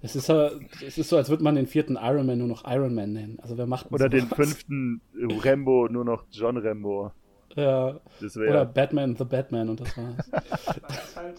Es 0.04 0.14
ist, 0.16 0.28
ja- 0.28 0.50
es 0.86 0.98
ist 0.98 1.08
so, 1.08 1.16
als 1.16 1.30
würde 1.30 1.42
man 1.42 1.54
den 1.54 1.66
vierten 1.66 1.96
Iron 1.96 2.26
Man 2.26 2.38
nur 2.38 2.46
noch 2.48 2.64
Iron 2.70 2.94
Man 2.94 3.12
nennen. 3.14 3.38
Also 3.40 3.56
wer 3.56 3.66
macht 3.66 3.90
oder 3.90 4.08
den 4.08 4.26
sowas? 4.28 4.36
fünften 4.36 5.00
Rambo 5.42 5.88
nur 5.90 6.04
noch 6.04 6.24
John 6.30 6.58
Rambo. 6.58 7.10
Ja, 7.56 7.98
Das 8.20 8.36
oder. 8.36 8.64
Batman, 8.66 9.16
The 9.16 9.24
Batman 9.24 9.68
und 9.70 9.80
das 9.80 9.96
war's. 9.96 10.30
Das 10.88 11.04
ist 11.08 11.16
halt 11.16 11.38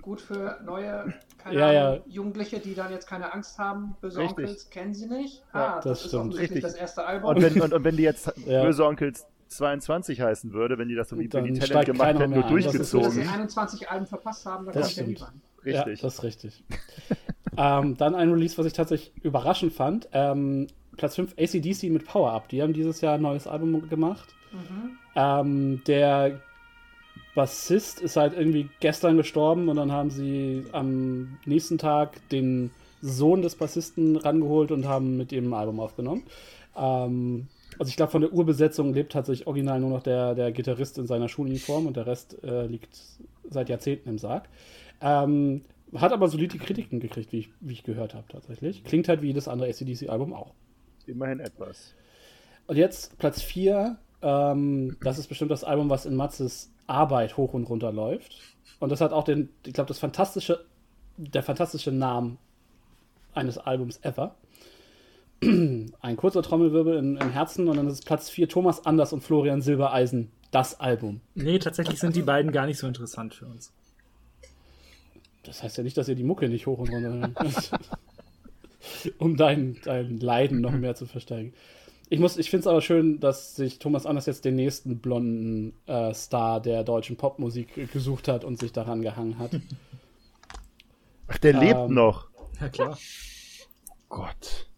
gut 0.00 0.20
für 0.20 0.58
neue, 0.64 1.12
keine 1.38 1.58
Ja, 1.58 1.72
ja. 1.72 1.88
Ahnung, 1.90 2.02
Jugendliche, 2.06 2.60
die 2.60 2.74
dann 2.74 2.90
jetzt 2.92 3.06
keine 3.06 3.32
Angst 3.32 3.58
haben. 3.58 3.94
Böse 4.00 4.20
Richtig. 4.20 4.38
Onkels 4.38 4.70
kennen 4.70 4.94
sie 4.94 5.06
nicht. 5.08 5.42
Ja, 5.52 5.60
Ah, 5.60 5.74
das 5.76 5.84
das, 5.84 6.00
ist 6.00 6.06
stimmt. 6.08 6.20
offensichtlich 6.20 6.50
Richtig. 6.64 6.72
das 6.72 6.74
erste 6.74 7.04
Album. 7.04 7.28
Und 7.30 7.42
wenn, 7.42 7.60
und, 7.60 7.72
und 7.74 7.84
wenn 7.84 7.96
die 7.96 8.02
jetzt 8.04 8.32
Ja. 8.46 8.62
Böse 8.64 8.84
Onkels 8.86 9.26
22 9.48 10.20
heißen 10.20 10.52
würde, 10.54 10.78
wenn 10.78 10.88
die 10.88 10.94
das 10.94 11.08
so 11.10 11.18
wie 11.18 11.28
Billy 11.28 11.52
Talent 11.58 11.86
gemacht 11.86 12.18
hätten, 12.18 12.30
nur 12.30 12.38
ist- 12.58 12.66
dass 12.66 12.72
sie 12.90 12.98
durchgezogen. 12.98 13.28
21 13.28 13.90
Alben 13.90 14.06
verpasst 14.06 14.46
haben, 14.46 14.64
dann 14.64 14.72
Das 14.74 14.82
kommt 14.84 14.92
stimmt. 14.92 15.08
Lieber. 15.08 15.32
Richtig. 15.64 16.00
Ja, 16.00 16.02
das 16.02 16.14
ist 16.14 16.22
richtig. 16.22 16.62
ähm, 17.56 17.96
dann 17.96 18.14
ein 18.14 18.30
Release, 18.30 18.58
was 18.58 18.66
ich 18.66 18.72
tatsächlich 18.72 19.12
überraschend 19.22 19.72
fand. 19.72 20.08
Ähm, 20.12 20.68
Platz 20.96 21.14
5, 21.16 21.34
ACDC 21.38 21.84
mit 21.84 22.06
Power 22.06 22.32
Up. 22.32 22.48
Die 22.48 22.62
haben 22.62 22.72
dieses 22.72 23.00
Jahr 23.00 23.14
ein 23.14 23.22
neues 23.22 23.46
Album 23.46 23.88
gemacht. 23.88 24.34
Mhm. 24.52 24.98
Ähm, 25.14 25.82
der 25.86 26.40
Bassist 27.34 28.00
ist 28.00 28.16
halt 28.16 28.34
irgendwie 28.34 28.68
gestern 28.80 29.16
gestorben 29.16 29.68
und 29.68 29.76
dann 29.76 29.90
haben 29.90 30.10
sie 30.10 30.64
am 30.72 31.38
nächsten 31.46 31.78
Tag 31.78 32.28
den 32.28 32.70
Sohn 33.00 33.42
des 33.42 33.56
Bassisten 33.56 34.16
rangeholt 34.16 34.70
und 34.70 34.86
haben 34.86 35.16
mit 35.16 35.32
ihm 35.32 35.50
ein 35.50 35.54
Album 35.54 35.80
aufgenommen. 35.80 36.24
Ähm, 36.76 37.48
also 37.78 37.88
ich 37.88 37.96
glaube, 37.96 38.12
von 38.12 38.20
der 38.20 38.32
Urbesetzung 38.32 38.92
lebt 38.92 39.12
tatsächlich 39.12 39.46
original 39.46 39.80
nur 39.80 39.90
noch 39.90 40.02
der, 40.02 40.34
der 40.34 40.52
Gitarrist 40.52 40.98
in 40.98 41.06
seiner 41.06 41.28
Schuluniform 41.28 41.86
und 41.86 41.96
der 41.96 42.06
Rest 42.06 42.42
äh, 42.44 42.66
liegt 42.66 43.00
seit 43.48 43.68
Jahrzehnten 43.68 44.10
im 44.10 44.18
Sarg. 44.18 44.48
Ähm, 45.02 45.62
hat 45.94 46.12
aber 46.12 46.28
solide 46.28 46.58
Kritiken 46.58 47.00
gekriegt, 47.00 47.32
wie 47.32 47.40
ich, 47.40 47.50
wie 47.60 47.72
ich 47.74 47.82
gehört 47.82 48.14
habe 48.14 48.26
tatsächlich. 48.28 48.84
Klingt 48.84 49.08
halt 49.08 49.20
wie 49.20 49.26
jedes 49.26 49.48
andere 49.48 49.68
ACDC-Album 49.68 50.32
auch. 50.32 50.54
Immerhin 51.06 51.40
etwas. 51.40 51.94
Und 52.66 52.76
jetzt 52.76 53.18
Platz 53.18 53.42
4. 53.42 53.98
Ähm, 54.22 54.96
das 55.02 55.18
ist 55.18 55.26
bestimmt 55.26 55.50
das 55.50 55.64
Album, 55.64 55.90
was 55.90 56.06
in 56.06 56.14
Matzes 56.14 56.72
Arbeit 56.86 57.36
hoch 57.36 57.52
und 57.52 57.64
runter 57.64 57.92
läuft. 57.92 58.38
Und 58.80 58.90
das 58.90 59.00
hat 59.00 59.12
auch 59.12 59.24
den, 59.24 59.50
ich 59.66 59.74
glaube, 59.74 59.88
das 59.88 59.98
fantastische, 59.98 60.64
der 61.16 61.42
fantastische 61.42 61.92
Namen 61.92 62.38
eines 63.34 63.58
Albums 63.58 64.00
ever. 64.02 64.36
Ein 65.42 66.16
kurzer 66.16 66.42
Trommelwirbel 66.42 66.96
im, 66.96 67.16
im 67.16 67.30
Herzen 67.30 67.68
und 67.68 67.76
dann 67.76 67.86
ist 67.88 67.94
es 67.94 68.02
Platz 68.02 68.30
4 68.30 68.48
Thomas 68.48 68.86
Anders 68.86 69.12
und 69.12 69.22
Florian 69.22 69.60
Silbereisen, 69.60 70.30
das 70.52 70.78
Album. 70.80 71.20
Nee, 71.34 71.58
tatsächlich 71.58 71.98
sind 71.98 72.14
die 72.16 72.22
beiden 72.22 72.52
gar 72.52 72.66
nicht 72.66 72.78
so 72.78 72.86
interessant 72.86 73.34
für 73.34 73.46
uns. 73.46 73.72
Das 75.42 75.62
heißt 75.62 75.76
ja 75.76 75.82
nicht, 75.82 75.96
dass 75.96 76.08
ihr 76.08 76.14
die 76.14 76.22
Mucke 76.24 76.48
nicht 76.48 76.66
hoch 76.66 76.78
und 76.78 76.90
runter 76.90 77.28
könnt. 77.34 77.70
um 79.18 79.36
dein, 79.36 79.76
dein 79.84 80.18
Leiden 80.18 80.60
noch 80.60 80.72
mehr 80.72 80.94
zu 80.94 81.06
versteigen. 81.06 81.52
Ich, 82.08 82.18
muss- 82.20 82.36
ich 82.36 82.50
finde 82.50 82.60
es 82.62 82.66
aber 82.66 82.80
schön, 82.82 83.20
dass 83.20 83.56
sich 83.56 83.78
Thomas 83.78 84.04
Anders 84.06 84.26
jetzt 84.26 84.44
den 84.44 84.54
nächsten 84.56 84.98
blonden 84.98 85.74
äh, 85.86 86.12
Star 86.14 86.60
der 86.60 86.84
deutschen 86.84 87.16
Popmusik 87.16 87.90
gesucht 87.92 88.28
hat 88.28 88.44
und 88.44 88.58
sich 88.58 88.72
daran 88.72 89.00
gehangen 89.02 89.38
hat. 89.38 89.52
Ach, 91.28 91.38
der 91.38 91.54
lebt 91.54 91.74
Ähm, 91.88 91.94
noch. 91.94 92.28
Ja, 92.60 92.68
klar. 92.68 92.98
Gott. 94.10 94.68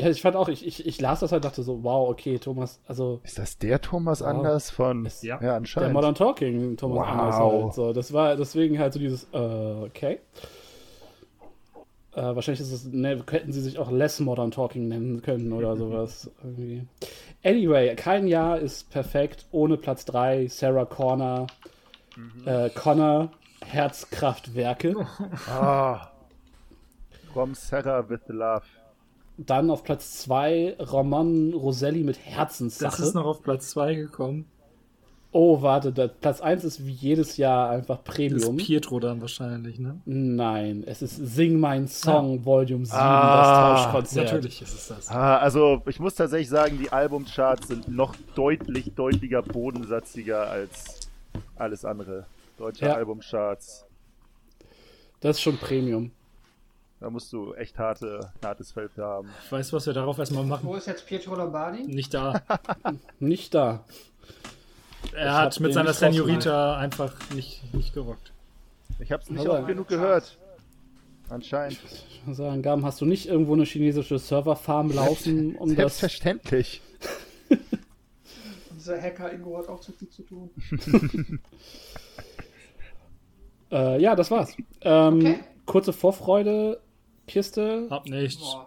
Ja, 0.00 0.08
ich 0.10 0.22
fand 0.22 0.36
auch, 0.36 0.48
ich, 0.48 0.66
ich, 0.66 0.86
ich 0.86 1.00
las 1.00 1.20
das 1.20 1.32
halt, 1.32 1.44
dachte 1.44 1.62
so, 1.62 1.82
wow, 1.84 2.08
okay, 2.08 2.38
Thomas, 2.38 2.80
also 2.86 3.20
Ist 3.24 3.38
das 3.38 3.58
der 3.58 3.80
Thomas 3.80 4.20
Wow. 4.20 4.28
Anders 4.28 4.70
von. 4.70 5.06
Ist- 5.06 5.22
ja, 5.22 5.38
ja, 5.42 5.56
anscheinend. 5.56 5.88
der 5.88 5.92
Modern 5.94 6.14
Talking 6.14 6.76
Thomas 6.76 6.98
Wow. 6.98 7.08
Anders 7.08 7.36
halt. 7.36 7.74
So, 7.74 7.92
das 7.92 8.12
war 8.12 8.36
deswegen 8.36 8.78
halt 8.78 8.92
so 8.92 8.98
dieses, 8.98 9.24
äh, 9.32 9.36
okay. 9.36 10.20
Äh, 12.12 12.22
wahrscheinlich 12.34 12.60
ist 12.60 12.72
es, 12.72 12.86
ne, 12.86 13.22
hätten 13.30 13.52
sie 13.52 13.60
sich 13.60 13.78
auch 13.78 13.90
Less 13.90 14.18
Modern 14.18 14.50
Talking 14.50 14.88
nennen 14.88 15.22
können 15.22 15.52
oder 15.52 15.76
sowas. 15.76 16.28
Irgendwie. 16.42 16.84
Anyway, 17.44 17.94
kein 17.94 18.26
Jahr 18.26 18.58
ist 18.58 18.90
perfekt 18.90 19.46
ohne 19.52 19.76
Platz 19.76 20.04
3, 20.06 20.48
Sarah 20.48 20.86
Connor, 20.86 21.46
äh, 22.46 22.68
Connor, 22.70 23.30
Herzkraftwerke. 23.64 24.94
Ah. 25.48 26.10
From 27.32 27.54
Sarah 27.54 28.08
with 28.08 28.22
Love. 28.26 28.64
Dann 29.46 29.70
auf 29.70 29.84
Platz 29.84 30.18
2 30.22 30.76
Roman 30.92 31.52
Roselli 31.54 32.04
mit 32.04 32.16
Das 32.16 32.24
Herzenssache. 32.24 33.02
ist 33.02 33.14
noch 33.14 33.24
auf 33.24 33.42
Platz 33.42 33.70
2 33.70 33.94
gekommen. 33.94 34.44
oh, 35.32 35.62
warte, 35.62 35.92
Platz 36.20 36.40
1 36.40 36.64
ist 36.64 36.84
wie 36.84 36.90
jedes 36.92 37.36
Jahr 37.36 37.70
einfach 37.70 37.98
Das 38.04 38.14
Premium. 38.16 38.58
ist 38.58 38.66
Pietro 38.66 38.98
dann 39.00 39.20
wahrscheinlich, 39.20 39.78
ne? 39.78 40.00
Nein, 40.04 40.82
es 40.86 41.00
ist 41.02 41.16
Sing 41.16 41.58
Mein 41.60 41.86
Song 41.88 42.44
Volume 42.44 42.84
7, 42.84 42.98
Ah, 42.98 43.72
das 43.74 43.82
Tauschkonzert. 43.84 44.24
Natürlich 44.26 44.60
ist 44.62 44.74
es 44.74 44.88
das. 44.88 45.08
Ah, 45.08 45.38
also 45.38 45.82
ich 45.86 46.00
muss 46.00 46.16
tatsächlich 46.16 46.48
sagen, 46.50 46.78
die 46.78 46.90
Albumcharts 46.92 47.68
sind 47.68 47.88
noch 47.88 48.14
deutlich, 48.34 48.92
deutlicher 48.94 49.42
bodensatziger 49.42 50.50
als 50.50 51.08
alles 51.56 51.84
andere. 51.84 52.26
Deutsche 52.58 52.86
Ja. 52.86 52.94
Albumcharts. 52.94 53.86
Das 55.20 55.36
ist 55.36 55.42
schon 55.42 55.56
Premium. 55.56 56.10
Da 57.00 57.08
musst 57.08 57.32
du 57.32 57.54
echt 57.54 57.78
harte, 57.78 58.30
hartes 58.44 58.72
Feld 58.72 58.92
haben. 58.98 59.28
Weißt 59.48 59.72
du, 59.72 59.76
was 59.76 59.86
wir 59.86 59.94
darauf 59.94 60.18
erstmal 60.18 60.44
Wo 60.44 60.48
machen? 60.48 60.74
ist 60.76 60.86
jetzt 60.86 61.06
Pietro 61.06 61.34
Lombardi? 61.34 61.84
Nicht 61.84 62.12
da. 62.12 62.42
Nicht 63.20 63.54
da. 63.54 63.84
Er 65.14 65.32
hab 65.34 65.44
hat 65.46 65.60
mit 65.60 65.72
seiner 65.72 65.90
nicht 65.90 65.98
Senorita 65.98 66.76
einfach 66.76 67.14
nicht, 67.34 67.72
nicht 67.72 67.94
gerockt. 67.94 68.32
Ich 68.98 69.10
hab's 69.10 69.30
nicht 69.30 69.46
Aber- 69.46 69.60
oft 69.60 69.66
genug 69.66 69.88
gehört. 69.88 70.36
Anscheinend. 71.30 71.78
Ich 72.10 72.20
muss 72.26 72.36
sagen, 72.36 72.60
Gaben, 72.60 72.84
hast 72.84 73.00
du 73.00 73.06
nicht 73.06 73.26
irgendwo 73.26 73.54
eine 73.54 73.64
chinesische 73.64 74.18
Serverfarm 74.18 74.90
laufen, 74.92 75.54
um 75.56 75.68
das. 75.68 75.76
Selbstverständlich. 75.98 76.82
Dieser 78.76 79.00
Hacker 79.00 79.32
Ingo 79.32 79.56
hat 79.56 79.68
auch 79.68 79.80
zu 79.80 79.92
viel 79.92 80.10
zu 80.10 80.22
tun. 80.22 80.50
Äh, 83.72 84.00
ja, 84.02 84.16
das 84.16 84.30
war's. 84.32 84.56
Ähm, 84.80 85.18
Okay. 85.20 85.38
Kurze 85.66 85.92
Vorfreude, 85.92 86.80
Kiste. 87.30 87.86
Hab 87.90 88.06
nicht. 88.06 88.40
Boah. 88.40 88.66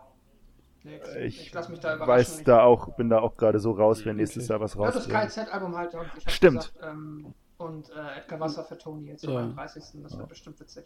Nix. 0.84 1.16
Ich, 1.16 1.42
Ich, 1.48 1.54
lass 1.54 1.70
mich 1.70 1.80
da 1.80 1.98
weiß 2.06 2.40
Ich- 2.40 2.44
da 2.46 2.64
auch, 2.64 2.96
bin 2.96 3.10
da 3.10 3.20
auch 3.20 3.38
gerade 3.38 3.60
so 3.60 3.72
raus, 3.72 4.06
wenn 4.06 4.18
nächstes 4.18 4.44
Okay. 4.46 4.54
Jahr 4.54 4.60
was 4.60 4.74
Ja, 4.76 4.86
das 4.86 4.96
rauskommt. 4.98 5.14
KZ-Album 5.16 5.76
halt. 5.78 5.94
Und 5.96 6.06
ich 6.18 6.26
hab 6.26 6.32
Stimmt. 6.32 6.60
Gesagt, 6.74 6.74
ähm, 6.92 7.34
und 7.58 7.90
äh, 7.92 8.20
Edgar 8.20 8.40
Wasser 8.42 8.64
für 8.66 8.78
Tony 8.78 9.08
jetzt 9.08 9.24
Ja. 9.24 9.38
am 9.40 9.56
30. 9.56 9.84
Das 10.04 10.18
wird 10.18 10.28
bestimmt 10.28 10.60
witzig. 10.60 10.84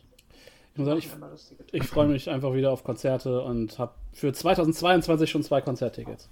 Ich 0.74 0.78
muss 0.78 0.86
sagen, 0.88 1.00
ich, 1.00 1.74
ich 1.74 1.84
freue 1.88 2.08
mich 2.08 2.30
einfach 2.30 2.54
wieder 2.54 2.72
auf 2.72 2.84
Konzerte 2.84 3.42
und 3.42 3.80
habe 3.80 3.94
für 4.14 4.32
2022 4.32 5.32
schon 5.32 5.42
zwei 5.42 5.62
Konzerttickets. 5.62 6.30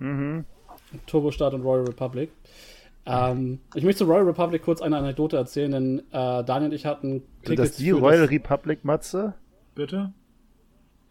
Mhm. 0.00 0.44
Turbostart 1.06 1.54
und 1.54 1.62
Royal 1.62 1.84
Republic. 1.84 2.32
Ähm, 3.04 3.60
ich 3.76 3.84
möchte 3.84 4.04
zu 4.04 4.10
Royal 4.10 4.24
Republic 4.26 4.62
kurz 4.64 4.82
eine 4.82 4.96
Anekdote 4.96 5.36
erzählen, 5.36 5.70
denn 5.70 5.98
äh, 6.10 6.42
Daniel 6.42 6.70
und 6.70 6.72
ich 6.72 6.84
hatten 6.86 7.22
Sind 7.44 7.58
das 7.60 7.76
die 7.76 7.90
für 7.90 7.98
Royal 8.00 8.22
das- 8.22 8.30
Republic, 8.30 8.84
Matze? 8.84 9.34
Bitte? 9.76 10.12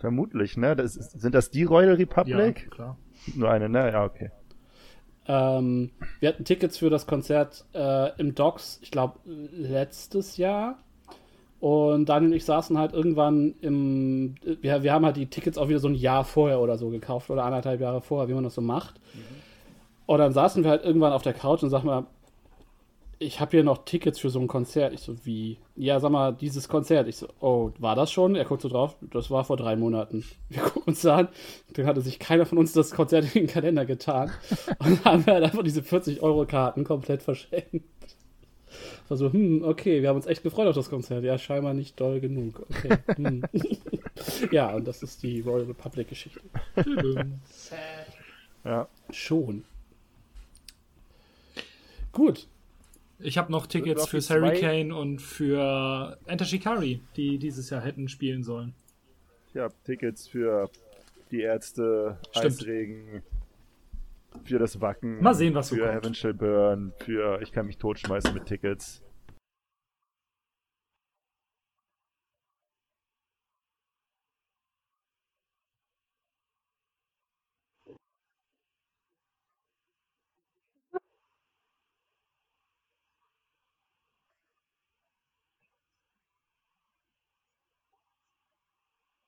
Vermutlich, 0.05 0.55
ne? 0.55 0.75
Das 0.75 0.95
ist, 0.95 1.19
sind 1.19 1.33
das 1.33 1.49
die 1.49 1.63
Royal 1.63 1.97
Ja, 2.23 2.45
Republic? 2.45 2.69
klar. 2.69 2.99
Nur 3.33 3.49
eine, 3.49 3.69
ne? 3.69 3.91
Ja, 3.91 4.05
okay. 4.05 4.29
Ähm, 5.27 5.89
wir 6.19 6.29
hatten 6.29 6.45
Tickets 6.45 6.77
für 6.77 6.89
das 6.91 7.07
Konzert 7.07 7.65
äh, 7.73 8.11
im 8.19 8.35
Docks, 8.35 8.79
ich 8.83 8.91
glaube, 8.91 9.19
letztes 9.25 10.37
Jahr. 10.37 10.77
Und 11.59 12.07
Daniel 12.09 12.31
und 12.31 12.37
ich 12.37 12.45
saßen 12.45 12.77
halt 12.77 12.93
irgendwann 12.93 13.55
im. 13.61 14.35
Wir, 14.61 14.83
wir 14.83 14.93
haben 14.93 15.05
halt 15.05 15.17
die 15.17 15.27
Tickets 15.27 15.57
auch 15.57 15.69
wieder 15.69 15.79
so 15.79 15.87
ein 15.87 15.95
Jahr 15.95 16.23
vorher 16.23 16.59
oder 16.59 16.77
so 16.77 16.89
gekauft 16.89 17.29
oder 17.31 17.43
anderthalb 17.45 17.81
Jahre 17.81 18.01
vorher, 18.01 18.29
wie 18.29 18.33
man 18.35 18.43
das 18.43 18.53
so 18.55 18.61
macht. 18.61 18.99
Und 20.05 20.19
dann 20.19 20.33
saßen 20.33 20.63
wir 20.63 20.69
halt 20.69 20.83
irgendwann 20.83 21.13
auf 21.13 21.23
der 21.23 21.33
Couch 21.33 21.63
und 21.63 21.69
sagten 21.71 21.87
mal, 21.87 22.05
ich 23.19 23.39
habe 23.39 23.51
hier 23.51 23.63
noch 23.63 23.85
Tickets 23.85 24.19
für 24.19 24.29
so 24.29 24.39
ein 24.39 24.47
Konzert. 24.47 24.93
Ich 24.93 25.01
so, 25.01 25.25
wie? 25.25 25.57
Ja, 25.75 25.99
sag 25.99 26.11
mal, 26.11 26.33
dieses 26.33 26.67
Konzert. 26.67 27.07
Ich 27.07 27.17
so, 27.17 27.27
oh, 27.39 27.71
war 27.79 27.95
das 27.95 28.11
schon? 28.11 28.35
Er 28.35 28.45
guckt 28.45 28.61
so 28.61 28.69
drauf, 28.69 28.95
das 29.01 29.31
war 29.31 29.43
vor 29.43 29.57
drei 29.57 29.75
Monaten. 29.75 30.23
Wir 30.49 30.61
gucken 30.61 30.83
uns 30.87 31.01
da 31.01 31.17
an. 31.17 31.27
Dann 31.73 31.85
hatte 31.85 32.01
sich 32.01 32.19
keiner 32.19 32.45
von 32.45 32.57
uns 32.57 32.73
das 32.73 32.91
Konzert 32.91 33.25
in 33.25 33.45
den 33.45 33.47
Kalender 33.47 33.85
getan. 33.85 34.31
Und 34.79 35.03
dann 35.03 35.05
haben 35.05 35.25
wir 35.25 35.33
halt 35.33 35.43
einfach 35.45 35.63
diese 35.63 35.81
40-Euro-Karten 35.81 36.83
komplett 36.83 37.21
verschenkt. 37.21 37.85
War 39.07 39.17
so, 39.17 39.31
hm, 39.31 39.63
okay, 39.63 40.01
wir 40.01 40.09
haben 40.09 40.17
uns 40.17 40.25
echt 40.25 40.43
gefreut 40.43 40.67
auf 40.67 40.75
das 40.75 40.89
Konzert. 40.89 41.23
Ja, 41.23 41.37
scheinbar 41.37 41.73
nicht 41.73 41.99
doll 41.99 42.19
genug. 42.19 42.65
Okay. 42.69 42.97
Hm. 43.15 43.43
Ja, 44.49 44.73
und 44.73 44.87
das 44.87 45.03
ist 45.03 45.23
die 45.23 45.41
Royal 45.41 45.65
Republic-Geschichte. 45.65 46.39
Ja. 48.63 48.87
Schon. 49.11 49.65
Gut. 52.11 52.47
Ich 53.19 53.37
habe 53.37 53.51
noch 53.51 53.65
Tickets 53.67 54.07
für 54.07 54.19
Harry 54.19 54.59
zwei- 54.59 54.59
Kane 54.59 54.95
und 54.95 55.21
für 55.21 56.17
Enter 56.25 56.45
Shikari, 56.45 57.01
die 57.15 57.37
dieses 57.37 57.69
Jahr 57.69 57.81
hätten 57.81 58.09
spielen 58.09 58.43
sollen. 58.43 58.73
Ich 59.53 59.57
habe 59.57 59.73
Tickets 59.85 60.27
für 60.27 60.69
die 61.31 61.41
Ärzte, 61.41 62.17
Stimmt. 62.31 62.45
Eisregen, 62.45 63.23
für 64.43 64.59
das 64.59 64.81
Wacken. 64.81 65.21
Mal 65.21 65.33
sehen, 65.33 65.53
was 65.55 65.69
so 65.69 65.75
Für 65.75 65.83
kommt. 65.83 65.93
Heaven 65.95 66.13
Shall 66.13 66.33
Burn, 66.33 66.91
für 66.99 67.39
Ich 67.41 67.51
kann 67.53 67.67
mich 67.67 67.77
totschmeißen 67.77 68.33
mit 68.33 68.45
Tickets. 68.45 69.01